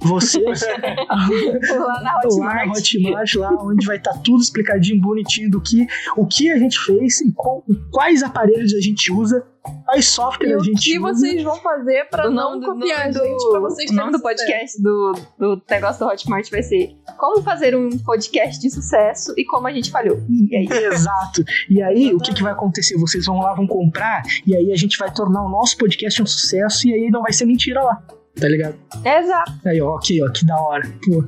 Vocês 0.00 0.62
lá 0.62 0.78
na 0.78 1.84
lá 1.84 2.00
na 2.02 2.18
Hotmart. 2.18 2.68
Hotmart, 2.78 3.34
lá 3.34 3.50
onde 3.64 3.84
vai 3.86 3.96
estar 3.96 4.12
tudo 4.18 4.40
explicadinho, 4.40 5.00
bonitinho 5.00 5.50
do 5.50 5.60
que 5.60 5.86
o 6.16 6.24
que 6.26 6.50
a 6.50 6.56
gente 6.56 6.78
fez 6.78 7.20
e 7.20 7.32
qual- 7.32 7.64
quais 7.90 8.22
aparelhos 8.22 8.72
a 8.74 8.80
gente 8.80 9.12
usa, 9.12 9.44
quais 9.84 10.06
softwares 10.06 10.52
E 10.52 10.54
a 10.54 10.58
o 10.58 10.64
gente 10.64 10.82
que 10.92 10.98
usa. 10.98 11.12
vocês 11.14 11.42
vão 11.42 11.56
fazer 11.56 12.04
pra 12.08 12.28
O 12.28 12.30
não 12.30 12.52
nome 12.52 12.64
do- 12.66 12.72
copiar 12.74 13.00
a 13.08 13.10
gente, 13.12 13.18
do- 13.18 13.50
pra 13.50 13.60
vocês 13.60 13.90
O 13.90 13.94
nome 13.94 14.12
do 14.12 14.20
podcast 14.22 14.80
do, 14.80 15.12
do 15.36 15.62
negócio 15.68 15.98
do 16.06 16.10
Hotmart 16.12 16.48
vai 16.50 16.62
ser 16.62 16.96
Como 17.18 17.42
fazer 17.42 17.76
um 17.76 17.90
podcast 17.98 18.60
de 18.60 18.70
sucesso 18.70 19.34
e 19.36 19.44
como 19.44 19.66
a 19.66 19.72
gente 19.72 19.90
falhou. 19.90 20.22
E 20.30 20.54
é 20.56 20.62
isso. 20.62 20.72
Exato. 20.74 21.44
E 21.68 21.82
aí, 21.82 22.14
o 22.14 22.18
que, 22.18 22.32
que 22.32 22.42
vai 22.42 22.52
acontecer? 22.52 22.96
Vocês 22.96 23.26
vão 23.26 23.40
lá, 23.40 23.52
vão 23.52 23.66
comprar, 23.66 24.22
e 24.46 24.54
aí 24.56 24.72
a 24.72 24.76
gente 24.76 24.96
vai 24.96 25.12
tornar 25.12 25.44
o 25.44 25.48
nosso 25.48 25.76
podcast 25.76 26.22
um 26.22 26.26
sucesso, 26.26 26.86
e 26.88 26.94
aí 26.94 27.10
não 27.10 27.20
vai 27.22 27.32
ser 27.32 27.44
mentira 27.46 27.82
lá. 27.82 28.00
Tá 28.40 28.48
ligado? 28.48 28.76
Exato. 29.04 29.52
Aí, 29.66 29.80
ó, 29.80 29.94
ok, 29.96 30.22
ó, 30.22 30.30
que 30.32 30.46
da 30.46 30.60
hora. 30.60 30.82
Pô. 31.04 31.24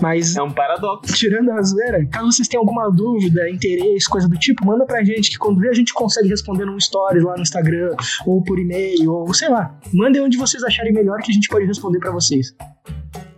Mas, 0.00 0.36
É 0.36 0.42
um 0.42 0.50
paradoxo. 0.50 1.12
tirando 1.14 1.50
a 1.50 1.62
zoeira, 1.62 2.04
caso 2.06 2.32
vocês 2.32 2.48
tenham 2.48 2.62
alguma 2.62 2.90
dúvida, 2.90 3.48
interesse, 3.50 4.08
coisa 4.08 4.28
do 4.28 4.36
tipo, 4.38 4.64
manda 4.64 4.86
pra 4.86 5.04
gente, 5.04 5.30
que 5.30 5.36
quando 5.38 5.60
vê 5.60 5.68
a 5.68 5.72
gente 5.74 5.92
consegue 5.92 6.28
responder 6.28 6.64
num 6.64 6.78
stories 6.80 7.22
lá 7.22 7.34
no 7.36 7.42
Instagram, 7.42 7.94
ou 8.26 8.42
por 8.42 8.58
e-mail, 8.58 9.12
ou 9.12 9.34
sei 9.34 9.48
lá. 9.48 9.78
Mandem 9.92 10.22
onde 10.22 10.38
vocês 10.38 10.62
acharem 10.64 10.92
melhor 10.92 11.20
que 11.20 11.30
a 11.30 11.34
gente 11.34 11.48
pode 11.48 11.66
responder 11.66 11.98
pra 11.98 12.10
vocês. 12.12 12.54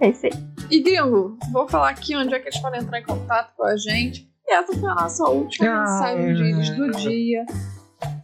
É 0.00 0.10
isso 0.10 0.26
aí. 0.26 0.32
E 0.70 0.80
gringo, 0.82 1.36
vou 1.52 1.68
falar 1.68 1.90
aqui 1.90 2.14
onde 2.16 2.32
é 2.34 2.38
que 2.38 2.48
eles 2.48 2.60
podem 2.60 2.80
entrar 2.80 3.00
em 3.00 3.04
contato 3.04 3.52
com 3.56 3.64
a 3.64 3.76
gente. 3.76 4.28
E 4.46 4.54
essa 4.54 4.72
foi 4.72 4.88
a 4.90 4.94
nossa 4.94 5.24
última 5.24 5.68
Ah. 5.68 5.80
mensagem 5.80 6.34
de 6.34 6.42
eles 6.42 6.70
do 6.76 6.90
dia. 6.92 7.44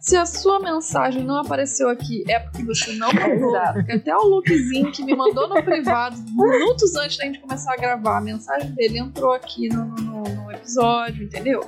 Se 0.01 0.15
a 0.15 0.25
sua 0.25 0.59
mensagem 0.59 1.23
não 1.23 1.37
apareceu 1.37 1.89
aqui, 1.89 2.23
é 2.27 2.39
porque 2.39 2.63
você 2.63 2.93
não. 2.93 3.09
Exato. 3.11 3.73
Porque 3.73 3.91
até 3.93 4.15
o 4.15 4.23
Lukezinho 4.23 4.91
que 4.91 5.03
me 5.03 5.15
mandou 5.15 5.47
no 5.47 5.61
privado, 5.63 6.15
minutos 6.31 6.95
antes 6.95 7.17
da 7.17 7.25
gente 7.25 7.39
começar 7.39 7.73
a 7.73 7.77
gravar, 7.77 8.17
a 8.17 8.21
mensagem 8.21 8.71
dele 8.71 8.97
entrou 8.99 9.33
aqui 9.33 9.69
no, 9.69 9.85
no- 9.85 10.23
no 10.23 10.51
episódio, 10.51 11.23
entendeu? 11.25 11.61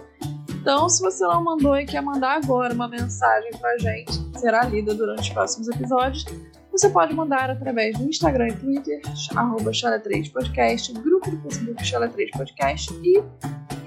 Então, 0.62 0.88
se 0.90 1.02
você 1.02 1.24
não 1.26 1.44
mandou 1.44 1.76
e 1.78 1.86
quer 1.86 2.02
mandar 2.02 2.36
agora 2.36 2.74
uma 2.74 2.88
mensagem 2.88 3.52
pra 3.60 3.78
gente, 3.80 4.12
será 4.40 4.64
lida 4.64 4.94
durante 4.94 5.22
os 5.24 5.30
próximos 5.30 5.68
episódios, 5.70 6.24
você 6.72 6.88
pode 6.90 7.14
mandar 7.14 7.50
através 7.50 7.98
do 7.98 8.08
Instagram 8.08 8.50
e 8.50 8.54
Twitter, 8.54 9.02
arroba 9.36 9.72
Chala3podcast, 9.72 10.94
grupo 11.02 11.32
do 11.32 11.42
Facebook 11.42 11.84
Chala3podcast 11.84 12.94
e 13.04 13.24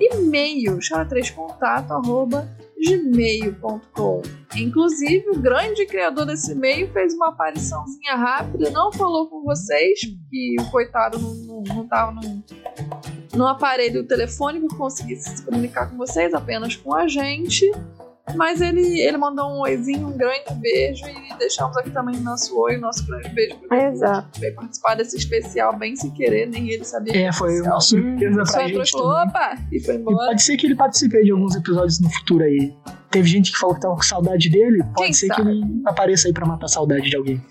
e-mail, 0.00 0.78
chala3contato, 0.78 1.92
arroba 1.92 2.48
gmail.com. 2.84 4.22
Inclusive, 4.56 5.30
o 5.30 5.38
grande 5.38 5.86
criador 5.86 6.26
desse 6.26 6.52
e-mail 6.52 6.90
fez 6.92 7.14
uma 7.14 7.28
apariçãozinha 7.30 8.14
rápida, 8.14 8.70
não 8.70 8.92
falou 8.92 9.28
com 9.28 9.42
vocês, 9.42 10.00
que 10.30 10.56
o 10.60 10.70
coitado 10.70 11.18
não, 11.18 11.34
não, 11.34 11.62
não 11.62 11.88
tava 11.88 12.12
num, 12.12 12.42
num 13.34 13.46
aparelho 13.46 14.06
telefônico 14.06 14.68
que 14.68 14.76
conseguisse 14.76 15.36
se 15.36 15.44
comunicar 15.44 15.90
com 15.90 15.96
vocês, 15.96 16.32
apenas 16.34 16.76
com 16.76 16.94
a 16.94 17.08
gente. 17.08 17.70
Mas 18.36 18.60
ele, 18.60 19.00
ele 19.00 19.16
mandou 19.18 19.46
um 19.50 19.60
oizinho, 19.60 20.08
um 20.08 20.16
grande 20.16 20.54
beijo 20.54 21.04
e 21.06 21.38
deixamos 21.38 21.76
aqui 21.76 21.90
também 21.90 22.16
o 22.16 22.20
nosso 22.22 22.58
oi, 22.58 22.76
o 22.76 22.80
nosso 22.80 23.06
grande 23.06 23.28
beijo 23.28 23.56
pra 23.68 23.76
ele 23.78 23.86
Exato. 23.94 24.40
veio 24.40 24.54
participar 24.54 24.94
desse 24.94 25.16
especial 25.16 25.76
bem 25.76 25.94
sem 25.94 26.10
querer, 26.10 26.48
nem 26.48 26.70
ele 26.70 26.84
sabia 26.84 27.12
que 27.12 27.18
É, 27.18 27.32
foi 27.32 27.50
especial. 27.52 27.74
uma 27.74 27.80
surpresa 27.80 28.44
Só 28.46 28.52
pra 28.54 28.64
e 28.64 28.74
gente 28.74 28.92
também. 28.92 29.06
opa! 29.06 29.58
E 29.70 29.80
foi 29.80 29.94
E 29.94 29.98
embora. 29.98 30.26
pode 30.28 30.42
ser 30.42 30.56
que 30.56 30.66
ele 30.66 30.74
participe 30.74 31.22
de 31.22 31.30
alguns 31.32 31.54
episódios 31.54 32.00
no 32.00 32.10
futuro 32.10 32.44
aí. 32.44 32.74
Teve 33.10 33.28
gente 33.28 33.52
que 33.52 33.58
falou 33.58 33.74
que 33.76 33.82
tava 33.82 33.94
com 33.94 34.02
saudade 34.02 34.48
dele, 34.48 34.82
pode 34.82 34.94
Quem 35.04 35.12
ser 35.12 35.26
sabe? 35.26 35.42
que 35.42 35.48
ele 35.48 35.82
apareça 35.86 36.26
aí 36.26 36.32
pra 36.34 36.46
matar 36.46 36.64
a 36.64 36.68
saudade 36.68 37.08
de 37.10 37.16
alguém. 37.16 37.44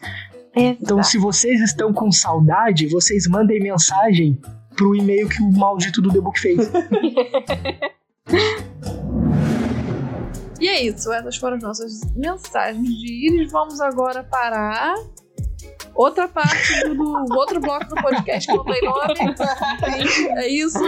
Exato. 0.56 0.78
Então, 0.84 1.04
se 1.04 1.18
vocês 1.20 1.62
estão 1.62 1.94
com 1.94 2.12
saudade, 2.12 2.88
vocês 2.88 3.28
mandem 3.28 3.62
mensagem 3.62 4.40
pro 4.76 4.96
e-mail 4.96 5.30
que 5.30 5.42
o 5.42 5.52
maldito 5.52 6.02
do 6.02 6.12
The 6.12 6.20
Book 6.20 6.40
fez. 6.40 6.70
E 10.60 10.68
é 10.68 10.84
isso, 10.84 11.12
essas 11.12 11.36
foram 11.38 11.58
as 11.58 11.64
nossas 11.64 12.02
mensagens 12.16 12.88
de 12.88 13.28
íris. 13.28 13.52
Vamos 13.52 13.82
agora 13.82 14.24
para 14.24 14.96
outra 15.96 16.28
parte 16.28 16.84
do, 16.88 16.94
do 16.96 17.36
outro 17.36 17.60
bloco 17.60 17.86
do 17.88 17.96
podcast 17.96 18.48
que 18.50 18.58
não 18.58 18.66
tem 18.66 18.82
nome. 18.82 19.36
É 20.38 20.48
isso. 20.48 20.80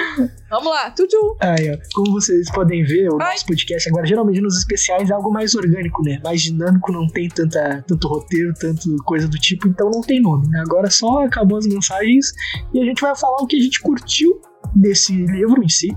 Vamos 0.49 0.69
lá, 0.69 0.91
tutu! 0.91 1.37
Aí, 1.41 1.71
ó, 1.71 1.77
como 1.93 2.13
vocês 2.13 2.49
podem 2.51 2.83
ver, 2.83 3.09
o 3.09 3.21
Ai. 3.21 3.33
nosso 3.33 3.45
podcast 3.45 3.89
agora, 3.89 4.05
geralmente 4.05 4.41
nos 4.41 4.57
especiais, 4.57 5.09
é 5.09 5.13
algo 5.13 5.31
mais 5.31 5.55
orgânico, 5.55 6.01
né? 6.03 6.19
Mais 6.23 6.41
dinâmico, 6.41 6.91
não 6.91 7.07
tem 7.07 7.27
tanta, 7.27 7.83
tanto 7.87 8.07
roteiro, 8.07 8.53
tanto 8.53 8.95
coisa 9.05 9.27
do 9.27 9.37
tipo, 9.37 9.67
então 9.67 9.89
não 9.91 10.01
tem 10.01 10.21
nome, 10.21 10.47
né? 10.49 10.61
Agora 10.65 10.89
só 10.89 11.23
acabou 11.23 11.57
as 11.57 11.67
mensagens 11.67 12.31
e 12.73 12.81
a 12.81 12.85
gente 12.85 13.01
vai 13.01 13.15
falar 13.15 13.37
o 13.37 13.47
que 13.47 13.57
a 13.57 13.61
gente 13.61 13.81
curtiu 13.81 14.41
desse 14.75 15.13
livro 15.13 15.63
em 15.63 15.69
si, 15.69 15.95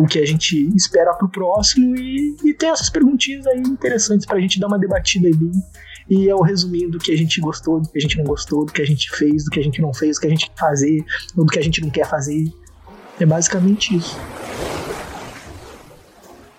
o 0.00 0.06
que 0.06 0.18
a 0.18 0.24
gente 0.24 0.56
espera 0.74 1.12
pro 1.12 1.28
próximo 1.28 1.94
e, 1.94 2.34
e 2.42 2.54
tem 2.54 2.70
essas 2.70 2.88
perguntinhas 2.88 3.46
aí 3.46 3.60
interessantes 3.60 4.24
pra 4.24 4.40
gente 4.40 4.58
dar 4.58 4.66
uma 4.66 4.78
debatida 4.78 5.28
aí 5.28 5.34
bem, 5.34 5.52
E 6.08 6.28
é 6.28 6.34
o 6.34 6.40
resumindo 6.40 6.92
do 6.92 6.98
que 6.98 7.12
a 7.12 7.16
gente 7.16 7.38
gostou, 7.40 7.80
do 7.80 7.88
que 7.88 7.98
a 7.98 8.00
gente 8.00 8.16
não 8.16 8.24
gostou, 8.24 8.64
do 8.64 8.72
que 8.72 8.80
a 8.80 8.86
gente 8.86 9.10
fez, 9.10 9.44
do 9.44 9.50
que 9.50 9.60
a 9.60 9.62
gente 9.62 9.82
não 9.82 9.92
fez, 9.92 10.16
do 10.16 10.20
que 10.22 10.26
a 10.26 10.30
gente 10.30 10.50
quer 10.50 10.58
fazer, 10.58 11.04
ou 11.36 11.44
do 11.44 11.52
que 11.52 11.58
a 11.58 11.62
gente 11.62 11.82
não 11.82 11.90
quer 11.90 12.08
fazer. 12.08 12.50
É 13.20 13.26
basicamente 13.26 13.94
isso. 13.94 14.16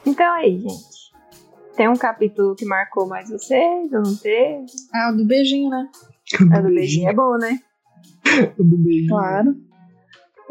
Então 0.06 0.32
aí, 0.36 0.60
gente. 0.60 0.92
Tem 1.76 1.90
um 1.90 1.96
capítulo 1.96 2.56
que 2.56 2.66
marcou 2.66 3.08
mais 3.08 3.30
vocês, 3.30 3.92
ou 3.92 4.04
não 4.04 4.16
teve? 4.16 4.66
Ah, 4.94 5.12
o 5.12 5.18
do 5.18 5.26
beijinho, 5.26 5.70
né? 5.70 5.88
A 6.54 6.62
do 6.62 6.70
beijinho 6.70 7.10
é 7.10 7.14
bom, 7.14 7.38
né? 7.38 7.60
O 8.60 8.64
do 8.64 8.78
beijinho. 8.78 9.10
Claro. 9.10 9.71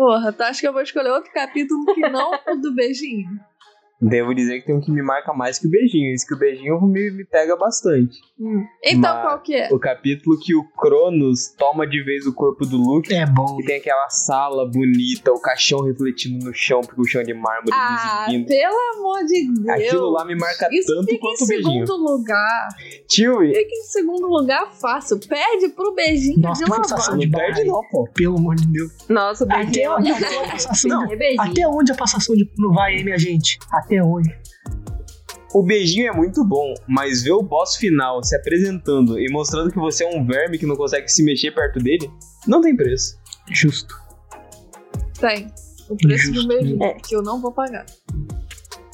Porra, 0.01 0.33
tu 0.33 0.41
acha 0.41 0.59
que 0.63 0.67
eu 0.67 0.73
vou 0.73 0.81
escolher 0.81 1.11
outro 1.11 1.31
capítulo 1.31 1.85
que 1.95 2.01
não 2.09 2.33
o 2.49 2.57
do 2.57 2.75
beijinho? 2.75 3.39
Devo 4.01 4.35
dizer 4.35 4.61
que 4.61 4.69
tem 4.69 4.75
um 4.75 4.81
que 4.81 4.91
me 4.91 5.03
marca 5.03 5.35
mais 5.35 5.59
que 5.59 5.67
o 5.67 5.71
beijinho. 5.71 6.15
Isso 6.15 6.27
que 6.27 6.33
o 6.33 6.39
beijinho 6.39 6.81
me, 6.81 7.11
me 7.11 7.23
pega 7.23 7.55
bastante. 7.55 8.19
Então, 8.83 9.01
Mas- 9.15 9.23
qual 9.23 9.43
que 9.43 9.55
é? 9.55 9.69
O 9.71 9.79
capítulo 9.79 10.39
que 10.41 10.55
o 10.57 10.65
Cronos 10.65 11.49
toma 11.59 11.87
de 11.87 12.03
vez 12.03 12.27
o 12.27 12.35
corpo 12.35 12.65
do 12.65 12.77
Luke. 12.79 13.13
É 13.15 13.27
bom. 13.27 13.59
E 13.61 13.65
tem 13.65 13.77
aquela 13.77 14.09
sala 14.09 14.67
bonita, 14.67 15.31
o 15.31 15.41
caixão 15.41 15.85
refletindo 15.85 16.45
no 16.47 16.55
chão, 16.55 16.81
porque 16.81 17.01
o 17.01 17.05
chão 17.05 17.21
é 17.21 17.25
de 17.25 17.35
mármore 17.35 17.71
Ah, 17.73 18.25
exibindo. 18.29 18.47
pelo 18.49 18.77
amor 18.97 19.25
de 19.27 19.53
Deus. 19.53 19.69
Aquilo 19.69 20.11
lá 20.11 20.25
me 20.25 20.35
marca 20.37 20.69
Isso 20.73 20.95
tanto 20.95 21.07
fica 21.07 21.21
quanto 21.21 21.41
em 21.41 21.45
o 21.45 21.47
beijinho. 21.49 21.87
segundo 21.87 22.03
lugar. 22.03 22.69
Tio, 23.09 23.39
Fica 23.41 23.61
em 23.75 23.83
segundo 23.85 24.27
lugar 24.27 24.73
fácil. 24.73 25.19
Perde 25.29 25.69
pro 25.71 25.95
beijinho 25.95 26.41
Nossa, 26.41 26.65
de 26.65 26.71
que 26.71 26.77
uma 26.77 26.83
vez. 26.87 27.19
de 27.19 27.27
não 27.27 27.39
perde 27.39 27.65
não, 27.65 27.81
pô. 27.91 28.09
Pelo 28.15 28.39
amor 28.39 28.55
de 28.57 28.67
Deus. 28.69 28.91
Nossa, 29.09 29.45
o 29.45 29.47
beijinho. 29.47 29.93
Até, 29.93 30.11
até 30.13 30.45
a 30.47 30.51
passação 30.51 30.91
Não, 30.91 31.07
de, 31.07 31.13
é 31.13 31.17
beijinho. 31.17 31.43
até 31.43 31.69
onde 31.69 31.93
a 31.93 31.95
passação 31.95 32.35
de 32.35 32.45
pano 32.47 32.73
vai, 32.73 32.95
hein, 32.95 33.05
minha 33.05 33.19
gente? 33.19 33.59
Até 33.73 34.03
onde? 34.03 34.31
O 35.53 35.63
beijinho 35.65 36.09
é 36.09 36.13
muito 36.13 36.45
bom, 36.45 36.73
mas 36.89 37.23
ver 37.23 37.33
o 37.33 37.43
boss 37.43 37.75
final 37.77 38.23
se 38.23 38.37
apresentando 38.37 39.19
e 39.19 39.29
mostrando 39.33 39.71
que 39.73 39.79
você 39.79 40.05
é 40.05 40.09
um 40.17 40.25
verme 40.25 40.59
que 40.59 40.67
não 40.67 40.77
consegue 40.77 41.09
se 41.09 41.23
mexer 41.25 41.51
perto 41.53 41.81
dele, 41.81 42.09
não 42.47 42.61
tem 42.61 42.77
preço. 42.77 43.19
Justo. 43.51 43.95
Tem. 45.21 45.49
O 45.89 45.97
preço 45.97 46.27
Justo. 46.33 46.43
do 46.43 46.49
beijinho. 46.49 46.83
É. 46.85 46.95
Que 46.95 47.17
eu 47.17 47.23
não 47.23 47.41
vou 47.41 47.51
pagar. 47.53 47.85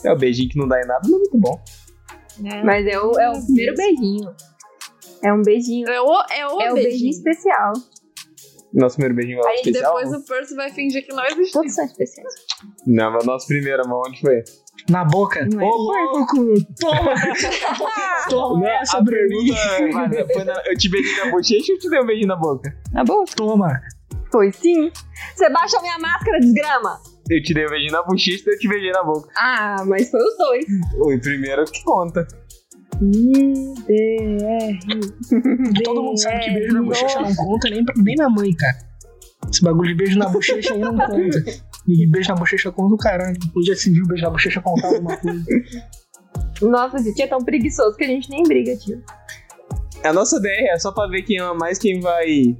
É 0.04 0.12
o 0.12 0.16
beijinho 0.16 0.48
que 0.48 0.58
não 0.58 0.66
dá 0.66 0.80
em 0.80 0.86
nada, 0.86 1.06
não 1.06 1.16
é 1.16 1.18
muito 1.18 1.38
bom. 1.38 1.60
né? 2.38 2.62
Mas 2.64 2.86
é 2.86 2.98
o, 2.98 3.12
é 3.18 3.30
o 3.30 3.44
primeiro 3.44 3.74
beijinho. 3.76 4.34
É 5.22 5.32
um 5.32 5.42
beijinho. 5.42 5.88
É 5.88 6.00
o, 6.00 6.06
é 6.30 6.46
o 6.46 6.60
É 6.60 6.70
o 6.70 6.74
beijinho. 6.74 6.74
beijinho 6.74 7.10
especial. 7.10 7.72
Nosso 8.72 8.96
primeiro 8.96 9.14
beijinho 9.14 9.40
é 9.44 9.48
Aí 9.48 9.56
especial? 9.56 9.94
depois 9.96 10.12
o 10.22 10.26
Percy 10.26 10.54
vai 10.54 10.70
fingir 10.70 11.04
que 11.06 11.12
não 11.14 11.24
existe. 11.26 11.52
Todos 11.52 11.74
são 11.74 11.84
especiais. 11.84 12.32
Não, 12.86 13.12
mas 13.12 13.24
nosso 13.26 13.46
primeiro, 13.46 13.86
mão, 13.88 14.00
onde 14.06 14.20
foi? 14.20 14.42
Na 14.90 15.04
boca. 15.04 15.44
Não 15.52 15.60
é? 15.60 15.64
Ô, 15.64 15.68
louco! 15.76 16.36
Toma! 16.80 17.14
Toma 18.30 18.60
Não, 18.60 18.66
essa 18.68 18.98
a 18.98 19.04
pra 19.04 19.12
pergunta, 19.12 20.44
na- 20.44 20.62
eu 20.66 20.76
te 20.78 20.88
beijei 20.88 21.16
na 21.24 21.30
bochecha 21.30 21.72
ou 21.72 21.78
te 21.78 21.90
dei 21.90 22.00
um 22.00 22.06
beijinho 22.06 22.28
na 22.28 22.36
boca? 22.36 22.76
Na 22.92 23.02
boca? 23.04 23.32
Toma! 23.36 23.80
Foi 24.30 24.52
sim. 24.52 24.90
Você 25.34 25.48
baixou 25.50 25.80
minha 25.82 25.98
máscara, 25.98 26.38
desgrama. 26.40 27.00
Eu 27.28 27.42
te 27.42 27.52
dei 27.54 27.66
um 27.66 27.70
beijinho 27.70 27.92
na 27.92 28.02
bochecha 28.02 28.44
e 28.48 28.52
eu 28.52 28.58
te 28.58 28.68
beijei 28.68 28.92
na 28.92 29.02
boca. 29.02 29.28
Ah, 29.36 29.76
mas 29.86 30.08
foi 30.10 30.20
os 30.20 30.36
dois. 30.38 30.64
O 30.98 31.20
primeiro 31.20 31.64
que 31.64 31.82
conta. 31.84 32.26
Todo 35.84 36.02
mundo 36.02 36.18
sabe 36.18 36.40
que 36.40 36.50
beijo 36.50 36.72
na 36.74 36.82
bochecha 36.82 37.20
não 37.20 37.34
conta 37.34 37.70
nem, 37.70 37.84
pra- 37.84 37.94
nem 37.98 38.14
na 38.16 38.28
mãe, 38.30 38.54
cara. 38.54 38.76
Esse 39.50 39.62
bagulho 39.62 39.88
de 39.88 39.94
beijo 39.94 40.18
na 40.18 40.28
bochecha 40.28 40.72
aí 40.74 40.80
não 40.80 40.96
conta. 40.96 41.44
E 41.88 42.06
beijo 42.10 42.28
na 42.28 42.34
bochecha 42.34 42.72
conta 42.72 42.94
o 42.94 42.98
caralho. 42.98 43.36
Onde 43.56 43.76
se 43.76 43.90
viu 43.90 44.06
beijo 44.06 44.24
na 44.24 44.30
bochecha 44.30 44.60
contar 44.60 44.88
alguma 44.88 45.16
coisa. 45.16 45.44
Nossa, 46.62 46.98
gente, 46.98 47.22
é 47.22 47.26
tão 47.26 47.44
preguiçoso 47.44 47.96
que 47.96 48.04
a 48.04 48.08
gente 48.08 48.30
nem 48.30 48.42
briga, 48.42 48.76
tio. 48.76 49.02
A 50.04 50.12
nossa 50.12 50.40
DR 50.40 50.70
é 50.72 50.78
só 50.78 50.92
pra 50.92 51.08
ver 51.08 51.22
quem 51.22 51.38
ama 51.38 51.54
mais 51.54 51.78
quem 51.78 52.00
vai. 52.00 52.56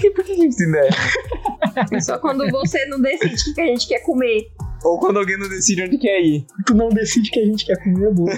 Por 0.14 0.24
que 0.24 0.32
a 0.32 0.36
gente 0.36 0.56
tem 0.56 0.68
ideia? 0.68 0.90
É 1.92 2.00
só 2.00 2.18
quando 2.18 2.50
você 2.50 2.84
não 2.86 3.00
decide 3.00 3.50
o 3.50 3.54
que 3.54 3.60
a 3.60 3.66
gente 3.66 3.86
quer 3.86 4.00
comer. 4.00 4.48
Ou 4.82 4.98
quando 4.98 5.18
alguém 5.18 5.38
não 5.38 5.48
decide 5.48 5.84
onde 5.84 5.96
quer 5.96 6.20
ir. 6.20 6.44
Tu 6.66 6.74
não 6.74 6.88
decide 6.88 7.30
que 7.30 7.38
a 7.38 7.44
gente 7.44 7.64
quer 7.64 7.76
comer, 7.84 8.08
é 8.08 8.12
boa. 8.12 8.32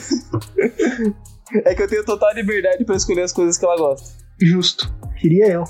É 1.65 1.75
que 1.75 1.83
eu 1.83 1.89
tenho 1.89 2.05
total 2.05 2.35
liberdade 2.35 2.85
pra 2.85 2.97
escolher 2.97 3.23
as 3.23 3.33
coisas 3.33 3.57
que 3.57 3.65
ela 3.65 3.79
gosta. 3.79 4.20
Justo. 4.41 4.93
Queria 5.19 5.49
eu. 5.49 5.65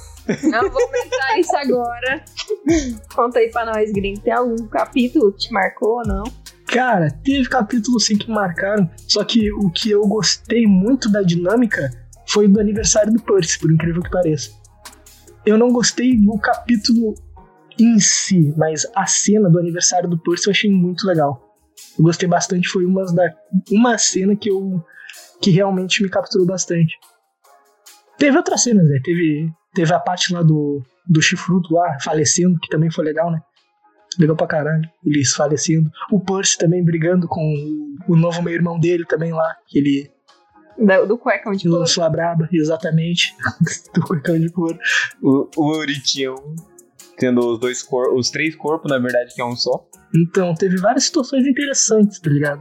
Não 0.45 0.71
vou 0.71 0.89
pensar 0.89 1.39
isso 1.39 1.57
agora. 1.57 2.25
Conta 3.15 3.41
aí 3.41 3.51
pra 3.51 3.67
nós, 3.67 3.91
gringo. 3.91 4.21
Tem 4.21 4.33
algum 4.33 4.69
capítulo 4.69 5.33
que 5.33 5.39
te 5.39 5.53
marcou 5.53 5.99
ou 5.99 6.07
não? 6.07 6.25
Cara, 6.67 7.11
teve 7.25 7.49
capítulos 7.49 8.07
sim 8.07 8.17
que 8.17 8.31
marcaram, 8.31 8.89
só 9.09 9.25
que 9.25 9.53
o 9.53 9.69
que 9.71 9.91
eu 9.91 10.03
gostei 10.07 10.69
muito 10.69 11.11
da 11.11 11.21
dinâmica 11.21 11.91
foi 12.29 12.47
do 12.47 12.61
aniversário 12.61 13.13
do 13.13 13.21
Percy, 13.21 13.59
por 13.59 13.73
incrível 13.73 14.01
que 14.01 14.11
pareça. 14.11 14.53
Eu 15.45 15.59
não 15.59 15.73
gostei 15.73 16.17
do 16.17 16.39
capítulo 16.39 17.15
em 17.77 17.99
si, 17.99 18.55
mas 18.57 18.87
a 18.95 19.05
cena 19.05 19.51
do 19.51 19.59
aniversário 19.59 20.09
do 20.09 20.17
Percy 20.17 20.47
eu 20.47 20.53
achei 20.53 20.71
muito 20.71 21.05
legal. 21.09 21.57
Eu 21.99 22.05
gostei 22.05 22.29
bastante, 22.29 22.69
foi 22.69 22.85
uma, 22.85 23.05
da, 23.07 23.35
uma 23.73 23.99
cena 23.99 24.37
que 24.37 24.49
eu 24.49 24.81
que 25.41 25.51
realmente 25.51 26.03
me 26.03 26.09
capturou 26.09 26.47
bastante. 26.47 26.95
Teve 28.21 28.37
outras 28.37 28.63
cenas, 28.63 28.85
né? 28.87 29.01
Teve, 29.03 29.51
teve 29.75 29.95
a 29.95 29.99
parte 29.99 30.31
lá 30.33 30.43
do, 30.43 30.83
do 31.09 31.23
chifruto 31.23 31.73
lá, 31.73 31.97
falecendo, 32.01 32.59
que 32.61 32.69
também 32.69 32.91
foi 32.91 33.03
legal, 33.03 33.31
né? 33.31 33.41
Legal 34.19 34.37
pra 34.37 34.47
caralho, 34.47 34.87
eles 35.07 35.33
falecendo. 35.33 35.91
O 36.13 36.21
Percy 36.21 36.59
também 36.59 36.85
brigando 36.85 37.27
com 37.27 37.41
o, 38.07 38.13
o 38.13 38.17
novo 38.17 38.43
meio-irmão 38.43 38.79
dele 38.79 39.07
também 39.07 39.33
lá, 39.33 39.57
que 39.67 39.79
ele 39.79 40.11
Do, 40.79 41.07
do 41.07 41.19
cuecão 41.19 41.53
de 41.53 41.65
couro. 41.65 41.81
lançou 41.81 42.05
a 42.05 42.11
braba, 42.11 42.47
exatamente. 42.53 43.35
do 43.95 44.03
cuecão 44.03 44.39
de 44.39 44.51
couro. 44.51 44.79
O, 45.23 45.49
o 45.57 45.79
Uritião 45.79 46.35
tendo 47.17 47.41
os 47.53 47.59
dois 47.59 47.83
corpos, 47.83 48.19
os 48.19 48.31
três 48.31 48.55
corpos, 48.55 48.91
na 48.91 48.99
verdade, 48.99 49.35
que 49.35 49.41
é 49.41 49.45
um 49.45 49.57
só. 49.57 49.87
Então, 50.15 50.53
teve 50.55 50.77
várias 50.77 51.05
situações 51.05 51.47
interessantes, 51.47 52.19
tá 52.19 52.29
ligado? 52.31 52.61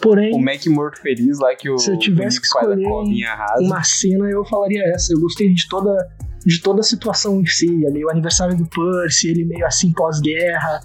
Porém, 0.00 0.34
O 0.34 0.40
Mac 0.40 0.64
morto 0.66 1.00
feliz 1.00 1.38
lá 1.38 1.54
que 1.54 1.68
o 1.68 1.78
Se 1.78 1.90
eu 1.90 1.98
tivesse 1.98 2.40
que 2.40 2.46
a 2.46 2.48
escolher 2.48 2.86
uma 3.58 3.82
cena 3.82 4.30
eu 4.30 4.44
falaria 4.44 4.82
essa. 4.94 5.12
Eu 5.12 5.20
gostei 5.20 5.52
de 5.52 5.68
toda, 5.68 5.94
de 6.44 6.60
toda 6.60 6.80
a 6.80 6.84
situação 6.84 7.40
em 7.40 7.46
si, 7.46 7.86
ali, 7.86 8.04
o 8.04 8.10
aniversário 8.10 8.56
do 8.56 8.66
Percy, 8.66 9.28
ele 9.28 9.44
meio 9.44 9.66
assim 9.66 9.92
pós-guerra, 9.92 10.80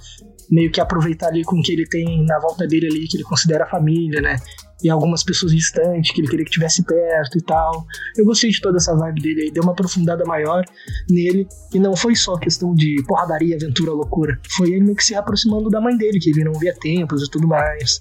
meio 0.51 0.71
que 0.71 0.81
aproveitar 0.81 1.27
ali 1.27 1.43
com 1.43 1.57
o 1.57 1.61
que 1.61 1.71
ele 1.71 1.85
tem 1.87 2.25
na 2.25 2.39
volta 2.39 2.67
dele 2.67 2.87
ali, 2.87 3.07
que 3.07 3.17
ele 3.17 3.23
considera 3.23 3.65
família, 3.65 4.21
né? 4.21 4.35
E 4.83 4.89
algumas 4.89 5.23
pessoas 5.23 5.53
distantes 5.53 6.11
que 6.11 6.19
ele 6.19 6.27
queria 6.27 6.45
que 6.45 6.51
tivesse 6.51 6.83
perto 6.83 7.37
e 7.37 7.41
tal. 7.41 7.85
Eu 8.17 8.25
gostei 8.25 8.49
de 8.51 8.59
toda 8.59 8.77
essa 8.77 8.93
vibe 8.95 9.21
dele 9.21 9.41
aí, 9.43 9.51
deu 9.51 9.63
uma 9.63 9.71
aprofundada 9.71 10.23
maior 10.25 10.63
nele. 11.09 11.47
E 11.73 11.79
não 11.79 11.95
foi 11.95 12.15
só 12.15 12.35
questão 12.37 12.75
de 12.75 13.01
porradaria, 13.07 13.55
aventura, 13.55 13.91
loucura. 13.91 14.37
Foi 14.57 14.69
ele 14.69 14.83
meio 14.83 14.95
que 14.95 15.03
se 15.03 15.15
aproximando 15.15 15.69
da 15.69 15.79
mãe 15.79 15.97
dele, 15.97 16.19
que 16.19 16.29
ele 16.29 16.43
não 16.43 16.53
via 16.53 16.75
tempos 16.75 17.23
e 17.23 17.31
tudo 17.31 17.47
mais. 17.47 17.97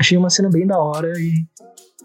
Achei 0.00 0.16
uma 0.16 0.30
cena 0.30 0.48
bem 0.48 0.66
da 0.66 0.78
hora 0.78 1.12
e, 1.18 1.46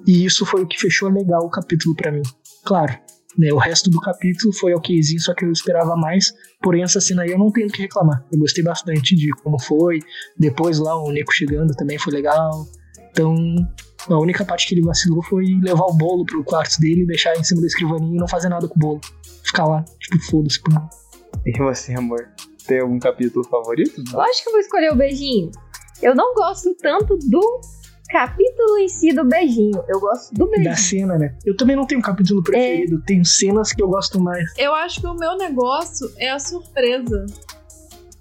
e 0.05 0.25
isso 0.25 0.45
foi 0.45 0.61
o 0.61 0.67
que 0.67 0.77
fechou 0.77 1.09
legal 1.09 1.45
o 1.45 1.49
capítulo 1.49 1.95
pra 1.95 2.11
mim. 2.11 2.21
Claro, 2.65 2.93
né, 3.37 3.53
o 3.53 3.57
resto 3.57 3.89
do 3.89 4.01
capítulo 4.01 4.53
foi 4.53 4.73
okzinho, 4.73 5.21
só 5.21 5.33
que 5.33 5.45
eu 5.45 5.51
esperava 5.51 5.95
mais. 5.95 6.33
Porém, 6.61 6.83
essa 6.83 6.99
cena 6.99 7.23
aí 7.23 7.31
eu 7.31 7.39
não 7.39 7.49
tenho 7.53 7.67
o 7.67 7.71
que 7.71 7.81
reclamar. 7.81 8.25
Eu 8.29 8.39
gostei 8.39 8.61
bastante 8.61 9.15
de 9.15 9.29
como 9.41 9.57
foi. 9.61 9.99
Depois 10.37 10.77
lá 10.77 11.01
o 11.01 11.09
Nico 11.09 11.31
chegando 11.31 11.73
também 11.73 11.97
foi 11.97 12.11
legal. 12.11 12.67
Então, 13.11 13.33
a 14.09 14.19
única 14.19 14.43
parte 14.43 14.67
que 14.67 14.75
ele 14.75 14.81
vacilou 14.81 15.23
foi 15.23 15.45
levar 15.61 15.85
o 15.85 15.93
bolo 15.93 16.25
pro 16.25 16.43
quarto 16.43 16.79
dele, 16.81 17.05
deixar 17.05 17.33
em 17.37 17.45
cima 17.45 17.61
da 17.61 17.67
escrivaninha 17.67 18.17
e 18.17 18.19
não 18.19 18.27
fazer 18.27 18.49
nada 18.49 18.67
com 18.67 18.75
o 18.75 18.79
bolo. 18.79 19.01
Ficar 19.41 19.65
lá, 19.65 19.85
tipo, 20.01 20.21
foda-se. 20.25 20.59
E 21.45 21.57
você, 21.57 21.93
amor? 21.93 22.27
Tem 22.67 22.81
algum 22.81 22.99
capítulo 22.99 23.45
favorito? 23.45 24.03
Lógico 24.11 24.43
que 24.43 24.49
eu 24.49 24.51
vou 24.51 24.59
escolher 24.59 24.91
o 24.91 24.95
beijinho. 24.97 25.49
Eu 26.01 26.13
não 26.13 26.33
gosto 26.33 26.75
tanto 26.75 27.17
do 27.17 27.61
capítulo 28.09 28.77
em 28.79 28.87
si 28.87 29.13
do 29.13 29.25
beijinho. 29.25 29.83
Eu 29.87 29.99
gosto 29.99 30.33
do 30.33 30.47
beijinho. 30.47 30.69
Da 30.69 30.75
cena, 30.75 31.17
né? 31.17 31.35
Eu 31.45 31.55
também 31.55 31.75
não 31.75 31.85
tenho 31.85 31.99
um 31.99 32.03
capítulo 32.03 32.43
preferido. 32.43 33.01
Tenho 33.05 33.25
cenas 33.25 33.73
que 33.73 33.81
eu 33.81 33.87
gosto 33.87 34.19
mais. 34.19 34.51
Eu 34.57 34.73
acho 34.73 35.01
que 35.01 35.07
o 35.07 35.13
meu 35.13 35.37
negócio 35.37 36.11
é 36.17 36.29
a 36.29 36.39
surpresa. 36.39 37.25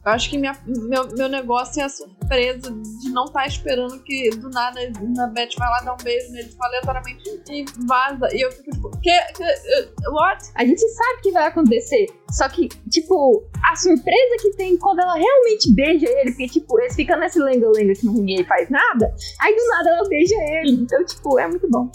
Eu 0.05 0.13
acho 0.13 0.29
que 0.29 0.37
minha, 0.37 0.55
meu, 0.67 1.09
meu 1.17 1.29
negócio 1.31 1.81
é 1.81 1.85
a 1.85 1.89
surpresa 1.89 2.71
de 2.71 3.11
não 3.11 3.25
estar 3.25 3.47
esperando 3.47 4.03
que 4.03 4.29
do 4.37 4.51
nada 4.51 4.79
a 4.81 5.27
Beth 5.29 5.49
vai 5.57 5.69
lá 5.71 5.81
dar 5.81 5.95
um 5.95 6.05
beijo 6.05 6.31
nele, 6.31 6.49
tipo, 6.49 6.63
aleatoriamente 6.63 7.43
e 7.51 7.65
vaza. 7.87 8.29
E 8.33 8.45
eu 8.45 8.53
fico 8.53 8.71
tipo, 8.71 8.91
que, 9.01 9.19
que, 9.33 9.43
uh, 9.43 10.13
what? 10.13 10.45
A 10.57 10.65
gente 10.65 10.81
sabe 10.81 11.23
que 11.23 11.31
vai 11.33 11.47
acontecer. 11.47 12.07
Só 12.33 12.47
que, 12.51 12.69
tipo, 12.91 13.49
a 13.65 13.77
surpresa 13.77 14.37
que 14.43 14.51
tem 14.57 14.77
quando 14.77 15.01
ela 15.01 15.15
realmente 15.15 15.73
beija 15.75 16.07
ele, 16.07 16.33
porque, 16.33 16.49
tipo, 16.49 16.79
eles 16.81 16.95
ficam 16.95 17.19
nesse 17.19 17.39
lenga-lenga 17.39 17.95
que 17.95 18.07
ninguém 18.07 18.45
faz 18.45 18.69
nada, 18.69 19.15
aí 19.41 19.57
do 19.57 19.69
nada 19.69 19.91
ela 19.91 20.09
beija 20.09 20.37
ele. 20.61 20.83
Então, 20.83 21.03
tipo, 21.07 21.39
é 21.39 21.49
muito 21.49 21.67
bom. 21.71 21.91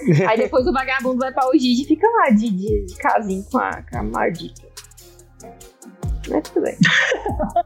Aí 0.26 0.38
depois 0.38 0.66
o 0.66 0.72
vagabundo 0.72 1.18
vai 1.18 1.30
pra 1.30 1.46
Ogigi 1.48 1.82
e 1.82 1.86
fica 1.86 2.06
lá 2.08 2.30
de, 2.30 2.48
de, 2.48 2.86
de 2.86 2.96
casinho 2.96 3.44
com 3.50 3.58
a, 3.58 3.82
com 3.82 3.98
a 3.98 4.02
maldita. 4.02 4.62
Mas 6.30 6.42
tudo 6.48 6.62
bem. 6.62 6.76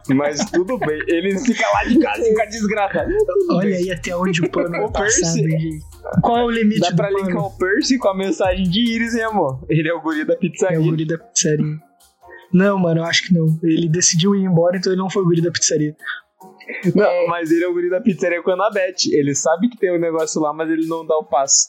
Mas 0.16 0.50
tudo 0.50 0.78
bem, 0.78 0.98
ele 1.08 1.38
fica 1.38 1.66
lá 1.72 1.84
de 1.84 1.98
casa 1.98 2.34
com 2.34 2.40
a 2.42 2.44
desgraça. 2.46 3.04
Tudo 3.04 3.56
Olha 3.56 3.68
bem. 3.70 3.76
aí 3.76 3.90
até 3.90 4.16
onde 4.16 4.42
o 4.42 4.50
pano 4.50 4.70
O 4.82 4.86
é 4.86 4.90
passado, 4.90 5.02
Percy- 5.02 5.42
gente. 5.50 5.78
Qual 6.22 6.38
é 6.38 6.44
o 6.44 6.50
limite 6.50 6.80
Dá 6.80 6.90
do 6.90 6.96
pra 6.96 7.08
pano? 7.08 7.18
linkar 7.18 7.44
o 7.44 7.50
Percy 7.58 7.98
com 7.98 8.08
a 8.08 8.16
mensagem 8.16 8.64
de 8.68 8.80
Iris, 8.94 9.14
hein, 9.14 9.24
amor? 9.24 9.64
Ele 9.68 9.88
é 9.88 9.94
o 9.94 10.00
guri 10.00 10.24
da 10.24 10.34
É 10.34 10.36
pizzaria. 10.36 10.80
o 10.80 10.84
guri 10.84 11.06
da 11.06 11.18
pizzaria. 11.18 11.64
Não, 12.52 12.78
mano, 12.78 13.00
eu 13.00 13.04
acho 13.04 13.26
que 13.26 13.34
não. 13.34 13.46
Ele 13.62 13.88
decidiu 13.88 14.34
ir 14.34 14.44
embora, 14.44 14.76
então 14.76 14.92
ele 14.92 15.00
não 15.00 15.10
foi 15.10 15.22
o 15.22 15.26
guri 15.26 15.40
da 15.42 15.50
pizzaria. 15.50 15.94
Não, 16.94 17.26
mas 17.28 17.50
ele 17.50 17.64
é 17.64 17.68
o 17.68 17.72
guri 17.72 17.90
da 17.90 18.00
pizzaria 18.00 18.42
com 18.42 18.50
a 18.50 18.54
Anabete. 18.54 19.14
Ele 19.14 19.34
sabe 19.34 19.68
que 19.68 19.76
tem 19.78 19.94
um 19.94 20.00
negócio 20.00 20.40
lá, 20.40 20.52
mas 20.52 20.70
ele 20.70 20.86
não 20.86 21.04
dá 21.06 21.16
o 21.16 21.24
passo. 21.24 21.68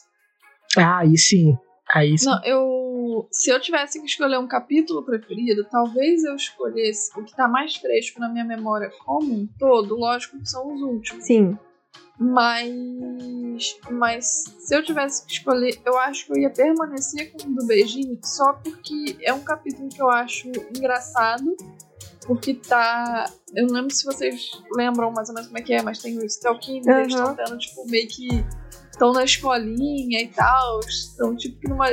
Ah, 0.78 0.98
aí 1.00 1.16
sim. 1.18 1.56
Aí 1.94 2.18
sim. 2.18 2.26
Não, 2.26 2.44
eu. 2.44 3.28
Se 3.30 3.50
eu 3.50 3.60
tivesse 3.60 4.00
que 4.00 4.06
escolher 4.06 4.38
um 4.38 4.48
capítulo 4.48 5.04
preferido, 5.04 5.64
talvez 5.70 6.24
eu 6.24 6.34
escolhesse 6.34 7.10
o 7.18 7.24
que 7.24 7.34
tá 7.34 7.46
mais 7.46 7.76
fresco 7.76 8.18
na 8.20 8.28
minha 8.28 8.44
memória 8.44 8.90
como 9.04 9.32
um 9.32 9.48
todo. 9.58 9.96
Lógico 9.96 10.38
que 10.38 10.48
são 10.48 10.74
os 10.74 10.82
últimos. 10.82 11.24
Sim. 11.24 11.56
Mas. 12.18 13.78
Mas 13.90 14.44
se 14.58 14.74
eu 14.74 14.82
tivesse 14.82 15.24
que 15.24 15.32
escolher, 15.32 15.78
eu 15.84 15.96
acho 15.98 16.26
que 16.26 16.32
eu 16.32 16.38
ia 16.38 16.50
permanecer 16.50 17.32
com 17.32 17.46
o 17.48 17.54
do 17.54 17.66
beijinho 17.66 18.18
só 18.24 18.54
porque 18.54 19.16
é 19.22 19.32
um 19.32 19.40
capítulo 19.40 19.88
que 19.88 20.00
eu 20.00 20.10
acho 20.10 20.48
engraçado. 20.76 21.56
Porque 22.26 22.54
tá. 22.54 23.30
Eu 23.54 23.66
não 23.68 23.74
lembro 23.74 23.94
se 23.94 24.04
vocês 24.04 24.50
lembram 24.72 25.12
mais 25.12 25.28
ou 25.28 25.34
menos 25.34 25.46
como 25.48 25.58
é 25.58 25.62
que 25.62 25.72
é, 25.72 25.82
mas 25.82 26.00
tem 26.00 26.18
os 26.18 26.34
Stalkins, 26.34 26.84
eles 26.84 27.14
Aham. 27.14 27.30
estão 27.30 27.36
tendo, 27.36 27.58
tipo, 27.58 27.86
meio 27.88 28.08
que. 28.08 28.28
Estão 28.96 29.12
na 29.12 29.24
escolinha 29.24 30.22
e 30.22 30.28
tal. 30.28 30.80
Estão, 30.80 31.36
tipo, 31.36 31.68
numa 31.68 31.86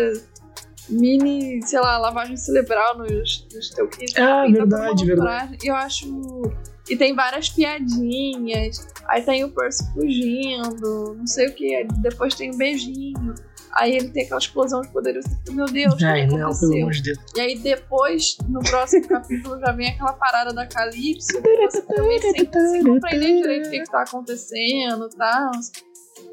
mini, 0.90 1.62
sei 1.66 1.80
lá, 1.80 1.98
lavagem 1.98 2.38
cerebral 2.38 2.98
nos, 2.98 3.46
nos 3.54 3.66
Stalkins. 3.70 4.16
Ah, 4.18 4.46
Enfim, 4.48 4.58
tá 4.58 4.60
todo 4.64 4.70
verdade, 4.70 5.06
verdade. 5.06 5.48
pra- 5.48 5.58
E 5.64 5.68
eu 5.68 5.76
acho. 5.76 6.42
E 6.90 6.96
tem 6.98 7.14
várias 7.16 7.50
piadinhas. 7.50 8.88
Aí 9.08 9.22
tem 9.22 9.44
o 9.44 9.50
Percy 9.52 9.84
fugindo, 9.94 11.16
não 11.18 11.28
sei 11.28 11.48
o 11.48 11.54
que. 11.54 11.86
Depois 12.00 12.36
tem 12.36 12.52
um 12.54 12.58
beijinho. 12.58 13.34
Aí 13.76 13.96
ele 13.96 14.10
tem 14.10 14.24
aquela 14.26 14.40
explosão 14.40 14.82
de 14.82 14.90
poder. 14.90 15.14
Você 15.16 15.30
fica, 15.30 15.52
meu 15.54 15.66
Deus, 15.66 15.94
o 15.94 15.98
que 15.98 16.06
Ai, 16.06 16.22
não, 16.28 16.36
pelo 16.36 16.44
aconteceu? 16.44 16.78
amor 16.78 16.92
de 16.92 17.02
Deus. 17.04 17.18
E 17.36 17.42
aí 17.42 17.58
depois, 17.58 18.38
no 18.48 18.60
próximo 18.62 19.08
capítulo, 19.10 19.60
já 19.60 19.72
vem 19.72 19.90
aquela 19.90 20.14
parada 20.14 20.54
da 20.54 20.68
Calypso. 20.68 21.28
Você 21.42 22.02
meio 22.02 22.22
sem, 22.22 22.34
sem 22.52 22.84
compreender 22.84 23.42
direito 23.42 23.68
o 23.68 23.72
que, 23.72 23.80
que 23.80 23.92
tá 23.92 24.04
acontecendo 24.04 25.10
e 25.12 25.18
tal. 25.18 25.52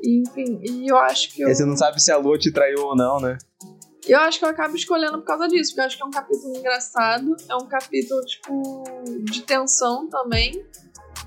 E, 0.02 0.22
Enfim, 0.22 0.60
e 0.62 0.90
eu 0.90 0.97
acho 0.97 1.32
que 1.32 1.43
eu. 1.43 1.48
Você 1.55 1.64
não 1.64 1.77
sabe 1.77 2.01
se 2.02 2.10
a 2.10 2.16
Lua 2.16 2.39
te 2.39 2.51
traiu 2.52 2.81
ou 2.85 2.97
não, 2.97 3.20
né? 3.20 3.36
Eu 4.09 4.18
acho 4.20 4.39
que 4.39 4.44
eu 4.44 4.48
acabo 4.48 4.74
escolhendo 4.74 5.18
por 5.18 5.24
causa 5.27 5.47
disso, 5.47 5.70
porque 5.72 5.81
eu 5.82 5.85
acho 5.85 5.97
que 5.98 6.02
é 6.02 6.06
um 6.06 6.10
capítulo 6.10 6.56
engraçado, 6.56 7.36
é 7.48 7.55
um 7.56 7.66
capítulo, 7.66 8.20
tipo, 8.24 8.82
de 9.24 9.43
tensão 9.43 10.09
também. 10.09 10.64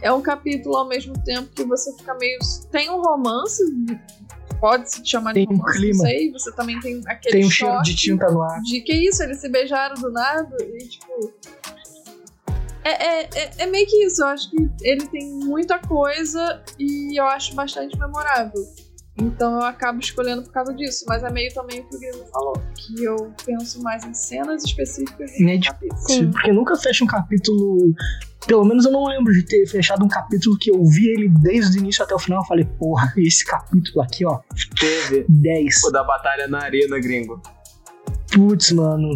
É 0.01 0.11
um 0.11 0.21
capítulo 0.21 0.75
ao 0.75 0.87
mesmo 0.87 1.13
tempo 1.23 1.49
que 1.55 1.63
você 1.63 1.95
fica 1.95 2.13
meio. 2.15 2.39
Tem 2.71 2.89
um 2.89 2.99
romance, 3.01 3.61
pode 4.59 4.91
se 4.91 5.05
chamar 5.05 5.33
de 5.33 5.45
Tem 5.45 5.55
um 5.55 5.57
romance, 5.59 5.77
clima. 5.77 5.97
não 5.97 6.05
sei. 6.05 6.31
Você 6.31 6.51
também 6.53 6.79
tem 6.79 7.01
aquele 7.05 7.37
Tem 7.37 7.45
um 7.45 7.49
cheiro 7.49 7.81
de 7.83 7.95
tinta 7.95 8.27
no 8.29 8.41
ar. 8.41 8.59
de 8.61 8.81
que 8.81 8.93
isso, 8.93 9.21
eles 9.23 9.39
se 9.39 9.47
beijaram 9.49 9.95
do 9.95 10.11
nada 10.11 10.57
e 10.61 10.77
tipo. 10.87 11.31
É, 12.83 12.89
é, 12.89 13.29
é, 13.33 13.51
é 13.59 13.65
meio 13.67 13.85
que 13.87 14.05
isso, 14.05 14.21
eu 14.21 14.27
acho 14.27 14.49
que 14.51 14.69
ele 14.81 15.07
tem 15.07 15.29
muita 15.33 15.79
coisa 15.79 16.61
e 16.77 17.19
eu 17.19 17.25
acho 17.25 17.55
bastante 17.55 17.97
memorável. 17.97 18.61
Então 19.15 19.59
eu 19.59 19.61
acabo 19.61 19.99
escolhendo 19.99 20.41
por 20.41 20.51
causa 20.51 20.73
disso, 20.73 21.05
mas 21.07 21.23
é 21.23 21.29
meio 21.29 21.53
também 21.53 21.81
o 21.81 21.83
que 21.87 21.95
o 21.95 21.99
Guilherme 21.99 22.23
falou, 22.31 22.53
que 22.75 23.03
eu 23.03 23.31
penso 23.45 23.81
mais 23.83 24.03
em 24.03 24.13
cenas 24.13 24.63
específicas 24.63 25.31
Né, 25.39 25.55
em 25.55 25.59
de-. 25.59 25.69
Porque 26.31 26.51
nunca 26.51 26.75
fecha 26.75 27.03
um 27.03 27.07
capítulo. 27.07 27.93
Pelo 28.47 28.65
menos 28.65 28.85
eu 28.85 28.91
não 28.91 29.05
lembro 29.05 29.31
de 29.31 29.43
ter 29.45 29.65
fechado 29.67 30.03
um 30.03 30.07
capítulo 30.07 30.57
que 30.59 30.69
eu 30.71 30.83
vi 30.83 31.07
ele 31.09 31.29
desde 31.29 31.77
o 31.77 31.79
início 31.79 32.03
até 32.03 32.13
o 32.13 32.19
final. 32.19 32.41
Eu 32.41 32.45
falei, 32.45 32.65
porra, 32.65 33.13
esse 33.17 33.45
capítulo 33.45 34.01
aqui, 34.03 34.25
ó, 34.25 34.39
Teve 34.77 35.25
10. 35.29 35.83
o 35.85 35.91
da 35.91 36.03
batalha 36.03 36.47
na 36.47 36.63
arena, 36.63 36.99
gringo. 36.99 37.41
Putz, 38.33 38.71
mano. 38.71 39.15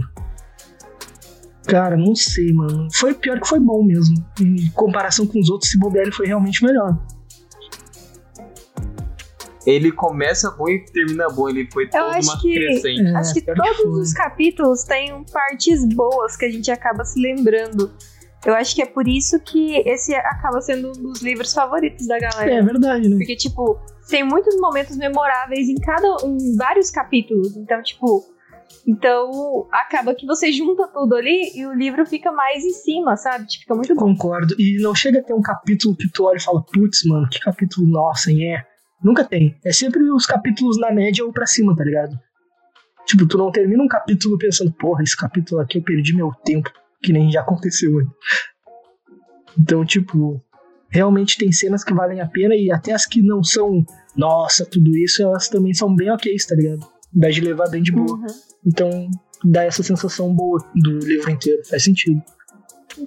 Cara, 1.68 1.98
não 1.98 2.16
sei, 2.16 2.54
mano. 2.54 2.88
Foi 2.96 3.14
pior 3.14 3.40
que 3.40 3.48
foi 3.48 3.60
bom 3.60 3.84
mesmo. 3.84 4.16
Em 4.40 4.70
comparação 4.72 5.28
com 5.28 5.40
os 5.40 5.50
outros, 5.50 5.70
esse 5.70 5.78
bobear 5.80 6.04
ele 6.06 6.14
foi 6.14 6.26
realmente 6.28 6.64
melhor. 6.64 6.98
Ele 9.66 9.92
começa 9.92 10.50
bom 10.52 10.70
e 10.70 10.86
termina 10.86 11.28
bom. 11.30 11.50
Ele 11.50 11.68
foi 11.72 11.90
todo 11.90 12.02
acho 12.06 12.30
uma 12.30 12.40
que- 12.42 12.54
crescente. 12.54 13.02
É, 13.06 13.16
Acho 13.18 13.34
que 13.34 13.42
todos 13.42 13.78
foi. 13.78 14.02
os 14.02 14.14
capítulos 14.14 14.84
têm 14.86 15.26
partes 15.26 15.86
boas 15.94 16.38
que 16.38 16.46
a 16.46 16.50
gente 16.52 16.72
acaba 16.72 17.04
se 17.04 17.20
lembrando. 17.20 17.92
Eu 18.46 18.54
acho 18.54 18.74
que 18.74 18.82
é 18.82 18.86
por 18.86 19.06
isso 19.10 19.38
que 19.42 19.76
esse 19.80 20.16
acaba 20.16 20.62
sendo 20.62 20.90
um 20.90 20.94
dos 20.94 21.22
livros 21.22 21.54
favoritos 21.54 22.08
da 22.08 22.18
galera. 22.18 22.54
É 22.54 22.62
verdade, 22.62 23.10
né? 23.10 23.18
Porque, 23.18 23.36
tipo, 23.36 23.78
tem 24.08 24.24
muitos 24.24 24.56
momentos 24.62 24.96
memoráveis 24.96 25.68
em 25.68 25.76
cada. 25.76 26.08
em 26.26 26.56
vários 26.56 26.90
capítulos. 26.90 27.58
Então, 27.58 27.82
tipo. 27.84 28.24
Então, 28.88 29.68
acaba 29.72 30.16
que 30.16 30.26
você 30.26 30.52
junta 30.52 30.88
tudo 30.88 31.16
ali 31.16 31.52
e 31.54 31.66
o 31.66 31.74
livro 31.74 32.06
fica 32.06 32.32
mais 32.32 32.64
em 32.64 32.72
cima, 32.72 33.18
sabe? 33.18 33.46
Tipo, 33.46 33.62
fica 33.62 33.76
muito 33.76 33.96
bom. 33.96 34.02
Concordo. 34.14 34.56
E 34.58 34.82
não 34.82 34.96
chega 34.96 35.20
a 35.20 35.24
ter 35.24 35.34
um 35.34 35.42
capítulo 35.42 35.96
que 35.96 36.10
tu 36.10 36.24
olha 36.24 36.38
e 36.38 36.42
fala, 36.42 36.64
putz, 36.64 37.04
mano, 37.06 37.28
que 37.30 37.40
capítulo 37.40 37.86
nossa, 37.86 38.32
hein? 38.32 38.56
É. 38.56 38.64
Nunca 39.04 39.26
tem. 39.26 39.60
É 39.66 39.74
sempre 39.74 40.02
os 40.10 40.26
capítulos 40.26 40.80
na 40.80 40.92
média 40.92 41.26
ou 41.26 41.34
pra 41.34 41.46
cima, 41.46 41.76
tá 41.76 41.84
ligado? 41.84 42.18
Tipo, 43.06 43.28
tu 43.28 43.38
não 43.38 43.52
termina 43.52 43.84
um 43.84 43.88
capítulo 43.88 44.38
pensando, 44.38 44.72
porra, 44.72 45.04
esse 45.04 45.18
capítulo 45.18 45.62
aqui 45.62 45.80
eu 45.80 45.84
perdi 45.84 46.16
meu 46.16 46.32
tempo, 46.46 46.72
que 47.02 47.12
nem 47.12 47.30
já 47.30 47.42
aconteceu 47.42 47.98
antes. 48.00 48.12
Então, 49.60 49.86
tipo, 49.86 50.42
realmente 50.90 51.38
tem 51.38 51.52
cenas 51.52 51.84
que 51.84 51.94
valem 51.94 52.22
a 52.22 52.28
pena 52.28 52.56
e 52.56 52.72
até 52.72 52.94
as 52.94 53.06
que 53.06 53.22
não 53.22 53.44
são, 53.44 53.84
nossa, 54.16 54.66
tudo 54.66 54.96
isso, 54.96 55.22
elas 55.24 55.50
também 55.50 55.74
são 55.74 55.94
bem 55.94 56.10
ok, 56.10 56.34
tá 56.48 56.56
ligado? 56.56 56.88
Dá 57.14 57.30
de 57.30 57.42
levar 57.42 57.70
bem 57.70 57.82
de 57.82 57.92
boa. 57.92 58.18
Uhum. 58.18 58.28
Então, 58.68 59.10
dá 59.46 59.64
essa 59.64 59.82
sensação 59.82 60.34
boa 60.34 60.60
do 60.76 61.00
livro 61.00 61.32
inteiro. 61.32 61.62
Faz 61.70 61.84
sentido. 61.84 62.22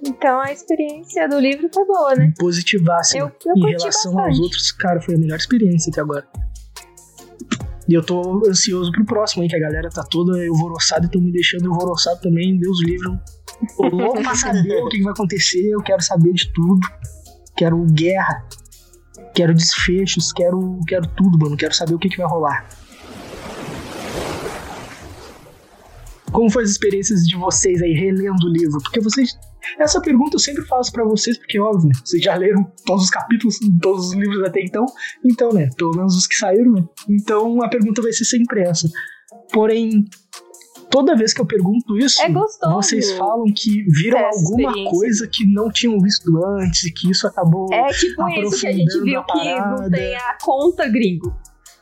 Então, 0.05 0.39
a 0.39 0.51
experiência 0.51 1.27
do 1.27 1.39
livro 1.39 1.69
foi 1.71 1.85
boa, 1.85 2.15
né? 2.15 2.33
Positivássimo. 2.39 3.23
Eu, 3.23 3.31
eu 3.45 3.55
em 3.55 3.71
relação 3.71 4.13
bastante. 4.13 4.29
aos 4.29 4.39
outros, 4.39 4.71
cara, 4.71 5.01
foi 5.01 5.15
a 5.15 5.17
melhor 5.17 5.37
experiência 5.37 5.91
até 5.91 6.01
agora. 6.01 6.25
E 7.87 7.93
eu 7.93 8.01
tô 8.01 8.41
ansioso 8.47 8.91
pro 8.91 9.05
próximo, 9.05 9.43
hein? 9.43 9.49
Que 9.49 9.55
a 9.55 9.59
galera 9.59 9.89
tá 9.89 10.03
toda 10.03 10.41
alvoroçada 10.47 11.05
e 11.05 11.09
tão 11.09 11.21
me 11.21 11.31
deixando 11.31 11.69
alvoroçado 11.69 12.21
também. 12.21 12.57
Deus 12.57 12.77
livre. 12.85 13.09
Tô 13.75 13.87
louco 13.89 14.23
pra 14.23 14.33
saber 14.33 14.81
o 14.81 14.87
que 14.87 14.97
que 14.97 15.03
vai 15.03 15.11
acontecer. 15.11 15.69
Eu 15.69 15.81
quero 15.81 16.01
saber 16.01 16.31
de 16.31 16.51
tudo. 16.53 16.79
Quero 17.57 17.85
guerra. 17.91 18.47
Quero 19.35 19.53
desfechos. 19.53 20.31
Quero, 20.31 20.79
quero 20.87 21.05
tudo, 21.07 21.37
mano. 21.37 21.57
Quero 21.57 21.75
saber 21.75 21.93
o 21.93 21.99
que, 21.99 22.07
que 22.07 22.17
vai 22.17 22.27
rolar. 22.27 22.65
Como 26.31 26.49
foi 26.49 26.63
as 26.63 26.69
experiências 26.69 27.23
de 27.23 27.35
vocês 27.35 27.81
aí 27.81 27.93
relendo 27.93 28.43
o 28.45 28.51
livro? 28.51 28.79
Porque 28.81 28.99
vocês. 29.01 29.37
Essa 29.77 30.01
pergunta 30.01 30.35
eu 30.35 30.39
sempre 30.39 30.65
faço 30.65 30.91
pra 30.91 31.03
vocês, 31.03 31.37
porque, 31.37 31.59
óbvio, 31.59 31.89
né? 31.89 31.93
Vocês 32.03 32.23
já 32.23 32.35
leram 32.35 32.63
todos 32.85 33.03
os 33.03 33.09
capítulos, 33.09 33.59
todos 33.81 34.07
os 34.07 34.13
livros 34.13 34.43
até 34.43 34.61
então. 34.61 34.85
Então, 35.23 35.51
né? 35.51 35.69
Pelo 35.77 35.91
menos 35.91 36.15
os 36.15 36.25
que 36.25 36.35
saíram, 36.35 36.71
né? 36.71 36.83
Então 37.09 37.61
a 37.61 37.69
pergunta 37.69 38.01
vai 38.01 38.11
ser 38.11 38.25
sempre 38.25 38.61
essa. 38.61 38.87
Porém, 39.53 40.05
toda 40.89 41.15
vez 41.15 41.33
que 41.33 41.41
eu 41.41 41.45
pergunto 41.45 41.97
isso, 41.97 42.21
É 42.21 42.29
vocês 42.73 43.11
falam 43.13 43.45
que 43.55 43.83
viram 43.83 44.19
alguma 44.19 44.73
coisa 44.89 45.27
que 45.27 45.45
não 45.51 45.69
tinham 45.69 45.99
visto 45.99 46.29
antes 46.43 46.83
e 46.83 46.91
que 46.91 47.11
isso 47.11 47.27
acabou. 47.27 47.67
É 47.71 47.87
tipo 47.87 48.27
isso 48.29 48.59
que 48.59 48.67
a 48.67 48.71
gente 48.71 49.01
viu 49.01 49.19
a 49.19 49.23
que 49.25 49.55
não 49.55 49.89
tem 49.89 50.15
a 50.15 50.37
conta 50.41 50.87
gringo. 50.87 51.35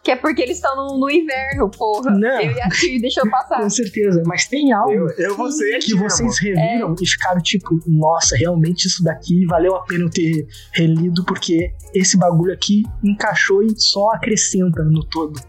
Que 0.04 0.12
é 0.12 0.16
porque 0.16 0.42
eles 0.42 0.56
estão 0.58 0.76
no, 0.76 0.98
no 0.98 1.10
inverno, 1.10 1.70
porra. 1.70 2.12
Não. 2.12 2.42
Eu 2.42 2.52
e 2.52 2.62
a 2.62 2.70
Tia 2.70 3.00
deixou 3.02 3.30
passar. 3.30 3.62
Com 3.62 3.70
certeza, 3.70 4.24
mas 4.26 4.48
tem 4.48 4.72
algo 4.72 4.92
Eu, 4.92 5.10
eu 5.18 5.36
vou 5.36 5.52
ser 5.52 5.80
que 5.80 5.94
vocês 5.94 6.40
reviram 6.40 6.96
e 7.02 7.06
ficaram 7.08 7.42
tipo, 7.42 7.80
nossa, 7.86 8.38
realmente 8.38 8.88
isso 8.88 9.04
daqui 9.04 9.46
valeu 9.46 9.76
a 9.76 9.84
pena 9.84 10.06
eu 10.06 10.10
ter 10.10 10.48
relido, 10.74 11.26
porque 11.26 11.74
esse 11.94 12.18
bagulho 12.18 12.54
aqui 12.54 12.84
encaixou 13.04 13.62
e 13.62 13.78
só 13.78 14.12
acrescenta 14.12 14.84
no 14.84 15.04
todo. 15.04 15.40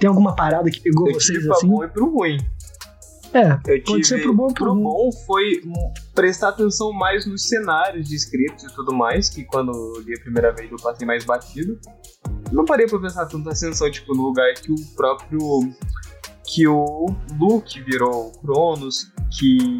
Tem 0.00 0.08
alguma 0.08 0.34
parada 0.34 0.70
que 0.70 0.80
pegou 0.80 1.08
Eu 1.08 1.14
vocês 1.14 1.26
tive 1.38 1.46
pra 1.46 1.56
assim? 1.56 1.68
bom 1.68 1.84
e 1.84 1.88
pro 1.88 2.10
ruim. 2.10 2.38
É, 3.34 3.58
Eu 3.74 3.82
Pode 3.82 4.06
ser 4.06 4.22
pro 4.22 4.32
bom 4.34 4.48
e 4.50 4.54
pro 4.54 4.72
ruim. 4.72 4.82
bom 4.84 5.12
foi 5.26 5.60
prestar 6.14 6.48
atenção 6.48 6.92
mais 6.92 7.26
nos 7.26 7.46
cenários 7.46 8.08
descritos 8.08 8.64
e 8.64 8.74
tudo 8.74 8.94
mais, 8.94 9.28
que 9.28 9.44
quando 9.44 9.70
eu 9.70 10.00
li 10.00 10.14
a 10.14 10.20
primeira 10.20 10.50
vez 10.50 10.70
eu 10.70 10.78
passei 10.78 11.06
mais 11.06 11.24
batido. 11.24 11.78
Não 12.52 12.64
parei 12.64 12.86
pra 12.86 12.98
prestar 12.98 13.26
tanta 13.26 13.50
atenção, 13.50 13.90
tipo, 13.90 14.14
no 14.14 14.22
lugar 14.22 14.52
que 14.54 14.72
o 14.72 14.76
próprio. 14.96 15.38
que 16.44 16.66
o 16.66 17.06
Luke 17.38 17.80
virou 17.82 18.28
o 18.28 18.38
Cronos, 18.40 19.12
que 19.38 19.78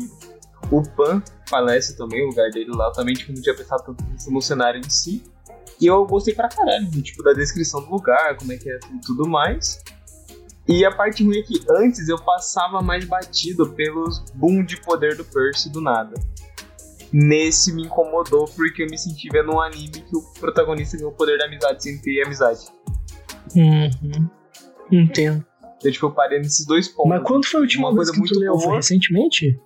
o 0.71 0.83
Pan 0.83 1.23
falece 1.49 1.97
também, 1.97 2.25
o 2.25 2.29
lugar 2.29 2.51
dele 2.51 2.71
lá, 2.75 2.91
também 2.93 3.15
tipo, 3.15 3.33
não 3.33 3.41
tinha 3.41 3.55
prestado 3.55 3.85
tanta 3.87 4.05
atenção 4.05 4.33
no 4.33 4.43
cenário 4.43 4.81
em 4.81 4.91
si. 4.91 5.25
E 5.81 5.87
eu 5.87 6.05
gostei 6.05 6.35
pra 6.35 6.49
caralho, 6.49 6.91
tipo, 7.03 7.23
da 7.23 7.33
descrição 7.33 7.81
do 7.83 7.91
lugar, 7.91 8.37
como 8.37 8.53
é 8.53 8.57
que 8.57 8.69
é 8.69 8.79
e 8.95 9.01
tudo 9.01 9.29
mais. 9.29 9.83
E 10.67 10.85
a 10.85 10.95
parte 10.95 11.25
ruim 11.25 11.39
é 11.39 11.43
que 11.43 11.65
antes 11.71 12.09
eu 12.09 12.19
passava 12.19 12.83
mais 12.83 13.05
batido 13.05 13.71
pelos 13.71 14.19
boom 14.35 14.63
de 14.63 14.79
poder 14.83 15.17
do 15.17 15.25
Percy 15.25 15.71
do 15.71 15.81
nada. 15.81 16.15
Nesse 17.13 17.75
me 17.75 17.85
incomodou 17.85 18.47
porque 18.55 18.83
eu 18.83 18.87
me 18.87 18.99
senti 18.99 19.29
vendo 19.31 19.53
um 19.53 19.61
anime 19.61 19.93
que 19.93 20.17
o 20.17 20.23
protagonista 20.39 20.97
ganhou 20.97 21.13
o 21.13 21.15
poder 21.15 21.39
da 21.39 21.47
amizade 21.47 21.83
sem 21.83 21.99
ter 21.99 22.23
amizade. 22.25 22.61
Uhum. 23.57 24.29
Entendo. 24.93 25.45
Então, 25.79 25.93
tipo, 25.93 26.07
eu 26.07 26.11
parei 26.11 26.39
nesses 26.39 26.67
dois 26.67 26.89
pontos. 26.89 27.11
Mas 27.11 27.23
quando 27.23 27.47
foi 27.47 27.61
a 27.61 27.63
última 27.63 27.89
Uma 27.89 27.95
vez 27.95 28.11
coisa 28.11 28.13
que 28.13 28.17
tu 28.17 28.21
muito 28.21 28.39
leu? 28.41 28.55
Foi 28.59 28.65
boa. 28.67 28.77
recentemente? 28.77 29.61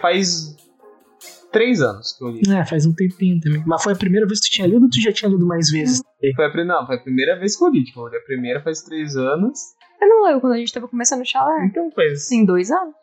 Faz 0.00 0.56
três 1.50 1.80
anos 1.82 2.16
que 2.16 2.24
eu 2.24 2.28
li. 2.30 2.42
É, 2.50 2.64
faz 2.64 2.86
um 2.86 2.94
tempinho 2.94 3.40
também. 3.40 3.62
Mas 3.66 3.82
foi 3.82 3.92
a 3.92 3.96
primeira 3.96 4.26
vez 4.26 4.40
que 4.40 4.48
tu 4.48 4.52
tinha 4.52 4.66
lido 4.66 4.84
ou 4.84 4.90
tu 4.90 5.00
já 5.00 5.12
tinha 5.12 5.30
lido 5.30 5.46
mais 5.46 5.70
vezes? 5.70 6.00
Foi 6.36 6.44
a, 6.44 6.64
não, 6.64 6.86
foi 6.86 6.96
a 6.96 7.00
primeira 7.00 7.38
vez 7.38 7.56
que 7.56 7.64
eu 7.64 7.68
li. 7.68 7.84
Tipo, 7.84 8.06
eu 8.06 8.08
li 8.08 8.16
a 8.16 8.22
primeira 8.22 8.62
faz 8.62 8.82
três 8.82 9.16
anos. 9.16 9.58
Eu 10.00 10.08
não 10.08 10.24
lembro 10.24 10.40
quando 10.40 10.52
a 10.54 10.58
gente 10.58 10.72
tava 10.72 10.88
começando 10.88 11.22
o 11.22 11.26
chalé. 11.26 11.66
Então 11.66 11.90
faz. 11.90 12.28
Tem 12.28 12.44
dois 12.44 12.70
anos. 12.70 12.94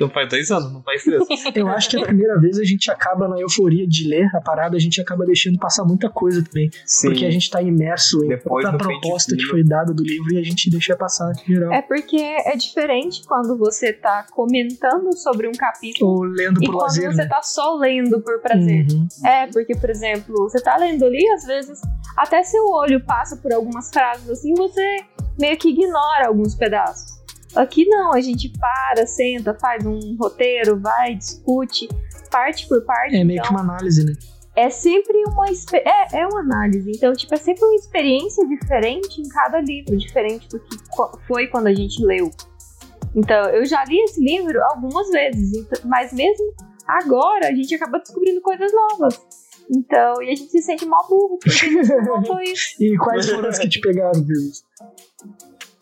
Então 0.00 0.08
faz 0.08 0.30
dois 0.30 0.50
anos, 0.50 0.72
não 0.72 0.82
faz 0.82 1.04
três. 1.04 1.22
Eu 1.54 1.68
acho 1.68 1.90
que 1.90 1.98
a 1.98 2.06
primeira 2.06 2.40
vez 2.40 2.58
a 2.58 2.64
gente 2.64 2.90
acaba 2.90 3.28
na 3.28 3.38
euforia 3.38 3.86
de 3.86 4.08
ler 4.08 4.34
a 4.34 4.40
parada, 4.40 4.74
a 4.74 4.80
gente 4.80 4.98
acaba 4.98 5.26
deixando 5.26 5.58
passar 5.58 5.84
muita 5.84 6.08
coisa 6.08 6.42
também. 6.42 6.70
Sim. 6.86 7.08
Porque 7.08 7.26
a 7.26 7.30
gente 7.30 7.50
tá 7.50 7.60
imerso 7.60 8.24
em 8.24 8.28
Depois 8.28 8.64
toda 8.64 8.76
a 8.76 8.78
proposta 8.78 9.36
que 9.36 9.44
foi 9.44 9.62
dada 9.62 9.92
do 9.92 10.02
livro 10.02 10.32
e 10.32 10.38
a 10.38 10.42
gente 10.42 10.70
deixa 10.70 10.96
passar 10.96 11.30
em 11.46 11.52
geral. 11.52 11.70
É 11.70 11.82
porque 11.82 12.16
é 12.16 12.56
diferente 12.56 13.22
quando 13.26 13.58
você 13.58 13.92
tá 13.92 14.26
comentando 14.32 15.14
sobre 15.18 15.46
um 15.46 15.52
capítulo 15.52 16.10
Ou 16.10 16.22
lendo 16.22 16.62
e 16.62 16.66
por 16.66 16.76
quando 16.76 16.82
lazer, 16.84 17.12
você 17.12 17.22
né? 17.22 17.28
tá 17.28 17.42
só 17.42 17.76
lendo 17.76 18.22
por 18.22 18.40
prazer. 18.40 18.86
Uhum. 18.90 19.06
É, 19.26 19.48
porque, 19.48 19.76
por 19.76 19.90
exemplo, 19.90 20.34
você 20.48 20.62
tá 20.62 20.78
lendo 20.78 21.04
ali, 21.04 21.28
às 21.28 21.44
vezes, 21.44 21.78
até 22.16 22.42
seu 22.42 22.64
olho 22.68 23.04
passa 23.04 23.36
por 23.36 23.52
algumas 23.52 23.90
frases 23.90 24.30
assim, 24.30 24.54
você 24.54 25.04
meio 25.38 25.58
que 25.58 25.68
ignora 25.68 26.28
alguns 26.28 26.54
pedaços. 26.54 27.19
Aqui 27.54 27.86
não, 27.86 28.12
a 28.12 28.20
gente 28.20 28.52
para, 28.58 29.06
senta, 29.06 29.54
faz 29.60 29.84
um 29.84 30.16
roteiro, 30.16 30.78
vai, 30.78 31.14
discute, 31.14 31.88
parte 32.30 32.68
por 32.68 32.84
parte. 32.84 33.16
É 33.16 33.24
meio 33.24 33.38
então, 33.38 33.48
que 33.48 33.50
uma 33.50 33.60
análise, 33.60 34.04
né? 34.04 34.12
é 34.56 34.68
sempre 34.68 35.16
uma 35.26 35.46
é, 35.72 36.20
é 36.20 36.26
uma 36.26 36.40
análise. 36.40 36.90
Então, 36.94 37.12
tipo, 37.14 37.34
é 37.34 37.36
sempre 37.36 37.64
uma 37.64 37.74
experiência 37.74 38.46
diferente 38.46 39.20
em 39.20 39.28
cada 39.28 39.60
livro, 39.60 39.96
diferente 39.96 40.48
do 40.48 40.60
que 40.60 40.76
foi 41.26 41.46
quando 41.46 41.68
a 41.68 41.74
gente 41.74 42.04
leu. 42.04 42.30
Então, 43.14 43.48
eu 43.50 43.64
já 43.64 43.84
li 43.84 43.98
esse 44.02 44.20
livro 44.22 44.62
algumas 44.64 45.08
vezes, 45.10 45.56
então- 45.56 45.80
mas 45.88 46.12
mesmo 46.12 46.52
agora 46.86 47.48
a 47.48 47.54
gente 47.54 47.74
acaba 47.74 47.98
descobrindo 47.98 48.40
coisas 48.40 48.70
novas. 48.72 49.20
Então, 49.72 50.20
e 50.22 50.30
a 50.30 50.34
gente 50.34 50.50
se 50.50 50.62
sente 50.62 50.84
mó 50.84 50.96
burro, 51.08 51.38
porque 51.38 51.50
a 51.50 51.52
gente 51.52 51.88
não 52.06 52.16
notou 52.16 52.40
isso. 52.40 52.74
E 52.80 52.96
quais 52.96 53.30
foram 53.30 53.48
as 53.48 53.58
que 53.58 53.68
te 53.68 53.80
pegaram, 53.80 54.20
Deus? 54.20 54.64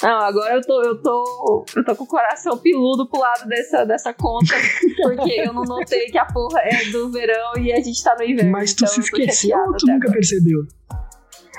Não, 0.01 0.21
agora 0.21 0.55
eu 0.55 0.61
tô, 0.61 0.83
eu 0.85 1.03
tô, 1.03 1.65
eu 1.75 1.85
tô 1.85 1.97
com 1.97 2.05
o 2.05 2.07
coração 2.07 2.57
piludo 2.57 3.09
pro 3.09 3.19
lado 3.21 3.49
dessa, 3.49 3.85
dessa 3.85 4.15
conta, 4.15 4.55
porque 5.03 5.41
eu 5.41 5.53
não 5.53 5.65
notei 5.65 6.07
que 6.07 6.17
a 6.17 6.25
porra 6.25 6.61
é 6.61 6.85
do 6.93 7.11
verão 7.11 7.57
e 7.59 7.73
a 7.73 7.81
gente 7.81 8.03
tá 8.05 8.15
no 8.17 8.23
inverno. 8.23 8.53
Mas 8.53 8.75
tu 8.75 8.85
então 8.85 8.95
se 8.95 9.01
esqueceu 9.01 9.59
ou 9.59 9.77
tu 9.77 9.87
nunca 9.87 10.07
agora. 10.07 10.13
percebeu? 10.13 10.61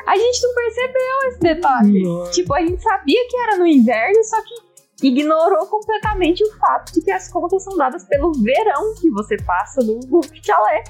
A 0.07 0.17
gente 0.17 0.41
não 0.41 0.55
percebeu 0.55 1.27
esse 1.27 1.39
detalhe. 1.39 2.03
Nossa. 2.03 2.31
Tipo, 2.31 2.53
a 2.53 2.61
gente 2.61 2.81
sabia 2.81 3.27
que 3.27 3.37
era 3.37 3.57
no 3.57 3.67
inverno, 3.67 4.23
só 4.23 4.37
que 4.41 5.07
ignorou 5.07 5.65
completamente 5.67 6.41
o 6.41 6.57
fato 6.57 6.93
de 6.93 7.01
que 7.01 7.11
as 7.11 7.29
contas 7.29 7.61
são 7.63 7.75
dadas 7.77 8.05
pelo 8.05 8.31
verão 8.33 8.95
que 9.01 9.09
você 9.11 9.35
passa 9.37 9.81
no, 9.81 9.99
no 9.99 10.21
chalé. 10.41 10.83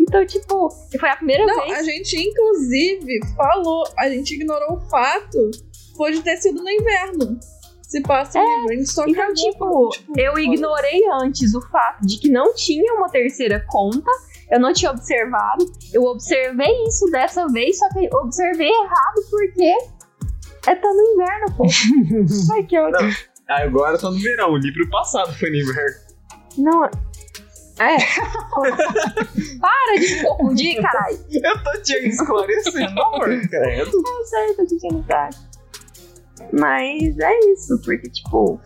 Então, 0.00 0.24
tipo, 0.26 0.68
foi 0.98 1.08
a 1.08 1.16
primeira 1.16 1.46
Não, 1.46 1.62
vez. 1.62 1.78
a 1.78 1.82
gente 1.82 2.16
inclusive 2.16 3.20
falou, 3.36 3.84
a 3.96 4.08
gente 4.08 4.34
ignorou 4.34 4.76
o 4.76 4.80
fato 4.88 5.50
pode 5.98 6.22
ter 6.22 6.38
sido 6.38 6.62
no 6.62 6.70
inverno. 6.70 7.38
Se 7.82 8.02
passa 8.02 8.38
o 8.38 8.42
livro, 8.42 8.70
a 8.70 8.76
gente 8.76 8.90
só 8.90 9.02
Então, 9.06 9.14
cagou, 9.14 9.34
tipo, 9.34 9.88
tipo, 9.90 10.20
eu 10.20 10.38
ignorei 10.38 11.02
antes 11.22 11.54
o 11.54 11.60
fato 11.68 12.06
de 12.06 12.18
que 12.18 12.30
não 12.30 12.54
tinha 12.54 12.94
uma 12.94 13.08
terceira 13.08 13.64
conta, 13.66 14.10
eu 14.50 14.60
não 14.60 14.72
tinha 14.72 14.90
observado. 14.90 15.64
Eu 15.92 16.04
observei 16.04 16.70
isso 16.86 17.06
dessa 17.10 17.46
vez, 17.48 17.78
só 17.78 17.88
que 17.88 18.04
eu 18.04 18.18
observei 18.20 18.68
errado 18.68 19.22
porque 19.30 19.74
é 20.66 20.74
tá 20.74 20.88
no 20.88 21.02
inverno, 21.02 21.56
pô. 21.56 21.64
Ai, 22.54 22.62
que. 22.64 22.76
Ah, 22.76 23.62
agora 23.62 23.94
eu 23.94 23.98
tô 23.98 24.10
no 24.10 24.18
verão. 24.18 24.52
O 24.52 24.58
livro 24.58 24.88
passado 24.90 25.32
foi 25.32 25.48
no 25.48 25.56
inverno. 25.56 25.96
Não. 26.58 26.84
É. 26.84 27.96
Para 29.60 29.98
de 29.98 30.14
me 30.14 30.22
confundir, 30.24 30.82
caralho. 30.82 31.18
Eu 31.30 31.62
tô 31.62 31.72
te 31.80 31.94
esclarecendo, 32.06 33.00
amor. 33.00 33.24
Credo. 33.48 33.96
Eu 33.96 34.24
sei, 34.26 34.54
tô 34.54 34.66
te 34.66 34.74
enchendo 34.74 34.98
o 34.98 35.04
saco. 35.06 35.47
Mas 36.52 37.18
é 37.18 37.38
isso, 37.50 37.80
porque, 37.84 38.08
tipo. 38.10 38.60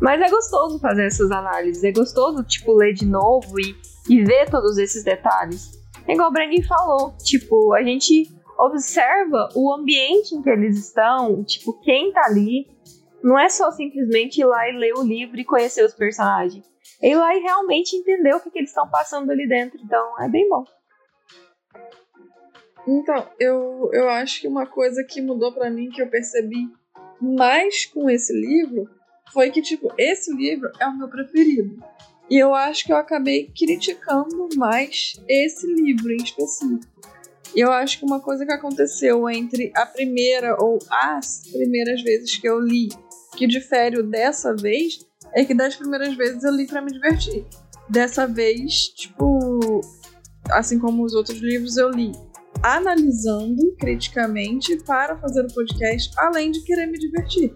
Mas 0.00 0.20
é 0.20 0.28
gostoso 0.28 0.78
fazer 0.78 1.06
essas 1.06 1.30
análises. 1.30 1.82
É 1.82 1.92
gostoso, 1.92 2.44
tipo, 2.44 2.74
ler 2.74 2.92
de 2.92 3.06
novo 3.06 3.58
e, 3.60 3.76
e 4.08 4.22
ver 4.24 4.48
todos 4.50 4.78
esses 4.78 5.02
detalhes. 5.02 5.78
É 6.06 6.12
igual 6.12 6.30
o 6.30 6.32
Brenin 6.32 6.62
falou. 6.62 7.14
Tipo, 7.18 7.74
a 7.74 7.82
gente 7.82 8.28
observa 8.58 9.48
o 9.54 9.72
ambiente 9.72 10.34
em 10.34 10.42
que 10.42 10.50
eles 10.50 10.78
estão, 10.78 11.44
tipo, 11.44 11.72
quem 11.80 12.12
tá 12.12 12.22
ali. 12.26 12.66
Não 13.22 13.38
é 13.38 13.48
só 13.48 13.70
simplesmente 13.72 14.40
ir 14.40 14.44
lá 14.44 14.68
e 14.68 14.76
ler 14.76 14.94
o 14.94 15.02
livro 15.02 15.38
e 15.38 15.44
conhecer 15.44 15.84
os 15.84 15.94
personagens. 15.94 16.64
É 17.02 17.10
ir 17.10 17.16
lá 17.16 17.34
e 17.36 17.40
realmente 17.40 17.96
entender 17.96 18.34
o 18.34 18.40
que, 18.40 18.50
que 18.50 18.58
eles 18.58 18.70
estão 18.70 18.88
passando 18.88 19.30
ali 19.30 19.48
dentro. 19.48 19.78
Então, 19.82 20.20
é 20.20 20.28
bem 20.28 20.48
bom. 20.48 20.64
Então, 22.88 23.28
eu, 23.38 23.90
eu 23.92 24.08
acho 24.08 24.40
que 24.40 24.48
uma 24.48 24.64
coisa 24.64 25.04
que 25.04 25.20
mudou 25.20 25.52
pra 25.52 25.70
mim, 25.70 25.90
que 25.90 26.00
eu 26.00 26.08
percebi 26.08 26.70
mais 27.20 27.84
com 27.84 28.08
esse 28.08 28.32
livro, 28.32 28.88
foi 29.30 29.50
que, 29.50 29.60
tipo, 29.60 29.92
esse 29.98 30.34
livro 30.34 30.70
é 30.80 30.86
o 30.86 30.96
meu 30.96 31.06
preferido. 31.06 31.76
E 32.30 32.38
eu 32.38 32.54
acho 32.54 32.86
que 32.86 32.92
eu 32.92 32.96
acabei 32.96 33.52
criticando 33.54 34.48
mais 34.56 35.20
esse 35.28 35.66
livro 35.66 36.10
em 36.10 36.16
específico. 36.16 36.86
E 37.54 37.60
eu 37.60 37.70
acho 37.70 37.98
que 37.98 38.06
uma 38.06 38.20
coisa 38.20 38.46
que 38.46 38.52
aconteceu 38.52 39.28
entre 39.28 39.70
a 39.74 39.84
primeira 39.84 40.56
ou 40.58 40.78
as 40.90 41.42
primeiras 41.52 42.00
vezes 42.02 42.38
que 42.38 42.48
eu 42.48 42.58
li, 42.58 42.88
que 43.36 43.46
difere 43.46 44.02
dessa 44.02 44.54
vez, 44.56 45.06
é 45.34 45.44
que 45.44 45.52
das 45.52 45.76
primeiras 45.76 46.14
vezes 46.14 46.42
eu 46.42 46.52
li 46.52 46.66
pra 46.66 46.80
me 46.80 46.90
divertir. 46.90 47.44
Dessa 47.86 48.26
vez, 48.26 48.88
tipo, 48.88 49.82
assim 50.50 50.78
como 50.78 51.04
os 51.04 51.12
outros 51.12 51.38
livros, 51.38 51.76
eu 51.76 51.90
li 51.90 52.12
analisando 52.62 53.74
criticamente 53.78 54.76
para 54.84 55.16
fazer 55.18 55.44
o 55.44 55.54
podcast, 55.54 56.10
além 56.18 56.50
de 56.50 56.62
querer 56.62 56.86
me 56.86 56.98
divertir. 56.98 57.54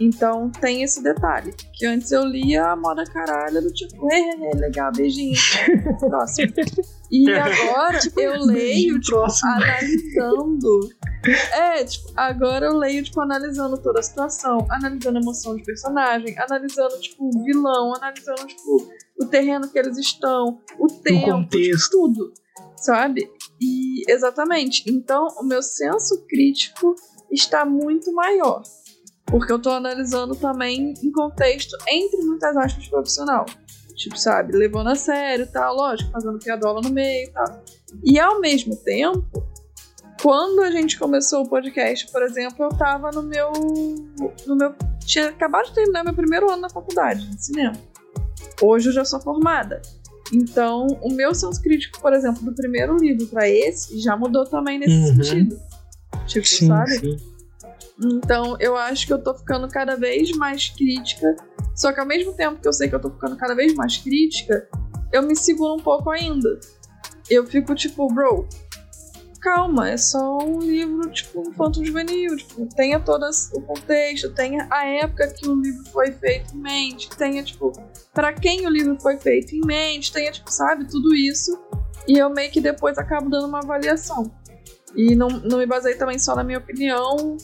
Então 0.00 0.50
tem 0.50 0.82
esse 0.82 1.02
detalhe. 1.02 1.52
Que 1.74 1.86
antes 1.86 2.12
eu 2.12 2.24
lia 2.24 2.66
a 2.66 2.76
moda 2.76 3.04
caralho 3.04 3.60
do 3.60 3.72
tipo, 3.72 4.06
legal, 4.56 4.92
beijinho. 4.92 5.34
Próximo. 5.98 6.52
E 7.10 7.30
agora 7.32 7.98
eu 8.16 8.44
leio, 8.44 9.00
tipo, 9.00 9.16
próximo. 9.16 9.50
analisando. 9.50 10.88
É, 11.52 11.84
tipo, 11.84 12.12
agora 12.16 12.66
eu 12.66 12.76
leio, 12.76 13.02
tipo, 13.02 13.20
analisando 13.20 13.76
toda 13.78 13.98
a 13.98 14.02
situação, 14.02 14.66
analisando 14.70 15.18
a 15.18 15.20
emoção 15.20 15.56
de 15.56 15.64
personagem, 15.64 16.38
analisando, 16.38 17.00
tipo, 17.00 17.24
o 17.24 17.44
vilão, 17.44 17.94
analisando, 17.96 18.46
tipo, 18.46 18.88
o 19.20 19.26
terreno 19.26 19.68
que 19.68 19.78
eles 19.78 19.98
estão, 19.98 20.60
o 20.78 20.86
tempo, 20.86 21.26
contexto. 21.26 21.90
tipo, 21.90 21.90
tudo. 21.90 22.32
Sabe? 22.76 23.28
E 23.60 24.10
exatamente. 24.10 24.84
Então, 24.86 25.26
o 25.38 25.44
meu 25.44 25.62
senso 25.62 26.24
crítico 26.26 26.94
está 27.30 27.64
muito 27.64 28.12
maior. 28.12 28.62
Porque 29.26 29.52
eu 29.52 29.58
tô 29.58 29.70
analisando 29.70 30.34
também 30.34 30.94
em 31.02 31.12
contexto, 31.12 31.76
entre 31.86 32.24
muitas 32.24 32.56
aspas, 32.56 32.88
profissional. 32.88 33.44
Tipo, 33.94 34.16
sabe, 34.16 34.56
levando 34.56 34.88
a 34.88 34.94
sério 34.94 35.46
tal, 35.50 35.74
lógico, 35.74 36.10
fazendo 36.12 36.38
piadola 36.38 36.80
no 36.80 36.90
meio 36.90 37.28
e 37.28 37.32
tal. 37.32 37.62
E 38.04 38.18
ao 38.18 38.40
mesmo 38.40 38.76
tempo, 38.76 39.44
quando 40.22 40.62
a 40.62 40.70
gente 40.70 40.98
começou 40.98 41.42
o 41.42 41.48
podcast, 41.48 42.10
por 42.10 42.22
exemplo, 42.22 42.64
eu 42.64 42.68
tava 42.70 43.10
no 43.10 43.22
meu. 43.22 43.52
no 44.46 44.56
meu. 44.56 44.74
Tinha 45.04 45.30
acabado 45.30 45.66
de 45.66 45.74
terminar 45.74 46.04
meu 46.04 46.14
primeiro 46.14 46.50
ano 46.50 46.62
na 46.62 46.70
faculdade 46.70 47.26
de 47.28 47.44
cinema. 47.44 47.76
Hoje 48.62 48.88
eu 48.88 48.92
já 48.92 49.04
sou 49.04 49.20
formada. 49.20 49.80
Então, 50.32 50.86
o 51.02 51.12
meu 51.12 51.34
senso 51.34 51.60
crítico, 51.62 52.00
por 52.00 52.12
exemplo, 52.12 52.42
do 52.42 52.54
primeiro 52.54 52.96
livro 52.96 53.26
pra 53.28 53.48
esse, 53.48 53.98
já 54.00 54.16
mudou 54.16 54.44
também 54.44 54.78
nesse 54.78 54.94
Uhum. 55.10 55.22
sentido. 55.24 55.60
Tipo, 56.26 56.46
Sim, 56.46 56.66
sabe? 56.68 56.98
sim. 56.98 57.16
Então, 58.04 58.56
eu 58.60 58.76
acho 58.76 59.06
que 59.06 59.12
eu 59.12 59.18
tô 59.22 59.34
ficando 59.34 59.66
cada 59.68 59.96
vez 59.96 60.30
mais 60.36 60.68
crítica. 60.68 61.34
Só 61.74 61.92
que 61.92 62.00
ao 62.00 62.06
mesmo 62.06 62.32
tempo 62.34 62.60
que 62.60 62.68
eu 62.68 62.72
sei 62.72 62.88
que 62.88 62.94
eu 62.94 63.00
tô 63.00 63.10
ficando 63.10 63.36
cada 63.36 63.54
vez 63.54 63.74
mais 63.74 63.96
crítica, 63.96 64.68
eu 65.12 65.22
me 65.22 65.34
seguro 65.34 65.74
um 65.74 65.82
pouco 65.82 66.10
ainda. 66.10 66.60
Eu 67.30 67.46
fico 67.46 67.74
tipo, 67.74 68.06
bro, 68.12 68.46
calma, 69.40 69.90
é 69.90 69.96
só 69.96 70.38
um 70.38 70.58
livro, 70.58 71.10
tipo, 71.10 71.48
infanto 71.48 71.84
juvenil. 71.84 72.36
Tipo, 72.36 72.66
tenha 72.74 72.98
todo 73.00 73.24
o 73.54 73.62
contexto, 73.62 74.32
tenha 74.34 74.66
a 74.70 74.86
época 74.86 75.28
que 75.34 75.48
o 75.48 75.54
livro 75.60 75.84
foi 75.92 76.12
feito 76.12 76.54
em 76.56 76.58
mente, 76.60 77.08
tenha, 77.10 77.42
tipo, 77.42 77.72
para 78.12 78.32
quem 78.32 78.66
o 78.66 78.70
livro 78.70 78.98
foi 79.00 79.16
feito 79.18 79.54
em 79.54 79.60
mente, 79.64 80.12
tenha, 80.12 80.30
tipo, 80.32 80.50
sabe, 80.52 80.84
tudo 80.86 81.14
isso. 81.14 81.58
E 82.06 82.18
eu 82.18 82.30
meio 82.30 82.50
que 82.50 82.60
depois 82.60 82.96
acabo 82.98 83.28
dando 83.28 83.46
uma 83.46 83.58
avaliação. 83.58 84.30
E 84.96 85.14
não, 85.14 85.28
não 85.28 85.58
me 85.58 85.66
baseei 85.66 85.94
também 85.96 86.18
só 86.18 86.34
na 86.34 86.42
minha 86.42 86.58
opinião 86.58 87.36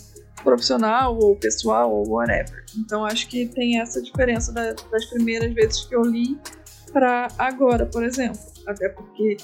profissional 0.42 1.16
ou 1.18 1.36
pessoal 1.36 1.92
ou 1.92 2.08
whatever. 2.08 2.64
Então 2.78 3.04
acho 3.04 3.28
que 3.28 3.46
tem 3.46 3.80
essa 3.80 4.00
diferença 4.02 4.52
da- 4.52 4.72
das 4.90 5.04
primeiras 5.06 5.52
vezes 5.54 5.84
que 5.84 5.94
eu 5.94 6.02
li 6.02 6.38
pra 6.92 7.28
agora, 7.38 7.86
por 7.86 8.02
exemplo. 8.02 8.40
Até 8.66 8.88
porque 8.88 9.36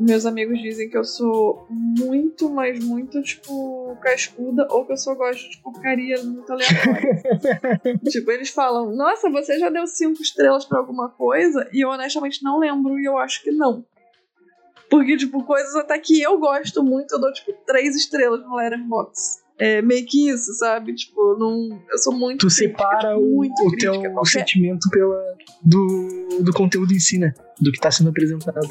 meus 0.00 0.24
amigos 0.24 0.60
dizem 0.60 0.88
que 0.88 0.96
eu 0.96 1.04
sou 1.04 1.66
muito, 1.68 2.48
mas 2.50 2.82
muito, 2.82 3.22
tipo, 3.22 3.96
cascuda, 4.00 4.66
ou 4.70 4.86
que 4.86 4.92
eu 4.92 4.96
só 4.96 5.14
gosto 5.14 5.48
de 5.50 5.58
porcaria 5.62 6.22
muito 6.22 6.50
aleatória. 6.50 7.22
tipo, 8.08 8.30
eles 8.30 8.48
falam, 8.50 8.94
nossa, 8.94 9.30
você 9.30 9.58
já 9.58 9.68
deu 9.68 9.86
cinco 9.86 10.22
estrelas 10.22 10.64
pra 10.64 10.78
alguma 10.78 11.10
coisa? 11.10 11.68
E 11.72 11.84
eu 11.84 11.90
honestamente 11.90 12.42
não 12.42 12.58
lembro 12.58 12.98
e 12.98 13.04
eu 13.04 13.18
acho 13.18 13.42
que 13.42 13.50
não. 13.50 13.84
Porque, 14.88 15.16
tipo, 15.16 15.44
coisas 15.44 15.76
até 15.76 15.98
que 15.98 16.20
eu 16.20 16.38
gosto 16.38 16.82
muito, 16.82 17.14
eu 17.14 17.20
dou, 17.20 17.32
tipo, 17.32 17.52
três 17.66 17.94
estrelas 17.94 18.40
no 18.40 18.56
Letterboxd. 18.56 19.40
É 19.56 19.82
meio 19.82 20.06
que 20.06 20.30
isso, 20.30 20.54
sabe? 20.54 20.94
Tipo, 20.94 21.36
não, 21.38 21.78
eu 21.92 21.98
sou 21.98 22.14
muito. 22.14 22.40
Tu 22.40 22.50
separa 22.50 23.10
tipo, 23.10 23.20
o, 23.20 23.36
muito 23.36 23.62
o 23.62 23.68
crítica 23.68 23.92
teu 23.92 24.12
qualquer- 24.12 24.30
sentimento 24.30 24.88
pela, 24.90 25.22
do, 25.62 26.40
do 26.40 26.52
conteúdo 26.54 26.94
em 26.94 26.98
si, 26.98 27.18
né? 27.18 27.34
Do 27.60 27.70
que 27.70 27.78
tá 27.78 27.90
sendo 27.90 28.08
apresentado. 28.08 28.66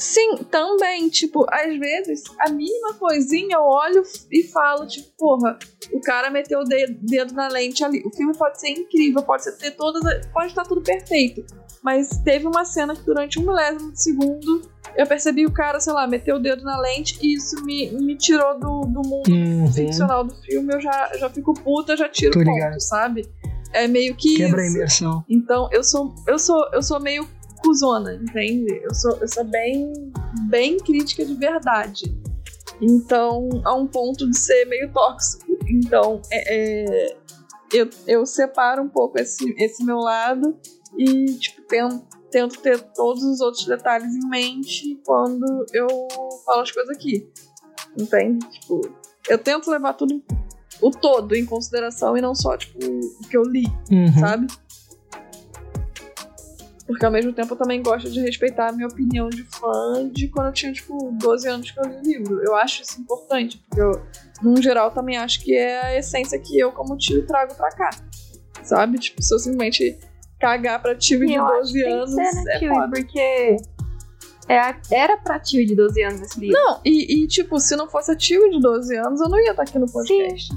Sim, 0.00 0.38
também, 0.50 1.08
tipo, 1.10 1.44
às 1.50 1.78
vezes, 1.78 2.24
a 2.40 2.48
mínima 2.50 2.94
coisinha 2.94 3.56
eu 3.56 3.62
olho 3.62 4.02
e 4.32 4.42
falo, 4.44 4.86
tipo, 4.86 5.08
porra, 5.18 5.58
o 5.92 6.00
cara 6.00 6.30
meteu 6.30 6.60
o 6.60 6.64
dedo, 6.64 6.96
dedo 7.02 7.34
na 7.34 7.48
lente 7.48 7.84
ali. 7.84 8.02
O 8.06 8.10
filme 8.16 8.34
pode 8.36 8.58
ser 8.58 8.70
incrível, 8.70 9.22
pode 9.22 9.44
ser, 9.44 9.52
ter 9.58 9.72
todas. 9.72 10.04
a- 10.06 10.20
Pode 10.32 10.46
estar 10.48 10.62
tudo 10.64 10.80
perfeito. 10.80 11.44
Mas 11.82 12.08
teve 12.24 12.46
uma 12.46 12.64
cena 12.64 12.94
que 12.94 13.02
durante 13.02 13.38
um 13.38 13.42
milésimo 13.42 13.92
de 13.92 14.02
segundo 14.02 14.62
eu 14.96 15.06
percebi 15.06 15.46
o 15.46 15.52
cara, 15.52 15.78
sei 15.80 15.92
lá, 15.92 16.06
meteu 16.06 16.36
o 16.36 16.38
dedo 16.38 16.62
na 16.64 16.78
lente 16.80 17.18
e 17.22 17.34
isso 17.36 17.62
me, 17.64 17.90
me 17.92 18.16
tirou 18.16 18.58
do, 18.58 18.80
do 18.82 19.02
mundo 19.02 19.28
Uhum. 19.30 19.72
ficcional 19.72 20.24
do 20.24 20.34
filme. 20.42 20.74
Eu 20.74 20.80
já, 20.80 21.10
já 21.18 21.30
fico 21.30 21.54
puta, 21.54 21.96
já 21.96 22.08
tiro 22.08 22.32
Tô 22.32 22.44
ponto, 22.44 22.80
sabe? 22.80 23.26
É 23.72 23.86
meio 23.86 24.14
que 24.16 24.36
Quebra 24.36 24.62
a 24.62 24.66
isso. 24.66 24.76
imersão. 24.76 25.24
Então, 25.28 25.68
eu 25.72 25.82
sou, 25.84 26.14
eu 26.26 26.38
sou, 26.38 26.68
eu 26.72 26.82
sou 26.82 26.98
meio 27.00 27.26
cuzona, 27.62 28.14
entende? 28.14 28.80
Eu 28.82 28.94
sou, 28.94 29.16
eu 29.20 29.28
sou 29.28 29.44
bem, 29.44 29.92
bem 30.48 30.76
crítica 30.78 31.24
de 31.24 31.34
verdade. 31.34 32.04
Então, 32.80 33.48
a 33.64 33.74
um 33.74 33.86
ponto 33.86 34.28
de 34.28 34.36
ser 34.38 34.64
meio 34.66 34.90
tóxico. 34.92 35.44
Então, 35.68 36.20
é, 36.30 36.54
é, 36.54 37.16
eu, 37.72 37.88
eu 38.06 38.26
separo 38.26 38.82
um 38.82 38.88
pouco 38.88 39.18
esse, 39.18 39.54
esse 39.58 39.84
meu 39.84 39.98
lado 39.98 40.56
e, 40.96 41.26
tipo, 41.34 41.62
tento, 41.68 42.04
tento 42.30 42.58
ter 42.60 42.80
todos 42.94 43.22
os 43.22 43.40
outros 43.40 43.66
detalhes 43.66 44.14
em 44.14 44.28
mente 44.28 45.00
quando 45.04 45.44
eu 45.72 45.86
falo 46.44 46.62
as 46.62 46.70
coisas 46.70 46.96
aqui. 46.96 47.30
Entende? 47.98 48.46
Tipo, 48.48 48.80
eu 49.28 49.38
tento 49.38 49.70
levar 49.70 49.94
tudo, 49.94 50.22
o 50.80 50.90
todo 50.90 51.34
em 51.34 51.44
consideração 51.44 52.16
e 52.16 52.20
não 52.20 52.34
só, 52.34 52.56
tipo, 52.56 52.78
o 52.78 53.28
que 53.28 53.36
eu 53.36 53.42
li 53.42 53.64
Uhum. 53.90 54.18
sabe? 54.18 54.46
Porque 56.90 57.04
ao 57.06 57.10
mesmo 57.12 57.32
tempo 57.32 57.54
eu 57.54 57.56
também 57.58 57.82
gosto 57.82 58.10
de 58.10 58.20
respeitar 58.20 58.68
a 58.68 58.72
minha 58.72 58.88
opinião 58.88 59.28
de 59.28 59.42
fã 59.44 60.08
de 60.12 60.28
quando 60.28 60.46
eu 60.48 60.52
tinha, 60.52 60.72
tipo, 60.72 61.10
12 61.12 61.48
anos 61.48 61.70
que 61.70 61.78
eu 61.78 61.84
li 61.84 61.96
o 61.96 62.02
livro. 62.02 62.42
Eu 62.42 62.56
acho 62.56 62.82
isso 62.82 63.00
importante, 63.00 63.58
porque 63.58 63.80
eu, 63.80 64.02
num 64.42 64.60
geral, 64.60 64.90
também 64.90 65.16
acho 65.16 65.40
que 65.42 65.54
é 65.54 65.80
a 65.82 65.96
essência 65.98 66.38
que 66.38 66.58
eu, 66.58 66.72
como 66.72 66.96
tio, 66.96 67.24
trago 67.26 67.54
pra 67.54 67.70
cá. 67.70 67.90
Sabe? 68.62 68.98
Tipo, 68.98 69.22
se 69.22 69.32
eu 69.34 69.38
simplesmente 69.38 69.98
cagar 70.38 70.80
pra 70.82 70.94
tio 70.94 71.24
de 71.26 71.34
eu 71.34 71.44
acho 71.44 71.56
12 71.60 71.72
que 71.72 71.84
tem 71.84 71.92
anos, 71.92 72.10
ser, 72.10 72.34
né, 72.44 72.54
é 72.54 72.58
tio? 72.58 72.74
foda. 72.74 72.88
Porque 72.90 73.56
é 74.48 74.58
a- 74.58 74.80
era 74.90 75.16
pra 75.16 75.38
tio 75.38 75.64
de 75.66 75.74
12 75.76 76.02
anos 76.02 76.20
esse 76.22 76.40
livro. 76.40 76.58
Não, 76.60 76.80
e, 76.84 77.22
e, 77.22 77.26
tipo, 77.28 77.58
se 77.60 77.76
não 77.76 77.88
fosse 77.88 78.10
a 78.10 78.16
tio 78.16 78.50
de 78.50 78.60
12 78.60 78.96
anos, 78.96 79.20
eu 79.20 79.28
não 79.28 79.38
ia 79.38 79.50
estar 79.52 79.62
aqui 79.62 79.78
no 79.78 79.86
podcast. 79.90 80.52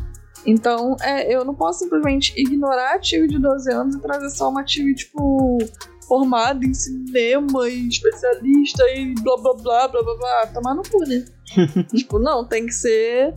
Então, 0.46 0.96
é, 1.02 1.34
eu 1.34 1.46
não 1.46 1.56
posso 1.56 1.80
simplesmente 1.80 2.34
ignorar 2.36 2.96
a 2.96 3.00
tio 3.00 3.28
de 3.28 3.40
12 3.40 3.72
anos 3.72 3.96
e 3.96 4.02
trazer 4.02 4.30
só 4.30 4.50
uma 4.50 4.64
tio, 4.64 4.94
tipo, 4.94 5.58
formada 6.08 6.66
em 6.66 6.74
cinema 6.74 7.70
e 7.70 7.88
especialista 7.88 8.84
e 8.92 9.14
blá 9.22 9.38
blá 9.38 9.54
blá 9.54 9.88
blá 9.88 10.04
blá 10.04 10.16
blá. 10.16 10.48
Tomar 10.54 10.76
no 10.76 10.84
cu, 10.84 11.00
né? 11.08 11.26
tipo, 11.96 12.20
não, 12.20 12.48
tem 12.48 12.66
que 12.66 12.74
ser. 12.74 13.34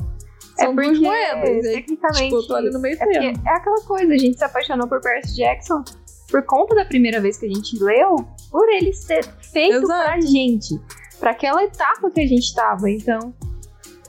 São 0.57 0.73
é 0.73 0.75
duas 0.75 0.87
porque, 0.89 1.05
moedas. 1.05 1.65
E 1.65 1.69
aí, 1.69 1.75
tecnicamente, 1.75 2.25
tipo, 2.25 2.37
eu 2.37 2.47
tô 2.47 2.55
ali 2.55 2.71
no 2.71 2.81
meio 2.81 2.95
é, 2.95 3.07
termo. 3.07 3.43
é 3.47 3.51
aquela 3.51 3.83
coisa, 3.83 4.13
a 4.13 4.19
gente 4.19 4.39
se 4.39 4.45
apaixonou 4.45 4.89
por 4.89 5.01
Percy 5.01 5.37
Jackson 5.37 5.85
por 6.31 6.45
conta 6.45 6.75
da 6.75 6.85
primeira 6.85 7.21
vez 7.21 7.37
que 7.37 7.47
a 7.47 7.49
gente 7.49 7.79
leu, 7.83 8.17
por 8.51 8.69
ele 8.69 8.93
ser 8.93 9.25
feito 9.53 9.77
Exato. 9.77 10.05
pra 10.05 10.21
gente, 10.21 10.75
pra 11.21 11.31
aquela 11.31 11.63
etapa 11.63 12.11
que 12.11 12.21
a 12.21 12.27
gente 12.27 12.55
tava. 12.55 12.91
Então, 12.91 13.35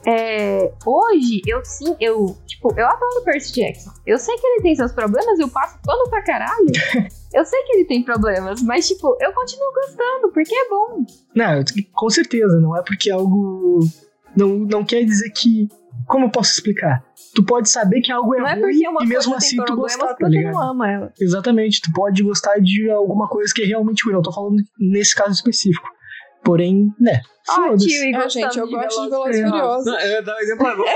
é, 0.08 0.72
hoje 0.86 1.42
eu 1.46 1.62
sim, 1.62 1.94
eu, 2.00 2.34
tipo, 2.46 2.72
eu 2.78 2.86
adoro 2.86 3.24
Percy 3.26 3.52
Jackson. 3.52 3.90
Eu 4.06 4.16
sei 4.16 4.34
que 4.38 4.46
ele 4.46 4.62
tem 4.62 4.74
seus 4.74 4.90
problemas, 4.90 5.38
eu 5.38 5.50
passo 5.50 5.78
pano 5.84 6.08
pra 6.08 6.22
caralho. 6.22 6.72
eu 7.34 7.44
sei 7.44 7.62
que 7.64 7.76
ele 7.76 7.84
tem 7.84 8.02
problemas, 8.02 8.62
mas 8.62 8.88
tipo, 8.88 9.18
eu 9.20 9.30
continuo 9.34 9.70
gostando, 9.74 10.32
porque 10.32 10.54
é 10.54 10.68
bom. 10.70 11.04
Não, 11.34 11.62
com 11.92 12.08
certeza, 12.08 12.58
não 12.58 12.74
é 12.74 12.82
porque 12.82 13.10
algo. 13.10 13.80
Não, 14.34 14.48
não 14.60 14.82
quer 14.82 15.04
dizer 15.04 15.30
que. 15.30 15.68
Como 16.06 16.24
eu 16.24 16.30
posso 16.30 16.52
explicar? 16.52 17.04
Tu 17.34 17.44
pode 17.44 17.68
saber 17.68 18.00
que 18.00 18.10
algo 18.10 18.34
é 18.34 18.38
Não 18.38 18.46
é 18.46 18.54
ruim 18.54 18.80
e 19.02 19.06
mesmo 19.06 19.34
assim 19.34 19.62
tu 19.62 19.76
gostar, 19.76 20.14
tá 20.14 20.26
ligado? 20.26 20.54
não 20.54 20.70
ama 20.70 20.90
ela. 20.90 21.12
Exatamente, 21.20 21.82
tu 21.82 21.92
pode 21.92 22.22
gostar 22.22 22.58
de 22.60 22.88
alguma 22.88 23.28
coisa 23.28 23.52
que 23.54 23.62
é 23.62 23.66
realmente 23.66 24.04
ruim. 24.06 24.14
Eu 24.14 24.22
tô 24.22 24.32
falando 24.32 24.56
nesse 24.78 25.14
caso 25.14 25.32
específico. 25.32 25.86
Porém, 26.48 26.94
né? 26.98 27.20
Ah, 27.46 27.68
gostando 27.68 27.78
gente, 28.30 28.58
eu 28.58 28.66
de 28.66 28.72
gosto 28.74 29.02
de 29.02 29.10
Velozes 29.10 29.40
Furiosos. 29.42 29.84
Não, 29.84 30.00
eu 30.00 30.08
ia 30.08 30.22
dar 30.22 30.34
um 30.34 30.38
exemplo 30.38 30.66
agora. 30.66 30.94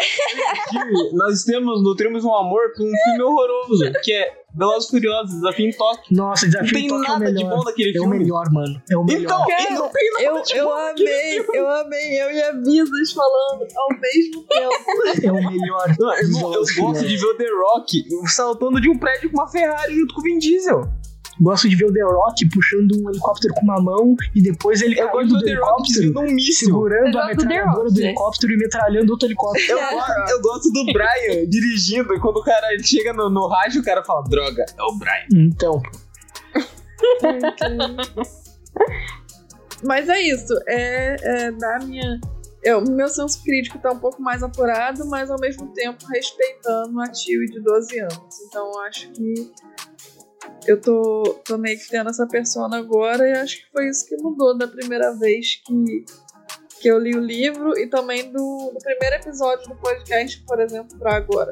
Nós 1.12 1.44
temos, 1.44 1.82
nutrimos 1.82 2.24
um 2.24 2.34
amor 2.34 2.72
por 2.74 2.86
um 2.86 2.90
filme 3.04 3.22
horroroso, 3.22 3.92
que 4.02 4.14
é 4.14 4.32
Velozes 4.54 4.88
Furiosos, 4.88 5.34
Desafio 5.34 5.68
em 5.68 5.72
Tóquio. 5.72 6.16
Nossa, 6.16 6.46
Não 6.46 6.52
Desafio 6.52 6.72
tem 6.72 6.86
em 6.86 6.88
Tóquio 6.88 7.04
é 7.04 7.16
o 7.16 7.18
nada 7.18 7.32
de 7.34 7.44
bom 7.44 7.62
naquele 7.64 7.88
É 7.90 8.00
o 8.00 8.02
filme. 8.04 8.18
melhor, 8.20 8.50
mano. 8.50 8.82
É 8.90 8.96
o 8.96 9.04
melhor. 9.04 9.20
Então, 9.22 9.46
Cara, 9.46 9.70
não 9.74 9.88
tem 9.90 10.10
nada 10.12 10.24
Eu, 10.24 10.42
de 10.42 10.56
eu 10.56 10.64
bom 10.64 10.72
amei, 10.72 11.38
eu 11.52 11.70
amei, 11.70 12.22
eu 12.22 12.30
e 12.30 12.42
a 12.42 12.52
Visas 12.52 13.12
falando 13.12 13.66
ao 13.76 13.88
mesmo 14.00 14.42
tempo. 14.44 15.26
É 15.26 15.32
o 15.32 15.50
melhor. 15.50 15.96
Não, 15.98 16.14
irmão, 16.16 16.54
eu 16.54 16.64
gosto 16.78 17.06
de 17.06 17.16
ver 17.18 17.26
o 17.26 17.36
The 17.36 17.46
Rock 17.62 18.04
saltando 18.34 18.80
de 18.80 18.88
um 18.88 18.96
prédio 18.98 19.30
com 19.30 19.36
uma 19.36 19.48
Ferrari 19.50 19.94
junto 19.94 20.14
com 20.14 20.20
o 20.22 20.24
Vin 20.24 20.38
Diesel. 20.38 20.80
Gosto 21.40 21.68
de 21.68 21.76
ver 21.76 21.86
o 21.86 21.92
The 21.92 22.02
Rock 22.02 22.48
puxando 22.50 22.92
um 23.02 23.08
helicóptero 23.10 23.54
com 23.54 23.62
uma 23.62 23.80
mão 23.80 24.14
e 24.34 24.42
depois 24.42 24.82
ele 24.82 24.98
Eu 25.00 25.08
gosto 25.10 25.16
caindo 25.16 25.32
do 25.32 25.38
do 25.38 25.44
The 25.44 25.54
Rock 25.54 25.92
helicóptero, 25.92 26.20
um 26.20 26.34
míssil. 26.34 26.68
segurando 26.68 27.18
a 27.18 27.22
do 27.22 27.28
metralhadora 27.28 27.90
do 27.90 28.00
helicóptero 28.00 28.52
e 28.52 28.56
metralhando 28.56 29.12
outro 29.12 29.26
helicóptero. 29.28 29.78
Eu, 29.78 29.90
gosto, 29.90 30.12
eu 30.30 30.42
gosto 30.42 30.72
do 30.72 30.84
Brian 30.92 31.46
dirigindo 31.48 32.14
e 32.14 32.20
quando 32.20 32.36
o 32.36 32.44
cara 32.44 32.66
chega 32.82 33.12
no, 33.12 33.30
no 33.30 33.48
rádio, 33.48 33.80
o 33.80 33.84
cara 33.84 34.04
fala: 34.04 34.22
Droga, 34.24 34.64
é 34.78 34.82
o 34.82 34.98
Brian. 34.98 35.26
Então, 35.32 35.80
Mas 39.82 40.08
é 40.08 40.20
isso, 40.20 40.54
é, 40.68 41.16
é 41.20 41.50
da 41.50 41.80
minha. 41.80 42.20
Eu, 42.62 42.78
o 42.78 42.90
meu 42.92 43.08
senso 43.08 43.42
crítico 43.42 43.78
tá 43.80 43.90
um 43.90 43.98
pouco 43.98 44.22
mais 44.22 44.40
apurado, 44.42 45.04
mas 45.08 45.28
ao 45.30 45.40
mesmo 45.40 45.72
tempo 45.72 46.06
respeitando 46.06 47.00
a 47.00 47.10
tio 47.10 47.44
de 47.46 47.60
12 47.60 47.98
anos. 47.98 48.40
Então 48.46 48.70
eu 48.72 48.80
acho 48.82 49.10
que 49.10 49.50
eu 50.66 50.80
tô, 50.80 51.40
tô 51.44 51.58
meio 51.58 51.78
que 51.78 51.88
tendo 51.88 52.10
essa 52.10 52.26
persona 52.26 52.78
agora 52.78 53.28
e 53.28 53.32
acho 53.32 53.58
que 53.58 53.70
foi 53.72 53.88
isso 53.88 54.06
que 54.06 54.16
mudou 54.16 54.56
da 54.56 54.68
primeira 54.68 55.12
vez 55.12 55.60
que, 55.64 56.04
que 56.80 56.88
eu 56.88 56.98
li 56.98 57.16
o 57.16 57.20
livro 57.20 57.76
e 57.78 57.86
também 57.86 58.30
do, 58.30 58.70
do 58.72 58.78
primeiro 58.82 59.16
episódio 59.16 59.68
do 59.68 59.74
podcast, 59.76 60.42
por 60.46 60.60
exemplo, 60.60 60.96
pra 60.98 61.16
agora. 61.16 61.50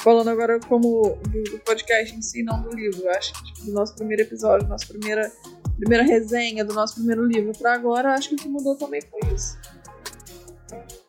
Falando 0.00 0.28
agora 0.28 0.58
como 0.60 1.18
do, 1.28 1.42
do 1.44 1.58
podcast 1.60 2.14
em 2.14 2.22
si, 2.22 2.42
não 2.42 2.62
do 2.62 2.70
livro. 2.74 3.02
Eu 3.02 3.10
acho 3.10 3.32
que 3.34 3.44
tipo, 3.44 3.66
do 3.66 3.72
nosso 3.72 3.94
primeiro 3.94 4.22
episódio, 4.22 4.66
nossa 4.68 4.86
primeira 4.86 5.30
primeira 5.78 6.04
resenha 6.04 6.62
do 6.64 6.74
nosso 6.74 6.96
primeiro 6.96 7.24
livro 7.24 7.52
pra 7.58 7.72
agora, 7.74 8.12
acho 8.14 8.28
que 8.28 8.34
o 8.34 8.38
que 8.38 8.48
mudou 8.48 8.76
também 8.76 9.00
foi 9.00 9.20
isso. 9.34 9.58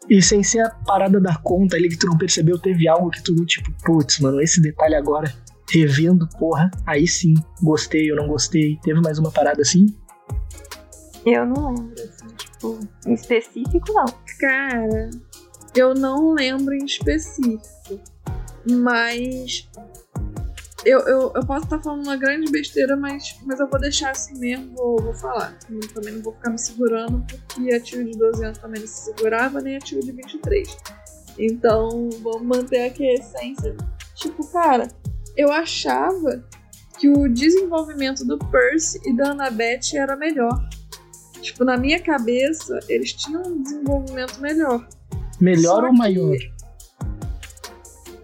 e 0.09 0.21
sem 0.21 0.41
ser 0.43 0.61
a 0.61 0.69
parada 0.69 1.19
da 1.19 1.35
conta 1.37 1.75
ali 1.75 1.89
que 1.89 1.97
tu 1.97 2.07
não 2.07 2.17
percebeu, 2.17 2.57
teve 2.57 2.87
algo 2.87 3.09
que 3.09 3.21
tu, 3.21 3.35
tipo, 3.45 3.69
putz, 3.83 4.19
mano, 4.19 4.41
esse 4.41 4.61
detalhe 4.61 4.95
agora, 4.95 5.33
revendo, 5.72 6.27
porra, 6.38 6.69
aí 6.85 7.07
sim, 7.07 7.34
gostei 7.61 8.11
ou 8.11 8.18
não 8.18 8.27
gostei. 8.27 8.77
Teve 8.84 8.99
mais 8.99 9.18
uma 9.18 9.31
parada 9.31 9.61
assim? 9.61 9.95
Eu 11.26 11.45
não 11.45 11.69
lembro, 11.69 12.03
assim, 12.03 12.35
tipo, 12.35 12.80
em 13.06 13.14
específico, 13.14 13.93
não. 13.93 14.06
Cara, 14.39 15.10
eu 15.76 15.93
não 15.93 16.34
lembro 16.34 16.73
em 16.73 16.85
específico, 16.85 17.61
mas 18.69 19.69
eu, 20.84 20.99
eu, 21.02 21.31
eu 21.35 21.45
posso 21.45 21.65
estar 21.65 21.80
falando 21.80 22.03
uma 22.06 22.18
grande 22.18 22.52
besteira, 22.52 22.98
mas, 22.98 23.38
mas 23.45 23.60
eu 23.60 23.69
vou 23.69 23.80
deixar 23.80 24.11
assim 24.11 24.38
mesmo, 24.39 24.76
vou, 24.76 24.99
vou 24.99 25.14
falar. 25.14 25.56
Eu 25.69 25.80
também 25.93 26.15
não 26.15 26.22
vou 26.22 26.34
ficar 26.34 26.49
me 26.49 26.57
segurando, 26.57 27.23
porque 27.27 27.73
a 27.73 27.80
tio 27.80 28.03
de 28.03 28.18
12 28.18 28.45
anos 28.45 28.57
também 28.57 28.81
não 28.81 28.88
se 28.88 29.06
segurava, 29.06 29.61
nem 29.61 29.77
a 29.77 29.80
tio 29.80 29.99
de 29.99 30.11
23. 30.11 30.77
Então, 31.38 32.10
vamos 32.22 32.41
manter 32.41 32.88
aqui 32.88 33.07
a 33.07 33.14
essência. 33.14 33.76
Tipo, 34.15 34.45
cara, 34.52 34.88
eu 35.35 35.51
achava 35.51 36.43
que 36.99 37.09
o 37.09 37.27
desenvolvimento 37.27 38.25
do 38.25 38.37
Percy 38.37 38.99
e 39.05 39.15
da 39.15 39.31
Annabeth 39.31 39.95
era 39.95 40.15
melhor. 40.15 40.69
Tipo, 41.41 41.65
na 41.65 41.75
minha 41.75 41.99
cabeça, 41.99 42.79
eles 42.87 43.13
tinham 43.13 43.41
um 43.41 43.61
desenvolvimento 43.63 44.39
melhor. 44.39 44.87
Melhor 45.39 45.81
Só 45.81 45.87
ou 45.87 45.93
maior? 45.93 46.37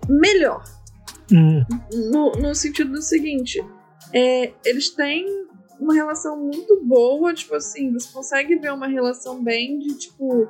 Melhor. 0.07 0.63
Hum, 1.31 1.65
No, 2.11 2.31
no 2.33 2.55
sentido 2.55 2.91
do 2.91 3.01
seguinte: 3.01 3.59
é, 4.13 4.53
eles 4.63 4.89
têm 4.91 5.25
uma 5.79 5.93
relação 5.93 6.37
muito 6.39 6.79
boa, 6.83 7.33
tipo 7.33 7.55
assim, 7.55 7.91
você 7.91 8.11
consegue 8.11 8.55
ver 8.57 8.71
uma 8.71 8.87
relação 8.87 9.43
bem 9.43 9.79
de, 9.79 9.97
tipo, 9.97 10.47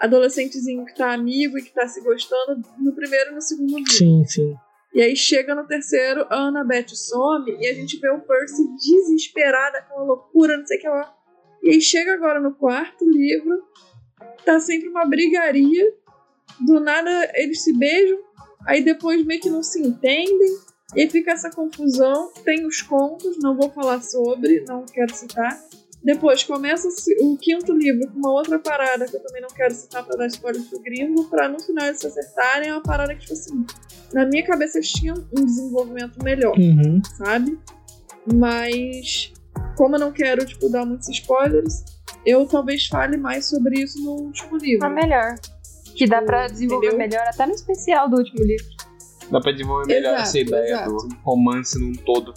adolescentezinho 0.00 0.84
que 0.84 0.94
tá 0.94 1.12
amigo 1.12 1.58
e 1.58 1.62
que 1.62 1.72
tá 1.72 1.86
se 1.86 2.00
gostando 2.00 2.62
no 2.78 2.92
primeiro 2.92 3.32
e 3.32 3.34
no 3.34 3.42
segundo 3.42 3.76
livro. 3.76 3.92
Sim, 3.92 4.24
sim. 4.26 4.54
E 4.94 5.02
aí 5.02 5.16
chega 5.16 5.54
no 5.54 5.66
terceiro, 5.66 6.24
a 6.30 6.46
Annabeth 6.46 6.94
some 6.94 7.50
e 7.50 7.66
a 7.66 7.74
gente 7.74 7.98
vê 7.98 8.08
o 8.10 8.20
Percy 8.20 8.62
desesperado, 8.76 9.76
aquela 9.76 10.04
loucura, 10.04 10.56
não 10.56 10.64
sei 10.64 10.78
o 10.78 10.80
que 10.80 10.88
lá. 10.88 11.14
E 11.62 11.70
aí 11.70 11.80
chega 11.80 12.14
agora 12.14 12.40
no 12.40 12.54
quarto 12.54 13.04
livro, 13.04 13.64
tá 14.44 14.60
sempre 14.60 14.88
uma 14.88 15.04
brigaria, 15.04 15.92
do 16.60 16.78
nada 16.78 17.10
eles 17.34 17.64
se 17.64 17.76
beijam, 17.76 18.20
aí 18.66 18.84
depois 18.84 19.24
meio 19.24 19.40
que 19.40 19.50
não 19.50 19.64
se 19.64 19.82
entendem, 19.82 20.58
e 20.94 21.08
fica 21.08 21.32
essa 21.32 21.50
confusão. 21.50 22.32
Tem 22.44 22.64
os 22.64 22.80
contos, 22.82 23.38
não 23.40 23.56
vou 23.56 23.70
falar 23.70 24.00
sobre, 24.02 24.64
não 24.68 24.84
quero 24.86 25.12
citar. 25.14 25.60
Depois 26.04 26.42
começa 26.44 26.86
o 27.22 27.36
quinto 27.38 27.72
livro 27.72 28.06
com 28.12 28.18
uma 28.18 28.30
outra 28.30 28.58
parada 28.58 29.06
que 29.06 29.16
eu 29.16 29.22
também 29.22 29.40
não 29.40 29.48
quero 29.48 29.72
citar 29.74 30.04
pra 30.04 30.16
dar 30.16 30.26
spoiler 30.26 30.62
pro 30.68 30.78
gringo, 30.82 31.24
pra 31.30 31.48
no 31.48 31.58
final 31.60 31.86
eles 31.86 31.98
se 32.00 32.06
acertarem. 32.06 32.68
É 32.68 32.72
uma 32.74 32.82
parada 32.82 33.14
que, 33.14 33.22
tipo 33.22 33.32
assim, 33.32 33.64
na 34.12 34.26
minha 34.26 34.44
cabeça 34.44 34.76
eles 34.78 34.92
tinham 34.92 35.16
um 35.36 35.44
desenvolvimento 35.46 36.22
melhor, 36.22 36.54
Uhum. 36.58 37.00
sabe? 37.16 37.58
Mas, 38.32 39.32
como 39.76 39.96
eu 39.96 40.00
não 40.00 40.12
quero, 40.12 40.44
tipo, 40.44 40.68
dar 40.68 40.84
muitos 40.84 41.08
spoilers, 41.08 41.84
eu 42.26 42.46
talvez 42.46 42.86
fale 42.86 43.16
mais 43.16 43.46
sobre 43.46 43.80
isso 43.80 44.02
no 44.02 44.12
último 44.26 44.56
livro. 44.58 44.86
A 44.86 44.90
melhor. 44.90 45.34
Que 45.94 46.06
dá 46.06 46.20
pra 46.22 46.48
desenvolver 46.48 46.88
Entendeu? 46.88 46.98
melhor 47.08 47.24
até 47.28 47.46
no 47.46 47.52
especial 47.54 48.08
do 48.10 48.16
último 48.16 48.42
livro. 48.44 48.66
Dá 49.30 49.40
pra 49.40 49.52
desenvolver 49.52 49.86
melhor 49.86 50.08
Exato, 50.14 50.22
essa 50.22 50.38
ideia 50.38 50.64
exato. 50.74 50.90
do 50.90 51.08
romance 51.22 51.78
num 51.78 51.92
todo. 52.04 52.34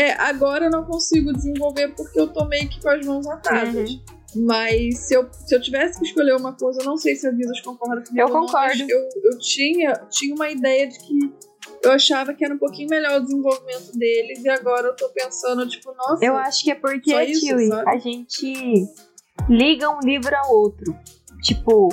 É, 0.00 0.12
agora 0.12 0.64
eu 0.64 0.70
não 0.70 0.82
consigo 0.82 1.30
desenvolver 1.30 1.88
porque 1.88 2.18
eu 2.18 2.28
tô 2.28 2.46
meio 2.46 2.66
que 2.70 2.80
com 2.80 2.88
as 2.88 3.04
mãos 3.04 3.26
atadas. 3.26 3.90
Uhum. 3.90 4.00
Mas 4.46 4.96
se 5.00 5.14
eu, 5.14 5.28
se 5.30 5.54
eu 5.54 5.60
tivesse 5.60 5.98
que 5.98 6.06
escolher 6.06 6.34
uma 6.36 6.54
coisa, 6.54 6.80
eu 6.80 6.86
não 6.86 6.96
sei 6.96 7.14
se 7.16 7.28
a 7.28 7.30
Visas 7.30 7.60
concorda 7.60 8.02
comigo. 8.02 8.18
Eu 8.18 8.32
não, 8.32 8.46
concordo. 8.46 8.82
eu, 8.88 8.98
eu 8.98 9.38
tinha, 9.38 9.92
tinha 10.08 10.34
uma 10.34 10.48
ideia 10.48 10.88
de 10.88 10.98
que 11.00 11.34
eu 11.84 11.92
achava 11.92 12.32
que 12.32 12.42
era 12.42 12.54
um 12.54 12.58
pouquinho 12.58 12.88
melhor 12.88 13.20
o 13.20 13.24
desenvolvimento 13.24 13.92
deles, 13.92 14.42
e 14.42 14.48
agora 14.48 14.88
eu 14.88 14.96
tô 14.96 15.06
pensando, 15.10 15.68
tipo, 15.68 15.92
nossa. 15.94 16.24
Eu 16.24 16.34
acho 16.34 16.64
que 16.64 16.70
é 16.70 16.74
porque, 16.74 17.22
isso, 17.24 17.46
sabe? 17.68 17.90
a 17.90 17.98
gente 17.98 18.88
liga 19.50 19.90
um 19.90 20.00
livro 20.00 20.34
ao 20.34 20.54
outro. 20.54 20.96
Tipo, 21.42 21.90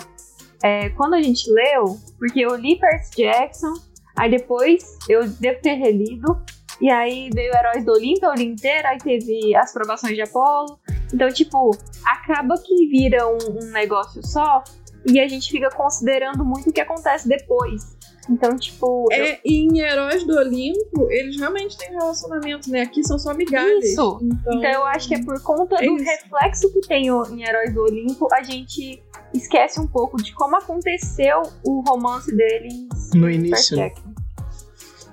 é, 0.63 0.89
quando 0.91 1.15
a 1.15 1.21
gente 1.21 1.51
leu, 1.51 1.97
porque 2.17 2.39
eu 2.39 2.55
li 2.55 2.79
Percy 2.79 3.17
Jackson, 3.17 3.73
aí 4.15 4.31
depois 4.31 4.97
eu 5.09 5.27
devo 5.27 5.61
ter 5.61 5.73
relido, 5.73 6.41
e 6.81 6.89
aí 6.89 7.29
veio 7.33 7.53
Heróis 7.55 7.83
do 7.85 7.91
Olimpo, 7.91 8.25
eu 8.25 8.33
li 8.33 8.45
inteiro, 8.45 8.87
aí 8.87 8.97
teve 8.97 9.55
as 9.55 9.71
provações 9.73 10.15
de 10.15 10.21
Apolo. 10.21 10.79
Então, 11.13 11.27
tipo, 11.29 11.71
acaba 12.05 12.55
que 12.57 12.87
vira 12.87 13.27
um, 13.27 13.37
um 13.63 13.71
negócio 13.71 14.25
só, 14.25 14.63
e 15.09 15.19
a 15.19 15.27
gente 15.27 15.49
fica 15.49 15.69
considerando 15.69 16.43
muito 16.43 16.69
o 16.69 16.73
que 16.73 16.81
acontece 16.81 17.27
depois. 17.27 17.95
Então, 18.29 18.57
tipo, 18.57 19.05
eu- 19.09 19.23
É, 19.23 19.39
e 19.45 19.65
em 19.65 19.79
Heróis 19.79 20.25
do 20.27 20.35
Olimpo, 20.37 21.09
eles 21.09 21.37
realmente 21.39 21.77
têm 21.77 21.91
relacionamento, 21.91 22.69
né? 22.69 22.81
Aqui 22.81 23.01
são 23.01 23.17
só 23.17 23.33
migalhas. 23.33 23.85
Isso. 23.85 24.19
Então, 24.21 24.53
Então 24.57 24.69
eu 24.69 24.83
acho 24.85 25.07
que 25.07 25.15
é 25.15 25.23
por 25.23 25.41
conta 25.41 25.75
É 25.81 25.85
do 25.87 25.95
isso. 25.95 26.03
reflexo 26.03 26.73
que 26.73 26.81
tem 26.81 27.09
o- 27.09 27.23
em 27.27 27.43
Heróis 27.43 27.73
do 27.73 27.83
Olimpo, 27.83 28.27
a 28.33 28.43
gente 28.43 29.01
esquece 29.33 29.79
um 29.79 29.87
pouco 29.87 30.17
de 30.21 30.33
como 30.33 30.57
aconteceu 30.57 31.41
o 31.65 31.81
romance 31.87 32.35
deles 32.35 32.85
No 33.15 33.29
início. 33.29 33.77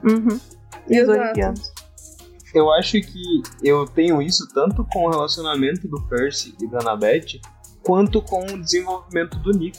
Uhum. 0.03 0.39
Os 0.87 0.97
Exato. 0.97 1.21
Olimpianos. 1.21 1.73
Eu 2.55 2.73
acho 2.73 3.01
que 3.01 3.43
eu 3.63 3.85
tenho 3.85 4.23
isso 4.23 4.47
tanto 4.55 4.87
com 4.93 5.07
o 5.07 5.11
relacionamento 5.11 5.89
do 5.89 6.01
Percy 6.03 6.55
e 6.61 6.69
da 6.69 6.79
Annabeth, 6.79 7.41
quanto 7.83 8.23
com 8.23 8.45
o 8.45 8.63
desenvolvimento 8.63 9.39
do 9.41 9.51
Nico. 9.51 9.79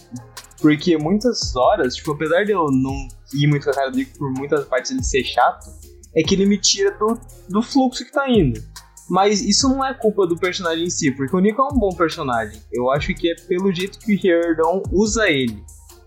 Porque 0.62 0.98
muitas 0.98 1.56
horas, 1.56 1.96
tipo, 1.96 2.12
apesar 2.12 2.44
de 2.44 2.52
eu 2.52 2.70
não 2.70 3.08
ir 3.34 3.48
muito 3.48 3.64
com 3.64 3.70
a 3.70 3.74
cara 3.74 3.90
do 3.90 3.98
Nico 3.98 4.18
por 4.18 4.32
muitas 4.32 4.66
partes 4.66 4.92
ele 4.92 5.04
ser 5.04 5.24
chato, 5.24 5.68
é 6.16 6.22
que 6.22 6.36
ele 6.36 6.46
me 6.46 6.58
tira 6.58 6.92
do, 6.92 7.18
do 7.48 7.62
fluxo 7.62 8.04
que 8.04 8.12
tá 8.12 8.30
indo. 8.30 8.62
Mas 9.10 9.42
isso 9.42 9.70
não 9.70 9.86
é 9.86 9.94
culpa 9.94 10.26
do 10.26 10.36
personagem 10.36 10.86
em 10.86 10.90
si, 10.90 11.12
porque 11.12 11.36
o 11.36 11.40
Nico 11.40 11.62
é 11.62 11.66
um 11.66 11.78
bom 11.78 11.90
personagem. 11.90 12.60
Eu 12.74 12.90
acho 12.90 13.14
que 13.14 13.32
é 13.32 13.36
pelo 13.48 13.72
jeito 13.72 14.00
que 14.00 14.16
o 14.16 14.20
Riordan 14.20 14.82
usa 14.92 15.30
ele. 15.30 15.64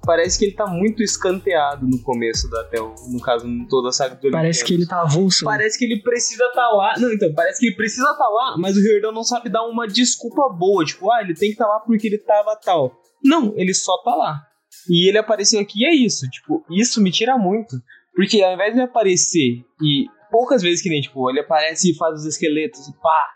Parece 0.09 0.39
que 0.39 0.47
ele 0.47 0.55
tá 0.55 0.66
muito 0.66 1.02
escanteado 1.02 1.86
no 1.86 2.01
começo 2.02 2.48
da 2.48 2.62
até 2.62 2.78
no 2.80 3.20
caso, 3.20 3.47
toda 3.68 3.90
a 3.90 3.93
saga 3.93 4.14
do 4.14 4.30
Parece 4.30 4.64
que 4.64 4.72
ele 4.72 4.86
tá 4.86 5.02
avulso. 5.02 5.44
né? 5.44 5.51
Parece 5.51 5.78
que 5.78 5.85
ele 5.85 6.01
precisa 6.01 6.47
estar 6.47 6.66
lá. 6.70 6.94
Não, 6.98 7.12
então, 7.12 7.30
parece 7.35 7.60
que 7.60 7.66
ele 7.66 7.76
precisa 7.76 8.10
estar 8.10 8.26
lá, 8.26 8.56
mas 8.56 8.74
o 8.74 8.80
Riordan 8.80 9.12
não 9.12 9.22
sabe 9.22 9.51
dar 9.51 9.66
uma 9.66 9.86
desculpa 9.86 10.48
boa. 10.48 10.82
Tipo, 10.82 11.12
ah, 11.12 11.20
ele 11.20 11.35
tem 11.35 11.51
que 11.51 11.56
estar 11.56 11.66
lá 11.66 11.80
porque 11.80 12.06
ele 12.06 12.16
tava 12.16 12.56
tal. 12.56 12.98
Não, 13.22 13.52
ele 13.55 13.74
só 13.74 14.02
tá 14.02 14.14
lá. 14.14 14.40
E 14.89 15.10
ele 15.10 15.18
apareceu 15.18 15.60
aqui 15.60 15.82
e 15.82 15.86
é 15.86 15.94
isso. 15.94 16.26
Tipo, 16.30 16.64
isso 16.70 17.02
me 17.02 17.10
tira 17.10 17.36
muito. 17.36 17.76
Porque 18.14 18.43
ao 18.43 18.55
invés 18.55 18.74
de 18.74 18.80
aparecer 18.80 19.62
e 19.82 20.06
poucas 20.30 20.62
vezes 20.62 20.80
que 20.80 20.89
nem, 20.89 21.02
tipo, 21.02 21.28
ele 21.28 21.40
aparece 21.40 21.90
e 21.90 21.94
faz 21.94 22.20
os 22.20 22.24
esqueletos 22.24 22.89
e 22.89 22.93
pá, 22.94 23.28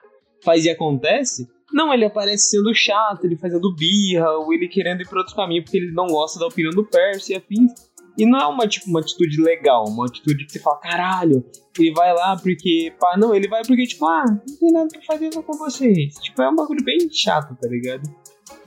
faz 0.43 0.65
e 0.65 0.71
acontece. 0.71 1.47
Não, 1.73 1.93
ele 1.93 2.05
aparece 2.05 2.51
sendo 2.51 2.75
chato, 2.75 3.25
ele 3.25 3.37
fazendo 3.37 3.75
birra, 3.75 4.31
ou 4.39 4.53
ele 4.53 4.69
querendo 4.69 5.01
ir 5.01 5.09
pra 5.09 5.21
outro 5.21 5.35
caminho 5.35 5.63
porque 5.65 5.79
ele 5.79 5.93
não 5.93 6.07
gosta 6.07 6.39
da 6.39 6.47
opinião 6.47 6.73
do 6.73 6.85
Percy 6.85 7.33
e 7.33 7.37
afins. 7.37 7.73
E 8.19 8.27
não 8.27 8.39
é 8.39 8.47
uma, 8.47 8.69
tipo, 8.69 8.91
uma 8.91 9.01
atitude 9.01 9.41
legal, 9.41 9.85
uma 9.89 10.05
atitude 10.05 10.45
que 10.45 10.53
você 10.53 10.59
fala, 10.59 10.79
caralho, 10.81 11.43
ele 11.79 11.93
vai 11.93 12.13
lá 12.13 12.37
porque. 12.37 12.93
Pá, 13.01 13.17
não, 13.17 13.35
ele 13.35 13.49
vai 13.49 13.63
porque, 13.65 13.87
tipo, 13.87 14.05
ah, 14.07 14.25
não 14.29 14.59
tem 14.59 14.71
nada 14.71 14.89
pra 14.89 15.03
fazer 15.03 15.31
com 15.31 15.57
vocês. 15.57 16.15
Tipo, 16.17 16.43
é 16.43 16.51
um 16.51 16.55
bagulho 16.55 16.85
bem 16.85 16.99
chato, 17.11 17.57
tá 17.59 17.69
ligado? 17.69 18.03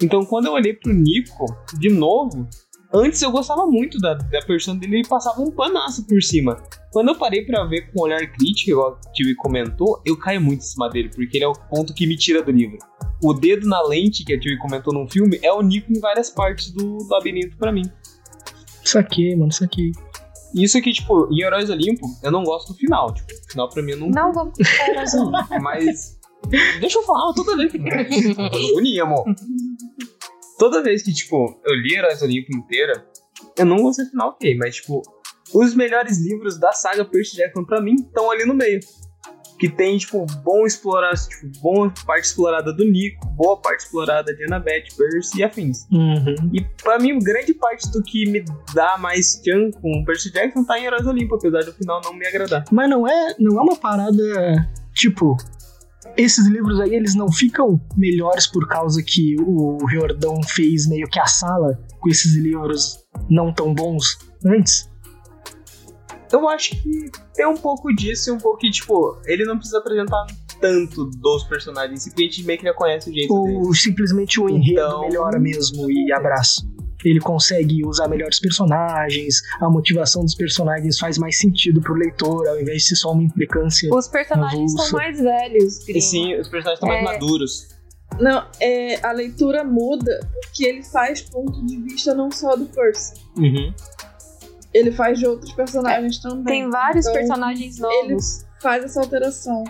Então, 0.02 0.26
quando 0.26 0.48
eu 0.48 0.54
olhei 0.54 0.74
pro 0.74 0.92
Nico, 0.92 1.46
de 1.78 1.90
novo, 1.90 2.48
antes 2.92 3.22
eu 3.22 3.32
gostava 3.32 3.68
muito 3.68 4.00
da, 4.00 4.16
da 4.16 4.42
persona 4.42 4.80
dele 4.80 5.02
e 5.02 5.08
passava 5.08 5.42
um 5.42 5.52
panaço 5.52 6.08
por 6.08 6.22
cima. 6.24 6.58
Quando 6.92 7.10
eu 7.10 7.16
parei 7.16 7.46
pra 7.46 7.66
ver 7.66 7.92
com 7.92 8.02
olhar 8.02 8.20
crítico, 8.32 8.72
igual 8.72 8.94
o 8.94 9.12
Tive 9.12 9.36
comentou, 9.36 10.02
eu 10.06 10.18
caio 10.18 10.42
muito 10.42 10.62
em 10.62 10.66
cima 10.66 10.90
dele, 10.90 11.10
porque 11.14 11.38
ele 11.38 11.46
é 11.46 11.48
o 11.48 11.54
ponto 11.54 11.94
que 11.94 12.08
me 12.08 12.18
tira 12.18 12.42
do 12.42 12.52
livro. 12.52 12.78
O 13.22 13.34
dedo 13.34 13.68
na 13.68 13.82
lente 13.84 14.24
que 14.24 14.34
a 14.34 14.40
Tive 14.40 14.58
comentou 14.58 14.94
num 14.94 15.10
filme 15.10 15.40
é 15.42 15.52
o 15.52 15.62
Nico 15.62 15.92
em 15.92 16.00
várias 16.00 16.30
partes 16.30 16.72
do 16.72 16.98
labirinto 17.10 17.58
pra 17.58 17.72
mim. 17.72 17.84
Saquei, 18.84 19.36
mano, 19.36 19.52
saquei. 19.52 19.92
Isso 20.54 20.78
aqui, 20.78 20.94
tipo, 20.94 21.28
em 21.34 21.42
Heróis 21.42 21.70
Olimpo, 21.70 22.06
eu 22.24 22.32
não 22.32 22.44
gosto 22.44 22.72
do 22.72 22.80
final. 22.80 23.14
Tipo, 23.14 23.34
o 23.34 23.52
final 23.52 23.70
pra 23.70 23.84
mim 23.84 23.92
eu 23.92 23.98
não. 23.98 24.10
Não 24.10 24.32
vamos 24.32 24.54
assim. 24.98 25.18
Mas. 25.62 26.18
Deixa 26.80 27.00
eu 27.00 27.04
falar, 27.04 27.34
toda 27.34 27.58
vez 27.58 27.72
que. 27.72 27.80
Bonito, 27.80 29.04
amor. 29.04 29.26
Toda 30.58 30.82
vez 30.82 31.04
que, 31.04 31.14
tipo, 31.14 31.60
eu 31.66 31.76
li 31.76 31.96
Heróis 31.96 32.22
Olimpo 32.22 32.56
inteira, 32.56 33.06
eu 33.58 33.66
não 33.66 33.78
gostei 33.78 34.06
do 34.06 34.12
final, 34.12 34.30
ok, 34.30 34.56
mas, 34.58 34.78
tipo, 34.78 35.02
os 35.54 35.76
melhores 35.76 36.20
livros 36.20 36.58
da 36.58 36.72
saga 36.72 37.04
Percy 37.04 37.36
Jackson 37.36 37.66
pra 37.66 37.82
mim 37.82 37.96
estão 37.96 38.32
ali 38.32 38.46
no 38.46 38.54
meio. 38.54 38.80
Que 39.58 39.70
tem, 39.70 39.98
tipo, 39.98 40.26
bom 40.44 40.66
explorar, 40.66 41.14
tipo, 41.16 41.48
boa 41.62 41.92
parte 42.06 42.26
explorada 42.26 42.74
do 42.74 42.84
Nico, 42.84 43.26
boa 43.30 43.58
parte 43.58 43.86
explorada 43.86 44.36
de 44.36 44.44
Annabeth, 44.46 44.96
Percy 44.98 45.40
e 45.40 45.44
afins. 45.44 45.88
Uhum. 45.92 46.52
E 46.54 46.62
pra 46.84 47.00
mim, 47.00 47.18
grande 47.20 47.54
parte 47.54 47.90
do 47.92 48.04
que 48.04 48.30
me 48.30 48.44
dá 48.74 48.98
mais 48.98 49.36
tchan 49.42 49.72
com 49.72 50.02
o 50.02 50.06
Percy 50.06 50.32
Jackson 50.32 50.64
tá 50.66 50.78
em 50.78 50.86
Heróis 50.86 51.06
Olimpo, 51.06 51.36
apesar 51.36 51.64
do 51.64 51.74
final 51.74 52.02
não 52.04 52.14
me 52.14 52.28
agradar. 52.28 52.66
Mas 52.72 52.90
não 52.90 53.08
é, 53.08 53.36
não 53.40 53.58
é 53.58 53.62
uma 53.62 53.78
parada, 53.78 54.70
tipo, 54.94 55.38
esses 56.18 56.48
livros 56.48 56.80
aí, 56.80 56.96
eles 56.96 57.16
não 57.16 57.32
ficam 57.32 57.80
melhores 57.98 58.48
por 58.48 58.68
causa 58.68 59.02
que 59.04 59.36
o 59.40 59.78
Riordão 59.86 60.42
fez 60.44 60.88
meio 60.88 61.08
que 61.08 61.20
a 61.20 61.26
sala 61.26 61.80
com 62.00 62.10
esses 62.10 62.36
livros 62.36 63.00
não 63.30 63.54
tão 63.54 63.74
bons 63.74 64.18
antes? 64.46 64.90
Eu 66.32 66.48
acho 66.50 66.72
que 66.72 67.10
tem 67.34 67.46
um 67.48 67.58
pouco 67.58 67.94
disso 67.96 68.30
e 68.30 68.34
um 68.34 68.38
pouco 68.38 68.60
que, 68.60 68.70
tipo, 68.72 69.18
ele 69.26 69.46
não 69.46 69.56
precisa 69.58 69.80
apresentar 69.80 70.26
tanto 70.60 71.06
dos 71.06 71.44
personagens, 71.44 72.06
porque 72.08 72.24
a 72.24 72.26
gente 72.26 72.44
meio 72.44 72.60
que 72.60 72.66
já 72.66 72.74
conhece 72.74 73.10
o 73.10 73.14
jeito 73.14 73.44
dele. 73.44 73.58
Ou 73.58 73.74
simplesmente 73.74 74.40
o 74.40 74.50
enredo 74.50 74.72
Então- 74.82 75.02
melhora 75.02 75.40
mesmo 75.40 75.90
e 75.90 76.12
abraço? 76.14 76.68
Ele 77.04 77.20
consegue 77.20 77.86
usar 77.86 78.08
melhores 78.08 78.40
personagens, 78.40 79.36
a 79.62 79.70
motivação 79.70 80.24
dos 80.24 80.34
personagens 80.34 80.98
faz 80.98 81.20
mais 81.20 81.38
sentido 81.38 81.80
pro 81.80 81.94
leitor, 81.94 82.48
ao 82.48 82.60
invés 82.60 82.82
de 82.84 82.88
ser 82.90 82.96
só 82.96 83.12
uma 83.12 83.22
implicância. 83.22 83.94
Os 83.94 84.08
personagens 84.08 84.72
são 84.74 84.92
mais 84.92 85.20
velhos. 85.22 85.82
E 85.82 85.86
gringo. 85.94 86.02
sim, 86.02 86.34
os 86.40 86.48
personagens 86.48 86.78
estão 86.82 86.90
mais 86.90 87.02
É. 87.02 87.04
maduros. 87.04 87.68
Não, 88.20 88.48
é, 88.60 89.06
a 89.06 89.12
leitura 89.12 89.64
muda 89.64 90.20
porque 90.42 90.66
ele 90.66 90.82
faz 90.84 91.22
ponto 91.22 91.64
de 91.66 91.78
vista 91.82 92.16
não 92.16 92.32
só 92.32 92.56
do 92.56 92.66
Percy. 92.66 93.14
Uhum. 93.38 93.72
Ele 94.76 94.92
faz 94.92 95.18
de 95.18 95.26
outros 95.26 95.54
personagens 95.54 96.20
também. 96.20 96.44
Tem 96.44 96.70
vários 96.70 97.06
Então, 97.08 97.18
personagens 97.20 97.80
novos. 97.80 98.46
Faz 98.62 98.84
essa 98.84 99.00
alteração. 99.00 99.64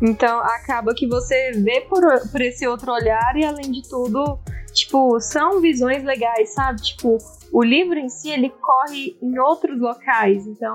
Então 0.00 0.40
acaba 0.40 0.94
que 0.94 1.06
você 1.06 1.52
vê 1.52 1.82
por, 1.82 2.02
por 2.30 2.40
esse 2.40 2.66
outro 2.66 2.92
olhar 2.92 3.36
e 3.36 3.44
além 3.44 3.70
de 3.70 3.82
tudo, 3.88 4.38
tipo, 4.72 5.20
são 5.20 5.60
visões 5.60 6.02
legais, 6.02 6.54
sabe? 6.54 6.80
Tipo, 6.82 7.18
o 7.52 7.62
livro 7.62 7.98
em 7.98 8.08
si 8.08 8.30
ele 8.30 8.48
corre 8.50 9.16
em 9.22 9.38
outros 9.38 9.78
locais, 9.78 10.46
então 10.46 10.72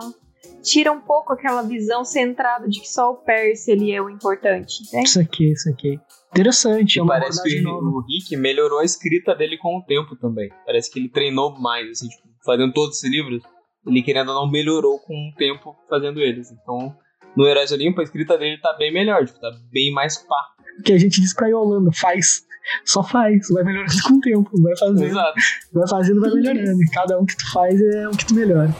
tira 0.62 0.92
um 0.92 1.02
pouco 1.02 1.34
aquela 1.34 1.62
visão 1.62 2.06
centrada 2.06 2.68
de 2.70 2.80
que 2.80 2.88
só 2.88 3.12
o 3.12 3.16
Percy 3.16 3.72
ele 3.72 3.92
é 3.92 4.02
o 4.02 4.10
importante, 4.10 4.76
né? 4.94 5.02
Isso 5.02 5.20
aqui, 5.20 5.52
isso 5.52 5.70
aqui. 5.70 6.00
Interessante, 6.32 7.00
é 7.00 7.02
uma 7.02 7.14
parece 7.20 7.42
que 7.42 7.62
nova. 7.62 7.86
o 7.86 8.02
Rick 8.02 8.36
melhorou 8.38 8.80
a 8.80 8.86
escrita 8.86 9.34
dele 9.36 9.58
com 9.58 9.78
o 9.78 9.84
tempo 9.84 10.16
também. 10.16 10.50
Parece 10.66 10.92
que 10.92 11.00
ele 11.00 11.10
treinou 11.10 11.58
mais, 11.60 11.90
assim, 11.90 12.08
tipo, 12.08 12.27
fazendo 12.48 12.74
todos 12.74 12.98
esses 12.98 13.12
livros. 13.12 13.44
Ele, 13.86 14.02
querendo 14.02 14.30
ou 14.30 14.36
não, 14.36 14.52
melhorou 14.52 15.00
com 15.00 15.14
o 15.14 15.38
tempo 15.38 15.76
fazendo 15.90 16.20
eles. 16.20 16.52
Então, 16.52 16.96
no 17.36 17.46
Heróis 17.46 17.72
Olimpo, 17.72 18.02
a 18.02 18.04
escrita 18.04 18.38
dele 18.38 18.60
tá 18.60 18.74
bem 18.74 18.92
melhor, 18.92 19.26
tipo, 19.26 19.40
tá 19.40 19.52
bem 19.72 19.92
mais 19.92 20.18
pá. 20.18 20.48
que 20.84 20.94
a 20.94 20.98
gente 20.98 21.22
diz 21.22 21.34
pra 21.34 21.48
Yolanda, 21.48 21.92
faz. 21.94 22.46
Só 22.84 23.02
faz, 23.02 23.48
vai 23.50 23.64
melhorando 23.64 23.94
com 24.04 24.16
o 24.16 24.20
tempo, 24.20 24.62
vai 24.62 24.78
fazendo, 24.78 25.04
Exato. 25.04 25.40
vai 25.72 25.88
fazendo, 25.88 26.20
vai 26.20 26.32
melhorando. 26.32 26.80
Cada 26.94 27.18
um 27.18 27.26
que 27.26 27.38
tu 27.38 27.52
faz 27.52 27.80
é 27.80 28.10
um 28.10 28.12
que 28.12 28.26
tu 28.26 28.34
melhora. 28.34 28.76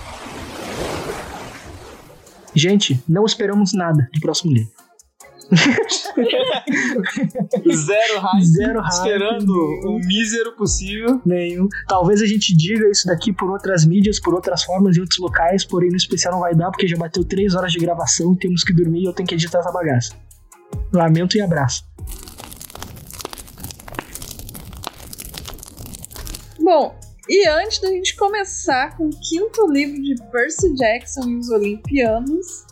Gente, 2.54 3.02
não 3.08 3.24
esperamos 3.24 3.72
nada 3.74 4.10
do 4.14 4.20
próximo 4.20 4.52
livro. 4.52 4.77
Zero 7.76 8.20
hype. 8.20 8.46
Zero 8.46 8.82
hype. 8.82 8.94
Esperando 8.94 9.54
o 9.86 10.00
mísero 10.06 10.56
possível. 10.56 11.22
Nenhum. 11.26 11.68
Talvez 11.88 12.22
a 12.22 12.26
gente 12.26 12.56
diga 12.56 12.90
isso 12.90 13.08
daqui 13.08 13.32
por 13.32 13.50
outras 13.50 13.86
mídias, 13.86 14.20
por 14.20 14.34
outras 14.34 14.64
formas, 14.64 14.98
em 14.98 15.02
outros 15.02 15.20
locais, 15.20 15.64
porém 15.64 15.90
no 15.90 15.98
especial 15.98 16.34
não 16.34 16.42
vai 16.42 16.54
dar, 16.54 16.70
porque 16.70 16.88
já 16.88 16.98
bateu 16.98 17.24
três 17.24 17.56
horas 17.56 17.72
de 17.72 17.80
gravação, 17.80 18.36
temos 18.36 18.64
que 18.64 18.74
dormir 18.74 19.04
e 19.04 19.06
eu 19.06 19.14
tenho 19.14 19.28
que 19.28 19.36
editar 19.36 19.60
essa 19.60 19.72
bagaça. 19.72 20.14
Lamento 20.92 21.38
e 21.38 21.42
abraço. 21.42 21.86
Bom, 26.60 27.00
e 27.30 27.48
antes 27.48 27.80
da 27.80 27.90
gente 27.90 28.16
começar 28.16 28.98
com 28.98 29.08
o 29.08 29.10
quinto 29.10 29.72
livro 29.72 30.02
de 30.02 30.16
Percy 30.32 30.74
Jackson 30.76 31.30
e 31.30 31.38
os 31.38 31.50
Olimpianos, 31.50 32.67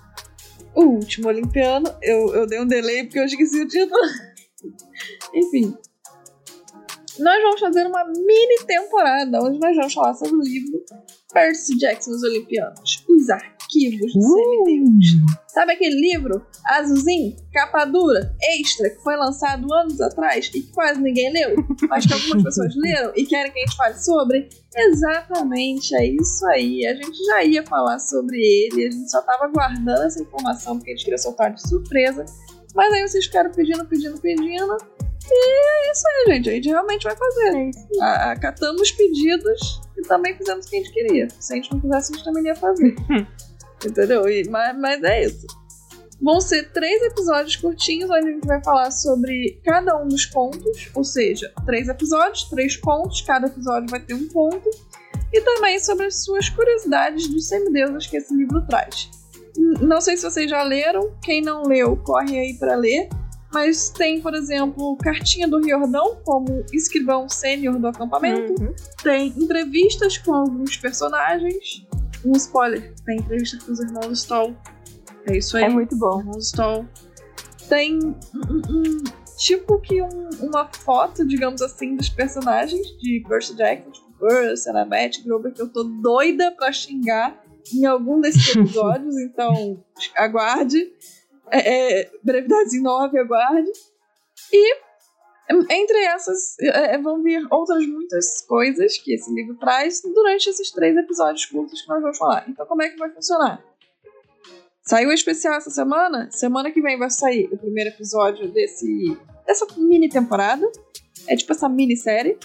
o 0.76 0.81
último 0.81 1.30
Olimpiano, 1.30 1.89
eu, 2.02 2.34
eu 2.35 2.47
dei 2.47 2.60
um 2.60 2.68
delay 2.68 3.03
porque 3.03 3.19
eu 3.19 3.26
esqueci 3.26 3.61
o 3.61 3.68
título. 3.68 4.02
Enfim. 5.34 5.76
Nós 7.19 7.41
vamos 7.41 7.60
fazer 7.61 7.88
uma 7.88 8.03
mini 8.06 8.65
temporada 8.68 9.41
onde 9.41 9.57
nós 9.60 9.76
vamos 9.76 9.93
falar 9.93 10.14
sobre 10.15 10.35
o 10.35 10.41
livro 10.41 10.84
Percy 11.31 11.77
Jackson 11.77 12.11
os 12.11 12.23
Olimpianos, 12.23 13.06
os 13.07 13.30
arquivos 13.76 14.14
do 14.14 14.22
semideus. 14.22 15.06
Sabe 15.47 15.73
aquele 15.73 15.95
livro 16.11 16.45
azulzinho, 16.65 17.35
capa 17.53 17.85
dura, 17.85 18.34
extra, 18.60 18.89
que 18.89 19.02
foi 19.02 19.15
lançado 19.15 19.72
anos 19.73 19.99
atrás 20.02 20.47
e 20.53 20.61
que 20.61 20.72
quase 20.73 21.02
ninguém 21.02 21.31
leu, 21.31 21.56
mas 21.89 22.06
que 22.06 22.14
algumas 22.14 22.43
pessoas 22.43 22.73
leram 22.77 23.11
e 23.15 23.26
querem 23.26 23.52
que 23.52 23.60
a 23.60 23.61
gente 23.65 23.76
fale 23.77 23.97
sobre? 23.97 24.49
Exatamente, 24.76 25.95
é 25.95 26.06
isso 26.07 26.45
aí. 26.47 26.85
A 26.88 26.95
gente 26.95 27.18
já 27.26 27.43
ia 27.43 27.64
falar 27.65 27.99
sobre 27.99 28.38
ele, 28.38 28.88
a 28.88 28.91
gente 28.91 29.10
só 29.10 29.22
tava 29.22 29.47
guardando 29.47 30.03
essa 30.03 30.22
informação 30.22 30.77
porque 30.77 30.91
a 30.91 30.95
gente 30.95 31.06
queria 31.06 31.18
soltar 31.18 31.53
de 31.53 31.61
surpresa. 31.68 32.26
Mas 32.73 32.91
aí 32.93 33.07
vocês 33.07 33.26
ficaram 33.26 33.52
pedindo, 33.52 33.85
pedindo, 33.85 34.19
pedindo. 34.19 34.77
E 35.27 35.88
é 35.88 35.91
isso 35.91 36.03
aí, 36.27 36.34
gente. 36.34 36.49
A 36.49 36.53
gente 36.53 36.68
realmente 36.68 37.03
vai 37.03 37.15
fazer. 37.15 37.72
A- 38.02 38.31
Acatamos 38.34 38.91
pedidos 38.91 39.81
e 39.97 40.02
também 40.02 40.35
fizemos 40.38 40.65
o 40.65 40.69
que 40.69 40.76
a 40.76 40.80
gente 40.80 40.91
queria. 40.93 41.27
Se 41.39 41.53
a 41.53 41.56
gente 41.56 41.72
não 41.72 41.80
quisesse, 41.80 42.11
a 42.11 42.15
gente 42.18 42.26
também 42.26 42.43
ia 42.43 42.56
fazer. 42.56 42.93
Entendeu? 43.84 44.27
E- 44.30 44.47
mas, 44.49 44.77
mas 44.77 45.03
é 45.03 45.26
isso. 45.26 45.47
Vão 46.22 46.39
ser 46.39 46.72
três 46.72 47.02
episódios 47.03 47.56
curtinhos, 47.57 48.10
onde 48.10 48.30
a 48.30 48.31
gente 48.31 48.47
vai 48.47 48.64
falar 48.64 48.89
sobre 48.91 49.60
cada 49.65 50.02
um 50.02 50.07
dos 50.07 50.26
contos, 50.26 50.89
ou 50.95 51.03
seja, 51.03 51.52
três 51.65 51.89
episódios, 51.89 52.45
três 52.45 52.77
contos, 52.77 53.22
cada 53.22 53.47
episódio 53.47 53.89
vai 53.89 53.99
ter 53.99 54.14
um 54.14 54.27
conto, 54.30 54.69
e 55.34 55.41
também 55.41 55.77
sobre 55.80 56.06
as 56.06 56.23
suas 56.23 56.47
curiosidades 56.49 57.27
dos 57.27 57.47
semideuses 57.49 58.07
que 58.07 58.15
esse 58.18 58.34
livro 58.34 58.61
traz. 58.65 59.10
Não 59.81 59.99
sei 59.99 60.15
se 60.15 60.23
vocês 60.23 60.49
já 60.49 60.64
leram, 60.64 61.11
quem 61.22 61.41
não 61.41 61.64
leu, 61.64 61.97
corre 61.97 62.39
aí 62.39 62.53
para 62.57 62.76
ler, 62.76 63.10
mas 63.53 63.89
tem, 63.89 64.22
por 64.22 64.34
exemplo, 64.34 64.97
Cartinha 64.97 65.47
do 65.47 65.60
Riordão, 65.61 66.18
como 66.23 66.65
escrivão 66.73 67.27
sênior 67.27 67.77
do 67.77 67.88
acampamento, 67.88 68.53
Uhum. 68.61 68.73
tem 69.03 69.27
entrevistas 69.27 70.18
com 70.18 70.34
alguns 70.34 70.77
personagens. 70.77 71.85
Um 72.26 72.31
spoiler: 72.34 72.93
tem 73.06 73.18
entrevista 73.18 73.57
com 73.64 73.72
os 73.72 73.80
irmãos 73.80 74.19
Stoll. 74.19 74.56
É 75.27 75.38
isso 75.38 75.57
aí. 75.57 75.64
É 75.64 75.69
muito 75.69 75.97
bom. 75.97 76.19
Irmãos 76.19 76.47
Stoll. 76.47 76.85
Tem 77.69 77.97
um, 77.99 78.15
um- 78.69 79.03
tipo 79.38 79.80
que 79.81 80.02
um- 80.02 80.30
uma 80.41 80.68
foto, 80.73 81.26
digamos 81.27 81.61
assim, 81.61 81.95
dos 81.95 82.10
personagens 82.10 82.85
de 82.99 83.23
Percy 83.27 83.56
Jackson, 83.56 83.91
tipo 83.91 84.14
Percy, 84.19 84.69
Annabeth, 84.69 85.23
Grover, 85.26 85.52
que 85.53 85.61
eu 85.61 85.68
tô 85.72 85.84
doida 85.84 86.52
pra 86.52 86.72
xingar 86.72 87.41
em 87.73 87.85
algum 87.85 88.22
desses 88.22 88.56
episódios, 88.56 89.18
então 89.18 89.84
aguarde. 90.15 90.91
É, 91.52 92.02
é, 92.02 92.11
brevidade 92.23 92.76
em 92.77 92.81
9, 92.81 93.19
aguarde. 93.19 93.69
E 94.52 94.76
entre 95.49 95.97
essas, 96.05 96.57
é, 96.59 96.97
vão 96.97 97.22
vir 97.22 97.45
outras 97.51 97.85
muitas 97.85 98.41
coisas 98.47 98.97
que 98.97 99.13
esse 99.13 99.31
livro 99.34 99.55
traz 99.57 100.01
durante 100.01 100.49
esses 100.49 100.72
três 100.72 100.95
episódios 100.97 101.45
curtos 101.45 101.81
que 101.81 101.89
nós 101.89 102.01
vamos 102.01 102.17
falar. 102.17 102.45
Então, 102.49 102.65
como 102.65 102.81
é 102.81 102.89
que 102.89 102.97
vai 102.97 103.11
funcionar? 103.11 103.63
Saiu 104.88 105.09
o 105.09 105.13
especial 105.13 105.55
essa 105.55 105.69
semana. 105.69 106.30
Semana 106.31 106.72
que 106.72 106.81
vem 106.81 106.97
vai 106.97 107.09
sair 107.09 107.49
o 107.51 107.57
primeiro 107.57 107.89
episódio 107.89 108.51
desse, 108.51 109.17
dessa 109.45 109.65
mini 109.77 110.09
temporada. 110.09 110.69
É 111.27 111.35
tipo 111.35 111.51
essa 111.51 111.67
minissérie. 111.67 112.38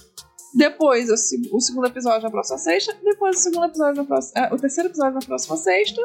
Depois 0.54 1.08
o, 1.10 1.14
o 1.56 1.60
segundo 1.60 1.86
episódio 1.86 2.22
na 2.22 2.30
próxima 2.30 2.58
sexta. 2.58 2.96
Depois 3.02 3.36
o 3.36 3.40
segundo 3.40 3.66
episódio 3.66 4.02
na 4.02 4.04
próxima. 4.04 4.46
ah, 4.46 4.54
o 4.54 4.58
terceiro 4.58 4.88
episódio 4.88 5.14
na 5.14 5.26
próxima 5.26 5.56
sexta. 5.56 6.02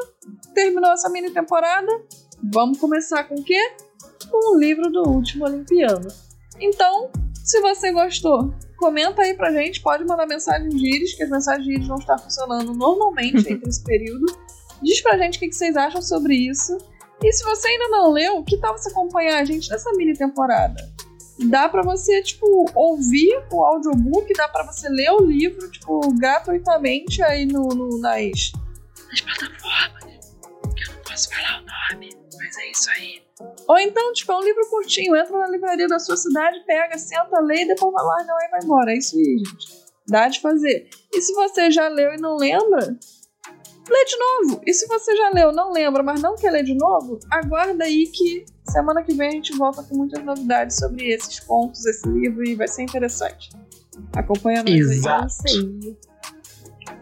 Terminou 0.54 0.92
essa 0.92 1.08
mini 1.08 1.30
temporada. 1.30 1.90
Vamos 2.52 2.78
começar 2.78 3.24
com 3.24 3.34
o 3.34 3.42
quê? 3.42 3.60
Com 4.30 4.56
o 4.56 4.58
livro 4.58 4.90
do 4.90 5.08
último 5.08 5.46
Olimpiano. 5.46 6.25
Então, 6.60 7.10
se 7.44 7.60
você 7.60 7.92
gostou, 7.92 8.54
comenta 8.76 9.22
aí 9.22 9.34
pra 9.34 9.52
gente. 9.52 9.80
Pode 9.80 10.04
mandar 10.04 10.26
mensagem 10.26 10.68
de 10.68 10.96
íris, 10.96 11.14
que 11.14 11.22
as 11.22 11.30
mensagens 11.30 11.64
de 11.64 11.72
íris 11.74 11.86
vão 11.86 11.98
estar 11.98 12.18
funcionando 12.18 12.74
normalmente 12.74 13.50
entre 13.52 13.68
esse 13.68 13.82
período. 13.84 14.26
Diz 14.82 15.00
pra 15.00 15.16
gente 15.18 15.36
o 15.36 15.40
que 15.40 15.52
vocês 15.52 15.76
acham 15.76 16.02
sobre 16.02 16.34
isso. 16.34 16.76
E 17.22 17.32
se 17.32 17.42
você 17.44 17.68
ainda 17.68 17.88
não 17.88 18.12
leu, 18.12 18.42
que 18.44 18.58
tal 18.58 18.76
você 18.76 18.90
acompanhar 18.90 19.40
a 19.40 19.44
gente 19.44 19.70
nessa 19.70 19.90
mini 19.92 20.12
temporada? 20.14 20.76
Dá 21.48 21.68
pra 21.68 21.82
você, 21.82 22.22
tipo, 22.22 22.46
ouvir 22.74 23.42
o 23.52 23.62
audiobook, 23.64 24.32
dá 24.34 24.48
pra 24.48 24.64
você 24.64 24.88
ler 24.88 25.10
o 25.12 25.20
livro, 25.24 25.70
tipo, 25.70 26.00
gratuitamente 26.18 27.22
aí 27.22 27.44
no, 27.46 27.68
no- 27.68 27.98
nas, 28.00 28.52
nas 29.10 29.20
plataformas. 29.20 30.34
Que 30.74 30.82
eu 30.90 30.94
não 30.94 31.02
posso 31.02 31.28
falar 31.30 31.62
o 31.62 31.94
nome, 31.94 32.10
mas 32.38 32.58
é 32.58 32.70
isso 32.70 32.90
aí. 32.90 33.22
Ou 33.68 33.78
então, 33.78 34.12
tipo, 34.12 34.32
é 34.32 34.36
um 34.36 34.42
livro 34.42 34.68
curtinho, 34.68 35.16
entra 35.16 35.38
na 35.38 35.48
livraria 35.48 35.88
da 35.88 35.98
sua 35.98 36.16
cidade, 36.16 36.64
pega, 36.66 36.96
senta, 36.98 37.40
lê 37.40 37.62
e 37.62 37.68
depois 37.68 37.92
vai 37.92 38.04
lá, 38.04 38.24
não, 38.24 38.36
aí 38.36 38.48
vai 38.50 38.60
embora. 38.62 38.92
É 38.92 38.98
isso 38.98 39.16
aí, 39.16 39.38
gente. 39.38 39.86
Dá 40.08 40.28
de 40.28 40.40
fazer. 40.40 40.88
E 41.12 41.20
se 41.20 41.34
você 41.34 41.70
já 41.70 41.88
leu 41.88 42.14
e 42.14 42.20
não 42.20 42.36
lembra, 42.36 42.96
lê 43.88 44.04
de 44.04 44.16
novo. 44.16 44.62
E 44.66 44.72
se 44.72 44.86
você 44.86 45.16
já 45.16 45.30
leu, 45.30 45.52
não 45.52 45.72
lembra, 45.72 46.02
mas 46.02 46.22
não 46.22 46.36
quer 46.36 46.50
ler 46.50 46.64
de 46.64 46.74
novo, 46.74 47.18
aguarda 47.30 47.84
aí 47.84 48.06
que 48.06 48.44
semana 48.70 49.02
que 49.02 49.14
vem 49.14 49.28
a 49.28 49.32
gente 49.32 49.56
volta 49.56 49.82
com 49.82 49.96
muitas 49.96 50.24
novidades 50.24 50.76
sobre 50.76 51.08
esses 51.12 51.40
contos, 51.40 51.84
esse 51.86 52.08
livro, 52.08 52.44
e 52.44 52.54
vai 52.54 52.68
ser 52.68 52.82
interessante. 52.82 53.50
Acompanha 54.14 54.62
nós 54.62 54.68
aí. 54.68 54.78
Exato. 54.78 55.26
Isso 55.26 55.58
aí. 55.58 55.96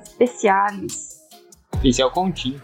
Especiales. 0.04 1.20
O 1.82 2.10
continho. 2.10 2.62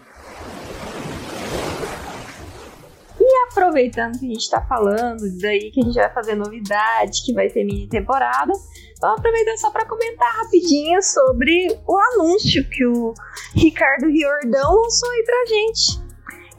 Aproveitando 3.51 4.19
que 4.19 4.25
a 4.25 4.33
gente 4.33 4.49
tá 4.49 4.61
falando 4.61 5.21
daí 5.39 5.71
que 5.71 5.81
a 5.81 5.83
gente 5.83 5.95
vai 5.95 6.13
fazer 6.13 6.35
novidade, 6.35 7.23
que 7.25 7.33
vai 7.33 7.49
ter 7.49 7.63
mini 7.63 7.87
temporada, 7.87 8.53
vamos 8.99 9.19
aproveitar 9.19 9.57
só 9.57 9.69
para 9.69 9.85
comentar 9.85 10.37
rapidinho 10.37 11.01
sobre 11.01 11.67
o 11.85 11.97
anúncio 11.97 12.67
que 12.69 12.85
o 12.85 13.13
Ricardo 13.55 14.07
Riordão 14.07 14.75
lançou 14.75 15.09
aí 15.11 15.23
pra 15.23 15.45
gente. 15.47 16.11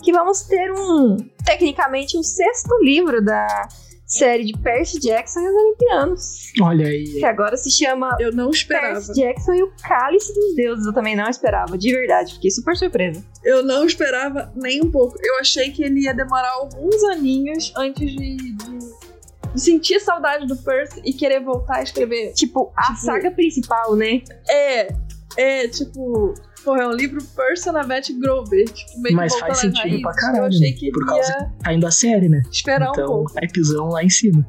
Que 0.02 0.12
vamos 0.12 0.42
ter 0.42 0.72
um, 0.72 1.16
tecnicamente, 1.44 2.18
um 2.18 2.22
sexto 2.22 2.76
livro 2.82 3.24
da 3.24 3.68
série 4.12 4.44
de 4.44 4.52
Percy 4.58 5.00
Jackson 5.00 5.40
e 5.40 5.48
os 5.48 5.54
Olimpianos. 5.54 6.52
Olha 6.60 6.86
aí. 6.86 7.04
Que 7.04 7.24
agora 7.24 7.56
se 7.56 7.70
chama 7.70 8.14
Eu 8.20 8.32
não 8.32 8.50
esperava. 8.50 8.94
Percy 8.94 9.14
Jackson 9.14 9.54
e 9.54 9.62
o 9.62 9.72
Cálice 9.82 10.34
dos 10.34 10.54
Deuses. 10.54 10.86
Eu 10.86 10.92
também 10.92 11.16
não 11.16 11.28
esperava, 11.28 11.78
de 11.78 11.90
verdade. 11.90 12.34
Fiquei 12.34 12.50
super 12.50 12.76
surpresa. 12.76 13.24
Eu 13.42 13.62
não 13.62 13.86
esperava 13.86 14.52
nem 14.54 14.82
um 14.82 14.90
pouco. 14.90 15.16
Eu 15.22 15.38
achei 15.40 15.70
que 15.70 15.82
ele 15.82 16.00
ia 16.04 16.14
demorar 16.14 16.50
alguns 16.52 17.02
aninhos 17.04 17.72
antes 17.76 18.10
de, 18.10 18.36
de, 18.36 19.58
sentir 19.58 19.98
saudade 20.00 20.46
do 20.46 20.56
Percy 20.56 21.00
e 21.04 21.12
querer 21.14 21.40
voltar 21.40 21.76
a 21.76 21.82
escrever. 21.82 22.32
Tipo, 22.34 22.70
a 22.76 22.88
Tipo- 22.88 22.96
saga 22.98 23.30
principal, 23.30 23.96
né? 23.96 24.20
É, 24.48 24.94
é, 25.36 25.68
tipo, 25.68 26.34
porra, 26.62 26.82
é 26.82 26.86
um 26.88 26.92
livro 26.92 27.22
Percy 27.36 27.70
na 27.72 27.82
Beth 27.82 28.02
Grover. 28.20 28.64
Tipo, 28.64 28.92
meio 29.00 29.08
que 29.08 29.14
Mas 29.14 29.38
faz 29.38 29.58
sentido 29.58 29.82
raízes. 29.82 30.02
pra 30.02 30.14
caralho, 30.14 30.42
Eu 30.42 30.46
achei 30.46 30.70
né? 30.70 30.76
que 30.78 30.84
ele 30.86 30.92
Por 30.92 31.06
causa 31.06 31.32
ia 31.32 31.52
Tá 31.62 31.72
indo 31.72 31.86
a 31.86 31.90
série, 31.90 32.28
né? 32.28 32.42
esperar 32.50 32.88
um 32.88 32.92
então, 32.92 33.06
pouco. 33.06 33.32
é 33.36 33.46
pisão 33.46 33.88
lá 33.88 34.02
em 34.02 34.08
cima. 34.10 34.46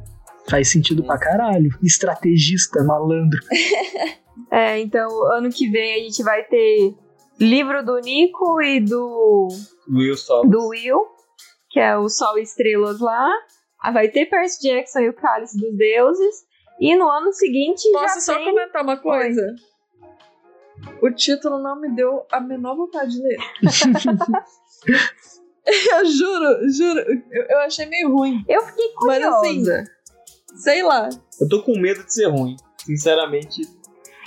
Faz 0.48 0.68
sentido 0.68 1.02
pra 1.04 1.18
caralho. 1.18 1.70
Estrategista, 1.82 2.82
malandro. 2.84 3.40
É, 4.50 4.78
então 4.80 5.08
ano 5.32 5.48
que 5.48 5.68
vem 5.68 5.94
a 5.94 5.98
gente 6.04 6.22
vai 6.22 6.42
ter 6.44 6.94
livro 7.40 7.84
do 7.84 7.98
Nico 8.00 8.60
e 8.62 8.80
do, 8.80 9.48
Will 9.88 10.16
Sol. 10.16 10.46
do 10.48 10.68
Will, 10.68 11.00
que 11.70 11.78
é 11.80 11.96
o 11.96 12.08
Sol 12.08 12.38
e 12.38 12.42
Estrelas 12.42 13.00
lá. 13.00 13.28
Ah, 13.82 13.90
Vai 13.92 14.08
ter 14.08 14.26
Percy 14.26 14.60
Jackson 14.68 15.00
e 15.00 15.08
o 15.08 15.12
Cálice 15.14 15.56
dos 15.58 15.76
Deuses. 15.76 16.34
E 16.80 16.96
no 16.96 17.08
ano 17.08 17.32
seguinte 17.32 17.82
Posso 17.92 18.14
já 18.14 18.20
só 18.20 18.34
tem... 18.36 18.44
comentar 18.44 18.82
uma 18.82 18.96
coisa? 18.96 19.54
O 21.00 21.10
título 21.10 21.58
não 21.62 21.80
me 21.80 21.88
deu 21.94 22.26
a 22.30 22.40
menor 22.40 22.76
vontade 22.76 23.12
de 23.12 23.22
ler. 23.22 23.38
eu 25.66 26.04
juro, 26.06 26.70
juro. 26.70 27.00
Eu, 27.30 27.42
eu 27.48 27.58
achei 27.60 27.86
meio 27.86 28.12
ruim. 28.14 28.44
Eu 28.48 28.62
fiquei 28.62 28.92
Mas, 29.02 29.24
curiosa. 29.24 29.80
assim, 29.80 29.94
Sei 30.56 30.82
lá. 30.82 31.08
Eu 31.40 31.48
tô 31.48 31.62
com 31.62 31.78
medo 31.78 32.04
de 32.04 32.12
ser 32.12 32.28
ruim. 32.28 32.56
Sinceramente. 32.84 33.62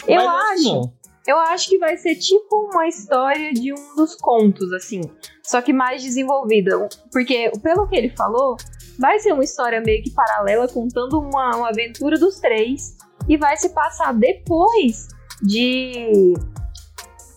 eu 0.07 0.15
Mas 0.15 0.59
acho, 0.59 0.73
Não. 0.73 0.93
eu 1.27 1.37
acho 1.37 1.69
que 1.69 1.77
vai 1.77 1.95
ser 1.97 2.15
tipo 2.15 2.69
uma 2.73 2.87
história 2.87 3.53
de 3.53 3.71
um 3.73 3.95
dos 3.95 4.15
contos, 4.15 4.73
assim. 4.73 5.01
Só 5.43 5.61
que 5.61 5.71
mais 5.71 6.03
desenvolvida. 6.03 6.89
Porque, 7.11 7.51
pelo 7.61 7.87
que 7.87 7.95
ele 7.95 8.09
falou, 8.15 8.57
vai 8.99 9.19
ser 9.19 9.31
uma 9.33 9.43
história 9.43 9.79
meio 9.79 10.03
que 10.03 10.11
paralela, 10.11 10.67
contando 10.67 11.19
uma, 11.19 11.55
uma 11.55 11.69
aventura 11.69 12.17
dos 12.17 12.39
três. 12.39 12.97
E 13.29 13.37
vai 13.37 13.55
se 13.57 13.69
passar 13.69 14.13
depois 14.13 15.07
de 15.41 16.33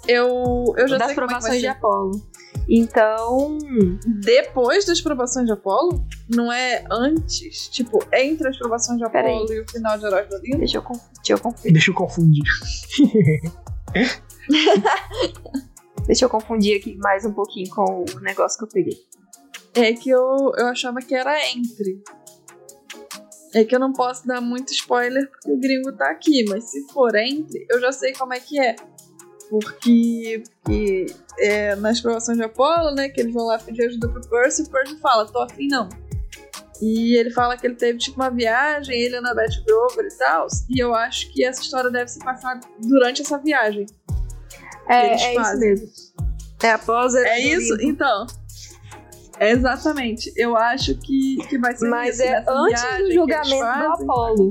Eu, 0.09 0.75
eu 0.77 0.89
já 0.89 0.97
das 0.99 1.09
sei 1.09 1.15
como 1.17 1.27
é 1.27 1.29
provações 1.29 1.55
de 1.57 1.61
ser. 1.61 1.67
Apolo. 1.69 2.31
Então, 2.69 3.59
Depois 4.23 4.85
das 4.85 5.01
provações 5.01 5.47
de 5.47 5.53
Apolo? 5.53 6.05
Não 6.29 6.53
é 6.53 6.85
antes? 6.91 7.69
Tipo, 7.69 7.99
entre 8.13 8.49
as 8.49 8.57
provações 8.59 8.99
de. 8.99 9.05
Apolo 9.05 9.53
e 9.53 9.61
o 9.61 9.69
final 9.71 9.99
de 9.99 10.07
Heróis 10.07 10.29
do 10.29 10.37
Olimpo? 10.37 10.59
deixa 10.59 10.79
eu, 10.79 10.83
conf- 10.83 11.03
deixa 11.17 11.33
eu 11.33 11.39
confundir. 11.39 11.73
Deixa 11.73 11.91
eu 11.91 11.95
confundir. 11.95 12.43
Deixa 16.07 16.25
eu 16.25 16.31
confundir 16.31 16.77
aqui 16.79 16.97
mais 16.97 17.25
um 17.25 17.33
pouquinho 17.33 17.69
com 17.71 18.05
o 18.17 18.21
negócio 18.21 18.59
que 18.59 18.65
eu 18.65 18.69
peguei. 18.69 18.97
É 19.75 19.93
que 19.93 20.11
eu, 20.11 20.53
eu 20.57 20.67
achava 20.67 20.99
que 21.01 21.15
era 21.15 21.37
entre. 21.51 22.03
É 23.55 23.65
que 23.65 23.75
eu 23.75 23.81
não 23.81 23.93
posso 23.93 24.27
dar 24.27 24.41
muito 24.41 24.73
spoiler 24.73 25.29
porque 25.29 25.51
o 25.51 25.59
gringo 25.59 25.93
tá 25.93 26.11
aqui, 26.11 26.45
mas 26.49 26.71
se 26.71 26.87
for 26.93 27.15
entre, 27.17 27.67
eu 27.69 27.81
já 27.81 27.91
sei 27.91 28.13
como 28.13 28.33
é 28.33 28.41
que 28.41 28.61
é. 28.61 28.77
Porque, 29.49 30.45
porque, 30.63 31.07
é, 31.39 31.75
nas 31.75 32.01
provações 32.01 32.39
de 32.39 32.45
Apolo, 32.45 32.95
né, 32.95 33.09
que 33.09 33.21
eles 33.21 33.35
vão 33.35 33.47
lá 33.47 33.59
pedir 33.59 33.87
ajuda 33.87 34.09
pro 34.09 34.29
Percy, 34.29 34.63
o 34.63 34.71
Percy 34.71 34.97
fala, 35.01 35.27
tô 35.27 35.41
afim 35.41 35.67
não. 35.67 35.89
E 36.81 37.19
ele 37.19 37.31
fala 37.31 37.57
que 37.57 37.67
ele 37.67 37.75
teve 37.75 37.99
tipo 37.99 38.21
uma 38.21 38.31
viagem, 38.31 38.97
ele 38.97 39.17
e 39.17 39.19
a 39.19 39.35
Beth 39.35 39.65
Grover 39.67 40.07
e 40.07 40.17
tal, 40.17 40.47
e 40.71 40.79
eu 40.83 40.95
acho 40.95 41.31
que 41.33 41.45
essa 41.45 41.61
história 41.61 41.91
deve 41.91 42.09
se 42.09 42.21
passar 42.21 42.61
durante 42.81 43.23
essa 43.23 43.37
viagem. 43.39 43.85
É, 44.89 45.09
é 45.09 45.35
isso 45.35 45.59
mesmo. 45.59 45.89
É 46.63 46.71
após 46.71 47.15
a 47.15 47.21
É 47.21 47.41
isso? 47.41 47.77
Então. 47.81 48.27
Exatamente. 49.41 50.33
Eu 50.37 50.57
acho 50.57 50.95
que, 50.99 51.37
que 51.49 51.59
vai 51.59 51.75
ser 51.75 51.89
Mas 51.89 52.15
isso, 52.15 52.23
é 52.25 52.45
antes 52.47 52.83
do 52.99 53.13
julgamento 53.13 53.49
eles 53.49 53.59
do 53.59 53.65
fazem, 53.65 54.05
Apolo. 54.05 54.51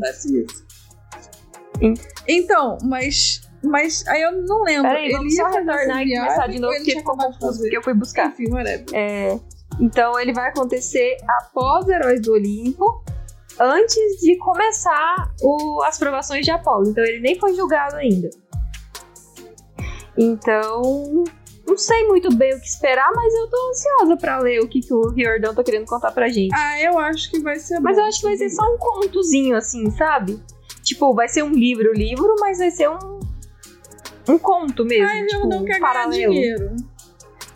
Hum. 1.82 1.94
Então, 2.28 2.78
mas. 2.84 3.42
Mas 3.62 4.08
aí 4.08 4.22
eu 4.22 4.32
não 4.46 4.64
lembro. 4.64 4.84
Peraí, 4.90 5.06
ele 5.06 5.14
vamos 5.18 5.34
ia 5.34 5.44
só 5.44 5.50
retornar 5.52 6.02
e 6.02 6.16
começar 6.16 6.48
de 6.48 6.60
novo, 6.60 6.76
porque 6.76 6.92
ficou 6.98 7.18
confuso, 7.18 7.60
porque 7.60 7.78
eu 7.78 7.84
fui 7.84 7.94
buscar. 7.94 8.28
Enfim. 8.32 8.48
É, 8.94 9.38
então 9.82 10.18
ele 10.20 10.34
vai 10.34 10.48
acontecer 10.50 11.18
após 11.28 11.88
Heróis 11.90 12.22
do 12.22 12.32
Olimpo, 12.34 13.04
antes 13.60 14.22
de 14.22 14.38
começar 14.38 15.30
o- 15.42 15.84
as 15.84 15.98
provações 16.00 16.46
de 16.46 16.52
Apolo. 16.52 16.90
Então 16.90 17.04
ele 17.04 17.20
nem 17.20 17.38
foi 17.38 17.54
julgado 17.54 17.98
ainda. 17.98 18.30
Então, 20.18 21.24
não 21.70 21.78
sei 21.78 22.08
muito 22.08 22.34
bem 22.36 22.54
o 22.56 22.60
que 22.60 22.68
esperar, 22.68 23.12
mas 23.16 23.34
eu 23.34 23.48
tô 23.50 23.70
ansiosa 23.70 24.18
pra 24.18 24.40
ler 24.40 24.60
o 24.62 24.68
que, 24.68 24.82
que 24.82 24.94
o 24.94 25.10
Riordão 25.10 25.54
tá 25.54 25.64
querendo 25.64 25.86
contar 25.86 26.12
pra 26.12 26.28
gente. 26.28 26.54
Ah, 26.54 26.82
eu 26.82 26.98
acho 26.98 27.30
que 27.32 27.40
vai 27.40 27.58
ser 27.58 27.80
Mas 27.80 27.96
bom. 27.96 28.02
eu 28.04 28.08
acho 28.08 28.20
que 28.22 28.28
vai 28.28 28.38
ser 28.38 28.50
só 28.50 28.64
um 28.64 28.78
contozinho, 28.78 29.56
assim, 29.56 29.90
sabe? 29.92 30.40
Tipo, 30.84 31.14
vai 31.14 31.28
ser 31.28 31.44
um 31.44 31.52
livro, 31.52 31.94
livro, 31.94 32.36
mas 32.40 32.58
vai 32.58 32.72
ser 32.72 32.90
um, 32.90 33.20
um 34.28 34.38
conto 34.40 34.84
mesmo. 34.86 35.06
Ai, 35.08 35.26
tipo, 35.26 35.40
Jordão 35.42 35.62
um 35.62 35.66
quer 35.66 35.74
ganhar 35.80 35.82
paralelo. 35.82 36.34
dinheiro. 36.34 36.76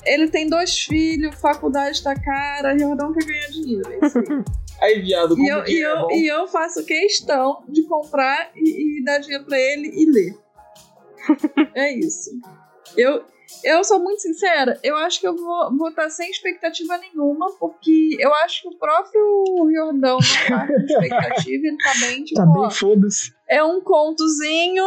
Ele 0.06 0.28
tem 0.28 0.48
dois 0.50 0.78
filhos, 0.80 1.34
faculdade 1.36 2.04
tá 2.04 2.14
cara, 2.14 2.78
Jordão 2.78 3.14
quer 3.14 3.26
ganhar 3.26 3.48
dinheiro. 3.48 3.90
É 3.92 4.06
isso 4.06 4.20
aí. 4.20 4.26
Aí, 4.82 5.00
viado, 5.02 5.30
como 5.36 5.48
E 5.48 5.50
eu, 5.50 5.60
e, 5.62 5.66
dinheiro 5.66 5.88
é 5.88 6.02
eu, 6.02 6.10
e 6.12 6.28
eu 6.28 6.48
faço 6.48 6.84
questão 6.84 7.64
de 7.70 7.84
comprar 7.88 8.52
e, 8.54 9.00
e 9.00 9.04
dar 9.06 9.18
dinheiro 9.20 9.46
pra 9.46 9.58
ele 9.58 9.88
e 9.94 10.12
ler. 10.12 10.38
é 11.74 11.94
isso. 11.98 12.32
Eu, 12.98 13.24
eu 13.64 13.84
sou 13.84 14.00
muito 14.00 14.22
sincera, 14.22 14.80
eu 14.84 14.96
acho 14.98 15.20
que 15.20 15.28
eu 15.28 15.36
vou, 15.36 15.78
vou 15.78 15.90
estar 15.90 16.10
sem 16.10 16.30
expectativa 16.30 16.98
nenhuma, 16.98 17.52
porque 17.60 18.16
eu 18.20 18.34
acho 18.36 18.62
que 18.62 18.68
o 18.70 18.78
próprio 18.78 19.24
Jordão 19.74 20.18
não 20.20 20.48
tá 20.58 20.68
com 20.68 20.74
expectativa, 20.84 21.68
ele 21.68 21.78
tá 21.78 21.92
bem, 22.00 22.24
tipo, 22.24 22.40
Tá 22.40 22.46
bem, 22.46 22.72
foda-se. 22.72 23.34
é 23.50 23.64
um 23.64 23.82
contozinho. 23.82 24.86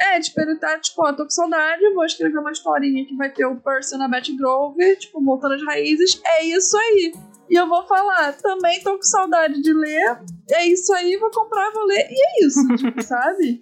É, 0.00 0.20
tipo, 0.20 0.40
ele 0.40 0.54
tá, 0.56 0.78
tipo, 0.78 1.04
ó, 1.04 1.12
tô 1.12 1.24
com 1.24 1.30
saudade, 1.30 1.82
vou 1.92 2.04
escrever 2.04 2.38
uma 2.38 2.52
historinha 2.52 3.04
que 3.04 3.16
vai 3.16 3.32
ter 3.32 3.44
o 3.46 3.56
Percy 3.56 3.98
na 3.98 4.06
Betty 4.06 4.36
Grover, 4.36 4.96
tipo, 4.96 5.20
voltando 5.24 5.54
às 5.54 5.64
raízes. 5.64 6.20
É 6.24 6.44
isso 6.44 6.76
aí. 6.78 7.12
E 7.50 7.54
eu 7.58 7.68
vou 7.68 7.84
falar, 7.84 8.32
também 8.34 8.80
tô 8.80 8.94
com 8.94 9.02
saudade 9.02 9.60
de 9.60 9.72
ler. 9.72 10.20
É 10.52 10.64
isso 10.66 10.92
aí, 10.94 11.16
vou 11.16 11.30
comprar, 11.32 11.72
vou 11.72 11.84
ler. 11.84 12.06
E 12.08 12.14
é 12.14 12.46
isso, 12.46 12.60
tipo, 12.76 13.02
sabe? 13.02 13.60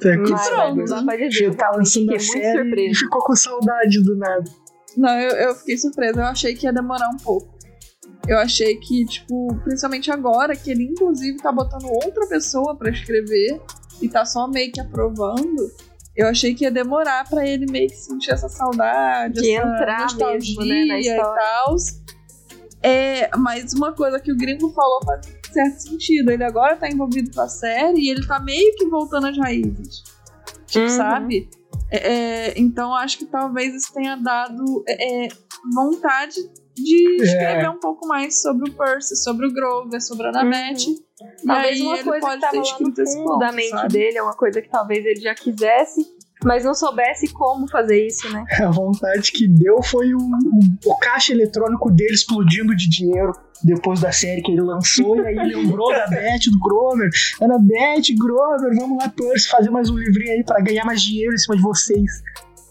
Tá 0.00 0.08
Mas, 0.18 0.48
pronto. 0.48 0.84
dizer, 1.28 1.50
Você 1.50 1.56
tá 1.56 1.70
lançando 1.70 2.14
a 2.14 2.18
fiquei 2.18 2.26
muito 2.26 2.32
série 2.32 2.48
e 2.48 2.52
surpresa. 2.64 2.98
ficou 3.00 3.24
com 3.24 3.36
saudade 3.36 4.02
do 4.02 4.16
nada. 4.16 4.44
Não, 4.96 5.20
eu, 5.20 5.30
eu 5.30 5.54
fiquei 5.54 5.76
surpresa. 5.76 6.20
Eu 6.20 6.26
achei 6.26 6.54
que 6.54 6.66
ia 6.66 6.72
demorar 6.72 7.08
um 7.10 7.16
pouco. 7.18 7.54
Eu 8.26 8.38
achei 8.38 8.76
que, 8.76 9.04
tipo, 9.04 9.54
principalmente 9.62 10.10
agora, 10.10 10.56
que 10.56 10.70
ele 10.70 10.84
inclusive 10.84 11.36
tá 11.38 11.52
botando 11.52 11.84
outra 11.84 12.26
pessoa 12.26 12.74
pra 12.76 12.90
escrever 12.90 13.60
e 14.00 14.08
tá 14.08 14.24
só 14.24 14.48
meio 14.48 14.72
que 14.72 14.80
aprovando. 14.80 15.70
Eu 16.16 16.28
achei 16.28 16.54
que 16.54 16.64
ia 16.64 16.70
demorar 16.70 17.28
pra 17.28 17.46
ele 17.46 17.66
meio 17.70 17.88
que 17.88 17.96
sentir 17.96 18.30
essa 18.32 18.48
saudade, 18.48 19.34
De 19.34 19.50
essa 19.52 19.66
entrar 19.68 20.00
nostalgia 20.02 20.56
mesmo, 20.60 20.64
né, 20.64 20.84
na 20.86 21.00
e 21.00 21.16
tal. 21.16 21.76
É, 22.82 23.36
mas 23.36 23.72
uma 23.74 23.92
coisa 23.92 24.18
que 24.18 24.32
o 24.32 24.36
gringo 24.36 24.70
falou 24.72 25.00
faz 25.04 25.26
certo 25.56 25.78
sentido. 25.80 26.30
Ele 26.30 26.44
agora 26.44 26.76
tá 26.76 26.88
envolvido 26.88 27.30
com 27.34 27.40
a 27.40 27.48
série 27.48 27.98
e 28.00 28.10
ele 28.10 28.26
tá 28.26 28.38
meio 28.40 28.74
que 28.76 28.86
voltando 28.86 29.26
às 29.26 29.38
raízes. 29.38 30.02
Tipo, 30.66 30.84
Uhum. 30.84 30.88
sabe? 30.90 31.48
É, 31.90 32.12
é, 32.48 32.54
então 32.56 32.94
acho 32.94 33.18
que 33.18 33.26
talvez 33.26 33.74
isso 33.74 33.92
tenha 33.94 34.16
dado 34.16 34.84
é, 34.88 35.26
é, 35.26 35.28
vontade 35.74 36.34
de 36.74 37.16
escrever 37.22 37.70
um 37.70 37.78
pouco 37.80 38.06
mais 38.06 38.42
sobre 38.42 38.68
o 38.70 38.72
Percy, 38.74 39.16
sobre 39.16 39.46
o 39.46 39.52
Grover, 39.52 40.02
sobre 40.02 40.26
a 40.26 40.30
Annabeth. 40.30 40.82
E 40.88 41.06
Uhum. 41.18 41.46
Talvez 41.46 41.76
aí 41.80 41.82
uma 41.82 41.94
ele 41.96 42.04
coisa 42.04 42.20
que 42.20 42.26
pode 42.26 42.40
tava 42.42 42.52
ter 42.52 42.58
lá 42.58 42.62
no 42.62 42.68
escrito 42.68 43.00
esse 43.02 43.16
fundo 43.16 43.26
ponto, 43.28 43.38
da 43.38 43.52
mente 43.52 43.70
sabe? 43.70 43.92
dele, 43.94 44.18
é 44.18 44.22
uma 44.22 44.36
coisa 44.36 44.60
que 44.60 44.68
talvez 44.68 45.06
ele 45.06 45.20
já 45.20 45.34
quisesse, 45.34 46.06
mas 46.46 46.64
não 46.64 46.74
soubesse 46.74 47.32
como 47.32 47.68
fazer 47.68 48.06
isso, 48.06 48.30
né? 48.32 48.44
A 48.62 48.70
vontade 48.70 49.32
que 49.32 49.48
deu 49.48 49.82
foi 49.82 50.14
o, 50.14 50.18
o, 50.18 50.92
o 50.92 50.98
caixa 50.98 51.32
eletrônico 51.32 51.90
dele 51.90 52.14
explodindo 52.14 52.74
de 52.76 52.88
dinheiro 52.88 53.32
depois 53.64 53.98
da 53.98 54.12
série 54.12 54.40
que 54.42 54.52
ele 54.52 54.60
lançou. 54.60 55.20
e 55.20 55.26
aí 55.26 55.36
lembrou 55.36 55.90
da 55.90 56.06
Beth, 56.06 56.48
do 56.52 56.58
Grover. 56.60 57.10
Ana 57.42 57.58
Beth, 57.58 58.14
Grover, 58.16 58.76
vamos 58.78 59.02
lá, 59.02 59.08
Percy, 59.08 59.48
fazer 59.48 59.70
mais 59.70 59.90
um 59.90 59.98
livrinho 59.98 60.34
aí 60.34 60.44
pra 60.44 60.60
ganhar 60.60 60.84
mais 60.84 61.02
dinheiro 61.02 61.34
em 61.34 61.38
cima 61.38 61.56
de 61.56 61.62
vocês. 61.62 62.22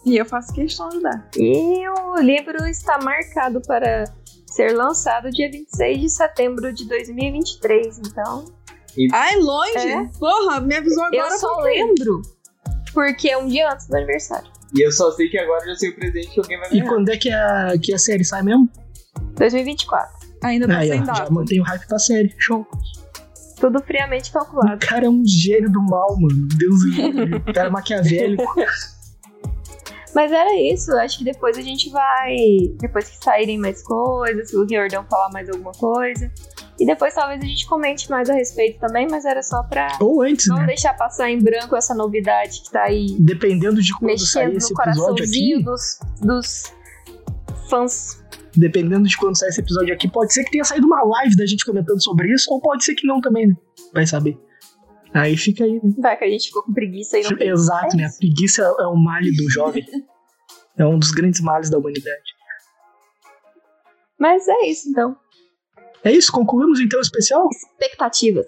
E 0.06 0.16
eu 0.16 0.26
faço 0.26 0.54
questão 0.54 0.88
de 0.88 1.02
dar. 1.02 1.28
E 1.36 1.90
o 1.90 2.16
livro 2.22 2.66
está 2.68 2.98
marcado 3.00 3.62
para 3.68 4.06
ser 4.46 4.72
lançado 4.72 5.30
dia 5.32 5.52
26 5.52 6.00
de 6.00 6.10
setembro 6.10 6.72
de 6.72 6.88
2023, 6.88 8.00
então 8.00 8.46
Ai, 9.12 9.36
longe? 9.36 9.78
É? 9.78 10.10
Porra, 10.18 10.62
me 10.62 10.76
avisou 10.76 11.04
agora. 11.04 11.34
eu 11.34 11.38
só 11.38 11.58
lembro 11.58 12.35
porque 12.96 13.30
é 13.30 13.38
um 13.38 13.48
dia 13.48 13.70
antes 13.72 13.86
do 13.88 13.96
aniversário. 13.96 14.50
E 14.76 14.84
eu 14.84 14.92
só 14.92 15.12
sei 15.12 15.30
que 15.30 15.38
agora 15.38 15.64
já 15.68 15.76
sei 15.76 15.90
o 15.92 15.96
presente 15.96 16.30
que 16.32 16.40
alguém 16.40 16.58
vai 16.60 16.70
E 16.70 16.80
ganhar. 16.80 16.88
quando 16.90 17.10
é 17.10 17.18
que 17.18 17.30
a, 17.32 17.74
que 17.80 17.94
a 17.94 17.98
série 18.00 18.24
sai 18.26 18.42
mesmo? 18.42 18.68
2024. 19.38 20.10
Ainda 20.44 20.68
tá 20.68 20.78
Aí, 20.78 20.90
sem 20.90 21.02
ó, 21.02 21.06
já 21.06 21.14
data. 21.14 21.32
mantém 21.34 21.60
o 21.60 21.64
hype 21.64 21.88
pra 21.88 22.00
série. 22.00 22.34
Show. 22.40 22.66
Tudo 23.60 23.82
friamente 23.84 24.30
O 24.32 24.34
calculado. 24.34 24.86
cara 24.86 25.06
é 25.06 25.10
um 25.10 25.24
gênio 25.26 25.72
do 25.72 25.82
mal, 25.82 26.16
mano. 26.20 26.48
Deus 26.58 26.80
do 26.82 26.88
livre. 26.90 27.36
O 27.38 27.54
cara 27.54 27.68
é 27.68 27.72
maquiavélico. 27.72 28.44
Mas 30.16 30.32
era 30.32 30.56
isso, 30.56 30.92
acho 30.94 31.18
que 31.18 31.26
depois 31.26 31.58
a 31.58 31.62
gente 31.62 31.90
vai. 31.90 32.38
Depois 32.80 33.10
que 33.10 33.22
saírem 33.22 33.58
mais 33.58 33.84
coisas, 33.84 34.50
se 34.50 34.56
o 34.56 34.66
Riordão 34.66 35.06
falar 35.10 35.30
mais 35.34 35.50
alguma 35.50 35.74
coisa. 35.74 36.32
E 36.80 36.86
depois 36.86 37.14
talvez 37.14 37.42
a 37.42 37.46
gente 37.46 37.68
comente 37.68 38.10
mais 38.10 38.30
a 38.30 38.34
respeito 38.34 38.80
também, 38.80 39.08
mas 39.10 39.26
era 39.26 39.42
só 39.44 39.64
pra 39.64 39.98
Ou 40.00 40.22
antes, 40.22 40.48
não 40.48 40.58
né? 40.58 40.68
deixar 40.68 40.94
passar 40.94 41.30
em 41.30 41.40
branco 41.40 41.76
essa 41.76 41.94
novidade 41.94 42.62
que 42.62 42.72
tá 42.72 42.84
aí 42.84 43.16
Dependendo 43.20 43.82
de 43.82 43.94
quando 43.98 44.18
sair 44.20 44.48
mexendo 44.48 44.58
esse 44.58 44.74
no 44.74 44.82
episódio 44.82 45.06
coraçãozinho 45.06 45.56
aqui, 45.58 45.66
dos, 45.66 46.00
dos 46.22 46.74
fãs. 47.70 48.24
dependendo 48.56 49.08
de 49.08 49.18
quando 49.18 49.38
sair 49.38 49.50
esse 49.50 49.62
episódio 49.62 49.94
aqui, 49.94 50.10
pode 50.10 50.34
ser 50.34 50.44
que 50.44 50.52
tenha 50.52 50.64
saído 50.64 50.86
uma 50.86 51.02
live 51.04 51.36
da 51.36 51.46
gente 51.46 51.66
comentando 51.66 52.02
sobre 52.04 52.34
isso, 52.34 52.52
ou 52.52 52.62
pode 52.62 52.84
ser 52.84 52.96
que 52.96 53.08
não 53.08 53.22
também, 53.22 53.48
né? 53.48 53.56
Vai 53.94 54.06
saber. 54.06 54.38
Aí 55.16 55.38
fica 55.38 55.64
aí, 55.64 55.80
né? 55.82 55.94
Vai 55.98 56.18
que 56.18 56.26
a 56.26 56.30
gente 56.30 56.48
ficou 56.48 56.64
com 56.64 56.74
preguiça 56.74 57.18
e 57.18 57.24
não. 57.24 57.40
Exato, 57.40 57.96
É 57.96 58.00
né? 58.00 58.06
A 58.06 58.18
preguiça 58.18 58.64
é 58.64 58.86
o 58.86 58.96
malho 58.96 59.34
do 59.36 59.50
jovem. 59.50 59.86
É 60.78 60.86
um 60.86 61.00
dos 61.00 61.12
grandes 61.12 61.40
males 61.40 61.70
da 61.70 61.78
humanidade. 61.78 62.22
Mas 64.20 64.46
é 64.46 64.66
isso, 64.66 64.90
então. 64.90 65.16
É 66.04 66.12
isso, 66.12 66.30
concluímos 66.30 66.82
então 66.82 67.00
o 67.00 67.02
especial? 67.02 67.48
Expectativas. 67.50 68.46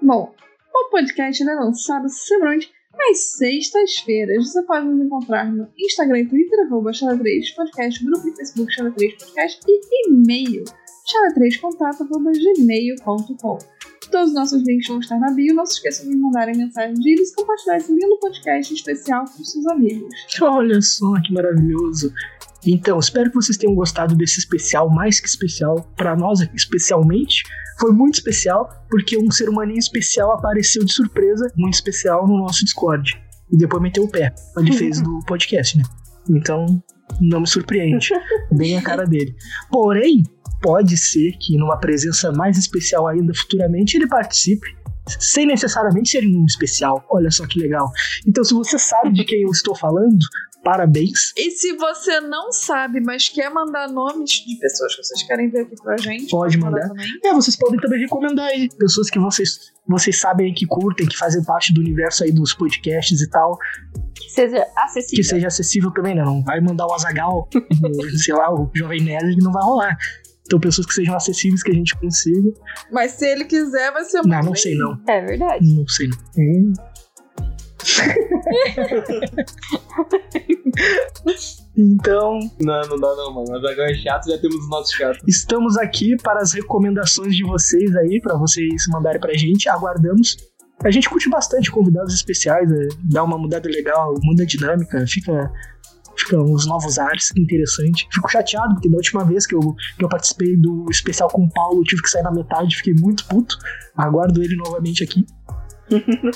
Bom, 0.00 0.34
o 0.74 0.90
podcast 0.90 1.42
é 1.42 1.54
lançado 1.54 2.08
semanalmente 2.08 2.72
às 3.10 3.36
sextas-feiras. 3.36 4.50
Você 4.50 4.62
pode 4.62 4.86
nos 4.86 5.04
encontrar 5.04 5.52
no 5.52 5.70
Instagram 5.78 6.20
e 6.20 6.26
Twitter, 6.26 6.58
arroba 6.64 6.90
Chala3 6.90 7.54
Podcast, 7.54 8.02
grupo 8.02 8.26
e 8.26 8.36
Facebook 8.36 8.74
Chala3 8.74 9.18
Podcast 9.18 9.60
e 9.68 10.08
e-mail 10.08 10.64
chala3contato.gmail.com. 11.10 13.58
Todos 14.10 14.28
os 14.28 14.34
nossos 14.34 14.62
links 14.66 14.88
vão 14.88 15.00
estar 15.00 15.18
na 15.18 15.30
bio. 15.30 15.54
Não 15.54 15.64
se 15.66 15.74
esqueçam 15.74 16.10
de 16.10 16.16
mandarem 16.16 16.56
mensagem 16.56 16.94
de 16.94 17.10
eles 17.10 17.30
e 17.30 17.34
compartilhar 17.36 17.76
esse 17.76 17.92
lindo 17.92 18.18
podcast 18.20 18.74
especial 18.74 19.24
com 19.24 19.44
seus 19.44 19.66
amigos. 19.66 20.12
Olha 20.40 20.80
só 20.80 21.20
que 21.22 21.32
maravilhoso. 21.32 22.12
Então, 22.66 22.98
espero 22.98 23.30
que 23.30 23.36
vocês 23.36 23.56
tenham 23.56 23.74
gostado 23.74 24.14
desse 24.14 24.38
especial, 24.38 24.90
mais 24.90 25.18
que 25.20 25.28
especial, 25.28 25.90
para 25.96 26.14
nós 26.16 26.40
especialmente. 26.54 27.42
Foi 27.80 27.92
muito 27.92 28.14
especial, 28.14 28.68
porque 28.90 29.16
um 29.16 29.30
ser 29.30 29.48
humaninho 29.48 29.78
especial 29.78 30.32
apareceu 30.32 30.84
de 30.84 30.92
surpresa, 30.92 31.50
muito 31.56 31.74
especial, 31.74 32.26
no 32.26 32.36
nosso 32.36 32.62
Discord. 32.64 33.18
E 33.50 33.56
depois 33.56 33.82
meteu 33.82 34.04
o 34.04 34.08
pé. 34.08 34.34
Ele 34.58 34.72
fez 34.72 35.00
do 35.00 35.20
podcast, 35.26 35.78
né? 35.78 35.84
Então, 36.28 36.82
não 37.20 37.40
me 37.40 37.46
surpreende. 37.46 38.10
Bem 38.52 38.76
a 38.76 38.82
cara 38.82 39.06
dele. 39.06 39.34
Porém, 39.70 40.22
pode 40.62 40.96
ser 40.96 41.32
que 41.40 41.56
numa 41.56 41.78
presença 41.78 42.30
mais 42.32 42.56
especial 42.58 43.06
ainda 43.06 43.32
futuramente 43.34 43.96
ele 43.96 44.06
participe. 44.08 44.66
Sem 45.18 45.46
necessariamente 45.46 46.10
ser 46.10 46.24
um 46.26 46.44
especial. 46.44 47.04
Olha 47.10 47.30
só 47.30 47.46
que 47.46 47.58
legal. 47.58 47.90
Então, 48.28 48.44
se 48.44 48.54
você 48.54 48.78
sabe 48.78 49.12
de 49.12 49.24
quem 49.24 49.42
eu 49.42 49.50
estou 49.50 49.74
falando, 49.74 50.18
parabéns. 50.62 51.32
E 51.36 51.50
se 51.50 51.72
você 51.76 52.20
não 52.20 52.52
sabe, 52.52 53.00
mas 53.00 53.28
quer 53.28 53.50
mandar 53.50 53.88
nomes 53.88 54.30
de 54.30 54.56
pessoas 54.60 54.94
que 54.94 55.02
vocês 55.02 55.22
querem 55.24 55.50
ver 55.50 55.62
aqui 55.62 55.74
pra 55.82 55.96
gente, 55.96 56.30
Pode 56.30 56.56
mandar. 56.58 56.86
também. 56.86 57.06
É, 57.24 57.32
vocês 57.32 57.56
podem 57.56 57.80
também 57.80 58.00
recomendar 58.00 58.46
aí 58.48 58.68
pessoas 58.78 59.10
que 59.10 59.18
vocês, 59.18 59.72
vocês 59.88 60.16
sabem 60.20 60.52
que 60.54 60.66
curtem, 60.66 61.08
que 61.08 61.16
fazem 61.16 61.42
parte 61.44 61.72
do 61.72 61.80
universo 61.80 62.22
aí 62.22 62.30
dos 62.30 62.54
podcasts 62.54 63.20
e 63.20 63.28
tal, 63.30 63.58
Que 64.14 64.30
seja 64.30 64.64
acessível. 64.76 65.16
que 65.16 65.24
seja 65.24 65.46
acessível 65.48 65.90
também, 65.90 66.14
né? 66.14 66.22
Não 66.22 66.44
vai 66.44 66.60
mandar 66.60 66.86
o 66.86 66.92
Azagal, 66.92 67.48
sei 68.22 68.34
lá, 68.34 68.52
o 68.54 68.70
Jovem 68.76 69.02
Nerd, 69.02 69.34
que 69.34 69.42
não 69.42 69.50
vai 69.50 69.62
rolar. 69.64 69.96
Então, 70.50 70.58
pessoas 70.58 70.84
que 70.84 70.94
sejam 70.94 71.14
acessíveis, 71.14 71.62
que 71.62 71.70
a 71.70 71.74
gente 71.74 71.96
consiga. 71.96 72.50
Mas 72.90 73.12
se 73.12 73.24
ele 73.24 73.44
quiser, 73.44 73.92
vai 73.92 74.04
ser 74.04 74.20
Não, 74.22 74.38
muito 74.38 74.46
não 74.46 74.54
sei 74.56 74.74
não. 74.74 75.00
É 75.06 75.24
verdade. 75.24 75.76
Não 75.76 75.86
sei 75.86 76.08
não. 76.08 76.18
Hum. 76.36 76.72
então, 81.78 82.40
Não, 82.60 82.82
não 82.82 82.98
dá 82.98 83.14
não, 83.14 83.32
mano. 83.32 83.46
Mas 83.48 83.64
agora 83.64 83.92
é 83.92 83.94
chato, 83.94 84.28
já 84.28 84.38
temos 84.38 84.56
os 84.56 84.68
nossos 84.68 84.92
chatos. 84.92 85.22
Estamos 85.28 85.78
aqui 85.78 86.16
para 86.20 86.40
as 86.40 86.52
recomendações 86.52 87.36
de 87.36 87.44
vocês 87.44 87.94
aí, 87.94 88.20
para 88.20 88.36
vocês 88.36 88.88
mandarem 88.88 89.20
pra 89.20 89.32
gente. 89.34 89.68
Aguardamos. 89.68 90.36
A 90.82 90.90
gente 90.90 91.08
curte 91.08 91.30
bastante 91.30 91.70
convidados 91.70 92.12
especiais, 92.12 92.68
é, 92.72 92.88
dá 93.04 93.22
uma 93.22 93.38
mudada 93.38 93.68
legal, 93.68 94.14
muda 94.20 94.42
a 94.42 94.46
dinâmica, 94.46 95.06
fica, 95.06 95.52
fica 96.16 96.38
uns 96.38 96.66
novos 96.66 96.98
ares, 96.98 97.30
interessante. 97.36 98.08
Fico 98.12 98.30
chateado, 98.30 98.74
porque 98.74 98.88
da 98.88 98.96
última 98.96 99.24
vez 99.24 99.46
que 99.46 99.54
eu, 99.54 99.60
que 99.60 100.04
eu 100.04 100.08
participei 100.08 100.56
do 100.56 100.86
especial 100.90 101.28
com 101.28 101.44
o 101.44 101.50
Paulo, 101.50 101.80
eu 101.80 101.84
tive 101.84 102.02
que 102.02 102.10
sair 102.10 102.22
na 102.22 102.32
metade, 102.32 102.76
fiquei 102.76 102.94
muito 102.94 103.24
puto. 103.26 103.56
Aguardo 103.96 104.42
ele 104.42 104.56
novamente 104.56 105.02
aqui. 105.04 105.24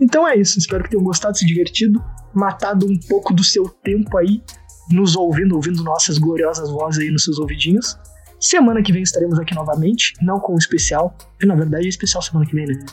então 0.00 0.26
é 0.26 0.36
isso, 0.36 0.58
espero 0.58 0.84
que 0.84 0.90
tenham 0.90 1.04
gostado, 1.04 1.36
se 1.36 1.44
divertido, 1.44 2.02
matado 2.32 2.86
um 2.86 2.98
pouco 3.08 3.34
do 3.34 3.42
seu 3.42 3.68
tempo 3.68 4.16
aí, 4.16 4.42
nos 4.90 5.16
ouvindo, 5.16 5.54
ouvindo 5.54 5.82
nossas 5.82 6.18
gloriosas 6.18 6.70
vozes 6.70 7.02
aí 7.02 7.10
nos 7.10 7.24
seus 7.24 7.38
ouvidinhos. 7.38 7.98
Semana 8.40 8.82
que 8.82 8.92
vem 8.92 9.02
estaremos 9.02 9.38
aqui 9.38 9.54
novamente, 9.54 10.14
não 10.20 10.40
com 10.40 10.54
um 10.54 10.58
especial. 10.58 11.16
Na 11.44 11.54
verdade, 11.54 11.86
é 11.86 11.88
especial 11.88 12.20
semana 12.22 12.44
que 12.44 12.54
vem, 12.54 12.66
né? 12.66 12.84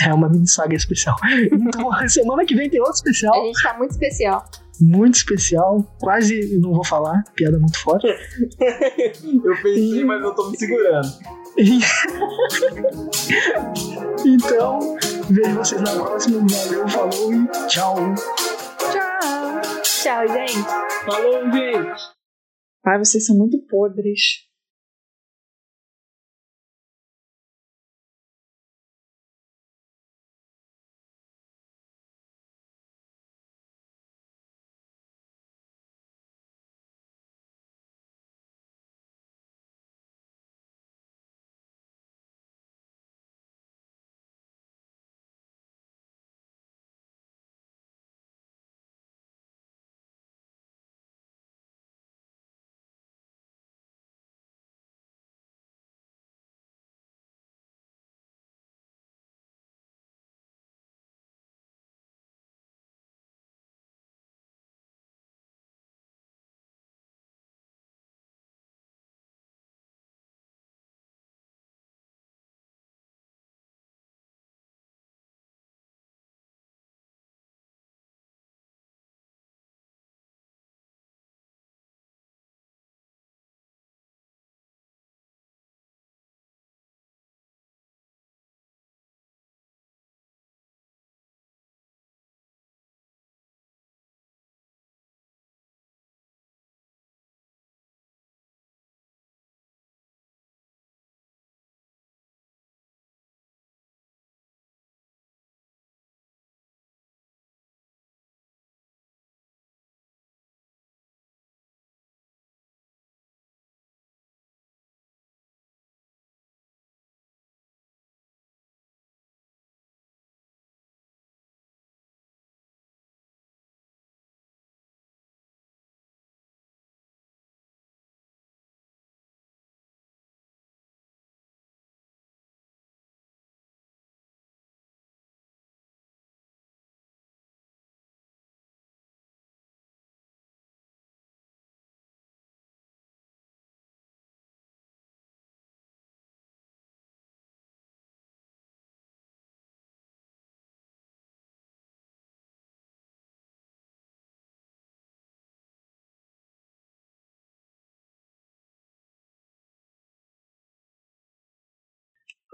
É 0.00 0.12
uma 0.12 0.28
mini 0.28 0.48
saga 0.48 0.74
especial. 0.74 1.16
Então, 1.52 1.90
semana 2.08 2.44
que 2.44 2.54
vem 2.54 2.70
tem 2.70 2.80
outro 2.80 2.94
A 2.94 2.96
especial, 2.96 3.34
gente 3.44 3.62
tá 3.62 3.76
muito 3.76 3.90
especial. 3.90 4.44
Muito 4.80 5.16
especial. 5.16 5.82
Quase 6.00 6.58
não 6.58 6.72
vou 6.72 6.84
falar, 6.84 7.22
piada 7.34 7.58
muito 7.58 7.78
forte. 7.78 8.06
Eu 8.06 8.16
pensei, 9.62 10.04
mas 10.04 10.22
eu 10.22 10.34
tô 10.34 10.50
me 10.50 10.58
segurando. 10.58 11.08
então, 14.26 14.98
vejo 15.30 15.56
vocês 15.56 15.80
na 15.80 15.92
próxima. 15.92 16.40
Valeu, 16.40 16.88
falou 16.88 17.32
e 17.32 17.46
tchau. 17.68 17.94
Tchau! 18.92 19.60
Tchau, 19.82 20.28
gente. 20.28 20.58
Falou, 21.06 21.50
gente! 21.52 22.02
Ai, 22.84 22.98
vocês 22.98 23.24
são 23.24 23.36
muito 23.36 23.56
podres. 23.68 24.42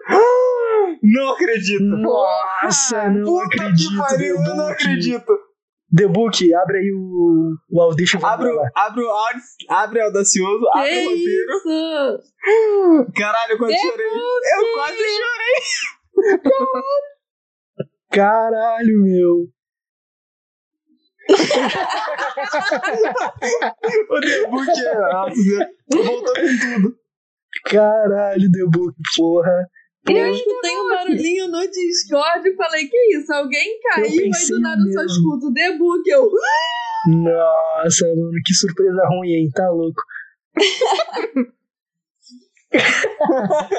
Não 1.03 1.33
acredito! 1.33 1.83
Nossa, 1.83 3.09
não 3.11 3.25
Puta 3.25 3.47
acredito. 3.47 3.91
que 3.91 3.97
pariu, 3.97 4.37
eu 4.37 4.55
não 4.57 4.69
acredito! 4.69 5.33
The 5.97 6.07
Book, 6.07 6.55
abre 6.55 6.79
aí 6.79 6.93
o, 6.93 7.57
o 7.69 7.81
Audition 7.83 8.25
Abre, 8.25 8.49
abre, 8.77 9.03
o 9.03 9.09
Audi- 9.11 9.41
abre 9.69 10.01
Audacioso, 10.03 10.65
abre 10.73 10.91
o 10.91 10.93
Que 10.93 11.05
roteiro. 11.05 11.57
isso? 11.57 11.69
Caralho, 13.17 13.53
eu 13.53 13.59
quase 13.59 13.77
chorei. 13.77 14.07
Eu 14.07 14.73
quase 14.75 14.99
chorei. 14.99 15.57
Caralho, 18.13 19.03
meu. 19.03 19.49
O 24.11 24.21
debut 24.21 24.69
é. 24.69 24.95
Nossa, 24.95 25.69
voltou 25.93 26.35
com 26.35 26.59
tudo. 26.83 26.97
Caralho, 27.65 28.51
The 28.51 28.65
Book, 28.71 28.95
porra. 29.17 29.69
Eu 30.17 30.33
escutei 30.33 30.79
um 30.79 30.89
barulhinho 30.89 31.49
no 31.49 31.61
Discord 31.71 32.49
e 32.49 32.55
falei, 32.57 32.87
que 32.89 33.17
isso? 33.17 33.33
Alguém 33.33 33.79
caiu 33.83 34.07
e 34.27 34.31
do 34.31 34.61
nada 34.61 34.83
eu 34.87 34.93
só 34.93 35.05
escuto 35.05 35.53
The 35.53 35.77
Book. 35.79 36.09
Eu, 36.09 36.29
Nossa, 37.09 38.07
mano, 38.07 38.33
que 38.45 38.55
surpresa 38.55 39.03
ruim, 39.09 39.29
hein? 39.31 39.51
Tá 39.55 39.69
louco. 39.71 40.03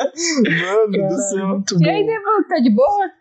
Mano 0.02 0.88
do 0.88 0.98
Caralho, 0.98 1.18
céu. 1.30 1.48
muito 1.48 1.76
E 1.84 1.90
aí, 1.90 2.02
bom. 2.04 2.08
Debug, 2.08 2.48
tá 2.48 2.60
de 2.60 2.70
boa? 2.76 3.12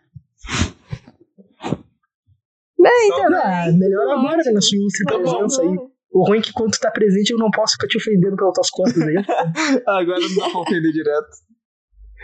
Bem, 2.79 3.09
também. 3.09 3.39
Ah, 3.39 3.71
melhor 3.71 4.17
agora, 4.17 4.37
né? 4.37 4.51
Na 4.51 4.61
sua 4.61 4.77
ilustre 4.77 5.05
Tá 5.05 5.17
bom. 5.17 5.23
presença 5.23 5.61
aí. 5.61 5.75
O 6.13 6.27
ruim 6.27 6.39
é 6.39 6.41
que 6.41 6.51
quando 6.51 6.71
tu 6.71 6.79
tá 6.79 6.91
presente 6.91 7.31
eu 7.31 7.37
não 7.37 7.49
posso 7.51 7.73
ficar 7.73 7.87
te 7.87 7.97
ofendendo 7.97 8.35
pelas 8.35 8.53
tuas 8.53 8.69
costas 8.69 9.01
aí. 9.03 9.15
Agora 9.87 10.19
não 10.19 10.35
dá 10.35 10.49
pra 10.49 10.59
ofender 10.59 10.91
direto. 10.91 11.29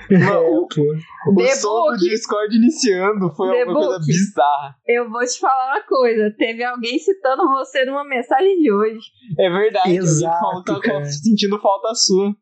O 1.28 1.36
The 1.36 1.56
som 1.56 1.92
do. 1.92 1.98
Discord 1.98 2.56
iniciando 2.56 3.30
foi 3.36 3.52
The 3.52 3.64
uma 3.66 3.74
coisa 3.74 3.98
Book. 4.00 4.06
bizarra. 4.06 4.76
Eu 4.88 5.10
vou 5.10 5.26
te 5.26 5.40
falar 5.40 5.74
uma 5.76 5.84
coisa. 5.84 6.34
Teve 6.38 6.64
alguém 6.64 6.98
citando 7.00 7.48
você 7.50 7.84
numa 7.86 8.06
mensagem 8.06 8.58
de 8.60 8.72
hoje. 8.72 9.00
É 9.38 9.50
verdade. 9.50 9.92
Exato, 9.96 10.40
falou 10.40 10.64
tava 10.64 11.06
sentindo 11.06 11.60
falta 11.60 11.94
sua. 11.94 12.34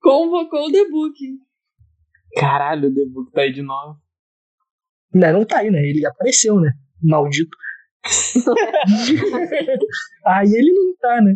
convocou 0.00 0.68
o 0.68 0.72
The 0.72 0.84
Book. 0.88 1.14
Caralho, 2.38 2.90
o 2.90 2.94
The 2.94 3.04
Book 3.06 3.32
tá 3.32 3.40
aí 3.42 3.52
de 3.52 3.62
novo. 3.62 3.98
Não, 5.14 5.32
não 5.32 5.44
tá 5.44 5.58
aí, 5.58 5.70
né? 5.70 5.80
Ele 5.80 6.04
apareceu, 6.06 6.60
né? 6.60 6.72
Maldito. 7.02 7.56
aí 10.26 10.48
ele 10.48 10.72
não 10.72 10.96
tá, 10.96 11.20
né? 11.22 11.34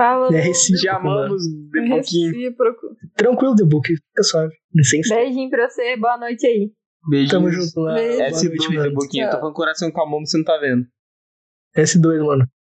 Falando. 0.00 0.34
É 0.34 0.40
recíproco, 0.40 0.80
Te 0.80 0.86
mano. 0.86 1.10
amamos, 1.10 1.42
The 1.72 1.80
Bookinho. 1.88 1.96
Recíproco. 2.32 2.86
Tranquilo, 3.16 3.54
The 3.54 3.64
Book. 3.64 3.86
Fica 3.86 4.22
suave. 4.22 4.54
Licença. 4.74 5.14
Beijinho 5.14 5.50
pra 5.50 5.68
você. 5.68 5.94
Boa 5.98 6.16
noite 6.16 6.46
aí. 6.46 6.72
Beijinhos. 7.06 7.30
Tamo 7.30 7.50
junto 7.50 7.80
lá. 7.80 7.94
Beijo. 7.94 8.16
Boa 8.16 8.30
S2, 8.30 8.48
noite, 8.48 8.68
The. 8.68 8.90
Bookinho. 8.94 9.26
Eu 9.26 9.30
tô 9.30 9.40
com 9.40 9.46
o 9.48 9.52
coração 9.52 9.92
calmo, 9.92 10.20
você 10.20 10.38
não 10.38 10.44
tá 10.44 10.56
vendo. 10.56 10.86
S2, 11.76 12.24
mano. 12.24 12.46